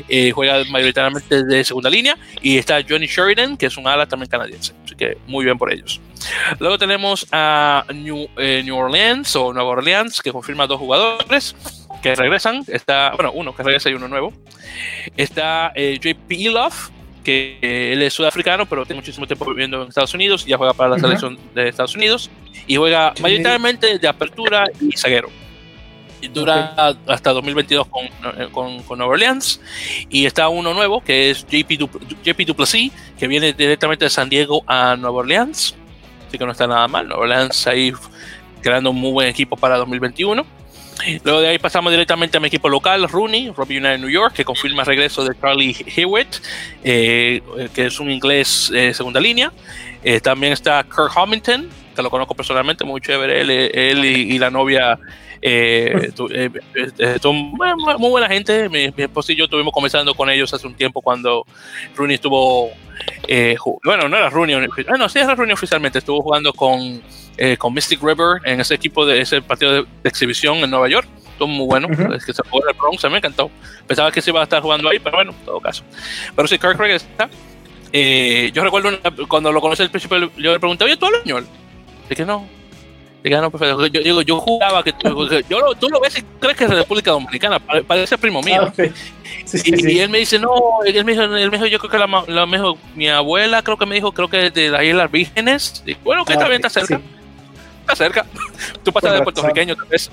eh, 0.09 0.33
juega 0.33 0.63
mayoritariamente 0.71 1.45
de 1.45 1.65
segunda 1.65 1.89
línea, 1.89 2.17
y 2.43 2.59
está 2.59 2.81
Johnny 2.87 3.07
Sheridan, 3.07 3.57
que 3.57 3.67
es 3.67 3.77
un 3.77 3.87
ala 3.87 4.07
también 4.07 4.29
canadiense, 4.29 4.75
así 4.85 4.95
que 4.95 5.17
muy 5.27 5.45
bien 5.45 5.57
por 5.57 5.73
ellos. 5.73 6.01
Luego 6.59 6.77
tenemos 6.77 7.27
a 7.33 7.85
New, 7.95 8.29
eh, 8.37 8.63
New 8.65 8.77
Orleans 8.77 9.35
o 9.37 9.53
Nueva 9.53 9.71
Orleans, 9.71 10.21
que 10.21 10.33
confirma 10.33 10.67
dos 10.67 10.79
jugadores 10.79 11.55
que 12.03 12.15
regresan, 12.15 12.65
está, 12.67 13.13
bueno, 13.15 13.33
uno 13.33 13.55
que 13.55 13.63
regresa 13.63 13.91
y 13.91 13.95
uno 13.95 14.09
nuevo. 14.09 14.33
Está 15.17 15.73
JP 15.75 16.31
Love, 16.53 16.91
que 17.25 17.59
él 17.93 18.03
es 18.03 18.15
sudafricano, 18.15 18.67
pero 18.67 18.85
tiene 18.85 19.01
muchísimo 19.01 19.27
tiempo 19.27 19.45
viviendo 19.47 19.83
en 19.83 19.89
Estados 19.89 20.15
Unidos 20.15 20.45
y 20.47 20.51
ya 20.51 20.57
juega 20.57 20.73
para 20.75 20.91
la 20.91 20.99
selección 20.99 21.39
de 21.55 21.69
Estados 21.69 21.95
Unidos 21.95 22.31
y 22.67 22.77
juega 22.77 23.13
mayoritariamente 23.21 23.99
de 23.99 24.09
apertura 24.09 24.65
y 24.81 24.97
zaguero. 24.97 25.29
Y 26.23 26.29
dura 26.29 26.75
hasta 27.07 27.33
2022 27.33 27.87
con, 27.89 28.05
eh, 28.05 28.49
con, 28.53 28.83
con, 28.83 28.99
Nueva 28.99 29.15
Orleans. 29.15 29.59
Y 30.11 30.27
está 30.27 30.51
uno 30.51 30.75
nuevo 30.75 31.03
que 31.03 31.31
es 31.31 31.47
JP, 31.47 31.79
du 31.79 31.89
JP 32.23 32.41
Duplessis, 32.47 32.93
que 33.19 33.27
viene 33.27 33.55
directamente 33.55 34.05
de 34.05 34.11
San 34.11 34.29
Diego 34.29 34.63
a 34.67 34.97
Nueva 34.97 35.19
Orleans. 35.19 35.75
Así 36.29 36.37
que 36.37 36.45
no 36.45 36.53
está 36.53 36.67
nada 36.67 36.87
mal. 36.89 37.09
Nueva 37.09 37.23
Orleans 37.23 37.67
ahí 37.67 37.93
creando 38.61 38.91
un 38.91 39.01
muy 39.01 39.13
buen 39.13 39.29
equipo 39.29 39.57
para 39.57 39.79
2021. 39.79 40.45
Luego 41.25 41.41
de 41.41 41.49
ahí 41.49 41.59
pasamos 41.59 41.93
directamente 41.93 42.37
a 42.37 42.41
mi 42.41 42.49
equipo 42.49 42.69
local, 42.69 43.09
Rooney, 43.09 43.51
Robbie 43.51 43.79
United 43.79 43.99
New 43.99 44.11
York, 44.11 44.35
que 44.35 44.45
confirma 44.45 44.83
el 44.83 44.87
regreso 44.87 45.25
de 45.25 45.39
Charlie 45.41 45.77
Hewitt, 45.97 46.37
eh, 46.85 47.43
que 47.75 47.87
es 47.87 48.01
un 48.01 48.11
inglés 48.11 48.71
eh, 48.75 48.93
segunda 48.95 49.21
línea. 49.21 49.53
Eh, 50.03 50.21
también 50.21 50.53
está 50.53 50.83
Kirk 50.85 51.13
Hamilton, 51.15 51.69
que 51.95 52.03
lo 52.03 52.11
conozco 52.11 52.35
personalmente, 52.35 52.85
muy 52.85 53.01
chévere, 53.01 53.41
él, 53.41 54.05
y, 54.05 54.39
la 54.39 54.51
novia. 54.51 54.99
son 57.21 57.53
muy 57.99 58.11
buena 58.11 58.29
gente. 58.29 58.69
Mi, 58.69 58.93
esposo 58.97 59.33
y 59.33 59.37
yo 59.37 59.45
estuvimos 59.45 59.73
conversando 59.73 60.15
con 60.15 60.31
ellos 60.31 60.53
hace 60.55 60.67
un 60.67 60.75
tiempo 60.75 61.03
cuando 61.03 61.47
Rooney 61.97 62.15
estuvo. 62.15 62.71
bueno, 63.85 64.09
no 64.09 64.17
era 64.17 64.31
Rooney, 64.31 64.69
bueno, 64.89 65.09
sí 65.09 65.19
era 65.19 65.35
Rooney 65.35 65.53
oficialmente, 65.53 65.99
estuvo 65.99 66.23
jugando 66.23 66.53
con 66.53 67.03
eh, 67.43 67.57
con 67.57 67.73
Mystic 67.73 68.03
River 68.03 68.43
en 68.45 68.61
ese 68.61 68.75
equipo 68.75 69.07
de 69.07 69.19
ese 69.19 69.41
partido 69.41 69.73
de, 69.73 69.87
exhibición 70.05 70.59
en 70.59 70.69
Nueva 70.69 70.91
York. 70.91 71.09
Estuvo 71.17 71.49
muy 71.49 71.67
bueno. 71.67 71.89
Es 72.15 72.27
que 72.27 72.35
se 72.35 72.43
jugó 72.43 72.63
en 72.65 72.75
el 72.75 72.77
Bronx, 72.79 73.03
me 73.11 73.17
encantó. 73.17 73.51
Pensaba 73.87 74.13
que 74.13 74.21
se 74.21 74.31
iba 74.31 74.41
a 74.41 74.43
estar 74.43 74.61
jugando 74.61 74.91
ahí, 74.91 74.99
pero 74.99 75.17
bueno, 75.17 75.33
en 75.33 75.47
todo 75.47 75.59
caso. 75.59 75.83
Pero 76.37 76.47
sí, 76.47 76.59
Kirk 76.59 76.77
Craig 76.77 76.97
está. 76.97 77.31
Eh, 77.95 78.51
yo 78.53 78.63
recuerdo 78.63 78.91
cuando 79.27 79.51
lo 79.53 79.61
conocí 79.63 79.83
al 79.83 79.91
principio, 79.91 80.31
yo 80.37 80.53
le 80.53 80.61
pregunté, 80.61 80.85
oye, 80.85 80.99
¿tú 80.99 81.07
hablas 81.07 81.21
español? 81.21 81.47
que 82.11 82.27
no. 82.27 82.47
Dije, 83.25 83.37
no, 83.41 83.51
perfecto. 83.51 83.87
Yo 83.87 84.03
digo, 84.03 84.21
yo 84.21 84.39
jugaba 84.39 84.83
que 84.83 84.93
tú, 84.93 85.29
yo 85.49 85.75
tú 85.79 85.89
lo 85.89 85.99
ves 85.99 86.19
y 86.19 86.23
crees 86.41 86.59
que 86.59 86.65
es 86.65 86.71
República 86.71 87.11
Dominicana, 87.13 87.59
parece 87.59 88.19
primo 88.19 88.43
mío. 88.43 88.71
Ah, 88.79 88.83
y, 89.65 89.99
él 89.99 90.11
me 90.11 90.19
dice, 90.19 90.39
no, 90.39 90.51
él 90.85 91.05
me 91.07 91.13
dijo, 91.13 91.25
él 91.25 91.51
me 91.51 91.57
dijo 91.57 91.67
yo 91.67 91.79
creo 91.79 91.91
que 91.91 91.99
la, 91.99 92.25
la 92.29 92.47
mejor, 92.47 92.77
mi 92.95 93.09
abuela 93.09 93.63
creo 93.63 93.79
que 93.79 93.87
me 93.87 93.95
dijo, 93.95 94.13
creo 94.13 94.29
que 94.29 94.51
de 94.51 94.69
las 94.69 94.85
Islas 94.85 95.11
Vírgenes. 95.11 95.83
Y, 95.87 95.95
bueno, 95.95 96.25
que 96.27 96.35
ah, 96.35 96.39
también 96.39 96.65
está 96.65 96.69
cerca 96.69 97.01
cerca. 97.97 98.27
Tú 98.83 98.93
pasas 98.93 99.15
de 99.15 99.23
puertorriqueño, 99.23 99.77
tal 99.77 99.87
vez. 99.87 100.11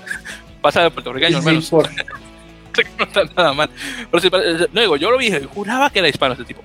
Pasas 0.60 0.84
de 0.84 0.90
puertorriqueño, 0.90 1.38
al 1.38 1.44
menos. 1.44 1.72
no 2.98 3.04
está 3.04 3.24
nada 3.36 3.52
mal. 3.52 3.70
Pero 4.10 4.20
si, 4.20 4.30
no 4.72 4.80
digo, 4.80 4.96
yo 4.96 5.10
lo 5.10 5.18
vi, 5.18 5.30
juraba 5.52 5.90
que 5.90 5.98
era 6.00 6.08
hispano 6.08 6.32
este 6.32 6.44
tipo. 6.44 6.62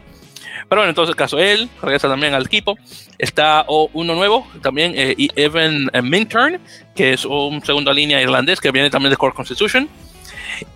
Pero 0.70 0.82
bueno, 0.82 0.90
entonces, 0.90 1.16
caso 1.16 1.40
él, 1.40 1.70
regresa 1.82 2.08
también 2.08 2.34
al 2.34 2.46
equipo. 2.46 2.78
Está 3.18 3.66
uno 3.68 4.16
nuevo, 4.16 4.48
también 4.62 4.94
eh, 4.96 5.16
Evan 5.36 5.90
Minturn, 6.04 6.60
que 6.96 7.14
es 7.14 7.26
un 7.26 7.64
segunda 7.66 7.94
línea 7.94 8.22
irlandés 8.22 8.60
que 8.60 8.72
viene 8.72 8.90
también 8.90 9.12
de 9.12 9.18
Core 9.18 9.36
Constitution. 9.36 9.90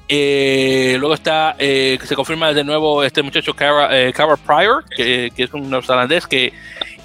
Eh, 0.08 0.96
luego 1.00 1.14
está, 1.14 1.56
eh, 1.60 2.00
se 2.04 2.16
confirma 2.16 2.54
de 2.54 2.64
nuevo 2.64 3.04
este 3.04 3.22
muchacho 3.22 3.54
Cara, 3.54 3.90
eh, 3.92 4.14
Pryor, 4.46 4.86
que, 4.96 5.32
que, 5.36 5.44
es 5.44 5.54
un 5.54 5.70
neozelandés 5.70 6.26
que 6.26 6.54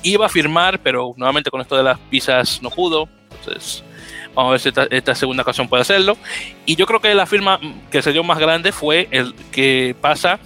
iba 0.03 0.27
a 0.27 0.29
firmar, 0.29 0.79
pero 0.79 1.13
nuevamente 1.17 1.51
con 1.51 1.61
esto 1.61 1.77
de 1.77 1.83
las 1.83 1.99
visas 2.11 2.63
no 2.63 2.71
pudo. 2.71 3.09
Entonces, 3.45 3.83
vamos 4.35 4.51
a 4.51 4.53
ver 4.53 4.61
si 4.61 4.97
esta, 4.97 5.15
segunda 5.15 5.43
ocasión 5.43 5.69
puede 5.69 5.83
hacerlo. 5.83 6.17
Y 6.67 6.77
yo 6.77 6.87
creo 6.87 7.01
que 7.01 7.15
la 7.15 7.27
firma 7.27 7.59
que 7.91 8.03
se 8.03 8.13
dio 8.13 8.23
más 8.25 8.39
grande 8.39 8.73
fue 8.73 9.09
el 9.11 9.35
que 9.51 9.95
pasa 10.01 10.39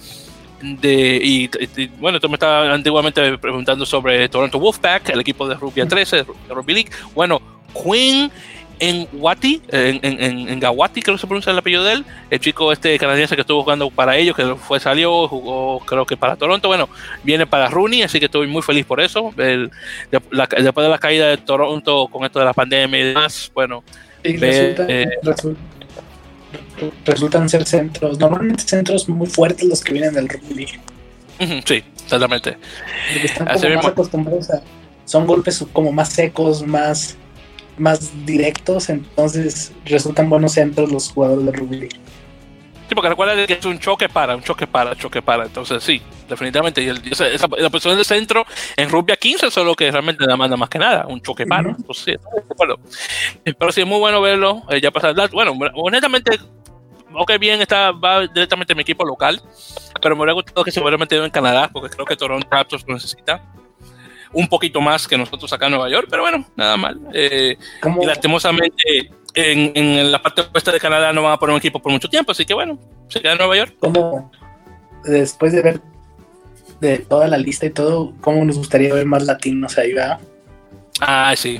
de. 0.61 1.89
Bueno, 1.99 2.19
tú 2.19 2.29
me 2.29 2.35
estabas 2.35 2.69
antiguamente 2.73 3.37
preguntando 3.37 3.85
sobre 3.85 4.27
Toronto 4.29 4.59
Wolfpack, 4.59 5.09
el 5.09 5.19
equipo 5.19 5.47
de 5.47 5.55
Rugby 5.55 5.85
13, 5.85 6.17
de 6.17 6.25
Rugby 6.49 6.73
League. 6.73 6.91
Bueno, 7.13 7.41
Queen 7.73 8.31
en 8.79 9.07
Wati, 9.13 9.61
en, 9.69 9.99
en, 10.03 10.49
en, 10.49 10.59
Gawati, 10.59 11.01
creo 11.01 11.15
que 11.15 11.21
se 11.21 11.27
pronuncia 11.27 11.51
el 11.51 11.57
apellido 11.57 11.83
de 11.83 11.93
él, 11.93 12.05
el 12.29 12.39
chico 12.39 12.71
este 12.71 12.97
canadiense 12.99 13.35
que 13.35 13.41
estuvo 13.41 13.63
jugando 13.63 13.89
para 13.89 14.17
ellos, 14.17 14.35
que 14.35 14.55
fue 14.55 14.79
salió, 14.79 15.27
jugó 15.27 15.79
creo 15.79 16.05
que 16.05 16.15
para 16.17 16.35
Toronto, 16.35 16.67
bueno, 16.67 16.89
viene 17.23 17.47
para 17.47 17.69
Rooney, 17.69 18.03
así 18.03 18.19
que 18.19 18.25
estoy 18.25 18.47
muy 18.47 18.61
feliz 18.61 18.85
por 18.85 18.99
eso. 19.01 19.33
El, 19.37 19.71
después 20.11 20.85
de 20.85 20.89
la 20.89 20.99
caída 20.99 21.27
de 21.27 21.37
Toronto 21.37 22.07
con 22.07 22.25
esto 22.25 22.39
de 22.39 22.45
la 22.45 22.53
pandemia 22.53 22.99
y 22.99 23.03
demás, 23.03 23.51
bueno, 23.53 23.83
eh, 24.23 25.05
resultan 27.05 27.49
ser 27.49 27.65
centros, 27.65 28.19
normalmente 28.19 28.63
centros 28.63 29.09
muy 29.09 29.27
fuertes 29.27 29.67
los 29.67 29.81
que 29.81 29.93
vienen 29.93 30.13
del 30.13 30.29
rugby. 30.29 30.67
Sí, 31.65 31.83
exactamente. 32.03 32.57
están 33.23 33.47
como 33.47 33.75
más 33.75 33.85
acostumbrados 33.85 34.49
a 34.51 34.61
son 35.07 35.25
golpes 35.25 35.65
como 35.71 35.91
más 35.91 36.09
secos, 36.09 36.65
más, 36.67 37.15
más 37.77 38.25
directos, 38.25 38.89
entonces 38.89 39.71
resultan 39.85 40.29
buenos 40.29 40.53
centros 40.53 40.91
los 40.91 41.11
jugadores 41.11 41.45
de 41.45 41.51
rugby. 41.51 41.89
Sí, 42.87 42.95
porque 42.95 43.09
recuerda 43.09 43.45
que 43.45 43.53
es 43.53 43.65
un 43.65 43.79
choque 43.79 44.07
para, 44.07 44.35
un 44.35 44.43
choque 44.43 44.65
para, 44.65 44.95
choque 44.95 45.21
para. 45.21 45.43
Entonces, 45.45 45.83
sí, 45.83 46.01
definitivamente. 46.29 46.81
Y 46.81 46.89
esa, 47.11 47.47
la 47.57 47.69
posición 47.69 47.97
de 47.97 48.05
centro 48.05 48.45
en 48.77 48.89
rugby 48.89 49.11
a 49.11 49.17
15 49.17 49.47
es 49.47 49.57
lo 49.57 49.75
que 49.75 49.91
realmente 49.91 50.25
demanda 50.25 50.55
más 50.55 50.69
que 50.69 50.79
nada, 50.79 51.05
un 51.05 51.21
choque 51.21 51.45
para. 51.45 51.71
Entonces, 51.71 52.17
bueno, 52.55 52.75
pero 53.43 53.71
sí, 53.73 53.81
es 53.81 53.87
muy 53.87 53.99
bueno 53.99 54.21
verlo. 54.21 54.63
Eh, 54.69 54.79
ya 54.79 54.91
pasar, 54.91 55.13
bueno, 55.31 55.53
honestamente, 55.75 56.39
ok, 57.13 57.31
bien, 57.39 57.61
está, 57.61 57.91
va 57.91 58.21
directamente 58.21 58.71
a 58.71 58.75
mi 58.75 58.83
equipo 58.83 59.03
local, 59.03 59.41
pero 60.01 60.15
me 60.15 60.21
hubiera 60.21 60.33
gustado 60.33 60.63
que 60.63 60.71
se 60.71 60.79
hubiera 60.79 60.97
metido 60.97 61.25
en 61.25 61.31
Canadá, 61.31 61.69
porque 61.71 61.89
creo 61.89 62.05
que 62.05 62.15
Toronto 62.15 62.47
Raptors 62.49 62.85
lo 62.87 62.93
necesita 62.93 63.41
un 64.33 64.47
poquito 64.47 64.81
más 64.81 65.07
que 65.07 65.17
nosotros 65.17 65.51
acá 65.53 65.65
en 65.65 65.71
Nueva 65.71 65.89
York, 65.89 66.07
pero 66.09 66.23
bueno, 66.23 66.45
nada 66.55 66.77
mal. 66.77 66.99
Eh, 67.13 67.57
y 68.01 68.05
lastimosamente 68.05 69.11
en, 69.33 69.71
en, 69.75 70.11
la 70.11 70.21
parte 70.21 70.43
oeste 70.53 70.71
de 70.71 70.79
Canadá 70.79 71.13
no 71.13 71.23
van 71.23 71.33
a 71.33 71.37
poner 71.37 71.53
un 71.53 71.59
equipo 71.59 71.79
por 71.79 71.91
mucho 71.91 72.09
tiempo, 72.09 72.31
así 72.31 72.45
que 72.45 72.53
bueno, 72.53 72.79
se 73.07 73.21
queda 73.21 73.33
en 73.33 73.37
Nueva 73.37 73.55
York. 73.55 73.75
Como 73.79 74.31
después 75.03 75.53
de 75.53 75.61
ver 75.61 75.81
de 76.79 76.99
toda 76.99 77.27
la 77.27 77.37
lista 77.37 77.65
y 77.65 77.71
todo, 77.71 78.13
¿cómo 78.21 78.43
nos 78.45 78.57
gustaría 78.57 78.93
ver 78.93 79.05
más 79.05 79.23
latinos 79.23 79.77
ahí, 79.77 79.93
va? 79.93 80.19
Ah, 80.99 81.33
sí. 81.35 81.59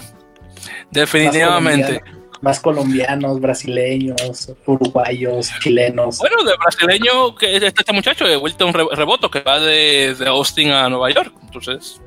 Definitivamente. 0.91 2.01
Más 2.41 2.59
colombianos, 2.59 3.39
brasileños, 3.39 4.53
uruguayos, 4.65 5.49
chilenos. 5.59 6.19
Bueno, 6.19 6.43
de 6.43 6.55
brasileño, 6.55 7.35
que 7.35 7.55
es 7.55 7.63
este 7.63 7.93
muchacho 7.93 8.27
de 8.27 8.37
Wilton 8.37 8.73
Reboto, 8.73 9.31
que 9.31 9.41
va 9.41 9.59
de, 9.59 10.15
de 10.17 10.27
Austin 10.27 10.69
a 10.69 10.87
Nueva 10.87 11.09
York. 11.09 11.33
Entonces, 11.41 11.99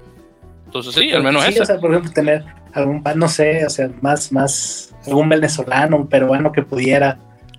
entonces 0.70 0.94
sí, 0.94 1.10
al 1.10 1.24
menos 1.24 1.44
sí, 1.44 1.58
O 1.58 1.66
sea, 1.66 1.80
por 1.80 1.90
ejemplo, 1.90 2.12
tener 2.12 2.44
algún, 2.72 3.02
no 3.16 3.28
sé, 3.28 3.66
o 3.66 3.70
sea, 3.70 3.90
más, 4.00 4.30
más, 4.30 4.94
algún 5.04 5.28
venezolano, 5.28 5.96
un 5.96 6.06
peruano 6.06 6.52
que 6.52 6.62
pudiera 6.62 7.18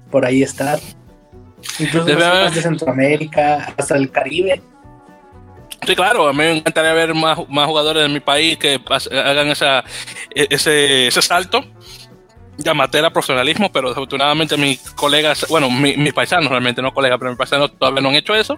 por 0.09 0.25
ahí 0.25 0.43
estar. 0.43 0.79
Incluso 1.77 2.05
de 2.05 2.61
Centroamérica, 2.61 3.73
hasta 3.77 3.97
el 3.97 4.09
Caribe. 4.11 4.61
Sí, 5.85 5.93
claro, 5.93 6.29
a 6.29 6.31
mí 6.31 6.37
me 6.37 6.57
encantaría 6.57 6.93
ver 6.93 7.13
más, 7.13 7.37
más 7.49 7.67
jugadores 7.67 8.03
de 8.03 8.07
mi 8.07 8.21
país 8.21 8.57
que 8.57 8.79
hagan 9.11 9.49
esa, 9.49 9.83
e-, 10.33 10.47
ese, 10.49 11.07
ese 11.07 11.21
salto 11.21 11.65
llamatera 12.57 13.09
profesionalismo, 13.11 13.71
pero 13.71 13.89
desafortunadamente 13.89 14.57
mis 14.57 14.79
colegas, 14.91 15.45
bueno, 15.49 15.69
mis 15.69 16.13
paisanos 16.13 16.49
realmente, 16.49 16.81
no 16.81 16.93
colegas, 16.93 17.17
pero 17.17 17.31
mis 17.31 17.37
paisanos 17.37 17.77
todavía 17.77 18.01
no 18.01 18.09
han 18.09 18.15
hecho 18.15 18.35
eso. 18.35 18.57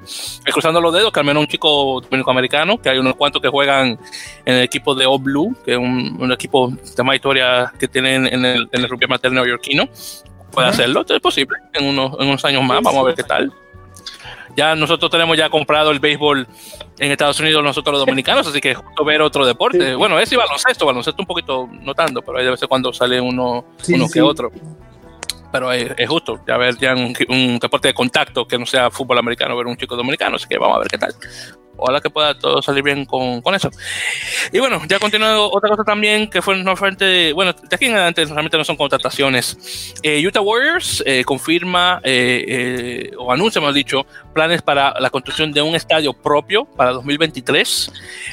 cruzando 0.52 0.82
los 0.82 0.94
dedos, 0.94 1.12
que 1.12 1.20
al 1.20 1.26
menos 1.26 1.42
un 1.42 1.48
chico 1.48 2.02
dominico-americano, 2.02 2.82
que 2.82 2.90
hay 2.90 2.98
unos 2.98 3.16
cuantos 3.16 3.42
que 3.42 3.50
juegan 3.50 4.00
en 4.46 4.56
el 4.56 4.64
equipo 4.64 4.96
de 4.96 5.06
O 5.06 5.20
Blue, 5.20 5.56
que 5.66 5.74
es 5.74 5.78
un, 5.78 6.32
equipo 6.32 6.70
de 6.70 7.04
más 7.04 7.16
historia 7.16 7.72
que 7.80 7.88
tienen 7.88 8.26
en 8.26 8.44
el, 8.46 8.68
en 8.72 8.82
el 8.82 8.90
rugby 8.90 9.06
amateur 9.06 9.32
neoyorquino, 9.32 9.88
puede 10.52 10.68
hacerlo, 10.68 11.06
es 11.08 11.20
posible, 11.20 11.58
en 11.74 11.86
unos, 11.86 12.14
en 12.20 12.28
unos 12.28 12.46
años 12.46 12.64
más, 12.64 12.82
vamos 12.82 13.02
a 13.02 13.04
ver 13.04 13.16
qué 13.16 13.24
tal. 13.24 13.54
Ya 14.56 14.76
nosotros 14.76 15.10
tenemos 15.10 15.38
ya 15.38 15.50
comprado 15.50 15.92
el 15.92 16.00
béisbol 16.00 16.48
en 17.00 17.12
Estados 17.12 17.40
Unidos 17.40 17.64
nosotros 17.64 17.94
los 17.94 18.06
dominicanos, 18.06 18.48
así 18.48 18.62
que 18.62 18.76
justo 18.76 19.04
ver 19.04 19.22
otro 19.22 19.46
deporte. 19.46 19.96
Bueno, 19.96 20.20
ese 20.20 20.38
baloncesto, 20.38 20.86
baloncesto 20.86 21.22
un 21.22 21.28
poquito 21.28 21.68
no 21.72 21.94
tanto, 21.94 22.22
pero 22.22 22.38
hay 22.38 22.46
de 22.46 22.52
vez 22.52 22.62
cuando 22.68 22.94
sale 22.94 23.20
uno, 23.20 23.66
uno 23.88 24.10
que 24.12 24.22
otro. 24.22 24.52
Pero 25.52 25.72
es, 25.72 26.10
justo, 26.10 26.40
ya 26.48 26.58
ver 26.58 26.78
ya 26.78 26.94
un, 26.94 27.16
un, 27.30 27.60
deporte 27.60 27.90
de 27.90 27.94
contacto 27.94 28.48
que 28.48 28.58
no 28.58 28.66
sea 28.66 28.90
fútbol 28.90 29.20
americano, 29.20 29.56
ver 29.56 29.68
un 29.68 29.78
chico 29.78 29.96
dominicano, 29.96 30.38
así 30.38 30.48
que 30.48 30.58
vamos 30.58 30.78
a 30.78 30.80
ver 30.80 30.88
qué 30.88 30.98
tal 30.98 31.14
ojalá 31.78 32.02
que 32.02 32.10
pueda 32.10 32.38
todo 32.38 32.62
salir 32.62 32.84
bien 32.84 33.06
con, 33.06 33.42
con 33.42 33.56
eso. 33.56 33.70
Y 34.52 34.60
bueno, 34.60 34.82
ya 34.88 35.00
continuando, 35.00 35.52
otra 35.52 35.70
cosa 35.70 35.84
también 35.84 36.30
que 36.30 36.42
fue 36.42 36.58
no 36.58 36.76
frente, 36.76 37.34
bueno, 37.34 37.54
de 37.54 37.76
aquí 37.76 37.86
en 37.86 37.94
adelante 37.94 38.26
realmente 38.26 38.58
no 38.58 38.64
son 38.64 38.76
contrataciones. 38.76 39.94
Eh, 40.04 40.26
Utah 40.26 40.42
Warriors 40.42 41.04
eh, 41.06 41.24
confirma 41.24 42.02
eh, 42.04 43.12
o 43.18 43.32
anuncia, 43.32 43.60
hemos 43.60 43.74
dicho, 43.74 44.06
planes 44.34 44.62
para 44.62 45.00
la 45.00 45.10
construcción 45.10 45.52
de 45.52 45.62
un 45.62 45.76
estadio 45.76 46.14
propio 46.14 46.66
para 46.66 46.92
2023, 46.92 47.92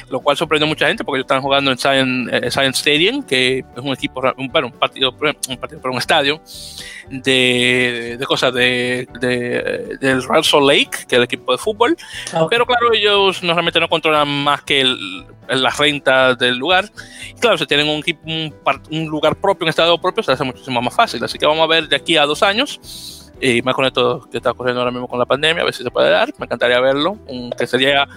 lo 0.09 0.19
cual 0.19 0.37
sorprendió 0.37 0.65
a 0.65 0.69
mucha 0.69 0.87
gente 0.87 1.03
porque 1.03 1.19
ellos 1.19 1.25
están 1.25 1.41
jugando 1.41 1.71
en 1.71 1.77
Science, 1.77 2.79
Stadium, 2.79 3.23
que 3.23 3.59
es 3.59 3.65
un 3.81 3.93
equipo, 3.93 4.21
un, 4.37 4.47
bueno, 4.47 4.67
un 4.67 4.73
partido, 4.73 5.11
un 5.11 5.57
partido, 5.57 5.81
por 5.81 5.91
un 5.91 5.97
estadio 5.97 6.41
de, 7.09 8.17
de 8.19 8.25
cosas 8.25 8.53
de, 8.53 9.07
de, 9.19 9.97
del 9.99 10.21
Salt 10.21 10.65
Lake, 10.65 11.05
que 11.07 11.15
es 11.15 11.19
el 11.19 11.23
equipo 11.23 11.51
de 11.51 11.57
fútbol. 11.57 11.97
Ah, 12.33 12.47
Pero 12.49 12.65
claro, 12.65 12.93
ellos 12.93 13.30
no, 13.41 13.53
realmente 13.53 13.79
no 13.79 13.89
controlan 13.89 14.27
más 14.27 14.61
que 14.63 14.81
el, 14.81 15.25
la 15.47 15.69
renta 15.69 16.35
del 16.35 16.57
lugar. 16.57 16.91
Y 17.29 17.39
claro, 17.39 17.57
si 17.57 17.65
tienen 17.65 17.87
un, 17.87 18.03
un, 18.25 18.55
un, 18.91 19.05
lugar 19.07 19.35
propio, 19.35 19.65
un 19.65 19.69
estado 19.69 19.99
propio, 19.99 20.23
se 20.23 20.31
hace 20.31 20.43
muchísimo 20.43 20.81
más 20.81 20.93
fácil. 20.93 21.23
Así 21.23 21.37
que 21.37 21.45
vamos 21.45 21.63
a 21.63 21.67
ver 21.67 21.87
de 21.87 21.95
aquí 21.95 22.17
a 22.17 22.25
dos 22.25 22.43
años. 22.43 23.31
Y 23.39 23.61
más 23.63 23.73
con 23.73 23.85
esto 23.85 24.27
que 24.31 24.37
está 24.37 24.51
ocurriendo 24.51 24.81
ahora 24.81 24.91
mismo 24.91 25.07
con 25.07 25.17
la 25.17 25.25
pandemia, 25.25 25.61
a 25.61 25.65
ver 25.65 25.73
si 25.73 25.83
se 25.83 25.91
puede 25.91 26.09
dar. 26.09 26.31
Me 26.37 26.45
encantaría 26.45 26.79
verlo. 26.79 27.17
que 27.57 27.67
sería 27.67 28.07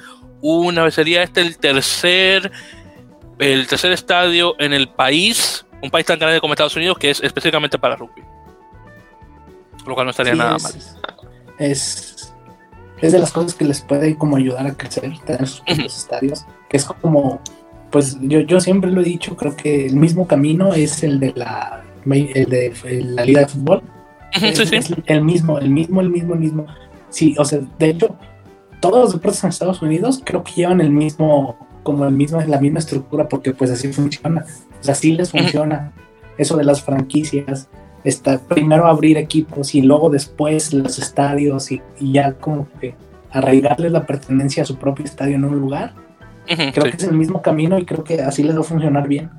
una 0.40 0.84
vez 0.84 0.94
sería 0.94 1.22
este 1.22 1.40
el 1.40 1.56
tercer 1.56 2.52
el 3.38 3.66
tercer 3.66 3.92
estadio 3.92 4.54
en 4.58 4.74
el 4.74 4.88
país, 4.88 5.64
un 5.82 5.90
país 5.90 6.06
tan 6.06 6.18
grande 6.18 6.40
como 6.40 6.52
Estados 6.52 6.76
Unidos, 6.76 6.98
que 6.98 7.10
es 7.10 7.22
específicamente 7.22 7.78
para 7.78 7.96
rugby 7.96 8.22
lo 9.86 9.94
cual 9.94 10.06
no 10.06 10.10
estaría 10.10 10.34
nada 10.34 10.56
mal. 10.58 10.72
Es, 11.58 12.13
es 13.06 13.12
de 13.12 13.18
las 13.18 13.32
cosas 13.32 13.54
que 13.54 13.64
les 13.64 13.80
puede 13.80 14.16
como 14.16 14.36
ayudar 14.36 14.66
a 14.66 14.74
crecer, 14.74 15.12
tener 15.26 15.46
sus 15.46 15.60
propios 15.60 15.96
estadios, 15.96 16.46
que 16.68 16.76
es 16.78 16.84
como, 16.84 17.40
pues 17.90 18.16
yo, 18.20 18.40
yo 18.40 18.60
siempre 18.60 18.90
lo 18.90 19.02
he 19.02 19.04
dicho, 19.04 19.36
creo 19.36 19.54
que 19.54 19.86
el 19.86 19.96
mismo 19.96 20.26
camino 20.26 20.72
es 20.72 21.02
el 21.02 21.20
de 21.20 21.32
la, 21.36 21.84
el 22.06 22.48
de 22.48 22.72
la 23.04 23.24
liga 23.24 23.40
de 23.40 23.46
fútbol. 23.46 23.82
es, 24.32 24.58
el 25.06 25.22
mismo, 25.22 25.58
el 25.58 25.70
mismo, 25.70 26.00
el 26.00 26.10
mismo, 26.10 26.34
el 26.34 26.40
mismo. 26.40 26.66
Sí, 27.10 27.34
o 27.38 27.44
sea, 27.44 27.60
de 27.78 27.90
hecho, 27.90 28.16
todos 28.80 29.00
los 29.00 29.12
deportes 29.12 29.44
en 29.44 29.50
Estados 29.50 29.82
Unidos 29.82 30.22
creo 30.24 30.42
que 30.42 30.52
llevan 30.52 30.80
el 30.80 30.90
mismo, 30.90 31.56
como 31.82 32.06
el 32.06 32.12
mismo, 32.12 32.40
la 32.40 32.60
misma 32.60 32.78
estructura, 32.78 33.28
porque 33.28 33.52
pues 33.52 33.70
así 33.70 33.92
funciona. 33.92 34.46
O 34.80 34.82
sea, 34.82 34.92
así 34.92 35.12
les 35.12 35.30
funciona. 35.30 35.92
Eso 36.36 36.56
de 36.56 36.64
las 36.64 36.82
franquicias, 36.82 37.68
primero 38.48 38.86
abrir 38.86 39.16
equipos 39.16 39.74
y 39.74 39.82
luego 39.82 40.10
después 40.10 40.72
los 40.72 40.98
estadios 40.98 41.72
y, 41.72 41.82
ya 42.00 42.32
como 42.34 42.68
que 42.80 42.94
arraigarles 43.30 43.90
la 43.90 44.06
pertenencia 44.06 44.62
a 44.62 44.66
su 44.66 44.76
propio 44.76 45.04
estadio 45.04 45.36
en 45.36 45.44
un 45.44 45.58
lugar. 45.58 45.94
creo 46.46 46.84
que 46.84 46.96
es 46.96 47.04
el 47.04 47.16
mismo 47.16 47.42
camino 47.42 47.78
y 47.78 47.84
creo 47.84 48.04
que 48.04 48.20
así 48.20 48.42
les 48.42 48.56
va 48.56 48.60
a 48.60 48.64
funcionar 48.64 49.08
bien. 49.08 49.30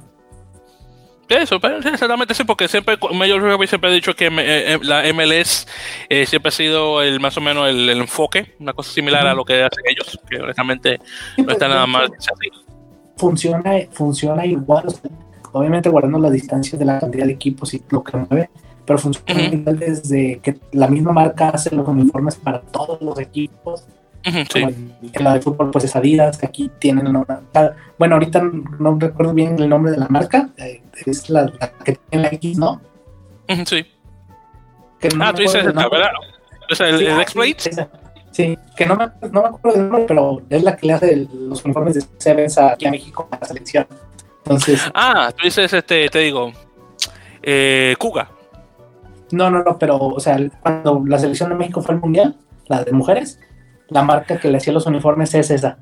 Eso, 1.27 1.55
exactamente 1.55 2.35
sí, 2.35 2.43
porque 2.43 2.67
siempre, 2.67 2.97
yo 3.27 3.67
siempre 3.67 3.89
he 3.89 3.93
dicho 3.93 4.15
que 4.15 4.27
eh, 4.27 4.73
eh, 4.73 4.79
la 4.83 5.01
MLS 5.11 5.67
eh, 6.07 6.25
siempre 6.27 6.49
ha 6.49 6.51
sido 6.51 7.01
el 7.01 7.19
más 7.19 7.35
o 7.37 7.41
menos 7.41 7.67
el, 7.67 7.89
enfoque, 7.89 8.55
una 8.59 8.73
cosa 8.73 8.91
similar 8.91 9.25
a 9.25 9.33
lo 9.33 9.43
que 9.43 9.63
hacen 9.63 9.83
ellos, 9.87 10.19
que 10.29 10.39
honestamente 10.39 10.99
no 11.37 11.51
está 11.51 11.67
nada 11.67 11.87
mal. 11.87 12.11
Funciona, 13.17 13.71
funciona 13.91 14.45
igual, 14.45 14.85
obviamente 15.55 15.89
guardando 15.89 16.19
las 16.19 16.33
distancias 16.33 16.77
de 16.77 16.85
la 16.85 16.99
cantidad 16.99 17.25
de 17.25 17.31
equipos 17.31 17.73
y 17.73 17.81
lo 17.89 18.03
que 18.03 18.17
mueve, 18.17 18.49
pero 18.85 18.99
funciona 18.99 19.71
desde 19.71 20.39
que 20.39 20.59
la 20.73 20.87
misma 20.87 21.13
marca 21.13 21.49
hace 21.49 21.73
los 21.73 21.87
uniformes 21.87 22.35
para 22.35 22.59
todos 22.59 23.01
los 23.01 23.17
equipos. 23.19 23.85
en, 24.23 24.97
la 25.19 25.35
de 25.35 25.41
fútbol, 25.41 25.71
pues 25.71 25.85
es 25.85 25.95
Adidas, 25.95 26.43
aquí 26.43 26.69
tienen 26.79 27.05
bueno, 27.97 28.15
ahorita 28.15 28.41
no 28.79 28.97
recuerdo 28.99 29.33
bien 29.33 29.57
el 29.59 29.69
nombre 29.69 29.91
de 29.91 29.97
la 29.97 30.07
marca, 30.09 30.49
eh, 30.57 30.81
es 31.05 31.29
la, 31.29 31.49
que 31.83 31.97
tiene 32.09 32.23
la 32.23 32.33
X, 32.33 32.57
¿no? 32.57 32.81
sí. 33.65 33.85
ah, 35.21 35.31
tú 35.33 35.41
dices, 35.41 35.63
¿verdad? 35.63 36.11
O 36.69 36.75
sea, 36.75 36.89
el, 36.89 37.01
el 37.01 37.21
X-Blade. 37.21 37.87
Sí, 38.31 38.57
que 38.75 38.85
no 38.85 38.97
me, 38.97 39.05
no 39.31 39.43
me 39.43 39.47
acuerdo 39.47 39.79
del 39.79 39.89
nombre, 39.89 40.05
pero 40.07 40.41
es 40.49 40.63
la 40.63 40.75
que 40.75 40.87
le 40.87 40.93
hace 40.93 41.27
los 41.31 41.63
uniformes 41.63 41.93
de 41.93 42.03
Sevens 42.17 42.57
aquí 42.57 42.85
a 42.85 42.91
México 42.91 43.29
a 43.31 43.37
la 43.39 43.47
selección. 43.47 43.87
Ah, 44.93 45.31
tú 45.35 45.43
dices, 45.43 45.73
este, 45.73 46.07
te 46.09 46.19
digo, 46.19 46.51
eh, 47.41 47.95
Cuga. 47.97 48.29
No, 49.31 49.49
no, 49.49 49.63
no, 49.63 49.77
pero, 49.77 49.97
o 49.97 50.19
sea, 50.19 50.37
cuando 50.61 51.03
la 51.07 51.17
selección 51.17 51.49
de 51.49 51.55
México 51.55 51.81
fue 51.81 51.95
al 51.95 52.01
mundial, 52.01 52.35
la 52.67 52.83
de 52.83 52.91
mujeres, 52.91 53.39
la 53.89 54.03
marca 54.03 54.39
que 54.39 54.49
le 54.49 54.57
hacía 54.57 54.73
los 54.73 54.85
uniformes 54.85 55.33
es 55.33 55.49
esa. 55.51 55.77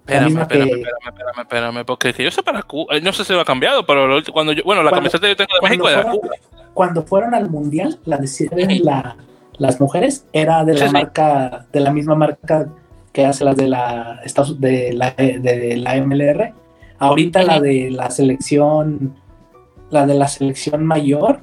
Espérame, 0.00 0.40
espérame, 0.40 0.68
espérame, 0.68 1.06
espérame, 1.06 1.40
espérame, 1.40 1.84
porque 1.84 2.12
yo 2.12 2.30
sé 2.30 2.42
para 2.42 2.62
Cuba, 2.62 2.98
no 3.00 3.12
sé 3.12 3.24
si 3.24 3.32
lo 3.32 3.40
ha 3.40 3.44
cambiado, 3.44 3.86
pero 3.86 4.20
cuando 4.32 4.52
yo, 4.52 4.64
bueno, 4.64 4.82
la 4.82 4.90
camiseta 4.90 5.20
que 5.20 5.28
yo 5.28 5.36
tengo 5.36 5.54
de 5.60 5.68
México 5.68 5.88
era 5.88 6.10
Cuba. 6.10 6.30
Cuando 6.74 7.02
fueron 7.02 7.34
al 7.34 7.50
mundial, 7.50 8.00
la 8.04 8.16
de 8.16 8.80
la, 8.82 9.16
las 9.58 9.80
mujeres 9.80 10.26
era 10.32 10.64
de 10.64 10.74
la 10.74 10.90
marca, 10.90 11.66
de 11.72 11.80
la 11.80 11.92
misma 11.92 12.14
marca 12.14 12.66
que 13.12 13.26
hace 13.26 13.44
las 13.44 13.56
de 13.56 13.68
la, 13.68 14.20
de 14.58 14.92
la, 14.94 15.10
de 15.12 15.76
la 15.76 15.96
MLR, 15.96 16.52
Ahorita 17.02 17.42
la 17.42 17.60
de 17.60 17.90
la 17.90 18.10
selección, 18.10 19.16
la 19.90 20.06
de 20.06 20.14
la 20.14 20.28
selección 20.28 20.86
mayor, 20.86 21.42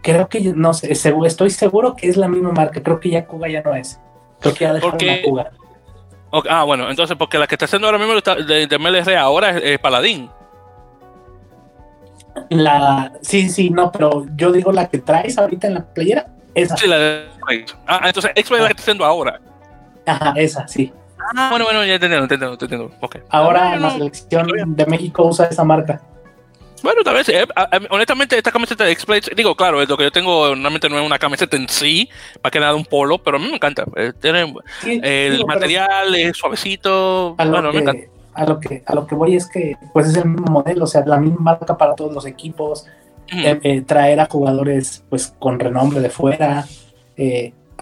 creo 0.00 0.28
que 0.30 0.40
no 0.54 0.72
sé, 0.72 0.92
estoy 0.92 1.50
seguro 1.50 1.94
que 1.94 2.08
es 2.08 2.16
la 2.16 2.26
misma 2.26 2.52
marca. 2.52 2.82
Creo 2.82 3.00
que 3.00 3.10
ya 3.10 3.26
Cuba 3.26 3.48
ya 3.48 3.60
no 3.60 3.74
es. 3.74 4.00
Creo 4.40 4.54
que 4.54 4.64
ya 4.64 4.72
dejaron 4.72 4.92
porque, 4.92 5.22
Cuba. 5.22 5.50
ah, 6.48 6.64
bueno, 6.64 6.88
entonces, 6.88 7.16
porque 7.18 7.36
la 7.36 7.46
que 7.46 7.56
está 7.56 7.66
haciendo 7.66 7.86
ahora 7.86 7.98
mismo 7.98 8.14
de, 8.14 8.66
de 8.66 8.78
MLR 8.78 9.14
ahora 9.16 9.58
es, 9.58 9.78
Paladín. 9.78 10.30
La, 12.48 13.12
sí, 13.20 13.50
sí, 13.50 13.68
no, 13.68 13.92
pero 13.92 14.24
yo 14.36 14.52
digo 14.52 14.72
la 14.72 14.88
que 14.88 14.98
traes 14.98 15.36
ahorita 15.36 15.66
en 15.66 15.74
la 15.74 15.84
playera, 15.84 16.28
esa. 16.54 16.78
Sí, 16.78 16.86
la 16.86 16.98
de 16.98 17.24
Ah, 17.86 18.00
entonces 18.06 18.32
X 18.34 18.50
es 18.50 18.58
la 18.58 18.66
que 18.68 18.72
está 18.72 18.82
haciendo 18.82 19.04
ahora. 19.04 19.38
Ajá, 20.06 20.32
esa, 20.36 20.66
sí. 20.66 20.92
Ah, 21.36 21.48
bueno, 21.50 21.64
bueno, 21.64 21.84
ya 21.84 21.94
entiendo, 21.94 22.18
entiendo, 22.18 22.52
entiendo. 22.52 22.90
Okay. 23.00 23.22
Ahora 23.30 23.76
la 23.76 23.90
selección 23.90 24.46
de 24.76 24.86
México 24.86 25.24
usa 25.26 25.46
esa 25.46 25.64
marca. 25.64 26.02
Bueno, 26.84 27.02
tal 27.02 27.14
vez, 27.14 27.26
eh, 27.30 27.46
honestamente, 27.88 28.36
esta 28.36 28.52
camiseta 28.52 28.84
de 28.84 28.92
x 28.92 29.06
digo, 29.34 29.56
claro, 29.56 29.82
lo 29.82 29.96
que 29.96 30.04
yo 30.04 30.12
tengo 30.12 30.48
normalmente 30.48 30.90
no 30.90 30.98
es 30.98 31.06
una 31.06 31.18
camiseta 31.18 31.56
en 31.56 31.66
sí, 31.66 32.10
más 32.42 32.52
que 32.52 32.60
nada 32.60 32.74
un 32.74 32.84
polo, 32.84 33.16
pero 33.16 33.38
a 33.38 33.40
mí 33.40 33.48
me 33.48 33.54
encanta. 33.54 33.86
Eh, 33.96 34.12
tiene, 34.20 34.54
el 34.82 35.46
material 35.46 36.14
es 36.14 36.36
suavecito, 36.36 37.36
bueno, 37.36 37.72
me 37.72 37.80
encanta. 37.80 38.04
A 38.34 38.44
lo, 38.44 38.60
que, 38.60 38.82
a 38.84 38.94
lo 38.94 39.06
que 39.06 39.14
voy 39.14 39.36
es 39.36 39.46
que 39.46 39.78
pues 39.94 40.08
es 40.08 40.16
el 40.16 40.28
mismo 40.28 40.46
modelo, 40.52 40.84
o 40.84 40.86
sea, 40.86 41.02
la 41.06 41.18
misma 41.18 41.40
marca 41.40 41.78
para 41.78 41.94
todos 41.94 42.12
los 42.12 42.26
equipos, 42.26 42.86
eh, 43.32 43.82
traer 43.86 44.20
a 44.20 44.26
jugadores 44.26 45.04
pues 45.08 45.34
con 45.38 45.58
renombre 45.58 46.00
de 46.00 46.10
fuera, 46.10 46.66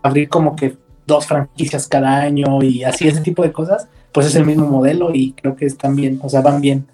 abrir 0.01 0.29
como 0.29 0.55
que 0.55 0.77
dos 1.07 1.27
franquicias 1.27 1.89
cada 1.89 2.21
año 2.21 2.63
y 2.63 2.85
así 2.85 3.09
ese 3.09 3.21
tipo 3.21 3.43
de 3.43 3.53
cosas, 3.53 3.89
pues 4.13 4.27
es 4.27 4.35
el 4.35 4.45
mismo 4.45 4.67
modelo 4.67 5.11
y 5.13 5.33
creo 5.33 5.57
que 5.57 5.67
están 5.67 5.97
bien, 5.97 6.21
o 6.23 6.29
sea, 6.29 6.41
van 6.41 6.61
bien. 6.61 6.87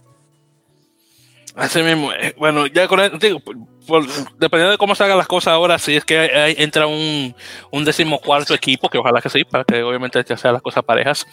Así 1.54 1.82
mismo, 1.82 2.12
eh, 2.12 2.34
bueno, 2.38 2.66
ya 2.68 2.86
con 2.86 3.00
digo, 3.18 3.40
dependiendo 4.38 4.70
de 4.70 4.78
cómo 4.78 4.94
se 4.94 5.04
hagan 5.04 5.18
las 5.18 5.26
cosas 5.26 5.52
ahora, 5.52 5.78
si 5.78 5.96
es 5.96 6.04
que 6.04 6.30
entra 6.58 6.86
un, 6.86 7.34
un 7.70 7.84
decimocuarto 7.84 8.54
equipo, 8.54 8.88
que 8.88 8.98
ojalá 8.98 9.20
que 9.20 9.28
sí, 9.28 9.44
para 9.44 9.64
que 9.64 9.82
obviamente 9.82 10.22
ya 10.26 10.36
sean 10.36 10.54
las 10.54 10.62
cosas 10.62 10.84
parejas. 10.84 11.26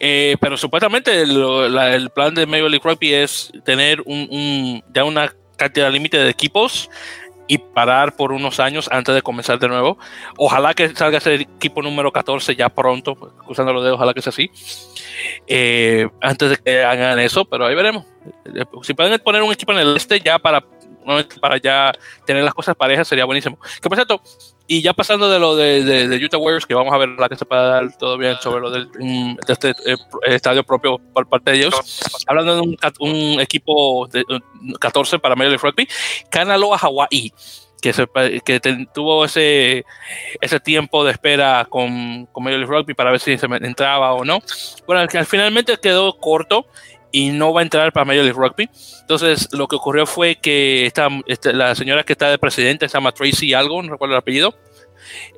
Eh, 0.00 0.36
pero 0.40 0.56
supuestamente 0.56 1.22
el 1.22 2.10
plan 2.14 2.34
de 2.34 2.46
Major 2.46 2.70
League 2.70 2.84
Rugby 2.84 3.12
es 3.12 3.52
tener 3.64 4.02
un, 4.06 4.82
ya 4.92 5.04
una 5.04 5.32
cantidad 5.56 5.92
límite 5.92 6.16
de 6.16 6.30
equipos 6.30 6.90
y 7.46 7.58
parar 7.58 8.16
por 8.16 8.32
unos 8.32 8.60
años 8.60 8.88
antes 8.90 9.14
de 9.14 9.22
comenzar 9.22 9.58
de 9.58 9.68
nuevo. 9.68 9.98
Ojalá 10.36 10.74
que 10.74 10.94
salga 10.94 11.18
ese 11.18 11.34
equipo 11.34 11.82
número 11.82 12.12
14 12.12 12.56
ya 12.56 12.68
pronto, 12.68 13.14
cruzando 13.44 13.72
los 13.72 13.84
dedos, 13.84 13.96
ojalá 13.96 14.14
que 14.14 14.22
sea 14.22 14.30
así. 14.30 14.50
Eh, 15.46 16.08
antes 16.20 16.50
de 16.50 16.56
que 16.56 16.82
hagan 16.82 17.18
eso, 17.18 17.44
pero 17.44 17.66
ahí 17.66 17.74
veremos. 17.74 18.04
Si 18.82 18.94
pueden 18.94 19.18
poner 19.20 19.42
un 19.42 19.52
equipo 19.52 19.72
en 19.72 19.78
el 19.78 19.96
este 19.96 20.20
ya 20.20 20.38
para, 20.38 20.64
para 21.40 21.58
ya 21.58 21.92
tener 22.24 22.44
las 22.44 22.54
cosas 22.54 22.76
parejas 22.76 23.08
sería 23.08 23.24
buenísimo. 23.24 23.58
Que 23.80 23.88
por 23.88 23.96
cierto, 23.96 24.20
y 24.66 24.82
ya 24.82 24.92
pasando 24.92 25.28
de 25.28 25.38
lo 25.38 25.56
de, 25.56 25.84
de, 26.08 26.24
Utah 26.24 26.38
Warriors, 26.38 26.66
que 26.66 26.74
vamos 26.74 26.92
a 26.94 26.98
ver 26.98 27.10
la 27.10 27.28
que 27.28 27.36
se 27.36 27.44
puede 27.44 27.62
dar 27.62 27.88
bien 28.18 28.36
sobre 28.40 28.60
lo 28.60 28.70
del, 28.70 28.88
mm, 28.98 29.36
de 29.46 29.52
este 29.52 29.70
eh, 29.70 29.96
estadio 30.26 30.64
propio 30.64 30.98
por 30.98 31.28
parte 31.28 31.50
de 31.50 31.58
ellos, 31.58 32.00
hablando 32.26 32.56
de 32.56 32.60
un, 32.62 32.76
un 33.00 33.40
equipo 33.40 34.08
de 34.08 34.24
14 34.80 35.18
para 35.18 35.34
Major 35.34 35.50
League 35.50 35.62
Rugby, 35.62 35.88
Kanaloa, 36.30 36.78
Hawaii 36.78 37.32
que, 37.84 37.92
se, 37.92 38.06
que 38.42 38.60
tuvo 38.94 39.26
ese, 39.26 39.84
ese 40.40 40.58
tiempo 40.58 41.04
de 41.04 41.12
espera 41.12 41.66
con, 41.68 42.24
con 42.32 42.42
Major 42.42 42.60
League 42.60 42.74
Rugby 42.74 42.94
para 42.94 43.10
ver 43.10 43.20
si 43.20 43.36
se 43.36 43.44
entraba 43.44 44.14
o 44.14 44.24
no. 44.24 44.40
Bueno, 44.86 45.06
que 45.06 45.22
finalmente 45.26 45.76
quedó 45.76 46.16
corto 46.16 46.66
y 47.14 47.30
no 47.30 47.52
va 47.52 47.60
a 47.60 47.62
entrar 47.62 47.92
para 47.92 48.04
Major 48.04 48.24
League 48.24 48.36
Rugby. 48.36 48.68
Entonces, 49.02 49.48
lo 49.52 49.68
que 49.68 49.76
ocurrió 49.76 50.04
fue 50.04 50.34
que 50.34 50.84
esta, 50.84 51.08
este, 51.26 51.52
la 51.52 51.76
señora 51.76 52.02
que 52.02 52.14
está 52.14 52.28
de 52.28 52.38
presidente, 52.38 52.88
se 52.88 52.94
llama 52.94 53.12
Tracy 53.12 53.54
algo, 53.54 53.80
no 53.84 53.92
recuerdo 53.92 54.16
el 54.16 54.18
apellido, 54.18 54.52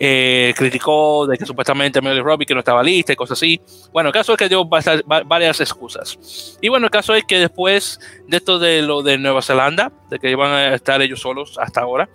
eh, 0.00 0.54
criticó 0.56 1.26
de 1.26 1.36
que 1.36 1.44
supuestamente 1.44 2.00
Major 2.00 2.14
League 2.14 2.30
Rugby 2.30 2.46
que 2.46 2.54
no 2.54 2.60
estaba 2.60 2.82
lista 2.82 3.12
y 3.12 3.16
cosas 3.16 3.36
así. 3.36 3.60
Bueno, 3.92 4.08
el 4.08 4.14
caso 4.14 4.32
es 4.32 4.38
que 4.38 4.48
dio 4.48 4.64
varias 4.64 5.60
excusas. 5.60 6.56
Y 6.62 6.70
bueno, 6.70 6.86
el 6.86 6.90
caso 6.90 7.14
es 7.14 7.24
que 7.24 7.38
después 7.38 8.00
de 8.26 8.38
esto 8.38 8.58
de 8.58 8.80
lo 8.80 9.02
de 9.02 9.18
Nueva 9.18 9.42
Zelanda, 9.42 9.92
de 10.08 10.18
que 10.18 10.30
iban 10.30 10.52
a 10.52 10.74
estar 10.74 11.02
ellos 11.02 11.20
solos 11.20 11.58
hasta 11.60 11.82
ahora, 11.82 12.08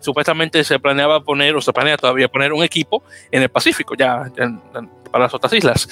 supuestamente 0.00 0.64
se 0.64 0.80
planeaba 0.80 1.20
poner, 1.20 1.54
o 1.54 1.60
se 1.60 1.72
planea 1.72 1.96
todavía 1.96 2.26
poner 2.26 2.52
un 2.52 2.64
equipo 2.64 3.04
en 3.30 3.42
el 3.42 3.48
Pacífico, 3.48 3.94
ya 3.94 4.30
para 5.08 5.24
las 5.24 5.34
otras 5.34 5.52
islas. 5.52 5.88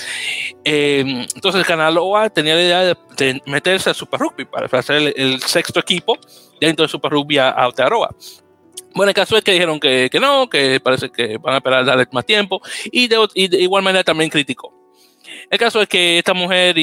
Eh, 0.64 1.26
entonces 1.34 1.66
Canaloa 1.66 2.30
tenía 2.30 2.54
la 2.54 2.62
idea 2.62 2.80
de, 2.84 3.42
meterse 3.46 3.90
al 3.90 3.96
Super 3.96 4.20
Rugby 4.20 4.44
para 4.44 4.66
hacer 4.66 5.14
el, 5.16 5.40
sexto 5.42 5.80
equipo 5.80 6.18
dentro 6.60 6.82
del 6.82 6.90
Super 6.90 7.12
Rugby 7.12 7.38
a, 7.38 7.50
Aotearoa. 7.50 8.14
Bueno, 8.94 9.10
el 9.10 9.14
caso 9.14 9.36
es 9.36 9.44
que 9.44 9.52
dijeron 9.52 9.78
que, 9.78 10.08
que, 10.10 10.18
no, 10.18 10.48
que 10.48 10.80
parece 10.80 11.10
que 11.10 11.36
van 11.38 11.54
a 11.54 11.56
esperar 11.58 11.84
darle 11.84 12.06
más 12.12 12.24
tiempo 12.24 12.62
y 12.84 13.08
de, 13.08 13.28
igual 13.34 13.82
manera 13.82 14.02
también 14.02 14.30
criticó. 14.30 14.72
El 15.50 15.58
caso 15.58 15.82
es 15.82 15.88
que 15.88 16.18
esta 16.18 16.34
mujer 16.34 16.76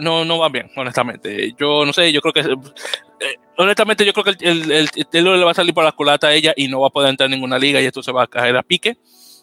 no, 0.00 0.24
no 0.24 0.38
va 0.38 0.48
bien, 0.48 0.70
honestamente. 0.76 1.54
Yo 1.58 1.84
no 1.84 1.92
sé, 1.92 2.12
yo 2.12 2.20
creo 2.20 2.32
que 2.32 2.40
eh, 2.40 3.34
honestamente 3.56 4.04
yo 4.04 4.12
creo 4.12 4.24
que 4.24 4.44
el, 4.44 4.70
el, 4.70 4.88
le 5.12 5.44
va 5.44 5.50
a 5.50 5.54
salir 5.54 5.74
por 5.74 5.84
la 5.84 5.92
culata 5.92 6.28
a 6.28 6.34
ella 6.34 6.52
y 6.56 6.68
no 6.68 6.80
va 6.80 6.88
a 6.88 6.90
poder 6.90 7.10
entrar 7.10 7.26
en 7.26 7.32
ninguna 7.32 7.58
liga 7.58 7.80
y 7.80 7.86
esto 7.86 8.02
se 8.02 8.12
va 8.12 8.24
a 8.24 8.26
caer 8.26 8.56
a 8.56 8.62
pique. 8.62 8.96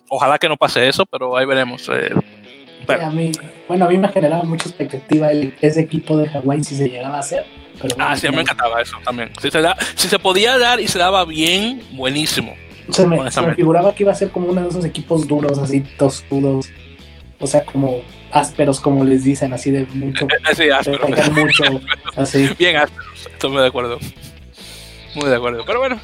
Ojalá 0.09 0.38
que 0.38 0.49
no 0.49 0.57
pase 0.57 0.88
eso, 0.88 1.06
pero 1.06 1.35
ahí 1.38 1.45
veremos. 1.45 1.90
Eh, 1.90 2.14
a 2.88 3.09
mí, 3.09 3.32
bueno, 3.67 3.85
a 3.85 3.90
mí 3.90 3.98
me 3.98 4.09
generaba 4.09 4.43
mucha 4.43 4.67
expectativa 4.67 5.32
el, 5.32 5.56
ese 5.61 5.82
equipo 5.82 6.17
de 6.17 6.30
Hawái 6.30 6.64
si 6.64 6.75
se 6.75 6.90
llegaba 6.90 7.17
a 7.17 7.19
hacer. 7.19 7.45
ah, 7.98 8.15
sí, 8.15 8.30
me 8.30 8.41
encantaba 8.41 8.82
eso 8.82 8.98
también. 9.03 9.32
Si 9.41 9.49
se, 9.49 9.61
da, 9.61 9.75
si 9.95 10.07
se 10.07 10.19
podía 10.19 10.57
dar 10.57 10.80
y 10.80 10.88
se 10.88 10.99
daba 10.99 11.25
bien, 11.25 11.82
buenísimo. 11.93 12.53
Se 12.90 13.07
me, 13.07 13.56
figuraba 13.56 13.95
que 13.95 14.03
iba 14.03 14.11
a 14.11 14.15
ser 14.15 14.30
como 14.30 14.48
uno 14.48 14.61
de 14.61 14.67
esos 14.67 14.83
equipos 14.83 15.27
duros, 15.27 15.57
así 15.57 15.82
tostudos. 15.98 16.69
O 17.40 17.48
sea, 17.48 17.64
como 17.64 18.01
ásperos, 18.32 18.80
como 18.80 19.06
les 19.06 19.23
dicen, 19.23 19.53
así 19.53 19.72
de 19.72 19.85
mucho. 19.93 20.27
Sí, 20.56 20.69
ásperos. 20.69 21.32
mucho, 21.32 21.64
así. 22.17 22.49
Bien 22.59 22.75
ásperos, 22.75 23.27
estoy 23.32 23.56
de 23.56 23.67
acuerdo. 23.67 23.99
Muy 25.16 25.30
de 25.30 25.35
acuerdo. 25.35 25.64
Pero 25.66 25.80
bueno, 25.80 26.00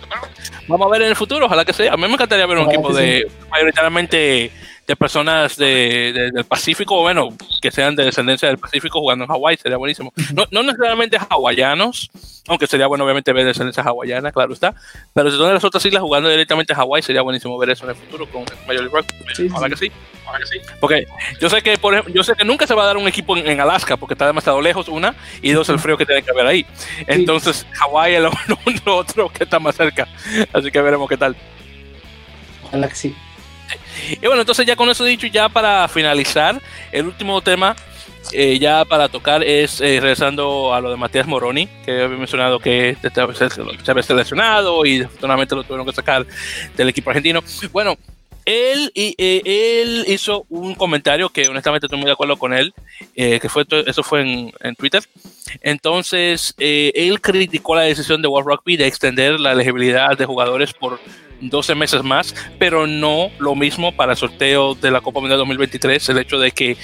vamos 0.68 0.88
a 0.88 0.90
ver 0.92 1.02
en 1.04 1.10
el 1.10 1.16
futuro, 1.16 1.46
ojalá 1.46 1.66
que 1.66 1.74
sea. 1.74 1.94
A 1.94 1.98
mí 1.98 2.04
me 2.04 2.14
encantaría 2.14 2.46
ver 2.46 2.58
un 2.58 2.70
equipo 2.70 2.94
de 2.94 3.30
mayoritariamente 3.50 4.52
de 4.90 4.96
personas 4.96 5.56
de, 5.56 6.32
del 6.34 6.46
Pacífico, 6.46 7.00
bueno, 7.00 7.30
que 7.62 7.70
sean 7.70 7.96
de 7.96 8.06
descendencia 8.06 8.48
del 8.48 8.58
Pacífico 8.58 9.00
jugando 9.00 9.24
en 9.24 9.30
Hawái, 9.30 9.56
sería 9.58 9.78
buenísimo. 9.78 10.12
No, 10.34 10.48
no 10.50 10.64
necesariamente 10.64 11.16
hawaianos, 11.30 12.10
aunque 12.48 12.66
sería 12.66 12.88
bueno 12.88 13.04
obviamente 13.04 13.32
ver 13.32 13.46
descendencia 13.46 13.84
hawaiana, 13.84 14.32
claro 14.32 14.52
está, 14.52 14.74
pero 15.14 15.30
si 15.30 15.38
son 15.38 15.46
de 15.46 15.54
las 15.54 15.64
otras 15.64 15.86
islas 15.86 16.02
jugando 16.02 16.28
directamente 16.28 16.74
a 16.74 16.78
Hawái, 16.78 17.04
sería 17.04 17.22
buenísimo 17.22 17.56
ver 17.60 17.70
eso 17.70 17.84
en 17.84 17.92
el 17.92 17.98
futuro 17.98 18.26
con 18.32 18.46
Major 18.66 18.84
League 18.84 18.90
Rugby. 18.92 19.50
ojalá 19.52 19.70
que 19.70 19.78
sí. 19.78 19.90
Que 19.90 20.46
sí. 20.48 20.60
Porque 20.80 21.06
yo 21.40 21.50
sé 21.52 21.62
que 21.62 21.78
por 21.78 21.94
ejemplo, 21.94 22.12
yo 22.12 22.24
sé 22.24 22.34
que 22.34 22.44
nunca 22.44 22.66
se 22.66 22.74
va 22.74 22.84
a 22.84 22.88
dar 22.88 22.98
un 22.98 23.08
equipo 23.08 23.38
en, 23.38 23.60
Alaska 23.60 23.96
porque 23.96 24.16
está 24.16 24.26
demasiado 24.26 24.60
lejos, 24.60 24.88
una, 24.88 25.14
y 25.44 25.52
dos, 25.52 25.70
el 25.70 25.78
frío 25.78 25.98
que 25.98 26.06
tiene 26.08 26.24
que 26.24 26.32
haber 26.32 26.48
ahí. 26.48 26.66
Entonces, 27.06 27.68
Hawái 27.74 28.16
es 28.16 28.22
lo, 28.22 28.32
lo, 28.86 28.96
otro 28.96 29.30
que 29.30 29.44
está 29.44 29.60
más 29.60 29.76
cerca. 29.76 30.08
Así 30.52 30.72
que 30.72 30.82
veremos 30.82 31.08
qué 31.08 31.18
tal. 31.18 31.36
Ojalá 32.64 32.88
que 32.88 32.96
sí. 32.96 33.16
Y 34.22 34.26
bueno, 34.26 34.42
entonces 34.42 34.66
ya 34.66 34.76
con 34.76 34.90
eso 34.90 35.04
dicho, 35.04 35.28
ya 35.28 35.50
para 35.50 35.88
finalizar, 35.88 36.62
el 36.92 37.06
último 37.06 37.42
tema 37.42 37.76
eh, 38.32 38.60
ya 38.60 38.86
para 38.86 39.10
tocar 39.10 39.44
es 39.44 39.82
eh, 39.82 40.00
regresando 40.00 40.74
a 40.74 40.82
lo 40.82 40.92
de 40.92 40.98
Matías 40.98 41.26
Moroni, 41.26 41.68
que 41.84 42.04
había 42.04 42.18
mencionado 42.18 42.60
que 42.60 42.96
se 43.02 43.22
había 43.92 44.04
seleccionado 44.04 44.86
y 44.86 45.02
afortunadamente 45.02 45.56
lo 45.56 45.64
tuvieron 45.64 45.86
que 45.86 45.94
sacar 45.94 46.26
del 46.76 46.90
equipo 46.90 47.10
argentino. 47.10 47.42
Bueno, 47.72 47.98
él, 48.46 48.92
y, 48.94 49.16
eh, 49.18 49.42
él 49.82 50.06
hizo 50.08 50.46
un 50.50 50.76
comentario 50.76 51.30
que 51.30 51.48
honestamente 51.48 51.88
estoy 51.88 51.98
muy 51.98 52.06
de 52.06 52.14
acuerdo 52.14 52.38
con 52.38 52.54
él, 52.54 52.74
que 53.16 53.50
fue 53.50 53.66
eso 53.88 54.04
fue 54.04 54.22
en, 54.22 54.52
en 54.60 54.76
Twitter. 54.76 55.04
Entonces, 55.62 56.54
él 56.58 57.22
criticó 57.22 57.76
la 57.76 57.82
decisión 57.82 58.22
de 58.22 58.28
World 58.28 58.50
Rugby 58.50 58.78
de 58.78 58.86
extender 58.86 59.40
la 59.40 59.54
elegibilidad 59.54 60.16
de 60.16 60.26
jugadores 60.26 60.74
por 60.74 61.00
12 61.42 61.76
meses 61.76 62.04
más, 62.04 62.36
pero 62.58 62.88
no 62.88 63.30
lo 63.40 63.56
mismo 63.56 63.96
para 63.96 64.14
el 64.14 64.18
sorteo 64.18 64.76
de 64.76 64.92
la 64.92 65.02
Copa 65.02 65.20
Mundial 65.20 65.40
2023, 65.40 66.10
el 66.10 66.18
hecho 66.20 66.40
de 66.40 66.52
que 66.52 66.78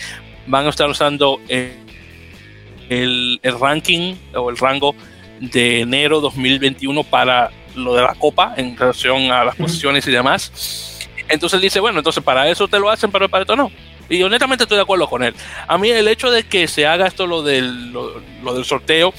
van 0.48 0.66
a 0.66 0.70
estar 0.70 0.90
usando 0.90 1.40
el, 1.50 3.40
ranking 3.44 4.16
o 4.36 4.50
el 4.50 4.58
rango 4.58 4.96
de 5.40 5.82
enero 5.82 6.22
2021 6.22 7.04
para 7.04 7.52
lo 7.76 7.96
de 7.96 8.04
la 8.04 8.16
Copa 8.16 8.54
en 8.58 8.78
relación 8.78 9.32
a 9.32 9.44
las 9.44 9.56
posiciones 9.56 10.08
y 10.08 10.12
demás. 10.12 11.00
Entonces 11.28 11.60
dice, 11.60 11.80
bueno, 11.80 12.00
entonces 12.00 12.24
para 12.24 12.48
eso 12.50 12.68
te 12.68 12.80
lo 12.80 12.90
hacen, 12.90 13.12
pero 13.12 13.28
para 13.28 13.42
esto 13.42 13.56
no. 13.56 13.72
Y 14.08 14.22
honestamente 14.22 14.64
estoy 14.64 14.78
de 14.78 14.84
acuerdo 14.84 15.10
con 15.10 15.24
él. 15.24 15.34
A 15.68 15.78
mí 15.78 15.90
el 15.90 16.08
hecho 16.08 16.30
de 16.30 16.44
que 16.44 16.68
se 16.68 16.86
haga 16.86 17.08
esto 17.08 17.26
lo 17.26 17.42
del, 17.42 17.92
lo 17.92 18.54
del 18.54 18.64
sorteo 18.64 19.14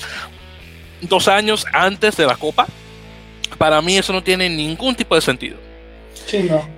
dos 1.03 1.29
años 1.29 1.67
antes 1.73 2.17
de 2.17 2.27
la 2.27 2.37
Copa, 2.37 2.67
para 3.57 3.81
mí 3.83 3.97
eso 3.97 4.13
no 4.13 4.23
tiene 4.23 4.49
ningún 4.49 4.95
tipo 4.95 5.15
de 5.15 5.21
sentido. 5.21 5.57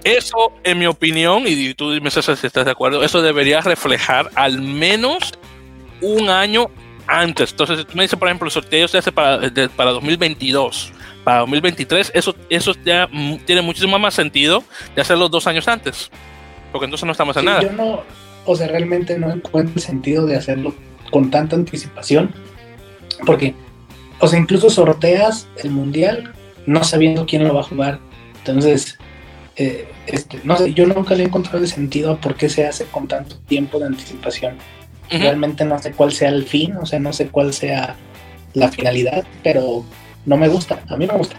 Eso, 0.04 0.52
en 0.62 0.78
mi 0.78 0.86
opinión, 0.86 1.44
y 1.46 1.72
tú 1.74 1.92
dime 1.92 2.10
si 2.10 2.18
estás 2.18 2.64
de 2.64 2.70
acuerdo, 2.70 3.02
eso 3.02 3.22
debería 3.22 3.60
reflejar 3.60 4.30
al 4.34 4.60
menos 4.60 5.32
un 6.02 6.28
año 6.28 6.70
antes. 7.06 7.52
Entonces, 7.52 7.78
si 7.78 7.84
tú 7.84 7.96
me 7.96 8.02
dices, 8.02 8.18
por 8.18 8.28
ejemplo, 8.28 8.46
el 8.46 8.52
sorteo 8.52 8.86
se 8.86 8.98
hace 8.98 9.10
para, 9.10 9.40
para 9.74 9.92
2022, 9.92 10.92
para 11.24 11.40
2023, 11.40 12.12
eso, 12.14 12.34
eso 12.50 12.72
ya 12.84 13.08
tiene 13.46 13.62
muchísimo 13.62 13.98
más 13.98 14.14
sentido 14.14 14.62
de 14.94 15.00
hacerlo 15.00 15.28
dos 15.28 15.46
años 15.46 15.66
antes. 15.66 16.10
Porque 16.70 16.84
entonces 16.84 17.06
no 17.06 17.12
estamos 17.12 17.36
en 17.38 17.46
nada. 17.46 17.62
Yo 17.62 17.72
no, 17.72 18.02
o 18.44 18.54
sea, 18.54 18.68
realmente 18.68 19.18
no 19.18 19.32
encuentro 19.32 19.74
el 19.76 19.80
sentido 19.80 20.26
de 20.26 20.36
hacerlo 20.36 20.74
con 21.10 21.30
tanta 21.30 21.56
anticipación, 21.56 22.34
porque, 23.24 23.54
o 24.20 24.28
sea, 24.28 24.38
incluso 24.38 24.68
sorteas 24.68 25.48
el 25.56 25.70
mundial 25.70 26.34
no 26.68 26.84
sabiendo 26.84 27.26
quién 27.26 27.46
lo 27.48 27.54
va 27.54 27.60
a 27.60 27.64
jugar. 27.64 27.98
Entonces, 28.38 28.98
eh, 29.56 29.88
este, 30.06 30.40
no 30.44 30.56
sé, 30.56 30.72
yo 30.74 30.86
nunca 30.86 31.14
le 31.14 31.24
he 31.24 31.26
encontrado 31.26 31.58
el 31.58 31.68
sentido 31.68 32.12
a 32.12 32.16
por 32.20 32.34
qué 32.34 32.48
se 32.48 32.66
hace 32.66 32.84
con 32.84 33.08
tanto 33.08 33.36
tiempo 33.40 33.78
de 33.78 33.86
anticipación. 33.86 34.56
Realmente 35.10 35.64
no 35.64 35.78
sé 35.78 35.92
cuál 35.92 36.12
sea 36.12 36.28
el 36.28 36.44
fin, 36.44 36.76
o 36.76 36.84
sea, 36.84 36.98
no 36.98 37.14
sé 37.14 37.28
cuál 37.28 37.54
sea 37.54 37.96
la 38.52 38.70
finalidad, 38.70 39.24
pero 39.42 39.82
no 40.26 40.36
me 40.36 40.48
gusta, 40.48 40.82
a 40.86 40.96
mí 40.96 41.06
me 41.06 41.14
gusta. 41.14 41.36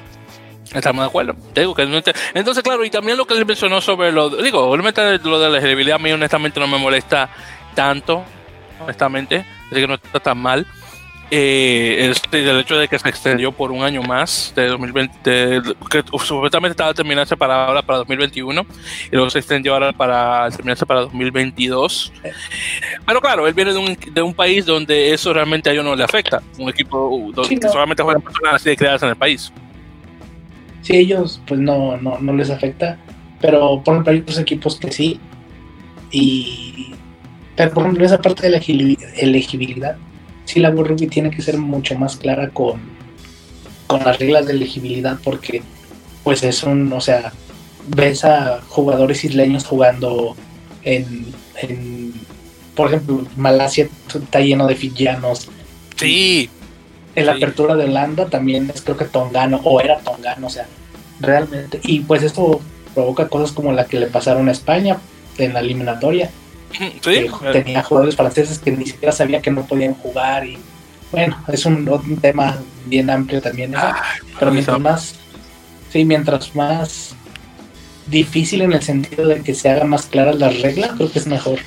Estamos 0.74 1.04
de 1.04 1.08
acuerdo. 1.08 1.36
digo 1.54 1.76
que 1.76 1.84
entonces, 1.84 2.64
claro, 2.64 2.84
y 2.84 2.90
también 2.90 3.16
lo 3.16 3.26
que 3.26 3.36
él 3.36 3.46
mencionó 3.46 3.80
sobre 3.82 4.12
lo, 4.12 4.30
digo, 4.30 4.76
lo 4.76 5.40
de 5.40 5.50
la 5.50 5.58
elegibilidad 5.60 5.98
a 5.98 6.04
mí 6.04 6.12
honestamente 6.12 6.60
no 6.60 6.68
me 6.68 6.80
molesta 6.80 7.30
tanto, 7.76 8.24
honestamente, 8.84 9.46
así 9.68 9.82
que 9.82 9.88
no 9.88 9.94
está 9.94 10.20
tan 10.20 10.40
mal. 10.40 10.66
Eh, 11.32 12.12
el 12.32 12.60
hecho 12.60 12.76
de 12.78 12.88
que 12.88 12.98
se 12.98 13.08
extendió 13.08 13.52
por 13.52 13.72
un 13.72 13.84
año 13.84 14.02
más, 14.02 14.52
de 14.56 14.66
2020, 14.68 15.62
que 15.90 16.04
supuestamente 16.24 16.72
estaba 16.72 16.92
terminarse 16.94 17.38
para 17.38 17.68
ahora 17.68 17.84
para 17.84 18.00
2021 18.00 18.66
y 19.12 19.16
luego 19.16 19.30
se 19.30 19.38
extendió 19.38 19.74
ahora 19.74 19.94
para 19.94 20.50
terminarse 20.50 20.88
para 20.88 21.02
2022. 21.02 22.12
Pero 23.06 23.22
claro, 23.22 23.48
él 23.48 23.54
viene 23.54 23.74
de 23.74 23.78
un, 23.78 23.98
de 24.12 24.22
un 24.24 24.34
país 24.34 24.66
donde 24.66 25.14
eso 25.14 25.32
realmente 25.32 25.70
a 25.70 25.74
ellos 25.74 25.86
no 25.86 25.96
le 25.96 26.04
afecta, 26.04 26.42
un 26.58 26.70
equipo 26.70 27.32
donde 27.32 27.70
solamente 27.70 28.02
juegan 28.02 28.24
personas 28.24 28.56
así 28.56 28.70
de 28.70 28.78
creadas 28.78 29.04
en 29.04 29.10
el 29.10 29.16
país. 29.16 29.54
Sí, 30.82 30.98
ellos 30.98 31.40
pues 31.46 31.60
no, 31.60 31.96
no, 31.98 32.18
no 32.20 32.34
les 32.34 32.50
afecta, 32.50 32.98
pero 33.40 33.84
por 33.84 33.94
ejemplo 33.94 34.14
hay 34.14 34.20
otros 34.20 34.40
equipos 34.40 34.80
que 34.80 34.92
sí. 34.92 35.20
Y 36.12 36.96
pero 37.56 37.72
por 37.72 37.84
ejemplo 37.84 38.04
esa 38.04 38.20
parte 38.20 38.50
de 38.50 38.50
la 38.50 38.58
elegibilidad 39.18 39.96
sí 40.50 40.60
la 40.60 40.72
Rugby 40.72 41.06
tiene 41.06 41.30
que 41.30 41.44
ser 41.44 41.60
mucho 41.60 41.96
más 41.96 42.18
clara 42.18 42.50
con, 42.50 42.82
con 43.86 44.04
las 44.04 44.18
reglas 44.18 44.48
de 44.48 44.54
elegibilidad 44.54 45.20
porque 45.24 45.62
pues 46.24 46.42
es 46.42 46.64
un, 46.64 46.92
o 46.92 47.00
sea, 47.00 47.34
ves 47.88 48.26
a 48.26 48.62
jugadores 48.68 49.24
isleños 49.24 49.64
jugando 49.64 50.36
en, 50.84 51.28
en 51.62 52.14
por 52.74 52.88
ejemplo, 52.88 53.28
Malasia 53.38 53.90
está 54.08 54.40
lleno 54.40 54.66
de 54.66 54.76
fijianos. 54.76 55.50
Sí. 55.98 56.50
En 57.14 57.28
la 57.28 57.34
apertura 57.34 57.76
de 57.76 57.84
Holanda 57.84 58.26
también 58.26 58.72
es 58.74 58.82
creo 58.82 58.98
que 58.98 59.06
tongano, 59.06 59.62
o 59.64 59.80
era 59.82 60.00
tongano, 60.00 60.48
o 60.48 60.50
sea, 60.50 60.66
realmente. 61.20 61.80
Y 61.84 62.00
pues 62.00 62.24
esto 62.24 62.60
provoca 62.96 63.28
cosas 63.28 63.52
como 63.52 63.72
la 63.72 63.86
que 63.86 64.00
le 64.00 64.08
pasaron 64.08 64.50
a 64.50 64.52
España 64.52 64.98
en 65.38 65.54
la 65.54 65.60
eliminatoria, 65.60 66.32
tenía 67.52 67.84
jugadores 67.84 68.16
franceses 68.16 68.60
que 68.60 68.72
ni 68.72 68.86
siquiera 68.86 69.12
sabía 69.12 69.42
que 69.42 69.52
no 69.52 69.66
podían 69.66 69.94
jugar 69.96 70.46
y 70.46 70.58
bueno, 71.12 71.44
es 71.48 71.66
un, 71.66 72.20
tema 72.22 72.60
bien 72.86 73.10
amplio 73.10 73.42
también. 73.42 73.74
pero 74.38 74.52
mientras 74.52 74.80
más, 74.80 75.16
sí, 75.92 76.06
mientras 76.06 76.56
más 76.56 77.16
difícil 78.06 78.62
en 78.62 78.74
el 78.74 78.82
sentido 78.82 79.28
de 79.28 79.42
que 79.42 79.56
se 79.56 79.70
hagan 79.70 79.90
más 79.90 80.06
claras 80.06 80.36
las 80.38 80.62
reglas, 80.62 80.92
creo 80.96 81.12
que 81.12 81.20
es 81.20 81.28
mejor. 81.28 81.60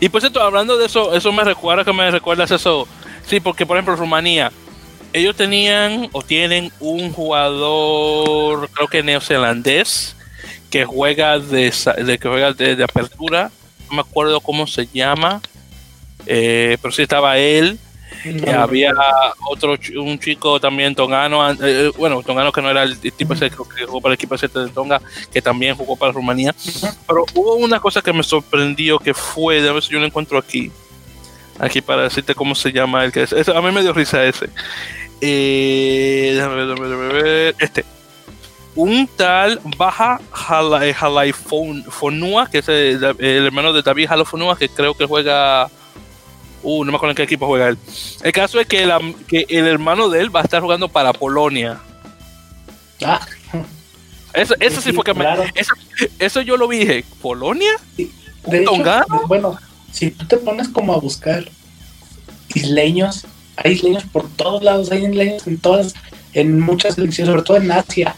Y 0.00 0.08
por 0.08 0.20
cierto, 0.20 0.40
hablando 0.40 0.76
de 0.76 0.86
eso, 0.86 1.14
eso 1.14 1.32
me 1.32 1.44
recuerda 1.44 1.84
que 1.84 1.92
me 1.92 2.10
recuerdas 2.10 2.50
eso. 2.50 2.88
Sí, 3.26 3.40
porque 3.40 3.66
por 3.66 3.76
ejemplo 3.76 3.96
Rumanía, 3.96 4.52
ellos 5.12 5.36
tenían 5.36 6.08
o 6.12 6.22
tienen 6.22 6.72
un 6.80 7.12
jugador, 7.12 8.68
creo 8.72 8.88
que 8.88 9.02
neozelandés, 9.02 10.16
que 10.74 10.84
juega 10.84 11.38
de, 11.38 11.70
que 12.20 12.28
juega 12.28 12.52
de, 12.52 12.82
apertura, 12.82 13.52
no 13.88 13.94
me 13.94 14.00
acuerdo 14.00 14.40
cómo 14.40 14.66
se 14.66 14.88
llama, 14.92 15.40
eh, 16.26 16.76
pero 16.82 16.90
sí 16.90 17.02
estaba 17.02 17.38
él. 17.38 17.78
había 18.52 18.92
otro 19.48 19.76
un 19.98 20.18
chico 20.18 20.58
también 20.58 20.96
tongano, 20.96 21.48
eh, 21.48 21.56
eh, 21.62 21.92
bueno, 21.96 22.24
tongano 22.24 22.50
que 22.50 22.60
no 22.60 22.70
era 22.72 22.82
el 22.82 22.98
tipo 22.98 23.34
ese 23.34 23.50
que 23.50 23.86
jugó 23.86 24.00
para 24.00 24.14
el 24.14 24.16
equipo 24.16 24.36
de 24.36 24.68
Tonga, 24.70 25.00
que 25.32 25.40
también 25.40 25.76
jugó 25.76 25.94
para 25.94 26.10
Rumanía. 26.10 26.52
Pero 27.06 27.24
hubo 27.34 27.54
una 27.54 27.78
cosa 27.78 28.02
que 28.02 28.12
me 28.12 28.24
sorprendió 28.24 28.98
que 28.98 29.14
fue, 29.14 29.60
a 29.68 29.72
ver 29.72 29.80
si 29.80 29.92
yo 29.92 30.00
lo 30.00 30.06
encuentro 30.06 30.38
aquí, 30.38 30.72
aquí 31.60 31.82
para 31.82 32.02
decirte 32.02 32.34
cómo 32.34 32.56
se 32.56 32.72
llama 32.72 33.04
el 33.04 33.12
que 33.12 33.22
es. 33.22 33.48
a 33.48 33.62
mí 33.62 33.70
me 33.70 33.82
dio 33.82 33.92
risa 33.92 34.24
ese. 34.24 34.48
déjame 35.20 36.56
ver, 36.56 36.66
déjame 36.66 37.12
ver, 37.12 37.54
este 37.60 37.84
un 38.76 39.08
tal 39.16 39.60
Baja 39.76 40.20
Fonua, 41.88 42.48
que 42.50 42.58
es 42.58 42.68
el, 42.68 43.04
hermano 43.20 43.72
de 43.72 43.82
David 43.82 44.08
Halafonua, 44.10 44.56
que 44.58 44.68
creo 44.68 44.94
que 44.94 45.06
juega. 45.06 45.70
Uh, 46.62 46.82
no 46.84 46.92
me 46.92 46.96
acuerdo 46.96 47.10
en 47.10 47.16
qué 47.16 47.22
equipo 47.24 47.46
juega 47.46 47.68
él. 47.68 47.78
El 48.22 48.32
caso 48.32 48.58
es 48.58 48.66
que, 48.66 48.82
el 48.82 49.66
hermano 49.66 50.08
de 50.08 50.20
él 50.20 50.34
va 50.34 50.40
a 50.40 50.44
estar 50.44 50.62
jugando 50.62 50.88
para 50.88 51.12
Polonia. 51.12 51.78
Ah. 53.04 53.20
Eso, 54.32 54.54
eso 54.58 54.80
sí, 54.80 54.92
fue 54.92 55.04
que 55.04 55.14
me, 55.14 55.26
eso, 56.18 56.40
yo 56.40 56.56
lo 56.56 56.66
vi 56.66 56.78
dije, 56.78 57.04
¿Polonia? 57.22 57.72
De 57.96 58.66
bueno, 59.28 59.56
si 59.92 60.10
tú 60.10 60.26
te 60.26 60.38
pones 60.38 60.68
como 60.68 60.92
a 60.92 60.98
buscar 60.98 61.44
isleños, 62.54 63.26
hay 63.56 63.72
isleños 63.72 64.04
por 64.04 64.28
todos 64.30 64.62
lados, 64.62 64.90
hay 64.90 65.04
isleños 65.04 65.46
en 65.46 65.58
todas, 65.58 65.94
en 66.32 66.58
muchas 66.60 66.96
selecciones, 66.96 67.30
sobre 67.30 67.42
todo 67.42 67.56
en 67.58 67.70
Asia 67.70 68.16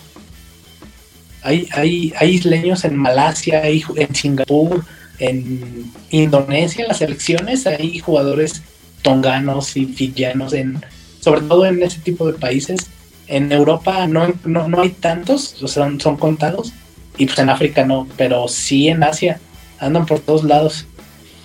hay, 1.47 2.13
hay, 2.19 2.29
isleños 2.29 2.85
en 2.85 2.97
Malasia, 2.97 3.63
hay, 3.63 3.85
en 3.95 4.15
Singapur, 4.15 4.85
en 5.19 5.93
Indonesia, 6.11 6.83
en 6.83 6.89
las 6.89 7.01
elecciones, 7.01 7.67
hay 7.67 8.01
jugadores 8.01 8.63
tonganos 9.03 9.77
y 9.77 9.87
fijianos, 9.87 10.53
en, 10.53 10.85
sobre 11.21 11.43
todo 11.43 11.65
en 11.67 11.81
ese 11.83 12.01
tipo 12.01 12.27
de 12.27 12.33
países. 12.33 12.89
En 13.29 13.53
Europa 13.53 14.07
no, 14.09 14.33
no, 14.45 14.81
hay 14.81 14.91
tantos, 14.91 15.63
o 15.63 15.69
sea, 15.69 15.89
son, 15.99 16.17
contados, 16.17 16.73
y 17.17 17.27
pues 17.27 17.39
en 17.39 17.49
África 17.49 17.85
no, 17.85 18.09
pero 18.17 18.49
sí 18.49 18.89
en 18.89 19.05
Asia, 19.05 19.41
andan 19.79 20.05
por 20.05 20.19
todos 20.21 20.43
lados. 20.43 20.87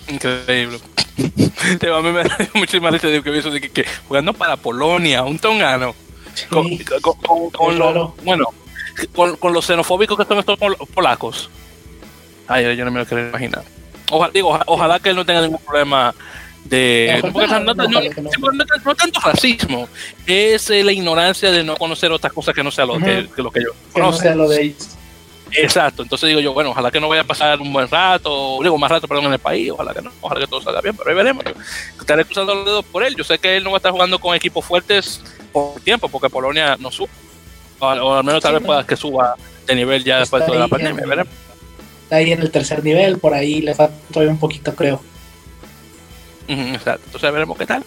Increíble. 0.08 0.78
a 1.18 2.02
mí 2.02 2.10
me 2.10 2.24
da 2.24 2.38
muchísima 2.54 2.90
risa 2.90 3.06
que 3.22 3.38
eso 3.38 3.50
de 3.50 3.60
que, 3.60 3.84
jugando 4.08 4.32
para 4.32 4.56
Polonia, 4.56 5.22
un 5.22 5.38
tongano. 5.38 5.94
con, 6.48 6.68
bueno, 8.24 8.48
con, 9.14 9.36
con 9.36 9.52
los 9.52 9.66
xenofóbicos 9.66 10.18
que 10.18 10.24
son 10.24 10.38
estos 10.38 10.58
polacos. 10.94 11.50
Ay, 12.48 12.76
yo 12.76 12.84
no 12.84 12.90
me 12.90 13.00
lo 13.00 13.06
quiero 13.06 13.28
imaginar. 13.28 13.64
Ojalá, 14.10 14.32
digo, 14.32 14.58
ojalá 14.66 14.98
que 15.00 15.10
él 15.10 15.16
no 15.16 15.24
tenga 15.24 15.40
ningún 15.40 15.60
problema 15.60 16.14
de 16.64 17.20
no, 18.84 18.94
tanto 18.94 19.20
racismo 19.20 19.88
es 20.26 20.70
eh, 20.70 20.84
la 20.84 20.92
ignorancia 20.92 21.50
de 21.50 21.64
no 21.64 21.76
conocer 21.76 22.12
otras 22.12 22.32
cosas 22.32 22.54
que 22.54 22.62
no 22.62 22.70
sea 22.70 22.86
lo, 22.86 22.98
que, 22.98 23.26
lo 23.36 23.50
que 23.50 23.62
yo 23.62 24.00
no 24.00 24.12
sea 24.12 24.34
lo 24.34 24.48
de 24.48 24.62
ellos. 24.62 24.90
Exacto 25.50 26.02
entonces 26.02 26.28
digo 26.28 26.40
yo 26.40 26.54
bueno 26.54 26.70
ojalá 26.70 26.90
que 26.90 27.00
no 27.00 27.08
vaya 27.08 27.22
a 27.22 27.26
pasar 27.26 27.60
un 27.60 27.72
buen 27.72 27.88
rato 27.88 28.58
digo 28.62 28.78
más 28.78 28.90
rato 28.90 29.08
perdón 29.08 29.26
en 29.26 29.32
el 29.32 29.38
país 29.38 29.70
ojalá 29.72 29.92
que 29.92 30.02
no 30.02 30.12
ojalá 30.20 30.40
que 30.40 30.46
todo 30.46 30.62
salga 30.62 30.80
bien 30.80 30.96
pero 30.96 31.10
ahí 31.10 31.16
veremos. 31.16 31.44
Yo 31.44 31.52
estaré 32.00 32.24
cruzando 32.24 32.54
los 32.54 32.64
dedos 32.64 32.84
por 32.84 33.02
él 33.02 33.16
yo 33.16 33.24
sé 33.24 33.38
que 33.38 33.56
él 33.56 33.64
no 33.64 33.70
va 33.70 33.76
a 33.76 33.78
estar 33.78 33.92
jugando 33.92 34.18
con 34.20 34.34
equipos 34.36 34.64
fuertes 34.64 35.20
por 35.52 35.80
tiempo 35.80 36.08
porque 36.08 36.30
Polonia 36.30 36.76
no 36.78 36.92
sube 36.92 37.10
o, 37.82 38.14
al 38.14 38.24
menos 38.24 38.42
tal 38.42 38.54
vez 38.54 38.62
pueda 38.62 38.86
que 38.86 38.96
suba 38.96 39.34
de 39.66 39.74
nivel 39.74 40.04
ya 40.04 40.20
después 40.20 40.46
de 40.46 40.58
la 40.58 40.68
pandemia, 40.68 41.04
veremos. 41.06 41.32
Está 42.04 42.16
ahí 42.16 42.32
en 42.32 42.40
el 42.40 42.50
tercer 42.50 42.84
nivel, 42.84 43.18
por 43.18 43.34
ahí 43.34 43.60
le 43.60 43.74
falta 43.74 43.94
todavía 44.12 44.32
un 44.32 44.38
poquito, 44.38 44.74
creo. 44.74 45.02
Exacto, 46.48 47.02
entonces 47.06 47.32
veremos 47.32 47.56
qué 47.56 47.66
tal. 47.66 47.84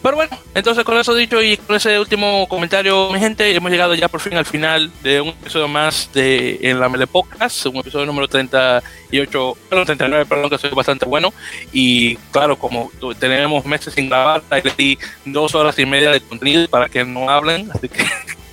Pero 0.00 0.14
bueno, 0.14 0.38
entonces 0.54 0.84
con 0.84 0.96
eso 0.96 1.12
dicho 1.14 1.42
y 1.42 1.56
con 1.56 1.74
ese 1.74 1.98
último 1.98 2.46
comentario, 2.48 3.10
mi 3.12 3.18
gente, 3.18 3.52
hemos 3.54 3.70
llegado 3.70 3.94
ya 3.94 4.08
por 4.08 4.20
fin 4.20 4.34
al 4.34 4.46
final 4.46 4.92
de 5.02 5.20
un 5.20 5.28
episodio 5.30 5.66
más 5.66 6.10
de 6.14 6.58
En 6.62 6.78
la 6.78 6.88
Mele 6.88 7.08
Podcast, 7.08 7.66
un 7.66 7.76
episodio 7.76 8.06
número 8.06 8.28
38, 8.28 9.58
perdón, 9.68 9.86
39, 9.86 10.26
perdón, 10.26 10.50
que 10.50 10.58
soy 10.58 10.70
bastante 10.70 11.04
bueno. 11.04 11.34
Y 11.72 12.14
claro, 12.30 12.56
como 12.56 12.92
tenemos 13.18 13.64
meses 13.66 13.92
sin 13.92 14.08
grabar, 14.08 14.42
le 14.50 14.72
di 14.76 14.98
dos 15.24 15.56
horas 15.56 15.76
y 15.80 15.84
media 15.84 16.12
de 16.12 16.20
contenido 16.20 16.68
para 16.68 16.88
que 16.88 17.04
no 17.04 17.28
hablen, 17.28 17.68
así 17.74 17.88
que 17.88 18.04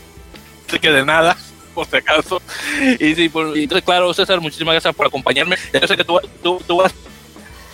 que 0.65 0.91
de 0.91 1.05
nada, 1.05 1.37
por 1.73 1.87
si 1.87 1.97
acaso. 1.97 2.41
Y 2.99 3.15
sí, 3.15 3.29
por, 3.29 3.53
claro, 3.83 4.13
César, 4.13 4.41
muchísimas 4.41 4.73
gracias 4.73 4.95
por 4.95 5.07
acompañarme. 5.07 5.57
Yo 5.73 5.87
sé 5.87 5.97
que 5.97 6.03
tú, 6.03 6.19
tú, 6.41 6.61
tú 6.65 6.77
vas 6.77 6.93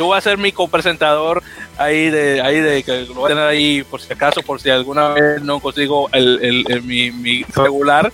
tú 0.02 0.08
vas 0.08 0.26
a 0.26 0.30
ser 0.32 0.38
mi 0.40 0.52
copresentador 0.52 1.44
ahí 1.78 2.10
de 2.10 2.42
ahí 2.42 2.60
de 2.60 2.82
que 2.82 3.02
lo 3.06 3.14
voy 3.14 3.26
a 3.26 3.28
tener 3.28 3.44
ahí 3.44 3.84
por 3.84 4.02
si 4.02 4.12
acaso 4.12 4.42
por 4.42 4.60
si 4.60 4.72
alguna 4.72 5.10
vez 5.10 5.44
no 5.44 5.60
consigo 5.60 6.10
el, 6.12 6.66
el, 6.68 6.82
mi, 6.82 7.12
mi, 7.12 7.44
regular 7.56 8.12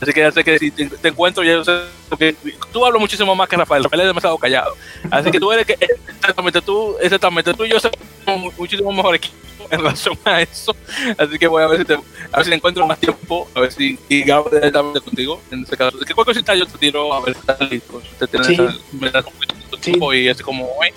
así 0.00 0.12
que 0.12 0.20
ya 0.20 0.32
sé 0.32 0.44
que 0.44 0.58
si 0.58 0.70
te, 0.70 1.08
encuentro 1.08 1.42
ya 1.42 1.64
sé 1.64 1.80
que 2.18 2.36
tú 2.72 2.84
hablas 2.84 3.00
muchísimo 3.00 3.34
más 3.34 3.48
que 3.48 3.56
Rafael 3.56 3.84
Rafael 3.84 4.02
es 4.02 4.06
demasiado 4.08 4.36
callado 4.36 4.76
así 5.10 5.30
que 5.30 5.40
tú 5.40 5.50
eres 5.50 5.64
que 5.64 5.78
exactamente 6.20 6.60
tú 6.60 6.96
exactamente 7.00 7.54
tú 7.54 7.64
y 7.64 7.70
yo 7.70 7.78
somos 7.80 8.54
muchísimo 8.58 8.92
mejor 8.92 9.14
equipo 9.14 9.34
en 9.74 9.78
relación 9.80 10.18
a 10.24 10.42
eso. 10.42 10.74
Así 11.18 11.38
que 11.38 11.46
voy 11.46 11.62
a 11.62 11.66
ver 11.66 11.78
si, 11.78 11.84
te, 11.84 11.94
a 11.94 12.36
ver 12.36 12.44
si 12.46 12.52
encuentro 12.52 12.86
más 12.86 12.98
tiempo, 12.98 13.48
a 13.54 13.60
ver 13.60 13.72
si 13.72 13.98
y 14.08 14.22
grabo 14.22 14.50
directamente 14.50 15.00
contigo. 15.00 15.40
En 15.50 15.62
ese 15.62 15.76
caso, 15.76 15.98
que 15.98 16.14
cualquier 16.14 16.36
cosita 16.36 16.54
yo 16.54 16.66
te 16.66 16.78
tiro 16.78 17.12
a 17.12 17.20
ver 17.20 17.34
si 17.34 17.40
estás 17.40 17.70
listo. 17.70 18.00
Si 18.02 18.16
te 18.18 18.26
tienes 18.26 18.46
Sí. 18.48 18.56
me 18.92 19.10
das 19.10 19.24
un 19.26 19.32
poquito 19.32 19.54
de 19.76 19.82
tiempo 19.82 20.14
y 20.14 20.28
así 20.28 20.42
como 20.42 20.64
hoy. 20.78 20.88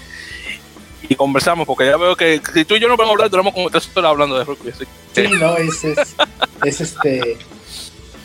Y 1.10 1.16
conversamos, 1.16 1.68
porque 1.68 1.86
ya 1.86 1.98
veo 1.98 2.16
que 2.16 2.42
si 2.54 2.64
tú 2.64 2.76
y 2.76 2.80
yo 2.80 2.88
no 2.88 2.96
podemos 2.96 3.16
hablar, 3.16 3.30
duramos 3.30 3.54
como 3.54 3.70
tres 3.70 3.90
horas 3.94 4.10
hablando 4.12 4.38
de 4.38 4.46
rugby. 4.46 4.70
Así 4.70 4.86
que, 5.14 5.28
Sí, 5.28 5.34
no, 5.36 5.58
es, 5.58 5.84
es, 5.84 6.16
es 6.64 6.82
este. 6.82 7.38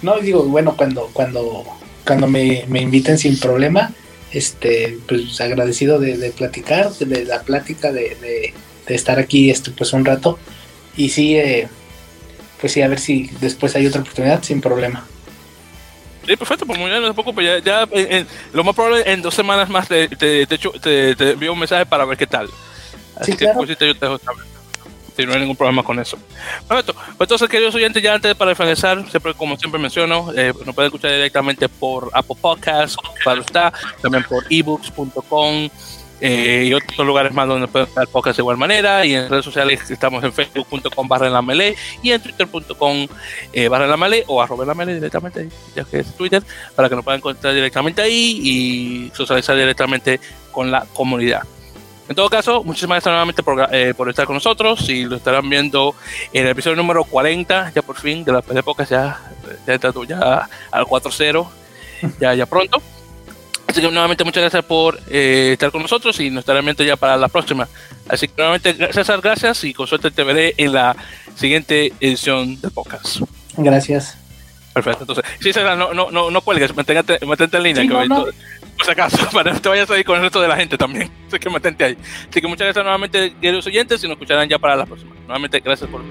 No, 0.01 0.19
digo, 0.21 0.45
bueno, 0.45 0.77
cuando, 0.77 1.11
cuando, 1.13 1.65
cuando 2.07 2.29
me, 2.29 2.65
me 2.69 2.81
inviten 2.81 3.19
sin 3.19 3.39
problema, 3.41 3.93
este, 4.31 4.97
pues 5.09 5.41
agradecido 5.41 5.99
de, 5.99 6.17
de 6.17 6.31
platicar, 6.31 6.93
de 6.93 7.25
la 7.25 7.43
plática, 7.43 7.91
de, 7.91 8.17
de, 8.21 8.55
de 8.89 8.95
estar 8.97 9.19
aquí 9.19 9.51
este, 9.51 9.71
pues 9.71 9.93
un 9.93 10.05
rato. 10.05 10.39
Y 10.97 11.11
sí, 11.11 11.37
eh, 11.37 11.69
pues 12.61 12.73
sí, 12.73 12.83
a 12.83 12.89
ver 12.89 12.99
si 12.99 13.31
después 13.41 13.77
hay 13.77 13.87
otra 13.87 14.01
oportunidad, 14.01 14.43
sin 14.43 14.61
problema. 14.61 15.05
Sí, 16.27 16.37
perfecto, 16.37 16.67
pues 16.67 16.79
muy 16.79 16.91
bien, 16.91 17.03
hace 17.05 17.15
poco, 17.15 17.33
pues 17.33 17.47
ya, 17.47 17.59
ya 17.59 17.89
en- 17.93 18.13
en- 18.13 18.27
lo 18.53 18.63
más 18.65 18.75
probable 18.75 19.03
en 19.11 19.23
dos 19.23 19.35
semanas 19.35 19.69
más 19.71 19.89
te, 19.89 20.09
te, 20.09 20.47
te, 20.47 20.59
te- 20.59 21.15
te 21.17 21.31
envío 21.31 21.53
un 21.53 21.59
mensaje 21.59 21.87
para 21.87 22.05
ver 22.05 22.19
qué 22.19 22.27
tal. 22.27 22.49
Así 23.17 23.33
Sí, 23.33 23.39
que 23.39 23.45
claro. 23.45 23.59
pues, 23.59 23.71
yo 23.71 23.77
te 23.77 23.87
dejo 23.87 24.19
saber. 24.19 24.45
Si 25.17 25.27
no 25.27 25.33
hay 25.33 25.41
ningún 25.41 25.57
problema 25.57 25.83
con 25.83 25.99
eso. 25.99 26.17
Perfecto. 26.69 26.93
Pues 26.95 27.27
entonces, 27.27 27.49
queridos 27.49 27.75
oyentes, 27.75 28.01
ya 28.01 28.15
antes 28.15 28.35
para 28.37 28.55
finalizar, 28.55 29.05
siempre, 29.11 29.35
como 29.35 29.57
siempre 29.57 29.81
menciono, 29.81 30.31
eh, 30.37 30.53
nos 30.65 30.75
pueden 30.75 30.89
escuchar 30.89 31.11
directamente 31.11 31.69
por 31.69 32.11
Apple 32.13 32.37
Podcasts, 32.41 32.97
claro 33.25 33.41
está, 33.41 33.73
también 34.01 34.23
por 34.29 34.45
ebooks.com 34.49 35.69
eh, 36.21 36.67
y 36.67 36.75
otros 36.75 37.07
lugares 37.07 37.33
más 37.33 37.47
donde 37.47 37.69
pueden 37.69 37.89
dar 37.95 38.09
podcast 38.09 38.37
de 38.37 38.43
igual 38.43 38.57
manera. 38.57 39.05
Y 39.05 39.15
en 39.15 39.29
redes 39.29 39.45
sociales 39.45 39.91
estamos 39.91 40.23
en 40.25 40.33
facebook.com 40.33 41.09
barra 41.09 41.27
en 41.27 41.33
la 41.33 41.43
melee 41.43 41.77
y 42.03 42.11
en 42.11 42.21
twitter.com 42.21 43.07
eh, 43.53 43.69
barra 43.69 43.87
la 43.87 43.97
melee 43.97 44.25
o 44.27 44.43
arroba 44.43 44.65
la 44.65 44.75
melee 44.75 44.95
directamente, 44.95 45.49
ya 45.75 45.85
que 45.85 46.01
es 46.01 46.17
Twitter, 46.17 46.43
para 46.75 46.89
que 46.89 46.97
nos 46.97 47.05
puedan 47.05 47.19
encontrar 47.19 47.55
directamente 47.55 48.03
ahí 48.03 48.41
y 48.43 49.13
socializar 49.15 49.57
directamente 49.57 50.21
con 50.51 50.71
la 50.71 50.87
comunidad. 50.93 51.43
En 52.09 52.17
todo 52.17 52.31
caso, 52.31 52.65
muchísimas 52.65 52.97
gracias 52.97 53.13
nuevamente 53.13 53.43
por, 53.43 53.69
eh, 53.71 53.93
por 53.93 54.09
estar 54.09 54.25
con 54.25 54.35
nosotros 54.35 54.89
y 54.89 55.05
lo 55.05 55.17
estarán 55.17 55.49
viendo 55.49 55.95
en 56.33 56.47
el 56.47 56.53
episodio 56.53 56.75
número 56.77 57.05
40, 57.05 57.73
ya 57.75 57.83
por 57.83 57.97
fin, 57.97 58.25
de 58.25 58.33
las 58.33 58.49
épocas, 58.49 58.89
ya, 58.89 59.21
ya, 59.67 59.77
ya 59.77 60.49
al 60.71 60.85
4-0, 60.87 61.49
ya, 62.19 62.35
ya 62.35 62.47
pronto. 62.47 62.81
Así 63.69 63.83
que 63.83 63.91
nuevamente 63.91 64.25
muchas 64.25 64.41
gracias 64.41 64.65
por 64.65 64.99
eh, 65.11 65.51
estar 65.53 65.71
con 65.71 65.83
nosotros 65.83 66.19
y 66.21 66.31
nos 66.31 66.41
estarán 66.41 66.65
viendo 66.65 66.83
ya 66.85 66.97
para 66.97 67.19
la 67.19 67.29
próxima. 67.29 67.69
Así 68.09 68.27
que 68.27 68.35
nuevamente, 68.39 68.75
César, 68.93 69.21
gracias 69.21 69.63
y 69.65 69.75
con 69.75 69.87
suerte 69.87 70.11
te 70.11 70.25
veré 70.25 70.55
en 70.57 70.73
la 70.73 70.97
siguiente 71.37 71.93
edición 72.01 72.59
del 72.61 72.71
podcast. 72.71 73.21
Gracias. 73.59 74.17
Perfecto, 74.73 75.03
entonces, 75.03 75.25
sí, 75.41 75.53
César, 75.53 75.77
no, 75.77 75.93
no, 75.93 76.11
no, 76.11 76.31
no 76.31 76.41
cuelgues, 76.41 76.75
manténgate, 76.75 77.25
mantente 77.27 77.57
en 77.59 77.63
línea, 77.63 77.83
Sí, 77.83 77.89
que 77.89 78.09
no, 78.09 78.25
por 78.25 78.87
si 78.87 78.91
acaso, 78.91 79.29
para 79.33 79.53
que 79.53 79.61
te 79.61 79.69
vayas 79.69 79.91
a 79.91 79.99
ir 79.99 80.05
con 80.05 80.17
el 80.17 80.23
resto 80.23 80.41
de 80.41 80.49
la 80.49 80.57
gente 80.57 80.79
también. 80.79 81.11
Así 81.27 81.39
que 81.39 81.51
mantente 81.51 81.85
ahí. 81.85 81.99
Así 82.31 82.41
que 82.41 82.47
muchas 82.47 82.67
gracias 82.67 82.85
nuevamente, 82.85 83.35
queridos 83.41 83.67
oyentes, 83.67 84.03
y 84.03 84.07
nos 84.07 84.15
escucharán 84.15 84.49
ya 84.49 84.59
para 84.59 84.77
la 84.77 84.87
próxima. 84.87 85.15
Nuevamente, 85.27 85.61
gracias 85.61 85.91
por 85.91 86.03